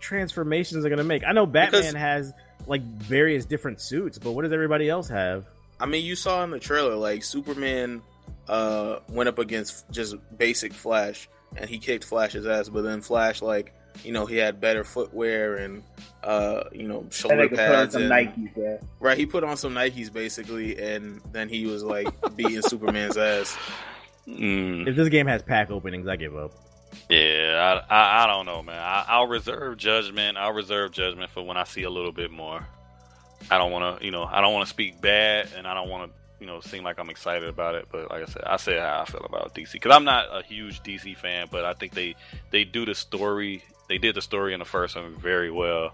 transformations 0.00 0.82
they're 0.82 0.90
going 0.90 0.98
to 0.98 1.04
make? 1.04 1.22
I 1.26 1.32
know 1.32 1.46
Batman 1.46 1.82
Because- 1.82 1.94
has 1.94 2.32
like 2.66 2.82
various 2.82 3.46
different 3.46 3.80
suits, 3.80 4.18
but 4.18 4.32
what 4.32 4.42
does 4.42 4.52
everybody 4.52 4.88
else 4.88 5.08
have? 5.08 5.46
I 5.78 5.86
mean, 5.86 6.04
you 6.04 6.14
saw 6.16 6.42
in 6.44 6.50
the 6.50 6.58
trailer 6.58 6.94
like 6.94 7.24
Superman 7.24 8.02
uh 8.48 8.98
went 9.08 9.28
up 9.28 9.38
against 9.38 9.90
just 9.90 10.16
basic 10.36 10.72
Flash 10.72 11.28
and 11.56 11.68
he 11.68 11.78
kicked 11.78 12.04
Flash's 12.04 12.46
ass, 12.46 12.68
but 12.68 12.82
then 12.82 13.00
Flash 13.00 13.42
like 13.42 13.72
you 14.04 14.12
know 14.12 14.26
he 14.26 14.36
had 14.36 14.60
better 14.60 14.84
footwear 14.84 15.56
and 15.56 15.82
uh 16.22 16.64
you 16.72 16.86
know 16.86 17.06
shoulder 17.10 17.36
they 17.36 17.48
could 17.48 17.58
put 17.58 17.66
on 17.66 17.74
pads 17.74 17.92
some 17.92 18.02
and 18.02 18.10
Nikes, 18.10 18.56
yeah. 18.56 18.76
right. 18.98 19.16
He 19.16 19.26
put 19.26 19.44
on 19.44 19.56
some 19.56 19.74
Nikes 19.74 20.12
basically, 20.12 20.78
and 20.78 21.20
then 21.32 21.48
he 21.48 21.66
was 21.66 21.82
like 21.82 22.08
beating 22.36 22.62
Superman's 22.62 23.16
ass. 23.16 23.56
Mm. 24.28 24.86
If 24.86 24.96
this 24.96 25.08
game 25.08 25.26
has 25.26 25.42
pack 25.42 25.70
openings, 25.70 26.06
I 26.06 26.16
give 26.16 26.36
up. 26.36 26.52
Yeah, 27.08 27.82
I, 27.90 27.94
I, 27.94 28.24
I 28.24 28.26
don't 28.26 28.46
know, 28.46 28.62
man. 28.62 28.78
I, 28.78 29.04
I'll 29.08 29.26
reserve 29.26 29.76
judgment. 29.76 30.36
I'll 30.36 30.52
reserve 30.52 30.92
judgment 30.92 31.30
for 31.30 31.42
when 31.42 31.56
I 31.56 31.64
see 31.64 31.82
a 31.82 31.90
little 31.90 32.12
bit 32.12 32.30
more. 32.30 32.66
I 33.50 33.58
don't 33.58 33.72
want 33.72 33.98
to, 33.98 34.04
you 34.04 34.10
know, 34.10 34.24
I 34.24 34.40
don't 34.40 34.52
want 34.52 34.66
to 34.66 34.70
speak 34.70 35.00
bad, 35.00 35.48
and 35.56 35.66
I 35.66 35.74
don't 35.74 35.88
want 35.88 36.10
to, 36.10 36.18
you 36.40 36.46
know, 36.46 36.60
seem 36.60 36.84
like 36.84 36.98
I'm 36.98 37.10
excited 37.10 37.48
about 37.48 37.74
it. 37.74 37.86
But 37.90 38.10
like 38.10 38.22
I 38.22 38.26
said, 38.26 38.42
I 38.44 38.56
say 38.56 38.78
how 38.78 39.00
I 39.00 39.04
feel 39.06 39.24
about 39.24 39.54
DC 39.54 39.72
because 39.72 39.94
I'm 39.94 40.04
not 40.04 40.26
a 40.30 40.42
huge 40.42 40.82
DC 40.82 41.16
fan, 41.16 41.48
but 41.50 41.64
I 41.64 41.72
think 41.74 41.94
they 41.94 42.14
they 42.50 42.64
do 42.64 42.84
the 42.84 42.94
story. 42.94 43.64
They 43.90 43.98
did 43.98 44.14
the 44.14 44.22
story 44.22 44.54
in 44.54 44.60
the 44.60 44.64
first 44.64 44.94
one 44.94 45.16
very 45.16 45.50
well, 45.50 45.92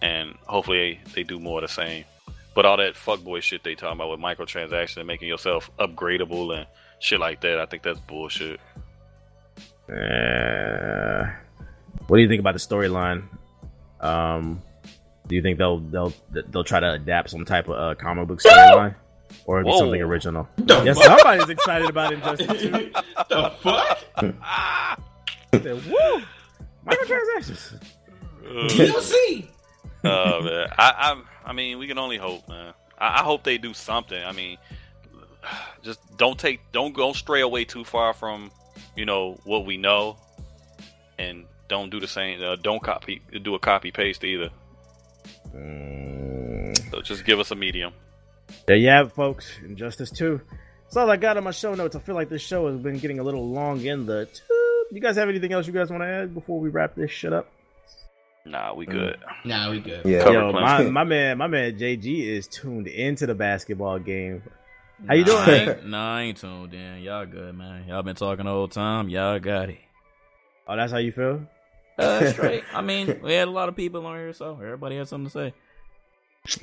and 0.00 0.36
hopefully 0.46 1.00
they, 1.04 1.12
they 1.16 1.22
do 1.22 1.38
more 1.38 1.62
of 1.62 1.68
the 1.68 1.72
same. 1.72 2.06
But 2.54 2.64
all 2.64 2.78
that 2.78 2.94
fuckboy 2.94 3.42
shit 3.42 3.62
they 3.62 3.74
talking 3.74 3.98
about 3.98 4.10
with 4.10 4.20
microtransactions 4.20 4.96
and 4.96 5.06
making 5.06 5.28
yourself 5.28 5.70
upgradable 5.78 6.56
and 6.56 6.66
shit 6.98 7.20
like 7.20 7.42
that, 7.42 7.60
I 7.60 7.66
think 7.66 7.82
that's 7.82 8.00
bullshit. 8.00 8.58
Uh, 9.86 11.30
what 12.06 12.16
do 12.16 12.22
you 12.22 12.28
think 12.28 12.40
about 12.40 12.54
the 12.54 12.58
storyline? 12.58 13.24
Um, 14.00 14.62
do 15.26 15.34
you 15.36 15.42
think 15.42 15.58
they'll 15.58 15.80
they'll 15.80 16.14
they'll 16.30 16.64
try 16.64 16.80
to 16.80 16.92
adapt 16.92 17.28
some 17.28 17.44
type 17.44 17.68
of 17.68 17.74
uh, 17.74 17.94
comic 18.00 18.28
book 18.28 18.40
storyline, 18.40 18.94
or 19.44 19.60
it'll 19.60 19.68
be 19.68 19.72
Whoa. 19.72 19.78
something 19.80 20.00
original? 20.00 20.48
The 20.56 20.82
yes, 20.84 20.96
fuck? 20.96 21.20
somebody's 21.20 21.50
excited 21.50 21.90
about 21.90 22.14
Injustice 22.14 22.62
2. 22.62 22.70
the 23.28 23.52
fuck? 23.60 23.98
Said, 25.62 25.86
Woo! 25.86 26.22
Microtransactions. 26.86 27.80
DLC. 28.44 29.48
Oh 30.04 30.42
man, 30.42 30.68
I, 30.78 30.92
I 31.46 31.50
I 31.50 31.52
mean, 31.52 31.78
we 31.78 31.86
can 31.88 31.98
only 31.98 32.16
hope, 32.16 32.48
man. 32.48 32.74
I, 32.98 33.20
I 33.20 33.22
hope 33.24 33.42
they 33.44 33.58
do 33.58 33.74
something. 33.74 34.22
I 34.22 34.32
mean, 34.32 34.56
just 35.82 36.00
don't 36.16 36.38
take, 36.38 36.60
don't 36.72 36.92
go 36.94 37.12
stray 37.12 37.40
away 37.40 37.64
too 37.64 37.84
far 37.84 38.12
from, 38.12 38.50
you 38.96 39.04
know, 39.04 39.38
what 39.44 39.64
we 39.66 39.76
know, 39.76 40.16
and 41.18 41.44
don't 41.68 41.90
do 41.90 41.98
the 42.00 42.06
same. 42.08 42.42
Uh, 42.42 42.56
don't 42.56 42.82
copy, 42.82 43.20
do 43.42 43.54
a 43.54 43.58
copy 43.58 43.90
paste 43.90 44.22
either. 44.24 44.50
Mm, 45.54 46.90
So 46.90 47.02
just 47.02 47.24
give 47.24 47.40
us 47.40 47.50
a 47.50 47.54
medium. 47.56 47.92
there 48.66 48.76
you 48.76 48.88
have 48.88 49.08
it, 49.08 49.12
folks. 49.14 49.50
Injustice 49.64 50.10
2. 50.10 50.40
That's 50.84 50.96
all 50.96 51.10
I 51.10 51.16
got 51.16 51.36
on 51.36 51.44
my 51.44 51.50
show 51.50 51.74
notes. 51.74 51.96
I 51.96 52.00
feel 52.00 52.14
like 52.14 52.28
this 52.28 52.42
show 52.42 52.68
has 52.70 52.76
been 52.80 52.98
getting 52.98 53.18
a 53.18 53.22
little 53.24 53.48
long 53.50 53.84
in 53.84 54.06
the 54.06 54.26
tooth. 54.26 54.42
You 54.92 55.00
guys 55.00 55.16
have 55.16 55.28
anything 55.28 55.52
else 55.52 55.66
you 55.66 55.72
guys 55.72 55.90
want 55.90 56.02
to 56.02 56.06
add 56.06 56.34
before 56.34 56.60
we 56.60 56.68
wrap 56.68 56.94
this 56.94 57.10
shit 57.10 57.32
up? 57.32 57.48
Nah, 58.44 58.74
we 58.74 58.86
good. 58.86 59.18
Nah, 59.44 59.70
we 59.70 59.80
good. 59.80 60.02
Yeah. 60.04 60.30
Yo, 60.30 60.52
my, 60.52 60.82
my 60.84 61.02
man, 61.04 61.36
my 61.38 61.48
man 61.48 61.76
JG 61.76 62.26
is 62.26 62.46
tuned 62.46 62.86
into 62.86 63.26
the 63.26 63.34
basketball 63.34 63.98
game. 63.98 64.42
How 65.08 65.14
you 65.14 65.24
Nah, 65.24 65.44
doing? 65.44 65.48
I 65.68 65.72
ain't, 65.72 65.86
nah, 65.86 66.16
I 66.16 66.22
ain't 66.22 66.38
tuned 66.38 66.72
in. 66.72 67.02
Y'all 67.02 67.26
good, 67.26 67.56
man. 67.56 67.88
Y'all 67.88 68.02
been 68.04 68.14
talking 68.14 68.44
the 68.44 68.50
whole 68.52 68.68
time. 68.68 69.08
Y'all 69.08 69.38
got 69.40 69.70
it. 69.70 69.78
Oh, 70.68 70.76
that's 70.76 70.92
how 70.92 70.98
you 70.98 71.10
feel? 71.12 71.42
Uh, 71.98 72.30
straight. 72.32 72.62
I 72.72 72.82
mean, 72.82 73.20
we 73.22 73.32
had 73.32 73.48
a 73.48 73.50
lot 73.50 73.68
of 73.68 73.74
people 73.76 74.06
on 74.06 74.16
here, 74.16 74.32
so 74.32 74.52
everybody 74.62 74.96
had 74.96 75.08
something 75.08 75.26
to 75.26 75.32
say. 75.32 75.54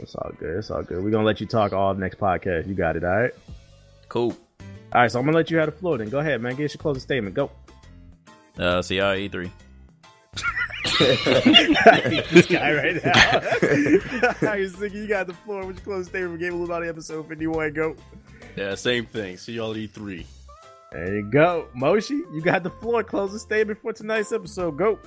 It's 0.02 0.16
all 0.16 0.32
good. 0.40 0.58
It's 0.60 0.72
all 0.72 0.84
good. 0.84 1.04
We're 1.04 1.12
gonna 1.12 1.26
let 1.26 1.42
you 1.42 1.48
talk 1.48 1.74
all 1.74 1.94
next 1.96 2.18
podcast. 2.18 2.68
You 2.68 2.74
got 2.76 2.96
it, 2.96 3.04
all 3.04 3.10
right? 3.22 3.34
Cool. 4.08 4.32
All 4.94 5.02
right, 5.02 5.12
so 5.12 5.20
I'm 5.20 5.26
gonna 5.26 5.36
let 5.36 5.52
you 5.52 5.58
have 5.58 5.66
the 5.66 5.72
floor 5.74 5.98
then. 5.98 6.10
Go 6.10 6.20
ahead, 6.20 6.40
man. 6.42 6.56
Get 6.56 6.74
your 6.74 6.80
closing 6.82 7.02
statement. 7.02 7.36
Go. 7.36 7.52
Uh, 8.58 8.82
see 8.82 8.98
y'all 8.98 9.12
at 9.12 9.18
E3. 9.18 9.50
this 11.00 12.46
guy 12.48 12.74
right 12.74 13.04
now. 13.04 13.12
All 14.30 14.50
right, 14.50 14.68
Ziggy, 14.68 14.94
you 14.94 15.08
got 15.08 15.28
the 15.28 15.34
floor. 15.34 15.66
What's 15.66 15.78
your 15.80 15.86
closing 15.86 16.10
statement 16.10 16.34
for 16.34 16.38
Game 16.38 16.54
Illuminati 16.54 16.88
episode 16.88 17.28
51? 17.28 17.74
Go. 17.74 17.96
Yeah, 18.56 18.76
same 18.76 19.06
thing. 19.06 19.38
See 19.38 19.54
y'all 19.54 19.72
at 19.72 19.78
E3. 19.78 20.26
There 20.92 21.16
you 21.16 21.24
go. 21.24 21.68
Moshi, 21.74 22.14
you 22.14 22.42
got 22.42 22.64
the 22.64 22.70
floor. 22.70 23.04
Close 23.04 23.32
the 23.34 23.40
statement 23.40 23.80
for 23.80 23.94
tonight's 23.94 24.32
episode. 24.32 24.78
Go. 24.78 25.00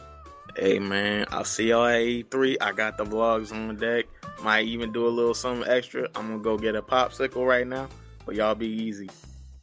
Hey 0.56 0.78
man, 0.78 1.26
I'll 1.30 1.44
see 1.44 1.68
y'all 1.68 1.86
at 1.86 2.00
E3. 2.00 2.56
I 2.60 2.72
got 2.72 2.96
the 2.96 3.04
vlogs 3.04 3.52
on 3.52 3.68
the 3.68 3.74
deck. 3.74 4.06
Might 4.42 4.66
even 4.66 4.90
do 4.90 5.06
a 5.06 5.10
little 5.10 5.34
something 5.34 5.68
extra. 5.68 6.08
I'm 6.14 6.28
gonna 6.28 6.38
go 6.38 6.56
get 6.58 6.74
a 6.74 6.82
popsicle 6.82 7.46
right 7.46 7.66
now, 7.66 7.88
but 8.24 8.34
y'all 8.34 8.54
be 8.54 8.66
easy. 8.68 9.08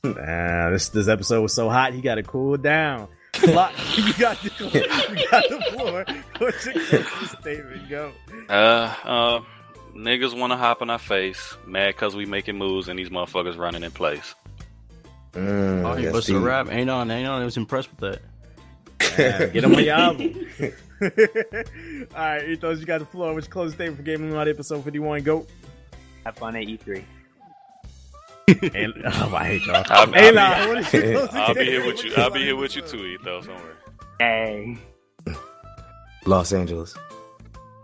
Nah, 0.03 0.69
this 0.69 0.89
this 0.89 1.07
episode 1.07 1.41
was 1.41 1.53
so 1.53 1.69
hot, 1.69 1.93
he 1.93 2.01
got 2.01 2.15
to 2.15 2.23
cool 2.23 2.57
down. 2.57 3.07
Lock, 3.47 3.73
you 3.97 4.13
got 4.13 4.37
the 4.41 4.51
you 5.17 5.27
got 5.31 5.49
the 5.49 5.61
floor. 5.71 6.05
What's 6.37 6.65
your 6.65 6.73
closing 6.75 7.27
statement? 7.41 7.89
Go. 7.89 8.11
Uh, 8.47 8.95
uh, 9.03 9.41
niggas 9.95 10.37
want 10.37 10.51
to 10.53 10.57
hop 10.57 10.81
in 10.81 10.89
our 10.89 10.99
face, 10.99 11.57
mad 11.65 11.97
cause 11.97 12.15
we 12.15 12.25
making 12.25 12.57
moves 12.57 12.87
and 12.87 12.97
these 12.99 13.09
motherfuckers 13.09 13.57
running 13.57 13.83
in 13.83 13.91
place. 13.91 14.35
Mm, 15.33 15.83
Oh, 15.83 15.95
he 15.95 16.03
that's 16.03 16.13
busted 16.13 16.35
a 16.35 16.39
rap. 16.39 16.67
Ain't 16.71 16.89
on, 16.89 17.09
ain't 17.09 17.27
on. 17.27 17.41
I 17.41 17.45
was 17.45 17.57
impressed 17.57 17.89
with 17.89 17.99
that. 18.01 18.21
Yeah, 19.19 19.47
get 19.47 19.63
him 19.63 19.71
on 19.75 19.81
my 19.81 19.87
album. 19.89 20.47
All 21.01 21.09
right, 22.15 22.49
Ethos, 22.49 22.79
you 22.79 22.85
got 22.85 22.99
the 22.99 23.05
floor. 23.05 23.33
What's 23.33 23.47
your 23.47 23.51
closing 23.51 23.75
statement 23.75 23.97
for 23.97 24.03
Game 24.03 24.21
Illuminati 24.21 24.51
episode 24.51 24.83
51? 24.83 25.23
Go. 25.23 25.45
Have 26.23 26.37
fun 26.37 26.55
at 26.55 26.63
E 26.63 26.77
E3. 26.77 27.03
And 28.47 28.93
oh, 29.05 29.35
I 29.35 29.45
hate 29.45 29.65
y'all. 29.65 29.83
I'll, 29.87 30.11
Hey, 30.11 30.35
I'll 30.37 30.65
be, 30.65 30.67
what 30.67 30.77
is 30.77 30.93
your 30.93 31.11
closing 31.11 31.37
I'll 31.37 31.53
be 31.53 31.65
here 31.65 31.85
with 31.85 32.03
you. 32.03 32.13
I'll 32.17 32.29
be 32.29 32.43
here 32.43 32.55
with 32.55 32.75
you 32.75 32.81
too, 32.81 33.05
Ethos. 33.05 33.47
Don't 33.47 33.55
worry. 33.55 33.73
Hey. 34.19 34.77
Los 36.25 36.53
Angeles. 36.53 36.95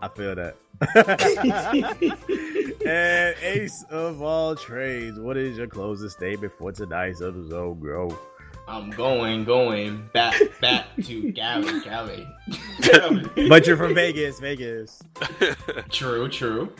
I 0.02 0.08
feel 0.08 0.34
that. 0.34 0.56
and 2.86 3.36
Ace 3.42 3.84
of 3.90 4.22
all 4.22 4.56
trades, 4.56 5.18
what 5.18 5.36
is 5.36 5.58
your 5.58 5.66
closing 5.66 6.08
statement 6.08 6.52
for 6.54 6.72
tonight's 6.72 7.20
episode, 7.20 7.80
bro? 7.80 8.16
I'm 8.66 8.88
going, 8.90 9.44
going 9.44 10.08
back, 10.14 10.40
back 10.60 10.86
to 11.04 11.32
Cali, 11.32 11.80
Cali. 11.82 12.26
But 13.48 13.66
you're 13.66 13.76
from 13.76 13.94
Vegas, 13.94 14.40
Vegas. 14.40 15.02
true, 15.90 16.28
true. 16.28 16.72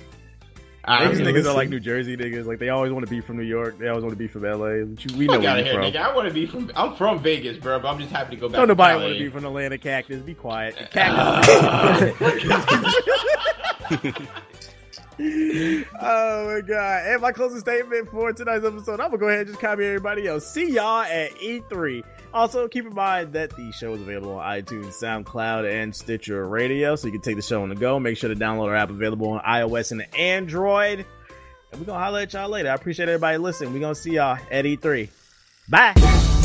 Vegas 0.87 1.19
I'm 1.21 1.25
niggas 1.27 1.45
are 1.47 1.55
like 1.55 1.69
New 1.69 1.79
Jersey 1.81 2.17
niggas. 2.17 2.47
Like 2.47 2.59
they 2.59 2.71
always 2.71 2.91
want 2.93 3.05
to 3.07 3.11
be 3.11 3.21
from 3.21 3.37
New 3.37 3.43
York. 3.45 3.79
They 3.79 3.89
always 3.89 4.03
want 4.03 4.13
to 4.13 4.19
be 4.19 4.27
from 4.29 4.43
LA. 4.45 4.67
You- 4.69 4.97
We 5.17 5.27
know 5.27 5.39
where 5.39 5.57
you're 5.57 5.65
here, 5.65 5.75
from. 5.75 5.83
nigga. 5.85 5.97
I 5.97 6.15
want 6.15 6.27
to 6.29 6.35
be 6.35 6.47
from. 6.47 6.71
I'm 6.75 6.95
from 6.97 7.19
Vegas, 7.23 7.59
bro. 7.59 7.79
But 7.81 7.89
I'm 7.89 7.99
just 8.01 8.11
happy 8.11 8.37
to 8.37 8.41
go 8.41 8.49
back. 8.49 8.57
Don't 8.59 8.69
nobody 8.69 8.99
want 8.99 9.13
to 9.13 9.19
be 9.19 9.29
from 9.29 9.45
Atlanta 9.45 9.77
Cactus. 9.79 10.23
Be 10.23 10.35
quiet. 10.35 10.77
Cactus. 10.91 12.17
oh 15.21 16.47
my 16.47 16.61
god. 16.67 17.07
And 17.07 17.21
my 17.21 17.33
closing 17.33 17.61
statement 17.61 18.09
for 18.11 18.33
tonight's 18.33 18.65
episode, 18.65 19.01
I'm 19.01 19.09
gonna 19.09 19.19
go 19.19 19.29
ahead 19.29 19.41
and 19.41 19.49
just 19.49 19.61
copy 19.61 19.85
everybody 19.85 20.27
else. 20.27 20.47
See 20.47 20.71
y'all 20.73 21.03
at 21.03 21.33
E3. 21.37 22.03
Also, 22.33 22.69
keep 22.69 22.87
in 22.87 22.95
mind 22.95 23.33
that 23.33 23.51
the 23.57 23.73
show 23.73 23.93
is 23.95 24.01
available 24.01 24.35
on 24.35 24.63
iTunes, 24.63 24.95
SoundCloud, 25.03 25.71
and 25.71 25.95
Stitcher 25.95 26.47
Radio, 26.47 26.95
so 26.95 27.09
you 27.09 27.13
can 27.13 27.23
take 27.23 27.37
the 27.37 27.43
show 27.43 27.63
on 27.63 27.69
the 27.69 27.75
go. 27.75 27.99
Make 27.99 28.17
sure 28.17 28.29
to 28.29 28.37
download 28.37 28.69
our 28.69 28.77
app 28.77 28.91
available 28.91 29.31
on 29.31 29.41
iOS 29.41 29.91
and 29.93 30.07
Android. 30.15 31.05
And 31.73 31.81
we're 31.81 31.87
gonna 31.87 31.99
holler 31.99 32.21
at 32.21 32.33
y'all 32.33 32.49
later. 32.49 32.71
I 32.71 32.75
appreciate 32.75 33.09
everybody 33.09 33.39
listening. 33.39 33.73
We're 33.73 33.81
gonna 33.81 33.95
see 33.95 34.13
y'all 34.15 34.39
at 34.51 34.65
E3. 34.65 35.09
Bye. 35.69 36.40